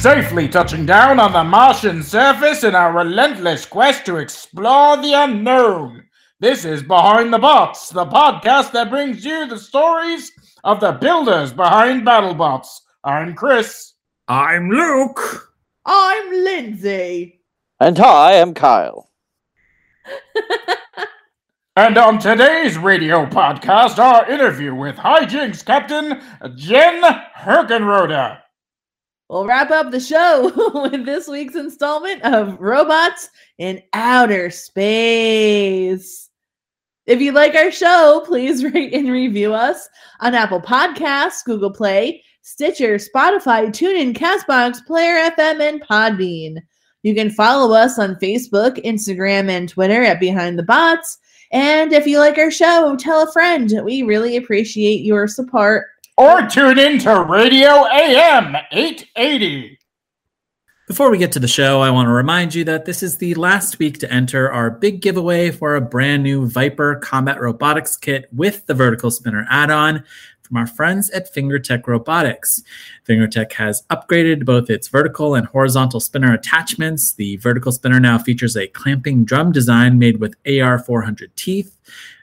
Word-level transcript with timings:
Safely 0.00 0.48
touching 0.48 0.86
down 0.86 1.20
on 1.20 1.34
the 1.34 1.44
Martian 1.44 2.02
surface 2.02 2.64
in 2.64 2.74
our 2.74 2.90
relentless 2.90 3.66
quest 3.66 4.06
to 4.06 4.16
explore 4.16 4.96
the 4.96 5.12
unknown. 5.12 6.04
This 6.38 6.64
is 6.64 6.82
Behind 6.82 7.30
the 7.30 7.38
Bots, 7.38 7.90
the 7.90 8.06
podcast 8.06 8.72
that 8.72 8.88
brings 8.88 9.26
you 9.26 9.46
the 9.46 9.58
stories 9.58 10.32
of 10.64 10.80
the 10.80 10.92
builders 10.92 11.52
behind 11.52 12.06
BattleBots. 12.06 12.68
I'm 13.04 13.34
Chris. 13.34 13.92
I'm 14.26 14.70
Luke. 14.70 15.52
I'm 15.84 16.44
Lindsay. 16.44 17.42
And 17.78 18.00
I 18.00 18.32
am 18.32 18.54
Kyle. 18.54 19.10
And 21.76 21.96
on 21.96 22.18
today's 22.18 22.76
radio 22.76 23.26
podcast, 23.26 23.98
our 23.98 24.28
interview 24.30 24.74
with 24.74 24.96
Hijinks 24.96 25.64
Captain 25.64 26.20
Jen 26.56 27.02
Herkenroda. 27.36 28.38
We'll 29.30 29.46
wrap 29.46 29.70
up 29.70 29.92
the 29.92 30.00
show 30.00 30.50
with 30.90 31.06
this 31.06 31.28
week's 31.28 31.54
installment 31.54 32.20
of 32.24 32.60
Robots 32.60 33.30
in 33.58 33.80
Outer 33.92 34.50
Space. 34.50 36.30
If 37.06 37.20
you 37.20 37.30
like 37.30 37.54
our 37.54 37.70
show, 37.70 38.24
please 38.26 38.64
rate 38.74 38.92
and 38.92 39.08
review 39.08 39.54
us 39.54 39.88
on 40.18 40.34
Apple 40.34 40.60
Podcasts, 40.60 41.44
Google 41.44 41.70
Play, 41.72 42.24
Stitcher, 42.42 42.96
Spotify, 42.96 43.68
TuneIn, 43.68 44.16
Castbox, 44.16 44.84
Player 44.84 45.30
FM, 45.30 45.60
and 45.60 45.80
Podbean. 45.80 46.56
You 47.04 47.14
can 47.14 47.30
follow 47.30 47.72
us 47.72 48.00
on 48.00 48.16
Facebook, 48.16 48.84
Instagram, 48.84 49.48
and 49.48 49.68
Twitter 49.68 50.02
at 50.02 50.18
Behind 50.18 50.58
the 50.58 50.64
Bots. 50.64 51.18
And 51.52 51.92
if 51.92 52.04
you 52.04 52.18
like 52.18 52.36
our 52.36 52.50
show, 52.50 52.96
tell 52.96 53.22
a 53.22 53.32
friend. 53.32 53.80
We 53.84 54.02
really 54.02 54.36
appreciate 54.36 55.02
your 55.02 55.28
support. 55.28 55.86
Or 56.16 56.46
tune 56.48 56.78
in 56.78 56.98
to 57.00 57.22
Radio 57.22 57.86
AM 57.86 58.56
880. 58.72 59.78
Before 60.86 61.08
we 61.08 61.18
get 61.18 61.30
to 61.32 61.38
the 61.38 61.46
show, 61.46 61.80
I 61.80 61.90
want 61.90 62.08
to 62.08 62.12
remind 62.12 62.52
you 62.54 62.64
that 62.64 62.84
this 62.84 63.02
is 63.02 63.18
the 63.18 63.34
last 63.34 63.78
week 63.78 63.98
to 64.00 64.12
enter 64.12 64.50
our 64.50 64.70
big 64.70 65.00
giveaway 65.00 65.52
for 65.52 65.76
a 65.76 65.80
brand 65.80 66.24
new 66.24 66.48
Viper 66.48 66.96
Combat 66.96 67.40
Robotics 67.40 67.96
Kit 67.96 68.28
with 68.32 68.66
the 68.66 68.74
Vertical 68.74 69.10
Spinner 69.10 69.46
add 69.48 69.70
on 69.70 70.02
from 70.42 70.56
our 70.56 70.66
friends 70.66 71.08
at 71.10 71.32
FingerTech 71.32 71.86
Robotics. 71.86 72.64
FingerTech 73.08 73.52
has 73.52 73.84
upgraded 73.88 74.44
both 74.44 74.68
its 74.68 74.88
vertical 74.88 75.36
and 75.36 75.46
horizontal 75.46 76.00
spinner 76.00 76.34
attachments. 76.34 77.14
The 77.14 77.36
vertical 77.36 77.70
spinner 77.70 78.00
now 78.00 78.18
features 78.18 78.56
a 78.56 78.66
clamping 78.66 79.24
drum 79.24 79.52
design 79.52 79.96
made 80.00 80.18
with 80.18 80.34
AR400 80.42 81.28
teeth, 81.36 81.78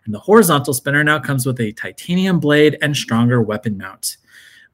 and 0.07 0.15
the 0.15 0.19
horizontal 0.19 0.73
spinner 0.73 1.03
now 1.03 1.19
comes 1.19 1.45
with 1.45 1.59
a 1.59 1.73
titanium 1.73 2.39
blade 2.39 2.77
and 2.81 2.95
stronger 2.95 3.41
weapon 3.41 3.77
mount. 3.77 4.15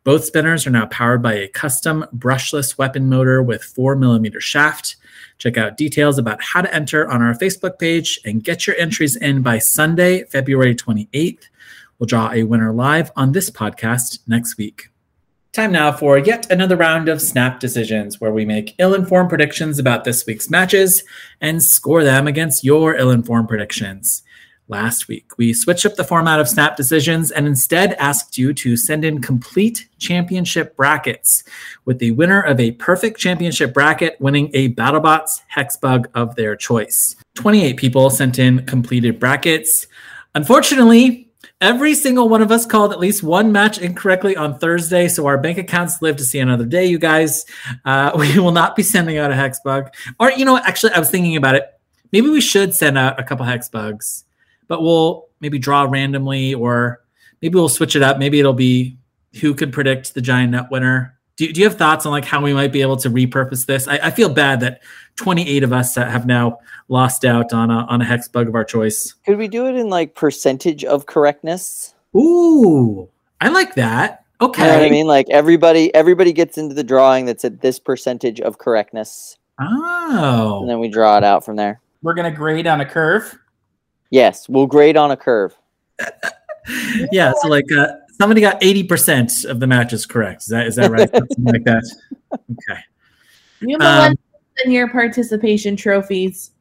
Both 0.03 0.25
spinners 0.25 0.67
are 0.67 0.69
now 0.69 0.85
powered 0.85 1.23
by 1.23 1.33
a 1.33 1.47
custom 1.47 2.05
brushless 2.15 2.77
weapon 2.77 3.09
motor 3.09 3.41
with 3.41 3.63
4mm 3.63 4.39
shaft. 4.39 4.95
Check 5.39 5.57
out 5.57 5.75
details 5.75 6.19
about 6.19 6.43
how 6.43 6.61
to 6.61 6.73
enter 6.73 7.09
on 7.09 7.23
our 7.23 7.33
Facebook 7.33 7.79
page 7.79 8.19
and 8.23 8.43
get 8.43 8.67
your 8.67 8.75
entries 8.75 9.15
in 9.15 9.41
by 9.41 9.57
Sunday, 9.57 10.25
February 10.25 10.75
28th. 10.75 11.47
We'll 11.97 12.07
draw 12.07 12.31
a 12.31 12.43
winner 12.43 12.71
live 12.71 13.11
on 13.15 13.31
this 13.31 13.49
podcast 13.49 14.19
next 14.27 14.57
week. 14.57 14.89
Time 15.51 15.71
now 15.71 15.91
for 15.91 16.17
yet 16.17 16.51
another 16.51 16.75
round 16.75 17.09
of 17.09 17.21
Snap 17.21 17.59
Decisions, 17.59 18.21
where 18.21 18.33
we 18.33 18.45
make 18.45 18.75
ill 18.77 18.93
informed 18.93 19.29
predictions 19.29 19.79
about 19.79 20.03
this 20.03 20.25
week's 20.27 20.49
matches 20.49 21.03
and 21.41 21.63
score 21.63 22.03
them 22.03 22.27
against 22.27 22.63
your 22.63 22.95
ill 22.95 23.09
informed 23.09 23.47
predictions. 23.47 24.23
Last 24.69 25.09
week, 25.09 25.37
we 25.37 25.53
switched 25.53 25.85
up 25.85 25.95
the 25.95 26.05
format 26.05 26.39
of 26.39 26.47
Snap 26.47 26.77
Decisions 26.77 27.31
and 27.31 27.45
instead 27.45 27.93
asked 27.95 28.37
you 28.37 28.53
to 28.53 28.77
send 28.77 29.03
in 29.03 29.21
complete 29.21 29.89
championship 29.99 30.77
brackets, 30.77 31.43
with 31.83 31.99
the 31.99 32.11
winner 32.11 32.41
of 32.41 32.61
a 32.61 32.71
perfect 32.71 33.19
championship 33.19 33.73
bracket 33.73 34.15
winning 34.21 34.49
a 34.53 34.73
BattleBots 34.73 35.41
Hexbug 35.53 36.05
of 36.15 36.35
their 36.35 36.55
choice. 36.55 37.17
28 37.35 37.75
people 37.75 38.09
sent 38.09 38.39
in 38.39 38.65
completed 38.65 39.19
brackets. 39.19 39.87
Unfortunately, 40.33 41.29
Every 41.63 41.93
single 41.93 42.27
one 42.27 42.41
of 42.41 42.51
us 42.51 42.65
called 42.65 42.91
at 42.91 42.99
least 42.99 43.23
one 43.23 43.53
match 43.53 43.77
incorrectly 43.77 44.35
on 44.35 44.59
Thursday, 44.59 45.07
so 45.07 45.25
our 45.27 45.37
bank 45.37 45.57
accounts 45.57 46.01
live 46.01 46.17
to 46.17 46.25
see 46.25 46.39
another 46.39 46.65
day, 46.65 46.85
you 46.85 46.99
guys. 46.99 47.45
Uh, 47.85 48.11
we 48.17 48.37
will 48.37 48.51
not 48.51 48.75
be 48.75 48.83
sending 48.83 49.17
out 49.17 49.31
a 49.31 49.35
hex 49.35 49.61
bug. 49.63 49.93
Or, 50.19 50.29
you 50.31 50.43
know? 50.43 50.57
Actually, 50.57 50.91
I 50.91 50.99
was 50.99 51.09
thinking 51.09 51.37
about 51.37 51.55
it. 51.55 51.65
Maybe 52.11 52.29
we 52.29 52.41
should 52.41 52.73
send 52.73 52.97
out 52.97 53.17
a 53.17 53.23
couple 53.23 53.45
hex 53.45 53.69
bugs, 53.69 54.25
but 54.73 54.81
we'll 54.81 55.27
maybe 55.39 55.59
draw 55.59 55.83
randomly, 55.83 56.55
or 56.55 56.99
maybe 57.43 57.53
we'll 57.53 57.69
switch 57.69 57.95
it 57.95 58.01
up. 58.01 58.17
Maybe 58.17 58.39
it'll 58.39 58.53
be 58.53 58.97
who 59.39 59.53
could 59.53 59.71
predict 59.71 60.15
the 60.15 60.21
giant 60.21 60.51
net 60.51 60.71
winner. 60.71 61.15
Do, 61.35 61.53
do 61.53 61.61
you 61.61 61.69
have 61.69 61.77
thoughts 61.77 62.07
on 62.07 62.11
like 62.11 62.25
how 62.25 62.41
we 62.41 62.55
might 62.55 62.71
be 62.71 62.81
able 62.81 62.97
to 62.97 63.09
repurpose 63.11 63.67
this? 63.67 63.87
I, 63.87 63.99
I 64.05 64.09
feel 64.09 64.29
bad 64.33 64.61
that 64.61 64.81
28 65.17 65.61
of 65.61 65.73
us 65.73 65.93
have 65.93 66.25
now 66.25 66.57
lost 66.87 67.23
out 67.23 67.53
on 67.53 67.69
a, 67.69 67.85
on 67.85 68.01
a 68.01 68.03
hex 68.03 68.27
bug 68.27 68.47
of 68.47 68.55
our 68.55 68.63
choice. 68.63 69.13
Could 69.27 69.37
we 69.37 69.47
do 69.47 69.67
it 69.67 69.75
in 69.75 69.89
like 69.91 70.15
percentage 70.15 70.83
of 70.83 71.05
correctness? 71.05 71.93
Ooh, 72.15 73.07
I 73.41 73.49
like 73.49 73.75
that. 73.75 74.25
Okay. 74.41 74.63
You 74.63 74.67
know 74.69 74.79
what 74.79 74.87
I 74.87 74.89
mean? 74.89 75.05
Like 75.05 75.29
everybody 75.29 75.93
everybody 75.93 76.33
gets 76.33 76.57
into 76.57 76.73
the 76.73 76.83
drawing 76.83 77.27
that's 77.27 77.45
at 77.45 77.61
this 77.61 77.77
percentage 77.77 78.41
of 78.41 78.57
correctness. 78.57 79.37
Oh. 79.59 80.61
And 80.61 80.69
then 80.69 80.79
we 80.79 80.89
draw 80.89 81.15
it 81.19 81.23
out 81.23 81.45
from 81.45 81.57
there. 81.57 81.79
We're 82.01 82.15
going 82.15 82.31
to 82.31 82.35
grade 82.35 82.65
on 82.65 82.81
a 82.81 82.85
curve. 82.87 83.37
Yes, 84.13 84.47
we'll 84.47 84.67
grade 84.67 84.95
on 84.95 85.09
a 85.09 85.17
curve. 85.17 85.57
yeah, 87.11 87.33
so 87.41 87.47
like 87.47 87.65
uh, 87.75 87.87
somebody 88.11 88.41
got 88.41 88.61
80% 88.61 89.43
of 89.45 89.59
the 89.59 89.65
matches 89.65 90.05
correct. 90.05 90.43
Is 90.43 90.49
that 90.49 90.67
is 90.67 90.75
that 90.75 90.91
right? 90.91 91.09
Something 91.15 91.43
like 91.45 91.63
that. 91.63 91.83
Okay. 92.31 92.79
You 93.61 93.75
um, 93.79 94.13
and 94.63 94.71
your 94.71 94.87
participation 94.87 95.75
trophies. 95.75 96.51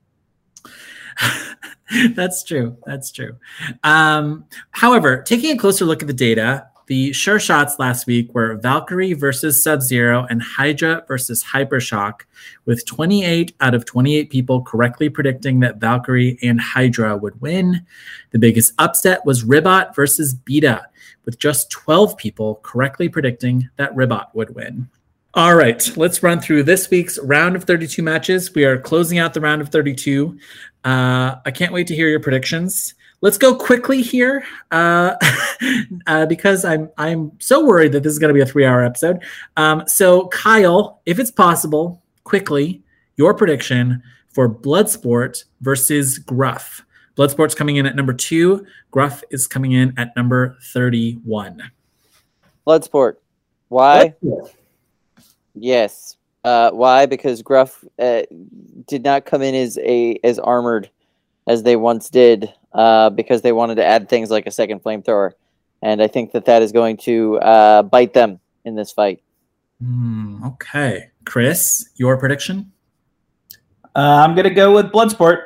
That's 2.15 2.43
true. 2.43 2.79
That's 2.87 3.13
true. 3.13 3.37
Um, 3.85 4.47
however, 4.71 5.23
taking 5.23 5.55
a 5.55 5.59
closer 5.59 5.85
look 5.85 6.01
at 6.01 6.07
the 6.07 6.15
data, 6.15 6.69
the 6.93 7.11
sure 7.15 7.41
shots 7.41 7.79
last 7.79 8.07
week 8.07 8.35
were 8.35 8.57
Valkyrie 8.57 9.15
versus 9.15 9.65
Sub 9.65 9.81
Zero 9.81 10.27
and 10.29 10.43
Hydra 10.43 11.03
versus 11.09 11.43
Hypershock, 11.43 12.25
with 12.67 12.85
28 12.85 13.57
out 13.61 13.73
of 13.75 13.87
28 13.87 14.29
people 14.29 14.61
correctly 14.61 15.09
predicting 15.09 15.61
that 15.61 15.79
Valkyrie 15.79 16.37
and 16.43 16.61
Hydra 16.61 17.17
would 17.17 17.41
win. 17.41 17.87
The 18.33 18.39
biggest 18.39 18.75
upset 18.79 19.25
was 19.25 19.43
Ribbot 19.43 19.95
versus 19.95 20.35
Beta, 20.35 20.87
with 21.25 21.39
just 21.39 21.71
12 21.71 22.15
people 22.19 22.61
correctly 22.63 23.09
predicting 23.09 23.71
that 23.77 23.97
Ribbot 23.97 24.27
would 24.35 24.55
win. 24.55 24.91
All 25.33 25.55
right, 25.55 25.91
let's 25.97 26.23
run 26.23 26.43
through 26.43 26.65
this 26.65 26.91
week's 26.91 27.19
round 27.21 27.57
of 27.57 27.65
32 27.65 28.03
matches. 28.03 28.53
We 28.55 28.67
are 28.67 28.79
closing 28.79 29.19
out 29.19 29.33
the 29.33 29.41
round 29.41 29.63
of 29.63 29.71
32. 29.71 30.39
Uh, 30.85 31.37
I 31.43 31.51
can't 31.53 31.73
wait 31.73 31.87
to 31.87 31.95
hear 31.95 32.09
your 32.09 32.21
predictions. 32.21 32.95
Let's 33.23 33.39
go 33.39 33.55
quickly 33.55 34.03
here 34.03 34.45
uh, 34.73 35.15
uh, 36.07 36.27
because 36.27 36.65
I'm 36.65 36.91
I'm 36.99 37.33
so 37.39 37.65
worried 37.65 37.93
that 37.93 38.03
this 38.03 38.13
is 38.13 38.19
going 38.19 38.29
to 38.29 38.35
be 38.35 38.41
a 38.41 38.47
three 38.47 38.67
hour 38.67 38.85
episode. 38.85 39.23
Um, 39.57 39.85
so 39.87 40.27
Kyle, 40.29 41.01
if 41.07 41.19
it's 41.19 41.31
possible, 41.31 42.03
quickly 42.25 42.83
your 43.17 43.33
prediction 43.33 44.03
for 44.29 44.49
Bloodsport 44.49 45.45
versus 45.61 46.19
Gruff. 46.19 46.85
Bloodsport's 47.17 47.55
coming 47.55 47.77
in 47.77 47.87
at 47.87 47.95
number 47.95 48.13
two. 48.13 48.67
Gruff 48.91 49.23
is 49.31 49.47
coming 49.47 49.73
in 49.73 49.95
at 49.99 50.17
number 50.17 50.57
31. 50.73 51.71
Bloodsport. 52.67 53.17
Why? 53.69 54.15
Bloodsport. 54.25 54.51
Yes. 55.55 56.17
Uh, 56.43 56.71
why? 56.71 57.07
Because 57.07 57.43
Gruff 57.43 57.85
uh, 57.99 58.23
did 58.89 59.05
not 59.05 59.27
come 59.27 59.43
in 59.43 59.55
as 59.55 59.79
a 59.79 60.19
as 60.25 60.39
armored 60.39 60.91
as 61.47 61.63
they 61.63 61.77
once 61.77 62.09
did, 62.09 62.53
uh, 62.73 63.11
because 63.11 63.43
they 63.43 63.53
wanted 63.53 63.77
to 63.77 63.85
add 63.85 64.09
things 64.09 64.31
like 64.31 64.47
a 64.47 64.51
second 64.51 64.83
flamethrower, 64.83 65.33
and 65.83 66.03
I 66.03 66.07
think 66.07 66.33
that 66.33 66.45
that 66.47 66.63
is 66.63 66.73
going 66.73 66.97
to 66.99 67.39
uh, 67.39 67.83
bite 67.83 68.15
them 68.15 68.41
in 68.65 68.75
this 68.75 68.93
fight. 68.93 69.23
Hmm, 69.83 70.45
okay. 70.45 71.11
Chris, 71.25 71.89
your 71.97 72.17
prediction? 72.17 72.73
Uh, 73.95 74.25
I'm 74.25 74.35
gonna 74.35 74.51
go 74.51 74.75
with 74.75 74.87
Bloodsport. 74.87 75.43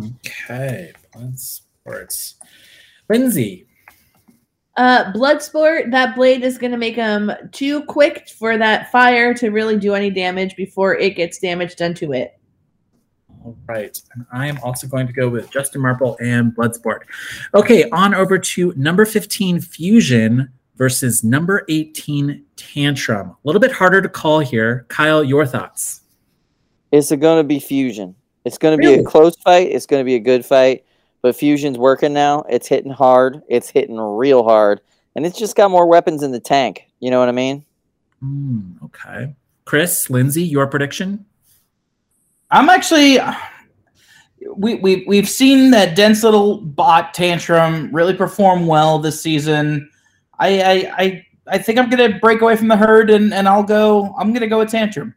Okay. 0.00 0.92
Bloodsport. 1.14 2.34
Lindsay. 3.08 3.66
Uh, 4.76 5.12
Bloodsport, 5.12 5.92
that 5.92 6.16
blade 6.16 6.42
is 6.42 6.58
going 6.58 6.72
to 6.72 6.76
make 6.76 6.96
him 6.96 7.30
too 7.52 7.84
quick 7.84 8.28
for 8.28 8.58
that 8.58 8.90
fire 8.90 9.32
to 9.32 9.50
really 9.50 9.78
do 9.78 9.94
any 9.94 10.10
damage 10.10 10.56
before 10.56 10.96
it 10.96 11.14
gets 11.14 11.38
damage 11.38 11.76
done 11.76 11.94
to 11.94 12.12
it. 12.12 12.36
All 13.44 13.56
right. 13.68 14.00
And 14.14 14.24
I 14.32 14.46
am 14.46 14.58
also 14.62 14.86
going 14.86 15.06
to 15.06 15.12
go 15.12 15.28
with 15.28 15.50
Justin 15.50 15.82
Marple 15.82 16.16
and 16.20 16.52
Bloodsport. 16.56 17.00
Okay, 17.54 17.88
on 17.90 18.14
over 18.14 18.38
to 18.38 18.72
number 18.74 19.04
15, 19.04 19.60
Fusion 19.60 20.50
versus 20.76 21.22
number 21.22 21.64
18, 21.68 22.42
Tantrum. 22.56 23.28
A 23.30 23.36
little 23.44 23.60
bit 23.60 23.70
harder 23.70 24.00
to 24.00 24.08
call 24.08 24.40
here. 24.40 24.86
Kyle, 24.88 25.22
your 25.22 25.44
thoughts? 25.44 26.00
It's 26.90 27.10
going 27.10 27.38
to 27.42 27.44
be 27.46 27.60
Fusion. 27.60 28.14
It's 28.44 28.56
going 28.58 28.76
to 28.76 28.80
be 28.80 28.88
Really? 28.88 29.00
a 29.02 29.04
close 29.04 29.36
fight. 29.36 29.68
It's 29.70 29.86
going 29.86 30.00
to 30.00 30.04
be 30.04 30.14
a 30.14 30.20
good 30.20 30.44
fight. 30.44 30.84
But 31.22 31.36
Fusion's 31.36 31.78
working 31.78 32.12
now. 32.12 32.44
It's 32.48 32.66
hitting 32.66 32.90
hard. 32.92 33.42
It's 33.48 33.68
hitting 33.68 33.98
real 33.98 34.42
hard. 34.42 34.80
And 35.16 35.24
it's 35.26 35.38
just 35.38 35.54
got 35.56 35.70
more 35.70 35.86
weapons 35.86 36.22
in 36.22 36.32
the 36.32 36.40
tank. 36.40 36.86
You 37.00 37.10
know 37.10 37.18
what 37.20 37.28
I 37.28 37.32
mean? 37.32 37.64
Hmm, 38.20 38.72
okay. 38.84 39.34
Chris, 39.64 40.10
Lindsay, 40.10 40.42
your 40.42 40.66
prediction? 40.66 41.24
I'm 42.54 42.68
actually 42.70 43.18
we 44.56 44.76
we 44.76 45.04
we've 45.06 45.28
seen 45.28 45.70
that 45.72 45.96
dense 45.96 46.22
little 46.22 46.60
bot 46.60 47.12
tantrum 47.12 47.94
really 47.94 48.14
perform 48.14 48.66
well 48.66 48.98
this 48.98 49.20
season. 49.20 49.90
I 50.38 50.60
I 50.60 50.72
I, 50.72 51.26
I 51.48 51.58
think 51.58 51.78
I'm 51.78 51.90
gonna 51.90 52.18
break 52.20 52.40
away 52.40 52.56
from 52.56 52.68
the 52.68 52.76
herd 52.76 53.10
and, 53.10 53.34
and 53.34 53.48
I'll 53.48 53.62
go 53.62 54.14
I'm 54.18 54.32
gonna 54.32 54.46
go 54.46 54.58
with 54.58 54.70
tantrum. 54.70 55.14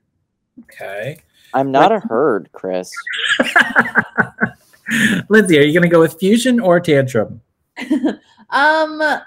Okay. 0.63 1.19
I'm 1.53 1.71
not 1.71 1.91
a 1.91 1.99
herd, 1.99 2.49
Chris. 2.51 2.91
Lindsay, 5.29 5.57
are 5.57 5.63
you 5.63 5.73
going 5.73 5.83
to 5.83 5.89
go 5.89 5.99
with 5.99 6.19
Fusion 6.19 6.59
or 6.59 6.79
Tantrum? 6.79 7.41
Um, 8.49 9.01
uh, 9.01 9.17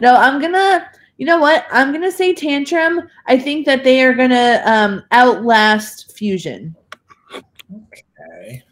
no, 0.00 0.16
I'm 0.16 0.40
gonna. 0.40 0.90
You 1.16 1.26
know 1.26 1.38
what? 1.38 1.66
I'm 1.70 1.92
gonna 1.92 2.10
say 2.10 2.34
tantrum. 2.34 3.02
I 3.26 3.38
think 3.38 3.66
that 3.66 3.84
they 3.84 4.02
are 4.02 4.14
gonna 4.14 4.62
um 4.64 5.02
outlast 5.12 6.16
fusion. 6.16 6.74
Okay. 7.32 8.62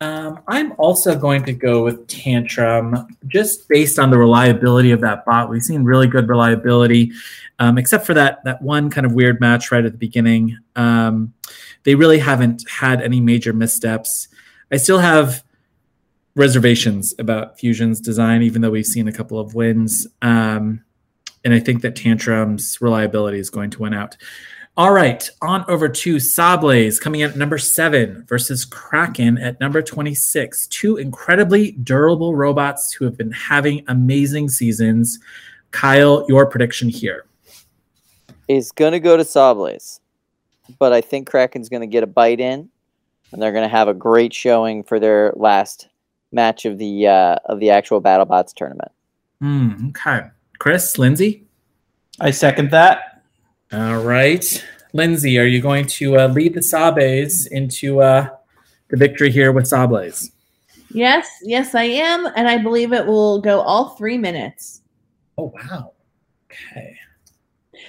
Um, 0.00 0.40
I'm 0.48 0.74
also 0.76 1.18
going 1.18 1.44
to 1.44 1.52
go 1.52 1.82
with 1.82 2.06
Tantrum 2.08 3.06
just 3.26 3.68
based 3.68 3.98
on 3.98 4.10
the 4.10 4.18
reliability 4.18 4.90
of 4.90 5.00
that 5.00 5.24
bot. 5.24 5.48
We've 5.48 5.62
seen 5.62 5.82
really 5.84 6.08
good 6.08 6.28
reliability, 6.28 7.12
um, 7.58 7.78
except 7.78 8.04
for 8.04 8.12
that 8.12 8.44
that 8.44 8.60
one 8.60 8.90
kind 8.90 9.06
of 9.06 9.12
weird 9.12 9.40
match 9.40 9.72
right 9.72 9.84
at 9.84 9.92
the 9.92 9.98
beginning. 9.98 10.58
Um, 10.76 11.32
they 11.84 11.94
really 11.94 12.18
haven't 12.18 12.68
had 12.68 13.00
any 13.00 13.18
major 13.20 13.54
missteps. 13.54 14.28
I 14.70 14.76
still 14.76 14.98
have 14.98 15.42
reservations 16.34 17.14
about 17.18 17.58
Fusion's 17.58 18.00
design, 18.00 18.42
even 18.42 18.60
though 18.60 18.70
we've 18.70 18.84
seen 18.84 19.08
a 19.08 19.12
couple 19.12 19.38
of 19.38 19.54
wins. 19.54 20.06
Um, 20.20 20.84
and 21.44 21.54
I 21.54 21.60
think 21.60 21.82
that 21.82 21.94
Tantrum's 21.94 22.80
reliability 22.80 23.38
is 23.38 23.50
going 23.50 23.70
to 23.70 23.80
win 23.80 23.94
out. 23.94 24.16
All 24.76 24.92
right, 24.92 25.28
on 25.40 25.64
over 25.68 25.88
to 25.88 26.16
Sawblaze 26.16 27.00
coming 27.00 27.20
in 27.20 27.30
at 27.30 27.36
number 27.36 27.58
seven 27.58 28.24
versus 28.26 28.64
Kraken 28.64 29.38
at 29.38 29.60
number 29.60 29.80
26. 29.82 30.66
Two 30.66 30.96
incredibly 30.96 31.72
durable 31.72 32.34
robots 32.34 32.92
who 32.92 33.04
have 33.04 33.16
been 33.16 33.30
having 33.30 33.84
amazing 33.86 34.48
seasons. 34.48 35.20
Kyle, 35.70 36.26
your 36.28 36.46
prediction 36.46 36.88
here. 36.88 37.26
Is 38.48 38.72
going 38.72 38.92
to 38.92 39.00
go 39.00 39.16
to 39.16 39.22
Sawblaze. 39.22 40.00
But 40.80 40.92
I 40.92 41.00
think 41.00 41.28
Kraken's 41.30 41.68
going 41.68 41.82
to 41.82 41.86
get 41.86 42.02
a 42.02 42.08
bite 42.08 42.40
in. 42.40 42.68
And 43.30 43.40
they're 43.40 43.52
going 43.52 43.68
to 43.68 43.76
have 43.76 43.88
a 43.88 43.94
great 43.94 44.34
showing 44.34 44.82
for 44.82 44.98
their 44.98 45.32
last 45.36 45.88
match 46.32 46.64
of 46.64 46.78
the 46.78 47.06
uh, 47.06 47.36
of 47.46 47.60
the 47.60 47.70
actual 47.70 48.02
BattleBots 48.02 48.54
tournament. 48.54 48.90
Hmm, 49.40 49.88
okay. 49.88 50.30
Chris, 50.64 50.96
Lindsay? 50.96 51.44
I 52.20 52.30
second 52.30 52.70
that. 52.70 53.22
All 53.70 53.98
right. 53.98 54.64
Lindsay, 54.94 55.38
are 55.38 55.44
you 55.44 55.60
going 55.60 55.84
to 55.88 56.18
uh, 56.18 56.28
lead 56.28 56.54
the 56.54 56.60
Sabes 56.60 57.46
into 57.50 58.00
uh, 58.00 58.30
the 58.88 58.96
victory 58.96 59.30
here 59.30 59.52
with 59.52 59.66
Sawblaze? 59.66 60.30
Yes, 60.88 61.28
yes, 61.42 61.74
I 61.74 61.82
am, 61.82 62.26
and 62.34 62.48
I 62.48 62.56
believe 62.56 62.94
it 62.94 63.04
will 63.04 63.42
go 63.42 63.60
all 63.60 63.90
three 63.90 64.16
minutes. 64.16 64.80
Oh, 65.36 65.52
wow. 65.54 65.92
Okay. 66.50 66.96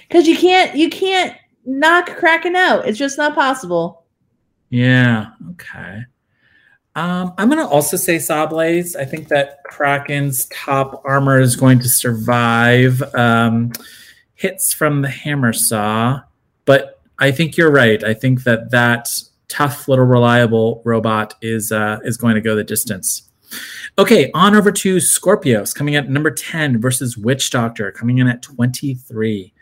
Because 0.06 0.28
you 0.28 0.36
can't, 0.36 0.76
you 0.76 0.90
can't 0.90 1.34
knock 1.64 2.14
Kraken 2.18 2.56
out. 2.56 2.86
It's 2.86 2.98
just 2.98 3.16
not 3.16 3.34
possible. 3.34 4.04
Yeah. 4.68 5.28
Okay. 5.52 6.02
Um, 6.96 7.34
I'm 7.36 7.50
going 7.50 7.60
to 7.60 7.68
also 7.68 7.98
say 7.98 8.16
Sawblaze. 8.16 8.96
I 8.96 9.04
think 9.04 9.28
that 9.28 9.62
Kraken's 9.64 10.46
top 10.46 11.02
armor 11.04 11.38
is 11.38 11.54
going 11.54 11.78
to 11.80 11.88
survive 11.90 13.02
um, 13.14 13.72
hits 14.34 14.72
from 14.72 15.02
the 15.02 15.10
hammer 15.10 15.52
saw, 15.52 16.22
but 16.64 17.02
I 17.18 17.32
think 17.32 17.58
you're 17.58 17.70
right. 17.70 18.02
I 18.02 18.14
think 18.14 18.44
that 18.44 18.70
that 18.70 19.10
tough 19.48 19.88
little 19.88 20.06
reliable 20.06 20.80
robot 20.86 21.34
is 21.42 21.70
uh, 21.70 21.98
is 22.02 22.16
going 22.16 22.34
to 22.34 22.40
go 22.40 22.56
the 22.56 22.64
distance. 22.64 23.30
Okay, 23.98 24.30
on 24.32 24.56
over 24.56 24.72
to 24.72 24.96
Skorpios 24.96 25.74
coming 25.74 25.96
at 25.96 26.08
number 26.08 26.30
10 26.30 26.80
versus 26.80 27.16
Witch 27.16 27.50
Doctor 27.50 27.92
coming 27.92 28.18
in 28.18 28.26
at 28.26 28.40
23. 28.40 29.52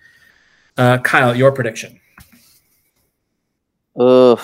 Uh, 0.76 0.98
Kyle, 0.98 1.34
your 1.34 1.50
prediction. 1.50 2.00
Ugh. 3.98 4.40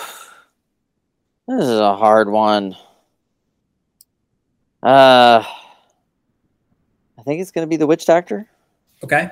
This 1.57 1.67
is 1.67 1.79
a 1.79 1.97
hard 1.97 2.29
one. 2.29 2.77
Uh, 4.81 5.43
I 5.43 7.23
think 7.25 7.41
it's 7.41 7.51
going 7.51 7.67
to 7.67 7.69
be 7.69 7.75
the 7.75 7.85
Witch 7.85 8.05
Doctor. 8.05 8.47
Okay. 9.03 9.29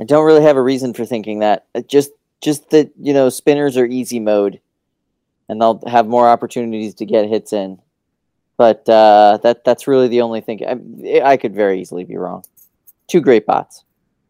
I 0.00 0.04
don't 0.04 0.24
really 0.24 0.42
have 0.42 0.56
a 0.56 0.62
reason 0.62 0.94
for 0.94 1.04
thinking 1.04 1.40
that. 1.40 1.66
It 1.74 1.88
just, 1.88 2.12
just 2.40 2.70
that 2.70 2.92
you 2.96 3.12
know, 3.12 3.28
spinners 3.28 3.76
are 3.76 3.86
easy 3.86 4.20
mode, 4.20 4.60
and 5.48 5.60
they'll 5.60 5.82
have 5.88 6.06
more 6.06 6.28
opportunities 6.28 6.94
to 6.94 7.04
get 7.04 7.28
hits 7.28 7.52
in. 7.52 7.80
But 8.56 8.88
uh, 8.88 9.40
that 9.42 9.64
that's 9.64 9.88
really 9.88 10.06
the 10.06 10.20
only 10.20 10.40
thing. 10.40 10.64
I, 10.64 11.22
I 11.32 11.36
could 11.38 11.56
very 11.56 11.80
easily 11.80 12.04
be 12.04 12.18
wrong. 12.18 12.44
Two 13.08 13.20
great 13.20 13.46
bots. 13.46 13.84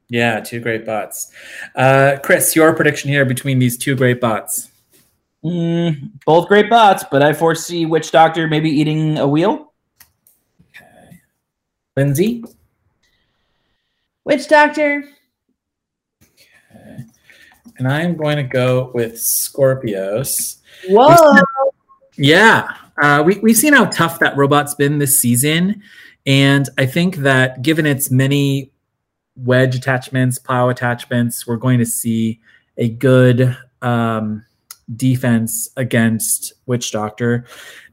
Yeah, 0.09 0.41
two 0.41 0.61
great 0.61 0.87
bots. 0.87 1.31
Uh, 1.76 2.16
Chris, 2.23 2.57
your 2.57 2.73
prediction 2.75 3.11
here 3.11 3.26
between 3.26 3.59
these 3.59 3.76
two 3.76 3.95
great 3.95 4.19
bots. 4.19 4.71
Mm, 5.44 6.11
both 6.26 6.49
great 6.49 6.68
bots, 6.68 7.04
but 7.11 7.23
I 7.23 7.32
foresee 7.32 7.87
Witch 7.87 8.11
Doctor 8.11 8.47
maybe 8.47 8.68
eating 8.68 9.18
a 9.18 9.26
wheel. 9.26 9.73
Okay. 10.68 11.20
Lindsay? 11.97 12.44
Witch 14.25 14.49
Doctor. 14.49 15.04
Okay. 16.23 17.04
And 17.78 17.88
I'm 17.88 18.16
going 18.16 18.37
to 18.37 18.42
go 18.42 18.90
with 18.94 19.14
Skorpios. 19.14 20.59
Whoa. 20.88 21.40
Yeah. 22.16 22.76
Uh, 23.00 23.23
we, 23.25 23.38
we've 23.38 23.56
seen 23.56 23.73
how 23.73 23.87
tough 23.87 24.18
that 24.18 24.37
robot's 24.37 24.75
been 24.75 24.99
this 24.99 25.18
season. 25.18 25.82
And 26.26 26.68
I 26.76 26.85
think 26.85 27.16
that 27.16 27.62
given 27.62 27.87
its 27.87 28.11
many 28.11 28.73
wedge 29.37 29.75
attachments, 29.75 30.38
plow 30.38 30.68
attachments, 30.68 31.47
we're 31.47 31.56
going 31.56 31.78
to 31.78 31.87
see 31.87 32.40
a 32.76 32.90
good 32.90 33.56
um, 33.80 34.44
defense 34.97 35.68
against 35.76 36.52
Witch 36.66 36.92
Doctor. 36.92 37.47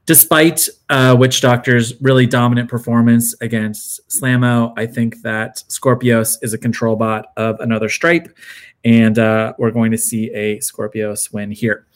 Despite 0.06 0.68
uh, 0.88 1.14
Witch 1.18 1.42
Doctor's 1.42 2.00
really 2.00 2.26
dominant 2.26 2.70
performance 2.70 3.34
against 3.42 4.00
SlamMow. 4.08 4.72
I 4.76 4.86
think 4.86 5.20
that 5.20 5.62
Skorpios 5.68 6.38
is 6.40 6.54
a 6.54 6.58
control 6.58 6.96
bot 6.96 7.26
of 7.36 7.60
another 7.60 7.90
stripe. 7.90 8.34
And 8.84 9.18
uh, 9.18 9.52
we're 9.58 9.70
going 9.70 9.90
to 9.90 9.98
see 9.98 10.30
a 10.30 10.58
Skorpios 10.60 11.32
win 11.32 11.50
here. 11.50 11.86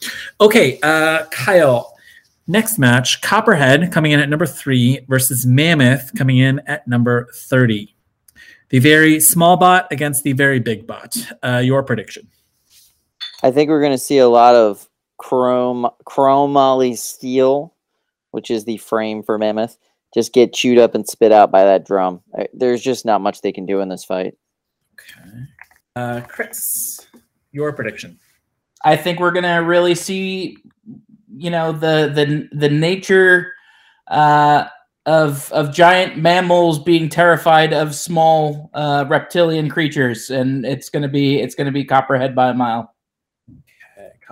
Okay, 0.41 0.79
uh, 0.83 1.25
Kyle, 1.31 1.95
next 2.47 2.79
match 2.79 3.23
Copperhead 3.23 3.91
coming 3.93 4.13
in 4.13 4.21
at 4.21 4.29
number 4.29 4.47
three 4.47 5.01
versus 5.09 5.47
Mammoth 5.47 6.13
coming 6.15 6.39
in 6.39 6.61
at 6.67 6.87
number 6.87 7.29
30. 7.35 7.95
The 8.69 8.79
very 8.79 9.21
small 9.21 9.57
bot 9.57 9.91
against 9.91 10.25
the 10.25 10.33
very 10.33 10.61
big 10.61 10.87
bot. 10.87 11.17
Uh, 11.43 11.63
your 11.65 11.83
prediction. 11.83 12.29
I 13.43 13.51
think 13.51 13.71
we're 13.71 13.81
going 13.81 13.93
to 13.93 13.99
see 13.99 14.19
a 14.19 14.29
lot 14.29 14.55
of 14.55 14.89
chrome 15.19 15.89
chromoly 16.05 16.97
steel, 16.97 17.75
which 18.31 18.51
is 18.51 18.65
the 18.65 18.79
frame 18.79 19.23
for 19.23 19.39
Mammoth, 19.39 19.79
just 20.15 20.33
get 20.33 20.53
chewed 20.53 20.79
up 20.79 20.95
and 20.95 21.09
spit 21.09 21.33
out 21.33 21.51
by 21.51 21.65
that 21.65 21.87
drum. 21.87 22.21
Uh, 22.37 22.45
There's 22.53 22.83
just 22.83 23.05
not 23.05 23.21
much 23.21 23.41
they 23.41 23.53
can 23.53 23.67
do 23.67 23.81
in 23.81 23.89
this 23.89 24.05
fight. 24.05 24.35
Okay. 24.95 25.45
Uh, 25.97 26.21
Chris, 26.27 27.07
your 27.53 27.73
prediction. 27.73 28.19
I 28.85 28.97
think 28.97 29.21
we're 29.21 29.31
gonna 29.33 29.63
really 29.63 29.95
see, 29.95 30.57
you 31.35 31.51
know, 31.51 31.73
the 31.73 32.11
the 32.15 32.49
the 32.57 32.69
nature 32.69 33.53
uh, 34.09 34.65
of 35.07 35.53
of 35.53 35.73
giant 35.73 36.17
mammals 36.19 36.79
being 36.79 37.09
terrified 37.09 37.73
of 37.73 37.95
small 37.95 38.71
uh, 38.75 39.05
reptilian 39.09 39.69
creatures, 39.69 40.31
and 40.31 40.65
it's 40.65 40.89
gonna 40.89 41.09
be 41.09 41.41
it's 41.41 41.55
gonna 41.55 41.73
be 41.73 41.85
Copperhead 41.85 42.35
by 42.35 42.51
a 42.51 42.55
mile. 42.55 42.95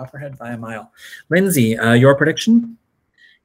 Copperhead 0.01 0.35
by 0.39 0.51
a 0.53 0.57
mile. 0.57 0.91
Lindsay, 1.29 1.77
uh, 1.77 1.93
your 1.93 2.15
prediction? 2.15 2.75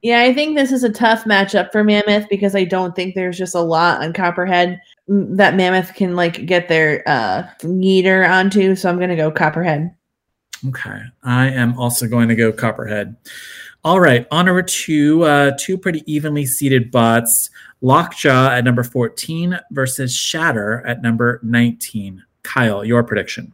Yeah, 0.01 0.21
I 0.21 0.33
think 0.33 0.57
this 0.57 0.71
is 0.71 0.83
a 0.83 0.91
tough 0.91 1.25
matchup 1.25 1.71
for 1.71 1.83
Mammoth 1.83 2.27
because 2.29 2.55
I 2.55 2.63
don't 2.63 2.95
think 2.95 3.13
there's 3.13 3.37
just 3.37 3.53
a 3.53 3.61
lot 3.61 4.03
on 4.03 4.11
Copperhead 4.11 4.81
mm, 5.07 5.37
that 5.37 5.55
Mammoth 5.55 5.93
can 5.93 6.15
like 6.15 6.47
get 6.47 6.67
their 6.67 7.07
uh 7.07 7.47
yeeter 7.61 8.27
onto. 8.27 8.75
So 8.75 8.89
I'm 8.89 8.99
gonna 8.99 9.15
go 9.15 9.29
Copperhead. 9.29 9.95
Okay, 10.67 10.99
I 11.23 11.49
am 11.49 11.77
also 11.79 12.07
going 12.07 12.27
to 12.29 12.35
go 12.35 12.51
Copperhead. 12.51 13.15
All 13.83 13.99
right, 13.99 14.25
on 14.31 14.49
over 14.49 14.63
to 14.63 15.23
uh, 15.23 15.51
two 15.59 15.77
pretty 15.77 16.01
evenly 16.11 16.47
seated 16.47 16.89
bots. 16.89 17.51
Lockjaw 17.81 18.49
at 18.49 18.63
number 18.63 18.83
14 18.83 19.59
versus 19.69 20.15
Shatter 20.15 20.83
at 20.87 21.03
number 21.03 21.39
19. 21.43 22.23
Kyle, 22.41 22.83
your 22.83 23.03
prediction. 23.03 23.53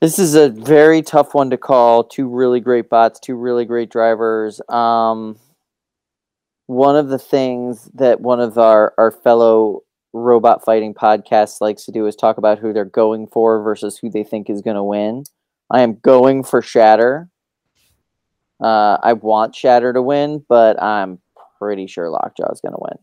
This 0.00 0.18
is 0.18 0.34
a 0.34 0.48
very 0.48 1.02
tough 1.02 1.34
one 1.34 1.50
to 1.50 1.58
call. 1.58 2.04
Two 2.04 2.26
really 2.26 2.60
great 2.60 2.88
bots, 2.88 3.20
two 3.20 3.34
really 3.34 3.66
great 3.66 3.90
drivers. 3.90 4.60
Um, 4.70 5.38
one 6.66 6.96
of 6.96 7.08
the 7.08 7.18
things 7.18 7.90
that 7.94 8.20
one 8.20 8.40
of 8.40 8.56
our, 8.56 8.94
our 8.96 9.10
fellow 9.10 9.82
robot 10.14 10.64
fighting 10.64 10.94
podcasts 10.94 11.60
likes 11.60 11.84
to 11.84 11.92
do 11.92 12.06
is 12.06 12.16
talk 12.16 12.38
about 12.38 12.58
who 12.58 12.72
they're 12.72 12.84
going 12.84 13.26
for 13.26 13.62
versus 13.62 13.98
who 13.98 14.08
they 14.08 14.24
think 14.24 14.48
is 14.48 14.62
going 14.62 14.76
to 14.76 14.82
win. 14.82 15.24
I 15.70 15.82
am 15.82 15.96
going 15.96 16.44
for 16.44 16.62
Shatter. 16.62 17.28
Uh, 18.58 18.96
I 19.02 19.12
want 19.12 19.54
Shatter 19.54 19.92
to 19.92 20.02
win, 20.02 20.44
but 20.48 20.82
I'm 20.82 21.18
pretty 21.58 21.86
sure 21.86 22.08
Lockjaw 22.08 22.50
is 22.52 22.60
going 22.60 22.72
to 22.72 22.80
win. 22.80 22.98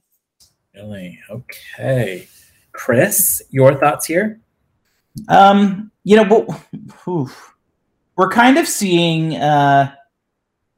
Really? 0.74 1.20
Okay. 1.30 2.27
Chris, 2.72 3.42
your 3.51 3.75
thoughts 3.75 4.08
here? 4.08 4.39
Um, 5.27 5.92
you 6.08 6.16
know, 6.16 6.24
but, 7.06 7.36
we're 8.16 8.30
kind 8.30 8.58
of 8.58 8.66
seeing 8.66 9.36
uh, 9.36 9.94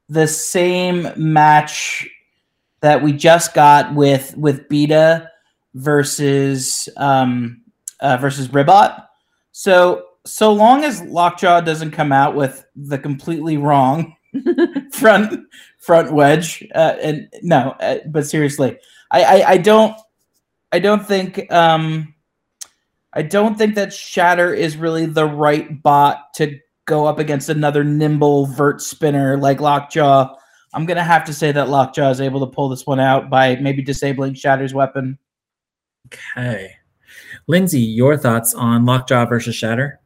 the 0.10 0.28
same 0.28 1.08
match 1.16 2.08
that 2.80 3.04
we 3.04 3.14
just 3.14 3.54
got 3.54 3.94
with 3.94 4.36
with 4.36 4.68
Beta 4.70 5.30
versus 5.76 6.90
um, 6.98 7.62
uh, 8.00 8.18
versus 8.18 8.52
Ribbot. 8.52 8.92
So 9.52 10.04
so 10.26 10.52
long 10.52 10.84
as 10.84 11.04
Lockjaw 11.04 11.62
doesn't 11.62 11.92
come 11.92 12.12
out 12.12 12.34
with 12.34 12.66
the 12.76 12.98
completely 12.98 13.58
wrong 13.58 14.16
front 14.92 15.46
front 15.78 16.12
wedge, 16.12 16.68
uh, 16.74 16.96
and 17.04 17.32
no, 17.44 17.76
uh, 17.80 18.00
but 18.08 18.26
seriously, 18.26 18.80
I, 19.12 19.24
I 19.24 19.50
I 19.52 19.58
don't 19.58 19.96
I 20.72 20.80
don't 20.80 21.06
think 21.06 21.52
um 21.54 22.16
I 23.14 23.24
don't 23.24 23.58
think 23.58 23.76
that 23.76 23.94
Shatter 23.94 24.54
is 24.54 24.78
really 24.78 25.06
the 25.06 25.26
right 25.26 25.82
bot 25.82 26.34
to 26.36 26.60
go 26.86 27.06
up 27.06 27.20
against 27.20 27.50
another 27.50 27.84
nimble 27.84 28.46
vert 28.46 28.82
spinner 28.82 29.38
like 29.38 29.62
Lockjaw. 29.62 30.36
I'm 30.74 30.86
gonna 30.86 31.04
have 31.04 31.26
to 31.26 31.34
say 31.34 31.52
that 31.52 31.70
Lockjaw 31.70 32.10
is 32.10 32.22
able 32.22 32.40
to 32.42 32.54
pull 32.54 32.70
this 32.70 32.86
one 32.86 33.00
out 33.00 33.30
by 33.30 33.56
maybe 33.56 33.82
disabling 33.82 34.34
Shatter's 34.36 34.74
weapon. 34.74 35.18
Okay. 36.08 36.76
Lindsay, 37.48 37.80
your 37.80 38.18
thoughts 38.18 38.54
on 38.54 38.86
Lockjaw 38.86 39.26
versus 39.26 39.56
Shatter? 39.56 40.00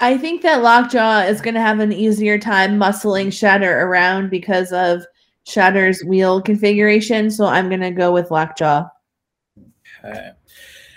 I 0.00 0.18
think 0.18 0.42
that 0.42 0.62
Lockjaw 0.62 1.20
is 1.20 1.40
going 1.40 1.54
to 1.54 1.60
have 1.60 1.78
an 1.78 1.92
easier 1.92 2.38
time 2.38 2.78
muscling 2.78 3.32
Shatter 3.32 3.82
around 3.82 4.30
because 4.30 4.72
of 4.72 5.04
Shatter's 5.46 6.02
wheel 6.04 6.42
configuration. 6.42 7.30
So 7.30 7.46
I'm 7.46 7.68
going 7.68 7.80
to 7.80 7.92
go 7.92 8.12
with 8.12 8.30
Lockjaw. 8.30 8.88
Okay. 10.04 10.30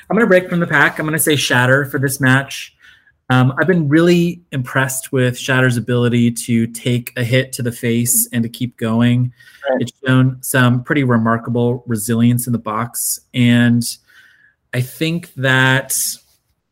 I'm 0.10 0.16
going 0.16 0.26
to 0.26 0.30
break 0.30 0.50
from 0.50 0.60
the 0.60 0.68
pack. 0.68 1.00
I'm 1.00 1.06
going 1.06 1.18
to 1.18 1.24
say 1.24 1.36
Shatter 1.36 1.86
for 1.86 2.00
this 2.00 2.22
match. 2.22 2.76
Um, 3.30 3.54
I've 3.58 3.68
been 3.68 3.90
really 3.90 4.44
impressed 4.52 5.12
with 5.12 5.36
Shatter's 5.36 5.78
ability 5.78 6.32
to 6.32 6.68
take 6.68 7.12
a 7.18 7.24
hit 7.24 7.52
to 7.54 7.64
the 7.64 7.72
face 7.72 8.28
and 8.32 8.44
to 8.44 8.50
keep 8.50 8.78
going. 8.78 9.34
Right. 9.68 9.82
It's 9.82 9.94
shown 10.06 10.38
some 10.42 10.84
pretty 10.84 11.04
remarkable 11.04 11.84
resilience 11.88 12.46
in 12.46 12.54
the 12.54 12.60
box. 12.60 13.20
And 13.34 13.84
I 14.74 14.82
think 14.82 15.34
that 15.36 15.98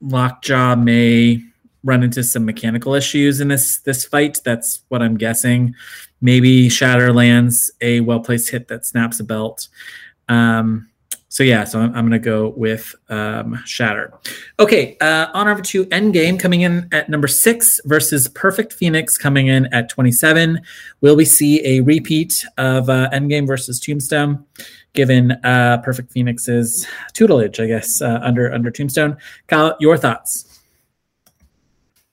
Lockjaw 0.01 0.75
may 0.75 1.43
run 1.83 2.03
into 2.03 2.23
some 2.23 2.45
mechanical 2.45 2.93
issues 2.93 3.41
in 3.41 3.47
this 3.47 3.79
this 3.79 4.05
fight. 4.05 4.39
That's 4.45 4.81
what 4.89 5.01
I'm 5.01 5.17
guessing. 5.17 5.73
Maybe 6.21 6.69
Shatter 6.69 7.11
lands 7.11 7.71
a 7.81 8.01
well 8.01 8.19
placed 8.19 8.51
hit 8.51 8.67
that 8.67 8.85
snaps 8.85 9.19
a 9.19 9.23
belt. 9.23 9.67
Um, 10.29 10.89
so 11.33 11.41
yeah, 11.41 11.63
so 11.63 11.79
I'm, 11.79 11.87
I'm 11.95 12.07
going 12.07 12.11
to 12.11 12.19
go 12.19 12.49
with 12.49 12.93
um, 13.09 13.59
Shatter. 13.65 14.13
Okay, 14.59 14.95
uh, 15.01 15.29
on 15.33 15.47
over 15.47 15.63
to 15.63 15.87
Endgame 15.87 16.39
coming 16.39 16.61
in 16.61 16.87
at 16.91 17.09
number 17.09 17.27
six 17.27 17.81
versus 17.85 18.27
Perfect 18.27 18.71
Phoenix 18.71 19.17
coming 19.17 19.47
in 19.47 19.65
at 19.73 19.89
27. 19.89 20.61
Will 21.01 21.15
we 21.15 21.25
see 21.25 21.65
a 21.65 21.79
repeat 21.79 22.45
of 22.59 22.87
uh, 22.87 23.09
Endgame 23.11 23.47
versus 23.47 23.79
Tombstone? 23.79 24.45
Given 24.93 25.31
uh, 25.43 25.79
Perfect 25.83 26.11
Phoenix's 26.11 26.85
tutelage, 27.13 27.59
I 27.59 27.65
guess 27.65 27.99
uh, 27.99 28.19
under 28.21 28.53
under 28.53 28.69
Tombstone. 28.69 29.17
Kyle, 29.47 29.75
your 29.79 29.97
thoughts? 29.97 30.61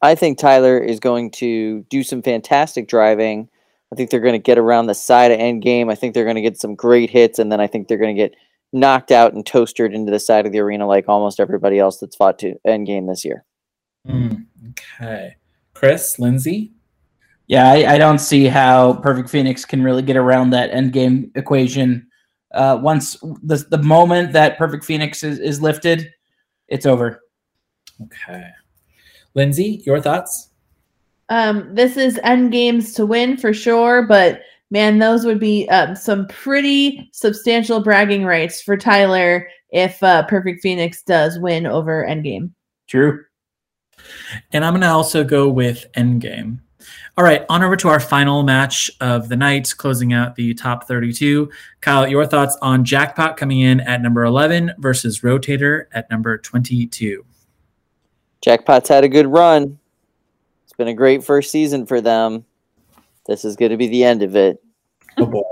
I 0.01 0.15
think 0.15 0.39
Tyler 0.39 0.79
is 0.79 0.99
going 0.99 1.31
to 1.33 1.81
do 1.91 2.03
some 2.05 2.23
fantastic 2.23 2.89
driving. 2.89 3.51
I 3.93 3.97
think 3.97 4.09
they're 4.09 4.21
going 4.21 4.33
to 4.33 4.39
get 4.39 4.57
around 4.57 4.87
the 4.87 4.95
side 4.95 5.31
of 5.31 5.39
Endgame. 5.39 5.93
I 5.93 5.95
think 5.95 6.15
they're 6.15 6.25
going 6.25 6.37
to 6.37 6.41
get 6.41 6.59
some 6.59 6.75
great 6.75 7.11
hits, 7.11 7.39
and 7.39 7.53
then 7.53 7.61
I 7.61 7.67
think 7.67 7.87
they're 7.87 7.99
going 7.99 8.17
to 8.17 8.23
get 8.23 8.35
knocked 8.73 9.11
out 9.11 9.33
and 9.33 9.45
toasted 9.45 9.93
into 9.93 10.11
the 10.11 10.21
side 10.21 10.47
of 10.47 10.53
the 10.53 10.61
arena 10.61 10.87
like 10.87 11.09
almost 11.09 11.41
everybody 11.41 11.79
else 11.79 11.99
that's 11.99 12.17
fought 12.17 12.39
to 12.39 12.55
Endgame 12.67 13.09
this 13.09 13.25
year. 13.25 13.45
Mm, 14.07 14.47
okay, 14.71 15.37
Chris, 15.75 16.19
Lindsay. 16.19 16.73
Yeah, 17.47 17.71
I, 17.71 17.95
I, 17.95 17.99
don't 17.99 18.21
see 18.21 18.47
how 18.47 18.95
Perfect 18.95 19.29
Phoenix 19.29 19.65
can 19.65 19.83
really 19.83 20.03
get 20.03 20.17
around 20.17 20.51
that 20.51 20.71
Endgame 20.71 21.37
equation. 21.37 22.07
Uh, 22.55 22.79
once 22.81 23.17
the 23.43 23.57
the 23.71 23.83
moment 23.83 24.33
that 24.33 24.57
Perfect 24.57 24.85
Phoenix 24.85 25.25
is, 25.25 25.41
is 25.41 25.61
lifted, 25.61 26.13
it's 26.69 26.87
over. 26.87 27.21
Okay. 28.05 28.45
Lindsay, 29.35 29.83
your 29.85 30.01
thoughts? 30.01 30.51
Um, 31.29 31.75
this 31.75 31.97
is 31.97 32.19
Endgame's 32.25 32.93
to 32.95 33.07
win 33.07 33.37
for 33.37 33.53
sure, 33.53 34.03
but 34.03 34.43
man, 34.71 34.99
those 34.99 35.25
would 35.25 35.41
be 35.41 35.69
um, 35.69 35.95
some 35.95 36.27
pretty 36.29 37.09
substantial 37.13 37.81
bragging 37.81 38.25
rights 38.25 38.63
for 38.63 38.77
Tyler 38.77 39.49
if 39.71 40.03
uh, 40.03 40.25
Perfect 40.27 40.63
Phoenix 40.63 41.03
does 41.03 41.39
win 41.39 41.67
over 41.67 42.05
Endgame. 42.09 42.51
True. 42.87 43.25
And 44.53 44.65
I'm 44.65 44.73
going 44.73 44.83
to 44.83 44.89
also 44.89 45.25
go 45.25 45.49
with 45.49 45.87
Endgame. 45.97 46.61
All 47.19 47.25
right, 47.25 47.45
on 47.51 47.63
over 47.63 47.77
to 47.77 47.89
our 47.89 48.01
final 48.01 48.43
match 48.43 48.91
of 49.01 49.29
the 49.29 49.37
night, 49.37 49.75
closing 49.77 50.13
out 50.13 50.37
the 50.37 50.55
top 50.55 50.89
32. 50.89 51.51
Kyle, 51.81 52.09
your 52.09 52.25
thoughts 52.25 52.57
on 52.63 52.85
Jackpot 52.85 53.37
coming 53.37 53.61
in 53.61 53.81
at 53.81 54.01
number 54.01 54.25
11 54.25 54.73
versus 54.79 55.21
Rotator 55.21 55.87
at 55.93 56.11
number 56.11 56.39
22? 56.39 57.25
Jackpot's 58.41 58.89
had 58.89 59.05
a 59.05 59.09
good 59.09 59.27
run. 59.27 59.79
It's 60.65 60.73
been 60.73 60.89
a 60.89 60.95
great 60.95 61.23
first 61.23 61.51
season 61.51 61.85
for 61.85 62.01
them. 62.01 62.47
This 63.27 63.45
is 63.45 63.57
going 63.57 63.71
to 63.71 63.77
be 63.77 63.89
the 63.89 64.05
end 64.05 64.23
of 64.23 64.37
it. 64.37 64.63
Oh 65.19 65.27
boy. 65.27 65.43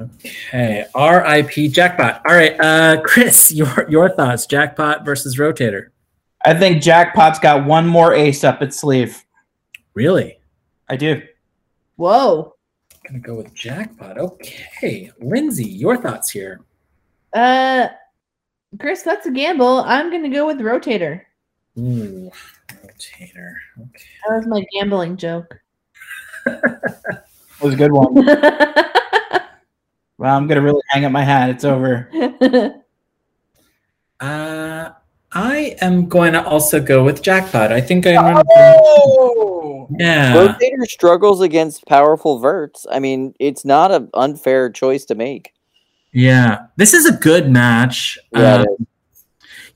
okay, 0.00 0.84
R.I.P. 0.94 1.68
Jackpot. 1.68 2.22
All 2.26 2.34
right, 2.34 2.58
uh, 2.60 3.00
Chris, 3.02 3.52
your 3.52 3.86
your 3.88 4.10
thoughts? 4.10 4.46
Jackpot 4.46 5.04
versus 5.04 5.36
Rotator. 5.36 5.88
I 6.44 6.54
think 6.54 6.82
Jackpot's 6.82 7.38
got 7.38 7.66
one 7.66 7.86
more 7.86 8.14
ace 8.14 8.44
up 8.44 8.62
its 8.62 8.78
sleeve. 8.78 9.24
Really? 9.94 10.38
I 10.88 10.96
do. 10.96 11.22
Whoa. 11.96 12.54
I'm 12.92 13.00
gonna 13.14 13.18
go 13.18 13.34
with 13.34 13.52
Jackpot. 13.54 14.18
Okay, 14.18 15.10
Lindsay, 15.20 15.68
your 15.68 15.96
thoughts 15.96 16.30
here? 16.30 16.60
Uh, 17.32 17.88
Chris, 18.78 19.02
that's 19.02 19.26
a 19.26 19.30
gamble. 19.30 19.78
I'm 19.80 20.10
gonna 20.10 20.28
go 20.28 20.46
with 20.46 20.58
Rotator. 20.58 21.22
Ooh, 21.78 22.30
Rotator. 22.68 23.54
Okay. 23.80 24.04
That 24.28 24.36
was 24.36 24.46
my 24.46 24.64
gambling 24.72 25.16
joke. 25.16 25.58
That 26.48 27.24
was 27.62 27.74
a 27.74 27.76
good 27.76 27.92
one. 27.92 28.14
well, 30.18 30.36
I'm 30.36 30.46
gonna 30.46 30.62
really 30.62 30.82
hang 30.88 31.04
up 31.04 31.12
my 31.12 31.24
hat. 31.24 31.50
It's 31.50 31.64
over. 31.64 32.10
uh, 34.20 34.90
I 35.32 35.76
am 35.80 36.08
going 36.08 36.32
to 36.32 36.44
also 36.44 36.80
go 36.80 37.04
with 37.04 37.22
Jackpot. 37.22 37.72
I 37.72 37.80
think 37.80 38.06
I'm. 38.06 38.42
Oh! 38.50 39.88
Yeah. 39.98 40.34
Rotator 40.34 40.86
struggles 40.86 41.40
against 41.40 41.86
powerful 41.86 42.38
verts. 42.38 42.86
I 42.90 42.98
mean, 42.98 43.34
it's 43.38 43.64
not 43.64 43.90
an 43.92 44.08
unfair 44.14 44.70
choice 44.70 45.04
to 45.06 45.14
make. 45.14 45.52
Yeah, 46.12 46.66
this 46.76 46.94
is 46.94 47.06
a 47.06 47.12
good 47.12 47.50
match. 47.50 48.18
Yeah, 48.32 48.62
um, 48.62 48.86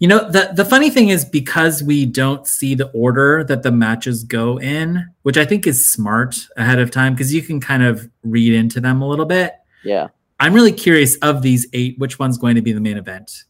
you 0.02 0.08
know, 0.08 0.28
the 0.28 0.50
the 0.52 0.64
funny 0.64 0.90
thing 0.90 1.10
is 1.10 1.24
because 1.24 1.80
we 1.80 2.06
don't 2.06 2.44
see 2.44 2.74
the 2.74 2.90
order 2.90 3.44
that 3.44 3.62
the 3.62 3.70
matches 3.70 4.24
go 4.24 4.58
in, 4.58 5.08
which 5.22 5.36
I 5.36 5.44
think 5.44 5.64
is 5.64 5.88
smart 5.88 6.34
ahead 6.56 6.80
of 6.80 6.90
time 6.90 7.14
because 7.14 7.32
you 7.32 7.40
can 7.40 7.60
kind 7.60 7.84
of 7.84 8.10
read 8.24 8.52
into 8.52 8.80
them 8.80 9.00
a 9.00 9.06
little 9.06 9.26
bit. 9.26 9.54
Yeah. 9.84 10.08
I'm 10.40 10.54
really 10.54 10.72
curious 10.72 11.14
of 11.18 11.42
these 11.42 11.68
eight, 11.72 12.00
which 12.00 12.18
one's 12.18 12.36
going 12.36 12.56
to 12.56 12.62
be 12.62 12.72
the 12.72 12.80
main 12.80 12.96
event. 12.96 13.44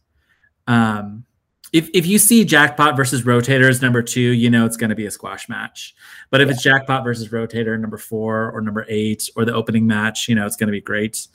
Um, 0.67 1.25
if 1.71 1.89
if 1.91 2.05
you 2.05 2.19
see 2.19 2.45
Jackpot 2.45 2.95
versus 2.95 3.23
Rotator 3.23 3.81
number 3.81 4.03
two, 4.03 4.21
you 4.21 4.51
know 4.51 4.63
it's 4.67 4.77
going 4.77 4.91
to 4.91 4.95
be 4.95 5.07
a 5.07 5.11
squash 5.11 5.49
match. 5.49 5.95
But 6.29 6.41
if 6.41 6.49
yeah. 6.49 6.53
it's 6.53 6.61
Jackpot 6.61 7.03
versus 7.03 7.29
Rotator 7.29 7.79
number 7.79 7.97
four 7.97 8.51
or 8.51 8.61
number 8.61 8.85
eight 8.89 9.27
or 9.35 9.43
the 9.43 9.55
opening 9.55 9.87
match, 9.87 10.29
you 10.29 10.35
know 10.35 10.45
it's 10.45 10.55
going 10.55 10.67
to 10.67 10.71
be 10.71 10.81
great. 10.81 11.27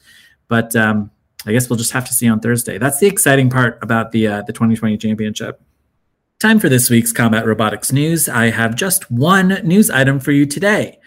But 0.46 0.76
um, 0.76 1.10
I 1.47 1.52
guess 1.52 1.71
we'll 1.71 1.76
just 1.76 1.92
have 1.92 2.07
to 2.07 2.12
see 2.12 2.28
on 2.28 2.40
Thursday. 2.40 2.78
That's 2.78 2.99
the 2.99 3.07
exciting 3.07 3.50
part 3.50 3.78
about 3.83 4.12
the 4.12 4.26
uh, 4.26 4.42
the 4.42 4.52
2020 4.52 4.97
championship. 4.99 5.61
Time 6.40 6.59
for 6.59 6.68
this 6.68 6.88
week's 6.88 7.12
combat 7.12 7.47
robotics 7.47 7.92
news. 7.92 8.28
I 8.28 8.50
have 8.50 8.76
just 8.76 9.11
one 9.11 9.61
news 9.64 9.90
item 9.90 10.21
for 10.21 10.30
you 10.30 10.47
today. 10.47 10.99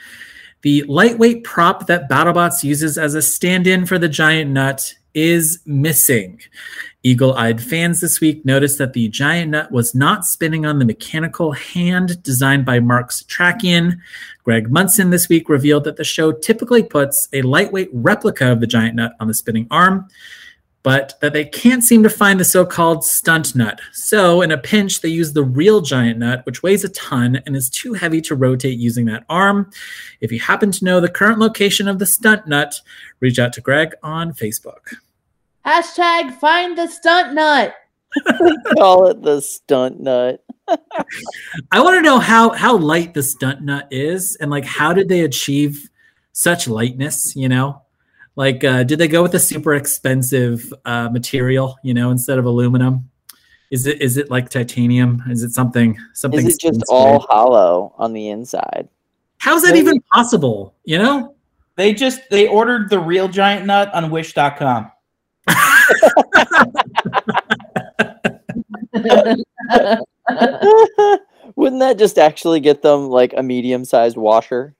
The 0.62 0.84
lightweight 0.84 1.44
prop 1.44 1.88
that 1.88 2.10
BattleBots 2.10 2.64
uses 2.64 2.98
as 2.98 3.16
a 3.16 3.22
stand-in 3.22 3.86
for 3.86 3.98
the 3.98 4.10
giant 4.10 4.52
nut 4.52 4.94
is 5.14 5.60
missing. 5.66 6.40
Eagle 7.04 7.34
eyed 7.34 7.62
fans 7.62 8.00
this 8.00 8.22
week 8.22 8.46
noticed 8.46 8.78
that 8.78 8.94
the 8.94 9.08
giant 9.08 9.52
nut 9.52 9.72
was 9.72 9.96
not 9.96 10.26
spinning 10.26 10.66
on 10.66 10.78
the 10.78 10.86
mechanical 10.86 11.52
hand 11.52 12.22
designed 12.22 12.64
by 12.66 12.80
Mark 12.80 13.10
Setrakian. 13.10 13.98
Greg 14.44 14.70
Munson 14.72 15.10
this 15.10 15.28
week 15.28 15.50
revealed 15.50 15.84
that 15.86 15.98
the 15.98 16.04
show 16.04 16.32
typically 16.32 16.84
puts 16.84 17.28
a 17.34 17.42
lightweight 17.42 17.90
replica 17.92 18.52
of 18.52 18.60
the 18.60 18.68
giant 18.68 18.96
nut 18.96 19.14
on 19.20 19.28
the 19.28 19.34
spinning 19.34 19.68
arm, 19.72 20.08
but 20.84 21.14
that 21.22 21.34
they 21.34 21.46
can't 21.46 21.84
seem 21.84 22.02
to 22.04 22.10
find 22.10 22.40
the 22.40 22.46
so 22.46 22.66
called 22.66 23.04
stunt 23.04 23.56
nut. 23.56 23.80
So, 23.94 24.42
in 24.42 24.52
a 24.52 24.58
pinch, 24.58 25.02
they 25.02 25.10
use 25.10 25.34
the 25.34 25.44
real 25.44 25.82
giant 25.82 26.20
nut, 26.20 26.46
which 26.46 26.64
weighs 26.64 26.84
a 26.84 26.90
ton 26.90 27.42
and 27.46 27.56
is 27.56 27.70
too 27.70 27.94
heavy 27.94 28.22
to 28.22 28.36
rotate 28.36 28.80
using 28.80 29.06
that 29.06 29.24
arm. 29.30 29.70
If 30.22 30.32
you 30.32 30.40
happen 30.40 30.72
to 30.72 30.86
know 30.86 31.00
the 31.00 31.10
current 31.10 31.40
location 31.40 31.88
of 31.88 32.00
the 32.00 32.06
stunt 32.06 32.48
nut, 32.48 32.82
reach 33.20 33.38
out 33.38 33.54
to 33.54 33.62
Greg 33.62 33.94
on 34.02 34.34
Facebook. 34.34 34.96
Hashtag 35.66 36.40
find 36.40 36.78
the 36.78 36.88
stunt 36.88 37.34
nut. 37.34 37.76
Call 38.78 39.08
it 39.08 39.22
the 39.22 39.42
stunt 39.42 40.00
nut. 40.00 40.44
I 41.72 41.82
want 41.82 41.96
to 41.96 42.02
know 42.02 42.20
how 42.20 42.50
how 42.50 42.78
light 42.78 43.14
the 43.14 43.24
stunt 43.24 43.62
nut 43.62 43.88
is, 43.92 44.36
and 44.38 44.50
like 44.50 44.66
how 44.66 44.94
did 44.94 45.10
they 45.10 45.22
achieve 45.22 45.90
such 46.32 46.68
lightness? 46.68 47.36
You 47.36 47.50
know, 47.50 47.84
like 48.36 48.64
uh, 48.64 48.84
did 48.84 49.00
they 49.00 49.08
go 49.08 49.22
with 49.22 49.34
a 49.36 49.40
super 49.40 49.74
expensive 49.74 50.74
uh, 50.86 51.10
material? 51.10 51.78
You 51.84 51.94
know, 51.94 52.12
instead 52.12 52.40
of 52.40 52.46
aluminum. 52.46 53.10
Is 53.72 53.88
it 53.88 54.02
is 54.02 54.18
it 54.18 54.30
like 54.30 54.50
titanium? 54.50 55.24
Is 55.30 55.44
it 55.44 55.52
something 55.52 55.98
something? 56.14 56.46
Is 56.46 56.56
it 56.56 56.60
just 56.60 56.84
all 56.90 57.20
hollow 57.20 57.94
on 57.98 58.12
the 58.12 58.28
inside? 58.28 58.90
How's 59.38 59.64
that 59.64 59.78
even 59.78 60.02
possible? 60.14 60.76
You 60.84 60.98
know, 60.98 61.36
they 61.78 61.94
just 61.94 62.30
they 62.30 62.48
ordered 62.48 62.90
the 62.90 63.00
real 63.00 63.30
giant 63.30 63.66
nut 63.66 63.94
on 63.94 64.12
Wish.com. 64.12 64.92
Wouldn't 71.56 71.80
that 71.80 71.96
just 71.98 72.18
actually 72.20 72.60
get 72.60 72.82
them 72.82 73.10
like 73.10 73.34
a 73.36 73.44
medium 73.44 73.86
sized 73.86 74.18
washer? 74.18 74.76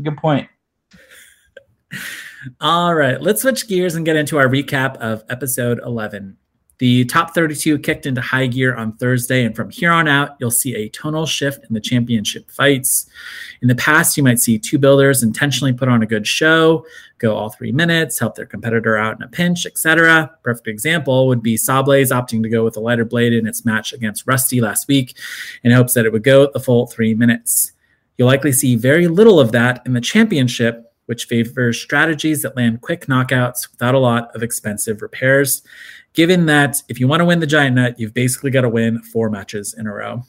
Good 0.00 0.16
point. 0.16 0.48
All 2.60 2.94
right, 2.94 3.20
let's 3.20 3.42
switch 3.42 3.68
gears 3.68 3.94
and 3.94 4.04
get 4.04 4.16
into 4.16 4.38
our 4.38 4.48
recap 4.48 4.96
of 4.98 5.24
episode 5.28 5.80
11. 5.84 6.36
The 6.78 7.04
top 7.06 7.34
32 7.34 7.80
kicked 7.80 8.06
into 8.06 8.20
high 8.20 8.46
gear 8.46 8.76
on 8.76 8.92
Thursday, 8.92 9.44
and 9.44 9.56
from 9.56 9.68
here 9.68 9.90
on 9.90 10.06
out, 10.06 10.36
you'll 10.38 10.52
see 10.52 10.76
a 10.76 10.88
tonal 10.90 11.26
shift 11.26 11.64
in 11.68 11.74
the 11.74 11.80
championship 11.80 12.48
fights. 12.52 13.10
In 13.62 13.66
the 13.66 13.74
past, 13.74 14.16
you 14.16 14.22
might 14.22 14.38
see 14.38 14.60
two 14.60 14.78
builders 14.78 15.24
intentionally 15.24 15.72
put 15.72 15.88
on 15.88 16.04
a 16.04 16.06
good 16.06 16.24
show, 16.24 16.86
go 17.18 17.34
all 17.34 17.50
three 17.50 17.72
minutes, 17.72 18.20
help 18.20 18.36
their 18.36 18.46
competitor 18.46 18.96
out 18.96 19.16
in 19.16 19.22
a 19.22 19.28
pinch, 19.28 19.66
etc. 19.66 20.30
Perfect 20.44 20.68
example 20.68 21.26
would 21.26 21.42
be 21.42 21.56
Sawblaze 21.56 22.12
opting 22.12 22.44
to 22.44 22.48
go 22.48 22.62
with 22.62 22.76
a 22.76 22.80
lighter 22.80 23.04
blade 23.04 23.32
in 23.32 23.48
its 23.48 23.64
match 23.64 23.92
against 23.92 24.28
Rusty 24.28 24.60
last 24.60 24.86
week 24.86 25.16
in 25.64 25.72
hopes 25.72 25.94
that 25.94 26.06
it 26.06 26.12
would 26.12 26.22
go 26.22 26.48
the 26.52 26.60
full 26.60 26.86
three 26.86 27.12
minutes. 27.12 27.72
You'll 28.18 28.28
likely 28.28 28.52
see 28.52 28.76
very 28.76 29.08
little 29.08 29.40
of 29.40 29.50
that 29.50 29.82
in 29.84 29.94
the 29.94 30.00
championship, 30.00 30.87
which 31.08 31.24
favors 31.24 31.80
strategies 31.80 32.42
that 32.42 32.56
land 32.56 32.80
quick 32.80 33.06
knockouts 33.06 33.70
without 33.70 33.94
a 33.94 33.98
lot 33.98 34.34
of 34.34 34.42
expensive 34.42 35.02
repairs 35.02 35.62
given 36.18 36.46
that 36.46 36.82
if 36.88 36.98
you 36.98 37.06
want 37.06 37.20
to 37.20 37.24
win 37.24 37.38
the 37.38 37.46
giant 37.46 37.76
nut, 37.76 37.94
you've 37.98 38.12
basically 38.12 38.50
got 38.50 38.62
to 38.62 38.68
win 38.68 39.00
four 39.02 39.30
matches 39.30 39.72
in 39.78 39.86
a 39.86 39.94
row. 39.94 40.20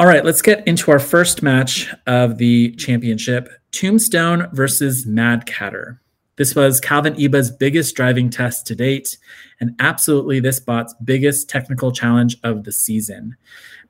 All 0.00 0.06
right, 0.06 0.24
let's 0.24 0.42
get 0.42 0.66
into 0.66 0.90
our 0.90 0.98
first 0.98 1.44
match 1.44 1.94
of 2.08 2.38
the 2.38 2.72
championship 2.72 3.48
Tombstone 3.70 4.48
versus 4.52 5.06
Mad 5.06 5.46
Catter. 5.46 6.00
This 6.36 6.54
was 6.54 6.80
Calvin 6.80 7.20
Iba's 7.20 7.50
biggest 7.50 7.94
driving 7.94 8.30
test 8.30 8.66
to 8.66 8.74
date, 8.74 9.18
and 9.60 9.76
absolutely 9.78 10.40
this 10.40 10.60
bot's 10.60 10.94
biggest 11.04 11.48
technical 11.48 11.92
challenge 11.92 12.36
of 12.42 12.64
the 12.64 12.72
season. 12.72 13.36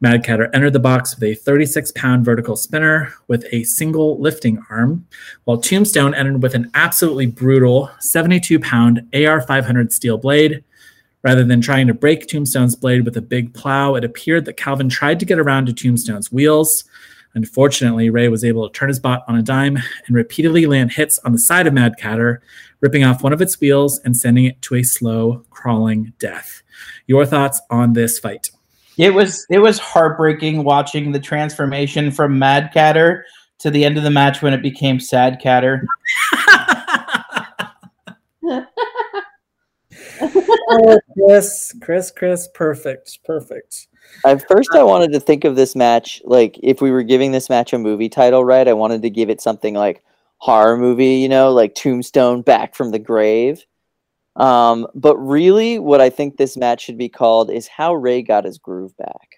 Mad 0.01 0.25
Catter 0.25 0.51
entered 0.53 0.73
the 0.73 0.81
box 0.81 1.15
with 1.15 1.23
a 1.23 1.35
36 1.35 1.93
pound 1.93 2.25
vertical 2.25 2.57
spinner 2.57 3.15
with 3.29 3.47
a 3.53 3.63
single 3.63 4.21
lifting 4.21 4.61
arm, 4.71 5.07
while 5.45 5.59
Tombstone 5.59 6.15
entered 6.15 6.43
with 6.43 6.55
an 6.55 6.71
absolutely 6.75 7.27
brutal 7.27 7.91
72 8.01 8.59
pound 8.59 9.09
AR 9.15 9.41
500 9.41 9.93
steel 9.93 10.19
blade 10.19 10.65
Rather 11.23 11.45
than 11.45 11.61
trying 11.61 11.87
to 11.87 11.95
break 11.95 12.27
Tombstone's 12.27 12.75
blade 12.75 13.05
with 13.05 13.17
a 13.17 13.23
big 13.23 13.55
plow, 13.55 13.95
it 13.95 14.05
appeared 14.05 14.45
that 14.47 14.57
Calvin 14.57 14.89
tried 14.89 15.21
to 15.21 15.27
get 15.27 15.39
around 15.39 15.67
to 15.67 15.73
Tombstone's 15.73 16.33
wheels. 16.33 16.85
Unfortunately, 17.35 18.11
Ray 18.11 18.29
was 18.29 18.45
able 18.45 18.69
to 18.69 18.79
turn 18.79 18.89
his 18.89 18.99
bot 18.99 19.25
on 19.27 19.37
a 19.37 19.43
dime 19.43 19.79
and 20.07 20.17
repeatedly 20.17 20.67
land 20.67 20.93
hits 20.93 21.19
on 21.21 21.33
the 21.33 21.39
side 21.39 21.67
of 21.67 21.73
Mad 21.73 21.95
Catter, 21.99 22.39
ripping 22.81 23.05
off 23.05 23.23
one 23.23 23.33
of 23.33 23.41
its 23.41 23.61
wheels 23.61 24.01
and 24.01 24.17
sending 24.17 24.45
it 24.45 24.61
to 24.63 24.75
a 24.75 24.83
slow, 24.83 25.45
crawling 25.51 26.13
death. 26.19 26.63
Your 27.07 27.25
thoughts 27.25 27.61
on 27.71 27.95
this 27.95 28.19
fight? 28.19 28.51
It 28.99 29.15
was 29.15 29.47
it 29.49 29.59
was 29.59 29.79
heartbreaking 29.79 30.65
watching 30.65 31.13
the 31.13 31.21
transformation 31.21 32.11
from 32.11 32.39
Mad 32.39 32.71
Catter 32.75 33.23
to 33.61 33.71
the 33.71 33.85
end 33.85 33.97
of 33.97 34.03
the 34.03 34.11
match 34.11 34.43
when 34.43 34.53
it 34.53 34.61
became 34.61 35.01
Sad 35.01 35.41
Catter. 35.43 35.87
oh, 40.21 41.01
Chris, 41.15 41.75
Chris, 41.81 42.11
Chris, 42.11 42.49
perfect, 42.55 43.19
perfect. 43.25 43.87
At 44.25 44.47
first, 44.49 44.71
I 44.75 44.83
wanted 44.83 45.13
to 45.13 45.21
think 45.21 45.45
of 45.45 45.57
this 45.57 45.75
match 45.75 46.23
like 46.25 46.59
if 46.63 46.81
we 46.81 46.91
were 46.91 47.03
giving 47.03 47.33
this 47.33 47.49
match 47.49 47.73
a 47.73 47.79
movie 47.79 48.09
title, 48.09 48.45
right? 48.45 48.69
I 48.69 48.73
wanted 48.73 49.03
to 49.03 49.11
give 49.11 49.31
it 49.31 49.41
something 49.41 49.75
like 49.75 50.03
horror 50.39 50.77
movie, 50.77 51.17
you 51.17 51.29
know, 51.29 51.53
like 51.53 51.75
Tombstone 51.75 52.43
Back 52.43 52.75
from 52.75 52.91
the 52.91 52.99
Grave. 52.99 53.65
Um, 54.37 54.87
but 54.95 55.17
really, 55.19 55.79
what 55.79 56.01
I 56.01 56.11
think 56.11 56.37
this 56.37 56.57
match 56.57 56.83
should 56.83 56.99
be 56.99 57.09
called 57.09 57.51
is 57.51 57.69
How 57.69 57.95
Ray 57.95 58.23
Got 58.23 58.45
His 58.45 58.59
Groove 58.59 58.97
Back. 58.97 59.29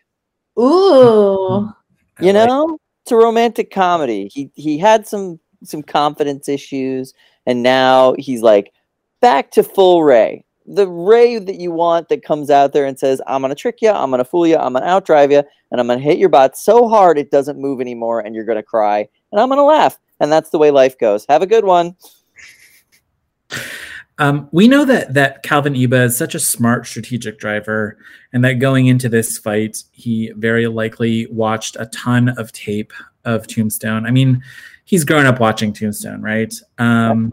Ooh, 0.59 1.73
you 2.21 2.33
know, 2.33 2.79
it's 3.03 3.13
a 3.13 3.17
romantic 3.17 3.71
comedy. 3.71 4.31
He 4.33 4.51
he 4.55 4.79
had 4.79 5.07
some 5.07 5.41
some 5.65 5.83
confidence 5.83 6.49
issues, 6.49 7.15
and 7.47 7.63
now 7.63 8.15
he's 8.19 8.43
like 8.43 8.73
back 9.21 9.51
to 9.53 9.63
full 9.63 10.05
Ray 10.05 10.44
the 10.67 10.89
ray 10.89 11.39
that 11.39 11.57
you 11.57 11.71
want 11.71 12.09
that 12.09 12.25
comes 12.25 12.51
out 12.51 12.73
there 12.73 12.87
and 12.87 12.99
says, 12.99 13.21
I'm 13.27 13.43
going 13.43 13.51
to 13.51 13.55
trick 13.55 13.79
you, 13.83 13.91
I'm 13.91 14.11
going 14.11 14.19
to 14.19 14.25
fool 14.25 14.47
you, 14.47 14.57
I'm 14.57 14.73
going 14.73 14.85
to 14.85 14.89
outdrive 14.89 15.31
you, 15.31 15.43
and 15.71 15.81
I'm 15.81 15.87
going 15.87 15.99
to 15.99 16.05
hit 16.05 16.19
your 16.19 16.29
bot 16.29 16.57
so 16.57 16.89
hard 16.89 17.19
it 17.19 17.31
doesn't 17.31 17.59
move 17.59 17.81
anymore 17.81 18.21
and 18.21 18.35
you're 18.35 18.45
going 18.45 18.57
to 18.57 18.63
cry, 18.63 19.09
and 19.33 19.41
I'm 19.41 19.49
going 19.49 19.59
to 19.59 19.65
laugh. 19.65 19.99
And 20.21 20.31
that's 20.31 20.51
the 20.51 20.59
way 20.59 20.71
life 20.71 20.97
goes. 20.99 21.27
Have 21.29 21.43
a 21.43 21.47
good 21.47 21.65
one. 21.65 21.97
Um, 24.19 24.49
we 24.53 24.69
know 24.69 24.85
that 24.85 25.15
that 25.15 25.43
Calvin 25.43 25.75
Iba 25.75 26.05
is 26.05 26.17
such 26.17 26.37
a 26.37 26.41
smart 26.41 26.87
strategic 26.87 27.39
driver, 27.39 27.99
and 28.33 28.45
that 28.45 28.55
going 28.55 28.87
into 28.87 29.09
this 29.09 29.39
fight, 29.39 29.83
he 29.91 30.31
very 30.37 30.69
likely 30.69 31.27
watched 31.27 31.77
a 31.81 31.87
ton 31.87 32.29
of 32.29 32.53
tape 32.53 32.93
of 33.25 33.49
Tombstone. 33.49 34.07
I 34.07 34.13
mean, 34.13 34.43
he's 34.85 35.05
grown 35.05 35.27
up 35.27 35.41
watching 35.41 35.73
Tombstone, 35.73 36.23
right? 36.23 36.55
Um, 36.79 37.33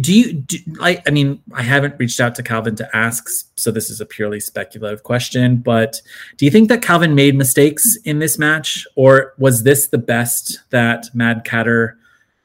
do 0.00 0.14
you 0.14 0.32
do, 0.32 0.58
I, 0.80 1.02
I 1.06 1.10
mean 1.10 1.42
i 1.54 1.62
haven't 1.62 1.96
reached 1.98 2.18
out 2.18 2.34
to 2.36 2.42
calvin 2.42 2.76
to 2.76 2.96
ask 2.96 3.28
so 3.56 3.70
this 3.70 3.90
is 3.90 4.00
a 4.00 4.06
purely 4.06 4.40
speculative 4.40 5.02
question 5.02 5.58
but 5.58 6.00
do 6.36 6.44
you 6.44 6.50
think 6.50 6.68
that 6.68 6.82
calvin 6.82 7.14
made 7.14 7.34
mistakes 7.34 7.96
in 8.04 8.18
this 8.18 8.38
match? 8.38 8.86
Or 8.96 9.34
was 9.38 9.62
this 9.62 9.88
the 9.88 9.98
best 9.98 10.60
that 10.70 11.06
mad 11.14 11.44
catter 11.44 11.98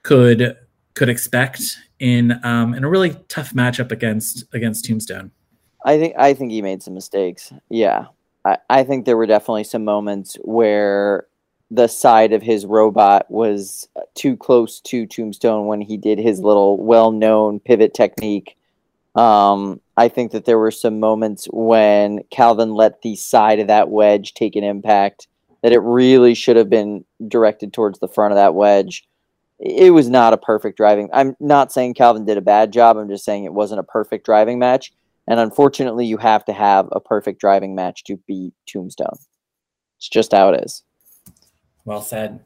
could 0.03 0.57
could 0.93 1.09
expect 1.09 1.61
in 1.99 2.39
um 2.43 2.73
in 2.73 2.83
a 2.83 2.89
really 2.89 3.15
tough 3.27 3.53
matchup 3.53 3.91
against 3.91 4.45
against 4.53 4.85
tombstone? 4.85 5.31
I 5.85 5.97
think 5.97 6.15
i 6.17 6.33
think 6.33 6.51
he 6.51 6.61
made 6.61 6.83
some 6.83 6.93
mistakes. 6.93 7.53
Yeah. 7.69 8.07
I 8.45 8.57
i 8.69 8.83
think 8.83 9.05
there 9.05 9.17
were 9.17 9.27
definitely 9.27 9.63
some 9.63 9.83
moments 9.83 10.37
where 10.41 11.27
the 11.69 11.87
side 11.87 12.31
of 12.31 12.41
his 12.41 12.65
robot 12.65 13.29
was 13.29 13.89
too 14.15 14.37
close 14.37 14.79
to 14.81 15.05
Tombstone 15.05 15.67
when 15.67 15.81
he 15.81 15.97
did 15.97 16.17
his 16.17 16.39
little 16.39 16.77
well-known 16.77 17.59
pivot 17.59 17.93
technique. 17.93 18.57
Um, 19.15 19.81
I 19.97 20.07
think 20.07 20.31
that 20.31 20.45
there 20.45 20.59
were 20.59 20.71
some 20.71 20.99
moments 20.99 21.47
when 21.51 22.23
Calvin 22.31 22.73
let 22.73 23.01
the 23.01 23.15
side 23.15 23.59
of 23.59 23.67
that 23.67 23.89
wedge 23.89 24.33
take 24.33 24.55
an 24.55 24.63
impact 24.63 25.27
that 25.63 25.73
it 25.73 25.79
really 25.79 26.35
should 26.35 26.55
have 26.55 26.69
been 26.69 27.03
directed 27.27 27.73
towards 27.73 27.99
the 27.99 28.07
front 28.07 28.31
of 28.31 28.35
that 28.37 28.55
wedge. 28.55 29.07
it 29.59 29.91
was 29.91 30.07
not 30.07 30.33
a 30.33 30.37
perfect 30.37 30.77
driving. 30.77 31.09
I'm 31.11 31.35
not 31.39 31.71
saying 31.71 31.95
Calvin 31.95 32.25
did 32.25 32.37
a 32.37 32.41
bad 32.41 32.71
job. 32.71 32.95
I'm 32.95 33.09
just 33.09 33.25
saying 33.25 33.43
it 33.43 33.53
wasn't 33.53 33.79
a 33.79 33.83
perfect 33.83 34.23
driving 34.23 34.59
match. 34.59 34.93
And 35.27 35.39
unfortunately, 35.39 36.05
you 36.05 36.17
have 36.17 36.45
to 36.45 36.53
have 36.53 36.87
a 36.91 36.99
perfect 36.99 37.41
driving 37.41 37.75
match 37.75 38.03
to 38.05 38.17
beat 38.27 38.53
Tombstone. 38.67 39.17
It's 39.97 40.07
just 40.07 40.31
how 40.31 40.53
it 40.53 40.63
is. 40.63 40.83
Well 41.87 42.01
said. 42.01 42.41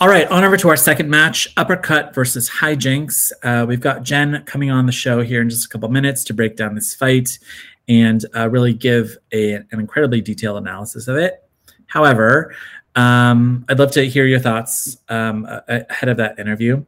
All 0.00 0.08
right, 0.08 0.26
on 0.28 0.42
over 0.42 0.56
to 0.56 0.70
our 0.70 0.76
second 0.76 1.10
match 1.10 1.46
Uppercut 1.58 2.14
versus 2.14 2.48
Hijinks. 2.48 3.30
Uh, 3.42 3.66
we've 3.68 3.78
got 3.78 4.04
Jen 4.04 4.42
coming 4.46 4.70
on 4.70 4.86
the 4.86 4.92
show 4.92 5.20
here 5.22 5.42
in 5.42 5.50
just 5.50 5.66
a 5.66 5.68
couple 5.68 5.90
minutes 5.90 6.24
to 6.24 6.32
break 6.32 6.56
down 6.56 6.74
this 6.74 6.94
fight 6.94 7.38
and 7.88 8.24
uh, 8.34 8.48
really 8.48 8.72
give 8.72 9.18
a, 9.32 9.56
an 9.56 9.68
incredibly 9.72 10.22
detailed 10.22 10.56
analysis 10.56 11.08
of 11.08 11.16
it. 11.16 11.46
However, 11.88 12.54
um, 12.96 13.66
I'd 13.68 13.78
love 13.78 13.90
to 13.90 14.08
hear 14.08 14.24
your 14.24 14.40
thoughts 14.40 14.96
um, 15.10 15.46
ahead 15.68 16.08
of 16.08 16.16
that 16.16 16.38
interview. 16.38 16.82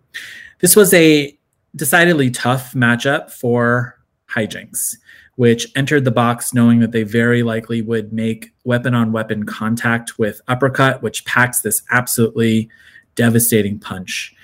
This 0.61 0.75
was 0.75 0.95
a 0.95 1.39
decidedly 1.77 2.31
tough 2.31 2.73
matchup 2.73 3.31
for 3.31 4.01
Hijinks, 4.31 4.97
which 5.37 5.67
entered 5.77 6.05
the 6.05 6.11
box 6.11 6.53
knowing 6.53 6.81
that 6.81 6.93
they 6.93 7.03
very 7.03 7.43
likely 7.43 7.81
would 7.83 8.13
make 8.13 8.53
weapon 8.65 8.95
on 8.95 9.13
weapon 9.13 9.45
contact 9.45 10.19
with 10.19 10.41
Uppercut, 10.49 11.03
which 11.03 11.25
packs 11.25 11.61
this 11.61 11.83
absolutely 11.91 12.69
devastating 13.15 13.79
punch. 13.79 14.35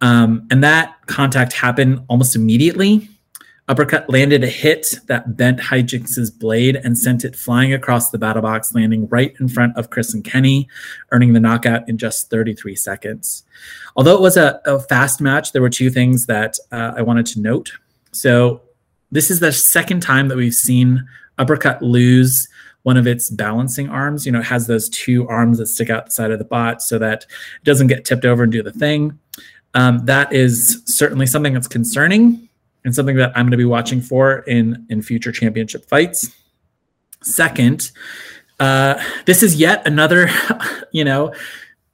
Um, 0.00 0.46
and 0.50 0.62
that 0.62 0.94
contact 1.06 1.52
happened 1.52 2.04
almost 2.08 2.36
immediately. 2.36 3.08
Uppercut 3.68 4.08
landed 4.08 4.44
a 4.44 4.48
hit 4.48 5.00
that 5.06 5.36
bent 5.36 5.58
Hijinks' 5.58 6.38
blade 6.38 6.76
and 6.76 6.96
sent 6.96 7.24
it 7.24 7.34
flying 7.34 7.72
across 7.72 8.10
the 8.10 8.18
battle 8.18 8.42
box, 8.42 8.72
landing 8.72 9.08
right 9.08 9.34
in 9.40 9.48
front 9.48 9.76
of 9.76 9.90
Chris 9.90 10.14
and 10.14 10.22
Kenny, 10.22 10.68
earning 11.10 11.32
the 11.32 11.40
knockout 11.40 11.88
in 11.88 11.98
just 11.98 12.30
33 12.30 12.76
seconds. 12.76 13.42
Although 13.96 14.14
it 14.14 14.20
was 14.20 14.36
a, 14.36 14.60
a 14.66 14.78
fast 14.78 15.20
match, 15.20 15.50
there 15.50 15.62
were 15.62 15.70
two 15.70 15.90
things 15.90 16.26
that 16.26 16.58
uh, 16.70 16.92
I 16.96 17.02
wanted 17.02 17.26
to 17.26 17.40
note. 17.40 17.72
So, 18.12 18.60
this 19.10 19.30
is 19.30 19.40
the 19.40 19.52
second 19.52 20.00
time 20.00 20.28
that 20.28 20.36
we've 20.36 20.54
seen 20.54 21.06
Uppercut 21.38 21.82
lose 21.82 22.48
one 22.82 22.96
of 22.96 23.06
its 23.06 23.30
balancing 23.30 23.88
arms. 23.88 24.24
You 24.24 24.32
know, 24.32 24.38
it 24.40 24.46
has 24.46 24.68
those 24.68 24.88
two 24.88 25.26
arms 25.28 25.58
that 25.58 25.66
stick 25.66 25.90
out 25.90 26.06
the 26.06 26.12
side 26.12 26.30
of 26.30 26.38
the 26.38 26.44
bot 26.44 26.80
so 26.80 26.98
that 26.98 27.24
it 27.24 27.64
doesn't 27.64 27.88
get 27.88 28.04
tipped 28.04 28.24
over 28.24 28.44
and 28.44 28.52
do 28.52 28.62
the 28.62 28.72
thing. 28.72 29.18
Um, 29.74 30.06
that 30.06 30.32
is 30.32 30.82
certainly 30.86 31.26
something 31.26 31.52
that's 31.52 31.68
concerning 31.68 32.48
and 32.84 32.94
something 32.94 33.16
that 33.16 33.36
I'm 33.36 33.46
going 33.46 33.50
to 33.50 33.56
be 33.56 33.64
watching 33.64 34.00
for 34.00 34.38
in 34.40 34.86
in 34.88 35.02
future 35.02 35.32
championship 35.32 35.86
fights. 35.88 36.32
Second, 37.22 37.90
uh, 38.60 39.02
this 39.26 39.42
is 39.42 39.56
yet 39.56 39.86
another, 39.86 40.30
you 40.92 41.04
know, 41.04 41.34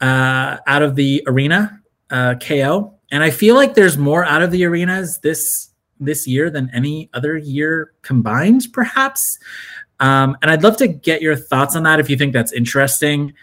uh, 0.01 0.59
out 0.67 0.83
of 0.83 0.95
the 0.95 1.25
arena 1.27 1.81
uh, 2.11 2.35
KO, 2.35 2.95
and 3.11 3.23
I 3.23 3.31
feel 3.31 3.55
like 3.55 3.75
there's 3.75 3.97
more 3.97 4.25
out 4.25 4.43
of 4.43 4.51
the 4.51 4.65
arenas 4.65 5.19
this 5.19 5.71
this 6.01 6.27
year 6.27 6.51
than 6.51 6.71
any 6.75 7.09
other 7.15 7.37
year 7.37 7.93
combined, 8.03 8.67
perhaps. 8.73 9.39
Um, 10.01 10.37
and 10.43 10.51
I'd 10.51 10.63
love 10.63 10.77
to 10.79 10.89
get 10.89 11.23
your 11.23 11.37
thoughts 11.37 11.77
on 11.77 11.85
that 11.85 12.01
if 12.01 12.11
you 12.11 12.17
think 12.17 12.33
that's 12.33 12.53
interesting. 12.53 13.35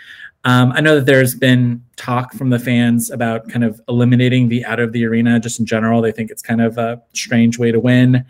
Um, 0.46 0.72
I 0.74 0.82
know 0.82 0.96
that 0.96 1.06
there's 1.06 1.36
been 1.36 1.84
talk 1.96 2.34
from 2.34 2.50
the 2.50 2.60
fans 2.60 3.12
about 3.12 3.50
kind 3.50 3.64
of 3.64 3.82
eliminating 3.90 4.48
the 4.48 4.64
out 4.66 4.80
of 4.80 4.94
the 4.94 5.06
arena 5.06 5.40
just 5.40 5.60
in 5.60 5.66
general. 5.66 6.02
They 6.02 6.12
think 6.12 6.32
it's 6.32 6.42
kind 6.42 6.62
of 6.62 6.78
a 6.78 7.02
strange 7.14 7.60
way 7.60 7.72
to 7.72 7.80
win. 7.80 8.26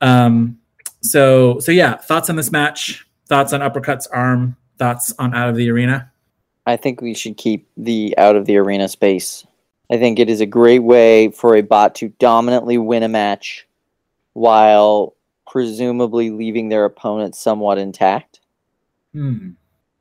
Um, 0.00 0.58
so, 1.02 1.58
so 1.60 1.70
yeah, 1.70 1.96
thoughts 1.96 2.30
on 2.30 2.36
this 2.36 2.50
match? 2.50 3.06
Thoughts 3.26 3.52
on 3.52 3.62
Uppercut's 3.62 4.06
arm? 4.08 4.56
Thoughts 4.78 5.14
on 5.18 5.34
out 5.34 5.48
of 5.48 5.56
the 5.56 5.70
arena? 5.70 6.10
I 6.66 6.76
think 6.76 7.00
we 7.00 7.14
should 7.14 7.36
keep 7.36 7.68
the 7.76 8.16
out 8.18 8.36
of 8.36 8.46
the 8.46 8.56
arena 8.56 8.88
space. 8.88 9.46
I 9.92 9.98
think 9.98 10.18
it 10.18 10.30
is 10.30 10.40
a 10.40 10.46
great 10.46 10.82
way 10.82 11.30
for 11.32 11.54
a 11.54 11.60
bot 11.60 11.94
to 11.96 12.08
dominantly 12.18 12.78
win 12.78 13.02
a 13.02 13.08
match 13.08 13.68
while 14.32 15.14
presumably 15.46 16.30
leaving 16.30 16.70
their 16.70 16.86
opponent 16.86 17.34
somewhat 17.34 17.76
intact. 17.76 18.40
Hmm. 19.12 19.50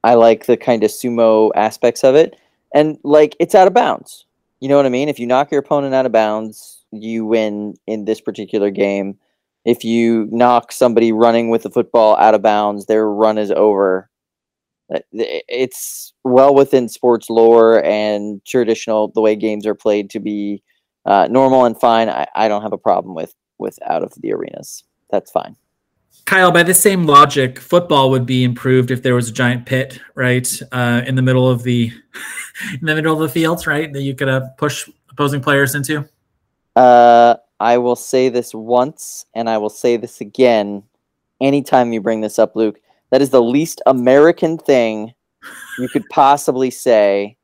I 0.05 0.13
like 0.13 0.45
the 0.45 0.55
kind 0.55 0.85
of 0.85 0.91
sumo 0.91 1.51
aspects 1.55 2.05
of 2.05 2.15
it. 2.15 2.37
And 2.73 2.99
like 3.03 3.35
it's 3.37 3.53
out 3.53 3.67
of 3.67 3.73
bounds. 3.73 4.25
You 4.61 4.69
know 4.69 4.77
what 4.77 4.85
I 4.85 4.89
mean? 4.89 5.09
If 5.09 5.19
you 5.19 5.27
knock 5.27 5.51
your 5.51 5.59
opponent 5.59 5.93
out 5.93 6.05
of 6.05 6.13
bounds, 6.13 6.85
you 6.91 7.25
win 7.25 7.75
in 7.85 8.05
this 8.05 8.21
particular 8.21 8.69
game. 8.69 9.17
If 9.65 9.83
you 9.83 10.29
knock 10.31 10.71
somebody 10.71 11.11
running 11.11 11.49
with 11.49 11.63
the 11.63 11.69
football 11.69 12.15
out 12.15 12.33
of 12.33 12.41
bounds, 12.41 12.85
their 12.85 13.09
run 13.09 13.37
is 13.37 13.51
over. 13.51 14.09
Uh, 14.93 14.99
it's 15.11 16.13
well 16.23 16.53
within 16.53 16.89
sports 16.89 17.29
lore 17.29 17.83
and 17.83 18.43
traditional 18.45 19.09
the 19.09 19.21
way 19.21 19.35
games 19.35 19.65
are 19.65 19.75
played 19.75 20.09
to 20.09 20.19
be 20.19 20.61
uh, 21.05 21.27
normal 21.29 21.65
and 21.65 21.79
fine. 21.79 22.09
I, 22.09 22.27
I 22.35 22.47
don't 22.47 22.61
have 22.61 22.73
a 22.73 22.77
problem 22.77 23.15
with 23.15 23.33
with 23.57 23.77
out 23.85 24.03
of 24.03 24.13
the 24.17 24.33
arenas. 24.33 24.83
That's 25.09 25.31
fine. 25.31 25.55
Kyle, 26.25 26.51
by 26.51 26.63
the 26.63 26.73
same 26.73 27.05
logic, 27.05 27.59
football 27.59 28.09
would 28.09 28.25
be 28.25 28.43
improved 28.43 28.91
if 28.91 29.01
there 29.03 29.15
was 29.15 29.29
a 29.29 29.33
giant 29.33 29.65
pit, 29.65 29.99
right, 30.15 30.47
uh, 30.71 31.01
in 31.05 31.15
the 31.15 31.21
middle 31.21 31.49
of 31.49 31.63
the 31.63 31.91
in 32.73 32.85
the 32.85 32.95
middle 32.95 33.13
of 33.13 33.19
the 33.19 33.29
fields, 33.29 33.67
right, 33.67 33.91
that 33.93 34.01
you 34.01 34.15
could 34.15 34.29
uh, 34.29 34.47
push 34.57 34.89
opposing 35.09 35.41
players 35.41 35.75
into. 35.75 36.07
Uh, 36.75 37.35
I 37.59 37.77
will 37.77 37.95
say 37.95 38.29
this 38.29 38.53
once, 38.53 39.25
and 39.35 39.49
I 39.49 39.57
will 39.57 39.69
say 39.69 39.97
this 39.97 40.21
again. 40.21 40.83
Anytime 41.41 41.91
you 41.91 42.01
bring 42.01 42.21
this 42.21 42.39
up, 42.39 42.55
Luke, 42.55 42.79
that 43.11 43.21
is 43.21 43.29
the 43.29 43.41
least 43.41 43.81
American 43.85 44.57
thing 44.57 45.13
you 45.77 45.87
could 45.89 46.07
possibly 46.09 46.71
say. 46.71 47.37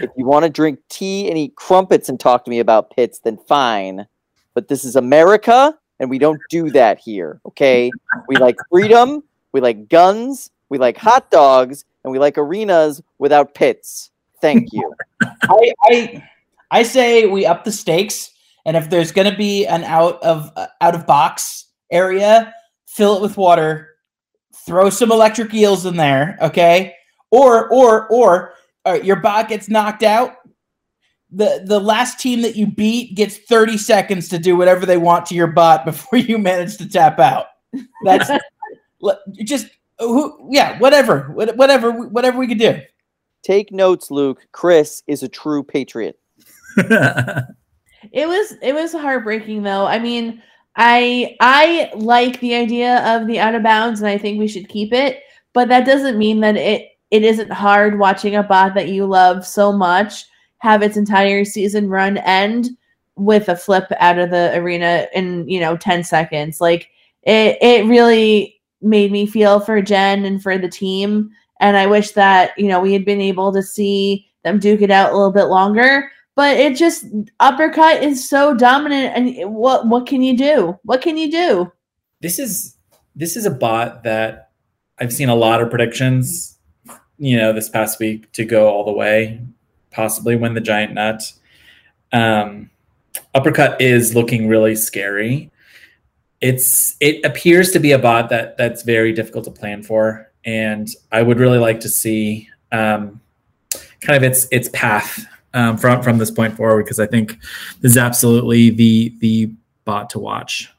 If 0.00 0.10
you 0.16 0.26
want 0.26 0.44
to 0.44 0.50
drink 0.50 0.80
tea 0.88 1.28
and 1.28 1.38
eat 1.38 1.54
crumpets 1.56 2.08
and 2.08 2.20
talk 2.20 2.44
to 2.44 2.50
me 2.50 2.58
about 2.58 2.90
pits, 2.90 3.20
then 3.20 3.38
fine. 3.48 4.06
But 4.54 4.68
this 4.68 4.84
is 4.84 4.96
America 4.96 5.74
and 6.02 6.10
we 6.10 6.18
don't 6.18 6.40
do 6.50 6.68
that 6.70 6.98
here. 6.98 7.40
Okay, 7.46 7.90
we 8.26 8.36
like 8.36 8.56
freedom, 8.68 9.22
we 9.52 9.60
like 9.60 9.88
guns, 9.88 10.50
we 10.68 10.76
like 10.76 10.96
hot 10.96 11.30
dogs, 11.30 11.84
and 12.02 12.12
we 12.12 12.18
like 12.18 12.36
arenas 12.36 13.00
without 13.18 13.54
pits. 13.54 14.10
Thank 14.40 14.72
you. 14.72 14.92
I, 15.22 15.72
I 15.84 16.28
I 16.72 16.82
say 16.82 17.26
we 17.26 17.46
up 17.46 17.64
the 17.64 17.70
stakes, 17.70 18.32
and 18.66 18.76
if 18.76 18.90
there's 18.90 19.12
going 19.12 19.30
to 19.30 19.36
be 19.36 19.64
an 19.64 19.84
out 19.84 20.20
of 20.24 20.50
uh, 20.56 20.66
out 20.80 20.96
of 20.96 21.06
box 21.06 21.66
area, 21.92 22.52
fill 22.86 23.16
it 23.16 23.22
with 23.22 23.36
water, 23.36 23.91
throw 24.66 24.90
some 24.90 25.12
electric 25.12 25.52
eels 25.54 25.86
in 25.86 25.96
there, 25.96 26.38
okay? 26.40 26.94
Or 27.30 27.68
or 27.72 28.08
or 28.08 28.54
uh, 28.84 28.98
your 29.02 29.16
bot 29.16 29.48
gets 29.48 29.68
knocked 29.68 30.02
out, 30.02 30.36
the 31.30 31.62
the 31.64 31.80
last 31.80 32.20
team 32.20 32.42
that 32.42 32.56
you 32.56 32.66
beat 32.66 33.14
gets 33.16 33.38
30 33.38 33.78
seconds 33.78 34.28
to 34.28 34.38
do 34.38 34.56
whatever 34.56 34.84
they 34.84 34.98
want 34.98 35.26
to 35.26 35.34
your 35.34 35.46
bot 35.46 35.84
before 35.84 36.18
you 36.18 36.38
manage 36.38 36.76
to 36.78 36.88
tap 36.88 37.18
out. 37.18 37.46
That's 38.04 38.30
just 39.44 39.68
who 39.98 40.48
yeah, 40.50 40.78
whatever. 40.78 41.30
Whatever 41.32 41.92
whatever 42.08 42.38
we 42.38 42.48
could 42.48 42.58
do. 42.58 42.80
Take 43.42 43.72
notes, 43.72 44.10
Luke. 44.10 44.46
Chris 44.52 45.02
is 45.06 45.22
a 45.22 45.28
true 45.28 45.64
patriot. 45.64 46.18
it 46.76 48.28
was 48.28 48.54
it 48.62 48.74
was 48.74 48.92
heartbreaking 48.92 49.62
though. 49.62 49.86
I 49.86 49.98
mean, 49.98 50.42
I 50.76 51.36
I 51.40 51.90
like 51.94 52.40
the 52.40 52.54
idea 52.54 52.98
of 53.16 53.26
the 53.26 53.38
out 53.38 53.54
of 53.54 53.62
bounds 53.62 54.00
and 54.00 54.08
I 54.08 54.18
think 54.18 54.38
we 54.38 54.48
should 54.48 54.68
keep 54.68 54.92
it, 54.92 55.22
but 55.52 55.68
that 55.68 55.86
doesn't 55.86 56.18
mean 56.18 56.40
that 56.40 56.56
it 56.56 56.88
it 57.10 57.22
isn't 57.24 57.52
hard 57.52 57.98
watching 57.98 58.36
a 58.36 58.42
bot 58.42 58.74
that 58.74 58.88
you 58.88 59.06
love 59.06 59.46
so 59.46 59.72
much 59.72 60.24
have 60.58 60.82
its 60.82 60.96
entire 60.96 61.44
season 61.44 61.88
run 61.88 62.18
end 62.18 62.70
with 63.16 63.48
a 63.48 63.56
flip 63.56 63.84
out 64.00 64.18
of 64.18 64.30
the 64.30 64.52
arena 64.56 65.06
in 65.14 65.46
you 65.48 65.60
know 65.60 65.76
10 65.76 66.04
seconds. 66.04 66.60
Like 66.60 66.88
it 67.22 67.58
it 67.60 67.86
really 67.86 68.60
made 68.80 69.12
me 69.12 69.26
feel 69.26 69.60
for 69.60 69.80
jen 69.80 70.24
and 70.24 70.42
for 70.42 70.58
the 70.58 70.68
team 70.68 71.30
and 71.60 71.76
i 71.76 71.86
wish 71.86 72.10
that 72.12 72.50
you 72.58 72.66
know 72.66 72.80
we 72.80 72.92
had 72.92 73.04
been 73.04 73.20
able 73.20 73.52
to 73.52 73.62
see 73.62 74.28
them 74.42 74.58
duke 74.58 74.82
it 74.82 74.90
out 74.90 75.12
a 75.12 75.16
little 75.16 75.32
bit 75.32 75.44
longer 75.44 76.10
but 76.34 76.56
it 76.56 76.76
just 76.76 77.04
uppercut 77.40 78.02
is 78.02 78.28
so 78.28 78.54
dominant 78.54 79.14
and 79.16 79.54
what 79.54 79.86
what 79.86 80.06
can 80.06 80.22
you 80.22 80.36
do 80.36 80.78
what 80.82 81.02
can 81.02 81.16
you 81.16 81.30
do 81.30 81.70
this 82.20 82.38
is 82.38 82.76
this 83.14 83.36
is 83.36 83.46
a 83.46 83.50
bot 83.50 84.02
that 84.02 84.50
i've 84.98 85.12
seen 85.12 85.28
a 85.28 85.34
lot 85.34 85.60
of 85.60 85.70
predictions 85.70 86.58
you 87.18 87.36
know 87.36 87.52
this 87.52 87.68
past 87.68 87.98
week 88.00 88.30
to 88.32 88.44
go 88.44 88.68
all 88.68 88.84
the 88.84 88.92
way 88.92 89.40
possibly 89.92 90.34
win 90.34 90.54
the 90.54 90.60
giant 90.60 90.94
nut. 90.94 91.32
Um, 92.12 92.70
uppercut 93.34 93.80
is 93.80 94.14
looking 94.14 94.48
really 94.48 94.74
scary. 94.74 95.50
It's 96.40 96.96
it 97.00 97.24
appears 97.24 97.70
to 97.72 97.78
be 97.78 97.92
a 97.92 97.98
bot 97.98 98.30
that 98.30 98.56
that's 98.56 98.82
very 98.82 99.12
difficult 99.12 99.44
to 99.44 99.50
plan 99.52 99.82
for, 99.82 100.32
and 100.44 100.88
I 101.12 101.22
would 101.22 101.38
really 101.38 101.58
like 101.58 101.80
to 101.80 101.88
see 101.88 102.48
um, 102.72 103.20
kind 104.00 104.16
of 104.16 104.24
its 104.24 104.48
its 104.50 104.68
path 104.70 105.24
um, 105.54 105.76
from 105.76 106.02
from 106.02 106.18
this 106.18 106.30
point 106.30 106.56
forward 106.56 106.84
because 106.84 107.00
I 107.00 107.06
think 107.06 107.38
this 107.80 107.92
is 107.92 107.98
absolutely 107.98 108.70
the 108.70 109.14
the 109.20 109.50
bot 109.84 110.10
to 110.10 110.18
watch. 110.18 110.70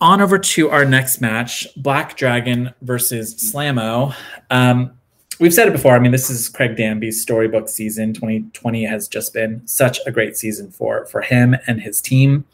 On 0.00 0.20
over 0.20 0.38
to 0.38 0.70
our 0.70 0.84
next 0.84 1.20
match, 1.20 1.66
Black 1.76 2.16
Dragon 2.16 2.72
versus 2.82 3.34
SlamMow. 3.34 4.14
Um, 4.50 4.92
we've 5.40 5.54
said 5.54 5.66
it 5.66 5.72
before. 5.72 5.94
I 5.94 5.98
mean, 5.98 6.12
this 6.12 6.30
is 6.30 6.48
Craig 6.48 6.76
Danby's 6.76 7.20
storybook 7.20 7.68
season. 7.68 8.12
2020 8.12 8.84
has 8.84 9.08
just 9.08 9.32
been 9.32 9.66
such 9.66 9.98
a 10.06 10.12
great 10.12 10.36
season 10.36 10.70
for 10.70 11.06
for 11.06 11.20
him 11.20 11.56
and 11.66 11.80
his 11.80 12.00
team. 12.00 12.44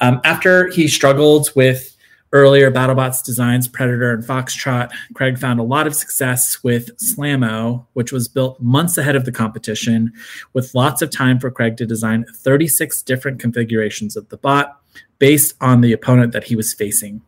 Um, 0.00 0.20
after 0.24 0.68
he 0.68 0.86
struggled 0.86 1.50
with 1.56 1.96
earlier 2.32 2.70
BattleBots 2.70 3.24
designs, 3.24 3.68
Predator 3.68 4.12
and 4.12 4.24
Foxtrot, 4.24 4.90
Craig 5.14 5.38
found 5.38 5.60
a 5.60 5.64
lot 5.64 5.86
of 5.86 5.94
success 5.94 6.62
with 6.62 6.96
SlamMow, 6.98 7.86
which 7.94 8.12
was 8.12 8.28
built 8.28 8.60
months 8.60 8.98
ahead 8.98 9.16
of 9.16 9.24
the 9.24 9.32
competition, 9.32 10.12
with 10.52 10.74
lots 10.74 11.02
of 11.02 11.10
time 11.10 11.38
for 11.38 11.50
Craig 11.50 11.76
to 11.78 11.86
design 11.86 12.24
36 12.36 13.02
different 13.02 13.40
configurations 13.40 14.16
of 14.16 14.28
the 14.28 14.36
bot 14.36 14.80
based 15.18 15.54
on 15.60 15.80
the 15.80 15.92
opponent 15.92 16.32
that 16.32 16.44
he 16.44 16.54
was 16.54 16.72
facing. 16.72 17.20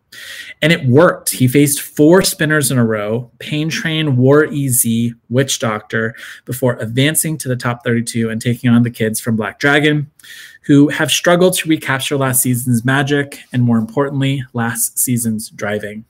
And 0.63 0.73
it 0.73 0.87
worked. 0.87 1.31
He 1.31 1.49
faced 1.49 1.81
four 1.81 2.23
spinners 2.23 2.71
in 2.71 2.79
a 2.79 2.85
row 2.85 3.31
Pain 3.39 3.69
Train, 3.69 4.17
War 4.17 4.45
EZ, 4.45 5.13
Witch 5.29 5.59
Doctor, 5.59 6.15
before 6.45 6.77
advancing 6.79 7.37
to 7.39 7.49
the 7.49 7.57
top 7.57 7.85
32 7.85 8.29
and 8.29 8.41
taking 8.41 8.71
on 8.71 8.83
the 8.83 8.91
kids 8.91 9.21
from 9.21 9.37
Black 9.37 9.59
Dragon, 9.59 10.11
who 10.63 10.89
have 10.89 11.11
struggled 11.11 11.55
to 11.55 11.69
recapture 11.69 12.17
last 12.17 12.43
season's 12.43 12.85
magic 12.85 13.41
and, 13.53 13.63
more 13.63 13.79
importantly, 13.79 14.45
last 14.53 14.99
season's 14.99 15.51
driving. 15.51 16.05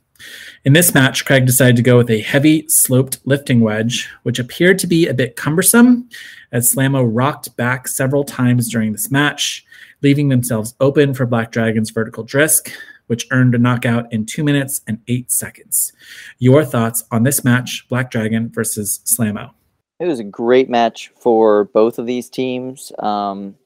In 0.65 0.75
this 0.75 0.93
match, 0.93 1.25
Craig 1.25 1.47
decided 1.47 1.77
to 1.77 1.83
go 1.83 1.97
with 1.97 2.11
a 2.11 2.21
heavy 2.21 2.69
sloped 2.69 3.19
lifting 3.25 3.61
wedge, 3.61 4.09
which 4.23 4.39
appeared 4.39 4.79
to 4.81 4.87
be 4.87 5.07
a 5.07 5.15
bit 5.15 5.37
cumbersome 5.37 6.09
as 6.53 6.75
SlamMow 6.75 7.09
rocked 7.11 7.57
back 7.57 7.89
several 7.89 8.25
times 8.25 8.69
during 8.69 8.93
this 8.93 9.11
match 9.11 9.65
leaving 10.03 10.29
themselves 10.29 10.75
open 10.81 11.15
for 11.15 11.27
Black 11.27 11.53
Dragon's 11.53 11.91
vertical 11.91 12.25
drisk, 12.25 12.73
which 13.07 13.27
earned 13.31 13.55
a 13.55 13.59
knockout 13.59 14.13
in 14.13 14.25
two 14.25 14.45
minutes 14.45 14.81
and 14.87 15.01
eight 15.09 15.31
seconds. 15.31 15.93
Your 16.39 16.65
thoughts 16.65 17.05
on 17.11 17.23
this 17.23 17.45
match, 17.45 17.87
Black 17.89 18.11
Dragon 18.11 18.51
versus 18.51 19.01
SlamMow? 19.05 19.51
It 19.99 20.07
was 20.07 20.21
a 20.21 20.25
great 20.25 20.71
match 20.71 21.13
for 21.19 21.65
both 21.65 21.99
of 21.99 22.07
these 22.07 22.31
teams. 22.31 22.93
Um, 23.01 23.57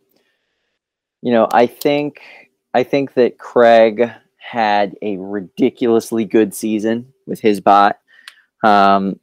you 1.25 1.33
know, 1.33 1.49
I 1.51 1.67
think 1.67 2.21
I 2.75 2.83
think 2.83 3.15
that 3.15 3.39
Craig 3.39 4.11
had 4.37 4.95
a 5.01 5.17
ridiculously 5.17 6.27
good 6.27 6.53
season 6.53 7.15
with 7.27 7.41
his 7.41 7.63
bot. 7.63 7.99
Um, 8.63 9.19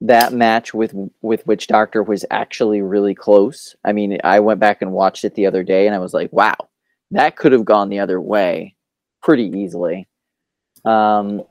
that 0.00 0.32
match 0.32 0.74
with 0.74 0.92
with 1.22 1.46
Witch 1.46 1.68
Doctor 1.68 2.02
was 2.02 2.24
actually 2.32 2.82
really 2.82 3.14
close. 3.14 3.76
I 3.84 3.92
mean, 3.92 4.18
I 4.24 4.40
went 4.40 4.58
back 4.58 4.82
and 4.82 4.90
watched 4.90 5.24
it 5.24 5.36
the 5.36 5.46
other 5.46 5.62
day, 5.62 5.86
and 5.86 5.94
I 5.94 6.00
was 6.00 6.12
like, 6.12 6.32
"Wow, 6.32 6.56
that 7.12 7.36
could 7.36 7.52
have 7.52 7.64
gone 7.64 7.88
the 7.88 8.00
other 8.00 8.20
way 8.20 8.74
pretty 9.22 9.44
easily." 9.44 10.08
Um, 10.84 11.44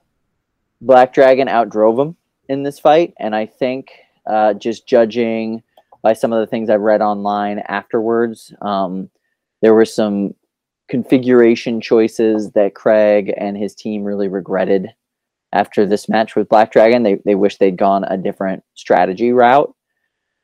Black 0.81 1.13
Dragon 1.13 1.47
outdrove 1.47 1.97
him 1.97 2.17
in 2.49 2.63
this 2.63 2.77
fight, 2.77 3.13
and 3.17 3.33
I 3.33 3.45
think 3.45 3.93
uh, 4.25 4.53
just 4.53 4.85
judging 4.85 5.63
by 6.01 6.11
some 6.11 6.33
of 6.33 6.41
the 6.41 6.47
things 6.47 6.69
I've 6.69 6.81
read 6.81 7.01
online 7.01 7.59
afterwards, 7.59 8.53
um, 8.61 9.09
there 9.61 9.73
were 9.73 9.85
some 9.85 10.33
configuration 10.89 11.79
choices 11.79 12.51
that 12.51 12.75
Craig 12.75 13.33
and 13.37 13.57
his 13.57 13.73
team 13.73 14.03
really 14.03 14.27
regretted 14.27 14.89
after 15.53 15.85
this 15.85 16.09
match 16.09 16.35
with 16.35 16.49
Black 16.49 16.71
Dragon. 16.71 17.03
They 17.03 17.19
they 17.25 17.35
wish 17.35 17.57
they'd 17.57 17.77
gone 17.77 18.03
a 18.03 18.17
different 18.17 18.63
strategy 18.75 19.31
route. 19.31 19.73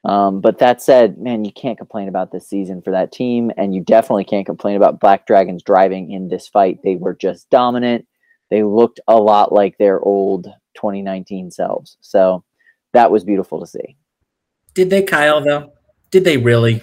Um, 0.06 0.40
but 0.40 0.60
that 0.60 0.82
said, 0.82 1.18
man, 1.18 1.44
you 1.44 1.52
can't 1.52 1.78
complain 1.78 2.08
about 2.08 2.32
this 2.32 2.48
season 2.48 2.82
for 2.82 2.92
that 2.92 3.12
team, 3.12 3.52
and 3.58 3.76
you 3.76 3.82
definitely 3.82 4.24
can't 4.24 4.46
complain 4.46 4.78
about 4.78 5.02
Black 5.02 5.28
Dragons 5.28 5.64
driving 5.64 6.12
in 6.12 6.30
this 6.30 6.48
fight. 6.48 6.80
They 6.84 6.96
were 6.96 7.14
just 7.14 7.50
dominant. 7.50 8.08
They 8.50 8.64
looked 8.64 9.02
a 9.08 9.18
lot 9.18 9.52
like 9.52 9.78
their 9.78 10.00
old 10.00 10.46
2019 10.76 11.52
selves. 11.52 11.98
So 12.00 12.46
that 12.94 13.12
was 13.12 13.26
beautiful 13.26 13.60
to 13.60 13.68
see. 13.68 13.98
Did 14.74 14.90
they, 14.90 15.04
Kyle? 15.04 15.44
Though, 15.44 15.74
did 16.12 16.24
they 16.24 16.38
really? 16.38 16.82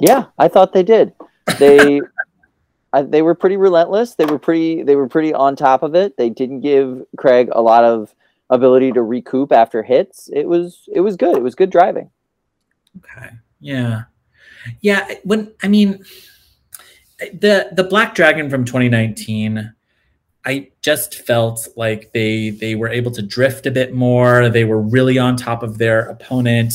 Yeah, 0.00 0.26
I 0.38 0.48
thought 0.48 0.72
they 0.72 0.82
did. 0.82 1.12
They 1.58 2.00
I, 2.92 3.02
they 3.02 3.22
were 3.22 3.34
pretty 3.34 3.56
relentless. 3.56 4.14
They 4.14 4.26
were 4.26 4.38
pretty 4.38 4.82
they 4.82 4.96
were 4.96 5.08
pretty 5.08 5.32
on 5.32 5.56
top 5.56 5.82
of 5.82 5.94
it. 5.94 6.16
They 6.16 6.30
didn't 6.30 6.60
give 6.60 7.04
Craig 7.16 7.48
a 7.52 7.62
lot 7.62 7.84
of 7.84 8.14
ability 8.50 8.92
to 8.92 9.02
recoup 9.02 9.52
after 9.52 9.82
hits. 9.82 10.28
It 10.32 10.48
was 10.48 10.88
it 10.92 11.00
was 11.00 11.16
good. 11.16 11.36
It 11.36 11.42
was 11.42 11.54
good 11.54 11.70
driving. 11.70 12.10
Okay. 12.98 13.30
Yeah. 13.60 14.02
Yeah, 14.80 15.14
when 15.24 15.52
I 15.62 15.68
mean 15.68 16.04
the 17.18 17.68
the 17.72 17.84
Black 17.84 18.14
Dragon 18.14 18.50
from 18.50 18.64
2019 18.64 19.74
I 20.44 20.70
just 20.80 21.26
felt 21.26 21.68
like 21.76 22.12
they 22.12 22.50
they 22.50 22.74
were 22.74 22.88
able 22.88 23.10
to 23.12 23.22
drift 23.22 23.66
a 23.66 23.70
bit 23.70 23.94
more. 23.94 24.48
They 24.48 24.64
were 24.64 24.80
really 24.80 25.18
on 25.18 25.36
top 25.36 25.62
of 25.62 25.78
their 25.78 26.00
opponent. 26.00 26.72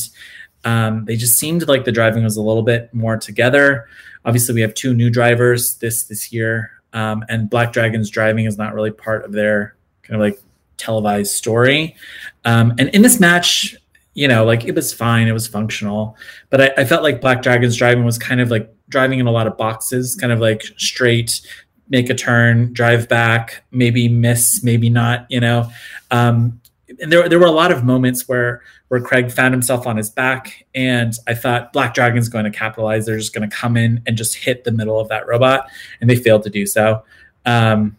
Um, 0.65 1.05
they 1.05 1.15
just 1.15 1.39
seemed 1.39 1.67
like 1.67 1.85
the 1.85 1.91
driving 1.91 2.23
was 2.23 2.37
a 2.37 2.41
little 2.41 2.63
bit 2.63 2.93
more 2.93 3.17
together. 3.17 3.87
Obviously, 4.25 4.55
we 4.55 4.61
have 4.61 4.73
two 4.73 4.93
new 4.93 5.09
drivers 5.09 5.75
this 5.75 6.03
this 6.03 6.33
year, 6.33 6.71
um, 6.93 7.23
and 7.29 7.49
Black 7.49 7.71
Dragon's 7.71 8.09
driving 8.09 8.45
is 8.45 8.57
not 8.57 8.73
really 8.73 8.91
part 8.91 9.23
of 9.23 9.31
their 9.31 9.75
kind 10.01 10.15
of 10.15 10.21
like 10.21 10.39
televised 10.77 11.31
story. 11.31 11.95
Um, 12.43 12.73
and 12.79 12.89
in 12.89 13.01
this 13.01 13.19
match, 13.19 13.75
you 14.13 14.27
know, 14.27 14.43
like 14.45 14.65
it 14.65 14.73
was 14.75 14.93
fine, 14.93 15.27
it 15.27 15.33
was 15.33 15.47
functional, 15.47 16.17
but 16.49 16.61
I, 16.61 16.81
I, 16.81 16.85
felt 16.85 17.03
like 17.03 17.21
Black 17.21 17.41
Dragon's 17.41 17.75
driving 17.75 18.05
was 18.05 18.17
kind 18.17 18.39
of 18.39 18.49
like 18.49 18.73
driving 18.87 19.19
in 19.19 19.27
a 19.27 19.31
lot 19.31 19.45
of 19.47 19.57
boxes, 19.57 20.15
kind 20.15 20.31
of 20.31 20.39
like 20.39 20.63
straight, 20.77 21.41
make 21.89 22.09
a 22.09 22.13
turn, 22.13 22.71
drive 22.73 23.09
back, 23.09 23.63
maybe 23.71 24.07
miss, 24.07 24.63
maybe 24.63 24.89
not, 24.89 25.25
you 25.29 25.39
know. 25.39 25.69
Um, 26.11 26.61
and 26.99 27.11
there, 27.11 27.27
there 27.27 27.39
were 27.39 27.45
a 27.45 27.51
lot 27.51 27.71
of 27.71 27.83
moments 27.83 28.27
where 28.27 28.61
where 28.87 29.01
Craig 29.01 29.31
found 29.31 29.53
himself 29.53 29.87
on 29.87 29.97
his 29.97 30.09
back, 30.09 30.65
and 30.73 31.13
I 31.27 31.33
thought 31.33 31.73
Black 31.73 31.93
Dragon's 31.93 32.29
going 32.29 32.45
to 32.45 32.51
capitalize. 32.51 33.05
They're 33.05 33.17
just 33.17 33.33
going 33.33 33.49
to 33.49 33.55
come 33.55 33.77
in 33.77 34.01
and 34.05 34.15
just 34.17 34.35
hit 34.35 34.63
the 34.63 34.71
middle 34.71 34.99
of 34.99 35.09
that 35.09 35.27
robot, 35.27 35.69
and 36.01 36.09
they 36.09 36.15
failed 36.15 36.43
to 36.43 36.49
do 36.49 36.65
so. 36.65 37.03
Um, 37.45 37.97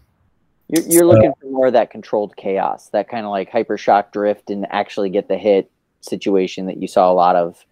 you're, 0.68 0.82
you're 0.84 1.00
so, 1.00 1.06
looking 1.06 1.32
for 1.40 1.46
more 1.46 1.66
of 1.68 1.72
that 1.74 1.90
controlled 1.90 2.36
chaos, 2.36 2.88
that 2.90 3.08
kind 3.08 3.24
of 3.24 3.30
like 3.30 3.50
Hypershock 3.50 4.12
drift, 4.12 4.50
and 4.50 4.66
actually 4.70 5.10
get 5.10 5.28
the 5.28 5.38
hit 5.38 5.70
situation 6.00 6.66
that 6.66 6.76
you 6.76 6.88
saw 6.88 7.10
a 7.10 7.14
lot 7.14 7.36
of 7.36 7.64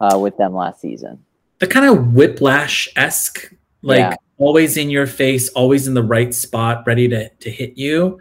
uh, 0.00 0.18
with 0.18 0.36
them 0.36 0.54
last 0.54 0.80
season. 0.80 1.24
The 1.58 1.66
kind 1.66 1.86
of 1.86 2.12
whiplash 2.12 2.88
esque, 2.96 3.52
like 3.82 3.98
yeah. 3.98 4.14
Always 4.38 4.76
in 4.76 4.90
your 4.90 5.06
face, 5.06 5.48
always 5.50 5.86
in 5.86 5.94
the 5.94 6.02
right 6.02 6.34
spot, 6.34 6.84
ready 6.86 7.08
to 7.08 7.28
to 7.28 7.50
hit 7.50 7.76
you 7.76 8.20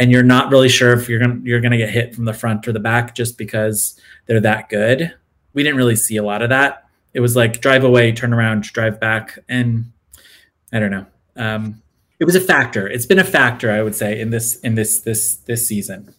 and 0.00 0.10
you're 0.10 0.22
not 0.22 0.50
really 0.50 0.70
sure 0.70 0.94
if 0.94 1.08
you're 1.08 1.20
gonna 1.20 1.38
you're 1.44 1.60
gonna 1.60 1.76
get 1.76 1.90
hit 1.90 2.14
from 2.14 2.24
the 2.24 2.32
front 2.32 2.66
or 2.66 2.72
the 2.72 2.80
back 2.80 3.14
just 3.14 3.36
because 3.36 4.00
they're 4.26 4.40
that 4.40 4.70
good. 4.70 5.14
We 5.52 5.62
didn't 5.62 5.76
really 5.76 5.94
see 5.94 6.16
a 6.16 6.22
lot 6.22 6.40
of 6.40 6.48
that. 6.48 6.86
It 7.12 7.20
was 7.20 7.36
like 7.36 7.60
drive 7.60 7.84
away, 7.84 8.10
turn 8.12 8.32
around, 8.32 8.62
drive 8.62 8.98
back, 8.98 9.38
and 9.48 9.92
I 10.72 10.78
don't 10.78 10.90
know. 10.90 11.06
Um, 11.36 11.82
it 12.18 12.24
was 12.24 12.34
a 12.34 12.40
factor. 12.40 12.88
It's 12.88 13.04
been 13.04 13.18
a 13.18 13.24
factor, 13.24 13.70
I 13.70 13.82
would 13.82 13.94
say, 13.94 14.18
in 14.20 14.30
this 14.30 14.58
in 14.60 14.74
this 14.74 15.00
this 15.00 15.36
this 15.36 15.68
season. 15.68 16.14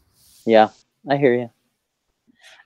Yeah, 0.46 0.70
I 1.10 1.18
hear 1.18 1.34
you. 1.34 1.50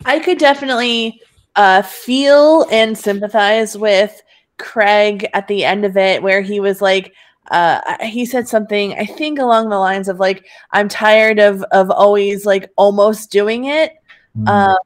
I 0.03 0.19
could 0.19 0.37
definitely 0.37 1.21
uh, 1.55 1.81
feel 1.81 2.65
and 2.71 2.97
sympathize 2.97 3.77
with 3.77 4.21
Craig 4.57 5.27
at 5.33 5.47
the 5.47 5.65
end 5.65 5.85
of 5.85 5.97
it, 5.97 6.23
where 6.23 6.41
he 6.41 6.59
was 6.59 6.81
like, 6.81 7.13
uh, 7.51 7.79
he 8.03 8.25
said 8.25 8.47
something 8.47 8.93
I 8.93 9.05
think 9.05 9.37
along 9.39 9.69
the 9.69 9.77
lines 9.77 10.07
of 10.07 10.19
like 10.19 10.47
I'm 10.71 10.87
tired 10.87 11.39
of 11.39 11.63
of 11.71 11.91
always 11.91 12.45
like 12.45 12.71
almost 12.75 13.31
doing 13.31 13.65
it 13.65 13.93
mm. 14.37 14.47
uh, 14.47 14.77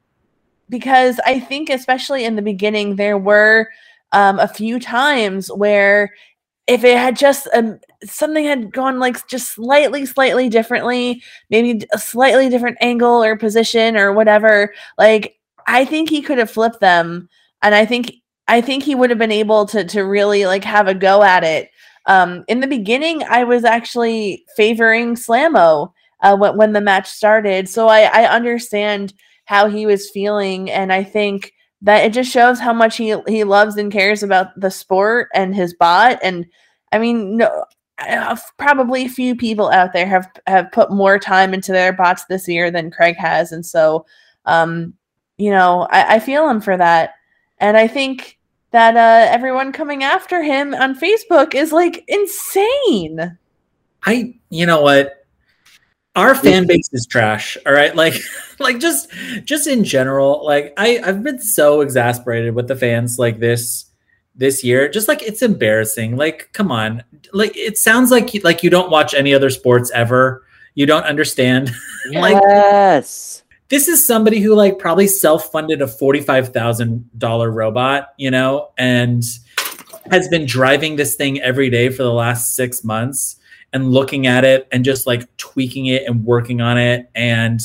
because 0.68 1.18
I 1.24 1.40
think 1.40 1.70
especially 1.70 2.24
in 2.24 2.36
the 2.36 2.42
beginning 2.42 2.96
there 2.96 3.16
were 3.16 3.68
um, 4.12 4.38
a 4.38 4.48
few 4.48 4.78
times 4.78 5.50
where 5.50 6.12
if 6.66 6.84
it 6.84 6.98
had 6.98 7.16
just 7.16 7.48
um, 7.54 7.80
something 8.04 8.44
had 8.44 8.72
gone 8.72 8.98
like 8.98 9.26
just 9.26 9.52
slightly 9.52 10.04
slightly 10.04 10.50
differently 10.50 11.22
maybe 11.48 11.86
a 11.92 11.98
slightly 11.98 12.50
different 12.50 12.76
angle 12.82 13.24
or 13.24 13.36
position 13.36 13.96
or 13.96 14.12
whatever 14.12 14.74
like 14.98 15.38
I 15.66 15.86
think 15.86 16.10
he 16.10 16.20
could 16.20 16.38
have 16.38 16.50
flipped 16.50 16.80
them 16.80 17.30
and 17.62 17.74
I 17.74 17.86
think 17.86 18.19
I 18.50 18.60
think 18.60 18.82
he 18.82 18.94
would 18.94 19.10
have 19.10 19.18
been 19.18 19.32
able 19.32 19.66
to 19.66 19.84
to 19.84 20.02
really 20.02 20.44
like 20.46 20.64
have 20.64 20.88
a 20.88 20.94
go 20.94 21.22
at 21.22 21.44
it 21.44 21.70
um, 22.06 22.44
in 22.48 22.60
the 22.60 22.66
beginning, 22.66 23.22
I 23.24 23.44
was 23.44 23.64
actually 23.64 24.44
favoring 24.56 25.14
SlamMow 25.14 25.92
uh, 26.22 26.36
when, 26.36 26.56
when 26.56 26.72
the 26.72 26.80
match 26.80 27.08
started. 27.08 27.68
So 27.68 27.88
I, 27.88 28.02
I 28.02 28.24
understand 28.24 29.14
how 29.44 29.68
he 29.68 29.86
was 29.86 30.10
feeling. 30.10 30.70
And 30.70 30.92
I 30.92 31.04
think 31.04 31.52
that 31.82 32.04
it 32.04 32.12
just 32.12 32.30
shows 32.30 32.58
how 32.58 32.72
much 32.72 32.96
he, 32.96 33.16
he 33.26 33.44
loves 33.44 33.76
and 33.76 33.92
cares 33.92 34.22
about 34.22 34.58
the 34.58 34.70
sport 34.70 35.28
and 35.34 35.54
his 35.54 35.74
bot. 35.74 36.18
And 36.22 36.46
I 36.92 36.98
mean, 36.98 37.36
no, 37.36 37.64
probably 38.58 39.06
few 39.06 39.36
people 39.36 39.70
out 39.70 39.92
there 39.92 40.06
have 40.06 40.28
have 40.46 40.72
put 40.72 40.90
more 40.90 41.18
time 41.18 41.54
into 41.54 41.70
their 41.70 41.92
bots 41.92 42.24
this 42.24 42.48
year 42.48 42.70
than 42.70 42.90
Craig 42.90 43.16
has, 43.16 43.52
and 43.52 43.64
so 43.64 44.06
um, 44.46 44.94
you 45.36 45.50
know 45.50 45.86
I, 45.90 46.14
I 46.14 46.18
feel 46.18 46.48
him 46.48 46.62
for 46.62 46.78
that, 46.78 47.12
and 47.58 47.76
I 47.76 47.86
think 47.86 48.39
that 48.72 48.96
uh, 48.96 49.32
everyone 49.32 49.72
coming 49.72 50.02
after 50.02 50.42
him 50.42 50.74
on 50.74 50.98
Facebook 50.98 51.54
is 51.54 51.72
like 51.72 52.04
insane. 52.08 53.38
I, 54.04 54.34
you 54.50 54.66
know 54.66 54.82
what? 54.82 55.16
our 56.16 56.34
fan 56.34 56.66
base 56.66 56.90
is 56.92 57.06
trash 57.06 57.56
all 57.64 57.72
right? 57.72 57.94
Like 57.94 58.14
like 58.58 58.80
just 58.80 59.08
just 59.44 59.68
in 59.68 59.84
general 59.84 60.44
like 60.44 60.74
i 60.76 61.00
i've 61.04 61.22
been 61.22 61.40
so 61.40 61.82
exasperated 61.82 62.54
with 62.54 62.66
the 62.66 62.74
fans 62.74 63.16
like 63.16 63.38
this 63.38 63.90
this 64.40 64.64
year. 64.64 64.88
Just 64.88 65.06
like 65.06 65.22
it's 65.22 65.42
embarrassing. 65.42 66.16
Like 66.16 66.50
come 66.52 66.72
on. 66.72 67.04
Like 67.32 67.56
it 67.56 67.78
sounds 67.78 68.10
like 68.10 68.34
you, 68.34 68.40
like 68.40 68.62
you 68.62 68.70
don't 68.70 68.90
watch 68.90 69.14
any 69.14 69.32
other 69.34 69.50
sports 69.50 69.90
ever. 69.92 70.44
You 70.74 70.86
don't 70.86 71.04
understand. 71.04 71.70
Like 72.12 72.40
Yes. 72.48 73.42
This 73.70 73.88
is 73.88 74.06
somebody 74.06 74.40
who 74.40 74.54
like 74.54 74.78
probably 74.78 75.06
self-funded 75.06 75.80
a 75.80 75.86
$45,000 75.86 77.54
robot, 77.54 78.08
you 78.18 78.30
know, 78.30 78.70
and 78.76 79.24
has 80.10 80.28
been 80.28 80.44
driving 80.44 80.96
this 80.96 81.14
thing 81.14 81.40
every 81.40 81.70
day 81.70 81.88
for 81.88 82.02
the 82.02 82.12
last 82.12 82.54
6 82.54 82.84
months 82.84 83.36
and 83.72 83.90
looking 83.92 84.26
at 84.26 84.44
it 84.44 84.68
and 84.70 84.84
just 84.84 85.06
like 85.06 85.36
tweaking 85.36 85.86
it 85.86 86.04
and 86.06 86.24
working 86.24 86.60
on 86.60 86.76
it 86.76 87.08
and 87.14 87.60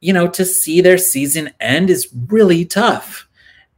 you 0.00 0.12
know, 0.12 0.28
to 0.28 0.44
see 0.44 0.80
their 0.80 0.98
season 0.98 1.50
end 1.58 1.90
is 1.90 2.08
really 2.28 2.64
tough. 2.64 3.26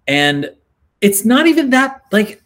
And 0.07 0.53
it's 1.01 1.25
not 1.25 1.47
even 1.47 1.71
that 1.71 2.03
like 2.13 2.43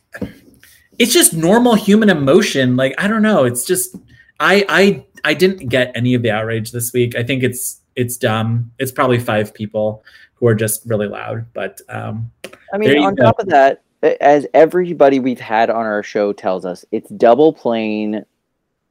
it's 0.99 1.13
just 1.13 1.35
normal 1.35 1.75
human 1.75 2.11
emotion. 2.11 2.77
Like 2.77 2.95
I 2.99 3.09
don't 3.09 3.23
know, 3.23 3.45
it's 3.45 3.65
just 3.65 3.97
I 4.39 4.65
I 4.69 5.07
I 5.25 5.35
didn't 5.35 5.69
get 5.69 5.93
any 5.95 6.15
of 6.15 6.23
the 6.23 6.31
outrage 6.31 6.73
this 6.73 6.93
week. 6.93 7.17
I 7.17 7.23
think 7.23 7.43
it's 7.43 7.81
it's 7.97 8.17
dumb. 8.17 8.71
It's 8.79 8.93
probably 8.93 9.19
five 9.19 9.53
people 9.55 10.05
who 10.35 10.47
are 10.47 10.55
just 10.55 10.85
really 10.87 11.07
loud. 11.07 11.47
But 11.53 11.81
um, 11.89 12.31
I 12.73 12.79
mean, 12.79 12.99
on 12.99 13.15
go. 13.15 13.25
top 13.25 13.39
of 13.39 13.47
that, 13.49 13.83
as 14.21 14.47
everybody 14.55 15.21
we've 15.21 15.41
had 15.41 15.71
on 15.71 15.87
our 15.87 16.03
show 16.03 16.33
tells 16.33 16.65
us, 16.65 16.85
it's 16.91 17.11
double 17.11 17.53
plain 17.53 18.25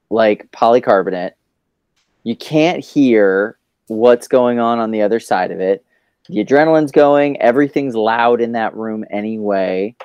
like 0.10 0.50
polycarbonate. 0.52 1.32
You 2.24 2.36
can't 2.36 2.84
hear 2.84 3.58
what's 3.88 4.28
going 4.28 4.60
on 4.60 4.80
on 4.80 4.92
the 4.92 5.02
other 5.02 5.20
side 5.20 5.52
of 5.52 5.60
it. 5.60 5.84
The 6.30 6.46
adrenaline's 6.46 6.92
going, 6.92 7.42
everything's 7.42 7.96
loud 7.96 8.42
in 8.42 8.54
that 8.54 8.76
room 8.76 9.04
anyway. 9.10 9.96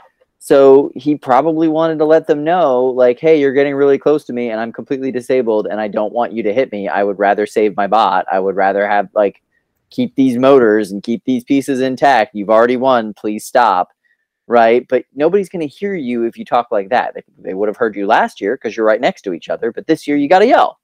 So 0.46 0.92
he 0.94 1.16
probably 1.16 1.66
wanted 1.66 1.98
to 1.98 2.04
let 2.04 2.28
them 2.28 2.44
know, 2.44 2.84
like, 2.84 3.18
hey, 3.18 3.40
you're 3.40 3.52
getting 3.52 3.74
really 3.74 3.98
close 3.98 4.22
to 4.26 4.32
me 4.32 4.48
and 4.48 4.60
I'm 4.60 4.72
completely 4.72 5.10
disabled 5.10 5.66
and 5.66 5.80
I 5.80 5.88
don't 5.88 6.12
want 6.12 6.34
you 6.34 6.44
to 6.44 6.54
hit 6.54 6.70
me. 6.70 6.86
I 6.86 7.02
would 7.02 7.18
rather 7.18 7.46
save 7.46 7.76
my 7.76 7.88
bot. 7.88 8.26
I 8.30 8.38
would 8.38 8.54
rather 8.54 8.86
have, 8.86 9.08
like, 9.12 9.42
keep 9.90 10.14
these 10.14 10.38
motors 10.38 10.92
and 10.92 11.02
keep 11.02 11.24
these 11.24 11.42
pieces 11.42 11.80
intact. 11.80 12.36
You've 12.36 12.48
already 12.48 12.76
won. 12.76 13.12
Please 13.12 13.44
stop. 13.44 13.88
Right. 14.46 14.86
But 14.86 15.06
nobody's 15.16 15.48
going 15.48 15.68
to 15.68 15.74
hear 15.74 15.96
you 15.96 16.22
if 16.22 16.38
you 16.38 16.44
talk 16.44 16.68
like 16.70 16.90
that. 16.90 17.14
They, 17.14 17.24
they 17.40 17.54
would 17.54 17.68
have 17.68 17.76
heard 17.76 17.96
you 17.96 18.06
last 18.06 18.40
year 18.40 18.54
because 18.54 18.76
you're 18.76 18.86
right 18.86 19.00
next 19.00 19.22
to 19.22 19.32
each 19.32 19.48
other. 19.48 19.72
But 19.72 19.88
this 19.88 20.06
year 20.06 20.16
you 20.16 20.28
got 20.28 20.38
to 20.38 20.46
yell. 20.46 20.78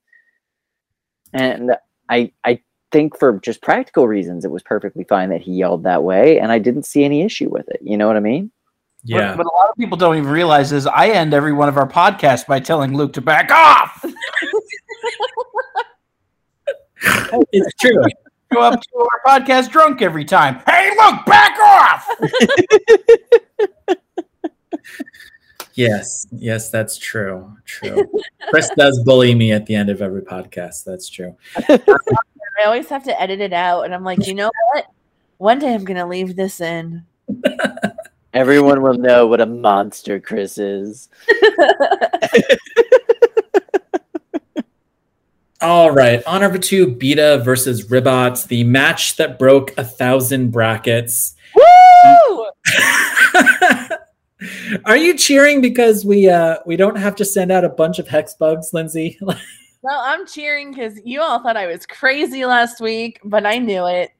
And 1.33 1.77
I, 2.09 2.33
I 2.42 2.61
think 2.90 3.16
for 3.16 3.38
just 3.38 3.62
practical 3.62 4.09
reasons, 4.09 4.44
it 4.44 4.51
was 4.51 4.64
perfectly 4.64 5.05
fine 5.05 5.29
that 5.29 5.42
he 5.42 5.53
yelled 5.53 5.85
that 5.85 6.03
way. 6.03 6.40
And 6.40 6.51
I 6.51 6.59
didn't 6.59 6.83
see 6.83 7.05
any 7.05 7.22
issue 7.22 7.48
with 7.48 7.68
it. 7.68 7.79
You 7.81 7.96
know 7.96 8.09
what 8.09 8.16
I 8.16 8.20
mean? 8.20 8.51
Yeah, 9.05 9.37
But, 9.37 9.38
but 9.38 9.47
a 9.47 9.55
lot 9.57 9.69
of 9.71 9.77
people 9.77 9.97
don't 9.97 10.17
even 10.17 10.31
realize 10.31 10.73
is 10.73 10.87
I 10.87 11.09
end 11.09 11.35
every 11.35 11.53
one 11.53 11.69
of 11.69 11.77
our 11.77 11.88
podcasts 11.88 12.47
by 12.47 12.61
telling 12.61 12.97
Luke 12.97 13.12
to 13.15 13.21
back 13.21 13.51
off. 13.51 14.05
it's 17.53 17.75
true. 17.81 18.05
Go 18.53 18.61
up 18.61 18.81
to 18.81 18.88
our 18.99 19.41
podcast 19.41 19.71
drunk 19.71 20.03
every 20.03 20.25
time. 20.25 20.62
Hey, 20.67 20.91
Luke, 20.91 21.25
back 21.27 21.59
off. 21.59 22.07
yes, 25.75 26.27
yes, 26.31 26.71
that's 26.71 26.97
true. 26.99 27.57
True. 27.65 28.09
Chris 28.51 28.71
does 28.77 29.03
bully 29.05 29.35
me 29.35 29.53
at 29.53 29.67
the 29.67 29.75
end 29.75 29.88
of 29.88 30.03
every 30.03 30.23
podcast. 30.23 30.85
That's 30.85 31.09
true. 31.09 31.37
I 31.57 32.65
always 32.67 32.88
have 32.91 33.05
to 33.05 33.21
edit 33.21 33.41
it 33.41 33.55
out, 33.55 33.83
and 33.83 33.95
I'm 33.95 34.05
like, 34.05 34.27
you 34.27 34.35
know 34.35 34.51
what? 34.73 34.87
One 35.38 35.59
day 35.59 35.75
I'm 35.75 35.85
gonna 35.85 36.07
leave 36.07 36.37
this 36.37 36.61
in. 36.61 37.05
Everyone 38.35 38.83
will 38.83 38.95
know 38.95 39.27
what 39.27 39.40
a 39.40 39.47
monster 39.47 40.18
Chris 40.18 40.59
is. 40.59 41.09
All 45.61 45.92
right, 45.92 46.25
on 46.27 46.42
over 46.42 46.59
to 46.59 46.88
Beta 46.88 47.40
versus 47.45 47.88
Ribbot, 47.90 48.47
the 48.49 48.64
match 48.64 49.16
that 49.16 49.38
broke 49.38 49.77
a 49.79 49.85
thousand 49.85 50.51
brackets. 50.51 51.37
Woo! 51.55 52.47
Are 54.85 54.97
you 54.97 55.16
cheering 55.16 55.61
because 55.61 56.05
we 56.05 56.29
uh 56.29 56.57
we 56.66 56.75
don't 56.77 56.97
have 56.97 57.14
to 57.16 57.25
send 57.25 57.53
out 57.53 57.64
a 57.64 57.68
bunch 57.68 58.01
of 58.01 58.09
hex 58.09 58.35
bugs, 58.35 58.71
Lindsay? 58.73 59.18
Well, 59.85 59.99
I'm 60.01 60.29
cheering 60.29 60.71
because 60.71 61.01
you 61.05 61.21
all 61.21 61.42
thought 61.42 61.57
I 61.57 61.66
was 61.66 61.87
crazy 61.87 62.47
last 62.47 62.81
week, 62.81 63.18
but 63.25 63.45
I 63.45 63.59
knew 63.59 63.85
it. 63.88 64.12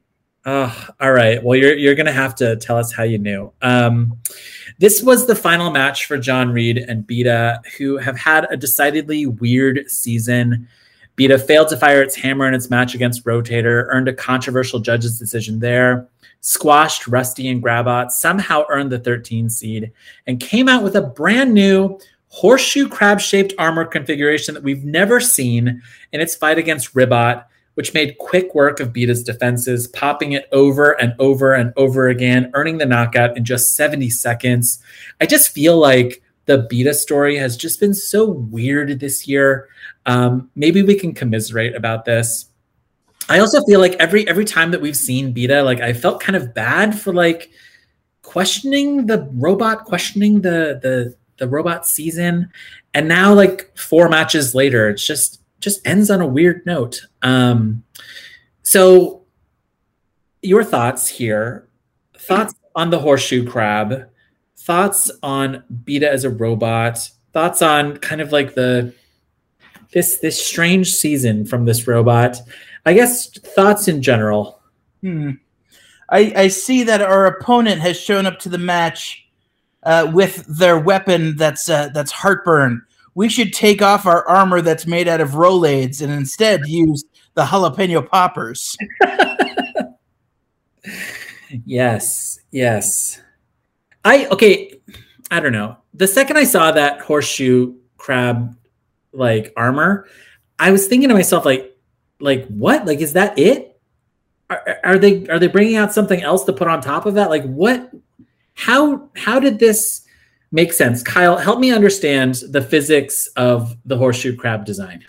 Oh, 0.44 0.88
all 1.00 1.12
right. 1.12 1.42
Well, 1.42 1.57
you're 1.57 1.76
you're 1.76 1.94
gonna 1.94 2.12
have 2.12 2.35
to 2.37 2.57
tell 2.57 2.76
us 2.76 2.92
how 2.92 3.05
you 3.05 3.18
knew. 3.18 3.52
Um, 3.62 4.18
this 4.78 5.02
was 5.02 5.26
the 5.26 5.37
final 5.37 5.70
match 5.70 6.07
for 6.07 6.18
John 6.18 6.50
Reid 6.50 6.78
and 6.78 7.07
Beta, 7.07 7.61
who 7.78 7.96
have 7.98 8.18
had 8.18 8.48
a 8.50 8.57
decidedly 8.57 9.26
weird 9.26 9.88
season. 9.88 10.68
Beta 11.14 11.38
failed 11.38 11.68
to 11.68 11.76
fire 11.76 12.02
its 12.02 12.16
hammer 12.16 12.48
in 12.48 12.55
its 12.55 12.70
match 12.70 12.94
against 12.94 13.24
Rotator, 13.24 13.87
earned 13.90 14.09
a 14.09 14.12
controversial 14.12 14.81
judge's 14.81 15.18
decision 15.18 15.61
there, 15.61 16.09
squashed 16.40 17.07
Rusty 17.07 17.48
and 17.48 17.62
Grabot, 17.62 18.11
somehow 18.11 18.64
earned 18.68 18.90
the 18.90 18.98
13 18.98 19.48
seed, 19.48 19.92
and 20.26 20.40
came 20.40 20.68
out 20.68 20.83
with 20.83 20.96
a 20.96 21.02
brand 21.02 21.55
new 21.55 22.00
horseshoe 22.28 22.88
crab 22.88 23.20
shaped 23.20 23.52
armor 23.59 23.85
configuration 23.85 24.55
that 24.55 24.62
we've 24.62 24.85
never 24.85 25.20
seen 25.20 25.83
in 26.12 26.20
its 26.20 26.35
fight 26.35 26.59
against 26.59 26.96
Ribbot 26.96 27.44
which 27.74 27.94
made 27.94 28.18
quick 28.18 28.54
work 28.54 28.80
of 28.80 28.92
Beta's 28.92 29.22
defenses, 29.22 29.87
popping 29.88 30.32
it 30.32 30.48
over 30.52 30.92
and 30.92 31.14
over 31.18 31.54
and 31.54 31.72
over 31.76 32.08
again, 32.08 32.50
earning 32.54 32.78
the 32.78 32.87
knockout 32.87 33.37
in 33.37 33.44
just 33.44 33.74
70 33.74 34.11
seconds. 34.11 34.82
I 35.20 35.26
just 35.26 35.50
feel 35.50 35.78
like 35.78 36.22
the 36.46 36.66
Beta 36.68 36.92
story 36.92 37.37
has 37.37 37.56
just 37.56 37.80
been 37.80 37.94
so 37.94 38.28
weird 38.28 39.00
this 39.00 39.26
year. 39.26 39.68
Um, 40.06 40.50
maybe 40.54 40.82
we 40.82 40.94
can 40.94 41.14
commiserate 41.14 41.74
about 41.74 42.04
this. 42.04 42.46
I 43.28 43.38
also 43.38 43.62
feel 43.64 43.80
like 43.80 43.94
every 43.94 44.26
every 44.28 44.44
time 44.44 44.72
that 44.72 44.80
we've 44.80 44.96
seen 44.96 45.32
Beta, 45.32 45.62
like 45.62 45.80
I 45.80 45.92
felt 45.92 46.20
kind 46.20 46.37
of 46.37 46.52
bad 46.52 46.98
for 46.98 47.14
like 47.14 47.50
questioning 48.22 49.06
the 49.06 49.28
robot, 49.32 49.85
questioning 49.85 50.40
the 50.40 50.80
the 50.82 51.14
the 51.38 51.48
robot 51.48 51.87
season, 51.87 52.50
and 52.94 53.08
now 53.08 53.32
like 53.32 53.76
four 53.76 54.08
matches 54.08 54.54
later, 54.54 54.88
it's 54.88 55.06
just 55.06 55.41
just 55.62 55.87
ends 55.87 56.11
on 56.11 56.20
a 56.20 56.27
weird 56.27 56.64
note. 56.66 57.07
Um, 57.22 57.85
so, 58.62 59.22
your 60.42 60.64
thoughts 60.64 61.09
here? 61.09 61.68
Thoughts 62.18 62.55
on 62.75 62.90
the 62.90 62.98
horseshoe 62.98 63.46
crab? 63.46 64.09
Thoughts 64.59 65.11
on 65.22 65.64
Beta 65.85 66.11
as 66.11 66.25
a 66.25 66.31
robot? 66.31 67.09
Thoughts 67.33 67.62
on 67.62 67.96
kind 67.96 68.20
of 68.20 68.33
like 68.33 68.55
the 68.55 68.94
this 69.92 70.18
this 70.18 70.44
strange 70.44 70.92
season 70.92 71.46
from 71.46 71.64
this 71.64 71.87
robot? 71.87 72.38
I 72.85 72.94
guess 72.94 73.31
thoughts 73.31 73.88
in 73.88 74.03
general. 74.03 74.61
Hmm. 75.01 75.33
I, 76.09 76.33
I 76.37 76.48
see 76.48 76.83
that 76.85 77.01
our 77.01 77.27
opponent 77.27 77.81
has 77.81 77.98
shown 77.98 78.27
up 78.27 78.38
to 78.40 78.51
the 78.51 78.59
match 78.59 79.27
uh, 79.83 80.11
with 80.12 80.44
their 80.46 80.79
weapon 80.79 81.37
that's 81.37 81.68
uh, 81.68 81.88
that's 81.88 82.12
heartburn. 82.12 82.83
We 83.14 83.29
should 83.29 83.53
take 83.53 83.83
off 83.83 84.07
our 84.07 84.27
armor 84.27 84.62
that's 84.62 84.87
made 84.87 85.09
out 85.09 85.20
of 85.20 85.31
Rolaids 85.31 86.01
and 86.01 86.12
instead 86.12 86.66
use 86.66 87.05
the 87.35 87.44
jalapeno 87.44 88.09
poppers. 88.09 88.77
Yes, 91.66 92.40
yes. 92.51 93.20
I 94.05 94.27
okay. 94.27 94.81
I 95.31 95.40
don't 95.40 95.53
know. 95.53 95.77
The 95.94 96.07
second 96.07 96.37
I 96.37 96.44
saw 96.44 96.72
that 96.72 97.01
horseshoe 97.01 97.75
crab 97.96 98.57
like 99.12 99.53
armor, 99.57 100.09
I 100.59 100.70
was 100.72 100.87
thinking 100.87 101.09
to 101.09 101.14
myself 101.14 101.44
like, 101.44 101.77
like 102.20 102.46
what? 102.48 102.87
Like 102.87 103.01
is 103.01 103.12
that 103.14 103.38
it? 103.38 103.81
Are, 104.51 104.79
are 104.85 104.98
they 104.98 105.27
are 105.29 105.38
they 105.38 105.46
bringing 105.46 105.77
out 105.77 105.92
something 105.92 106.22
else 106.22 106.44
to 106.44 106.53
put 106.53 106.68
on 106.68 106.81
top 106.81 107.07
of 107.07 107.14
that? 107.14 107.31
Like 107.31 107.44
what? 107.44 107.90
How 108.55 109.11
how 109.16 109.38
did 109.38 109.59
this 109.59 110.01
make 110.52 110.72
sense? 110.72 111.02
Kyle, 111.02 111.36
help 111.36 111.58
me 111.58 111.72
understand 111.72 112.42
the 112.48 112.62
physics 112.62 113.26
of 113.36 113.76
the 113.84 113.96
horseshoe 113.96 114.36
crab 114.36 114.64
design. 114.64 115.04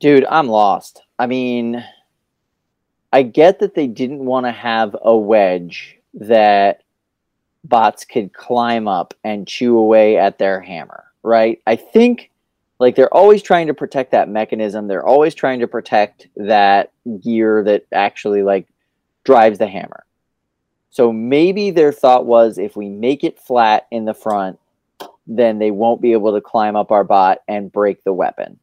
Dude, 0.00 0.24
I'm 0.30 0.48
lost. 0.48 1.02
I 1.18 1.26
mean, 1.26 1.84
I 3.12 3.22
get 3.22 3.58
that 3.58 3.74
they 3.74 3.86
didn't 3.86 4.24
want 4.24 4.46
to 4.46 4.52
have 4.52 4.96
a 5.02 5.16
wedge 5.16 5.98
that 6.14 6.82
bots 7.64 8.04
could 8.04 8.32
climb 8.32 8.88
up 8.88 9.14
and 9.22 9.46
chew 9.46 9.76
away 9.76 10.18
at 10.18 10.38
their 10.38 10.60
hammer, 10.60 11.04
right? 11.22 11.60
I 11.66 11.76
think 11.76 12.30
like 12.78 12.96
they're 12.96 13.14
always 13.14 13.42
trying 13.42 13.68
to 13.68 13.74
protect 13.74 14.10
that 14.10 14.28
mechanism. 14.28 14.88
They're 14.88 15.06
always 15.06 15.34
trying 15.34 15.60
to 15.60 15.68
protect 15.68 16.26
that 16.36 16.90
gear 17.20 17.62
that 17.64 17.86
actually 17.92 18.42
like 18.42 18.66
drives 19.24 19.58
the 19.58 19.68
hammer. 19.68 20.04
So 20.92 21.12
maybe 21.12 21.70
their 21.70 21.90
thought 21.90 22.26
was 22.26 22.58
if 22.58 22.76
we 22.76 22.88
make 22.88 23.24
it 23.24 23.40
flat 23.40 23.86
in 23.90 24.04
the 24.04 24.14
front, 24.14 24.58
then 25.26 25.58
they 25.58 25.70
won't 25.70 26.02
be 26.02 26.12
able 26.12 26.32
to 26.34 26.40
climb 26.40 26.76
up 26.76 26.92
our 26.92 27.02
bot 27.02 27.38
and 27.48 27.72
break 27.72 28.04
the 28.04 28.12
weapon. 28.12 28.58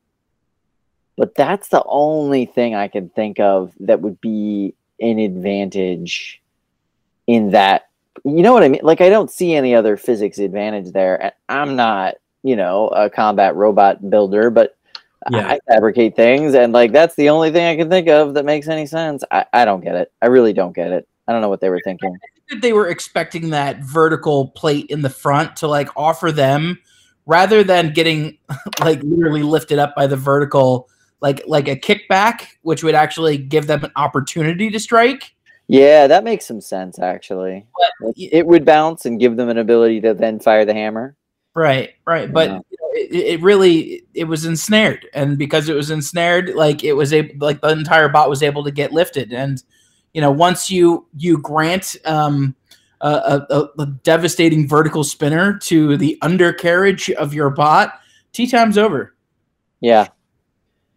But 1.17 1.35
that's 1.35 1.69
the 1.69 1.83
only 1.85 2.45
thing 2.45 2.75
I 2.75 2.87
can 2.87 3.09
think 3.09 3.39
of 3.39 3.73
that 3.81 4.01
would 4.01 4.21
be 4.21 4.75
an 5.01 5.19
advantage 5.19 6.41
in 7.27 7.51
that. 7.51 7.89
You 8.23 8.43
know 8.43 8.53
what 8.53 8.63
I 8.63 8.69
mean? 8.69 8.81
Like, 8.83 9.01
I 9.01 9.09
don't 9.09 9.31
see 9.31 9.53
any 9.53 9.73
other 9.73 9.97
physics 9.97 10.37
advantage 10.37 10.91
there. 10.91 11.21
And 11.21 11.33
I'm 11.49 11.75
not, 11.75 12.15
you 12.43 12.55
know, 12.55 12.89
a 12.89 13.09
combat 13.09 13.55
robot 13.55 14.07
builder, 14.09 14.49
but 14.49 14.75
Yeah. 15.29 15.47
I 15.47 15.59
fabricate 15.67 16.15
things. 16.15 16.53
And, 16.53 16.73
like, 16.73 16.91
that's 16.91 17.15
the 17.15 17.29
only 17.29 17.51
thing 17.51 17.65
I 17.65 17.75
can 17.75 17.89
think 17.89 18.07
of 18.07 18.35
that 18.35 18.45
makes 18.45 18.67
any 18.67 18.85
sense. 18.85 19.23
I, 19.31 19.45
I 19.51 19.65
don't 19.65 19.83
get 19.83 19.95
it. 19.95 20.11
I 20.21 20.27
really 20.27 20.53
don't 20.53 20.75
get 20.75 20.91
it. 20.91 21.07
I 21.29 21.31
don't 21.31 21.41
know 21.41 21.49
what 21.49 21.61
they 21.61 21.69
were 21.69 21.79
thinking. 21.83 22.17
they 22.61 22.73
were 22.73 22.87
expecting 22.89 23.51
that 23.51 23.83
vertical 23.83 24.47
plate 24.49 24.87
in 24.87 25.03
the 25.03 25.09
front 25.11 25.55
to 25.57 25.67
like 25.67 25.87
offer 25.95 26.31
them 26.31 26.79
rather 27.27 27.63
than 27.63 27.93
getting 27.93 28.39
like 28.81 29.01
literally 29.03 29.43
lifted 29.43 29.77
up 29.77 29.95
by 29.95 30.07
the 30.07 30.15
vertical 30.17 30.89
like 31.21 31.43
like 31.45 31.67
a 31.67 31.75
kickback 31.75 32.47
which 32.63 32.83
would 32.83 32.95
actually 32.95 33.37
give 33.37 33.67
them 33.67 33.83
an 33.83 33.91
opportunity 33.95 34.71
to 34.71 34.79
strike 34.79 35.35
Yeah, 35.67 36.07
that 36.07 36.23
makes 36.23 36.47
some 36.47 36.61
sense, 36.61 36.97
actually. 36.97 37.67
But- 37.77 38.07
Like, 38.07 38.15
it 38.17 38.47
would 38.47 38.65
bounce 38.65 39.05
and 39.05 39.19
give 39.19 39.35
them 39.37 39.49
an 39.49 39.59
ability 39.59 40.01
to 40.01 40.13
then 40.15 40.39
fire 40.39 40.65
the 40.65 40.73
hammer. 40.73 41.15
right 41.53 41.91
right 42.07 42.31
but 42.33 42.49
Yeah. 42.49 42.59
it, 42.93 43.11
it 43.33 43.41
really 43.41 44.01
it 44.15 44.23
was 44.25 44.45
ensnared 44.45 45.05
and 45.13 45.37
because 45.37 45.69
it 45.69 45.75
was 45.75 45.91
ensnared 45.91 46.55
like 46.55 46.83
it 46.83 46.93
was 46.93 47.13
able 47.13 47.35
like 47.45 47.61
the 47.61 47.69
entire 47.69 48.09
bot 48.09 48.29
was 48.29 48.41
able 48.41 48.63
to 48.63 48.71
get 48.71 48.91
lifted 48.93 49.31
and 49.33 49.61
you 50.13 50.21
know 50.21 50.31
once 50.31 50.69
you 50.71 51.07
you 51.17 51.37
grant 51.39 51.95
um 52.05 52.55
a, 53.01 53.09
a, 53.09 53.47
a- 53.55 53.81
a 53.81 53.85
devastating 54.03 54.67
vertical 54.67 55.03
spinner 55.03 55.57
to 55.59 55.95
the 55.97 56.17
undercarriage 56.21 57.09
of 57.11 57.33
your 57.33 57.49
bot 57.49 57.99
tea 58.33 58.47
time's 58.47 58.77
over 58.77 59.15
Yeah. 59.79 60.07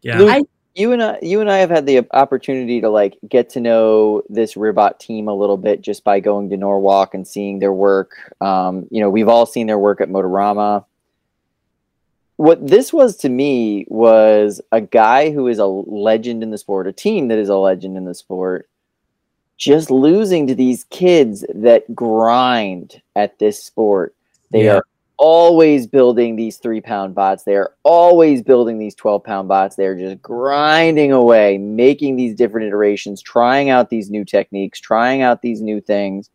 Yeah. 0.02 0.18
Luke, 0.18 0.30
I- 0.30 0.42
you 0.74 0.92
and 0.92 1.02
I, 1.02 1.18
you 1.20 1.42
and 1.42 1.50
I 1.50 1.58
have 1.58 1.68
had 1.68 1.84
the 1.84 2.06
opportunity 2.12 2.80
to 2.80 2.88
like 2.88 3.18
get 3.28 3.50
to 3.50 3.60
know 3.60 4.22
this 4.30 4.56
Ribbot 4.56 4.98
team 4.98 5.28
a 5.28 5.34
little 5.34 5.58
bit 5.58 5.82
just 5.82 6.02
by 6.02 6.18
going 6.18 6.48
to 6.48 6.56
Norwalk 6.56 7.12
and 7.12 7.28
seeing 7.28 7.58
their 7.58 7.74
work. 7.74 8.14
Um, 8.40 8.86
you 8.90 9.02
know, 9.02 9.10
we've 9.10 9.28
all 9.28 9.44
seen 9.44 9.66
their 9.66 9.78
work 9.78 10.00
at 10.00 10.08
Motorama. 10.08 10.86
What 12.36 12.66
this 12.66 12.90
was 12.92 13.16
to 13.18 13.28
me 13.28 13.84
was 13.88 14.60
a 14.72 14.80
guy 14.80 15.30
who 15.30 15.46
is 15.46 15.58
a 15.58 15.66
legend 15.66 16.42
in 16.42 16.50
the 16.50 16.58
sport, 16.58 16.86
a 16.86 16.92
team 16.92 17.28
that 17.28 17.38
is 17.38 17.50
a 17.50 17.56
legend 17.56 17.96
in 17.98 18.06
the 18.06 18.14
sport, 18.14 18.68
just 19.62 19.92
losing 19.92 20.48
to 20.48 20.56
these 20.56 20.82
kids 20.90 21.44
that 21.54 21.94
grind 21.94 23.00
at 23.14 23.38
this 23.38 23.62
sport. 23.62 24.12
They 24.50 24.64
Yeah. 24.64 24.78
are 24.78 24.84
always 25.18 25.86
building 25.86 26.34
these 26.34 26.56
three 26.56 26.80
pound 26.80 27.14
bots. 27.14 27.44
They 27.44 27.54
are 27.54 27.70
always 27.84 28.42
building 28.42 28.76
these 28.78 28.96
12 28.96 29.22
pound 29.22 29.46
bots. 29.46 29.76
They're 29.76 29.94
just 29.94 30.20
grinding 30.20 31.12
away, 31.12 31.58
making 31.58 32.16
these 32.16 32.34
different 32.34 32.66
iterations, 32.66 33.22
trying 33.22 33.70
out 33.70 33.88
these 33.88 34.10
new 34.10 34.24
techniques, 34.24 34.80
trying 34.80 35.22
out 35.22 35.42
these 35.42 35.62
new 35.62 35.80
things. 35.80 36.30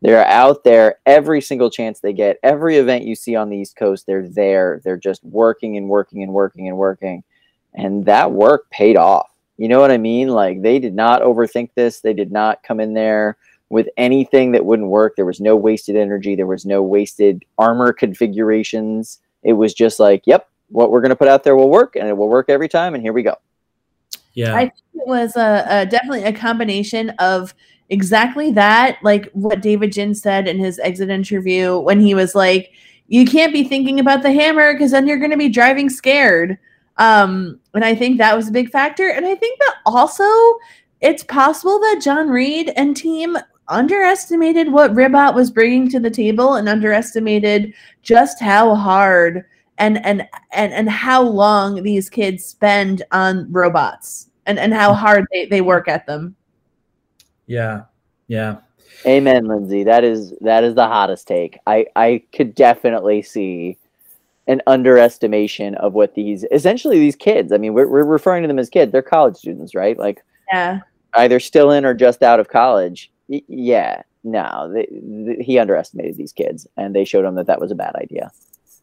They're 0.00 0.24
out 0.26 0.62
there 0.62 1.00
every 1.04 1.40
single 1.40 1.70
chance 1.70 1.98
they 1.98 2.12
get. 2.12 2.38
Every 2.44 2.76
event 2.76 3.02
you 3.02 3.16
see 3.16 3.34
on 3.34 3.50
the 3.50 3.56
East 3.56 3.74
Coast, 3.74 4.06
they're 4.06 4.28
there. 4.28 4.80
They're 4.84 4.96
just 4.96 5.24
working 5.24 5.76
and 5.76 5.88
working 5.88 6.22
and 6.22 6.32
working 6.32 6.68
and 6.68 6.78
working. 6.78 7.24
And 7.74 8.04
that 8.04 8.30
work 8.30 8.70
paid 8.70 8.96
off. 8.96 9.28
You 9.58 9.68
know 9.68 9.80
what 9.80 9.90
I 9.90 9.98
mean? 9.98 10.28
Like 10.28 10.62
they 10.62 10.78
did 10.78 10.94
not 10.94 11.20
overthink 11.20 11.70
this. 11.74 12.00
They 12.00 12.14
did 12.14 12.32
not 12.32 12.62
come 12.62 12.80
in 12.80 12.94
there 12.94 13.36
with 13.70 13.88
anything 13.96 14.52
that 14.52 14.64
wouldn't 14.64 14.88
work. 14.88 15.16
There 15.16 15.26
was 15.26 15.40
no 15.40 15.56
wasted 15.56 15.96
energy. 15.96 16.34
There 16.34 16.46
was 16.46 16.64
no 16.64 16.82
wasted 16.82 17.44
armor 17.58 17.92
configurations. 17.92 19.20
It 19.42 19.52
was 19.52 19.74
just 19.74 20.00
like, 20.00 20.22
yep, 20.26 20.48
what 20.68 20.90
we're 20.90 21.00
going 21.00 21.10
to 21.10 21.16
put 21.16 21.28
out 21.28 21.44
there 21.44 21.56
will 21.56 21.70
work 21.70 21.96
and 21.96 22.08
it 22.08 22.16
will 22.16 22.28
work 22.28 22.48
every 22.48 22.68
time. 22.68 22.94
And 22.94 23.02
here 23.02 23.12
we 23.12 23.22
go. 23.22 23.34
Yeah. 24.34 24.54
I 24.54 24.60
think 24.60 24.74
it 24.94 25.06
was 25.06 25.36
a, 25.36 25.66
a 25.68 25.86
definitely 25.86 26.22
a 26.22 26.32
combination 26.32 27.10
of 27.18 27.52
exactly 27.90 28.52
that, 28.52 28.98
like 29.02 29.30
what 29.32 29.60
David 29.60 29.92
Jin 29.92 30.14
said 30.14 30.46
in 30.46 30.58
his 30.58 30.78
exit 30.78 31.10
interview 31.10 31.78
when 31.78 32.00
he 32.00 32.14
was 32.14 32.34
like, 32.34 32.70
"You 33.08 33.24
can't 33.24 33.52
be 33.52 33.64
thinking 33.64 33.98
about 33.98 34.22
the 34.22 34.32
hammer 34.32 34.72
because 34.72 34.92
then 34.92 35.08
you're 35.08 35.18
going 35.18 35.32
to 35.32 35.36
be 35.36 35.48
driving 35.48 35.90
scared." 35.90 36.58
Um, 36.98 37.60
and 37.74 37.84
I 37.84 37.94
think 37.94 38.18
that 38.18 38.36
was 38.36 38.48
a 38.48 38.52
big 38.52 38.70
factor. 38.70 39.10
And 39.10 39.24
I 39.24 39.34
think 39.34 39.58
that 39.60 39.76
also 39.86 40.24
it's 41.00 41.22
possible 41.22 41.78
that 41.78 42.00
John 42.02 42.28
Reid 42.28 42.72
and 42.76 42.96
team 42.96 43.36
underestimated 43.68 44.72
what 44.72 44.94
Ribbot 44.94 45.34
was 45.34 45.50
bringing 45.50 45.88
to 45.90 46.00
the 46.00 46.10
table 46.10 46.54
and 46.54 46.68
underestimated 46.68 47.74
just 48.02 48.40
how 48.40 48.74
hard 48.74 49.44
and 49.76 50.04
and 50.04 50.26
and 50.52 50.72
and 50.72 50.90
how 50.90 51.22
long 51.22 51.82
these 51.82 52.10
kids 52.10 52.44
spend 52.44 53.02
on 53.12 53.46
robots 53.52 54.30
and 54.46 54.58
and 54.58 54.74
how 54.74 54.92
hard 54.92 55.24
they, 55.30 55.44
they 55.46 55.60
work 55.60 55.86
at 55.86 56.06
them 56.06 56.34
yeah. 57.48 57.84
Yeah. 58.28 58.58
Amen, 59.06 59.46
Lindsay. 59.46 59.82
That 59.84 60.04
is 60.04 60.34
that 60.40 60.62
is 60.62 60.74
the 60.74 60.86
hottest 60.86 61.26
take. 61.26 61.58
I 61.66 61.86
I 61.96 62.22
could 62.32 62.54
definitely 62.54 63.22
see 63.22 63.78
an 64.48 64.60
underestimation 64.66 65.76
of 65.76 65.92
what 65.92 66.14
these 66.14 66.44
essentially 66.50 66.98
these 66.98 67.16
kids. 67.16 67.52
I 67.52 67.58
mean, 67.58 67.74
we're 67.74 67.88
we're 67.88 68.04
referring 68.04 68.42
to 68.42 68.48
them 68.48 68.58
as 68.58 68.68
kids. 68.68 68.90
They're 68.90 69.02
college 69.02 69.36
students, 69.36 69.74
right? 69.74 69.96
Like 69.96 70.24
yeah 70.52 70.80
either 71.14 71.40
still 71.40 71.70
in 71.70 71.84
or 71.84 71.94
just 71.94 72.22
out 72.22 72.40
of 72.40 72.48
college. 72.48 73.10
Y- 73.28 73.42
yeah, 73.48 74.02
no, 74.24 74.70
they, 74.72 74.86
th- 74.86 75.44
he 75.44 75.58
underestimated 75.58 76.16
these 76.16 76.32
kids, 76.32 76.66
and 76.76 76.94
they 76.94 77.04
showed 77.04 77.24
him 77.24 77.34
that 77.36 77.46
that 77.46 77.60
was 77.60 77.70
a 77.70 77.76
bad 77.76 77.94
idea. 77.96 78.30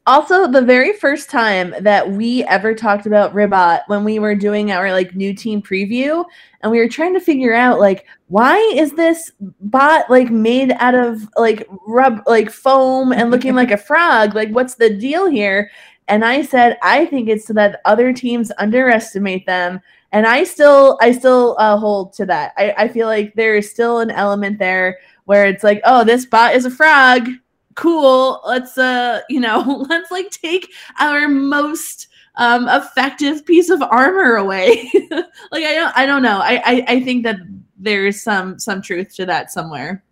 Also 0.08 0.46
the 0.48 0.62
very 0.62 0.94
first 0.94 1.32
time 1.32 1.74
that 1.82 2.12
we 2.12 2.44
ever 2.44 2.76
talked 2.76 3.08
about 3.08 3.34
ribbot 3.34 3.82
when 3.88 4.04
we 4.04 4.20
were 4.20 4.36
doing 4.36 4.72
our 4.72 4.92
like 4.92 5.16
new 5.16 5.34
team 5.34 5.64
preview 5.64 6.24
and 6.62 6.72
we 6.72 6.78
were 6.78 6.88
trying 6.88 7.14
to 7.16 7.20
figure 7.20 7.56
out 7.56 7.80
like 7.80 8.06
why 8.28 8.58
is 8.76 8.92
this 8.92 9.32
bot 9.40 10.08
like 10.08 10.30
made 10.30 10.72
out 10.74 10.94
of 10.94 11.28
like 11.38 11.68
rub 11.88 12.22
like 12.28 12.52
foam 12.52 13.14
and 13.14 13.32
looking 13.32 13.56
like 13.56 13.72
a 13.72 13.78
frog? 13.78 14.36
Like 14.36 14.50
what's 14.50 14.76
the 14.76 14.96
deal 14.96 15.28
here? 15.28 15.72
And 16.08 16.24
i 16.24 16.44
said 16.44 16.78
i 16.84 17.08
think 17.08 17.28
it's 17.28 17.48
so 17.48 17.54
that 17.54 17.82
other 17.86 18.14
teams 18.14 18.52
underestimate 18.60 19.48
them. 19.48 19.80
And 20.12 20.28
i 20.28 20.44
still 20.44 21.00
i 21.02 21.12
still 21.12 21.56
uh, 21.58 21.78
hold 21.78 22.14
to 22.14 22.28
that. 22.28 22.54
I, 22.58 22.76
I 22.78 22.88
feel 22.90 23.08
like 23.08 23.34
there 23.34 23.56
is 23.56 23.72
still 23.72 24.00
an 24.02 24.12
element 24.12 24.60
there 24.60 25.00
where 25.24 25.48
it's 25.48 25.64
like 25.64 25.82
oh 25.84 26.04
this 26.04 26.28
bot 26.28 26.54
is 26.54 26.66
a 26.66 26.70
frog 26.70 27.28
cool 27.76 28.42
let's 28.46 28.78
uh 28.78 29.22
you 29.30 29.40
know 29.40 29.86
let's 29.90 30.10
like 30.12 30.30
take 30.30 30.74
our 31.00 31.28
most 31.28 32.08
um 32.36 32.68
effective 32.70 33.46
piece 33.46 33.70
of 33.70 33.82
armor 33.82 34.36
away 34.36 34.90
like 35.52 35.64
i 35.64 35.74
don't 35.74 35.98
i 35.98 36.06
don't 36.06 36.24
know 36.24 36.40
I, 36.40 36.62
I 36.66 36.86
i 36.88 37.00
think 37.02 37.24
that 37.24 37.38
there's 37.78 38.22
some 38.22 38.58
some 38.60 38.82
truth 38.82 39.14
to 39.16 39.26
that 39.28 39.52
somewhere 39.52 40.04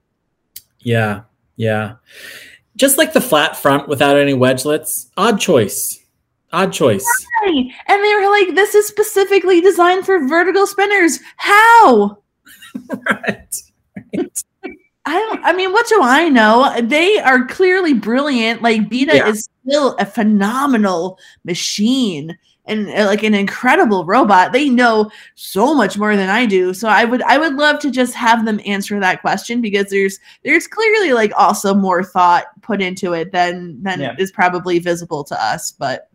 Yeah. 0.80 1.22
Yeah. 1.56 1.96
Just 2.76 2.98
like 2.98 3.14
the 3.14 3.22
flat 3.22 3.56
front 3.56 3.88
without 3.88 4.18
any 4.18 4.34
wedgelets. 4.34 5.10
Odd 5.16 5.40
choice. 5.40 6.00
Odd 6.52 6.74
choice. 6.74 7.06
And 7.46 7.72
they 7.88 8.16
were 8.16 8.30
like 8.30 8.56
this 8.56 8.76
is 8.76 8.88
specifically 8.88 9.62
designed 9.62 10.06
for 10.06 10.28
vertical 10.28 10.68
spinners 10.68 11.20
how 11.38 12.18
right. 13.10 13.56
Right. 14.14 14.44
I 15.06 15.14
don't. 15.20 15.44
I 15.44 15.54
mean, 15.54 15.72
what 15.74 15.88
do 15.90 16.00
I 16.02 16.30
know? 16.30 16.80
They 16.82 17.20
are 17.20 17.46
clearly 17.46 17.94
brilliant. 17.94 18.62
Like 18.62 18.90
Beta 18.90 19.18
Yeah. 19.18 19.28
is 19.28 19.50
still 19.68 19.96
a 20.00 20.06
phenomenal 20.06 21.20
machine 21.44 22.38
and 22.66 22.88
uh, 22.90 23.06
like 23.06 23.24
an 23.24 23.34
incredible 23.34 24.06
robot. 24.06 24.54
They 24.54 24.70
know 24.70 25.12
so 25.36 25.74
much 25.74 25.98
more 25.98 26.16
than 26.16 26.30
I 26.30 26.46
do. 26.46 26.74
So 26.74 26.88
I 26.88 27.04
would, 27.04 27.22
I 27.24 27.38
would 27.38 27.56
love 27.56 27.80
to 27.80 27.92
just 27.92 28.14
have 28.14 28.46
them 28.46 28.62
answer 28.66 28.98
that 29.02 29.20
question 29.20 29.60
because 29.60 29.90
there's, 29.90 30.18
there's 30.46 30.68
clearly 30.68 31.12
like 31.12 31.34
also 31.36 31.74
more 31.74 32.02
thought 32.06 32.46
put 32.62 32.82
into 32.82 33.12
it 33.12 33.34
than 33.34 33.84
than 33.84 34.00
Yeah. 34.00 34.16
is 34.18 34.32
probably 34.32 34.80
visible 34.80 35.26
to 35.26 35.44
us. 35.44 35.72
But 35.72 36.10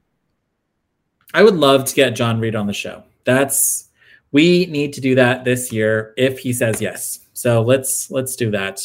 I 1.35 1.43
would 1.43 1.57
love 1.57 1.85
to 1.85 1.95
get 1.95 2.17
John 2.17 2.41
Reid 2.41 2.57
on 2.57 2.67
the 2.67 2.73
show. 2.73 3.03
That's 3.25 3.89
we 4.33 4.65
need 4.67 4.95
to 4.95 5.03
do 5.03 5.15
that 5.17 5.45
this 5.45 5.71
year 5.73 6.15
if 6.17 6.39
he 6.39 6.55
says 6.55 6.81
yes. 6.81 7.21
So 7.39 7.63
let's 7.63 8.11
let's 8.11 8.35
do 8.35 8.51
that. 8.51 8.85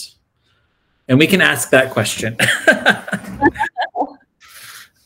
And 1.07 1.17
we 1.17 1.25
can 1.25 1.41
ask 1.41 1.71
that 1.71 1.89
question. 1.89 2.37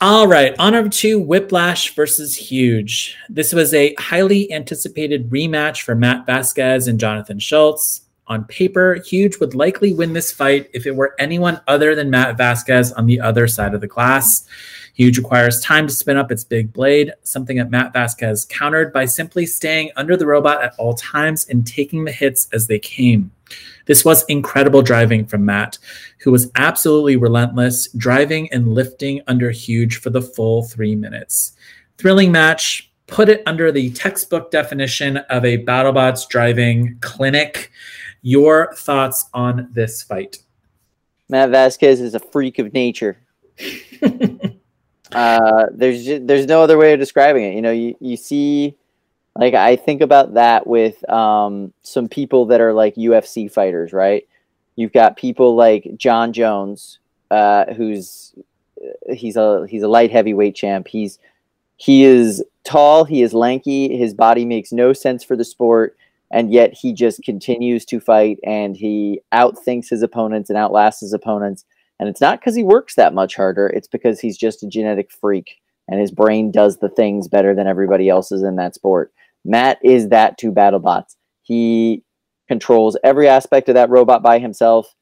All 0.02 0.28
right, 0.28 0.54
on 0.58 0.90
to 0.90 1.18
Whiplash 1.18 1.94
versus 1.94 2.36
Huge. 2.36 3.16
This 3.30 3.54
was 3.54 3.72
a 3.72 3.94
highly 3.94 4.52
anticipated 4.52 5.30
rematch 5.30 5.80
for 5.80 5.94
Matt 5.94 6.26
Vasquez 6.26 6.88
and 6.88 7.00
Jonathan 7.00 7.38
Schultz. 7.38 8.02
On 8.28 8.44
paper, 8.44 8.94
Huge 9.06 9.38
would 9.38 9.54
likely 9.54 9.92
win 9.92 10.12
this 10.12 10.30
fight 10.30 10.70
if 10.72 10.86
it 10.86 10.94
were 10.94 11.14
anyone 11.18 11.60
other 11.66 11.94
than 11.94 12.10
Matt 12.10 12.36
Vasquez 12.36 12.92
on 12.92 13.06
the 13.06 13.20
other 13.20 13.48
side 13.48 13.74
of 13.74 13.80
the 13.80 13.86
glass. 13.86 14.46
Huge 14.92 15.16
requires 15.16 15.60
time 15.60 15.86
to 15.86 15.92
spin 15.92 16.16
up 16.16 16.30
its 16.30 16.44
big 16.44 16.72
blade, 16.72 17.12
something 17.22 17.56
that 17.56 17.70
Matt 17.70 17.92
Vasquez 17.92 18.44
countered 18.50 18.92
by 18.92 19.06
simply 19.06 19.46
staying 19.46 19.90
under 19.96 20.16
the 20.16 20.26
robot 20.26 20.62
at 20.62 20.74
all 20.76 20.92
times 20.94 21.48
and 21.48 21.66
taking 21.66 22.04
the 22.04 22.12
hits 22.12 22.48
as 22.52 22.66
they 22.66 22.78
came. 22.78 23.30
This 23.86 24.04
was 24.04 24.24
incredible 24.24 24.82
driving 24.82 25.24
from 25.24 25.46
Matt, 25.46 25.78
who 26.18 26.30
was 26.30 26.50
absolutely 26.56 27.16
relentless, 27.16 27.88
driving 27.92 28.52
and 28.52 28.74
lifting 28.74 29.22
under 29.26 29.50
Huge 29.50 29.96
for 29.96 30.10
the 30.10 30.20
full 30.20 30.64
three 30.64 30.94
minutes. 30.94 31.52
Thrilling 31.96 32.30
match. 32.30 32.84
put 33.06 33.30
it 33.30 33.42
under 33.46 33.72
the 33.72 33.90
textbook 33.92 34.50
definition 34.50 35.16
of 35.16 35.44
a 35.44 35.64
BattleBots 35.64 36.28
driving 36.28 36.98
clinic. 37.00 37.70
Your 38.22 38.74
thoughts 38.74 39.28
on 39.32 39.68
this 39.72 40.02
fight? 40.02 40.38
Matt 41.28 41.50
Vasquez 41.50 42.00
is 42.00 42.14
a 42.14 42.20
freak 42.20 42.58
of 42.58 42.72
nature. 42.72 43.18
uh, 45.12 45.66
there's 45.72 46.04
just, 46.04 46.26
there's 46.26 46.46
no 46.46 46.62
other 46.62 46.78
way 46.78 46.92
of 46.92 47.00
describing 47.00 47.44
it. 47.44 47.54
You 47.54 47.62
know, 47.62 47.72
you, 47.72 47.96
you 48.00 48.16
see, 48.16 48.76
like 49.36 49.54
I 49.54 49.76
think 49.76 50.00
about 50.00 50.34
that 50.34 50.66
with 50.66 51.08
um, 51.10 51.72
some 51.82 52.08
people 52.08 52.46
that 52.46 52.60
are 52.60 52.72
like 52.72 52.94
UFC 52.94 53.50
fighters, 53.50 53.92
right? 53.92 54.26
You've 54.76 54.92
got 54.92 55.16
people 55.16 55.54
like 55.54 55.90
Jon 55.96 56.32
Jones, 56.32 56.98
uh, 57.30 57.72
who's 57.74 58.34
he's 59.10 59.36
a 59.36 59.66
he's 59.68 59.82
a 59.82 59.88
light 59.88 60.10
heavyweight 60.10 60.54
champ. 60.54 60.88
He's 60.88 61.18
he 61.76 62.04
is 62.04 62.42
tall, 62.64 63.04
he 63.04 63.22
is 63.22 63.34
lanky, 63.34 63.96
his 63.96 64.14
body 64.14 64.44
makes 64.44 64.72
no 64.72 64.92
sense 64.92 65.22
for 65.24 65.36
the 65.36 65.44
sport, 65.44 65.96
and 66.30 66.52
yet 66.52 66.74
he 66.74 66.92
just 66.92 67.22
continues 67.22 67.84
to 67.86 68.00
fight 68.00 68.38
and 68.44 68.76
he 68.76 69.20
outthinks 69.32 69.88
his 69.88 70.02
opponents 70.02 70.50
and 70.50 70.58
outlasts 70.58 71.00
his 71.00 71.12
opponents. 71.12 71.64
And 71.98 72.08
it's 72.08 72.20
not 72.20 72.40
because 72.40 72.54
he 72.54 72.62
works 72.62 72.94
that 72.94 73.14
much 73.14 73.34
harder, 73.34 73.66
it's 73.68 73.88
because 73.88 74.20
he's 74.20 74.36
just 74.36 74.62
a 74.62 74.68
genetic 74.68 75.10
freak 75.10 75.56
and 75.88 76.00
his 76.00 76.12
brain 76.12 76.50
does 76.50 76.78
the 76.78 76.90
things 76.90 77.28
better 77.28 77.54
than 77.54 77.66
everybody 77.66 78.08
else's 78.08 78.42
in 78.42 78.56
that 78.56 78.74
sport. 78.74 79.12
Matt 79.44 79.78
is 79.82 80.08
that 80.08 80.36
to 80.38 80.52
BattleBots. 80.52 81.16
He 81.42 82.04
controls 82.46 82.96
every 83.02 83.28
aspect 83.28 83.68
of 83.68 83.74
that 83.74 83.90
robot 83.90 84.22
by 84.22 84.38
himself 84.38 84.94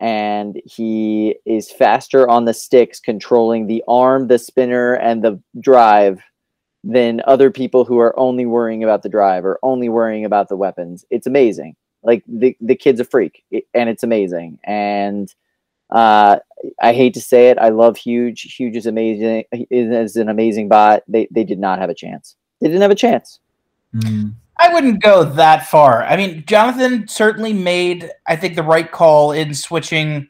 and 0.00 0.60
he 0.64 1.36
is 1.46 1.70
faster 1.70 2.28
on 2.28 2.44
the 2.44 2.54
sticks 2.54 3.00
controlling 3.00 3.66
the 3.66 3.82
arm, 3.88 4.26
the 4.26 4.38
spinner 4.38 4.94
and 4.94 5.22
the 5.22 5.40
drive 5.60 6.20
than 6.84 7.22
other 7.26 7.50
people 7.50 7.84
who 7.84 7.98
are 7.98 8.16
only 8.18 8.44
worrying 8.44 8.84
about 8.84 9.02
the 9.02 9.08
drive 9.08 9.44
or 9.44 9.58
only 9.62 9.88
worrying 9.88 10.24
about 10.24 10.48
the 10.48 10.56
weapons. 10.56 11.04
It's 11.10 11.26
amazing. 11.26 11.74
Like 12.02 12.22
the 12.28 12.56
the 12.60 12.76
kid's 12.76 13.00
a 13.00 13.04
freak, 13.04 13.42
and 13.72 13.88
it's 13.88 14.02
amazing. 14.02 14.58
And 14.64 15.34
uh, 15.90 16.36
I 16.80 16.92
hate 16.92 17.14
to 17.14 17.20
say 17.20 17.48
it, 17.48 17.58
I 17.58 17.70
love 17.70 17.96
Huge. 17.96 18.42
Huge 18.42 18.76
is 18.76 18.86
amazing. 18.86 19.44
Is 19.70 20.16
an 20.16 20.28
amazing 20.28 20.68
bot. 20.68 21.02
They 21.08 21.26
they 21.30 21.44
did 21.44 21.58
not 21.58 21.78
have 21.78 21.88
a 21.88 21.94
chance. 21.94 22.36
They 22.60 22.68
didn't 22.68 22.82
have 22.82 22.90
a 22.90 22.94
chance. 22.94 23.40
Mm. 23.94 24.34
I 24.58 24.72
wouldn't 24.72 25.02
go 25.02 25.24
that 25.24 25.66
far. 25.66 26.04
I 26.04 26.16
mean, 26.16 26.44
Jonathan 26.46 27.08
certainly 27.08 27.52
made, 27.52 28.10
I 28.26 28.36
think, 28.36 28.54
the 28.54 28.62
right 28.62 28.90
call 28.90 29.32
in 29.32 29.52
switching, 29.52 30.28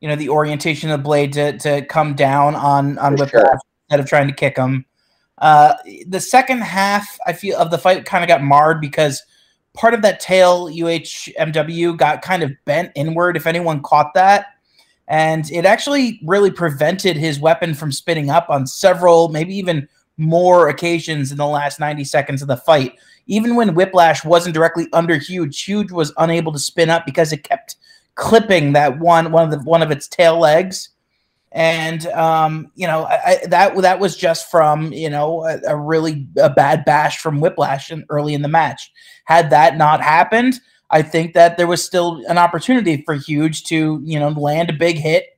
you 0.00 0.08
know, 0.08 0.16
the 0.16 0.30
orientation 0.30 0.90
of 0.90 0.98
the 0.98 1.04
blade 1.04 1.32
to, 1.34 1.58
to 1.58 1.84
come 1.86 2.14
down 2.14 2.54
on 2.54 2.98
on 2.98 3.16
Whiplash 3.16 3.30
sure. 3.30 3.58
instead 3.88 4.00
of 4.00 4.06
trying 4.06 4.28
to 4.28 4.34
kick 4.34 4.56
him. 4.56 4.86
Uh, 5.38 5.74
the 6.06 6.20
second 6.20 6.62
half, 6.62 7.18
I 7.26 7.32
feel, 7.32 7.58
of 7.58 7.70
the 7.70 7.78
fight 7.78 8.04
kind 8.04 8.24
of 8.24 8.28
got 8.28 8.42
marred 8.42 8.80
because 8.80 9.22
part 9.74 9.94
of 9.94 10.02
that 10.02 10.20
tail 10.20 10.68
UHMW 10.68 11.96
got 11.96 12.22
kind 12.22 12.42
of 12.42 12.52
bent 12.64 12.92
inward. 12.94 13.36
If 13.36 13.46
anyone 13.46 13.82
caught 13.82 14.14
that, 14.14 14.46
and 15.08 15.50
it 15.50 15.64
actually 15.64 16.20
really 16.24 16.50
prevented 16.50 17.16
his 17.16 17.38
weapon 17.38 17.74
from 17.74 17.92
spinning 17.92 18.30
up 18.30 18.50
on 18.50 18.66
several, 18.66 19.28
maybe 19.28 19.54
even 19.56 19.88
more 20.16 20.68
occasions 20.68 21.30
in 21.30 21.36
the 21.36 21.46
last 21.46 21.78
90 21.78 22.02
seconds 22.04 22.42
of 22.42 22.48
the 22.48 22.56
fight. 22.56 22.98
Even 23.26 23.54
when 23.54 23.74
Whiplash 23.74 24.24
wasn't 24.24 24.54
directly 24.54 24.88
under 24.92 25.16
Huge, 25.16 25.62
Huge 25.62 25.92
was 25.92 26.12
unable 26.18 26.52
to 26.52 26.58
spin 26.58 26.90
up 26.90 27.04
because 27.04 27.32
it 27.32 27.44
kept 27.44 27.76
clipping 28.14 28.72
that 28.72 28.98
one 28.98 29.30
one 29.30 29.44
of 29.44 29.50
the 29.50 29.58
one 29.68 29.82
of 29.82 29.90
its 29.90 30.08
tail 30.08 30.38
legs 30.38 30.88
and 31.56 32.06
um, 32.08 32.70
you 32.74 32.86
know 32.86 33.06
I, 33.06 33.40
that 33.48 33.74
that 33.78 33.98
was 33.98 34.14
just 34.14 34.50
from 34.50 34.92
you 34.92 35.08
know 35.08 35.42
a, 35.46 35.58
a, 35.68 35.76
really 35.76 36.28
a 36.36 36.50
bad 36.50 36.84
bash 36.84 37.18
from 37.18 37.40
Whiplash 37.40 37.90
in, 37.90 38.04
early 38.10 38.34
in 38.34 38.42
the 38.42 38.48
match. 38.48 38.92
Had 39.24 39.48
that 39.50 39.78
not 39.78 40.02
happened, 40.02 40.60
I 40.90 41.00
think 41.00 41.32
that 41.32 41.56
there 41.56 41.66
was 41.66 41.82
still 41.82 42.22
an 42.28 42.36
opportunity 42.36 43.02
for 43.06 43.14
Huge 43.14 43.64
to 43.64 44.02
you 44.04 44.20
know 44.20 44.28
land 44.28 44.68
a 44.68 44.74
big 44.74 44.98
hit 44.98 45.28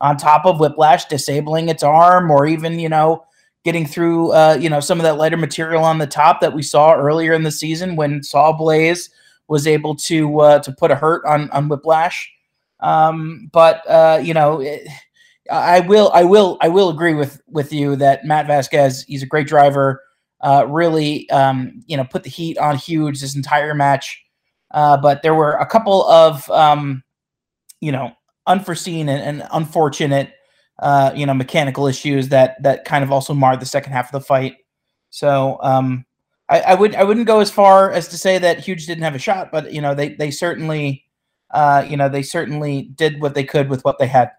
on 0.00 0.16
top 0.16 0.46
of 0.46 0.60
Whiplash, 0.60 1.06
disabling 1.06 1.68
its 1.68 1.82
arm, 1.82 2.30
or 2.30 2.46
even 2.46 2.78
you 2.78 2.88
know 2.88 3.24
getting 3.64 3.84
through 3.84 4.30
uh, 4.30 4.56
you 4.60 4.70
know 4.70 4.78
some 4.78 5.00
of 5.00 5.02
that 5.02 5.18
lighter 5.18 5.36
material 5.36 5.82
on 5.82 5.98
the 5.98 6.06
top 6.06 6.40
that 6.40 6.54
we 6.54 6.62
saw 6.62 6.94
earlier 6.94 7.32
in 7.32 7.42
the 7.42 7.50
season 7.50 7.96
when 7.96 8.20
Sawblaze 8.20 9.10
was 9.48 9.66
able 9.66 9.96
to 9.96 10.38
uh, 10.38 10.58
to 10.60 10.70
put 10.70 10.92
a 10.92 10.94
hurt 10.94 11.24
on 11.26 11.50
on 11.50 11.68
Whiplash. 11.68 12.30
Um, 12.78 13.50
but 13.52 13.84
uh, 13.90 14.20
you 14.22 14.34
know. 14.34 14.60
It, 14.60 14.86
I 15.50 15.80
will, 15.80 16.10
I 16.14 16.24
will, 16.24 16.58
I 16.60 16.68
will 16.68 16.88
agree 16.88 17.14
with 17.14 17.40
with 17.48 17.72
you 17.72 17.96
that 17.96 18.24
Matt 18.24 18.46
Vasquez, 18.46 19.02
he's 19.02 19.22
a 19.22 19.26
great 19.26 19.46
driver. 19.46 20.02
Uh, 20.40 20.66
really, 20.68 21.28
um, 21.30 21.82
you 21.86 21.96
know, 21.96 22.04
put 22.04 22.22
the 22.22 22.30
heat 22.30 22.58
on 22.58 22.76
Huge 22.76 23.20
this 23.20 23.34
entire 23.34 23.74
match. 23.74 24.22
Uh, 24.72 24.96
but 24.96 25.22
there 25.22 25.34
were 25.34 25.52
a 25.52 25.66
couple 25.66 26.04
of, 26.10 26.50
um, 26.50 27.02
you 27.80 27.92
know, 27.92 28.12
unforeseen 28.46 29.08
and, 29.08 29.22
and 29.22 29.48
unfortunate, 29.52 30.32
uh, 30.80 31.12
you 31.14 31.24
know, 31.24 31.32
mechanical 31.32 31.86
issues 31.86 32.28
that 32.28 32.62
that 32.62 32.84
kind 32.84 33.04
of 33.04 33.12
also 33.12 33.32
marred 33.32 33.60
the 33.60 33.66
second 33.66 33.92
half 33.92 34.12
of 34.12 34.20
the 34.20 34.26
fight. 34.26 34.56
So 35.10 35.58
um, 35.62 36.04
I, 36.48 36.60
I 36.60 36.74
would 36.74 36.94
I 36.94 37.04
wouldn't 37.04 37.26
go 37.26 37.40
as 37.40 37.50
far 37.50 37.92
as 37.92 38.08
to 38.08 38.18
say 38.18 38.36
that 38.38 38.58
Huge 38.58 38.86
didn't 38.86 39.04
have 39.04 39.14
a 39.14 39.18
shot, 39.18 39.50
but 39.52 39.72
you 39.72 39.80
know, 39.80 39.94
they 39.94 40.14
they 40.14 40.30
certainly, 40.30 41.04
uh, 41.52 41.86
you 41.88 41.96
know, 41.96 42.08
they 42.08 42.22
certainly 42.22 42.90
did 42.96 43.20
what 43.20 43.34
they 43.34 43.44
could 43.44 43.68
with 43.70 43.84
what 43.84 43.98
they 43.98 44.08
had. 44.08 44.30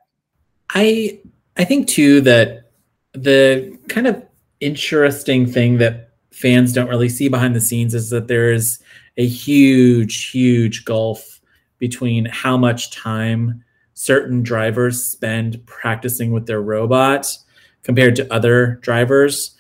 I 0.70 1.20
I 1.58 1.64
think 1.64 1.88
too 1.88 2.22
that 2.22 2.72
the 3.14 3.78
kind 3.88 4.08
of 4.08 4.24
interesting 4.60 5.46
thing 5.46 5.78
that 5.78 6.12
fans 6.32 6.74
don't 6.74 6.90
really 6.90 7.10
see 7.10 7.30
behind 7.30 7.56
the 7.56 7.62
scenes 7.62 7.94
is 7.94 8.10
that 8.10 8.28
there's 8.28 8.80
a 9.18 9.26
huge, 9.26 10.30
huge 10.32 10.84
gulf 10.86 11.40
between 11.78 12.26
how 12.26 12.58
much 12.58 12.92
time 12.92 13.64
certain 13.94 14.44
drivers 14.44 15.04
spend 15.04 15.66
practicing 15.66 16.32
with 16.32 16.46
their 16.46 16.62
robot 16.62 17.38
compared 17.84 18.16
to 18.18 18.34
other 18.34 18.80
drivers. 18.82 19.56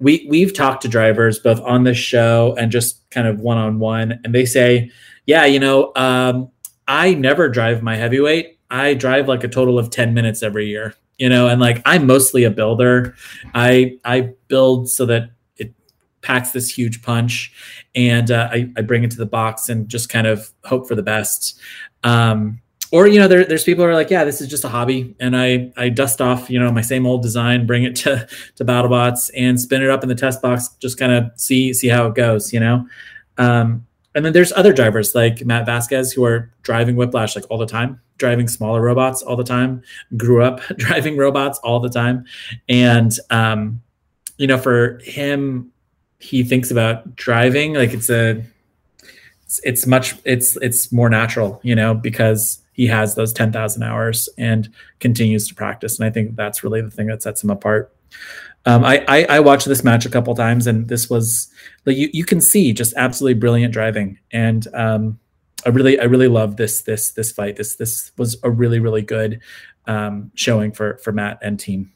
We 0.00 0.26
we've 0.28 0.52
talked 0.52 0.82
to 0.82 0.88
drivers 0.88 1.38
both 1.38 1.60
on 1.60 1.84
the 1.84 1.94
show 1.94 2.54
and 2.58 2.70
just 2.70 3.08
kind 3.10 3.26
of 3.26 3.40
one 3.40 3.58
on 3.58 3.78
one, 3.78 4.20
and 4.24 4.34
they 4.34 4.44
say, 4.44 4.90
"Yeah, 5.26 5.46
you 5.46 5.58
know, 5.58 5.92
um, 5.96 6.50
I 6.86 7.14
never 7.14 7.48
drive 7.48 7.82
my 7.82 7.96
heavyweight. 7.96 8.57
I 8.70 8.94
drive 8.94 9.28
like 9.28 9.44
a 9.44 9.48
total 9.48 9.78
of 9.78 9.90
10 9.90 10.14
minutes 10.14 10.42
every 10.42 10.66
year, 10.66 10.94
you 11.18 11.28
know, 11.28 11.48
and 11.48 11.60
like 11.60 11.82
I'm 11.84 12.06
mostly 12.06 12.44
a 12.44 12.50
builder. 12.50 13.14
I 13.54 13.98
I 14.04 14.32
build 14.48 14.90
so 14.90 15.06
that 15.06 15.30
it 15.56 15.74
packs 16.22 16.50
this 16.50 16.68
huge 16.68 17.02
punch 17.02 17.52
and 17.94 18.30
uh, 18.30 18.48
I, 18.52 18.70
I 18.76 18.82
bring 18.82 19.04
it 19.04 19.10
to 19.12 19.16
the 19.16 19.26
box 19.26 19.68
and 19.68 19.88
just 19.88 20.08
kind 20.08 20.26
of 20.26 20.50
hope 20.64 20.86
for 20.86 20.94
the 20.94 21.02
best. 21.02 21.58
Um, 22.04 22.60
or 22.90 23.06
you 23.06 23.18
know 23.18 23.28
there, 23.28 23.44
there's 23.44 23.64
people 23.64 23.84
who 23.84 23.90
are 23.90 23.94
like 23.94 24.10
yeah 24.10 24.24
this 24.24 24.40
is 24.40 24.48
just 24.48 24.64
a 24.64 24.68
hobby 24.68 25.14
and 25.20 25.36
i 25.36 25.70
i 25.76 25.88
dust 25.88 26.20
off 26.20 26.48
you 26.48 26.58
know 26.58 26.70
my 26.70 26.80
same 26.80 27.06
old 27.06 27.22
design 27.22 27.66
bring 27.66 27.84
it 27.84 27.94
to 27.94 28.26
to 28.56 28.64
battlebots 28.64 29.30
and 29.36 29.60
spin 29.60 29.82
it 29.82 29.90
up 29.90 30.02
in 30.02 30.08
the 30.08 30.14
test 30.14 30.40
box 30.40 30.68
just 30.80 30.98
kind 30.98 31.12
of 31.12 31.30
see 31.36 31.72
see 31.72 31.88
how 31.88 32.06
it 32.06 32.14
goes 32.14 32.52
you 32.52 32.60
know 32.60 32.86
um, 33.36 33.86
and 34.14 34.24
then 34.24 34.32
there's 34.32 34.52
other 34.52 34.72
drivers 34.72 35.14
like 35.14 35.44
matt 35.44 35.66
vasquez 35.66 36.12
who 36.12 36.24
are 36.24 36.50
driving 36.62 36.96
whiplash 36.96 37.36
like 37.36 37.44
all 37.50 37.58
the 37.58 37.66
time 37.66 38.00
driving 38.18 38.48
smaller 38.48 38.80
robots 38.80 39.22
all 39.22 39.36
the 39.36 39.44
time, 39.44 39.82
grew 40.16 40.42
up 40.42 40.60
driving 40.76 41.16
robots 41.16 41.58
all 41.60 41.80
the 41.80 41.88
time. 41.88 42.24
And, 42.68 43.12
um, 43.30 43.80
you 44.36 44.46
know, 44.46 44.58
for 44.58 45.00
him, 45.02 45.72
he 46.18 46.42
thinks 46.42 46.70
about 46.70 47.16
driving 47.16 47.74
like 47.74 47.92
it's 47.92 48.10
a, 48.10 48.42
it's, 49.42 49.60
it's 49.64 49.86
much, 49.86 50.14
it's, 50.24 50.56
it's 50.56 50.92
more 50.92 51.08
natural, 51.08 51.60
you 51.62 51.74
know, 51.74 51.94
because 51.94 52.60
he 52.72 52.86
has 52.86 53.14
those 53.14 53.32
10,000 53.32 53.82
hours 53.82 54.28
and 54.36 54.72
continues 55.00 55.48
to 55.48 55.54
practice. 55.54 55.98
And 55.98 56.06
I 56.06 56.10
think 56.10 56.36
that's 56.36 56.62
really 56.62 56.80
the 56.80 56.90
thing 56.90 57.06
that 57.06 57.22
sets 57.22 57.42
him 57.42 57.50
apart. 57.50 57.92
Um, 58.66 58.84
I, 58.84 59.04
I, 59.08 59.24
I 59.24 59.40
watched 59.40 59.66
this 59.66 59.82
match 59.82 60.04
a 60.04 60.10
couple 60.10 60.34
times, 60.34 60.66
and 60.66 60.88
this 60.88 61.08
was 61.08 61.50
like 61.86 61.96
you 61.96 62.10
you 62.12 62.24
can 62.24 62.40
see 62.40 62.72
just 62.72 62.92
absolutely 62.96 63.38
brilliant 63.38 63.72
driving, 63.72 64.18
and 64.30 64.66
um, 64.74 65.18
I 65.66 65.70
really 65.70 65.98
I 65.98 66.04
really 66.04 66.28
love 66.28 66.56
this 66.56 66.82
this 66.82 67.12
this 67.12 67.32
fight. 67.32 67.56
This 67.56 67.76
this 67.76 68.12
was 68.16 68.36
a 68.42 68.50
really 68.50 68.78
really 68.78 69.02
good 69.02 69.40
um, 69.86 70.30
showing 70.34 70.72
for 70.72 70.98
for 70.98 71.12
Matt 71.12 71.38
and 71.42 71.58
team. 71.58 71.92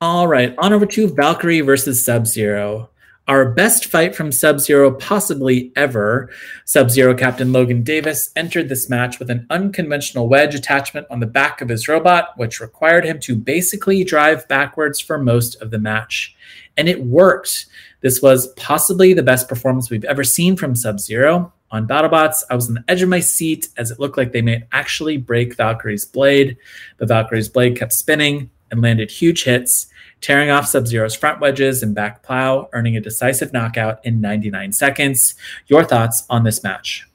All 0.00 0.28
right, 0.28 0.54
on 0.58 0.72
over 0.72 0.86
to 0.86 1.08
Valkyrie 1.08 1.60
versus 1.60 2.04
Sub 2.04 2.26
Zero. 2.26 2.90
Our 3.26 3.50
best 3.50 3.86
fight 3.86 4.16
from 4.16 4.32
Sub 4.32 4.58
Zero 4.58 4.90
possibly 4.90 5.70
ever. 5.76 6.30
Sub 6.64 6.88
Zero 6.88 7.14
Captain 7.14 7.52
Logan 7.52 7.82
Davis 7.82 8.30
entered 8.36 8.70
this 8.70 8.88
match 8.88 9.18
with 9.18 9.28
an 9.28 9.46
unconventional 9.50 10.28
wedge 10.28 10.54
attachment 10.54 11.06
on 11.10 11.20
the 11.20 11.26
back 11.26 11.60
of 11.60 11.68
his 11.68 11.88
robot, 11.88 12.30
which 12.36 12.58
required 12.58 13.04
him 13.04 13.20
to 13.20 13.36
basically 13.36 14.02
drive 14.02 14.48
backwards 14.48 14.98
for 14.98 15.18
most 15.18 15.60
of 15.60 15.70
the 15.70 15.78
match. 15.78 16.34
And 16.78 16.88
it 16.88 17.04
worked. 17.04 17.66
This 18.00 18.22
was 18.22 18.46
possibly 18.54 19.12
the 19.12 19.22
best 19.22 19.46
performance 19.46 19.90
we've 19.90 20.04
ever 20.04 20.24
seen 20.24 20.56
from 20.56 20.74
Sub 20.74 20.98
Zero. 20.98 21.52
On 21.70 21.86
BattleBots, 21.86 22.44
I 22.50 22.54
was 22.54 22.68
on 22.68 22.74
the 22.74 22.84
edge 22.88 23.02
of 23.02 23.08
my 23.08 23.20
seat 23.20 23.68
as 23.76 23.90
it 23.90 24.00
looked 24.00 24.16
like 24.16 24.32
they 24.32 24.40
might 24.42 24.64
actually 24.72 25.18
break 25.18 25.54
Valkyrie's 25.56 26.06
blade. 26.06 26.56
But 26.96 27.08
Valkyrie's 27.08 27.48
blade 27.48 27.76
kept 27.76 27.92
spinning 27.92 28.50
and 28.70 28.80
landed 28.82 29.10
huge 29.10 29.44
hits. 29.44 29.86
tearing 30.20 30.50
off 30.50 30.66
Sub 30.66 30.86
Zero's 30.86 31.14
front 31.14 31.40
wedges 31.40 31.82
and 31.82 31.94
back 31.94 32.22
plow, 32.24 32.68
earning 32.72 32.96
a 32.96 33.00
decisive 33.00 33.52
knockout 33.52 34.04
in 34.04 34.20
99 34.20 34.72
seconds. 34.72 35.34
Your 35.68 35.84
thoughts 35.84 36.24
on 36.28 36.42
this 36.42 36.64
match? 36.64 37.08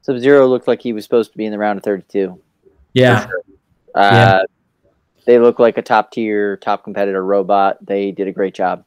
Sub 0.00 0.18
Zero 0.18 0.46
looked 0.46 0.66
like 0.66 0.80
he 0.80 0.94
was 0.94 1.04
supposed 1.04 1.30
to 1.32 1.36
be 1.36 1.44
in 1.44 1.52
the 1.52 1.58
round 1.58 1.76
of 1.76 1.84
32. 1.84 2.40
Yeah. 2.94 3.26
Sure. 3.26 3.42
Uh, 3.94 4.40
They 5.26 5.38
look 5.38 5.58
like 5.58 5.76
a 5.76 5.82
top 5.82 6.10
tier, 6.10 6.56
top 6.56 6.84
competitor 6.84 7.22
robot. 7.22 7.84
They 7.84 8.12
did 8.12 8.28
a 8.28 8.32
great 8.32 8.54
job. 8.54 8.82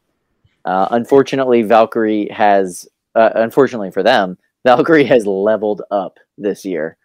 Uh, 0.66 0.88
unfortunately, 0.90 1.62
Valkyrie 1.62 2.30
has, 2.30 2.88
uh, 3.14 3.30
unfortunately 3.36 3.92
for 3.92 4.02
them, 4.02 4.40
Valkyrie 4.66 5.06
has 5.06 5.26
leveled 5.26 5.82
up 5.92 6.20
this 6.38 6.66
year. 6.66 6.98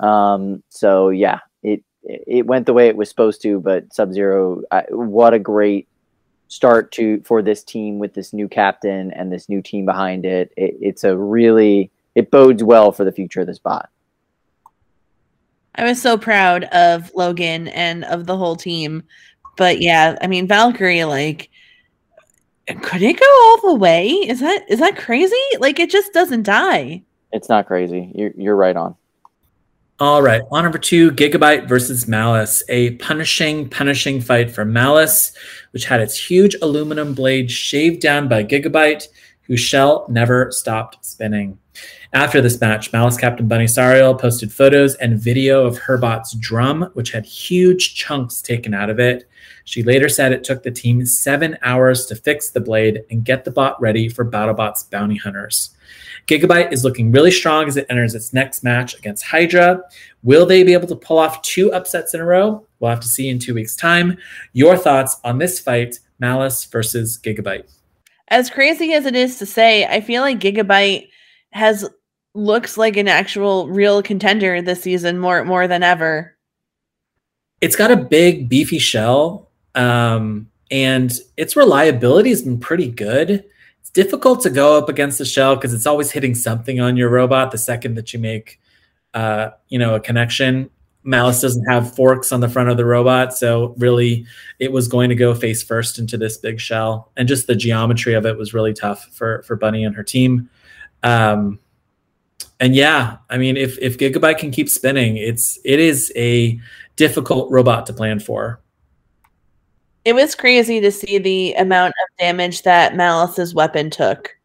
Um, 0.00 0.62
so 0.68 1.10
yeah, 1.10 1.40
it 1.62 1.82
it 2.02 2.46
went 2.46 2.66
the 2.66 2.72
way 2.72 2.88
it 2.88 2.96
was 2.96 3.08
supposed 3.08 3.42
to. 3.42 3.60
But 3.60 3.92
Sub 3.92 4.12
Zero, 4.12 4.62
what 4.90 5.34
a 5.34 5.38
great 5.38 5.88
start 6.48 6.90
to 6.92 7.20
for 7.24 7.42
this 7.42 7.62
team 7.62 7.98
with 7.98 8.12
this 8.12 8.32
new 8.32 8.48
captain 8.48 9.12
and 9.12 9.32
this 9.32 9.48
new 9.48 9.62
team 9.62 9.84
behind 9.84 10.26
it. 10.26 10.52
it 10.56 10.76
it's 10.80 11.04
a 11.04 11.16
really 11.16 11.90
it 12.14 12.30
bodes 12.30 12.62
well 12.62 12.92
for 12.92 13.04
the 13.04 13.12
future 13.12 13.40
of 13.40 13.46
this 13.46 13.58
bot. 13.58 13.88
I 15.76 15.84
was 15.84 16.02
so 16.02 16.18
proud 16.18 16.64
of 16.64 17.12
Logan 17.14 17.68
and 17.68 18.04
of 18.04 18.26
the 18.26 18.36
whole 18.36 18.56
team. 18.56 19.04
But 19.56 19.80
yeah, 19.80 20.16
I 20.20 20.26
mean 20.26 20.48
Valkyrie, 20.48 21.04
like 21.04 21.49
could 22.74 23.02
it 23.02 23.18
go 23.18 23.26
all 23.26 23.72
the 23.72 23.78
way? 23.78 24.08
Is 24.08 24.40
that 24.40 24.64
is 24.68 24.78
that 24.80 24.96
crazy? 24.96 25.34
Like 25.58 25.78
it 25.78 25.90
just 25.90 26.12
doesn't 26.12 26.42
die. 26.42 27.02
It's 27.32 27.48
not 27.48 27.66
crazy. 27.66 28.10
You're 28.14 28.32
you're 28.36 28.56
right 28.56 28.76
on. 28.76 28.96
All 29.98 30.22
right, 30.22 30.40
on 30.50 30.62
number 30.62 30.78
two, 30.78 31.10
Gigabyte 31.10 31.68
versus 31.68 32.08
Malice, 32.08 32.62
a 32.70 32.92
punishing, 32.92 33.68
punishing 33.68 34.22
fight 34.22 34.50
for 34.50 34.64
Malice, 34.64 35.36
which 35.72 35.84
had 35.84 36.00
its 36.00 36.16
huge 36.16 36.56
aluminum 36.62 37.12
blade 37.12 37.50
shaved 37.50 38.00
down 38.00 38.26
by 38.26 38.42
Gigabyte, 38.42 39.08
whose 39.42 39.60
shell 39.60 40.06
never 40.08 40.50
stopped 40.52 41.04
spinning. 41.04 41.58
After 42.12 42.40
this 42.40 42.60
match, 42.60 42.92
Malice 42.92 43.16
Captain 43.16 43.46
Bunny 43.46 43.66
Sariel 43.66 44.18
posted 44.18 44.52
photos 44.52 44.96
and 44.96 45.16
video 45.16 45.64
of 45.64 45.78
her 45.78 45.96
bot's 45.96 46.32
drum, 46.34 46.90
which 46.94 47.12
had 47.12 47.24
huge 47.24 47.94
chunks 47.94 48.42
taken 48.42 48.74
out 48.74 48.90
of 48.90 48.98
it. 48.98 49.28
She 49.64 49.84
later 49.84 50.08
said 50.08 50.32
it 50.32 50.42
took 50.42 50.64
the 50.64 50.72
team 50.72 51.06
seven 51.06 51.56
hours 51.62 52.06
to 52.06 52.16
fix 52.16 52.50
the 52.50 52.60
blade 52.60 53.04
and 53.10 53.24
get 53.24 53.44
the 53.44 53.52
bot 53.52 53.80
ready 53.80 54.08
for 54.08 54.28
BattleBot's 54.28 54.84
bounty 54.84 55.18
hunters. 55.18 55.70
Gigabyte 56.26 56.72
is 56.72 56.82
looking 56.82 57.12
really 57.12 57.30
strong 57.30 57.68
as 57.68 57.76
it 57.76 57.86
enters 57.88 58.16
its 58.16 58.32
next 58.32 58.64
match 58.64 58.98
against 58.98 59.24
Hydra. 59.24 59.80
Will 60.24 60.46
they 60.46 60.64
be 60.64 60.72
able 60.72 60.88
to 60.88 60.96
pull 60.96 61.18
off 61.18 61.40
two 61.42 61.72
upsets 61.72 62.12
in 62.12 62.20
a 62.20 62.24
row? 62.24 62.66
We'll 62.80 62.90
have 62.90 63.00
to 63.00 63.08
see 63.08 63.28
in 63.28 63.38
two 63.38 63.54
weeks' 63.54 63.76
time. 63.76 64.18
Your 64.52 64.76
thoughts 64.76 65.20
on 65.22 65.38
this 65.38 65.60
fight, 65.60 66.00
Malice 66.18 66.64
versus 66.64 67.20
Gigabyte? 67.22 67.70
As 68.28 68.50
crazy 68.50 68.94
as 68.94 69.06
it 69.06 69.14
is 69.14 69.38
to 69.38 69.46
say, 69.46 69.86
I 69.86 70.00
feel 70.00 70.22
like 70.22 70.40
Gigabyte 70.40 71.08
has 71.52 71.88
looks 72.34 72.76
like 72.76 72.96
an 72.96 73.08
actual 73.08 73.68
real 73.68 74.02
contender 74.02 74.62
this 74.62 74.82
season 74.82 75.18
more 75.18 75.44
more 75.44 75.66
than 75.66 75.82
ever. 75.82 76.36
It's 77.60 77.76
got 77.76 77.90
a 77.90 77.96
big 77.96 78.48
beefy 78.48 78.78
shell, 78.78 79.50
um, 79.74 80.48
and 80.70 81.12
its 81.36 81.56
reliability 81.56 82.30
has 82.30 82.42
been 82.42 82.58
pretty 82.58 82.90
good. 82.90 83.44
It's 83.80 83.90
difficult 83.90 84.42
to 84.42 84.50
go 84.50 84.78
up 84.78 84.88
against 84.88 85.18
the 85.18 85.24
shell 85.24 85.56
because 85.56 85.74
it's 85.74 85.86
always 85.86 86.10
hitting 86.10 86.34
something 86.34 86.80
on 86.80 86.96
your 86.96 87.10
robot 87.10 87.50
the 87.50 87.58
second 87.58 87.94
that 87.96 88.12
you 88.12 88.18
make, 88.18 88.60
uh, 89.14 89.50
you 89.68 89.78
know, 89.78 89.94
a 89.94 90.00
connection. 90.00 90.70
Malice 91.02 91.40
doesn't 91.40 91.64
have 91.64 91.94
forks 91.94 92.30
on 92.30 92.40
the 92.40 92.48
front 92.48 92.68
of 92.68 92.76
the 92.76 92.84
robot, 92.84 93.34
so 93.34 93.74
really, 93.78 94.26
it 94.58 94.70
was 94.70 94.86
going 94.86 95.08
to 95.08 95.14
go 95.14 95.34
face 95.34 95.62
first 95.62 95.98
into 95.98 96.18
this 96.18 96.36
big 96.36 96.60
shell, 96.60 97.10
and 97.16 97.26
just 97.26 97.46
the 97.46 97.56
geometry 97.56 98.14
of 98.14 98.26
it 98.26 98.36
was 98.36 98.54
really 98.54 98.72
tough 98.74 99.06
for 99.12 99.42
for 99.42 99.56
Bunny 99.56 99.84
and 99.84 99.96
her 99.96 100.02
team. 100.02 100.48
Um, 101.02 101.58
and 102.60 102.74
yeah, 102.74 103.16
I 103.30 103.38
mean, 103.38 103.56
if 103.56 103.78
if 103.78 103.96
Gigabyte 103.96 104.38
can 104.38 104.50
keep 104.50 104.68
spinning, 104.68 105.16
it's 105.16 105.58
it 105.64 105.80
is 105.80 106.12
a 106.14 106.60
difficult 106.96 107.50
robot 107.50 107.86
to 107.86 107.94
plan 107.94 108.20
for. 108.20 108.60
It 110.04 110.14
was 110.14 110.34
crazy 110.34 110.80
to 110.80 110.92
see 110.92 111.18
the 111.18 111.54
amount 111.54 111.88
of 111.88 112.18
damage 112.18 112.62
that 112.62 112.96
Malice's 112.96 113.54
weapon 113.54 113.88
took. 113.88 114.36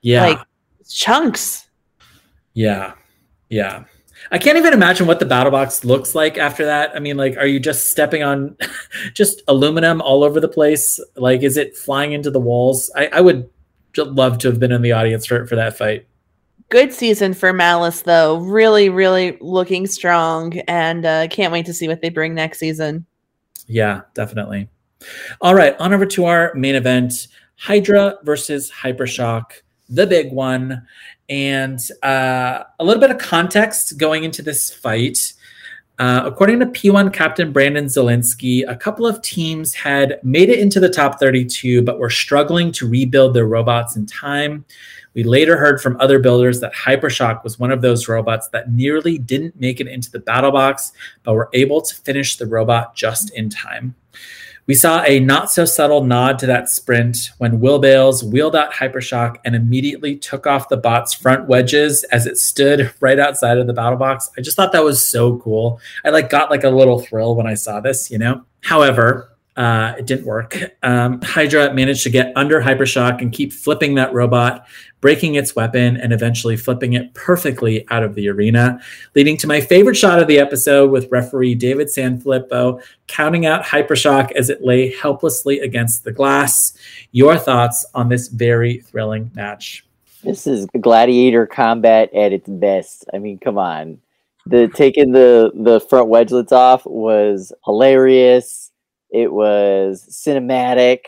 Yeah, 0.00 0.22
like 0.26 0.38
chunks. 0.88 1.68
Yeah, 2.54 2.94
yeah. 3.50 3.84
I 4.32 4.38
can't 4.38 4.58
even 4.58 4.72
imagine 4.72 5.06
what 5.06 5.18
the 5.18 5.26
battle 5.26 5.50
box 5.50 5.84
looks 5.84 6.14
like 6.14 6.38
after 6.38 6.64
that. 6.66 6.94
I 6.94 6.98
mean, 6.98 7.16
like, 7.16 7.36
are 7.36 7.46
you 7.46 7.58
just 7.58 7.90
stepping 7.90 8.22
on 8.22 8.56
just 9.14 9.42
aluminum 9.48 10.00
all 10.00 10.24
over 10.24 10.40
the 10.40 10.48
place? 10.48 11.00
Like, 11.16 11.42
is 11.42 11.56
it 11.56 11.76
flying 11.76 12.12
into 12.12 12.30
the 12.30 12.40
walls? 12.40 12.90
I, 12.94 13.08
I 13.08 13.20
would 13.20 13.48
love 13.96 14.38
to 14.38 14.48
have 14.48 14.60
been 14.60 14.72
in 14.72 14.82
the 14.82 14.92
audience 14.92 15.26
for, 15.26 15.46
for 15.46 15.56
that 15.56 15.76
fight 15.76 16.06
good 16.70 16.92
season 16.92 17.34
for 17.34 17.52
Malice, 17.52 18.02
though. 18.02 18.38
Really, 18.38 18.88
really 18.88 19.36
looking 19.40 19.86
strong, 19.86 20.58
and 20.60 21.04
uh, 21.04 21.28
can't 21.28 21.52
wait 21.52 21.66
to 21.66 21.74
see 21.74 21.88
what 21.88 22.00
they 22.00 22.08
bring 22.08 22.34
next 22.34 22.58
season. 22.58 23.04
Yeah, 23.66 24.02
definitely. 24.14 24.68
All 25.40 25.54
right, 25.54 25.78
on 25.78 25.92
over 25.92 26.06
to 26.06 26.24
our 26.24 26.54
main 26.54 26.74
event 26.74 27.28
Hydra 27.56 28.16
versus 28.22 28.70
Hypershock, 28.70 29.52
the 29.88 30.06
big 30.06 30.32
one. 30.32 30.86
And 31.28 31.78
uh, 32.02 32.64
a 32.78 32.84
little 32.84 33.00
bit 33.00 33.10
of 33.10 33.18
context 33.18 33.98
going 33.98 34.24
into 34.24 34.42
this 34.42 34.72
fight. 34.72 35.34
Uh, 35.98 36.22
according 36.24 36.58
to 36.60 36.66
P1 36.66 37.12
captain 37.12 37.52
Brandon 37.52 37.84
Zalinsky, 37.84 38.66
a 38.66 38.74
couple 38.74 39.06
of 39.06 39.20
teams 39.20 39.74
had 39.74 40.18
made 40.24 40.48
it 40.48 40.58
into 40.58 40.80
the 40.80 40.88
top 40.88 41.20
32, 41.20 41.82
but 41.82 41.98
were 41.98 42.08
struggling 42.08 42.72
to 42.72 42.88
rebuild 42.88 43.34
their 43.34 43.46
robots 43.46 43.96
in 43.96 44.06
time. 44.06 44.64
We 45.14 45.24
later 45.24 45.56
heard 45.56 45.80
from 45.80 46.00
other 46.00 46.18
builders 46.18 46.60
that 46.60 46.72
Hypershock 46.74 47.42
was 47.42 47.58
one 47.58 47.72
of 47.72 47.82
those 47.82 48.08
robots 48.08 48.48
that 48.48 48.72
nearly 48.72 49.18
didn't 49.18 49.58
make 49.58 49.80
it 49.80 49.88
into 49.88 50.10
the 50.10 50.20
battle 50.20 50.52
box, 50.52 50.92
but 51.22 51.34
were 51.34 51.50
able 51.52 51.80
to 51.82 51.94
finish 51.94 52.36
the 52.36 52.46
robot 52.46 52.94
just 52.94 53.30
in 53.34 53.50
time. 53.50 53.94
We 54.66 54.74
saw 54.74 55.02
a 55.02 55.18
not 55.18 55.50
so 55.50 55.64
subtle 55.64 56.04
nod 56.04 56.38
to 56.38 56.46
that 56.46 56.70
sprint 56.70 57.30
when 57.38 57.58
Will 57.58 57.80
Bales 57.80 58.22
wheeled 58.22 58.54
out 58.54 58.72
Hypershock 58.72 59.38
and 59.44 59.56
immediately 59.56 60.14
took 60.14 60.46
off 60.46 60.68
the 60.68 60.76
bot's 60.76 61.12
front 61.12 61.48
wedges 61.48 62.04
as 62.04 62.26
it 62.26 62.38
stood 62.38 62.94
right 63.00 63.18
outside 63.18 63.58
of 63.58 63.66
the 63.66 63.72
battle 63.72 63.98
box. 63.98 64.30
I 64.38 64.42
just 64.42 64.56
thought 64.56 64.70
that 64.70 64.84
was 64.84 65.04
so 65.04 65.38
cool. 65.38 65.80
I 66.04 66.10
like 66.10 66.30
got 66.30 66.50
like 66.50 66.62
a 66.62 66.70
little 66.70 67.00
thrill 67.00 67.34
when 67.34 67.48
I 67.48 67.54
saw 67.54 67.80
this, 67.80 68.12
you 68.12 68.18
know. 68.18 68.44
However, 68.60 69.36
uh, 69.56 69.94
it 69.98 70.06
didn't 70.06 70.26
work. 70.26 70.56
Um, 70.82 71.20
Hydra 71.22 71.74
managed 71.74 72.02
to 72.04 72.10
get 72.10 72.32
under 72.36 72.60
Hypershock 72.60 73.20
and 73.20 73.32
keep 73.32 73.52
flipping 73.52 73.96
that 73.96 74.12
robot, 74.12 74.66
breaking 75.00 75.34
its 75.34 75.56
weapon, 75.56 75.96
and 75.96 76.12
eventually 76.12 76.56
flipping 76.56 76.92
it 76.92 77.12
perfectly 77.14 77.84
out 77.90 78.02
of 78.02 78.14
the 78.14 78.28
arena, 78.28 78.80
leading 79.14 79.36
to 79.38 79.46
my 79.46 79.60
favorite 79.60 79.96
shot 79.96 80.20
of 80.20 80.28
the 80.28 80.38
episode 80.38 80.90
with 80.90 81.10
referee 81.10 81.54
David 81.56 81.88
Sanfilippo 81.88 82.80
counting 83.08 83.44
out 83.44 83.64
Hypershock 83.64 84.30
as 84.32 84.50
it 84.50 84.62
lay 84.62 84.94
helplessly 84.94 85.58
against 85.60 86.04
the 86.04 86.12
glass. 86.12 86.72
Your 87.12 87.36
thoughts 87.36 87.84
on 87.94 88.08
this 88.08 88.28
very 88.28 88.78
thrilling 88.78 89.30
match? 89.34 89.84
This 90.22 90.46
is 90.46 90.66
gladiator 90.80 91.46
combat 91.46 92.12
at 92.14 92.32
its 92.32 92.48
best. 92.48 93.04
I 93.12 93.18
mean, 93.18 93.38
come 93.38 93.58
on. 93.58 94.00
The 94.46 94.68
taking 94.68 95.12
the 95.12 95.50
the 95.54 95.80
front 95.80 96.08
wedgelets 96.08 96.52
off 96.52 96.86
was 96.86 97.52
hilarious 97.64 98.69
it 99.12 99.32
was 99.32 100.06
cinematic, 100.10 101.00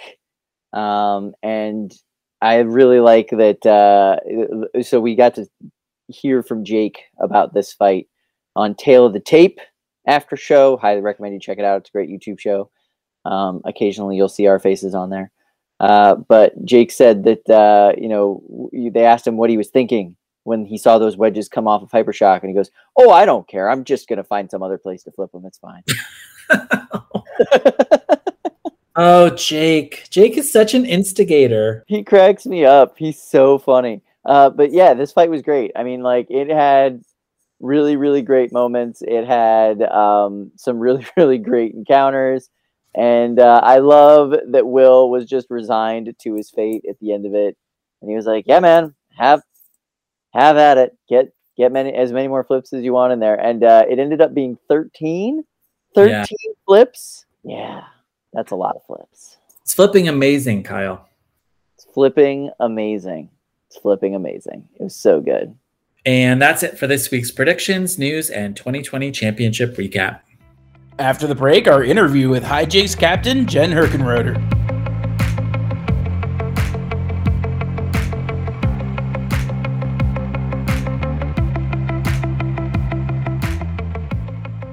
um, 0.73 1.35
and 1.43 1.93
I 2.41 2.57
really 2.59 3.01
like 3.01 3.31
that. 3.31 3.65
Uh, 3.65 4.83
so 4.83 5.01
we 5.01 5.15
got 5.15 5.35
to 5.37 5.47
hear 6.09 6.43
from 6.43 6.65
Jake 6.65 7.05
about 7.21 7.55
this 7.55 7.73
fight 7.73 8.09
on 8.57 8.75
Tale 8.75 9.07
of 9.07 9.13
the 9.13 9.21
Tape 9.21 9.61
after 10.07 10.37
show. 10.37 10.77
Highly 10.77 11.01
recommend 11.01 11.35
you 11.35 11.41
check 11.41 11.59
it 11.59 11.65
out. 11.65 11.81
It's 11.81 11.91
a 11.91 11.93
great 11.93 12.11
YouTube 12.11 12.41
show. 12.41 12.71
Um, 13.25 13.61
occasionally, 13.65 14.17
you'll 14.17 14.29
see 14.29 14.47
our 14.47 14.59
faces 14.59 14.95
on 14.95 15.11
there. 15.11 15.31
Uh, 15.79 16.15
but 16.15 16.53
Jake 16.65 16.93
said 16.93 17.25
that 17.25 17.49
uh, 17.51 17.93
you 18.01 18.09
know 18.09 18.71
they 18.73 19.05
asked 19.05 19.27
him 19.27 19.37
what 19.37 19.51
he 19.51 19.57
was 19.57 19.69
thinking 19.69 20.17
when 20.45 20.65
he 20.65 20.79
saw 20.79 20.99
those 20.99 21.17
wedges 21.17 21.49
come 21.49 21.69
off 21.69 21.83
of 21.83 21.91
Hypershock, 21.91 22.41
and 22.41 22.51
he 22.51 22.55
goes, 22.55 22.71
"Oh, 22.97 23.11
I 23.11 23.25
don't 23.25 23.49
care. 23.49 23.69
I'm 23.69 23.85
just 23.85 24.09
gonna 24.09 24.25
find 24.25 24.51
some 24.51 24.63
other 24.63 24.79
place 24.79 25.03
to 25.05 25.13
flip 25.13 25.33
them. 25.33 25.45
It's 25.45 25.59
fine." 25.59 25.83
oh, 28.97 29.31
Jake. 29.31 30.09
Jake 30.11 30.37
is 30.37 30.51
such 30.51 30.75
an 30.75 30.85
instigator. 30.85 31.85
He 31.87 32.03
cracks 32.03 32.47
me 32.47 32.65
up. 32.65 32.97
He's 32.99 33.23
so 33.23 33.59
funny. 33.59 34.03
Uh, 34.25 34.51
but 34.51 34.73
yeah, 34.73 34.95
this 34.95 35.13
fight 35.13 35.31
was 35.31 35.43
great. 35.43 35.73
I 35.77 35.83
mean, 35.83 36.03
like 36.03 36.27
it 36.31 36.49
had 36.49 37.03
really, 37.61 37.97
really 37.97 38.23
great 38.23 38.53
moments. 38.53 39.03
It 39.03 39.27
had 39.27 39.83
um, 39.83 40.53
some 40.57 40.79
really, 40.79 41.07
really 41.17 41.39
great 41.39 41.75
encounters. 41.75 42.49
And 42.95 43.39
uh, 43.39 43.61
I 43.63 43.79
love 43.79 44.35
that 44.51 44.67
Will 44.67 45.09
was 45.09 45.25
just 45.25 45.47
resigned 45.49 46.15
to 46.21 46.35
his 46.35 46.51
fate 46.51 46.85
at 46.89 46.99
the 47.01 47.15
end 47.15 47.25
of 47.25 47.35
it. 47.35 47.57
And 48.03 48.11
he 48.11 48.17
was 48.17 48.27
like, 48.27 48.45
"Yeah, 48.47 48.61
man, 48.61 48.95
have 49.17 49.41
have 50.35 50.59
at 50.59 50.77
it. 50.77 50.95
Get 51.09 51.33
get 51.57 51.73
many 51.73 51.95
as 51.95 52.13
many 52.13 52.29
more 52.29 52.45
flips 52.45 52.75
as 52.75 52.85
you 52.85 52.93
want 52.93 53.15
in 53.15 53.21
there." 53.21 53.37
And 53.37 53.65
uh, 53.65 53.85
it 53.89 53.99
ended 53.99 54.21
up 54.21 54.35
being 54.35 54.59
thirteen 54.69 55.43
13 55.95 56.11
yeah. 56.11 56.25
flips. 56.67 57.27
Yeah, 57.45 57.85
that's 58.33 58.53
a 58.53 58.57
lot 58.57 58.77
of 58.77 58.85
flips. 58.85 59.39
It's 59.63 59.75
flipping 59.75 60.09
amazing, 60.09 60.63
Kyle. 60.63 61.09
It's 61.75 61.85
flipping 61.85 62.51
amazing. 62.61 63.31
It's 63.69 63.79
flipping 63.79 64.15
amazing. 64.15 64.69
It 64.79 64.83
was 64.83 64.95
so 64.95 65.21
good. 65.21 65.57
And 66.05 66.43
that's 66.43 66.63
it 66.63 66.79
for 66.79 66.87
this 66.87 67.11
week's 67.11 67.31
predictions, 67.31 67.99
news, 67.99 68.29
and 68.31 68.57
2020 68.57 69.13
championship 69.13 69.77
recap. 69.77 70.21
After 70.99 71.27
the 71.27 71.35
break, 71.35 71.69
our 71.69 71.83
interview 71.83 72.29
with 72.29 72.45
Hijinks 72.45 72.99
captain 72.99 73.47
Jen 73.47 73.71
Herkenroder. 73.71 74.62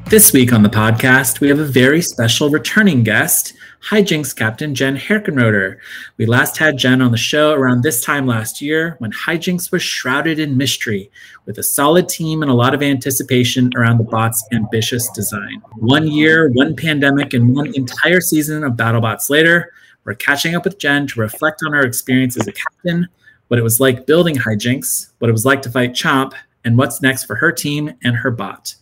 This 0.09 0.33
week 0.33 0.51
on 0.51 0.63
the 0.63 0.69
podcast, 0.69 1.39
we 1.39 1.49
have 1.49 1.59
a 1.59 1.65
very 1.65 2.01
special 2.01 2.49
returning 2.49 3.03
guest, 3.03 3.53
Hijinks 3.91 4.35
Captain 4.35 4.73
Jen 4.73 4.97
Herkenroder. 4.97 5.77
We 6.17 6.25
last 6.25 6.57
had 6.57 6.79
Jen 6.79 7.03
on 7.03 7.11
the 7.11 7.17
show 7.17 7.53
around 7.53 7.83
this 7.83 8.03
time 8.03 8.25
last 8.25 8.59
year 8.59 8.95
when 8.97 9.11
Hijinks 9.11 9.71
was 9.71 9.83
shrouded 9.83 10.39
in 10.39 10.57
mystery 10.57 11.11
with 11.45 11.59
a 11.59 11.63
solid 11.63 12.09
team 12.09 12.41
and 12.41 12.49
a 12.49 12.55
lot 12.55 12.73
of 12.73 12.81
anticipation 12.81 13.69
around 13.75 13.99
the 13.99 14.03
bot's 14.03 14.43
ambitious 14.51 15.07
design. 15.11 15.61
One 15.75 16.07
year, 16.07 16.49
one 16.53 16.75
pandemic, 16.75 17.35
and 17.35 17.55
one 17.55 17.75
entire 17.75 18.19
season 18.19 18.63
of 18.63 18.73
BattleBots 18.73 19.29
later, 19.29 19.71
we're 20.05 20.15
catching 20.15 20.55
up 20.55 20.63
with 20.63 20.79
Jen 20.79 21.05
to 21.05 21.19
reflect 21.19 21.61
on 21.63 21.75
our 21.75 21.83
experience 21.83 22.35
as 22.35 22.47
a 22.47 22.51
captain, 22.51 23.07
what 23.49 23.59
it 23.59 23.63
was 23.63 23.79
like 23.79 24.07
building 24.07 24.37
Hijinks, 24.37 25.11
what 25.19 25.29
it 25.29 25.33
was 25.33 25.45
like 25.45 25.61
to 25.61 25.69
fight 25.69 25.93
Chomp, 25.93 26.33
and 26.65 26.79
what's 26.79 26.99
next 26.99 27.25
for 27.25 27.35
her 27.35 27.51
team 27.51 27.93
and 28.03 28.15
her 28.15 28.31
bot. 28.31 28.73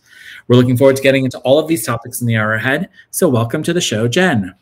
We're 0.48 0.56
looking 0.56 0.78
forward 0.78 0.96
to 0.96 1.02
getting 1.02 1.24
into 1.24 1.38
all 1.40 1.58
of 1.58 1.68
these 1.68 1.84
topics 1.84 2.22
in 2.22 2.26
the 2.26 2.36
hour 2.36 2.54
ahead. 2.54 2.88
So, 3.10 3.28
welcome 3.28 3.62
to 3.64 3.74
the 3.74 3.82
show, 3.82 4.08
Jen. 4.08 4.54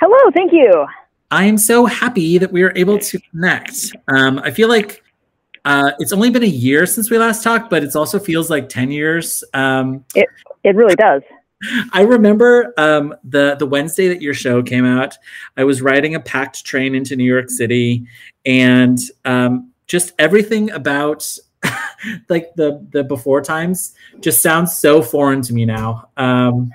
Hello, 0.00 0.30
thank 0.32 0.52
you. 0.52 0.86
I 1.32 1.44
am 1.44 1.58
so 1.58 1.86
happy 1.86 2.38
that 2.38 2.52
we 2.52 2.62
are 2.62 2.72
able 2.76 2.98
to 2.98 3.18
connect. 3.18 3.92
Um, 4.06 4.38
I 4.38 4.52
feel 4.52 4.68
like 4.68 5.02
uh, 5.64 5.92
it's 5.98 6.12
only 6.12 6.30
been 6.30 6.44
a 6.44 6.46
year 6.46 6.86
since 6.86 7.10
we 7.10 7.18
last 7.18 7.42
talked, 7.42 7.70
but 7.70 7.82
it 7.82 7.96
also 7.96 8.20
feels 8.20 8.50
like 8.50 8.68
10 8.68 8.92
years. 8.92 9.42
Um, 9.52 10.04
it, 10.14 10.28
it 10.62 10.76
really 10.76 10.94
does. 10.94 11.22
I 11.92 12.02
remember 12.02 12.72
um, 12.76 13.14
the 13.24 13.56
the 13.58 13.66
Wednesday 13.66 14.08
that 14.08 14.22
your 14.22 14.34
show 14.34 14.62
came 14.62 14.84
out. 14.84 15.16
I 15.56 15.64
was 15.64 15.82
riding 15.82 16.14
a 16.14 16.20
packed 16.20 16.64
train 16.64 16.94
into 16.94 17.16
New 17.16 17.24
York 17.24 17.50
City, 17.50 18.06
and 18.44 18.98
um, 19.24 19.72
just 19.86 20.12
everything 20.18 20.70
about 20.70 21.24
like 22.28 22.54
the 22.54 22.86
the 22.90 23.04
before 23.04 23.40
times 23.40 23.94
just 24.20 24.42
sounds 24.42 24.76
so 24.76 25.02
foreign 25.02 25.42
to 25.42 25.52
me 25.52 25.64
now. 25.64 26.08
Um, 26.16 26.72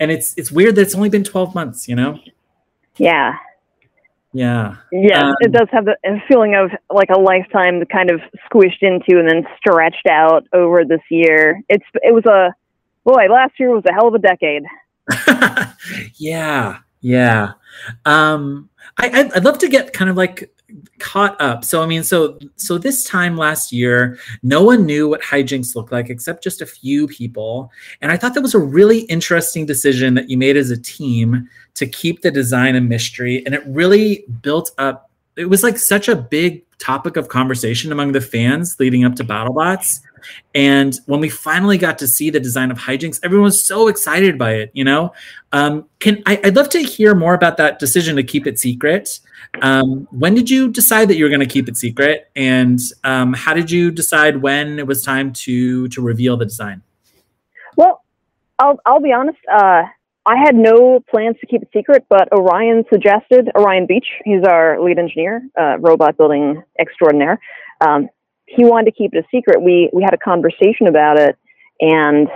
and 0.00 0.10
it's 0.10 0.34
it's 0.36 0.50
weird 0.50 0.74
that 0.76 0.82
it's 0.82 0.94
only 0.94 1.08
been 1.08 1.24
12 1.24 1.54
months, 1.54 1.88
you 1.88 1.94
know? 1.94 2.18
Yeah. 2.96 3.36
Yeah. 4.32 4.76
Yeah, 4.90 5.28
um, 5.28 5.34
it 5.40 5.52
does 5.52 5.68
have 5.72 5.84
the 5.84 5.96
feeling 6.26 6.54
of 6.54 6.70
like 6.90 7.10
a 7.14 7.20
lifetime 7.20 7.82
kind 7.92 8.10
of 8.10 8.20
squished 8.50 8.82
into 8.82 9.18
and 9.18 9.28
then 9.28 9.44
stretched 9.58 10.06
out 10.10 10.46
over 10.52 10.84
this 10.84 11.02
year. 11.10 11.62
It's 11.68 11.84
it 11.94 12.14
was 12.14 12.24
a 12.24 12.54
boy, 13.04 13.26
last 13.30 13.52
year 13.58 13.70
was 13.70 13.84
a 13.86 13.92
hell 13.92 14.08
of 14.08 14.14
a 14.14 14.18
decade. 14.18 14.62
yeah. 16.16 16.78
Yeah. 17.00 17.52
Um 18.04 18.68
I 18.98 19.30
I'd 19.34 19.44
love 19.44 19.58
to 19.58 19.68
get 19.68 19.92
kind 19.92 20.10
of 20.10 20.16
like 20.16 20.52
caught 20.98 21.40
up. 21.40 21.64
So 21.64 21.82
I 21.82 21.86
mean, 21.86 22.02
so 22.02 22.38
so 22.56 22.78
this 22.78 23.04
time 23.04 23.36
last 23.36 23.72
year, 23.72 24.18
no 24.42 24.62
one 24.62 24.86
knew 24.86 25.08
what 25.08 25.22
hijinks 25.22 25.74
looked 25.74 25.92
like 25.92 26.10
except 26.10 26.42
just 26.42 26.60
a 26.60 26.66
few 26.66 27.06
people. 27.08 27.70
And 28.00 28.12
I 28.12 28.16
thought 28.16 28.34
that 28.34 28.40
was 28.42 28.54
a 28.54 28.58
really 28.58 29.00
interesting 29.00 29.66
decision 29.66 30.14
that 30.14 30.30
you 30.30 30.36
made 30.36 30.56
as 30.56 30.70
a 30.70 30.76
team 30.76 31.48
to 31.74 31.86
keep 31.86 32.22
the 32.22 32.30
design 32.30 32.76
a 32.76 32.80
mystery. 32.80 33.44
And 33.44 33.54
it 33.54 33.62
really 33.66 34.24
built 34.42 34.70
up. 34.78 35.10
It 35.36 35.46
was 35.46 35.62
like 35.62 35.78
such 35.78 36.08
a 36.08 36.16
big 36.16 36.64
topic 36.78 37.16
of 37.16 37.28
conversation 37.28 37.92
among 37.92 38.12
the 38.12 38.20
fans 38.20 38.76
leading 38.78 39.04
up 39.04 39.14
to 39.16 39.24
BattleBots. 39.24 40.00
And 40.54 40.98
when 41.06 41.20
we 41.20 41.28
finally 41.28 41.78
got 41.78 41.98
to 41.98 42.08
see 42.08 42.30
the 42.30 42.40
design 42.40 42.70
of 42.70 42.78
hijinks, 42.78 43.20
everyone 43.22 43.44
was 43.44 43.62
so 43.62 43.88
excited 43.88 44.38
by 44.38 44.52
it. 44.54 44.70
You 44.74 44.84
know, 44.84 45.12
um, 45.52 45.88
can 45.98 46.22
I, 46.26 46.40
would 46.44 46.56
love 46.56 46.68
to 46.70 46.80
hear 46.80 47.14
more 47.14 47.34
about 47.34 47.56
that 47.58 47.78
decision 47.78 48.16
to 48.16 48.22
keep 48.22 48.46
it 48.46 48.58
secret. 48.58 49.20
Um, 49.60 50.08
when 50.10 50.34
did 50.34 50.48
you 50.48 50.70
decide 50.70 51.08
that 51.08 51.16
you 51.16 51.24
were 51.24 51.30
going 51.30 51.40
to 51.40 51.46
keep 51.46 51.68
it 51.68 51.76
secret, 51.76 52.30
and 52.36 52.80
um, 53.04 53.34
how 53.34 53.52
did 53.54 53.70
you 53.70 53.90
decide 53.90 54.40
when 54.40 54.78
it 54.78 54.86
was 54.86 55.02
time 55.02 55.32
to 55.32 55.88
to 55.88 56.00
reveal 56.00 56.36
the 56.36 56.46
design? 56.46 56.82
Well, 57.76 58.02
I'll 58.58 58.78
I'll 58.86 59.00
be 59.00 59.12
honest. 59.12 59.38
Uh, 59.52 59.82
I 60.24 60.36
had 60.36 60.54
no 60.54 61.00
plans 61.10 61.36
to 61.40 61.46
keep 61.46 61.62
it 61.62 61.68
secret, 61.72 62.06
but 62.08 62.32
Orion 62.32 62.84
suggested 62.92 63.50
Orion 63.56 63.86
Beach. 63.86 64.06
He's 64.24 64.44
our 64.44 64.80
lead 64.80 64.98
engineer, 64.98 65.42
uh, 65.60 65.78
robot 65.78 66.16
building 66.16 66.62
extraordinaire. 66.78 67.40
Um, 67.80 68.08
he 68.54 68.64
wanted 68.64 68.86
to 68.86 68.92
keep 68.92 69.14
it 69.14 69.24
a 69.24 69.28
secret. 69.36 69.62
We 69.62 69.90
we 69.92 70.02
had 70.02 70.14
a 70.14 70.18
conversation 70.18 70.86
about 70.88 71.18
it, 71.18 71.38
and 71.80 72.28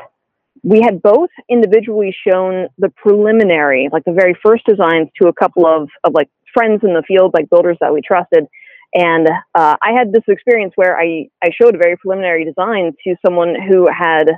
we 0.63 0.81
had 0.81 1.03
both 1.03 1.31
individually 1.49 2.15
shown 2.27 2.69
the 2.79 2.89
preliminary, 2.91 3.89
like 3.93 4.05
the 4.05 4.13
very 4.13 4.35
first 4.45 4.65
designs, 4.67 5.09
to 5.21 5.29
a 5.29 5.33
couple 5.33 5.67
of 5.67 5.89
of 6.05 6.15
like 6.15 6.29
friends 6.55 6.81
in 6.83 6.95
the 6.95 7.03
field, 7.07 7.35
like 7.35 7.51
builders 7.51 7.77
that 7.81 7.93
we 7.93 8.01
trusted. 8.01 8.47
And 8.95 9.29
uh, 9.55 9.77
I 9.83 9.93
had 9.93 10.13
this 10.13 10.23
experience 10.29 10.73
where 10.77 10.99
I 10.99 11.29
I 11.43 11.51
showed 11.51 11.75
a 11.75 11.79
very 11.79 11.97
preliminary 11.97 12.45
design 12.45 12.93
to 13.05 13.17
someone 13.25 13.55
who 13.55 13.89
had 13.89 14.31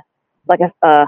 like 0.47 0.59
a 0.59 1.05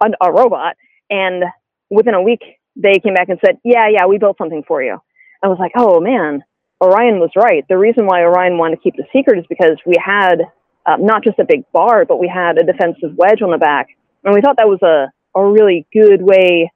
a, 0.00 0.06
a 0.20 0.32
robot, 0.32 0.76
and 1.10 1.44
within 1.90 2.14
a 2.14 2.22
week 2.22 2.42
they 2.76 2.98
came 3.02 3.14
back 3.14 3.28
and 3.28 3.40
said, 3.44 3.58
"Yeah, 3.64 3.88
yeah, 3.88 4.06
we 4.06 4.18
built 4.18 4.38
something 4.38 4.62
for 4.66 4.82
you." 4.82 4.98
I 5.42 5.48
was 5.48 5.58
like, 5.58 5.72
"Oh 5.76 6.00
man." 6.00 6.44
Orion 6.80 7.18
was 7.18 7.30
right. 7.36 7.64
The 7.68 7.78
reason 7.78 8.06
why 8.06 8.22
Orion 8.22 8.58
wanted 8.58 8.76
to 8.76 8.82
keep 8.82 8.96
the 8.96 9.06
secret 9.12 9.38
is 9.38 9.44
because 9.48 9.76
we 9.84 9.96
had 10.02 10.42
uh, 10.86 10.96
not 10.98 11.24
just 11.24 11.38
a 11.38 11.44
big 11.44 11.64
bar, 11.72 12.04
but 12.04 12.18
we 12.18 12.28
had 12.32 12.58
a 12.58 12.64
defensive 12.64 13.16
wedge 13.16 13.42
on 13.42 13.50
the 13.50 13.58
back. 13.58 13.88
And 14.24 14.34
we 14.34 14.40
thought 14.40 14.56
that 14.58 14.68
was 14.68 14.82
a, 14.82 15.10
a 15.38 15.44
really 15.44 15.86
good 15.92 16.22
way 16.22 16.70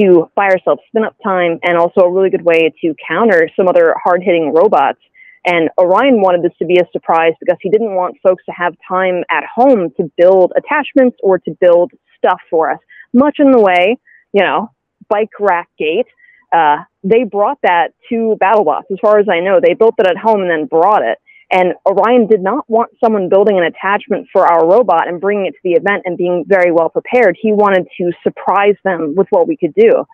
to 0.00 0.30
buy 0.34 0.48
ourselves 0.48 0.82
spin 0.88 1.04
up 1.04 1.16
time 1.24 1.58
and 1.62 1.78
also 1.78 2.02
a 2.02 2.12
really 2.12 2.30
good 2.30 2.44
way 2.44 2.72
to 2.82 2.94
counter 3.08 3.48
some 3.56 3.68
other 3.68 3.94
hard 4.02 4.22
hitting 4.22 4.52
robots. 4.54 5.00
And 5.46 5.70
Orion 5.78 6.20
wanted 6.20 6.42
this 6.42 6.56
to 6.58 6.66
be 6.66 6.76
a 6.78 6.88
surprise 6.92 7.32
because 7.40 7.56
he 7.60 7.70
didn't 7.70 7.94
want 7.94 8.16
folks 8.22 8.44
to 8.46 8.52
have 8.52 8.74
time 8.86 9.22
at 9.30 9.44
home 9.44 9.90
to 9.96 10.10
build 10.18 10.52
attachments 10.56 11.16
or 11.22 11.38
to 11.38 11.56
build 11.60 11.92
stuff 12.18 12.40
for 12.50 12.70
us, 12.70 12.78
much 13.14 13.36
in 13.38 13.52
the 13.52 13.60
way, 13.60 13.96
you 14.32 14.42
know, 14.42 14.70
bike 15.08 15.30
rack 15.38 15.68
gate 15.78 16.06
uh, 16.52 16.78
they 17.02 17.24
brought 17.24 17.58
that 17.62 17.88
to 18.08 18.36
BattleBots. 18.40 18.90
As 18.90 18.98
far 19.00 19.18
as 19.18 19.26
I 19.28 19.40
know, 19.40 19.60
they 19.62 19.74
built 19.74 19.94
it 19.98 20.06
at 20.06 20.16
home 20.16 20.40
and 20.42 20.50
then 20.50 20.66
brought 20.66 21.02
it. 21.02 21.18
And 21.50 21.74
Orion 21.86 22.26
did 22.26 22.42
not 22.42 22.68
want 22.68 22.90
someone 23.02 23.28
building 23.28 23.56
an 23.56 23.64
attachment 23.64 24.26
for 24.32 24.46
our 24.46 24.68
robot 24.68 25.06
and 25.06 25.20
bringing 25.20 25.46
it 25.46 25.52
to 25.52 25.60
the 25.62 25.72
event 25.72 26.02
and 26.04 26.16
being 26.16 26.44
very 26.46 26.72
well 26.72 26.88
prepared. 26.88 27.36
He 27.40 27.52
wanted 27.52 27.86
to 27.98 28.12
surprise 28.24 28.74
them 28.82 29.14
with 29.16 29.28
what 29.30 29.46
we 29.46 29.56
could 29.56 29.74
do. 29.74 30.04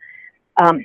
Um, 0.62 0.84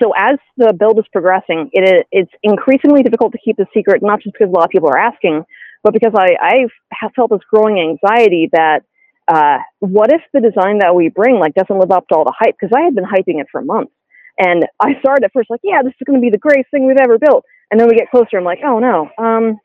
so 0.00 0.12
as 0.16 0.38
the 0.56 0.72
build 0.72 0.98
is 0.98 1.04
progressing, 1.12 1.70
it, 1.72 2.06
it's 2.12 2.30
increasingly 2.42 3.02
difficult 3.02 3.32
to 3.32 3.38
keep 3.44 3.56
the 3.56 3.66
secret, 3.74 4.02
not 4.02 4.22
just 4.22 4.34
because 4.34 4.48
a 4.48 4.52
lot 4.52 4.64
of 4.64 4.70
people 4.70 4.88
are 4.88 4.98
asking, 4.98 5.44
but 5.82 5.92
because 5.92 6.12
I, 6.16 6.36
I've 6.40 7.12
felt 7.14 7.30
this 7.30 7.40
growing 7.50 7.78
anxiety 7.78 8.48
that 8.52 8.80
uh, 9.26 9.58
what 9.80 10.12
if 10.12 10.20
the 10.32 10.40
design 10.40 10.78
that 10.78 10.94
we 10.94 11.08
bring 11.08 11.38
like 11.38 11.54
doesn't 11.54 11.78
live 11.78 11.90
up 11.90 12.06
to 12.08 12.14
all 12.14 12.24
the 12.24 12.34
hype? 12.36 12.56
Because 12.58 12.72
I 12.76 12.82
had 12.82 12.94
been 12.94 13.04
hyping 13.04 13.40
it 13.40 13.46
for 13.50 13.62
months. 13.62 13.92
And 14.38 14.66
I 14.80 14.98
started 15.00 15.24
at 15.24 15.32
first 15.32 15.50
like, 15.50 15.60
yeah, 15.62 15.82
this 15.82 15.92
is 15.92 16.04
going 16.06 16.18
to 16.18 16.24
be 16.24 16.30
the 16.30 16.38
greatest 16.38 16.70
thing 16.70 16.86
we've 16.86 16.96
ever 16.96 17.18
built. 17.18 17.44
And 17.70 17.80
then 17.80 17.88
we 17.88 17.96
get 17.96 18.10
closer, 18.10 18.38
I'm 18.38 18.44
like, 18.44 18.60
oh 18.64 18.78
no, 18.78 19.10
um, 19.18 19.60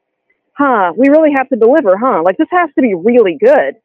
huh, 0.53 0.93
we 0.95 1.09
really 1.09 1.31
have 1.35 1.49
to 1.49 1.55
deliver, 1.55 1.97
huh? 1.97 2.21
Like 2.23 2.37
this 2.37 2.47
has 2.51 2.69
to 2.75 2.81
be 2.81 2.93
really 2.93 3.37
good. 3.39 3.75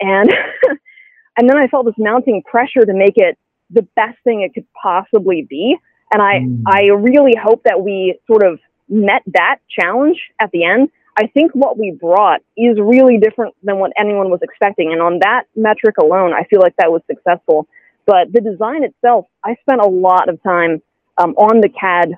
And 0.00 0.30
and 1.36 1.48
then 1.48 1.56
I 1.56 1.66
felt 1.68 1.86
this 1.86 1.94
mounting 1.98 2.42
pressure 2.42 2.84
to 2.84 2.92
make 2.92 3.14
it 3.16 3.38
the 3.70 3.82
best 3.96 4.18
thing 4.24 4.42
it 4.42 4.54
could 4.54 4.66
possibly 4.80 5.46
be. 5.48 5.76
And 6.12 6.22
I 6.22 6.40
mm. 6.40 6.62
I 6.66 6.92
really 6.94 7.34
hope 7.40 7.62
that 7.64 7.82
we 7.82 8.18
sort 8.26 8.44
of 8.44 8.60
met 8.88 9.22
that 9.34 9.58
challenge 9.68 10.18
at 10.40 10.50
the 10.52 10.64
end. 10.64 10.88
I 11.18 11.26
think 11.26 11.52
what 11.52 11.76
we 11.76 11.90
brought 11.90 12.40
is 12.56 12.78
really 12.80 13.18
different 13.18 13.54
than 13.62 13.78
what 13.78 13.92
anyone 13.98 14.30
was 14.30 14.40
expecting. 14.40 14.92
And 14.92 15.02
on 15.02 15.18
that 15.20 15.44
metric 15.56 15.96
alone, 16.00 16.32
I 16.32 16.44
feel 16.44 16.60
like 16.60 16.76
that 16.76 16.92
was 16.92 17.02
successful. 17.10 17.66
But 18.08 18.32
the 18.32 18.40
design 18.40 18.84
itself, 18.84 19.26
I 19.44 19.54
spent 19.60 19.82
a 19.82 19.86
lot 19.86 20.30
of 20.30 20.42
time 20.42 20.80
um, 21.18 21.32
on 21.36 21.60
the 21.60 21.68
CAD 21.68 22.16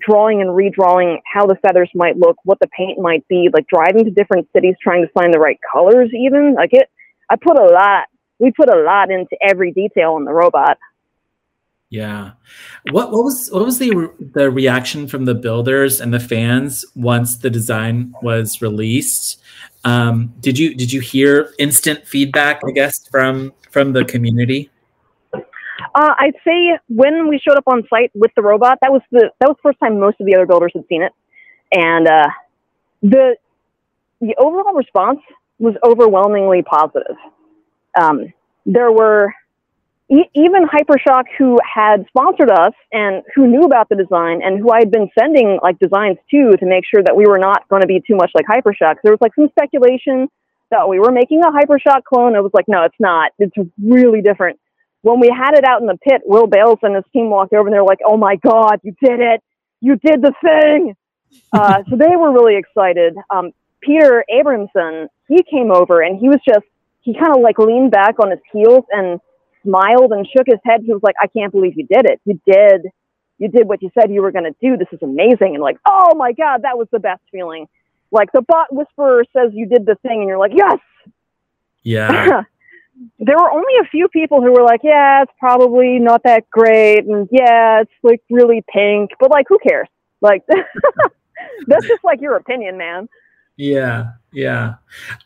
drawing 0.00 0.42
and 0.42 0.50
redrawing 0.50 1.20
how 1.32 1.46
the 1.46 1.54
feathers 1.62 1.88
might 1.94 2.18
look, 2.18 2.36
what 2.42 2.58
the 2.58 2.66
paint 2.76 2.98
might 2.98 3.26
be, 3.28 3.48
like 3.52 3.68
driving 3.68 4.04
to 4.04 4.10
different 4.10 4.48
cities 4.52 4.74
trying 4.82 5.06
to 5.06 5.12
find 5.12 5.32
the 5.32 5.38
right 5.38 5.60
colors 5.72 6.10
even. 6.12 6.54
Like 6.54 6.70
it 6.72 6.90
I 7.30 7.36
put 7.36 7.56
a 7.56 7.64
lot 7.64 8.06
we 8.40 8.50
put 8.50 8.68
a 8.68 8.80
lot 8.82 9.12
into 9.12 9.36
every 9.40 9.72
detail 9.72 10.14
on 10.14 10.24
the 10.24 10.32
robot. 10.32 10.76
Yeah. 11.88 12.32
What 12.90 13.12
what 13.12 13.22
was 13.22 13.48
what 13.52 13.64
was 13.64 13.78
the 13.78 14.10
the 14.34 14.50
reaction 14.50 15.06
from 15.06 15.24
the 15.24 15.34
builders 15.34 16.00
and 16.00 16.12
the 16.12 16.20
fans 16.20 16.84
once 16.96 17.36
the 17.36 17.48
design 17.48 18.12
was 18.22 18.60
released? 18.60 19.40
Um, 19.84 20.34
did 20.40 20.58
you 20.58 20.74
did 20.74 20.92
you 20.92 21.00
hear 21.00 21.54
instant 21.60 22.08
feedback, 22.08 22.60
I 22.66 22.72
guess, 22.72 23.06
from 23.08 23.52
from 23.70 23.92
the 23.92 24.04
community? 24.04 24.70
Uh, 25.94 26.14
I'd 26.18 26.34
say 26.46 26.78
when 26.88 27.28
we 27.28 27.38
showed 27.38 27.56
up 27.56 27.64
on 27.66 27.84
site 27.88 28.10
with 28.14 28.32
the 28.36 28.42
robot, 28.42 28.78
that 28.82 28.90
was 28.92 29.02
the 29.10 29.30
that 29.40 29.48
was 29.48 29.56
the 29.62 29.68
first 29.68 29.78
time 29.80 30.00
most 30.00 30.20
of 30.20 30.26
the 30.26 30.34
other 30.34 30.46
builders 30.46 30.72
had 30.74 30.84
seen 30.88 31.02
it, 31.02 31.12
and 31.72 32.06
uh, 32.08 32.28
the 33.02 33.36
the 34.20 34.34
overall 34.38 34.74
response 34.74 35.20
was 35.58 35.74
overwhelmingly 35.84 36.62
positive. 36.62 37.16
Um, 38.00 38.32
there 38.66 38.90
were 38.90 39.32
e- 40.10 40.28
even 40.34 40.66
Hypershock, 40.66 41.24
who 41.38 41.58
had 41.62 42.06
sponsored 42.08 42.50
us 42.50 42.72
and 42.92 43.22
who 43.34 43.46
knew 43.46 43.62
about 43.62 43.88
the 43.88 43.96
design 43.96 44.40
and 44.42 44.58
who 44.58 44.70
I 44.70 44.78
had 44.80 44.90
been 44.90 45.08
sending 45.18 45.58
like 45.62 45.78
designs 45.78 46.18
to 46.32 46.56
to 46.56 46.66
make 46.66 46.84
sure 46.92 47.02
that 47.02 47.16
we 47.16 47.26
were 47.26 47.38
not 47.38 47.68
going 47.68 47.82
to 47.82 47.88
be 47.88 48.00
too 48.06 48.16
much 48.16 48.32
like 48.34 48.46
Hypershock. 48.46 48.96
There 49.02 49.12
was 49.12 49.20
like 49.20 49.34
some 49.34 49.48
speculation 49.50 50.28
that 50.70 50.88
we 50.88 50.98
were 50.98 51.12
making 51.12 51.42
a 51.42 51.50
Hypershock 51.50 52.04
clone. 52.04 52.36
I 52.36 52.40
was 52.40 52.50
like, 52.52 52.66
no, 52.68 52.82
it's 52.82 52.98
not. 52.98 53.32
It's 53.38 53.54
really 53.82 54.20
different. 54.22 54.58
When 55.02 55.20
we 55.20 55.28
had 55.28 55.56
it 55.56 55.64
out 55.64 55.80
in 55.80 55.86
the 55.86 55.96
pit, 55.96 56.22
Will 56.24 56.46
Bales 56.46 56.78
and 56.82 56.94
his 56.94 57.04
team 57.12 57.30
walked 57.30 57.52
over 57.52 57.68
and 57.68 57.74
they 57.74 57.80
were 57.80 57.86
like, 57.86 58.00
oh 58.04 58.16
my 58.16 58.36
God, 58.36 58.80
you 58.82 58.94
did 59.02 59.20
it. 59.20 59.42
You 59.80 59.96
did 59.96 60.22
the 60.22 60.32
thing. 60.42 60.94
Uh, 61.52 61.82
so 61.90 61.96
they 61.96 62.16
were 62.16 62.32
really 62.32 62.56
excited. 62.56 63.14
Um, 63.28 63.52
Peter 63.82 64.24
Abramson, 64.32 65.08
he 65.28 65.42
came 65.42 65.70
over 65.70 66.00
and 66.00 66.18
he 66.18 66.26
was 66.26 66.38
just, 66.46 66.64
he 67.02 67.12
kind 67.12 67.36
of 67.36 67.42
like 67.42 67.58
leaned 67.58 67.90
back 67.90 68.18
on 68.18 68.30
his 68.30 68.40
heels 68.50 68.84
and 68.90 69.20
smiled 69.62 70.12
and 70.12 70.26
shook 70.26 70.46
his 70.46 70.58
head. 70.64 70.80
He 70.84 70.92
was 70.92 71.02
like, 71.02 71.16
I 71.20 71.26
can't 71.26 71.52
believe 71.52 71.76
you 71.76 71.86
did 71.86 72.06
it. 72.06 72.20
You 72.24 72.40
did, 72.46 72.90
you 73.38 73.48
did 73.48 73.68
what 73.68 73.82
you 73.82 73.90
said 73.98 74.10
you 74.10 74.22
were 74.22 74.32
going 74.32 74.44
to 74.44 74.56
do. 74.60 74.76
This 74.76 74.88
is 74.92 75.00
amazing. 75.02 75.54
And 75.54 75.60
like, 75.60 75.78
oh 75.86 76.14
my 76.16 76.32
God, 76.32 76.62
that 76.62 76.76
was 76.78 76.88
the 76.92 76.98
best 76.98 77.22
feeling. 77.30 77.68
Like 78.10 78.32
the 78.32 78.42
bot 78.42 78.72
whisperer 78.72 79.24
says 79.36 79.52
you 79.52 79.66
did 79.66 79.86
the 79.86 79.96
thing 79.96 80.20
and 80.20 80.28
you're 80.28 80.38
like, 80.38 80.52
yes. 80.54 80.78
Yeah. 81.82 82.42
there 83.18 83.36
were 83.36 83.50
only 83.50 83.74
a 83.82 83.88
few 83.88 84.08
people 84.08 84.40
who 84.40 84.52
were 84.52 84.62
like, 84.62 84.80
yeah, 84.82 85.22
it's 85.22 85.32
probably 85.38 85.98
not 85.98 86.22
that 86.24 86.48
great. 86.50 87.04
And 87.06 87.28
yeah, 87.30 87.82
it's 87.82 87.92
like 88.02 88.22
really 88.30 88.64
pink, 88.72 89.10
but 89.20 89.30
like, 89.30 89.46
who 89.48 89.58
cares? 89.58 89.88
Like, 90.20 90.44
that's 91.66 91.86
just 91.86 92.04
like 92.04 92.20
your 92.20 92.36
opinion, 92.36 92.76
man. 92.76 93.08
Yeah, 93.56 94.12
yeah. 94.32 94.74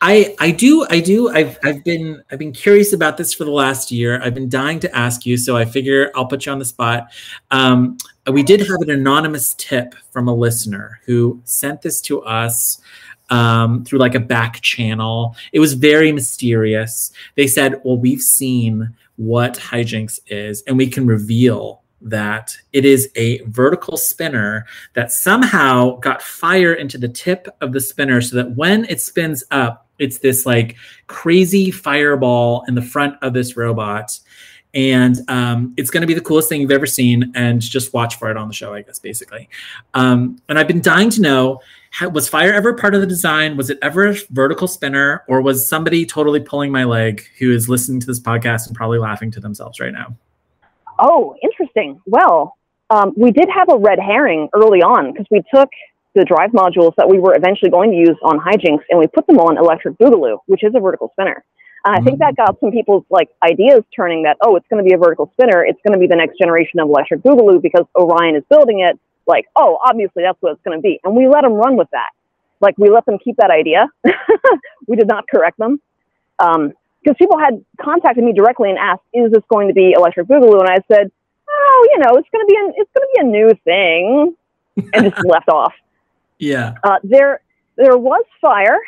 I 0.01 0.35
I 0.39 0.49
do 0.49 0.87
I 0.89 1.01
do 1.01 1.29
I've 1.29 1.59
I've 1.63 1.83
been 1.83 2.23
I've 2.31 2.39
been 2.39 2.51
curious 2.51 2.91
about 2.91 3.15
this 3.15 3.31
for 3.31 3.45
the 3.45 3.51
last 3.51 3.91
year. 3.91 4.19
I've 4.23 4.33
been 4.33 4.49
dying 4.49 4.79
to 4.79 4.95
ask 4.95 5.23
you, 5.23 5.37
so 5.37 5.55
I 5.55 5.65
figure 5.65 6.11
I'll 6.15 6.25
put 6.25 6.47
you 6.47 6.51
on 6.51 6.57
the 6.57 6.65
spot. 6.65 7.11
Um, 7.51 7.97
we 8.31 8.41
did 8.41 8.61
have 8.61 8.81
an 8.81 8.89
anonymous 8.89 9.53
tip 9.53 9.93
from 10.11 10.27
a 10.27 10.33
listener 10.33 10.99
who 11.05 11.41
sent 11.43 11.83
this 11.83 12.01
to 12.01 12.23
us 12.23 12.81
um, 13.29 13.83
through 13.85 13.99
like 13.99 14.15
a 14.15 14.19
back 14.19 14.61
channel. 14.61 15.35
It 15.51 15.59
was 15.59 15.73
very 15.73 16.11
mysterious. 16.11 17.11
They 17.35 17.47
said, 17.47 17.81
"Well, 17.83 17.97
we've 17.97 18.21
seen 18.21 18.95
what 19.17 19.55
hijinks 19.55 20.19
is, 20.27 20.63
and 20.63 20.77
we 20.77 20.87
can 20.87 21.07
reveal 21.07 21.81
that 22.03 22.57
it 22.73 22.85
is 22.85 23.09
a 23.15 23.39
vertical 23.43 23.97
spinner 23.97 24.65
that 24.93 25.11
somehow 25.11 25.97
got 25.97 26.21
fire 26.21 26.73
into 26.73 26.97
the 26.97 27.07
tip 27.07 27.47
of 27.61 27.71
the 27.71 27.79
spinner 27.79 28.21
so 28.21 28.35
that 28.35 28.55
when 28.55 28.85
it 28.85 28.99
spins 28.99 29.43
up, 29.51 29.87
it's 29.99 30.17
this 30.19 30.45
like 30.45 30.75
crazy 31.07 31.71
fireball 31.71 32.65
in 32.67 32.75
the 32.75 32.81
front 32.81 33.15
of 33.21 33.33
this 33.33 33.55
robot. 33.55 34.19
And 34.73 35.17
um, 35.29 35.73
it's 35.77 35.89
going 35.89 36.01
to 36.01 36.07
be 36.07 36.13
the 36.13 36.21
coolest 36.21 36.49
thing 36.49 36.61
you've 36.61 36.71
ever 36.71 36.85
seen. 36.85 37.31
And 37.35 37.61
just 37.61 37.93
watch 37.93 38.15
for 38.17 38.31
it 38.31 38.37
on 38.37 38.47
the 38.47 38.53
show, 38.53 38.73
I 38.73 38.81
guess, 38.81 38.99
basically. 38.99 39.49
Um, 39.93 40.41
and 40.49 40.57
I've 40.57 40.67
been 40.67 40.81
dying 40.81 41.09
to 41.11 41.21
know 41.21 41.61
how, 41.91 42.09
was 42.09 42.27
fire 42.27 42.51
ever 42.51 42.73
part 42.73 42.95
of 42.95 43.01
the 43.01 43.07
design? 43.07 43.55
Was 43.55 43.69
it 43.69 43.77
ever 43.81 44.09
a 44.09 44.15
vertical 44.31 44.67
spinner? 44.67 45.23
Or 45.27 45.41
was 45.41 45.67
somebody 45.67 46.05
totally 46.05 46.39
pulling 46.39 46.71
my 46.71 46.85
leg 46.85 47.23
who 47.37 47.51
is 47.51 47.69
listening 47.69 47.99
to 47.99 48.07
this 48.07 48.19
podcast 48.19 48.67
and 48.67 48.75
probably 48.75 48.97
laughing 48.97 49.29
to 49.31 49.39
themselves 49.39 49.79
right 49.79 49.93
now? 49.93 50.15
Oh, 50.99 51.35
interesting. 51.43 52.01
Well, 52.05 52.57
um, 52.89 53.13
we 53.15 53.31
did 53.31 53.49
have 53.49 53.69
a 53.69 53.77
red 53.77 53.99
herring 53.99 54.49
early 54.53 54.81
on 54.81 55.11
because 55.11 55.27
we 55.29 55.43
took 55.53 55.69
the 56.15 56.23
drive 56.23 56.51
modules 56.51 56.93
that 56.95 57.09
we 57.09 57.19
were 57.19 57.35
eventually 57.35 57.71
going 57.71 57.91
to 57.91 57.97
use 57.97 58.17
on 58.23 58.39
hijinks 58.39 58.83
and 58.89 58.99
we 58.99 59.07
put 59.07 59.25
them 59.27 59.39
on 59.39 59.57
electric 59.57 59.97
boogaloo, 59.97 60.37
which 60.45 60.63
is 60.63 60.73
a 60.75 60.79
vertical 60.79 61.09
spinner. 61.13 61.43
And 61.85 61.95
I 61.95 62.01
think 62.01 62.19
that 62.19 62.35
got 62.35 62.59
some 62.59 62.71
people's 62.71 63.03
like 63.09 63.29
ideas 63.43 63.83
turning 63.95 64.23
that, 64.23 64.37
oh, 64.41 64.55
it's 64.55 64.67
going 64.69 64.83
to 64.83 64.87
be 64.87 64.93
a 64.93 64.97
vertical 64.97 65.29
spinner. 65.33 65.65
It's 65.65 65.79
going 65.85 65.93
to 65.93 65.99
be 65.99 66.07
the 66.07 66.15
next 66.15 66.37
generation 66.37 66.79
of 66.79 66.87
electric 66.87 67.21
boogaloo 67.21 67.61
because 67.61 67.85
Orion 67.95 68.35
is 68.35 68.43
building 68.49 68.79
it. 68.79 68.97
Like, 69.27 69.47
oh, 69.55 69.79
obviously 69.85 70.23
that's 70.23 70.37
what 70.41 70.53
it's 70.53 70.61
going 70.63 70.77
to 70.77 70.81
be. 70.81 70.99
And 71.03 71.15
we 71.15 71.27
let 71.27 71.41
them 71.41 71.53
run 71.53 71.75
with 71.75 71.89
that. 71.91 72.09
Like, 72.61 72.77
we 72.77 72.89
let 72.89 73.05
them 73.05 73.17
keep 73.23 73.35
that 73.37 73.51
idea. 73.51 73.87
we 74.87 74.95
did 74.95 75.07
not 75.07 75.27
correct 75.27 75.57
them. 75.57 75.81
Um, 76.39 76.73
because 77.03 77.17
people 77.17 77.37
had 77.37 77.63
contacted 77.81 78.23
me 78.23 78.33
directly 78.33 78.69
and 78.69 78.79
asked, 78.79 79.03
"Is 79.13 79.31
this 79.31 79.43
going 79.49 79.67
to 79.67 79.73
be 79.73 79.91
Electric 79.91 80.27
Boogaloo?" 80.27 80.61
And 80.61 80.69
I 80.69 80.79
said, 80.89 81.11
"Oh, 81.49 81.87
you 81.91 81.99
know, 81.99 82.17
it's 82.17 82.29
going 82.31 82.45
to 82.45 82.49
be 82.49 82.55
an, 82.55 82.73
it's 82.77 82.91
going 82.95 83.07
to 83.07 83.13
be 83.13 83.19
a 83.19 83.29
new 83.29 83.53
thing," 83.65 84.35
and 84.93 85.11
just 85.11 85.25
left 85.25 85.49
off. 85.49 85.73
Yeah. 86.39 86.75
Uh, 86.83 86.99
there, 87.03 87.41
there 87.75 87.97
was 87.97 88.23
fire. 88.41 88.79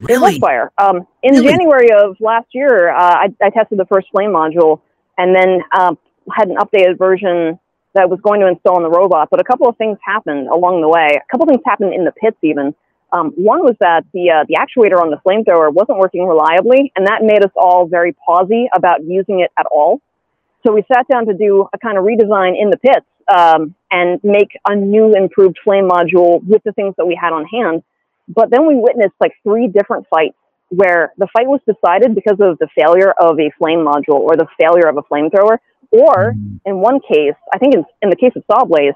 Really? 0.00 0.38
fire. 0.38 0.72
Um, 0.78 1.06
in 1.22 1.34
Really? 1.34 1.48
January 1.48 1.90
of 1.92 2.16
last 2.20 2.48
year, 2.52 2.90
uh, 2.90 2.98
I, 2.98 3.28
I 3.42 3.50
tested 3.50 3.78
the 3.78 3.86
first 3.86 4.08
flame 4.10 4.30
module, 4.30 4.80
and 5.16 5.34
then 5.34 5.62
um, 5.78 5.98
had 6.34 6.48
an 6.48 6.56
updated 6.56 6.98
version 6.98 7.58
that 7.94 8.02
I 8.02 8.06
was 8.06 8.20
going 8.20 8.40
to 8.40 8.46
install 8.46 8.76
in 8.76 8.82
the 8.82 8.90
robot. 8.90 9.28
But 9.30 9.40
a 9.40 9.44
couple 9.44 9.68
of 9.68 9.76
things 9.76 9.96
happened 10.04 10.48
along 10.48 10.82
the 10.82 10.88
way. 10.88 11.08
A 11.16 11.30
couple 11.30 11.44
of 11.44 11.48
things 11.48 11.62
happened 11.64 11.94
in 11.94 12.04
the 12.04 12.12
pits, 12.12 12.36
even. 12.42 12.74
Um, 13.12 13.32
one 13.36 13.60
was 13.60 13.76
that 13.80 14.04
the 14.12 14.30
uh, 14.30 14.44
the 14.48 14.56
actuator 14.56 15.00
on 15.00 15.10
the 15.10 15.16
flamethrower 15.24 15.72
wasn't 15.72 15.98
working 15.98 16.26
reliably, 16.26 16.92
and 16.96 17.06
that 17.06 17.22
made 17.22 17.42
us 17.42 17.52
all 17.56 17.86
very 17.86 18.14
pausy 18.28 18.66
about 18.74 19.04
using 19.04 19.40
it 19.40 19.50
at 19.58 19.66
all. 19.70 20.00
So 20.66 20.72
we 20.72 20.82
sat 20.92 21.06
down 21.08 21.26
to 21.26 21.34
do 21.34 21.68
a 21.72 21.78
kind 21.78 21.96
of 21.96 22.04
redesign 22.04 22.60
in 22.60 22.70
the 22.70 22.76
pits 22.76 23.06
um, 23.32 23.74
and 23.90 24.20
make 24.24 24.58
a 24.68 24.74
new, 24.74 25.14
improved 25.14 25.58
flame 25.62 25.88
module 25.88 26.42
with 26.44 26.62
the 26.64 26.72
things 26.72 26.94
that 26.98 27.06
we 27.06 27.14
had 27.14 27.32
on 27.32 27.44
hand. 27.46 27.82
But 28.28 28.50
then 28.50 28.66
we 28.66 28.76
witnessed 28.76 29.14
like 29.20 29.32
three 29.42 29.68
different 29.68 30.06
fights 30.08 30.36
where 30.68 31.12
the 31.16 31.28
fight 31.32 31.46
was 31.46 31.60
decided 31.66 32.14
because 32.14 32.38
of 32.40 32.58
the 32.58 32.68
failure 32.76 33.12
of 33.12 33.38
a 33.38 33.50
flame 33.58 33.80
module 33.80 34.20
or 34.20 34.36
the 34.36 34.46
failure 34.58 34.88
of 34.88 34.96
a 34.96 35.02
flamethrower, 35.02 35.58
or 35.92 36.34
in 36.64 36.78
one 36.80 37.00
case, 37.00 37.34
I 37.54 37.58
think 37.58 37.74
in, 37.74 37.84
in 38.02 38.10
the 38.10 38.16
case 38.16 38.32
of 38.34 38.44
Sawblaze, 38.50 38.94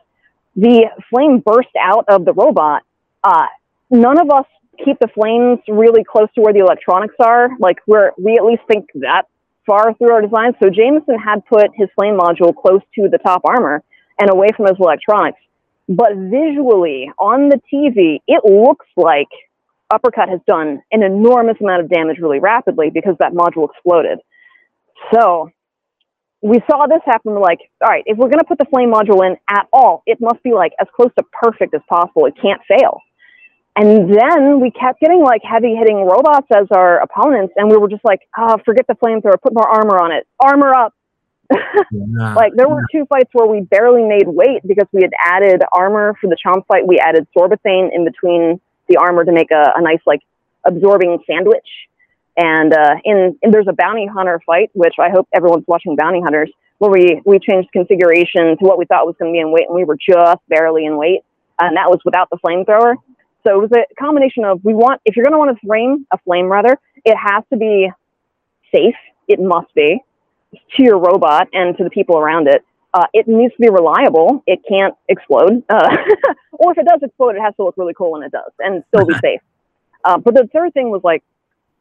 the 0.57 0.87
flame 1.09 1.39
burst 1.39 1.69
out 1.81 2.05
of 2.09 2.25
the 2.25 2.33
robot. 2.33 2.83
Uh, 3.23 3.47
none 3.91 4.19
of 4.19 4.31
us 4.31 4.47
keep 4.85 4.99
the 4.99 5.09
flames 5.09 5.59
really 5.69 6.03
close 6.03 6.29
to 6.35 6.41
where 6.41 6.53
the 6.53 6.61
electronics 6.61 7.15
are. 7.21 7.51
Like 7.59 7.79
we're 7.87 8.11
we 8.19 8.37
at 8.37 8.45
least 8.45 8.63
think 8.67 8.87
that 8.95 9.25
far 9.67 9.95
through 9.95 10.13
our 10.13 10.23
design. 10.23 10.55
So 10.61 10.71
Jamison 10.71 11.19
had 11.19 11.45
put 11.47 11.69
his 11.75 11.89
flame 11.95 12.19
module 12.19 12.55
close 12.55 12.81
to 12.97 13.09
the 13.09 13.19
top 13.19 13.43
armor 13.45 13.83
and 14.19 14.31
away 14.31 14.49
from 14.57 14.67
his 14.67 14.77
electronics. 14.81 15.39
But 15.91 16.15
visually 16.15 17.11
on 17.19 17.49
the 17.49 17.61
TV, 17.67 18.21
it 18.29 18.45
looks 18.49 18.87
like 18.97 19.27
Uppercut 19.93 20.29
has 20.29 20.39
done 20.47 20.81
an 20.93 21.03
enormous 21.03 21.57
amount 21.61 21.83
of 21.83 21.91
damage 21.91 22.19
really 22.21 22.39
rapidly 22.39 22.91
because 22.95 23.17
that 23.19 23.33
module 23.33 23.69
exploded. 23.69 24.21
So 25.13 25.51
we 26.43 26.61
saw 26.71 26.87
this 26.87 27.01
happen. 27.05 27.33
We're 27.33 27.41
like, 27.41 27.59
all 27.83 27.89
right, 27.89 28.05
if 28.07 28.17
we're 28.17 28.29
going 28.29 28.39
to 28.39 28.45
put 28.45 28.59
the 28.59 28.67
flame 28.67 28.93
module 28.93 29.27
in 29.27 29.37
at 29.49 29.67
all, 29.73 30.05
it 30.07 30.19
must 30.21 30.41
be 30.45 30.53
like 30.53 30.73
as 30.81 30.87
close 30.95 31.11
to 31.19 31.25
perfect 31.33 31.75
as 31.75 31.81
possible. 31.89 32.27
It 32.27 32.35
can't 32.41 32.61
fail. 32.69 33.01
And 33.75 34.13
then 34.15 34.61
we 34.61 34.71
kept 34.71 35.01
getting 35.01 35.23
like 35.23 35.43
heavy 35.43 35.75
hitting 35.75 36.07
robots 36.07 36.47
as 36.55 36.67
our 36.71 37.03
opponents, 37.03 37.55
and 37.57 37.69
we 37.71 37.77
were 37.77 37.89
just 37.89 38.05
like, 38.05 38.21
oh, 38.39 38.59
forget 38.65 38.87
the 38.87 38.95
flamethrower, 38.95 39.41
put 39.43 39.55
more 39.55 39.69
armor 39.69 40.01
on 40.01 40.13
it, 40.13 40.27
armor 40.39 40.73
up. 40.73 40.95
Yeah. 41.51 42.35
Like 42.35 42.53
there 42.55 42.69
were 42.69 42.83
two 42.93 43.07
fights 43.07 43.31
where 43.33 43.47
we 43.47 43.63
barely 43.63 44.05
made 44.05 44.27
weight 44.27 44.63
because 44.67 44.87
we 44.93 45.03
had 45.03 45.13
added 45.25 45.63
armor 45.73 46.15
for 46.21 46.29
the 46.29 46.37
chomp 46.37 46.67
fight. 46.67 46.87
We 46.87 46.99
added 46.99 47.27
Sorbothane 47.37 47.91
in 47.93 48.05
between 48.05 48.61
the 48.89 48.97
armor 48.97 49.25
to 49.25 49.33
make 49.33 49.51
a, 49.51 49.73
a 49.75 49.83
nice 49.83 50.01
like 50.07 50.21
absorbing 50.65 51.19
sandwich. 51.27 51.67
And 52.37 52.73
uh, 52.73 52.97
in, 53.05 53.39
in 53.43 53.51
there's 53.51 53.67
a 53.69 53.73
bounty 53.73 54.07
hunter 54.07 54.41
fight, 54.47 54.71
which 54.73 54.95
I 54.99 55.11
hope 55.11 55.29
everyone's 55.35 55.65
watching 55.67 55.97
Bounty 55.97 56.21
Hunters, 56.21 56.51
where 56.79 56.91
we 56.91 57.21
we 57.25 57.39
changed 57.39 57.71
configuration 57.73 58.57
to 58.57 58.65
what 58.65 58.79
we 58.79 58.85
thought 58.85 59.07
was 59.07 59.17
going 59.19 59.33
to 59.33 59.37
be 59.37 59.41
in 59.41 59.53
weight, 59.53 59.67
and 59.67 59.75
we 59.75 59.85
were 59.85 59.97
just 59.97 60.41
barely 60.49 60.87
in 60.87 60.97
weight, 60.97 61.21
and 61.61 61.77
that 61.77 61.91
was 61.91 62.01
without 62.05 62.29
the 62.31 62.39
flamethrower. 62.39 62.95
So 63.47 63.55
it 63.55 63.71
was 63.71 63.71
a 63.73 63.95
combination 64.01 64.45
of 64.45 64.65
we 64.65 64.75
want 64.75 65.01
if 65.05 65.17
you're 65.17 65.25
going 65.25 65.33
to 65.35 65.39
want 65.39 65.59
to 65.59 65.67
frame 65.67 66.07
a 66.13 66.19
flame 66.19 66.47
rather, 66.47 66.79
it 67.05 67.17
has 67.17 67.43
to 67.53 67.59
be 67.59 67.91
safe. 68.73 68.95
It 69.29 69.41
must 69.41 69.75
be 69.75 70.01
to 70.53 70.83
your 70.83 70.99
robot 70.99 71.49
and 71.53 71.77
to 71.77 71.85
the 71.85 71.91
people 71.91 72.19
around 72.19 72.49
it. 72.49 72.65
Uh, 72.93 73.07
it 73.13 73.29
needs 73.29 73.55
to 73.55 73.61
be 73.61 73.71
reliable. 73.71 74.43
It 74.47 74.61
can't 74.69 74.95
explode, 75.09 75.63
uh, 75.69 75.97
or 76.53 76.73
if 76.73 76.79
it 76.79 76.87
does 76.87 77.01
explode, 77.03 77.37
it 77.37 77.41
has 77.41 77.55
to 77.57 77.65
look 77.65 77.77
really 77.77 77.95
cool 77.95 78.13
when 78.13 78.23
it 78.25 78.33
does, 78.33 78.51
and 78.59 78.83
still 78.89 79.07
be 79.07 79.15
safe. 79.23 79.41
Uh, 80.05 80.19
but 80.19 80.35
the 80.35 80.49
third 80.53 80.75
thing 80.75 80.91
was 80.91 81.03
like, 81.05 81.23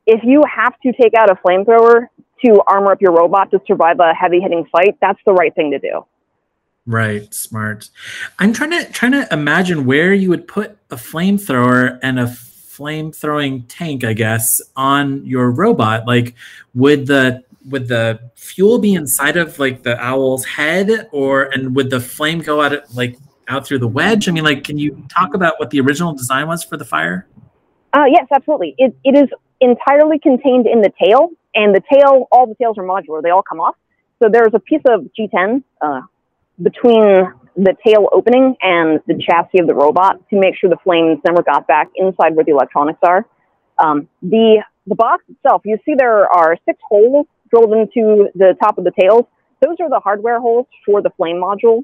if 0.06 0.22
you 0.24 0.44
have 0.54 0.80
to 0.82 0.92
take 0.94 1.14
out 1.18 1.32
a 1.32 1.36
flamethrower 1.36 2.08
to 2.46 2.62
armor 2.68 2.92
up 2.92 3.02
your 3.02 3.12
robot 3.12 3.52
to 3.52 3.62
survive 3.68 4.00
a 4.00 4.14
heavy 4.14 4.40
hitting 4.40 4.66
fight, 4.72 4.98
that's 5.02 5.20
the 5.26 5.34
right 5.34 5.54
thing 5.56 5.72
to 5.72 5.80
do. 5.80 6.06
Right, 6.86 7.32
smart. 7.34 7.90
I'm 8.40 8.54
trying 8.54 8.72
to 8.72 8.92
trying 8.92 9.12
to 9.12 9.28
imagine 9.32 9.86
where 9.86 10.14
you 10.14 10.30
would 10.30 10.48
put 10.48 10.78
a 10.90 10.96
flamethrower 10.96 12.00
and 12.02 12.20
a 12.20 12.28
flame 12.28 13.12
throwing 13.12 13.64
tank, 13.64 14.04
I 14.04 14.14
guess, 14.14 14.62
on 14.76 15.26
your 15.26 15.52
robot. 15.52 16.08
Like, 16.08 16.34
would 16.74 17.06
the 17.06 17.44
would 17.70 17.88
the 17.88 18.20
fuel 18.36 18.80
be 18.80 18.94
inside 18.94 19.38
of 19.38 19.60
like 19.60 19.84
the 19.84 19.98
owl's 20.04 20.46
head, 20.46 21.10
or 21.12 21.44
and 21.44 21.76
would 21.76 21.90
the 21.90 22.00
flame 22.00 22.40
go 22.40 22.62
out 22.62 22.74
like 22.94 23.18
out 23.48 23.66
through 23.66 23.80
the 23.80 23.88
wedge? 23.88 24.30
I 24.30 24.32
mean, 24.32 24.44
like, 24.44 24.64
can 24.64 24.78
you 24.78 25.06
talk 25.10 25.34
about 25.34 25.60
what 25.60 25.70
the 25.70 25.80
original 25.80 26.14
design 26.14 26.48
was 26.48 26.64
for 26.64 26.78
the 26.78 26.86
fire? 26.86 27.28
Uh, 27.94 28.06
yes, 28.08 28.28
absolutely. 28.34 28.76
It, 28.78 28.96
it 29.04 29.18
is 29.18 29.30
entirely 29.60 30.20
contained 30.20 30.68
in 30.68 30.82
the 30.82 30.92
tail, 31.04 31.30
and 31.56 31.74
the 31.76 31.82
tail, 31.92 32.28
all 32.32 32.48
the 32.48 32.56
tails 32.56 32.78
are 32.78 32.84
modular. 32.84 33.22
They 33.22 33.32
all 33.32 33.44
come 33.44 33.60
off. 33.60 33.76
So 34.22 34.30
there's 34.32 34.54
a 34.54 34.60
piece 34.60 34.82
of 34.88 35.08
G10 35.18 35.64
uh, 35.82 36.02
between 36.62 37.32
the 37.56 37.76
tail 37.86 38.08
opening 38.12 38.56
and 38.62 39.00
the 39.08 39.16
chassis 39.16 39.60
of 39.60 39.68
the 39.68 39.74
robot 39.74 40.18
to 40.30 40.40
make 40.40 40.56
sure 40.56 40.70
the 40.70 40.78
flames 40.84 41.20
never 41.26 41.42
got 41.42 41.68
back 41.68 41.90
inside 41.96 42.36
where 42.36 42.46
the 42.46 42.52
electronics 42.52 43.00
are. 43.02 43.26
Um, 43.78 44.08
the 44.22 44.62
the 44.88 44.96
box 44.96 45.24
itself, 45.30 45.62
you 45.66 45.78
see 45.86 45.94
there 45.96 46.28
are 46.28 46.58
six 46.66 46.80
holes 46.88 47.28
drilled 47.50 47.74
into 47.74 48.30
the 48.36 48.56
top 48.62 48.78
of 48.78 48.84
the 48.84 48.92
tails. 49.00 49.26
Those 49.62 49.78
are 49.82 49.90
the 49.90 50.00
hardware 50.00 50.40
holes 50.40 50.68
for 50.86 51.02
the 51.02 51.10
flame 51.18 51.38
module. 51.38 51.84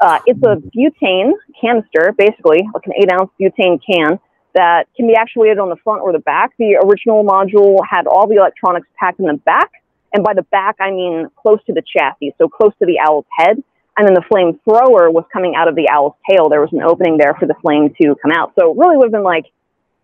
Uh, 0.00 0.18
it's 0.26 0.40
a 0.42 0.56
butane 0.76 1.32
canister, 1.60 2.12
basically, 2.16 2.66
like 2.74 2.86
an 2.86 2.92
eight 3.00 3.10
ounce 3.12 3.30
butane 3.40 3.80
can 3.84 4.18
that 4.54 4.86
can 4.96 5.06
be 5.06 5.14
actuated 5.14 5.58
on 5.58 5.68
the 5.68 5.76
front 5.82 6.00
or 6.00 6.12
the 6.12 6.18
back. 6.20 6.52
The 6.58 6.76
original 6.84 7.24
module 7.24 7.78
had 7.88 8.06
all 8.06 8.28
the 8.28 8.36
electronics 8.36 8.86
packed 8.98 9.18
in 9.18 9.26
the 9.26 9.34
back. 9.34 9.70
And 10.12 10.22
by 10.22 10.32
the 10.34 10.42
back, 10.42 10.76
I 10.80 10.90
mean 10.90 11.28
close 11.36 11.58
to 11.66 11.72
the 11.72 11.82
chassis, 11.82 12.34
so 12.38 12.48
close 12.48 12.72
to 12.78 12.86
the 12.86 13.00
owl's 13.04 13.26
head. 13.36 13.62
And 13.96 14.06
then 14.06 14.14
the 14.14 14.22
flame 14.28 14.60
thrower 14.64 15.10
was 15.10 15.24
coming 15.32 15.54
out 15.56 15.68
of 15.68 15.74
the 15.74 15.88
owl's 15.90 16.14
tail. 16.28 16.48
There 16.48 16.60
was 16.60 16.72
an 16.72 16.82
opening 16.82 17.18
there 17.18 17.34
for 17.34 17.46
the 17.46 17.54
flame 17.62 17.94
to 18.00 18.16
come 18.22 18.30
out. 18.32 18.52
So 18.58 18.72
it 18.72 18.78
really 18.78 18.96
would 18.96 19.06
have 19.06 19.12
been 19.12 19.22
like 19.22 19.46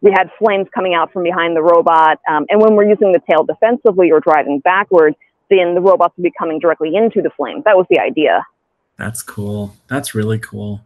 we 0.03 0.11
had 0.11 0.31
flames 0.39 0.67
coming 0.75 0.95
out 0.95 1.13
from 1.13 1.23
behind 1.23 1.57
the 1.57 1.63
robot. 1.63 2.19
Um, 2.29 2.47
and 2.49 2.61
when 2.61 2.75
we're 2.75 2.89
using 2.89 3.13
the 3.13 3.21
tail 3.31 3.45
defensively 3.45 4.11
or 4.11 4.21
driving 4.21 4.61
backwards, 4.61 5.17
then 5.51 5.75
the 5.75 5.81
robots 5.81 6.17
would 6.17 6.23
be 6.23 6.33
coming 6.39 6.59
directly 6.59 6.95
into 6.95 7.21
the 7.21 7.31
flame. 7.31 7.63
That 7.65 7.77
was 7.77 7.87
the 7.91 7.99
idea. 7.99 8.47
That's 8.97 9.23
cool. 9.23 9.75
That's 9.89 10.15
really 10.15 10.39
cool. 10.39 10.83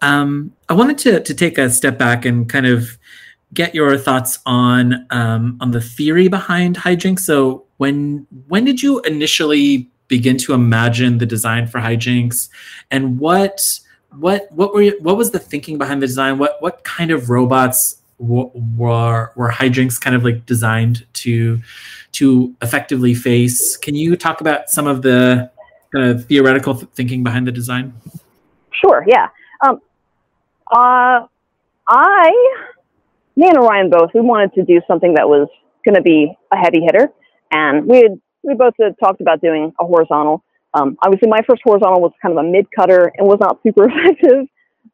Um, 0.00 0.52
I 0.68 0.74
wanted 0.74 0.98
to 0.98 1.20
to 1.20 1.34
take 1.34 1.58
a 1.58 1.70
step 1.70 1.98
back 1.98 2.24
and 2.24 2.48
kind 2.48 2.66
of 2.66 2.98
get 3.54 3.74
your 3.74 3.96
thoughts 3.96 4.38
on 4.46 5.06
um, 5.10 5.58
on 5.60 5.70
the 5.70 5.80
theory 5.80 6.28
behind 6.28 6.76
HiJinx. 6.76 7.20
So 7.20 7.64
when 7.78 8.26
when 8.48 8.64
did 8.64 8.82
you 8.82 9.00
initially 9.00 9.90
begin 10.08 10.36
to 10.38 10.52
imagine 10.52 11.18
the 11.18 11.26
design 11.26 11.66
for 11.66 11.80
HiJinx, 11.80 12.48
and 12.90 13.18
what 13.18 13.80
what 14.18 14.50
what 14.52 14.72
were 14.72 14.82
you, 14.82 14.98
what 15.00 15.16
was 15.16 15.32
the 15.32 15.38
thinking 15.38 15.78
behind 15.78 16.02
the 16.02 16.06
design? 16.06 16.38
What 16.38 16.56
what 16.60 16.84
kind 16.84 17.10
of 17.10 17.28
robots 17.30 17.96
were 18.18 19.32
were 19.36 19.50
HiJinx 19.50 20.00
kind 20.00 20.16
of 20.16 20.24
like 20.24 20.46
designed 20.46 21.06
to 21.14 21.60
to 22.12 22.54
effectively 22.62 23.14
face? 23.14 23.76
Can 23.76 23.94
you 23.94 24.16
talk 24.16 24.40
about 24.40 24.70
some 24.70 24.86
of 24.86 25.02
the 25.02 25.50
kind 25.92 26.06
of 26.06 26.26
theoretical 26.26 26.74
thinking 26.74 27.22
behind 27.22 27.46
the 27.46 27.52
design? 27.52 27.94
Sure. 28.72 29.04
Yeah. 29.06 29.28
Um, 29.66 29.80
uh, 30.70 31.26
I, 31.88 32.64
me 33.36 33.48
and 33.48 33.56
Orion 33.58 33.90
both, 33.90 34.10
we 34.14 34.20
wanted 34.20 34.52
to 34.54 34.64
do 34.64 34.80
something 34.86 35.14
that 35.14 35.28
was 35.28 35.48
going 35.84 35.94
to 35.94 36.02
be 36.02 36.36
a 36.52 36.56
heavy 36.56 36.80
hitter, 36.80 37.08
and 37.52 37.86
we 37.86 37.98
had, 37.98 38.20
we 38.42 38.54
both 38.54 38.74
had 38.80 38.96
talked 38.98 39.20
about 39.20 39.40
doing 39.40 39.72
a 39.80 39.84
horizontal. 39.84 40.42
Um, 40.74 40.96
obviously, 41.02 41.28
my 41.28 41.40
first 41.48 41.62
horizontal 41.64 42.00
was 42.00 42.12
kind 42.20 42.36
of 42.36 42.44
a 42.44 42.48
mid 42.48 42.66
cutter 42.74 43.12
and 43.16 43.26
was 43.26 43.38
not 43.40 43.60
super 43.62 43.88
effective. 43.90 44.46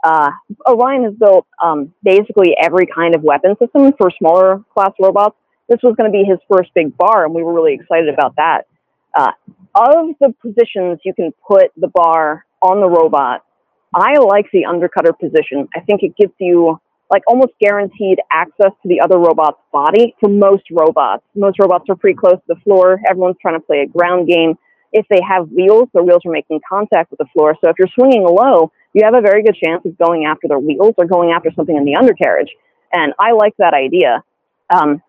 Uh, 0.03 0.30
Orion 0.66 1.05
has 1.05 1.14
built 1.14 1.46
um, 1.62 1.92
basically 2.03 2.55
every 2.61 2.86
kind 2.86 3.14
of 3.14 3.22
weapon 3.22 3.55
system 3.59 3.92
for 3.96 4.11
smaller 4.18 4.62
class 4.74 4.92
robots. 5.00 5.36
This 5.68 5.78
was 5.82 5.94
going 5.96 6.11
to 6.11 6.12
be 6.12 6.24
his 6.24 6.38
first 6.50 6.70
big 6.74 6.96
bar, 6.96 7.24
and 7.24 7.34
we 7.34 7.42
were 7.42 7.53
really 7.53 7.74
excited 7.74 8.09
about 8.12 8.34
that. 8.36 8.62
Uh, 9.14 9.30
of 9.74 10.14
the 10.20 10.34
positions 10.42 10.98
you 11.05 11.14
can 11.14 11.32
put 11.46 11.70
the 11.76 11.88
bar 11.88 12.44
on 12.61 12.80
the 12.80 12.88
robot, 12.88 13.44
I 13.94 14.18
like 14.18 14.46
the 14.53 14.64
undercutter 14.68 15.18
position. 15.18 15.68
I 15.74 15.80
think 15.80 16.03
it 16.03 16.16
gives 16.16 16.32
you 16.38 16.80
like 17.11 17.22
almost 17.26 17.53
guaranteed 17.61 18.18
access 18.32 18.72
to 18.82 18.88
the 18.88 19.00
other 19.00 19.18
robot's 19.18 19.61
body 19.70 20.14
for 20.18 20.30
most 20.30 20.64
robots. 20.70 21.22
Most 21.36 21.59
robots 21.61 21.84
are 21.90 21.96
pretty 21.96 22.16
close 22.16 22.36
to 22.36 22.55
the 22.55 22.61
floor. 22.64 23.00
Everyone's 23.09 23.36
trying 23.40 23.61
to 23.61 23.64
play 23.64 23.80
a 23.80 23.86
ground 23.86 24.28
game. 24.28 24.55
If 24.92 25.07
they 25.11 25.20
have 25.26 25.48
wheels, 25.50 25.88
the 25.94 26.03
wheels 26.03 26.22
are 26.24 26.32
making 26.32 26.61
contact 26.66 27.11
with 27.11 27.18
the 27.18 27.26
floor. 27.34 27.55
So 27.62 27.68
if 27.68 27.76
you're 27.78 27.88
swinging 27.94 28.24
low, 28.24 28.72
you 28.93 29.05
have 29.05 29.14
a 29.14 29.20
very 29.20 29.43
good 29.43 29.57
chance 29.62 29.84
of 29.84 29.97
going 29.99 30.26
after 30.26 30.49
their 30.49 30.59
wheels 30.59 30.95
or 30.99 31.07
going 31.07 31.32
after 31.32 31.51
something 31.55 31.76
in 31.76 31.84
the 31.84 31.97
undercarriage. 31.97 32.51
And 32.93 33.14
I 33.18 33.32
like 33.32 33.55
that 33.59 33.74
idea. 33.74 34.22
Um, 34.70 35.03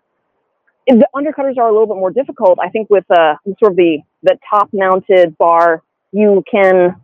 the 0.88 1.08
undercutters 1.16 1.58
are 1.58 1.68
a 1.68 1.72
little 1.72 1.88
bit 1.88 1.98
more 1.98 2.12
difficult. 2.12 2.60
I 2.62 2.70
think 2.70 2.90
with 2.90 3.06
uh, 3.10 3.36
sort 3.60 3.72
of 3.72 3.76
the, 3.76 4.00
the 4.22 4.38
top 4.50 4.70
mounted 4.74 5.38
bar, 5.38 5.82
you 6.12 6.44
can 6.50 6.96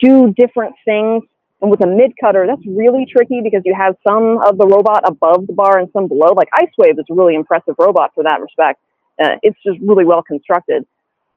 do 0.00 0.32
different 0.36 0.74
things. 0.84 1.22
And 1.60 1.70
with 1.70 1.82
a 1.82 1.86
mid 1.86 2.12
cutter, 2.20 2.46
that's 2.46 2.62
really 2.66 3.06
tricky 3.10 3.40
because 3.42 3.62
you 3.64 3.74
have 3.74 3.96
some 4.06 4.38
of 4.44 4.58
the 4.58 4.66
robot 4.66 5.02
above 5.04 5.46
the 5.46 5.54
bar 5.54 5.78
and 5.78 5.88
some 5.92 6.06
below. 6.06 6.34
Like 6.34 6.48
Ice 6.54 6.70
Wave 6.76 6.98
is 6.98 7.06
a 7.10 7.14
really 7.14 7.34
impressive 7.34 7.74
robot 7.78 8.12
for 8.14 8.24
that 8.24 8.40
respect. 8.40 8.80
Uh, 9.22 9.36
it's 9.42 9.58
just 9.64 9.78
really 9.80 10.04
well 10.04 10.22
constructed. 10.22 10.84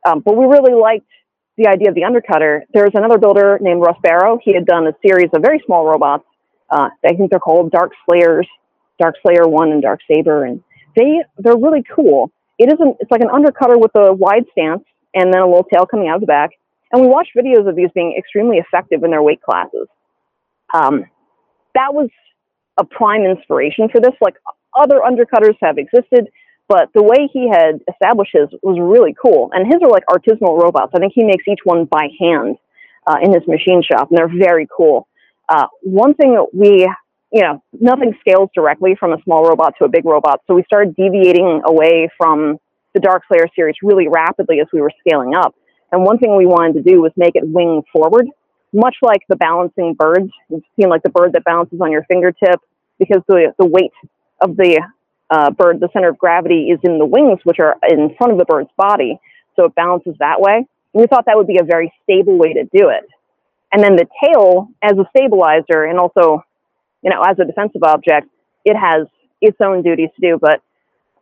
Um, 0.06 0.20
but 0.20 0.36
we 0.36 0.46
really 0.46 0.74
liked 0.74 1.08
the 1.60 1.68
idea 1.68 1.90
of 1.90 1.96
the 1.96 2.02
undercutter. 2.02 2.62
There's 2.74 2.92
another 2.94 3.18
builder 3.18 3.60
named 3.62 3.82
Russ 3.82 3.98
Barrow. 4.02 4.40
He 4.42 4.54
had 4.54 4.66
done 4.66 4.88
a 4.88 4.94
series 5.06 5.30
of 5.34 5.42
very 5.42 5.62
small 5.66 5.86
robots. 5.86 6.24
Uh, 6.70 6.90
I 7.06 7.14
think 7.14 7.30
they're 7.30 7.40
called 7.40 7.72
Dark 7.72 7.92
Slayers, 8.08 8.48
Dark 9.00 9.16
Slayer 9.22 9.48
One 9.48 9.72
and 9.72 9.82
Dark 9.82 10.00
Saber, 10.10 10.46
and 10.46 10.64
they 10.96 11.24
they're 11.38 11.58
really 11.58 11.84
cool. 11.94 12.32
It 12.58 12.72
isn't. 12.72 12.98
It's 13.00 13.12
like 13.12 13.22
an 13.22 13.30
undercutter 13.30 13.80
with 13.80 13.92
a 13.96 14.14
wide 14.14 14.46
stance 14.52 14.84
and 15.14 15.34
then 15.34 15.42
a 15.42 15.48
little 15.48 15.64
tail 15.64 15.86
coming 15.86 16.08
out 16.08 16.16
of 16.16 16.22
the 16.22 16.28
back. 16.28 16.52
And 16.92 17.02
we 17.02 17.08
watched 17.08 17.32
videos 17.38 17.68
of 17.68 17.76
these 17.76 17.90
being 17.94 18.16
extremely 18.18 18.58
effective 18.58 19.04
in 19.04 19.12
their 19.12 19.22
weight 19.22 19.42
classes. 19.42 19.88
Um, 20.74 21.06
that 21.76 21.94
was 21.94 22.10
a 22.78 22.86
prime 22.86 23.24
inspiration 23.24 23.90
for 23.90 24.00
this. 24.00 24.14
Like 24.22 24.36
other 24.78 25.00
undercutters 25.00 25.56
have 25.62 25.78
existed, 25.78 26.30
but 26.70 26.94
the 26.94 27.02
way 27.02 27.28
he 27.34 27.50
had 27.50 27.82
established 27.92 28.32
his 28.34 28.48
was 28.62 28.78
really 28.80 29.16
cool. 29.20 29.50
And 29.54 29.66
his 29.66 29.82
are 29.82 29.90
like 29.90 30.06
artisanal 30.06 30.62
robots. 30.62 30.92
I 30.96 31.00
think 31.00 31.14
he 31.16 31.24
makes 31.24 31.44
each 31.48 31.60
one 31.64 31.86
by 31.86 32.10
hand 32.20 32.58
uh, 33.08 33.18
in 33.22 33.34
his 33.34 33.46
machine 33.48 33.82
shop, 33.82 34.10
and 34.10 34.18
they're 34.18 34.30
very 34.30 34.68
cool. 34.70 35.08
Uh, 35.50 35.66
one 35.82 36.14
thing 36.14 36.36
that 36.36 36.48
we, 36.54 36.88
you 37.34 37.42
know, 37.42 37.64
nothing 37.74 38.14
scales 38.20 38.50
directly 38.54 38.96
from 39.00 39.14
a 39.14 39.22
small 39.24 39.44
robot 39.44 39.74
to 39.80 39.86
a 39.86 39.90
big 39.90 40.06
robot, 40.06 40.42
so 40.46 40.54
we 40.54 40.64
started 40.64 40.96
deviating 40.96 41.62
away 41.66 42.08
from 42.16 42.60
the 42.94 43.00
Dark 43.00 43.24
Slayer 43.28 43.48
series 43.56 43.76
really 43.82 44.08
rapidly 44.08 44.60
as 44.62 44.68
we 44.72 44.80
were 44.80 44.92
scaling 45.06 45.34
up. 45.36 45.56
And 45.92 46.04
one 46.04 46.20
thing 46.20 46.38
we 46.38 46.46
wanted 46.46 46.74
to 46.74 46.84
do 46.84 47.02
was 47.02 47.12
make 47.18 47.36
it 47.36 47.44
wing 47.46 47.82
forward, 47.92 48.28
much 48.74 48.96
like 49.02 49.22
the 49.28 49.36
balancing 49.36 49.96
birds. 49.98 50.32
You've 50.50 50.90
like 50.90 51.02
the 51.02 51.10
bird 51.10 51.34
that 51.34 51.44
bounces 51.44 51.82
on 51.82 51.92
your 51.92 52.04
fingertip 52.04 52.62
because 53.00 53.24
the, 53.28 53.54
the 53.58 53.66
weight 53.66 53.92
of 54.42 54.56
the 54.56 54.82
uh, 55.30 55.52
bird, 55.52 55.80
the 55.80 55.90
center 55.94 56.10
of 56.10 56.18
gravity 56.18 56.70
is 56.70 56.80
in 56.84 56.98
the 56.98 57.06
wings, 57.06 57.40
which 57.44 57.60
are 57.60 57.78
in 57.88 58.16
front 58.18 58.34
of 58.34 58.40
the 58.40 58.46
bird's 58.46 58.70
body. 58.78 59.20
So 59.56 59.66
it 59.66 59.76
balances 59.76 60.16
that 60.20 60.40
way. 60.42 60.66
we 60.94 61.06
thought 61.08 61.26
that 61.26 61.38
would 61.38 61.48
be 61.48 61.58
a 61.62 61.66
very 61.66 61.94
stable 62.04 62.38
way 62.38 62.54
to 62.54 62.64
do 62.64 62.90
it. 62.90 63.08
And 63.72 63.84
then 63.84 63.96
the 63.96 64.08
tail, 64.24 64.70
as 64.82 64.94
a 64.98 65.06
stabilizer 65.16 65.84
and 65.84 66.00
also, 66.00 66.44
you 67.04 67.12
know, 67.12 67.22
as 67.22 67.38
a 67.40 67.46
defensive 67.46 67.84
object, 67.84 68.28
it 68.66 68.76
has 68.76 69.08
its 69.42 69.58
own 69.62 69.84
duties 69.84 70.10
to 70.20 70.28
do. 70.28 70.40
But 70.40 70.62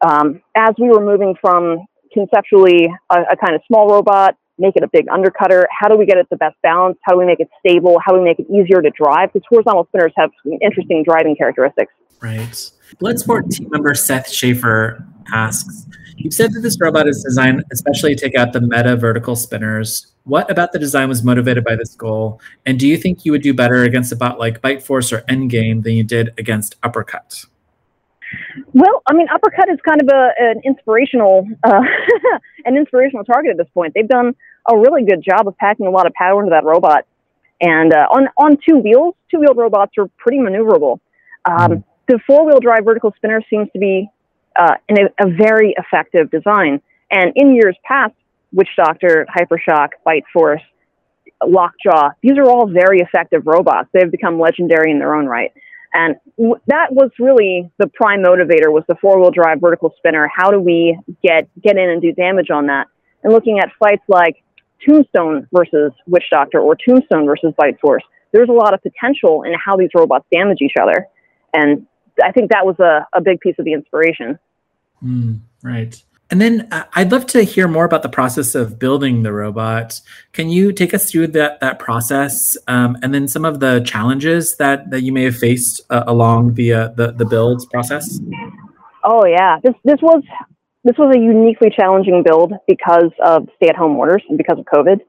um, 0.08 0.41
as 0.55 0.74
we 0.80 0.88
were 0.88 1.03
moving 1.03 1.36
from 1.41 1.86
conceptually 2.14 2.88
a, 3.10 3.16
a 3.34 3.36
kind 3.36 3.55
of 3.55 3.62
small 3.68 3.89
robot 3.89 4.38
make 4.60 4.76
it 4.76 4.84
a 4.84 4.88
big 4.88 5.08
undercutter? 5.08 5.66
How 5.70 5.88
do 5.88 5.97
we 5.97 6.05
get 6.05 6.18
it 6.18 6.28
the 6.30 6.38
best 6.38 6.55
balance? 6.64 6.97
How 7.03 7.14
do 7.14 7.20
we 7.20 7.26
make 7.26 7.39
it 7.39 7.49
stable? 7.60 7.97
How 8.03 8.12
do 8.12 8.20
we 8.20 8.26
make 8.26 8.39
it 8.39 8.47
easier 8.49 8.82
to 8.82 8.89
drive? 8.89 9.34
Because 9.34 9.45
horizontal 9.49 9.86
spinners 9.89 10.14
have 10.18 10.32
some 10.43 10.53
interesting 10.62 11.03
driving 11.03 11.36
characteristics. 11.36 11.93
Right. 12.22 12.72
Bloodsport 12.95 13.49
team 13.49 13.69
member 13.71 13.93
Seth 13.93 14.31
Schaefer 14.31 15.05
asks, 15.33 15.85
you 16.17 16.31
said 16.31 16.51
that 16.53 16.61
this 16.61 16.79
robot 16.81 17.07
is 17.07 17.23
designed 17.23 17.63
especially 17.71 18.15
to 18.15 18.21
take 18.21 18.35
out 18.35 18.51
the 18.51 18.61
meta 18.61 18.95
vertical 18.95 19.35
spinners. 19.35 20.13
What 20.23 20.49
about 20.49 20.71
the 20.71 20.79
design 20.79 21.09
was 21.09 21.23
motivated 21.23 21.63
by 21.63 21.75
this 21.75 21.95
goal? 21.95 22.41
And 22.65 22.79
do 22.79 22.88
you 22.88 22.97
think 22.97 23.23
you 23.23 23.31
would 23.31 23.43
do 23.43 23.53
better 23.53 23.83
against 23.83 24.11
a 24.11 24.15
bot 24.15 24.39
like 24.39 24.61
Bite 24.61 24.81
Force 24.81 25.13
or 25.13 25.21
Endgame 25.21 25.83
than 25.83 25.93
you 25.93 26.03
did 26.03 26.33
against 26.39 26.75
Uppercut? 26.81 27.45
Well, 28.73 29.03
I 29.07 29.13
mean, 29.13 29.27
Uppercut 29.33 29.69
is 29.69 29.79
kind 29.88 30.01
of 30.01 30.09
a, 30.09 30.29
an 30.39 30.61
inspirational, 30.65 31.47
uh, 31.63 31.81
an 32.65 32.75
inspirational 32.75 33.23
target 33.23 33.51
at 33.51 33.57
this 33.57 33.69
point. 33.73 33.93
They've 33.93 34.07
done 34.07 34.35
a 34.69 34.77
really 34.77 35.05
good 35.05 35.23
job 35.23 35.47
of 35.47 35.55
packing 35.57 35.88
a 35.88 35.91
lot 35.91 36.07
of 36.07 36.13
power 36.13 36.41
into 36.41 36.49
that 36.49 36.65
robot, 36.65 37.05
and 37.61 37.93
uh, 37.93 38.07
on 38.11 38.27
on 38.38 38.57
two 38.67 38.77
wheels, 38.77 39.15
two 39.31 39.39
wheeled 39.39 39.57
robots 39.57 39.93
are 39.97 40.07
pretty 40.17 40.39
maneuverable. 40.39 40.99
Um, 41.45 41.71
mm. 41.71 41.83
The 42.08 42.20
four 42.26 42.45
wheel 42.45 42.60
drive 42.60 42.86
vertical 42.86 43.14
spinner 43.16 43.41
seems 43.49 43.70
to 43.74 43.80
be 43.80 44.10
uh, 44.55 44.76
a, 44.89 45.26
a 45.26 45.30
very 45.30 45.76
effective 45.78 46.32
design, 46.32 46.82
and 47.12 47.32
in 47.36 47.53
years 47.53 47.76
past, 47.84 48.14
Witch 48.51 48.70
Doctor, 48.78 49.28
Hypershock, 49.30 49.89
Bite 50.03 50.24
Force, 50.34 50.62
Lockjaw, 51.45 52.10
these 52.22 52.38
are 52.38 52.49
all 52.49 52.68
very 52.70 52.99
effective 52.99 53.43
robots. 53.45 53.89
They've 53.93 54.10
become 54.10 54.39
legendary 54.39 54.91
in 54.91 54.99
their 54.99 55.14
own 55.14 55.26
right. 55.26 55.51
And 55.93 56.16
w- 56.38 56.60
that 56.68 56.91
was 56.91 57.12
really 57.20 57.70
the 57.78 57.88
prime 57.88 58.24
motivator 58.24 58.72
was 58.72 58.84
the 58.88 58.95
four 58.95 59.20
wheel 59.20 59.32
drive 59.32 59.60
vertical 59.62 59.93
spinner. 59.97 60.30
How 60.36 60.51
do 60.51 60.60
we 60.60 60.97
get, 61.22 61.49
get 61.62 61.78
in 61.78 61.89
and 61.89 62.01
do 62.01 62.12
damage 62.14 62.49
on 62.49 62.68
that? 62.68 62.88
and 63.24 63.34
looking 63.34 63.60
at 63.60 63.70
fights 63.80 64.03
like 64.08 64.43
Tombstone 64.88 65.47
versus 65.51 65.91
Witch 66.08 66.24
Doctor 66.32 66.60
or 66.60 66.76
Tombstone 66.76 67.26
versus 67.26 67.53
Bite 67.58 67.80
Force. 67.80 68.03
There's 68.32 68.49
a 68.49 68.53
lot 68.53 68.74
of 68.74 68.82
potential 68.82 69.43
in 69.43 69.53
how 69.53 69.78
these 69.78 69.89
robots 69.93 70.26
damage 70.32 70.60
each 70.62 70.76
other. 70.82 71.08
And 71.53 71.88
I 72.24 72.32
think 72.32 72.51
that 72.51 72.65
was 72.65 72.80
a, 72.80 73.07
a 73.13 73.22
big 73.22 73.39
piece 73.39 73.55
of 73.59 73.65
the 73.65 73.74
inspiration. 73.74 74.39
Mm, 75.03 75.39
right. 75.63 76.03
And 76.30 76.41
then 76.41 76.68
uh, 76.72 76.84
I'd 76.93 77.11
love 77.11 77.26
to 77.28 77.43
hear 77.43 77.68
more 77.68 77.86
about 77.86 78.03
the 78.03 78.09
process 78.09 78.53
of 78.53 78.78
building 78.80 79.24
the 79.24 79.32
robot. 79.32 80.01
Can 80.34 80.49
you 80.49 80.74
take 80.74 80.93
us 80.93 81.09
through 81.09 81.28
that 81.28 81.61
that 81.61 81.80
process, 81.80 82.57
um, 82.68 82.97
and 83.01 83.13
then 83.13 83.28
some 83.28 83.45
of 83.45 83.61
the 83.61 83.80
challenges 83.86 84.57
that, 84.57 84.89
that 84.91 85.03
you 85.03 85.13
may 85.13 85.24
have 85.24 85.38
faced 85.38 85.82
uh, 85.89 86.03
along 86.05 86.55
the, 86.55 86.74
uh, 86.74 86.88
the 86.89 87.13
the 87.13 87.26
build 87.26 87.70
process? 87.72 88.20
Oh 89.05 89.26
yeah, 89.26 89.59
this 89.63 89.74
this 89.86 90.01
was 90.01 90.22
this 90.84 90.97
was 90.97 91.15
a 91.15 91.20
uniquely 91.20 91.70
challenging 91.70 92.24
build 92.24 92.51
because 92.68 93.11
of 93.24 93.47
stay 93.55 93.70
at 93.70 93.78
home 93.78 93.95
orders 93.95 94.24
and 94.28 94.38
because 94.38 94.59
of 94.59 94.65
COVID. 94.65 94.99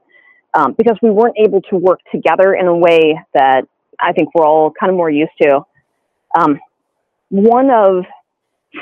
Um, 0.55 0.73
because 0.75 0.97
we 1.03 1.11
weren't 1.11 1.35
able 1.37 1.61
to 1.63 1.75
work 1.75 1.99
together 2.11 2.55
in 2.55 2.65
a 2.65 2.75
way 2.75 3.19
that 3.35 3.67
I 3.99 4.13
think 4.13 4.33
we're 4.33 4.47
all 4.47 4.71
kind 4.79 4.89
of 4.89 4.97
more 4.97 5.09
used 5.09 5.31
to. 5.43 5.61
Um, 6.35 6.59
one 7.29 7.69
of, 7.69 8.05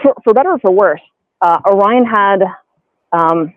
for, 0.01 0.13
for 0.23 0.33
better 0.33 0.51
or 0.51 0.59
for 0.59 0.71
worse, 0.71 1.01
uh, 1.41 1.59
Orion 1.69 2.05
had 2.05 2.39
um, 3.11 3.53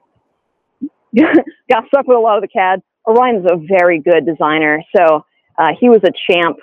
got 1.16 1.86
stuck 1.88 2.06
with 2.06 2.16
a 2.16 2.20
lot 2.20 2.36
of 2.36 2.42
the 2.42 2.48
CAD. 2.48 2.82
Orion's 3.06 3.46
a 3.50 3.56
very 3.56 4.00
good 4.00 4.26
designer, 4.26 4.82
so 4.96 5.24
uh, 5.58 5.68
he 5.78 5.88
was 5.88 6.00
a 6.04 6.12
champ 6.30 6.58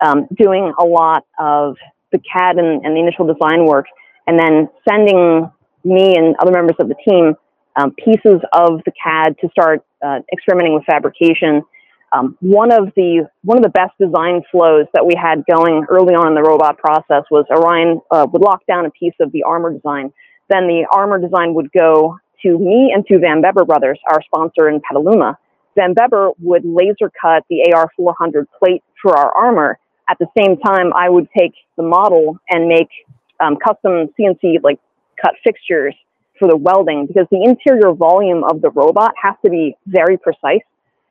um, 0.00 0.26
doing 0.36 0.72
a 0.78 0.84
lot 0.84 1.24
of 1.38 1.76
the 2.12 2.18
CAD 2.18 2.56
and, 2.56 2.84
and, 2.84 2.96
the 2.96 3.00
initial 3.00 3.26
design 3.26 3.66
work, 3.66 3.86
and 4.26 4.38
then 4.38 4.68
sending 4.88 5.50
me 5.84 6.16
and 6.16 6.34
other 6.40 6.52
members 6.52 6.76
of 6.78 6.88
the 6.88 6.94
team 7.06 7.34
um, 7.76 7.92
pieces 7.92 8.40
of 8.52 8.80
the 8.84 8.92
CAD 9.02 9.36
to 9.40 9.48
start 9.50 9.84
uh, 10.04 10.20
experimenting 10.32 10.74
with 10.74 10.84
fabrication. 10.84 11.62
Um, 12.14 12.38
one 12.40 12.70
of 12.72 12.92
the 12.94 13.28
one 13.42 13.58
of 13.58 13.64
the 13.64 13.70
best 13.70 13.92
design 13.98 14.42
flows 14.52 14.86
that 14.94 15.04
we 15.04 15.14
had 15.20 15.44
going 15.50 15.84
early 15.90 16.14
on 16.14 16.28
in 16.28 16.34
the 16.34 16.42
robot 16.42 16.78
process 16.78 17.24
was 17.30 17.44
Orion 17.50 18.00
uh, 18.10 18.26
would 18.32 18.40
lock 18.40 18.64
down 18.66 18.86
a 18.86 18.90
piece 18.90 19.14
of 19.20 19.32
the 19.32 19.42
armor 19.42 19.72
design 19.72 20.12
then 20.48 20.66
the 20.66 20.86
armor 20.90 21.18
design 21.18 21.54
would 21.54 21.70
go 21.72 22.18
to 22.42 22.58
me 22.58 22.92
and 22.94 23.06
to 23.06 23.18
Van 23.18 23.40
Bebber 23.40 23.64
Brothers, 23.64 23.98
our 24.10 24.22
sponsor 24.22 24.68
in 24.68 24.80
Petaluma. 24.80 25.38
Van 25.74 25.94
Bebber 25.94 26.30
would 26.40 26.64
laser 26.64 27.10
cut 27.20 27.44
the 27.48 27.64
AR400 27.72 28.46
plate 28.58 28.82
for 29.00 29.16
our 29.16 29.34
armor. 29.36 29.78
At 30.08 30.18
the 30.18 30.26
same 30.36 30.58
time, 30.58 30.92
I 30.94 31.08
would 31.08 31.28
take 31.36 31.54
the 31.76 31.82
model 31.82 32.38
and 32.48 32.68
make 32.68 32.88
um, 33.40 33.56
custom 33.56 34.08
CNC 34.18 34.62
like 34.62 34.78
cut 35.20 35.34
fixtures 35.42 35.94
for 36.38 36.48
the 36.48 36.56
welding 36.56 37.06
because 37.06 37.26
the 37.30 37.42
interior 37.42 37.92
volume 37.92 38.44
of 38.44 38.60
the 38.60 38.70
robot 38.70 39.14
has 39.20 39.34
to 39.44 39.50
be 39.50 39.76
very 39.86 40.18
precise 40.18 40.62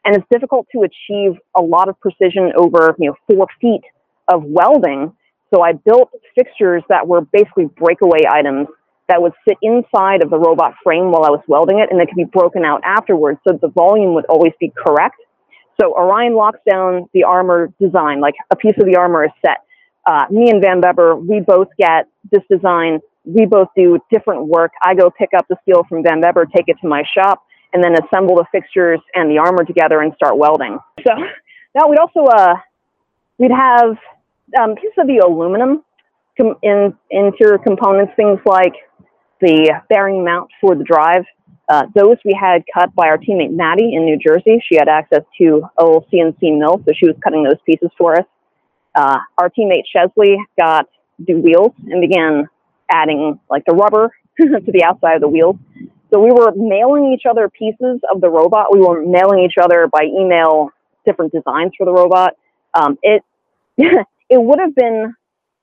and 0.06 0.16
it's 0.16 0.26
difficult 0.32 0.68
to 0.74 0.82
achieve 0.84 1.40
a 1.56 1.62
lot 1.62 1.90
of 1.90 2.00
precision 2.00 2.52
over 2.56 2.96
you 3.00 3.10
know 3.10 3.16
four 3.30 3.48
feet 3.60 3.82
of 4.28 4.44
welding. 4.44 5.14
So 5.54 5.62
I 5.62 5.74
built 5.74 6.10
fixtures 6.36 6.84
that 6.90 7.08
were 7.08 7.22
basically 7.22 7.66
breakaway 7.66 8.22
items 8.30 8.68
that 9.10 9.22
would 9.22 9.34
sit 9.48 9.58
inside 9.62 10.24
of 10.24 10.30
the 10.30 10.38
robot 10.38 10.74
frame 10.84 11.12
while 11.12 11.26
I 11.26 11.30
was 11.30 11.42
welding 11.48 11.80
it, 11.80 11.90
and 11.92 12.02
it 12.02 12.08
could 12.08 12.16
be 12.16 12.24
broken 12.26 12.64
out 12.64 12.82
afterwards, 12.84 13.40
so 13.48 13.58
the 13.62 13.68
volume 13.68 14.14
would 14.14 14.26
always 14.26 14.54
be 14.60 14.72
correct. 14.76 15.18
So 15.80 15.94
Orion 15.94 16.36
locks 16.36 16.60
down 16.70 17.08
the 17.14 17.24
armor 17.24 17.74
design, 17.82 18.22
like 18.22 18.36
a 18.52 18.56
piece 18.56 18.76
of 18.80 18.86
the 18.86 18.96
armor 18.96 19.26
is 19.26 19.32
set. 19.46 19.58
Uh, 20.06 20.26
me 20.30 20.50
and 20.50 20.62
Van 20.62 20.82
Bebber, 20.82 21.16
we 21.16 21.40
both 21.40 21.68
get 21.78 22.08
this 22.32 22.42
design. 22.50 23.00
We 23.26 23.46
both 23.46 23.70
do 23.76 24.00
different 24.12 24.48
work. 24.48 24.72
I 24.82 24.96
go 24.96 25.10
pick 25.10 25.30
up 25.36 25.48
the 25.50 25.56
steel 25.64 25.84
from 25.88 26.04
Van 26.04 26.22
Bebber, 26.22 26.46
take 26.46 26.66
it 26.68 26.78
to 26.82 26.88
my 26.88 27.04
shop, 27.16 27.44
and 27.74 27.84
then 27.84 27.94
assemble 27.94 28.36
the 28.36 28.46
fixtures 28.52 29.00
and 29.16 29.30
the 29.30 29.40
armor 29.40 29.64
together 29.64 30.02
and 30.02 30.14
start 30.16 30.38
welding. 30.38 30.78
So 31.06 31.14
now 31.76 31.90
we'd 31.90 32.00
also 32.00 32.26
uh, 32.26 32.56
we'd 33.38 33.52
have 33.52 33.98
um, 34.60 34.76
pieces 34.76 34.98
of 34.98 35.08
the 35.08 35.18
aluminum 35.26 35.84
com- 36.40 36.58
in 36.62 36.96
interior 37.10 37.58
components, 37.58 38.14
things 38.16 38.40
like 38.46 38.74
the 39.42 39.82
bearing 39.90 40.24
mount 40.24 40.50
for 40.62 40.76
the 40.76 40.84
drive. 40.84 41.26
Uh, 41.70 41.84
those 41.96 42.18
we 42.26 42.38
had 42.40 42.64
cut 42.74 42.94
by 42.94 43.08
our 43.08 43.18
teammate 43.18 43.52
Maddie 43.52 43.96
in 43.96 44.06
New 44.06 44.18
Jersey. 44.18 44.62
She 44.68 44.76
had 44.76 44.90
access 44.90 45.24
to 45.40 45.64
little 45.80 46.06
CNC 46.12 46.58
mill, 46.60 46.84
so 46.86 46.94
she 46.96 47.08
was 47.08 47.16
cutting 47.24 47.44
those 47.44 47.60
pieces 47.66 47.90
for 47.98 48.20
us. 48.20 48.26
Uh, 48.94 49.18
our 49.38 49.50
teammate 49.50 49.84
Chesley 49.92 50.38
got 50.60 50.88
the 51.20 51.36
wheels 51.36 51.72
and 51.88 52.02
began 52.02 52.48
adding 52.92 53.40
like 53.50 53.64
the 53.66 53.74
rubber 53.74 54.12
to 54.42 54.72
the 54.72 54.84
outside 54.84 55.16
of 55.16 55.22
the 55.22 55.28
wheels. 55.28 55.56
So 56.14 56.20
we 56.20 56.32
were 56.32 56.54
mailing 56.56 57.12
each 57.12 57.24
other 57.28 57.50
pieces 57.50 58.00
of 58.14 58.22
the 58.22 58.30
robot. 58.30 58.68
We 58.72 58.80
were 58.80 59.04
mailing 59.04 59.40
each 59.40 59.56
other 59.60 59.88
by 59.92 60.04
email 60.04 60.70
different 61.08 61.34
designs 61.34 61.72
for 61.76 61.86
the 61.86 61.92
robot. 61.92 62.36
Um, 62.76 63.00
it 63.02 63.24
it 63.78 64.06
would 64.42 64.60
have 64.60 64.76
been 64.76 65.16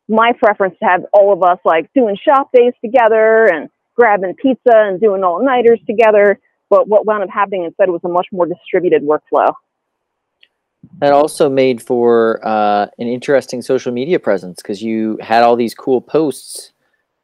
my 0.08 0.32
preference 0.32 0.76
to 0.80 0.84
have 0.86 1.04
all 1.12 1.32
of 1.32 1.44
us 1.44 1.58
like 1.64 1.88
doing 1.94 2.16
shop 2.16 2.50
days 2.52 2.72
together 2.84 3.46
and 3.46 3.70
grabbing 3.94 4.34
pizza 4.34 4.72
and 4.74 5.00
doing 5.00 5.22
all 5.22 5.40
nighters 5.40 5.78
together. 5.86 6.40
But 6.68 6.88
what 6.88 7.06
wound 7.06 7.22
up 7.22 7.30
happening 7.30 7.64
instead 7.64 7.88
was 7.88 8.00
a 8.04 8.08
much 8.08 8.26
more 8.32 8.46
distributed 8.46 9.02
workflow. 9.02 9.52
That 10.98 11.12
also 11.12 11.48
made 11.48 11.80
for 11.80 12.44
uh, 12.44 12.88
an 12.98 13.06
interesting 13.06 13.62
social 13.62 13.92
media 13.92 14.18
presence 14.18 14.56
because 14.60 14.82
you 14.82 15.16
had 15.20 15.44
all 15.44 15.54
these 15.54 15.74
cool 15.74 16.00
posts 16.00 16.72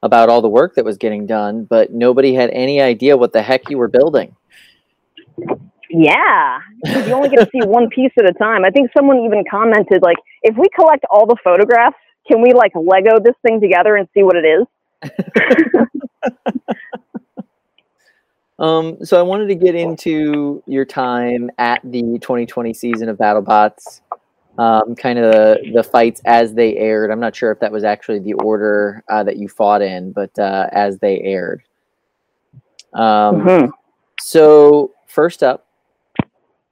about 0.07 0.31
all 0.31 0.41
the 0.41 0.49
work 0.49 0.75
that 0.77 0.85
was 0.85 0.97
getting 0.97 1.27
done, 1.27 1.65
but 1.65 1.93
nobody 1.93 2.33
had 2.33 2.51
any 2.51 2.81
idea 2.81 3.17
what 3.17 3.33
the 3.33 3.43
heck 3.43 3.69
you 3.69 3.77
were 3.77 3.89
building. 3.89 4.35
Yeah, 5.91 6.61
you 6.85 7.13
only 7.13 7.29
get 7.29 7.45
to 7.45 7.49
see 7.53 7.67
one 7.67 7.89
piece 7.91 8.13
at 8.19 8.29
a 8.29 8.33
time. 8.33 8.65
I 8.65 8.71
think 8.71 8.91
someone 8.97 9.19
even 9.19 9.45
commented 9.49 10.03
like, 10.03 10.17
if 10.43 10.57
we 10.57 10.69
collect 10.75 11.05
all 11.11 11.27
the 11.27 11.37
photographs 11.45 11.97
can 12.27 12.43
we 12.43 12.53
like 12.53 12.73
Lego 12.75 13.21
this 13.21 13.35
thing 13.43 13.61
together 13.61 13.97
and 13.97 14.09
see 14.13 14.23
what 14.23 14.37
it 14.37 14.45
is? 14.45 14.67
um, 18.59 19.05
so 19.05 19.19
I 19.19 19.23
wanted 19.23 19.47
to 19.49 19.55
get 19.55 19.75
into 19.75 20.63
your 20.67 20.85
time 20.85 21.51
at 21.59 21.81
the 21.85 22.03
2020 22.21 22.75
season 22.75 23.09
of 23.09 23.17
BattleBots, 23.17 24.01
um, 24.59 24.95
kind 24.95 25.19
of 25.19 25.33
the, 25.33 25.73
the, 25.75 25.83
fights 25.83 26.21
as 26.25 26.55
they 26.55 26.77
aired. 26.77 27.11
I'm 27.11 27.21
not 27.21 27.37
sure 27.37 27.51
if 27.51 27.61
that 27.61 27.71
was 27.71 27.85
actually 27.85 28.21
the 28.21 28.35
order 28.35 29.05
uh, 29.09 29.23
that 29.25 29.37
you 29.37 29.49
fought 29.49 29.83
in, 29.83 30.13
but 30.13 30.37
uh, 30.39 30.69
as 30.73 30.99
they 30.99 31.21
aired. 31.21 31.63
Um, 32.95 33.41
mm-hmm. 33.41 33.71
So 34.21 34.93
first 35.07 35.43
up, 35.43 35.67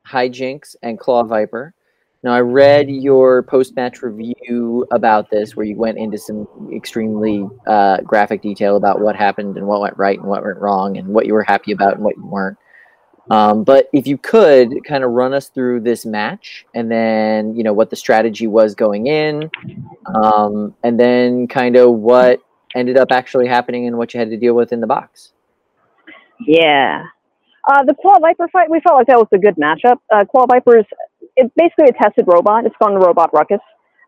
HiJinx 0.09 0.77
and 0.83 0.99
Claw 0.99 1.25
Viper. 1.25 1.75
Now, 2.23 2.33
I 2.33 2.41
read 2.41 2.89
your 2.89 3.43
post 3.43 3.77
match 3.77 4.01
review 4.01 4.87
about 4.93 5.29
this, 5.31 5.57
where 5.57 5.67
you 5.67 5.77
went 5.77 5.99
into 5.99 6.17
some 6.17 6.49
extremely 6.75 7.47
uh, 7.67 8.01
graphic 8.01 8.41
detail 8.41 8.77
about 8.77 9.03
what 9.03 9.15
happened 9.15 9.59
and 9.59 9.67
what 9.67 9.83
went 9.83 9.99
right 9.99 10.19
and 10.19 10.27
what 10.27 10.43
went 10.43 10.57
wrong, 10.57 10.97
and 10.97 11.09
what 11.09 11.27
you 11.27 11.35
were 11.35 11.45
happy 11.45 11.73
about 11.73 11.97
and 11.97 12.03
what 12.03 12.17
you 12.17 12.25
weren't. 12.25 12.57
Um, 13.31 13.65
but 13.65 13.89
if 13.93 14.07
you 14.07 14.19
could 14.19 14.85
kind 14.85 15.03
of 15.03 15.11
run 15.13 15.33
us 15.33 15.49
through 15.49 15.81
this 15.81 16.05
match, 16.05 16.67
and 16.75 16.91
then 16.91 17.57
you 17.57 17.63
know 17.63 17.73
what 17.73 17.91
the 17.91 17.97
strategy 17.97 18.47
was 18.47 18.75
going 18.75 19.07
in, 19.07 19.51
um, 20.15 20.75
and 20.83 21.01
then 21.01 21.49
kind 21.49 21.77
of 21.77 21.93
what 21.95 22.41
ended 22.75 22.97
up 22.97 23.13
actually 23.13 23.47
happening 23.47 23.87
and 23.87 23.97
what 23.97 24.13
you 24.13 24.21
had 24.21 24.31
to 24.31 24.37
deal 24.37 24.55
with 24.55 24.73
in 24.73 24.81
the 24.81 24.87
box. 24.87 25.33
Yeah. 26.47 27.05
Uh, 27.67 27.83
the 27.85 27.95
Claw 27.95 28.19
Viper 28.21 28.47
fight, 28.49 28.69
we 28.69 28.81
felt 28.81 28.97
like 28.97 29.07
that 29.07 29.17
was 29.17 29.29
a 29.33 29.39
good 29.39 29.57
matchup. 29.57 29.97
Uh, 30.13 30.25
Claw 30.27 30.45
Viper's 30.47 30.85
it's 31.37 31.53
basically 31.57 31.87
a 31.89 32.03
tested 32.03 32.27
robot. 32.27 32.67
It's 32.67 32.77
called 32.77 32.95
Robot 33.03 33.33
Ruckus. 33.33 33.61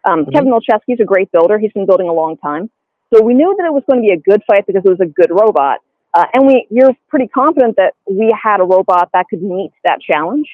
Um, 0.09 0.21
mm-hmm. 0.21 0.31
Kevin 0.31 0.53
Olszewski's 0.53 1.01
a 1.01 1.05
great 1.05 1.31
builder. 1.33 1.59
He's 1.59 1.73
been 1.73 1.87
building 1.87 2.09
a 2.09 2.13
long 2.13 2.37
time. 2.37 2.71
So 3.13 3.23
we 3.23 3.35
knew 3.35 3.55
that 3.59 3.67
it 3.67 3.73
was 3.73 3.83
going 3.89 4.03
to 4.03 4.07
be 4.07 4.13
a 4.13 4.19
good 4.19 4.43
fight 4.47 4.67
because 4.67 4.83
it 4.85 4.89
was 4.89 5.01
a 5.01 5.07
good 5.07 5.31
robot. 5.31 5.79
Uh, 6.17 6.25
and 6.33 6.47
we, 6.47 6.67
you're 6.71 6.97
pretty 7.11 7.29
confident 7.29 7.77
that 7.77 7.93
we 8.11 8.33
had 8.43 8.61
a 8.61 8.65
robot 8.65 9.11
that 9.13 9.27
could 9.29 9.43
meet 9.43 9.71
that 9.85 10.01
challenge. 10.01 10.49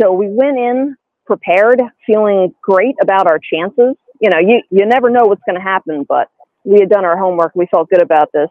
So 0.00 0.10
we 0.12 0.26
went 0.26 0.56
in 0.56 0.96
prepared, 1.26 1.82
feeling 2.06 2.54
great 2.62 2.94
about 3.02 3.26
our 3.26 3.38
chances. 3.38 3.94
You 4.22 4.30
know, 4.30 4.38
you, 4.38 4.62
you 4.70 4.86
never 4.86 5.10
know 5.10 5.24
what's 5.24 5.42
going 5.46 5.56
to 5.56 5.62
happen, 5.62 6.06
but 6.08 6.30
we 6.64 6.80
had 6.80 6.88
done 6.88 7.04
our 7.04 7.18
homework. 7.18 7.52
We 7.54 7.66
felt 7.66 7.90
good 7.90 8.00
about 8.00 8.32
this. 8.32 8.48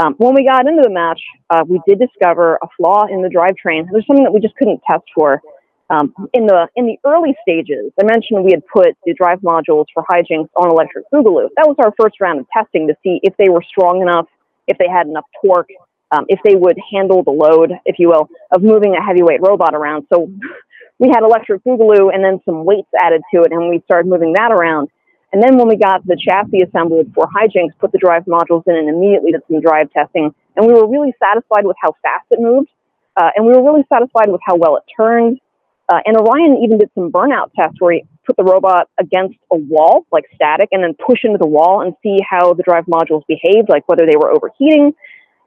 Um, 0.00 0.14
when 0.18 0.34
we 0.34 0.44
got 0.44 0.66
into 0.66 0.82
the 0.82 0.90
match, 0.90 1.20
uh, 1.50 1.62
we 1.66 1.80
did 1.86 2.00
discover 2.00 2.56
a 2.56 2.66
flaw 2.76 3.06
in 3.06 3.22
the 3.22 3.28
drivetrain. 3.28 3.86
There's 3.92 4.06
something 4.08 4.24
that 4.24 4.32
we 4.32 4.40
just 4.40 4.56
couldn't 4.56 4.80
test 4.90 5.04
for. 5.14 5.40
Um, 5.88 6.12
in 6.34 6.46
the 6.46 6.66
in 6.74 6.86
the 6.86 6.98
early 7.06 7.36
stages, 7.42 7.92
I 8.00 8.04
mentioned 8.04 8.42
we 8.44 8.50
had 8.50 8.66
put 8.66 8.96
the 9.04 9.14
drive 9.14 9.38
modules 9.38 9.84
for 9.94 10.02
HiJinx 10.10 10.48
on 10.56 10.68
electric 10.68 11.04
boogaloo. 11.14 11.48
That 11.56 11.68
was 11.68 11.76
our 11.78 11.94
first 11.98 12.20
round 12.20 12.40
of 12.40 12.46
testing 12.52 12.88
to 12.88 12.94
see 13.04 13.20
if 13.22 13.36
they 13.36 13.48
were 13.48 13.62
strong 13.62 14.02
enough, 14.02 14.26
if 14.66 14.78
they 14.78 14.88
had 14.88 15.06
enough 15.06 15.24
torque, 15.40 15.68
um, 16.10 16.24
if 16.28 16.40
they 16.44 16.54
would 16.54 16.78
handle 16.92 17.22
the 17.22 17.30
load, 17.30 17.72
if 17.84 17.98
you 17.98 18.08
will, 18.08 18.28
of 18.52 18.62
moving 18.62 18.94
a 18.94 19.02
heavyweight 19.04 19.40
robot 19.42 19.74
around. 19.74 20.06
So 20.12 20.30
we 20.98 21.08
had 21.08 21.22
electric 21.22 21.64
boogaloo 21.64 22.14
and 22.14 22.24
then 22.24 22.40
some 22.44 22.64
weights 22.64 22.88
added 23.00 23.22
to 23.34 23.42
it, 23.42 23.52
and 23.52 23.68
we 23.68 23.82
started 23.84 24.08
moving 24.08 24.32
that 24.34 24.52
around. 24.52 24.88
And 25.32 25.42
then 25.42 25.58
when 25.58 25.68
we 25.68 25.76
got 25.76 26.06
the 26.06 26.16
chassis 26.16 26.62
assembled 26.62 27.12
for 27.14 27.26
HiJinx, 27.26 27.76
put 27.78 27.92
the 27.92 27.98
drive 27.98 28.24
modules 28.24 28.62
in 28.66 28.76
and 28.76 28.88
immediately 28.88 29.32
did 29.32 29.42
some 29.50 29.60
drive 29.60 29.90
testing. 29.92 30.32
And 30.54 30.66
we 30.66 30.72
were 30.72 30.88
really 30.88 31.12
satisfied 31.22 31.66
with 31.66 31.76
how 31.82 31.92
fast 32.02 32.24
it 32.30 32.40
moved. 32.40 32.70
uh, 33.16 33.30
and 33.34 33.46
we 33.46 33.52
were 33.52 33.64
really 33.64 33.84
satisfied 33.92 34.30
with 34.30 34.40
how 34.44 34.56
well 34.56 34.76
it 34.76 34.82
turned. 34.96 35.40
Uh, 35.88 36.00
and 36.04 36.16
Orion 36.16 36.58
even 36.62 36.78
did 36.78 36.90
some 36.94 37.10
burnout 37.10 37.50
tests 37.54 37.80
where 37.80 37.94
he 37.94 38.04
put 38.26 38.36
the 38.36 38.44
robot 38.44 38.88
against 38.98 39.36
a 39.52 39.56
wall, 39.56 40.06
like 40.12 40.24
static, 40.34 40.68
and 40.72 40.82
then 40.82 40.94
push 40.94 41.20
into 41.24 41.38
the 41.38 41.46
wall 41.46 41.82
and 41.82 41.94
see 42.02 42.18
how 42.28 42.54
the 42.54 42.62
drive 42.62 42.84
modules 42.84 43.22
behaved, 43.28 43.68
like 43.68 43.88
whether 43.88 44.04
they 44.06 44.16
were 44.16 44.30
overheating. 44.30 44.92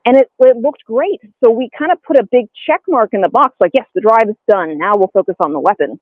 And 0.05 0.17
it, 0.17 0.31
it 0.39 0.57
looked 0.57 0.83
great. 0.85 1.19
So 1.43 1.51
we 1.51 1.69
kind 1.77 1.91
of 1.91 2.01
put 2.01 2.17
a 2.17 2.23
big 2.31 2.45
check 2.65 2.81
mark 2.87 3.09
in 3.13 3.21
the 3.21 3.29
box, 3.29 3.55
like, 3.59 3.71
yes, 3.73 3.85
the 3.93 4.01
drive 4.01 4.29
is 4.29 4.35
done. 4.49 4.77
Now 4.77 4.93
we'll 4.95 5.11
focus 5.13 5.35
on 5.43 5.53
the 5.53 5.59
weapon. 5.59 5.99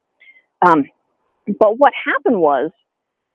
Um, 0.65 0.85
but 1.59 1.77
what 1.77 1.93
happened 1.93 2.39
was 2.39 2.71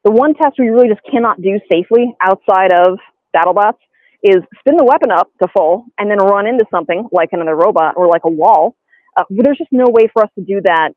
the 0.04 0.12
one 0.12 0.34
test 0.34 0.56
we 0.58 0.68
really 0.68 0.88
just 0.88 1.00
cannot 1.10 1.40
do 1.40 1.58
safely 1.70 2.14
outside 2.20 2.72
of 2.72 2.98
BattleBots 3.34 3.78
is 4.22 4.36
spin 4.60 4.76
the 4.76 4.84
weapon 4.84 5.10
up 5.10 5.30
to 5.40 5.48
full 5.56 5.86
and 5.98 6.10
then 6.10 6.18
run 6.18 6.46
into 6.46 6.64
something 6.70 7.08
like 7.10 7.30
another 7.32 7.56
robot 7.56 7.94
or 7.96 8.06
like 8.08 8.22
a 8.24 8.30
wall. 8.30 8.76
Uh, 9.16 9.24
there's 9.30 9.58
just 9.58 9.72
no 9.72 9.86
way 9.88 10.08
for 10.12 10.22
us 10.22 10.30
to 10.38 10.44
do 10.44 10.60
that 10.64 10.90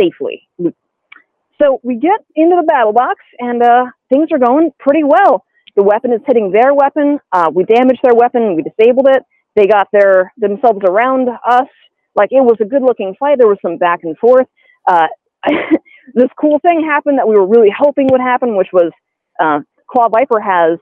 safely. 0.00 0.48
So 1.60 1.80
we 1.82 1.96
get 1.96 2.20
into 2.36 2.56
the 2.56 2.66
battle 2.66 2.92
box 2.92 3.20
and 3.38 3.62
uh, 3.62 3.86
things 4.12 4.28
are 4.32 4.38
going 4.38 4.70
pretty 4.78 5.02
well. 5.04 5.44
The 5.76 5.82
weapon 5.82 6.12
is 6.12 6.20
hitting 6.26 6.52
their 6.52 6.74
weapon. 6.74 7.18
Uh, 7.32 7.50
we 7.54 7.64
damaged 7.64 8.00
their 8.02 8.14
weapon. 8.14 8.54
We 8.56 8.62
disabled 8.62 9.08
it. 9.08 9.22
They 9.56 9.66
got 9.66 9.88
their 9.92 10.32
themselves 10.36 10.80
around 10.88 11.28
us. 11.28 11.68
Like 12.14 12.30
it 12.30 12.42
was 12.42 12.56
a 12.60 12.64
good 12.64 12.82
looking 12.82 13.14
fight. 13.18 13.38
There 13.38 13.48
was 13.48 13.58
some 13.62 13.78
back 13.78 14.00
and 14.02 14.16
forth. 14.18 14.46
Uh, 14.86 15.06
this 16.14 16.30
cool 16.40 16.58
thing 16.60 16.84
happened 16.88 17.18
that 17.18 17.28
we 17.28 17.34
were 17.34 17.46
really 17.46 17.72
hoping 17.76 18.08
would 18.10 18.20
happen, 18.20 18.56
which 18.56 18.68
was 18.72 18.92
uh, 19.40 19.60
Claw 19.90 20.08
Viper 20.08 20.40
has 20.40 20.78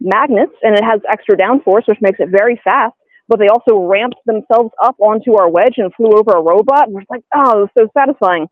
magnets 0.00 0.54
and 0.62 0.76
it 0.76 0.84
has 0.84 1.00
extra 1.10 1.36
downforce, 1.36 1.86
which 1.86 1.98
makes 2.00 2.18
it 2.20 2.28
very 2.30 2.60
fast. 2.62 2.94
But 3.28 3.38
they 3.38 3.48
also 3.48 3.86
ramped 3.86 4.16
themselves 4.24 4.70
up 4.82 4.96
onto 5.00 5.34
our 5.34 5.50
wedge 5.50 5.74
and 5.76 5.92
flew 5.94 6.10
over 6.10 6.32
a 6.32 6.42
robot. 6.42 6.90
We're 6.90 7.02
like, 7.10 7.24
oh, 7.34 7.58
it 7.58 7.68
was 7.68 7.70
so 7.78 7.88
satisfying. 7.92 8.48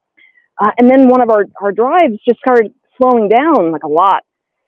Uh, 0.59 0.71
and 0.79 0.91
then 0.91 1.09
one 1.09 1.21
of 1.21 1.31
our, 1.31 1.45
our 1.61 1.73
drives 1.73 2.19
just 2.27 2.39
started 2.41 2.73
slowing 2.97 3.29
down 3.29 3.73
like 3.73 3.83
a 3.83 3.89
lot. 3.89 4.25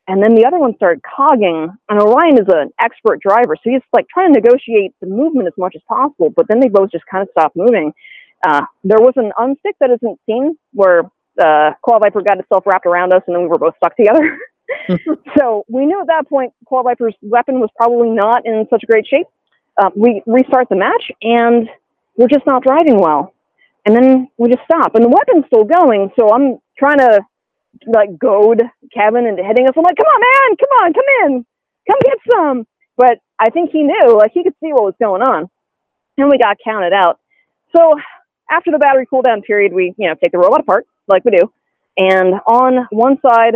And 0.06 0.23
then 0.23 0.35
the 0.35 0.47
other 0.47 0.59
one 0.59 0.74
started 0.77 1.02
cogging. 1.02 1.69
And 1.89 2.01
Orion 2.01 2.39
is 2.39 2.48
an 2.48 2.70
expert 2.81 3.20
driver, 3.20 3.56
so 3.56 3.70
he's 3.70 3.82
like 3.93 4.06
trying 4.09 4.32
to 4.32 4.40
negotiate 4.40 4.94
the 5.01 5.06
movement 5.06 5.48
as 5.48 5.55
much 5.59 5.74
as 5.77 5.82
possible. 5.86 6.31
But 6.31 6.48
then 6.48 6.60
they 6.60 6.69
both 6.69 6.90
just 6.90 7.05
kind 7.06 7.23
of 7.23 7.28
stopped 7.31 7.56
moving. 7.56 7.93
Uh, 8.47 8.62
there 8.85 9.01
was 9.01 9.15
an 9.16 9.32
unstick 9.39 9.74
that 9.81 9.90
isn't 9.90 10.19
seen 10.27 10.56
where 10.73 11.02
uh, 11.39 11.73
Claw 11.85 11.98
Viper 11.98 12.23
got 12.23 12.39
itself 12.39 12.65
wrapped 12.66 12.86
around 12.86 13.12
us, 13.12 13.23
and 13.27 13.35
then 13.35 13.43
we 13.43 13.48
were 13.48 13.59
both 13.59 13.74
stuck 13.77 13.97
together. 13.97 14.39
so 15.39 15.65
we 15.69 15.86
knew 15.86 16.01
at 16.01 16.06
that 16.09 16.28
point 16.28 16.52
Claw 16.69 16.82
Viper's 16.82 17.15
weapon 17.23 17.60
was 17.60 17.70
probably 17.77 18.10
not 18.10 18.44
in 18.47 18.66
such 18.70 18.85
great 18.86 19.06
shape. 19.06 19.27
Uh, 19.77 19.90
we 19.97 20.23
restart 20.27 20.69
the 20.69 20.77
match, 20.77 21.10
and 21.23 21.69
we're 22.16 22.28
just 22.28 22.47
not 22.47 22.62
driving 22.62 22.98
well. 22.98 23.32
And 23.89 23.97
then 23.97 24.28
we 24.36 24.51
just 24.51 24.65
stop, 24.65 24.94
and 24.94 25.02
the 25.02 25.09
weapon's 25.09 25.47
still 25.47 25.65
going. 25.65 26.10
So 26.15 26.28
I'm 26.28 26.59
trying 26.78 26.98
to 26.98 27.23
like 27.86 28.19
goad 28.19 28.60
Kevin 28.93 29.24
into 29.24 29.43
hitting 29.43 29.66
us. 29.66 29.73
I'm 29.74 29.82
like, 29.82 29.97
"Come 29.97 30.12
on, 30.12 30.20
man! 30.20 30.56
Come 30.60 30.73
on, 30.85 30.93
come 30.93 31.09
in, 31.24 31.47
come 31.89 31.98
get 32.05 32.19
some." 32.31 32.66
But 32.98 33.16
I 33.39 33.48
think 33.48 33.70
he 33.70 33.82
knew, 33.82 34.15
like 34.15 34.32
he 34.35 34.43
could 34.44 34.52
see 34.60 34.74
what 34.74 34.85
was 34.85 34.94
going 35.01 35.23
on, 35.23 35.48
and 36.19 36.28
we 36.28 36.36
got 36.36 36.59
counted 36.62 36.93
out. 36.93 37.19
So 37.74 37.94
after 38.51 38.70
the 38.70 38.78
battery 38.78 39.06
cooldown 39.10 39.43
period, 39.43 39.73
we 39.73 39.94
you 39.97 40.06
know 40.06 40.16
take 40.23 40.32
the 40.32 40.39
robot 40.39 40.60
apart 40.60 40.86
like 41.06 41.24
we 41.24 41.31
do, 41.31 41.51
and 41.97 42.35
on 42.47 42.89
one 42.90 43.16
side 43.27 43.55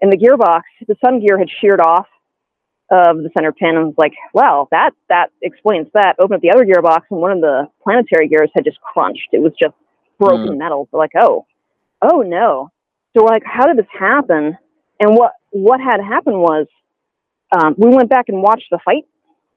in 0.00 0.08
the 0.08 0.16
gearbox, 0.16 0.62
the 0.88 0.96
sun 1.04 1.20
gear 1.20 1.38
had 1.38 1.48
sheared 1.60 1.82
off 1.82 2.06
of 2.90 3.18
the 3.18 3.30
center 3.36 3.52
pin 3.52 3.76
and 3.76 3.86
was 3.86 3.94
like, 3.96 4.14
well, 4.34 4.68
that 4.70 4.90
that 5.08 5.30
explains 5.42 5.86
that. 5.94 6.16
Open 6.18 6.34
up 6.34 6.40
the 6.42 6.50
other 6.50 6.64
gearbox 6.64 7.02
and 7.10 7.20
one 7.20 7.32
of 7.32 7.40
the 7.40 7.68
planetary 7.82 8.28
gears 8.28 8.50
had 8.54 8.64
just 8.64 8.80
crunched. 8.80 9.28
It 9.32 9.40
was 9.40 9.52
just 9.60 9.74
broken 10.18 10.54
mm. 10.54 10.58
metal. 10.58 10.88
We're 10.90 10.98
like, 10.98 11.12
oh, 11.18 11.46
oh 12.02 12.22
no. 12.22 12.70
So 13.16 13.24
like, 13.24 13.42
how 13.44 13.66
did 13.66 13.76
this 13.76 13.86
happen? 13.96 14.56
And 14.98 15.16
what 15.16 15.32
what 15.50 15.80
had 15.80 16.00
happened 16.00 16.38
was 16.38 16.66
um, 17.52 17.74
we 17.78 17.88
went 17.94 18.08
back 18.10 18.28
and 18.28 18.42
watched 18.42 18.68
the 18.70 18.78
fight, 18.84 19.04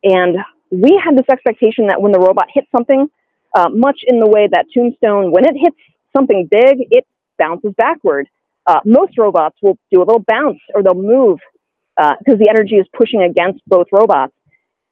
and 0.03 0.38
we 0.72 0.99
had 1.03 1.18
this 1.18 1.27
expectation 1.30 1.88
that 1.88 2.01
when 2.01 2.11
the 2.11 2.19
robot 2.19 2.47
hit 2.53 2.65
something, 2.76 3.07
uh, 3.55 3.69
much 3.69 3.99
in 4.07 4.19
the 4.19 4.27
way 4.27 4.47
that 4.51 4.65
Tombstone, 4.73 5.31
when 5.31 5.45
it 5.45 5.55
hits 5.55 5.77
something 6.15 6.47
big, 6.49 6.88
it 6.91 7.05
bounces 7.38 7.73
backward. 7.77 8.27
Uh, 8.65 8.80
most 8.85 9.18
robots 9.18 9.57
will 9.61 9.77
do 9.91 9.99
a 9.99 10.05
little 10.05 10.23
bounce 10.26 10.60
or 10.73 10.81
they'll 10.81 10.93
move 10.93 11.39
because 11.98 12.36
uh, 12.36 12.44
the 12.44 12.49
energy 12.49 12.76
is 12.76 12.88
pushing 12.95 13.22
against 13.22 13.61
both 13.68 13.88
robots. 13.91 14.34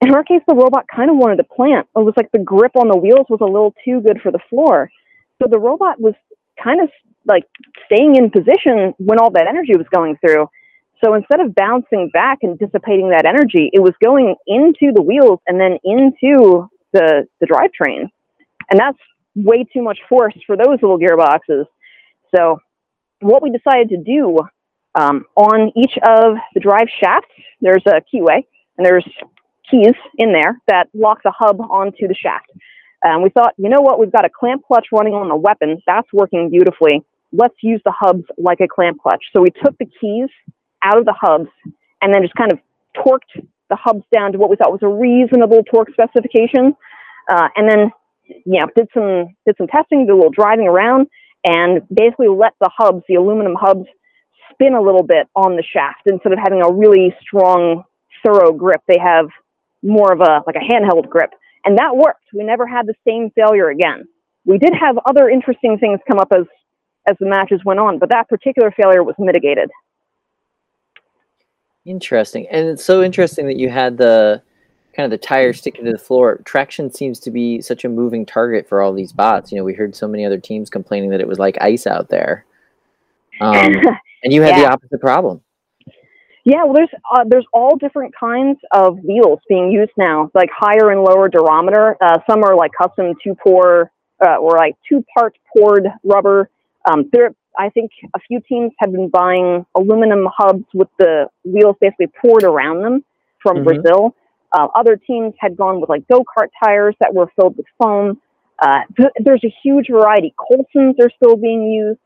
In 0.02 0.14
our 0.14 0.24
case, 0.24 0.42
the 0.48 0.56
robot 0.56 0.86
kind 0.94 1.10
of 1.10 1.18
wanted 1.18 1.38
to 1.38 1.44
plant. 1.44 1.88
It 1.96 2.00
was 2.00 2.14
like 2.18 2.32
the 2.32 2.40
grip 2.40 2.72
on 2.76 2.88
the 2.88 2.98
wheels 2.98 3.28
was 3.30 3.40
a 3.42 3.46
little 3.46 3.74
too 3.86 4.02
good 4.02 4.20
for 4.22 4.32
the 4.32 4.40
floor. 4.50 4.90
So 5.42 5.48
the 5.50 5.60
robot 5.60 6.00
was 6.00 6.16
kind 6.62 6.82
of 6.82 6.90
like 7.26 7.44
staying 7.86 8.16
in 8.16 8.32
position 8.32 8.94
when 8.98 9.20
all 9.20 9.32
that 9.32 9.48
energy 9.48 9.76
was 9.78 9.88
going 9.94 10.18
through. 10.18 10.48
So 11.04 11.14
instead 11.16 11.40
of 11.40 11.56
bouncing 11.56 12.10
back 12.14 12.40
and 12.42 12.58
dissipating 12.58 13.10
that 13.10 13.26
energy, 13.26 13.70
it 13.74 13.80
was 13.80 13.94
going 14.04 14.36
into 14.48 14.92
the 14.94 15.02
wheels 15.02 15.40
and 15.48 15.60
then 15.60 15.78
into 15.84 16.70
the, 16.94 17.28
the 17.40 17.48
drivetrain. 17.48 18.10
And 18.70 18.80
that's 18.80 18.98
way 19.36 19.66
too 19.72 19.82
much 19.82 20.00
force 20.08 20.34
for 20.46 20.56
those 20.56 20.78
little 20.82 21.00
gearboxes. 21.00 21.66
So 22.36 22.60
what 23.20 23.42
we 23.42 23.52
decided 23.52 23.90
to 23.90 23.98
do 23.98 24.38
um, 24.96 25.26
on 25.36 25.72
each 25.76 25.98
of 26.08 26.36
the 26.54 26.60
drive 26.60 26.88
shafts, 27.02 27.30
there's 27.62 27.84
a 27.86 28.02
keyway, 28.14 28.46
and 28.78 28.86
there's 28.86 29.08
keys 29.70 29.94
in 30.18 30.34
there 30.34 30.60
that 30.68 30.90
lock 30.94 31.20
the 31.24 31.34
hub 31.38 31.60
onto 31.62 32.08
the 32.08 32.16
shaft. 32.16 32.52
And 33.04 33.24
we 33.24 33.30
thought, 33.30 33.54
you 33.58 33.70
know 33.70 33.82
what, 33.82 34.00
we've 34.00 34.12
got 34.12 34.26
a 34.26 34.30
clamp 34.30 34.64
clutch 34.68 34.88
running 34.92 35.14
on 35.14 35.30
the 35.30 35.36
weapon. 35.36 35.82
That's 35.88 36.08
working 36.14 36.50
beautifully. 36.50 37.04
Let's 37.32 37.56
use 37.62 37.82
the 37.86 37.94
hubs 37.98 38.24
like 38.38 38.60
a 38.60 38.68
clamp 38.68 39.02
clutch. 39.02 39.24
So 39.34 39.42
we 39.42 39.50
took 39.64 39.78
the 39.80 39.88
keys 40.00 40.30
out 40.84 40.98
of 40.98 41.06
the 41.06 41.16
hubs 41.20 41.50
and 42.02 42.14
then 42.14 42.22
just 42.22 42.36
kind 42.36 42.52
of 42.52 42.60
torqued 42.96 43.44
the 43.70 43.76
hubs 43.76 44.04
down 44.14 44.34
to 44.34 44.38
what 44.38 44.50
we 44.50 44.56
thought 44.56 44.72
was 44.72 44.84
a 44.84 44.88
reasonable 44.88 45.64
torque 45.64 45.92
specification. 45.94 46.76
Uh, 47.30 47.48
and 47.56 47.70
then, 47.70 47.92
you 48.28 48.60
know, 48.60 48.68
did 48.76 48.88
some 48.94 49.36
did 49.46 49.56
some 49.58 49.68
testing, 49.68 50.06
did 50.06 50.12
a 50.12 50.16
little 50.16 50.30
driving 50.30 50.68
around, 50.68 51.08
and 51.46 51.82
basically 51.90 52.28
let 52.28 52.54
the 52.60 52.70
hubs, 52.76 53.04
the 53.08 53.16
aluminum 53.16 53.56
hubs, 53.60 53.86
spin 54.54 54.74
a 54.74 54.82
little 54.82 55.04
bit 55.04 55.28
on 55.36 55.56
the 55.56 55.64
shaft 55.64 56.02
instead 56.06 56.34
of 56.34 56.40
having 56.40 56.62
a 56.62 56.72
really 56.72 57.16
strong, 57.22 57.84
thorough 58.26 58.52
grip. 58.52 58.82
They 58.88 59.00
have 59.00 59.28
more 59.84 60.14
of 60.14 60.22
a 60.22 60.42
like 60.46 60.56
a 60.56 60.60
handheld 60.60 61.10
grip, 61.10 61.32
and 61.66 61.78
that 61.78 61.96
worked. 61.96 62.26
We 62.34 62.44
never 62.44 62.68
had 62.68 62.88
the 62.88 62.96
same 63.08 63.32
failure 63.32 63.70
again. 63.70 64.08
We 64.46 64.58
did 64.58 64.74
have 64.80 64.98
other 65.06 65.30
interesting 65.30 65.78
things 65.78 66.00
come 66.08 66.20
up 66.20 66.32
as 66.32 66.46
as 67.08 67.16
the 67.20 67.28
matches 67.28 67.62
went 67.66 67.80
on, 67.80 68.00
but 68.00 68.10
that 68.10 68.30
particular 68.30 68.72
failure 68.72 69.04
was 69.04 69.16
mitigated. 69.18 69.70
Interesting, 71.86 72.48
and 72.50 72.68
it's 72.68 72.86
so 72.86 73.02
interesting 73.02 73.48
that 73.48 73.58
you 73.58 73.70
had 73.70 73.98
the 73.98 74.42
kind 74.96 75.06
of 75.06 75.12
the 75.12 75.26
tire 75.26 75.54
sticking 75.54 75.86
to 75.86 75.92
the 75.92 75.98
floor. 75.98 76.42
Traction 76.44 76.92
seems 76.92 77.20
to 77.22 77.32
be 77.32 77.62
such 77.62 77.86
a 77.86 77.90
moving 77.90 78.26
target 78.26 78.68
for 78.68 78.82
all 78.82 78.94
these 78.94 79.14
bots. 79.14 79.52
You 79.52 79.58
know, 79.58 79.64
we 79.64 79.74
heard 79.74 79.96
so 79.96 80.08
many 80.08 80.26
other 80.26 80.38
teams 80.38 80.70
complaining 80.70 81.10
that 81.12 81.22
it 81.22 81.28
was 81.28 81.40
like 81.40 81.58
ice 81.62 81.88
out 81.88 82.10
there. 82.10 82.46
Um, 83.40 83.74
and 84.24 84.34
you 84.34 84.42
had 84.42 84.52
yeah. 84.52 84.62
the 84.62 84.72
opposite 84.72 85.02
problem. 85.02 85.42
Yeah, 86.44 86.64
well, 86.64 86.74
there's 86.74 86.90
uh, 87.14 87.24
there's 87.28 87.46
all 87.54 87.78
different 87.78 88.16
kinds 88.20 88.58
of 88.72 88.98
wheels 89.04 89.40
being 89.48 89.72
used 89.72 89.92
now, 89.96 90.32
like 90.34 90.50
higher 90.56 90.90
and 90.92 91.02
lower 91.02 91.30
durometer. 91.30 91.96
Uh, 92.02 92.18
some 92.28 92.44
are 92.44 92.56
like 92.56 92.72
custom 92.76 93.14
two 93.24 93.36
pour 93.36 93.92
uh, 94.26 94.38
or 94.38 94.58
like 94.58 94.76
two 94.90 95.06
part 95.16 95.38
poured 95.56 95.88
rubber. 96.04 96.50
Um, 96.90 97.10
there, 97.12 97.36
I 97.60 97.70
think 97.70 97.92
a 98.16 98.20
few 98.28 98.42
teams 98.48 98.72
have 98.80 98.92
been 98.92 99.10
buying 99.10 99.66
aluminum 99.76 100.28
hubs 100.36 100.66
with 100.74 100.88
the 100.98 101.28
wheels 101.44 101.76
basically 101.80 102.08
poured 102.08 102.44
around 102.44 102.82
them 102.82 103.06
from 103.42 103.58
mm-hmm. 103.58 103.66
Brazil. 103.66 104.16
Uh, 104.52 104.68
other 104.76 104.98
teams 104.98 105.34
had 105.40 105.56
gone 105.56 105.80
with 105.80 105.90
like 105.90 106.08
go 106.08 106.24
kart 106.24 106.48
tires 106.64 106.96
that 107.00 107.14
were 107.14 107.28
filled 107.36 107.56
with 107.56 107.68
foam. 107.82 108.20
Uh, 108.58 108.80
th- 108.98 109.14
there's 109.24 109.44
a 109.44 109.54
huge 109.64 109.88
variety. 109.92 110.34
Colsons 110.38 110.96
are 111.00 111.12
still 111.18 111.36
being 111.36 111.64
used 111.64 112.00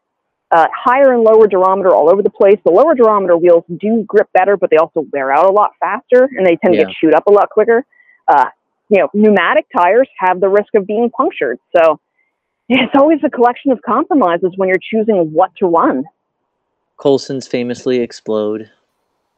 uh, 0.52 0.68
higher 0.74 1.14
and 1.14 1.24
lower 1.24 1.48
durometer 1.48 1.92
all 1.92 2.10
over 2.10 2.22
the 2.22 2.30
place. 2.30 2.58
The 2.64 2.72
lower 2.72 2.96
durometer 2.96 3.40
wheels 3.40 3.64
do 3.80 4.04
grip 4.08 4.30
better, 4.34 4.58
but 4.58 4.70
they 4.70 4.78
also 4.78 5.06
wear 5.12 5.32
out 5.32 5.46
a 5.46 5.52
lot 5.52 5.72
faster 5.80 6.30
and 6.38 6.46
they 6.46 6.56
tend 6.58 6.76
yeah. 6.76 6.82
to 6.82 6.86
get 6.86 6.96
chewed 6.96 7.14
up 7.14 7.28
a 7.28 7.32
lot 7.32 7.50
quicker. 7.50 7.86
Uh, 8.28 8.46
you 8.90 9.00
know, 9.00 9.10
pneumatic 9.14 9.66
tires 9.76 10.08
have 10.18 10.40
the 10.40 10.50
risk 10.50 10.76
of 10.76 10.86
being 10.86 11.10
punctured. 11.10 11.60
So 11.76 12.00
it's 12.70 12.94
always 12.96 13.20
a 13.24 13.30
collection 13.30 13.72
of 13.72 13.82
compromises 13.82 14.54
when 14.58 14.70
you're 14.70 14.78
choosing 14.78 15.32
what 15.34 15.56
to 15.58 15.68
run. 15.68 16.04
Colson's 16.98 17.48
famously 17.48 18.00
explode. 18.00 18.70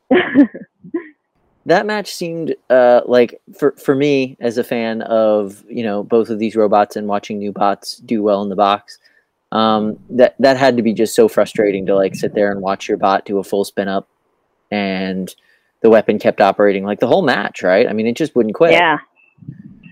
that 1.66 1.86
match 1.86 2.14
seemed 2.14 2.56
uh, 2.70 3.02
like 3.06 3.42
for 3.58 3.72
for 3.74 3.96
me 3.96 4.38
as 4.40 4.58
a 4.58 4.64
fan 4.64 5.02
of 5.02 5.66
you 5.68 5.84
know 5.84 6.04
both 6.04 6.30
of 6.30 6.40
these 6.40 6.56
robots 6.56 6.96
and 6.96 7.08
watching 7.08 7.40
new 7.40 7.52
bots 7.52 7.98
do 7.98 8.24
well 8.24 8.42
in 8.42 8.50
the 8.50 8.56
box 8.56 9.00
um, 9.52 9.98
that 10.10 10.36
that 10.40 10.58
had 10.58 10.78
to 10.78 10.84
be 10.84 10.94
just 10.94 11.16
so 11.16 11.28
frustrating 11.28 11.86
to 11.86 11.96
like 11.96 12.16
sit 12.16 12.34
there 12.34 12.52
and 12.52 12.62
watch 12.62 12.88
your 12.88 12.98
bot 12.98 13.26
do 13.26 13.40
a 13.40 13.44
full 13.44 13.64
spin 13.64 13.88
up 13.88 14.10
and 14.72 15.36
the 15.82 15.90
weapon 15.90 16.20
kept 16.20 16.42
operating 16.42 16.84
like 16.84 17.00
the 17.00 17.08
whole 17.08 17.22
match 17.22 17.64
right 17.64 17.88
i 17.88 17.94
mean 17.94 18.08
it 18.08 18.18
just 18.18 18.36
wouldn't 18.36 18.56
quit 18.56 18.74
yeah 18.74 18.98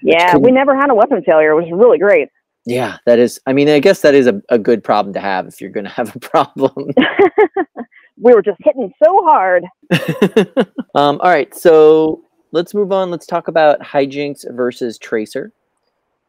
Yeah, 0.06 0.38
we 0.38 0.52
never 0.52 0.76
had 0.76 0.92
a 0.92 0.94
weapon 0.94 1.24
failure. 1.24 1.52
It 1.52 1.56
was 1.56 1.72
really 1.72 1.98
great. 1.98 2.30
Yeah, 2.64 2.98
that 3.08 3.18
is. 3.18 3.40
I 3.48 3.54
mean, 3.54 3.68
I 3.70 3.80
guess 3.80 4.02
that 4.02 4.14
is 4.14 4.28
a, 4.28 4.40
a 4.50 4.60
good 4.60 4.84
problem 4.84 5.16
to 5.16 5.20
have 5.20 5.48
if 5.48 5.60
you're 5.60 5.72
going 5.72 5.86
to 5.86 5.90
have 5.90 6.16
a 6.16 6.20
problem. 6.20 6.92
we 8.22 8.32
were 8.32 8.44
just 8.44 8.60
hitting 8.64 8.94
so 9.04 9.22
hard. 9.26 9.64
um, 10.96 11.20
all 11.22 11.32
right, 11.32 11.54
so 11.56 12.24
let's 12.52 12.76
move 12.76 12.92
on. 12.92 13.10
Let's 13.10 13.26
talk 13.26 13.48
about 13.48 13.80
HiJinx 13.80 14.54
versus 14.56 15.00
Tracer. 15.00 15.52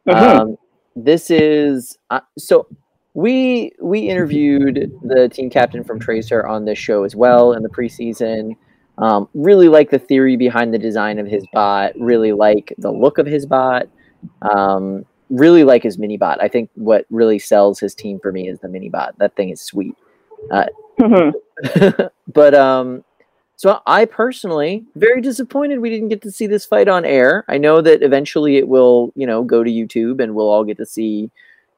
Mhm. 0.09 0.15
Um, 0.15 0.57
this 0.94 1.31
is 1.31 1.98
uh, 2.09 2.20
so 2.39 2.66
we 3.16 3.72
we 3.80 4.01
interviewed 4.01 4.93
the 5.02 5.26
team 5.30 5.48
captain 5.48 5.82
from 5.82 5.98
Tracer 5.98 6.47
on 6.47 6.66
this 6.66 6.78
show 6.78 7.02
as 7.02 7.16
well 7.16 7.55
in 7.55 7.62
the 7.62 7.68
preseason. 7.70 8.55
Um, 8.98 9.26
really 9.32 9.68
like 9.68 9.88
the 9.88 9.98
theory 9.98 10.36
behind 10.36 10.74
the 10.74 10.78
design 10.78 11.18
of 11.18 11.26
his 11.26 11.43
bot. 11.55 11.98
Really 11.98 12.32
like 12.32 12.74
the 12.76 12.90
look 12.90 13.16
of 13.16 13.24
his 13.24 13.47
bot. 13.47 13.88
Um, 14.43 15.06
really 15.30 15.64
like 15.64 15.82
his 15.82 15.97
mini 15.97 16.18
bot. 16.18 16.43
I 16.43 16.48
think 16.48 16.68
what 16.74 17.06
really 17.09 17.38
sells 17.38 17.80
his 17.80 17.94
team 17.94 18.20
for 18.20 18.32
me 18.32 18.48
is 18.51 18.60
the 18.60 18.68
mini 18.68 18.90
bot. 18.90 19.16
That 19.18 19.34
thing 19.34 19.48
is 19.48 19.62
sweet. 19.62 19.97
Mhm. 21.01 21.32
but 22.34 22.55
um 22.55 23.02
so 23.56 23.80
I 23.86 24.05
personally 24.05 24.84
very 24.94 25.22
disappointed 25.22 25.80
we 25.80 25.88
didn't 25.88 26.09
get 26.09 26.20
to 26.20 26.30
see 26.30 26.47
this 26.47 26.66
fight 26.66 26.86
on 26.86 27.06
air. 27.06 27.47
I 27.48 27.56
know 27.56 27.80
that 27.80 28.02
eventually 28.02 28.59
it 28.59 28.68
will, 28.68 29.14
you 29.16 29.26
know, 29.26 29.43
go 29.43 29.64
to 29.64 29.70
YouTube 29.70 30.22
and 30.22 30.34
we'll 30.34 30.51
all 30.51 30.64
get 30.64 30.76
to 30.76 30.84
see 30.84 31.30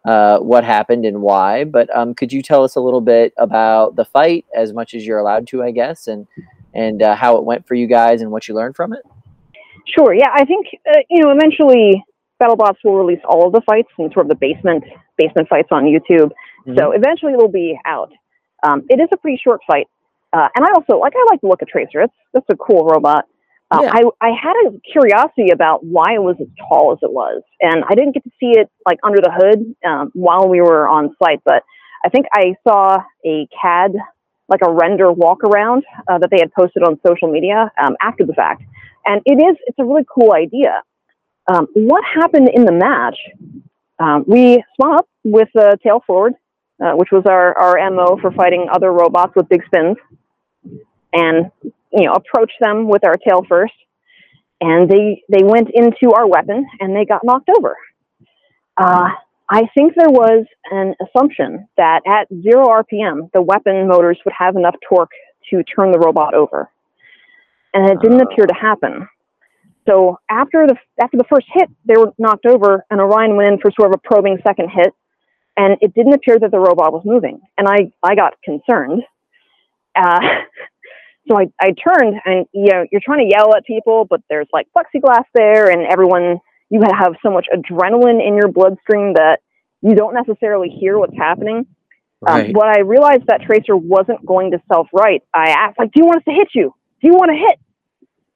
uh, 0.05 0.39
what 0.39 0.65
happened 0.65 1.05
and 1.05 1.21
why. 1.21 1.65
But 1.65 1.95
um, 1.97 2.15
could 2.15 2.33
you 2.33 2.43
tell 2.43 2.65
us 2.65 2.77
a 2.77 2.81
little 2.81 3.01
bit 3.01 3.33
about 3.37 3.97
the 3.97 4.05
fight, 4.05 4.47
as 4.55 4.73
much 4.73 4.95
as 4.95 5.07
you're 5.07 5.19
allowed 5.19 5.47
to, 5.49 5.63
I 5.63 5.71
guess, 5.71 6.09
and 6.09 6.27
and 6.75 7.03
uh, 7.03 7.15
how 7.15 7.37
it 7.37 7.45
went 7.45 7.67
for 7.67 7.75
you 7.75 7.87
guys 7.87 8.21
and 8.21 8.31
what 8.31 8.47
you 8.47 8.55
learned 8.55 8.77
from 8.77 8.93
it? 8.93 9.03
Sure. 9.87 10.15
Yeah, 10.15 10.31
I 10.35 10.45
think 10.45 10.67
uh, 10.89 11.01
you 11.09 11.23
know 11.23 11.31
eventually 11.31 12.05
BattleBots 12.41 12.77
will 12.85 12.97
release 12.97 13.21
all 13.29 13.47
of 13.47 13.53
the 13.53 13.63
fights 13.63 13.89
and 13.99 14.13
sort 14.13 14.27
of 14.27 14.31
the 14.31 14.37
basement 14.37 14.85
basement 15.17 15.49
fights 15.49 15.69
on 15.71 15.85
YouTube. 15.85 16.31
So 16.77 16.93
eventually 16.93 17.33
it'll 17.33 17.49
be 17.49 17.79
out. 17.87 18.13
Um, 18.63 18.85
it 18.91 19.01
is 19.01 19.09
a 19.11 19.17
pretty 19.17 19.41
short 19.43 19.63
fight, 19.67 19.87
uh, 20.35 20.49
and 20.55 20.67
I 20.67 20.69
also 20.75 20.99
like 20.99 21.15
I 21.17 21.25
like 21.31 21.41
to 21.41 21.49
look 21.49 21.63
at 21.63 21.69
Tracer. 21.69 22.03
It's 22.03 22.13
that's 22.35 22.45
a 22.51 22.57
cool 22.57 22.85
robot. 22.85 23.25
Uh, 23.71 23.81
Yeah. 23.83 23.91
I 23.93 24.29
I 24.29 24.31
had 24.31 24.55
a 24.67 24.81
curiosity 24.91 25.51
about 25.51 25.85
why 25.85 26.15
it 26.15 26.23
was 26.23 26.37
as 26.41 26.49
tall 26.69 26.93
as 26.93 26.99
it 27.03 27.13
was, 27.13 27.43
and 27.61 27.85
I 27.89 27.95
didn't 27.95 28.13
get 28.13 28.25
to 28.25 28.31
see 28.41 28.53
it 28.59 28.71
like 28.87 28.99
under 29.03 29.21
the 29.21 29.31
hood 29.31 29.75
um, 29.87 30.11
while 30.15 30.49
we 30.49 30.61
were 30.61 30.89
on 30.89 31.15
site. 31.23 31.41
But 31.45 31.63
I 32.05 32.09
think 32.09 32.27
I 32.35 32.55
saw 32.67 32.99
a 33.27 33.47
CAD 33.61 33.93
like 34.49 34.61
a 34.67 34.73
render 34.73 35.13
walk 35.13 35.45
around 35.45 35.85
uh, 36.09 36.19
that 36.19 36.31
they 36.31 36.39
had 36.41 36.51
posted 36.53 36.83
on 36.83 36.99
social 37.07 37.29
media 37.31 37.71
um, 37.83 37.95
after 38.01 38.25
the 38.25 38.33
fact, 38.33 38.63
and 39.05 39.21
it 39.27 39.35
is 39.39 39.57
it's 39.67 39.79
a 39.79 39.85
really 39.85 40.07
cool 40.13 40.33
idea. 40.33 40.83
Um, 41.53 41.67
what 41.75 42.05
happened 42.05 42.49
in 42.55 42.65
the 42.65 42.73
match? 42.73 43.19
Um, 43.99 44.25
we 44.27 44.63
spun 44.75 44.95
up 44.99 45.09
with 45.25 45.49
uh, 45.59 45.77
tail 45.83 46.03
forward, 46.07 46.35
uh, 46.83 46.93
which 46.93 47.09
was 47.11 47.25
our, 47.27 47.57
our 47.59 47.91
MO 47.91 48.17
for 48.21 48.31
fighting 48.31 48.69
other 48.73 48.93
robots 48.93 49.33
with 49.35 49.49
big 49.49 49.63
spins, 49.67 49.97
and 51.13 51.51
you 51.93 52.05
know 52.05 52.13
approach 52.13 52.53
them 52.61 52.89
with 52.89 53.05
our 53.05 53.17
tail 53.17 53.45
first. 53.49 53.75
And 54.61 54.91
they 54.91 55.23
they 55.29 55.45
went 55.45 55.69
into 55.73 56.13
our 56.15 56.27
weapon 56.27 56.67
and 56.81 56.95
they 56.97 57.05
got 57.05 57.25
knocked 57.25 57.49
over. 57.57 57.77
Uh, 58.77 59.11
I 59.51 59.63
think 59.75 59.95
there 59.95 60.11
was 60.11 60.45
an 60.71 60.95
assumption 61.03 61.69
that 61.77 62.03
at 62.07 62.29
zero 62.43 62.67
RPM 62.67 63.31
the 63.33 63.43
weapon 63.43 63.89
motors 63.89 64.19
would 64.25 64.35
have 64.39 64.57
enough 64.57 64.77
torque 64.89 65.13
to 65.51 65.63
turn 65.65 65.91
the 65.91 65.99
robot 65.99 66.35
over, 66.35 66.71
and 67.73 67.89
it 67.91 68.01
didn't 68.03 68.21
appear 68.21 68.47
to 68.47 68.55
happen. 68.55 69.09
So 69.89 70.19
after 70.29 70.67
the 70.67 70.77
after 71.03 71.17
the 71.17 71.25
first 71.33 71.47
hit, 71.53 71.71
they 71.87 71.97
were 71.97 72.13
knocked 72.19 72.45
over, 72.45 72.85
and 72.91 73.01
Orion 73.01 73.37
went 73.37 73.53
in 73.53 73.59
for 73.59 73.71
sort 73.71 73.95
of 73.95 74.01
a 74.05 74.09
probing 74.09 74.39
second 74.47 74.69
hit, 74.71 74.93
and 75.57 75.79
it 75.81 75.95
didn't 75.95 76.13
appear 76.13 76.39
that 76.39 76.51
the 76.51 76.59
robot 76.59 76.93
was 76.93 77.03
moving, 77.07 77.41
and 77.57 77.67
I 77.67 77.91
I 78.03 78.15
got 78.15 78.35
concerned. 78.43 79.03
Uh, 79.97 80.21
so 81.29 81.39
I 81.39 81.47
I 81.61 81.73
turned, 81.73 82.17
and 82.25 82.47
you 82.53 82.71
know 82.73 82.85
you're 82.91 83.01
trying 83.05 83.29
to 83.29 83.35
yell 83.35 83.55
at 83.57 83.65
people, 83.65 84.07
but 84.09 84.21
there's 84.31 84.49
like 84.53 84.67
plexiglass 84.77 85.25
there, 85.35 85.71
and 85.71 85.87
everyone 85.91 86.39
you 86.71 86.81
have 86.83 87.15
so 87.23 87.31
much 87.31 87.47
adrenaline 87.55 88.27
in 88.27 88.35
your 88.37 88.49
bloodstream 88.49 89.15
that 89.15 89.41
you 89.83 89.95
don't 89.95 90.15
necessarily 90.15 90.69
hear 90.69 90.99
what's 90.99 91.17
happening. 91.17 91.67
Um, 92.27 92.35
Right. 92.37 92.55
when 92.57 92.69
I 92.69 92.81
realized 92.81 93.27
that 93.29 93.43
Tracer 93.43 93.77
wasn't 93.77 94.25
going 94.27 94.51
to 94.51 94.59
self 94.73 94.89
right, 94.93 95.23
I 95.33 95.51
asked, 95.51 95.79
like, 95.79 95.93
do 95.93 96.01
you 96.01 96.07
want 96.07 96.19
us 96.19 96.25
to 96.25 96.33
hit 96.35 96.49
you? 96.55 96.75
Do 97.01 97.09
you 97.09 97.15
want 97.15 97.31
to 97.31 97.37
hit? 97.37 97.59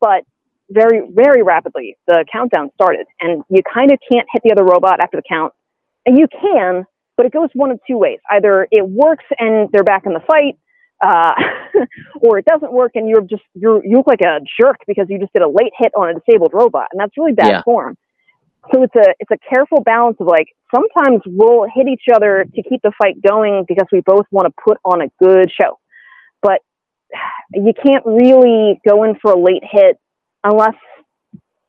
But 0.00 0.24
very, 0.70 1.02
very 1.12 1.42
rapidly, 1.42 1.96
the 2.06 2.24
countdown 2.32 2.70
started, 2.74 3.06
and 3.20 3.42
you 3.50 3.60
kind 3.62 3.92
of 3.92 3.98
can't 4.10 4.26
hit 4.32 4.42
the 4.44 4.52
other 4.52 4.64
robot 4.64 5.00
after 5.02 5.16
the 5.18 5.22
count. 5.28 5.52
And 6.06 6.16
you 6.18 6.26
can, 6.28 6.84
but 7.16 7.26
it 7.26 7.32
goes 7.32 7.48
one 7.54 7.70
of 7.70 7.80
two 7.86 7.98
ways. 7.98 8.18
Either 8.30 8.66
it 8.70 8.88
works 8.88 9.24
and 9.38 9.68
they're 9.72 9.84
back 9.84 10.06
in 10.06 10.12
the 10.14 10.20
fight, 10.20 10.58
uh, 11.04 11.34
or 12.20 12.38
it 12.38 12.44
doesn't 12.44 12.72
work 12.72 12.92
and 12.94 13.08
you're 13.08 13.22
just 13.22 13.42
you're 13.54 13.84
you 13.84 13.96
look 13.96 14.06
like 14.06 14.22
a 14.22 14.40
jerk 14.60 14.76
because 14.86 15.06
you 15.08 15.18
just 15.18 15.32
did 15.32 15.42
a 15.42 15.48
late 15.48 15.72
hit 15.78 15.92
on 15.96 16.10
a 16.10 16.14
disabled 16.14 16.52
robot, 16.54 16.88
and 16.92 17.00
that's 17.00 17.16
really 17.16 17.32
bad 17.32 17.48
Yeah. 17.48 17.62
form. 17.62 17.96
So 18.72 18.82
it's 18.82 18.94
a 18.94 19.14
it's 19.18 19.30
a 19.30 19.38
careful 19.52 19.80
balance 19.80 20.16
of 20.20 20.26
like 20.26 20.46
sometimes 20.74 21.22
we'll 21.26 21.66
hit 21.74 21.88
each 21.88 22.04
other 22.14 22.44
to 22.54 22.62
keep 22.62 22.80
the 22.82 22.92
fight 22.96 23.16
going 23.20 23.64
because 23.66 23.86
we 23.92 24.00
both 24.00 24.26
want 24.30 24.46
to 24.46 24.54
put 24.62 24.78
on 24.84 25.02
a 25.02 25.08
good 25.22 25.50
show, 25.50 25.78
but 26.42 26.60
you 27.54 27.72
can't 27.84 28.04
really 28.06 28.80
go 28.86 29.04
in 29.04 29.16
for 29.20 29.32
a 29.32 29.38
late 29.38 29.64
hit 29.70 29.98
unless 30.44 30.74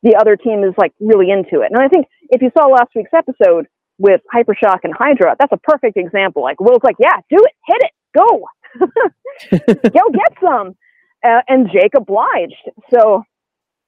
the 0.02 0.16
other 0.16 0.36
team 0.36 0.62
is 0.64 0.74
like 0.76 0.92
really 1.00 1.30
into 1.30 1.62
it. 1.62 1.70
And 1.72 1.80
I 1.80 1.88
think 1.88 2.06
if 2.30 2.42
you 2.42 2.50
saw 2.56 2.66
last 2.66 2.90
week's 2.94 3.12
episode 3.14 3.66
with 3.98 4.20
Hypershock 4.32 4.80
and 4.84 4.92
Hydra, 4.96 5.34
that's 5.38 5.52
a 5.52 5.56
perfect 5.56 5.96
example. 5.96 6.42
Like 6.42 6.60
Will's 6.60 6.82
like, 6.84 6.96
yeah, 6.98 7.16
do 7.30 7.36
it, 7.38 7.52
hit 7.66 7.78
it, 7.80 7.90
go, 8.16 8.44
go 8.80 10.10
get 10.12 10.32
some, 10.42 10.76
uh, 11.24 11.40
and 11.48 11.68
Jake 11.72 11.92
obliged. 11.96 12.54
So 12.92 13.22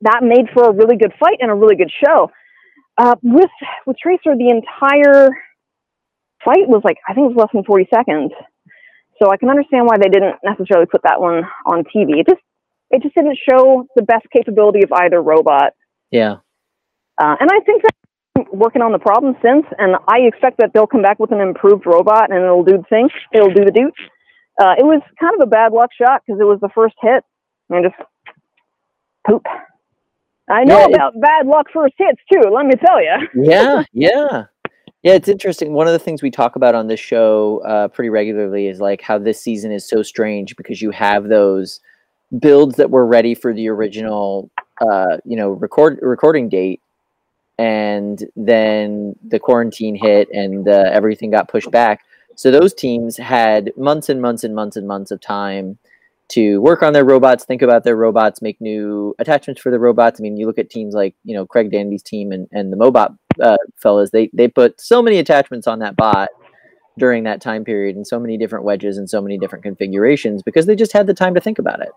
that 0.03 0.21
made 0.23 0.47
for 0.53 0.69
a 0.69 0.73
really 0.73 0.97
good 0.97 1.13
fight 1.19 1.39
and 1.41 1.51
a 1.51 1.55
really 1.55 1.77
good 1.77 1.91
show. 2.05 2.31
Uh, 2.99 3.15
with 3.23 3.51
with 3.87 3.97
Tracer, 3.99 4.37
the 4.37 4.51
entire 4.51 5.29
fight 6.45 6.69
was 6.69 6.83
like 6.85 6.97
I 7.09 7.15
think 7.15 7.31
it 7.31 7.35
was 7.35 7.37
less 7.37 7.53
than 7.53 7.65
forty 7.65 7.87
seconds. 7.93 8.33
So 9.23 9.31
I 9.31 9.37
can 9.37 9.49
understand 9.49 9.87
why 9.87 9.97
they 9.97 10.11
didn't 10.11 10.37
necessarily 10.45 10.87
put 10.87 11.03
that 11.05 11.21
one 11.21 11.45
on 11.65 11.85
TV. 11.85 12.21
It 12.21 12.27
just 12.29 12.43
it 12.91 13.03
just 13.03 13.15
didn't 13.15 13.39
show 13.49 13.87
the 13.97 14.03
best 14.03 14.27
capability 14.35 14.83
of 14.85 14.93
either 14.93 15.21
robot. 15.21 15.73
Yeah. 16.11 16.37
Uh, 17.19 17.35
and 17.41 17.51
I 17.51 17.61
think 17.65 17.83
that 17.83 17.95
working 18.53 18.83
on 18.83 18.93
the 18.93 18.99
problem 18.99 19.35
since, 19.43 19.65
and 19.79 19.97
I 20.09 20.21
expect 20.21 20.59
that 20.59 20.71
they'll 20.73 20.87
come 20.87 21.03
back 21.03 21.19
with 21.19 21.33
an 21.33 21.41
improved 21.41 21.87
robot 21.87 22.31
and 22.31 22.43
it'll 22.43 22.65
do 22.65 22.79
the 22.79 22.85
thing. 22.89 23.09
It'll 23.33 23.53
do 23.53 23.65
the 23.65 23.73
do. 23.73 23.91
Uh, 24.59 24.75
it 24.79 24.85
was 24.85 25.03
kind 25.21 25.35
of 25.35 25.47
a 25.47 25.51
bad 25.51 25.73
luck 25.73 25.91
shot 26.01 26.23
because 26.27 26.41
it 26.41 26.45
was 26.45 26.59
the 26.61 26.71
first 26.75 26.95
hit. 27.01 27.25
And 27.69 27.85
just 27.85 27.97
poop. 29.27 29.45
I 30.49 30.65
know 30.65 30.79
Yeah, 30.79 30.85
it- 30.87 30.95
about 30.95 31.21
bad 31.21 31.47
luck 31.47 31.67
first 31.73 31.95
hits 31.99 32.21
too. 32.33 32.49
Let 32.49 32.67
me 32.67 32.75
tell 32.75 33.03
you. 33.03 33.17
yeah, 33.35 33.83
yeah, 33.93 34.45
yeah. 35.03 35.13
It's 35.15 35.29
interesting. 35.29 35.73
One 35.73 35.87
of 35.89 35.93
the 35.93 35.99
things 35.99 36.23
we 36.23 36.31
talk 36.31 36.55
about 36.57 36.75
on 36.75 36.87
this 36.87 37.01
show 37.01 37.61
uh, 37.67 37.89
pretty 37.89 38.09
regularly 38.11 38.69
is 38.69 38.81
like 38.81 39.03
how 39.03 39.19
this 39.19 39.41
season 39.41 39.73
is 39.73 39.87
so 39.89 40.03
strange 40.03 40.55
because 40.57 40.81
you 40.81 40.91
have 40.93 41.25
those 41.29 41.81
builds 42.39 42.77
that 42.77 42.91
were 42.91 43.07
ready 43.07 43.35
for 43.35 43.53
the 43.53 43.69
original, 43.69 44.49
uh, 44.81 45.17
you 45.25 45.37
know, 45.37 45.51
record 45.51 45.99
recording 46.03 46.49
date, 46.49 46.81
and 47.59 48.25
then 48.37 49.17
the 49.27 49.41
quarantine 49.41 49.97
hit 49.97 50.29
and 50.33 50.69
uh, 50.69 50.85
everything 50.93 51.31
got 51.33 51.49
pushed 51.49 51.71
back. 51.73 52.05
So 52.37 52.51
those 52.51 52.73
teams 52.75 53.17
had 53.17 53.73
months 53.77 54.09
and 54.09 54.21
months 54.23 54.45
and 54.45 54.55
months 54.55 54.77
and 54.77 54.87
months 54.87 55.11
of 55.11 55.21
time 55.21 55.79
to 56.29 56.61
work 56.61 56.83
on 56.83 56.93
their 56.93 57.05
robots, 57.05 57.45
think 57.45 57.63
about 57.63 57.85
their 57.85 57.97
robots, 57.97 58.43
make 58.43 58.61
new 58.61 59.15
attachments 59.19 59.61
for 59.61 59.71
the 59.71 59.79
robots. 59.79 60.21
I 60.21 60.23
mean, 60.23 60.37
you 60.37 60.47
look 60.47 60.59
at 60.59 60.69
teams 60.71 60.95
like 60.95 61.15
you 61.25 61.35
know 61.35 61.47
Craig 61.47 61.71
Danby's 61.71 62.03
team 62.03 62.33
and, 62.33 62.49
and 62.53 62.73
the 62.73 62.77
Mobot 62.77 63.17
uh, 63.43 63.57
fellas. 63.77 64.11
They 64.11 64.31
they 64.33 64.49
put 64.49 64.81
so 64.81 65.03
many 65.03 65.19
attachments 65.19 65.67
on 65.67 65.79
that 65.81 65.97
bot 65.97 66.29
during 66.99 67.25
that 67.25 67.41
time 67.41 67.65
period, 67.65 67.97
and 67.97 68.07
so 68.07 68.19
many 68.19 68.37
different 68.37 68.65
wedges 68.65 68.99
and 68.99 69.09
so 69.09 69.21
many 69.23 69.39
different 69.39 69.63
configurations 69.63 70.43
because 70.43 70.67
they 70.67 70.77
just 70.77 70.93
had 70.93 71.07
the 71.07 71.15
time 71.15 71.35
to 71.35 71.41
think 71.41 71.59
about 71.59 71.81
it. 71.81 71.93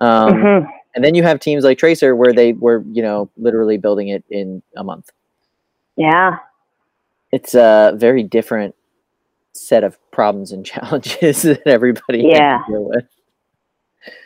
Um, 0.00 0.32
Mhm. 0.32 0.66
And 0.94 1.04
then 1.04 1.14
you 1.14 1.22
have 1.22 1.38
teams 1.38 1.62
like 1.62 1.78
Tracer 1.78 2.16
where 2.16 2.32
they 2.32 2.52
were 2.54 2.82
you 2.90 3.02
know 3.02 3.30
literally 3.36 3.76
building 3.76 4.08
it 4.08 4.24
in 4.30 4.62
a 4.76 4.82
month. 4.82 5.10
Yeah. 5.96 6.38
It's 7.30 7.54
a 7.54 7.92
very 7.94 8.24
different 8.24 8.74
set 9.54 9.84
of 9.84 9.98
problems 10.12 10.52
and 10.52 10.64
challenges 10.72 11.42
that 11.42 11.66
everybody 11.66 12.24
has 12.28 12.32
to 12.32 12.38
Yeah. 12.38 12.58
deal 12.68 12.84
with. 12.88 13.04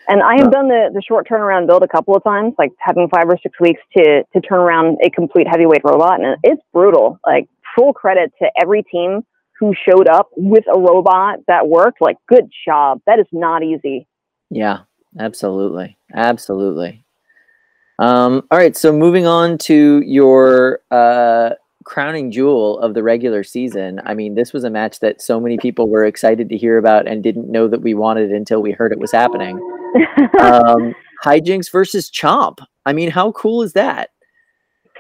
And 0.07 0.23
I 0.23 0.37
have 0.37 0.53
done 0.53 0.69
the, 0.69 0.91
the 0.95 1.03
short 1.03 1.27
turnaround 1.29 1.67
build 1.67 1.83
a 1.83 1.89
couple 1.89 2.15
of 2.15 2.23
times, 2.23 2.55
like 2.59 2.71
having 2.79 3.09
five 3.09 3.25
or 3.29 3.37
six 3.43 3.59
weeks 3.59 3.81
to, 3.97 4.23
to 4.33 4.41
turn 4.41 4.59
around 4.61 4.99
a 5.03 5.11
complete 5.11 5.49
heavyweight 5.49 5.83
robot. 5.83 6.23
And 6.23 6.37
it's 6.45 6.63
brutal. 6.73 7.19
Like, 7.27 7.49
full 7.77 7.93
credit 7.93 8.33
to 8.41 8.49
every 8.61 8.85
team 8.85 9.23
who 9.59 9.75
showed 9.89 10.07
up 10.07 10.29
with 10.37 10.63
a 10.73 10.79
robot 10.79 11.41
that 11.49 11.67
worked. 11.67 12.01
Like, 12.01 12.17
good 12.29 12.49
job. 12.65 13.01
That 13.07 13.19
is 13.19 13.27
not 13.33 13.65
easy. 13.65 14.07
Yeah, 14.51 14.81
absolutely. 15.19 15.97
Absolutely. 16.15 17.05
Um, 17.99 18.47
all 18.51 18.59
right, 18.59 18.77
so 18.77 18.93
moving 18.93 19.27
on 19.27 19.59
to 19.59 20.03
your 20.05 20.81
uh, 20.91 21.51
crowning 21.85 22.31
jewel 22.31 22.79
of 22.81 22.95
the 22.95 23.03
regular 23.03 23.45
season. 23.45 24.01
I 24.05 24.15
mean, 24.15 24.35
this 24.35 24.53
was 24.53 24.65
a 24.65 24.71
match 24.71 25.01
that 25.01 25.21
so 25.21 25.41
many 25.41 25.59
people 25.59 25.89
were 25.89 26.05
excited 26.05 26.49
to 26.49 26.57
hear 26.57 26.79
about 26.79 27.07
and 27.07 27.23
didn't 27.23 27.51
know 27.51 27.69
that 27.69 27.83
we 27.83 27.95
wanted 27.95 28.31
until 28.31 28.63
we 28.63 28.73
heard 28.73 28.93
it 28.93 28.99
was 28.99 29.13
happening. 29.13 29.59
Um, 30.41 30.93
HiJinx 31.25 31.71
versus 31.71 32.11
Chomp. 32.11 32.59
I 32.85 32.93
mean, 32.93 33.11
how 33.11 33.31
cool 33.33 33.63
is 33.63 33.75
that? 33.75 34.11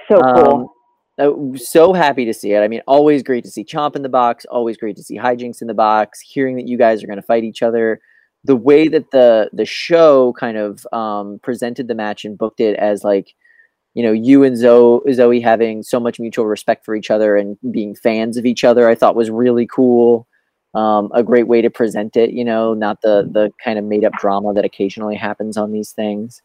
so 0.09 0.21
cool. 0.21 0.75
Um, 1.19 1.55
uh, 1.55 1.59
so 1.59 1.93
happy 1.93 2.25
to 2.25 2.35
see 2.35 2.53
it. 2.53 2.61
I 2.61 2.69
mean, 2.69 2.83
always 2.87 3.23
great 3.23 3.45
to 3.45 3.51
see 3.51 3.65
Chomp 3.65 3.97
in 3.97 4.03
the 4.03 4.09
box. 4.09 4.45
Always 4.47 4.77
great 4.77 4.97
to 4.97 5.03
see 5.03 5.17
HiJinx 5.17 5.61
in 5.61 5.69
the 5.69 5.75
box. 5.75 6.21
Hearing 6.21 6.57
that 6.57 6.67
you 6.67 6.77
guys 6.77 7.03
are 7.03 7.07
going 7.07 7.21
to 7.21 7.23
fight 7.23 7.45
each 7.45 7.63
other, 7.63 8.01
the 8.45 8.57
way 8.57 8.89
that 8.89 9.11
the 9.11 9.49
the 9.53 9.65
show 9.65 10.33
kind 10.35 10.57
of 10.57 10.87
um, 10.93 11.39
presented 11.43 11.89
the 11.89 11.95
match 11.95 12.25
and 12.25 12.37
booked 12.37 12.61
it 12.61 12.77
as 12.77 13.05
like, 13.05 13.35
you 13.95 14.03
know, 14.03 14.13
you 14.13 14.43
and 14.43 14.57
Zoe, 14.57 15.01
Zoe 15.13 15.41
having 15.41 15.83
so 15.83 16.01
much 16.01 16.19
mutual 16.19 16.47
respect 16.47 16.85
for 16.85 16.95
each 16.95 17.11
other 17.11 17.37
and 17.37 17.57
being 17.71 17.95
fans 17.95 18.37
of 18.37 18.45
each 18.45 18.65
other, 18.65 18.89
I 18.89 18.95
thought 18.95 19.15
was 19.15 19.31
really 19.31 19.67
cool. 19.67 20.27
Um, 20.75 21.13
a 21.15 21.23
great 21.23 21.47
way 21.47 21.63
to 21.63 21.71
present 21.71 22.17
it, 22.17 22.31
you 22.31 22.45
know, 22.45 22.75
not 22.75 23.01
the 23.01 23.29
the 23.31 23.53
kind 23.63 23.79
of 23.79 23.85
made 23.85 24.05
up 24.05 24.13
drama 24.15 24.53
that 24.55 24.65
occasionally 24.65 25.15
happens 25.15 25.57
on 25.57 25.71
these 25.71 25.93
things. 25.93 26.43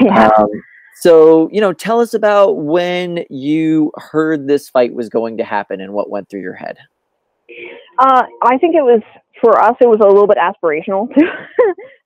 yeah. 0.00 0.28
Um, 0.36 0.48
so, 0.94 1.48
you 1.50 1.60
know, 1.60 1.72
tell 1.72 2.00
us 2.00 2.12
about 2.12 2.58
when 2.58 3.24
you 3.30 3.92
heard 3.96 4.46
this 4.46 4.68
fight 4.68 4.92
was 4.92 5.08
going 5.08 5.38
to 5.38 5.44
happen 5.44 5.80
and 5.80 5.94
what 5.94 6.10
went 6.10 6.28
through 6.28 6.42
your 6.42 6.54
head. 6.54 6.76
Uh, 7.98 8.24
I 8.42 8.58
think 8.58 8.74
it 8.74 8.82
was 8.82 9.00
for 9.40 9.60
us. 9.60 9.74
It 9.80 9.88
was 9.88 10.00
a 10.00 10.06
little 10.06 10.26
bit 10.26 10.36
aspirational 10.36 11.12
to 11.18 11.26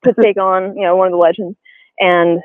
to 0.05 0.23
take 0.23 0.37
on, 0.37 0.77
you 0.77 0.83
know, 0.83 0.95
one 0.95 1.09
of 1.09 1.13
the 1.13 1.19
legends, 1.19 1.57
and 1.99 2.41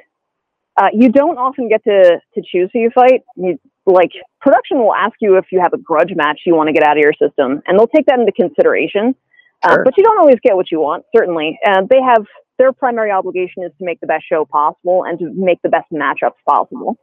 uh, 0.80 0.88
you 0.94 1.10
don't 1.12 1.38
often 1.38 1.68
get 1.70 1.84
to 1.84 2.20
to 2.36 2.42
choose 2.46 2.70
who 2.74 2.80
you 2.80 2.90
fight. 2.94 3.22
You, 3.36 3.60
like 3.86 4.12
production 4.40 4.78
will 4.80 4.94
ask 4.94 5.14
you 5.20 5.38
if 5.38 5.46
you 5.52 5.60
have 5.62 5.74
a 5.74 5.78
grudge 5.78 6.12
match 6.16 6.42
you 6.46 6.56
want 6.56 6.68
to 6.68 6.74
get 6.74 6.84
out 6.84 6.98
of 6.98 7.02
your 7.02 7.14
system, 7.14 7.62
and 7.68 7.78
they'll 7.78 7.88
take 7.88 8.06
that 8.08 8.20
into 8.20 8.32
consideration. 8.32 9.16
Uh, 9.64 9.76
Sure. 9.76 9.84
but 9.84 9.96
you 9.96 10.04
don't 10.04 10.20
always 10.20 10.38
get 10.42 10.56
what 10.56 10.72
you 10.72 10.80
want. 10.80 11.06
Certainly, 11.16 11.60
uh, 11.66 11.82
they 11.90 12.02
have 12.02 12.26
their 12.58 12.72
primary 12.74 13.12
obligation 13.12 13.64
is 13.64 13.72
to 13.80 13.86
make 13.86 14.00
the 14.00 14.08
best 14.08 14.26
show 14.28 14.46
possible 14.46 15.04
and 15.06 15.20
to 15.20 15.32
make 15.36 15.62
the 15.62 15.70
best 15.70 15.86
matchups 15.92 16.40
possible. 16.48 16.98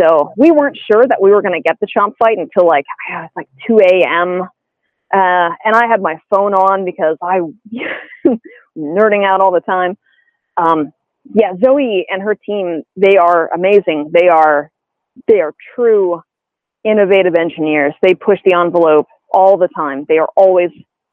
So 0.00 0.32
we 0.38 0.50
weren't 0.50 0.78
sure 0.90 1.04
that 1.06 1.20
we 1.20 1.30
were 1.30 1.42
going 1.42 1.54
to 1.54 1.60
get 1.60 1.78
the 1.80 1.86
chomp 1.86 2.14
fight 2.18 2.38
until 2.38 2.66
like 2.66 2.84
like 3.36 3.48
2 3.66 3.78
a.m. 3.80 4.42
Uh, 5.14 5.50
and 5.64 5.74
I 5.74 5.86
had 5.86 6.00
my 6.00 6.16
phone 6.30 6.54
on 6.54 6.86
because 6.86 7.18
I 7.22 7.40
nerding 8.76 9.26
out 9.26 9.40
all 9.42 9.52
the 9.52 9.60
time. 9.60 9.98
Um, 10.56 10.92
yeah, 11.34 11.52
Zoe 11.62 12.06
and 12.08 12.22
her 12.22 12.34
team, 12.34 12.82
they 12.96 13.16
are 13.16 13.50
amazing. 13.54 14.10
They 14.12 14.28
are, 14.28 14.70
they 15.28 15.40
are 15.40 15.54
true 15.74 16.22
innovative 16.84 17.34
engineers. 17.34 17.94
They 18.02 18.14
push 18.14 18.38
the 18.44 18.54
envelope 18.54 19.06
all 19.32 19.56
the 19.56 19.68
time. 19.74 20.04
They 20.08 20.18
are 20.18 20.28
always, 20.36 20.70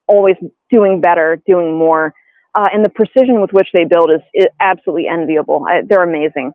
always 0.07 0.36
doing 0.72 1.02
better, 1.02 1.41
doing 1.48 1.77
more. 1.77 2.14
Uh, 2.56 2.68
and 2.73 2.84
the 2.84 2.90
precision 2.90 3.40
with 3.41 3.52
which 3.52 3.69
they 3.73 3.86
build 3.86 4.10
is, 4.11 4.22
is 4.34 4.48
absolutely 4.60 5.07
enviable. 5.07 5.65
I, 5.69 5.81
they're 5.88 6.03
amazing. 6.03 6.53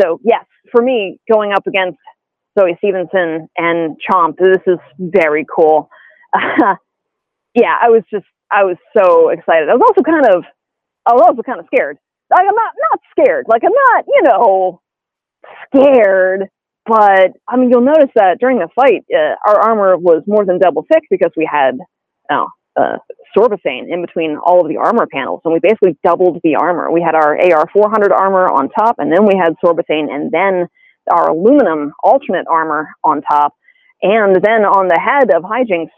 So 0.00 0.18
yes, 0.24 0.44
for 0.72 0.82
me, 0.82 1.18
going 1.30 1.52
up 1.52 1.66
against 1.66 1.98
Zoe 2.58 2.74
Stevenson 2.78 3.48
and 3.56 3.96
Chomp, 4.00 4.38
this 4.38 4.62
is 4.66 4.78
very 4.98 5.44
cool. 5.54 5.90
yeah, 7.54 7.76
I 7.80 7.90
was 7.90 8.02
just, 8.10 8.26
I 8.50 8.64
was 8.64 8.76
so 8.96 9.28
excited. 9.28 9.68
I 9.68 9.74
was 9.74 9.82
also 9.88 10.02
kind 10.02 10.26
of, 10.26 10.44
I 11.06 11.12
was 11.12 11.22
also 11.28 11.42
kind 11.42 11.60
of 11.60 11.66
scared. 11.66 11.98
I'm 12.34 12.46
not, 12.46 12.72
not 12.90 13.00
scared. 13.12 13.46
Like 13.48 13.62
I'm 13.64 13.72
not, 13.72 14.04
you 14.08 14.22
know, 14.24 14.80
scared. 15.74 16.48
But 16.86 17.32
I 17.48 17.56
mean, 17.56 17.70
you'll 17.70 17.80
notice 17.80 18.10
that 18.14 18.38
during 18.40 18.58
the 18.58 18.68
fight, 18.74 19.04
uh, 19.14 19.36
our 19.46 19.60
armor 19.70 19.96
was 19.96 20.22
more 20.26 20.44
than 20.44 20.58
double 20.58 20.84
thick 20.92 21.04
because 21.10 21.30
we 21.36 21.48
had, 21.50 21.78
oh, 22.30 22.48
uh, 22.76 22.98
Sorbothane 23.36 23.90
in 23.90 24.02
between 24.02 24.36
all 24.36 24.60
of 24.60 24.68
the 24.68 24.76
armor 24.76 25.06
panels, 25.10 25.40
and 25.44 25.54
we 25.54 25.60
basically 25.60 25.96
doubled 26.04 26.40
the 26.44 26.56
armor. 26.56 26.90
We 26.90 27.02
had 27.02 27.14
our 27.14 27.36
AR 27.38 27.68
400 27.72 28.12
armor 28.12 28.46
on 28.46 28.68
top, 28.68 28.96
and 28.98 29.12
then 29.12 29.24
we 29.26 29.34
had 29.36 29.54
Sorbothane, 29.64 30.12
and 30.12 30.30
then 30.30 30.68
our 31.10 31.30
aluminum 31.30 31.92
alternate 32.02 32.46
armor 32.48 32.88
on 33.02 33.22
top, 33.22 33.54
and 34.02 34.36
then 34.36 34.64
on 34.64 34.88
the 34.88 34.98
head 35.00 35.34
of 35.34 35.42
HiJinx, 35.42 35.88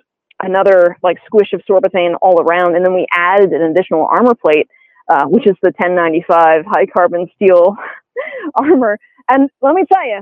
another 0.42 0.96
like 1.02 1.18
squish 1.26 1.52
of 1.52 1.62
Sorbothane 1.68 2.14
all 2.22 2.40
around, 2.40 2.76
and 2.76 2.84
then 2.84 2.94
we 2.94 3.06
added 3.12 3.52
an 3.52 3.62
additional 3.70 4.06
armor 4.06 4.34
plate, 4.34 4.68
uh, 5.08 5.26
which 5.26 5.46
is 5.46 5.54
the 5.62 5.72
1095 5.78 6.64
high 6.66 6.86
carbon 6.86 7.28
steel 7.36 7.76
armor. 8.54 8.98
And 9.28 9.50
let 9.62 9.74
me 9.74 9.84
tell 9.92 10.06
you, 10.06 10.20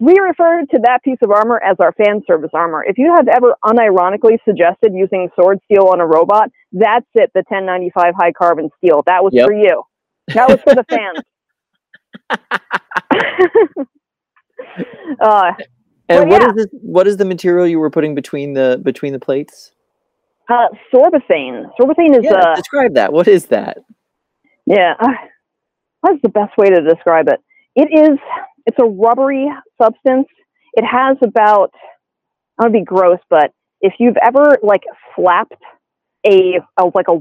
we 0.00 0.18
refer 0.18 0.62
to 0.62 0.78
that 0.84 1.02
piece 1.04 1.18
of 1.22 1.30
armor 1.30 1.62
as 1.62 1.76
our 1.80 1.92
fan 1.92 2.22
service 2.26 2.50
armor. 2.54 2.84
If 2.86 2.98
you 2.98 3.14
have 3.14 3.28
ever 3.28 3.54
unironically 3.64 4.38
suggested 4.44 4.92
using 4.94 5.28
sword 5.36 5.60
steel 5.64 5.88
on 5.88 6.00
a 6.00 6.06
robot, 6.06 6.50
that's 6.72 7.06
it, 7.14 7.30
the 7.34 7.44
1095 7.48 8.14
high 8.18 8.32
carbon 8.32 8.70
steel. 8.78 9.02
That 9.06 9.22
was 9.24 9.32
Yep. 9.32 9.46
for 9.46 9.52
you. 9.54 9.82
That 10.34 10.48
was 10.48 10.60
for 10.62 10.74
the 10.74 10.84
fans. 10.90 11.24
uh, 15.20 15.52
And 16.08 16.30
what 16.30 16.42
yeah. 16.42 16.48
is 16.48 16.54
this? 16.54 16.66
What 16.72 17.06
is 17.08 17.16
the 17.18 17.24
material 17.24 17.66
you 17.66 17.78
were 17.80 17.90
putting 17.90 18.14
between 18.14 18.54
the 18.54 18.80
between 18.82 19.12
the 19.12 19.20
plates? 19.20 19.72
uh, 20.50 20.68
Sorbothane. 20.92 21.70
Sorbothane 21.80 22.18
is 22.18 22.24
Yeah, 22.24 22.34
uh, 22.34 22.56
describe 22.56 22.94
that. 22.94 23.12
What 23.12 23.28
is 23.28 23.46
that? 23.46 23.78
Yeah, 24.72 24.94
uh, 24.98 25.08
what's 26.00 26.22
the 26.22 26.30
best 26.30 26.56
way 26.56 26.70
to 26.70 26.80
describe 26.80 27.28
it? 27.28 27.40
It 27.76 27.88
is. 27.92 28.18
It's 28.66 28.78
a 28.80 28.86
rubbery 28.86 29.48
substance. 29.80 30.28
It 30.74 30.84
has 30.84 31.18
about. 31.22 31.72
I 32.58 32.64
don't 32.64 32.72
wanna 32.72 32.80
be 32.80 32.84
gross, 32.84 33.18
but 33.28 33.52
if 33.80 33.94
you've 33.98 34.16
ever 34.22 34.58
like 34.62 34.82
slapped 35.14 35.54
a, 36.26 36.60
a 36.80 36.84
like 36.94 37.06
a 37.08 37.18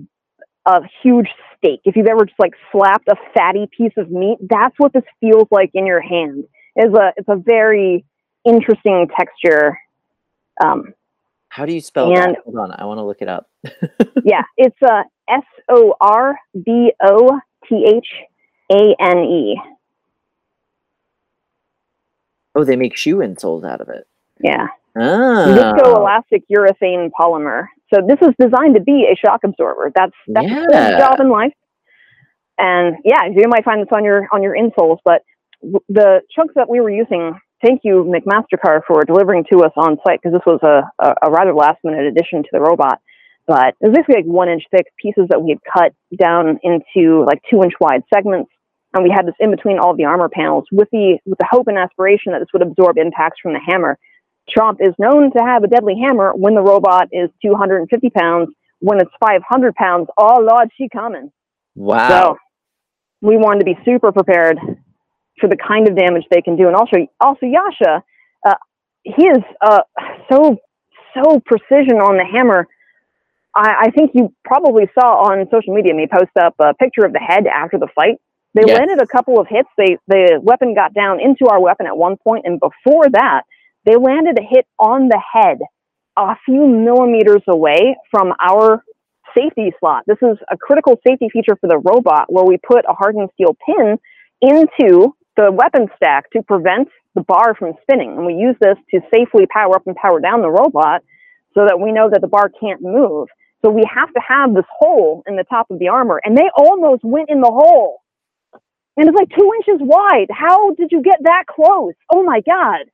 a 0.66 0.82
huge 1.04 1.28
steak, 1.58 1.82
if 1.84 1.96
you've 1.98 2.08
ever 2.08 2.26
just 2.26 2.40
like 2.40 2.54
slapped 2.72 3.08
a 3.10 3.16
fatty 3.34 3.68
piece 3.76 3.94
of 3.98 4.10
meat, 4.10 4.38
that's 4.50 4.76
what 4.78 4.94
this 4.94 5.04
feels 5.20 5.48
like 5.52 5.72
in 5.74 5.86
your 5.86 6.02
hand. 6.02 6.46
It's 6.76 6.96
a 6.96 7.12
it's 7.18 7.30
a 7.30 7.36
very 7.36 8.06
interesting 8.46 9.08
texture. 9.18 9.78
Um, 10.64 10.94
How 11.50 11.66
do 11.66 11.74
you 11.74 11.82
spell 11.82 12.14
that? 12.14 12.38
Hold 12.46 12.58
on, 12.58 12.72
I 12.72 12.86
want 12.86 13.00
to 13.00 13.04
look 13.04 13.22
it 13.22 13.28
up. 13.28 13.50
yeah, 14.24 14.44
it's 14.58 14.78
uh, 14.84 15.04
S 15.32 15.44
O 15.70 15.96
R 16.02 16.38
B 16.66 16.92
O 17.04 17.40
T 17.68 17.86
H 17.88 18.08
A 18.72 18.96
N 19.00 19.18
E. 19.20 19.62
Oh, 22.56 22.64
they 22.64 22.76
make 22.76 22.98
shoe 22.98 23.18
insoles 23.18 23.66
out 23.66 23.82
of 23.82 23.90
it. 23.90 24.06
Yeah. 24.44 24.68
Ah, 24.98 25.46
viscoelastic 25.48 26.44
urethane 26.52 27.10
polymer. 27.18 27.68
So 27.94 28.02
this 28.06 28.18
is 28.22 28.34
designed 28.40 28.76
to 28.76 28.82
be 28.82 29.08
a 29.12 29.16
shock 29.16 29.42
absorber. 29.46 29.92
That's 29.96 30.16
that's 30.28 30.48
Yeah. 30.48 30.96
a 30.96 30.98
job 30.98 31.20
in 31.22 31.30
life. 31.30 31.54
And 32.58 32.98
yeah, 33.06 33.26
you 33.26 33.48
might 33.48 33.64
find 33.64 33.82
this 33.82 33.88
on 33.94 34.04
your 34.04 34.28
on 34.34 34.44
your 34.44 34.56
insoles, 34.56 34.98
but 35.06 35.24
the 35.88 36.22
chunks 36.36 36.54
that 36.56 36.70
we 36.70 36.82
were 36.82 36.90
using. 36.90 37.40
Thank 37.64 37.82
you, 37.84 38.04
McMaster 38.04 38.58
McMaster-Carr, 38.58 38.84
for 38.88 39.04
delivering 39.04 39.46
to 39.54 39.60
us 39.60 39.72
on 39.78 39.96
site 40.04 40.20
because 40.20 40.34
this 40.34 40.42
was 40.48 40.60
a, 40.64 40.82
a, 40.98 41.14
a 41.28 41.32
rather 41.32 41.54
last 41.54 41.78
minute 41.84 42.06
addition 42.08 42.42
to 42.42 42.50
the 42.52 42.60
robot. 42.60 43.00
But 43.52 43.76
it 43.82 43.92
was 43.92 43.98
basically 43.98 44.24
like 44.24 44.32
one 44.32 44.48
inch 44.48 44.64
thick 44.72 44.86
pieces 44.96 45.28
that 45.28 45.44
we 45.44 45.50
had 45.50 45.60
cut 45.68 45.92
down 46.18 46.58
into 46.64 47.26
like 47.28 47.42
two 47.52 47.62
inch 47.62 47.74
wide 47.82 48.02
segments. 48.14 48.50
And 48.94 49.04
we 49.04 49.12
had 49.14 49.28
this 49.28 49.36
in 49.42 49.52
between 49.52 49.78
all 49.78 49.94
the 49.94 50.06
armor 50.06 50.30
panels 50.30 50.64
with 50.72 50.88
the 50.94 51.20
with 51.26 51.38
the 51.38 51.48
hope 51.52 51.68
and 51.68 51.78
aspiration 51.78 52.32
that 52.32 52.40
this 52.40 52.48
would 52.54 52.62
absorb 52.62 52.98
impacts 52.98 53.42
from 53.44 53.52
the 53.52 53.60
hammer. 53.60 53.98
Chomp 54.56 54.78
is 54.80 54.96
known 54.98 55.34
to 55.36 55.44
have 55.44 55.66
a 55.66 55.68
deadly 55.68 55.96
hammer 56.02 56.32
when 56.34 56.56
the 56.56 56.62
robot 56.62 57.10
is 57.12 57.30
250 57.42 58.10
pounds. 58.12 58.48
When 58.80 59.02
it's 59.02 59.12
500 59.20 59.76
pounds, 59.76 60.08
oh 60.18 60.40
lord, 60.40 60.70
she 60.78 60.88
coming. 60.88 61.30
wow. 61.76 62.08
So 62.08 62.38
we 63.22 63.36
wanted 63.36 63.60
to 63.60 63.66
be 63.66 63.78
super 63.84 64.14
prepared 64.14 64.58
for 65.42 65.50
the 65.50 65.58
kind 65.58 65.90
of 65.90 65.98
damage 65.98 66.24
they 66.32 66.42
can 66.42 66.56
do, 66.56 66.68
and 66.68 66.76
also 66.76 67.06
also 67.20 67.46
Yasha, 67.46 68.02
uh, 68.48 68.56
he 69.04 69.24
is 69.28 69.44
uh, 69.60 69.82
so 70.32 70.58
so 71.14 71.42
precision 71.46 71.98
on 71.98 72.16
the 72.16 72.26
hammer. 72.26 72.66
I, 73.56 73.88
I 73.88 73.92
think 73.92 74.12
you 74.14 74.34
probably 74.46 74.86
saw 74.98 75.28
on 75.30 75.46
social 75.52 75.74
media 75.74 75.94
me 75.94 76.08
post 76.12 76.32
up 76.40 76.56
a 76.60 76.74
picture 76.76 77.06
of 77.06 77.14
the 77.14 77.20
head 77.20 77.48
after 77.48 77.78
the 77.78 77.88
fight. 77.96 78.16
They 78.54 78.66
Yes. 78.66 78.80
landed 78.80 79.02
a 79.02 79.08
couple 79.08 79.40
of 79.40 79.48
hits. 79.50 79.70
They 79.78 79.98
the 80.08 80.40
weapon 80.42 80.74
got 80.74 80.94
down 80.94 81.20
into 81.22 81.48
our 81.50 81.62
weapon 81.62 81.88
at 81.88 81.98
one 81.98 82.18
point, 82.18 82.46
and 82.46 82.60
before 82.60 83.10
that, 83.12 83.44
they 83.86 83.96
landed 83.96 84.38
a 84.40 84.44
hit 84.44 84.66
on 84.80 85.08
the 85.10 85.22
head 85.34 85.60
a 86.18 86.36
few 86.46 86.68
millimeters 86.68 87.42
away 87.48 87.98
from 88.12 88.34
our 88.42 88.84
safety 89.38 89.74
slot. 89.80 90.04
This 90.08 90.18
is 90.22 90.38
a 90.52 90.58
critical 90.58 91.00
safety 91.08 91.30
feature 91.32 91.56
for 91.60 91.68
the 91.68 91.80
robot 91.80 92.26
where 92.32 92.46
we 92.46 92.58
put 92.58 92.86
a 92.88 92.94
hardened 92.94 93.30
steel 93.34 93.56
pin 93.66 93.98
into 94.42 95.16
the 95.38 95.52
weapon 95.52 95.88
stack 95.96 96.30
to 96.32 96.44
prevent 96.44 96.90
the 97.16 97.22
bar 97.22 97.56
from 97.56 97.74
spinning. 97.84 98.12
And 98.18 98.26
we 98.26 98.34
use 98.36 98.56
this 98.62 98.78
to 98.92 99.00
safely 99.14 99.46
power 99.54 99.76
up 99.76 99.88
and 99.88 99.96
power 99.96 100.20
down 100.20 100.42
the 100.42 100.50
robot 100.52 101.02
so 101.54 101.66
that 101.66 101.80
we 101.80 101.92
know 101.92 102.10
that 102.12 102.22
the 102.22 102.28
bar 102.28 102.52
can't 102.62 102.82
move. 102.82 103.28
So 103.64 103.70
we 103.72 103.84
have 103.94 104.12
to 104.14 104.22
have 104.28 104.54
this 104.56 104.66
hole 104.80 105.24
in 105.28 105.36
the 105.36 105.44
top 105.44 105.68
of 105.70 105.80
the 105.80 105.88
armor, 105.90 106.20
and 106.24 106.36
they 106.38 106.50
almost 106.58 107.04
went 107.04 107.30
in 107.30 107.42
the 107.42 107.52
hole. 107.52 108.02
and 108.98 109.08
it's 109.08 109.16
like 109.16 109.30
two 109.30 109.52
inches 109.60 109.82
wide. 109.86 110.28
How 110.32 110.72
did 110.74 110.92
you 110.92 111.02
get 111.02 111.20
that 111.24 111.44
close? 111.48 111.94
Oh 112.12 112.24
my 112.24 112.42
god! 112.42 112.86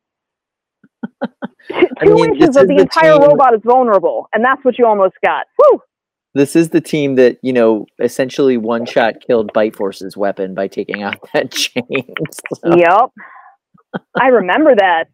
Two, 2.04 2.16
mean, 2.16 2.36
inches 2.36 2.56
of 2.56 2.68
the 2.68 2.76
the 2.76 2.82
entire 2.82 3.14
team- 3.14 3.22
robot 3.30 3.54
is 3.54 3.62
vulnerable, 3.64 4.28
and 4.34 4.44
that's 4.44 4.64
what 4.64 4.78
you 4.78 4.86
almost 4.86 5.16
got. 5.24 5.46
Whew! 5.58 5.82
This 6.34 6.56
is 6.56 6.70
the 6.70 6.82
team 6.82 7.16
that, 7.16 7.38
you 7.42 7.52
know, 7.52 7.88
essentially 8.00 8.58
one 8.58 8.86
shot 8.86 9.16
killed 9.26 9.52
Bite 9.54 9.76
Force's 9.76 10.16
weapon 10.16 10.54
by 10.54 10.68
taking 10.68 11.02
out 11.02 11.18
that 11.34 11.52
chain. 11.52 12.14
So 12.54 12.76
Yep. 12.76 14.04
I 14.22 14.28
remember 14.28 14.76
that. 14.76 15.06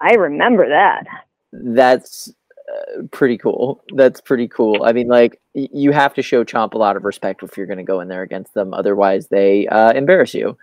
I 0.00 0.14
remember 0.14 0.68
that. 0.68 1.04
that's 1.52 2.32
uh, 2.70 3.02
pretty 3.10 3.36
cool. 3.38 3.82
That's 3.94 4.20
pretty 4.20 4.48
cool. 4.48 4.82
I 4.84 4.92
mean, 4.92 5.08
like, 5.08 5.40
y- 5.54 5.68
you 5.72 5.92
have 5.92 6.14
to 6.14 6.22
show 6.22 6.44
Chomp 6.44 6.74
a 6.74 6.78
lot 6.78 6.96
of 6.96 7.04
respect 7.04 7.42
if 7.42 7.56
you're 7.56 7.66
going 7.66 7.78
to 7.78 7.84
go 7.84 8.00
in 8.00 8.08
there 8.08 8.22
against 8.22 8.54
them. 8.54 8.72
Otherwise, 8.74 9.28
they 9.28 9.66
uh, 9.68 9.92
embarrass 9.92 10.34
you. 10.34 10.56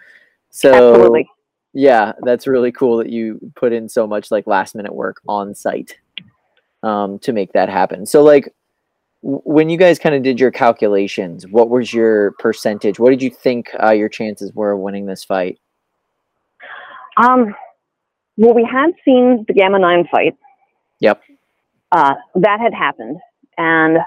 So, 0.49 0.69
Absolutely. 0.93 1.29
yeah, 1.73 2.13
that's 2.21 2.47
really 2.47 2.71
cool 2.71 2.97
that 2.97 3.09
you 3.09 3.39
put 3.55 3.73
in 3.73 3.89
so 3.89 4.07
much 4.07 4.31
like 4.31 4.47
last 4.47 4.75
minute 4.75 4.93
work 4.95 5.21
on 5.27 5.53
site 5.53 5.97
um, 6.83 7.19
to 7.19 7.33
make 7.33 7.53
that 7.53 7.69
happen. 7.69 8.05
So, 8.05 8.23
like, 8.23 8.53
w- 9.23 9.41
when 9.43 9.69
you 9.69 9.77
guys 9.77 9.99
kind 9.99 10.15
of 10.15 10.23
did 10.23 10.39
your 10.39 10.51
calculations, 10.51 11.45
what 11.47 11.69
was 11.69 11.93
your 11.93 12.31
percentage? 12.39 12.99
What 12.99 13.09
did 13.09 13.21
you 13.21 13.29
think 13.29 13.69
uh, 13.83 13.91
your 13.91 14.09
chances 14.09 14.53
were 14.53 14.71
of 14.71 14.79
winning 14.79 15.05
this 15.05 15.23
fight? 15.23 15.59
Um, 17.17 17.55
well, 18.37 18.53
we 18.53 18.63
had 18.71 18.91
seen 19.03 19.43
the 19.47 19.53
Gamma 19.53 19.79
9 19.79 20.07
fight. 20.11 20.35
Yep. 20.99 21.21
Uh, 21.91 22.15
that 22.35 22.59
had 22.59 22.73
happened. 22.73 23.17
And 23.57 23.97